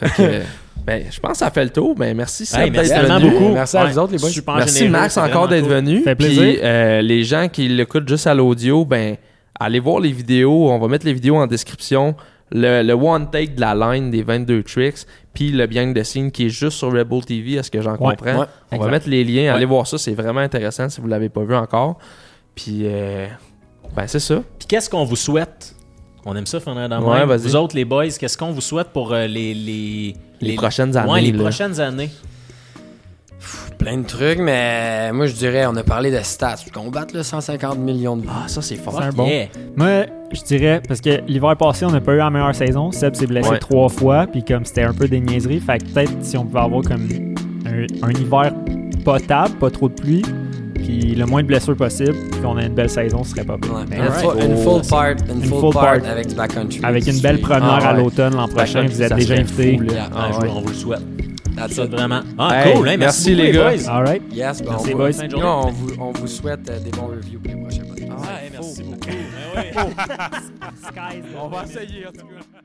Fait 0.00 0.10
que, 0.16 0.42
ben, 0.86 1.04
je 1.10 1.18
pense 1.20 1.32
que 1.32 1.38
ça 1.38 1.50
fait 1.50 1.64
le 1.64 1.70
tour. 1.70 1.94
Ben, 1.94 2.16
merci 2.16 2.44
Seb 2.46 2.60
Hey, 2.60 2.70
merci 2.70 2.90
d'être 2.90 3.00
tellement 3.00 3.18
venu. 3.18 3.30
beaucoup. 3.30 3.48
Merci 3.54 3.76
à 3.76 3.84
vous 3.86 3.98
autres, 3.98 4.12
les 4.12 4.18
boys. 4.18 4.30
Super 4.30 4.56
Merci 4.56 4.78
généreux, 4.80 4.92
Max 4.92 5.16
encore 5.16 5.48
d'être 5.48 5.64
cool. 5.66 5.74
venu. 5.74 6.02
Fait 6.02 6.14
Puis, 6.14 6.26
plaisir. 6.36 6.60
euh, 6.62 7.00
les 7.02 7.24
gens 7.24 7.48
qui 7.48 7.68
l'écoutent 7.68 8.08
juste 8.08 8.26
à 8.26 8.34
l'audio, 8.34 8.84
ben 8.84 9.16
allez 9.58 9.80
voir 9.80 10.00
les 10.00 10.12
vidéos. 10.12 10.68
On 10.70 10.78
va 10.78 10.88
mettre 10.88 11.06
les 11.06 11.12
vidéos 11.14 11.36
en 11.36 11.46
description. 11.46 12.14
Le, 12.52 12.82
le 12.82 12.92
one 12.92 13.30
take 13.30 13.54
de 13.54 13.60
la 13.60 13.74
line 13.74 14.10
des 14.10 14.22
22 14.22 14.62
tricks, 14.62 15.06
puis 15.32 15.50
le 15.50 15.66
behind 15.66 15.96
the 15.98 16.04
scene 16.04 16.30
qui 16.30 16.46
est 16.46 16.48
juste 16.50 16.76
sur 16.76 16.92
Rebel 16.92 17.24
TV, 17.24 17.58
à 17.58 17.62
ce 17.62 17.70
que 17.70 17.80
j'en 17.80 17.92
Ouais, 17.96 18.14
comprends. 18.16 18.40
ouais, 18.40 18.46
On 18.70 18.78
va 18.78 18.88
mettre 18.90 19.08
les 19.08 19.24
liens. 19.24 19.44
Ouais. 19.44 19.48
Allez 19.48 19.64
voir 19.64 19.86
ça, 19.86 19.96
c'est 19.98 20.12
vraiment 20.12 20.40
intéressant 20.40 20.88
si 20.90 21.00
vous 21.00 21.08
l'avez 21.08 21.30
pas 21.30 21.42
vu 21.42 21.54
encore. 21.54 21.98
Puis, 22.54 22.82
euh, 22.84 23.26
ben 23.96 24.06
c'est 24.06 24.20
ça. 24.20 24.42
Puis 24.58 24.68
qu'est-ce 24.68 24.88
qu'on 24.90 25.04
vous 25.04 25.16
souhaite? 25.16 25.74
On 26.26 26.34
aime 26.36 26.46
ça, 26.46 26.58
Fernand 26.60 26.88
dans 26.88 27.02
Ouais, 27.12 27.26
vas-y. 27.26 27.38
Vous 27.42 27.56
autres, 27.56 27.76
les 27.76 27.84
boys, 27.84 28.08
qu'est-ce 28.08 28.38
qu'on 28.38 28.50
vous 28.52 28.60
souhaite 28.62 28.88
pour 28.88 29.12
euh, 29.12 29.26
les, 29.26 29.52
les, 29.54 30.14
Les 30.40 30.54
prochaines 30.54 30.96
années, 30.96 31.10
Ouais, 31.12 31.20
les 31.20 31.32
là. 31.32 31.42
prochaines 31.42 31.78
années. 31.80 32.10
Plein 33.78 33.98
de 33.98 34.06
trucs, 34.06 34.38
mais 34.38 35.12
moi, 35.12 35.26
je 35.26 35.34
dirais, 35.34 35.66
on 35.66 35.76
a 35.76 35.82
parlé 35.82 36.10
de 36.10 36.18
stats. 36.22 36.56
Qu'on 36.72 36.88
batte 36.90 37.12
le 37.12 37.22
150 37.22 37.76
millions 37.78 38.16
de. 38.16 38.24
Ah, 38.28 38.48
ça 38.48 38.62
c'est 38.62 38.76
fort. 38.76 38.96
C'est 38.98 39.04
un 39.08 39.10
bon. 39.10 39.26
Yeah. 39.26 39.48
Moi, 39.76 40.06
je 40.32 40.40
dirais, 40.42 40.80
parce 40.88 41.02
que 41.02 41.20
l'hiver 41.26 41.54
passé, 41.58 41.84
on 41.84 41.90
n'a 41.90 42.00
pas 42.00 42.14
eu 42.14 42.18
la 42.18 42.30
meilleure 42.30 42.54
saison. 42.54 42.90
Seb 42.92 43.14
s'est 43.14 43.26
blessé 43.26 43.50
Ouais. 43.50 43.58
trois 43.58 43.90
fois, 43.90 44.26
puis 44.26 44.42
comme 44.42 44.64
c'était 44.64 44.84
un 44.84 44.94
peu 44.94 45.06
des 45.08 45.20
niaiseries, 45.20 45.60
fait 45.60 45.78
que 45.78 45.84
peut-être 45.92 46.12
si 46.22 46.38
on 46.38 46.46
pouvait 46.46 46.60
avoir 46.60 46.82
comme 46.82 47.06
un, 47.66 47.84
un 48.08 48.10
hiver 48.12 48.54
potable, 49.04 49.54
pas 49.56 49.70
trop 49.70 49.90
de 49.90 49.94
pluie, 49.94 50.22
puis 50.84 51.14
le 51.14 51.24
moins 51.26 51.42
de 51.42 51.46
blessures 51.48 51.76
possible, 51.76 52.14
puis 52.30 52.40
qu'on 52.40 52.56
a 52.58 52.62
une 52.64 52.74
belle 52.74 52.90
saison, 52.90 53.24
ce 53.24 53.30
serait 53.30 53.44
pas 53.44 53.56
pire. 53.58 53.72
Ouais, 53.74 53.84
une, 53.96 54.12
full, 54.12 54.42
une 54.42 54.56
full 54.58 54.82
part, 54.88 55.06
une 55.10 55.42
Une 55.42 55.48
full 55.48 55.60
full 55.60 55.72
part 55.72 55.82
part. 56.00 56.10
avec 56.10 56.26
du 56.28 56.34
backcountry. 56.34 56.80
Avec 56.82 57.06
une 57.06 57.20
belle 57.20 57.40
première 57.40 57.78
Ah, 57.82 57.88
à 57.88 57.92
l'automne 57.94 58.34
l'an 58.36 58.48
prochain, 58.48 58.82
vous 58.86 59.02
êtes 59.02 59.14
déjà 59.14 59.34
là. 59.36 59.42
Yeah. 59.42 60.08
Ah, 60.14 60.28
Ah, 60.32 60.38
ouais. 60.40 60.48
On 60.54 60.60
vous 60.60 60.68
le 60.68 60.74
souhaite. 60.74 61.00
That's 61.56 61.74
Ça, 61.74 61.84
it. 61.84 61.90
vraiment. 61.92 62.20
Ah, 62.36 62.66
Hey, 62.66 62.74
cool. 62.74 62.88
hein, 62.88 62.96
merci, 62.98 63.34
les 63.34 63.52
gars. 63.52 63.70
boys. 63.70 63.88
All 63.88 64.04
right. 64.04 64.22
Yes, 64.32 64.60
ben, 64.60 64.70
Merci, 64.70 64.92
on, 64.94 64.96
boys. 64.98 65.10
vous, 65.12 65.36
on, 65.42 65.70
vous, 65.70 65.90
on 66.00 66.12
vous 66.12 66.26
souhaite 66.26 66.68
euh, 66.68 66.80
des 66.80 66.90
bons 66.90 67.06
reviews 67.06 67.38
pour 67.40 67.52
les 67.54 67.60
prochains 67.62 67.84
podcasts. 67.84 68.10
Ah, 68.24 68.40
merci 68.52 68.82
beaucoup. 68.82 68.98
Ben 70.94 71.12
On 71.42 71.48
va 71.48 71.62
essayer 71.64 72.06
en 72.06 72.10
tout 72.12 72.26
cas. 72.26 72.60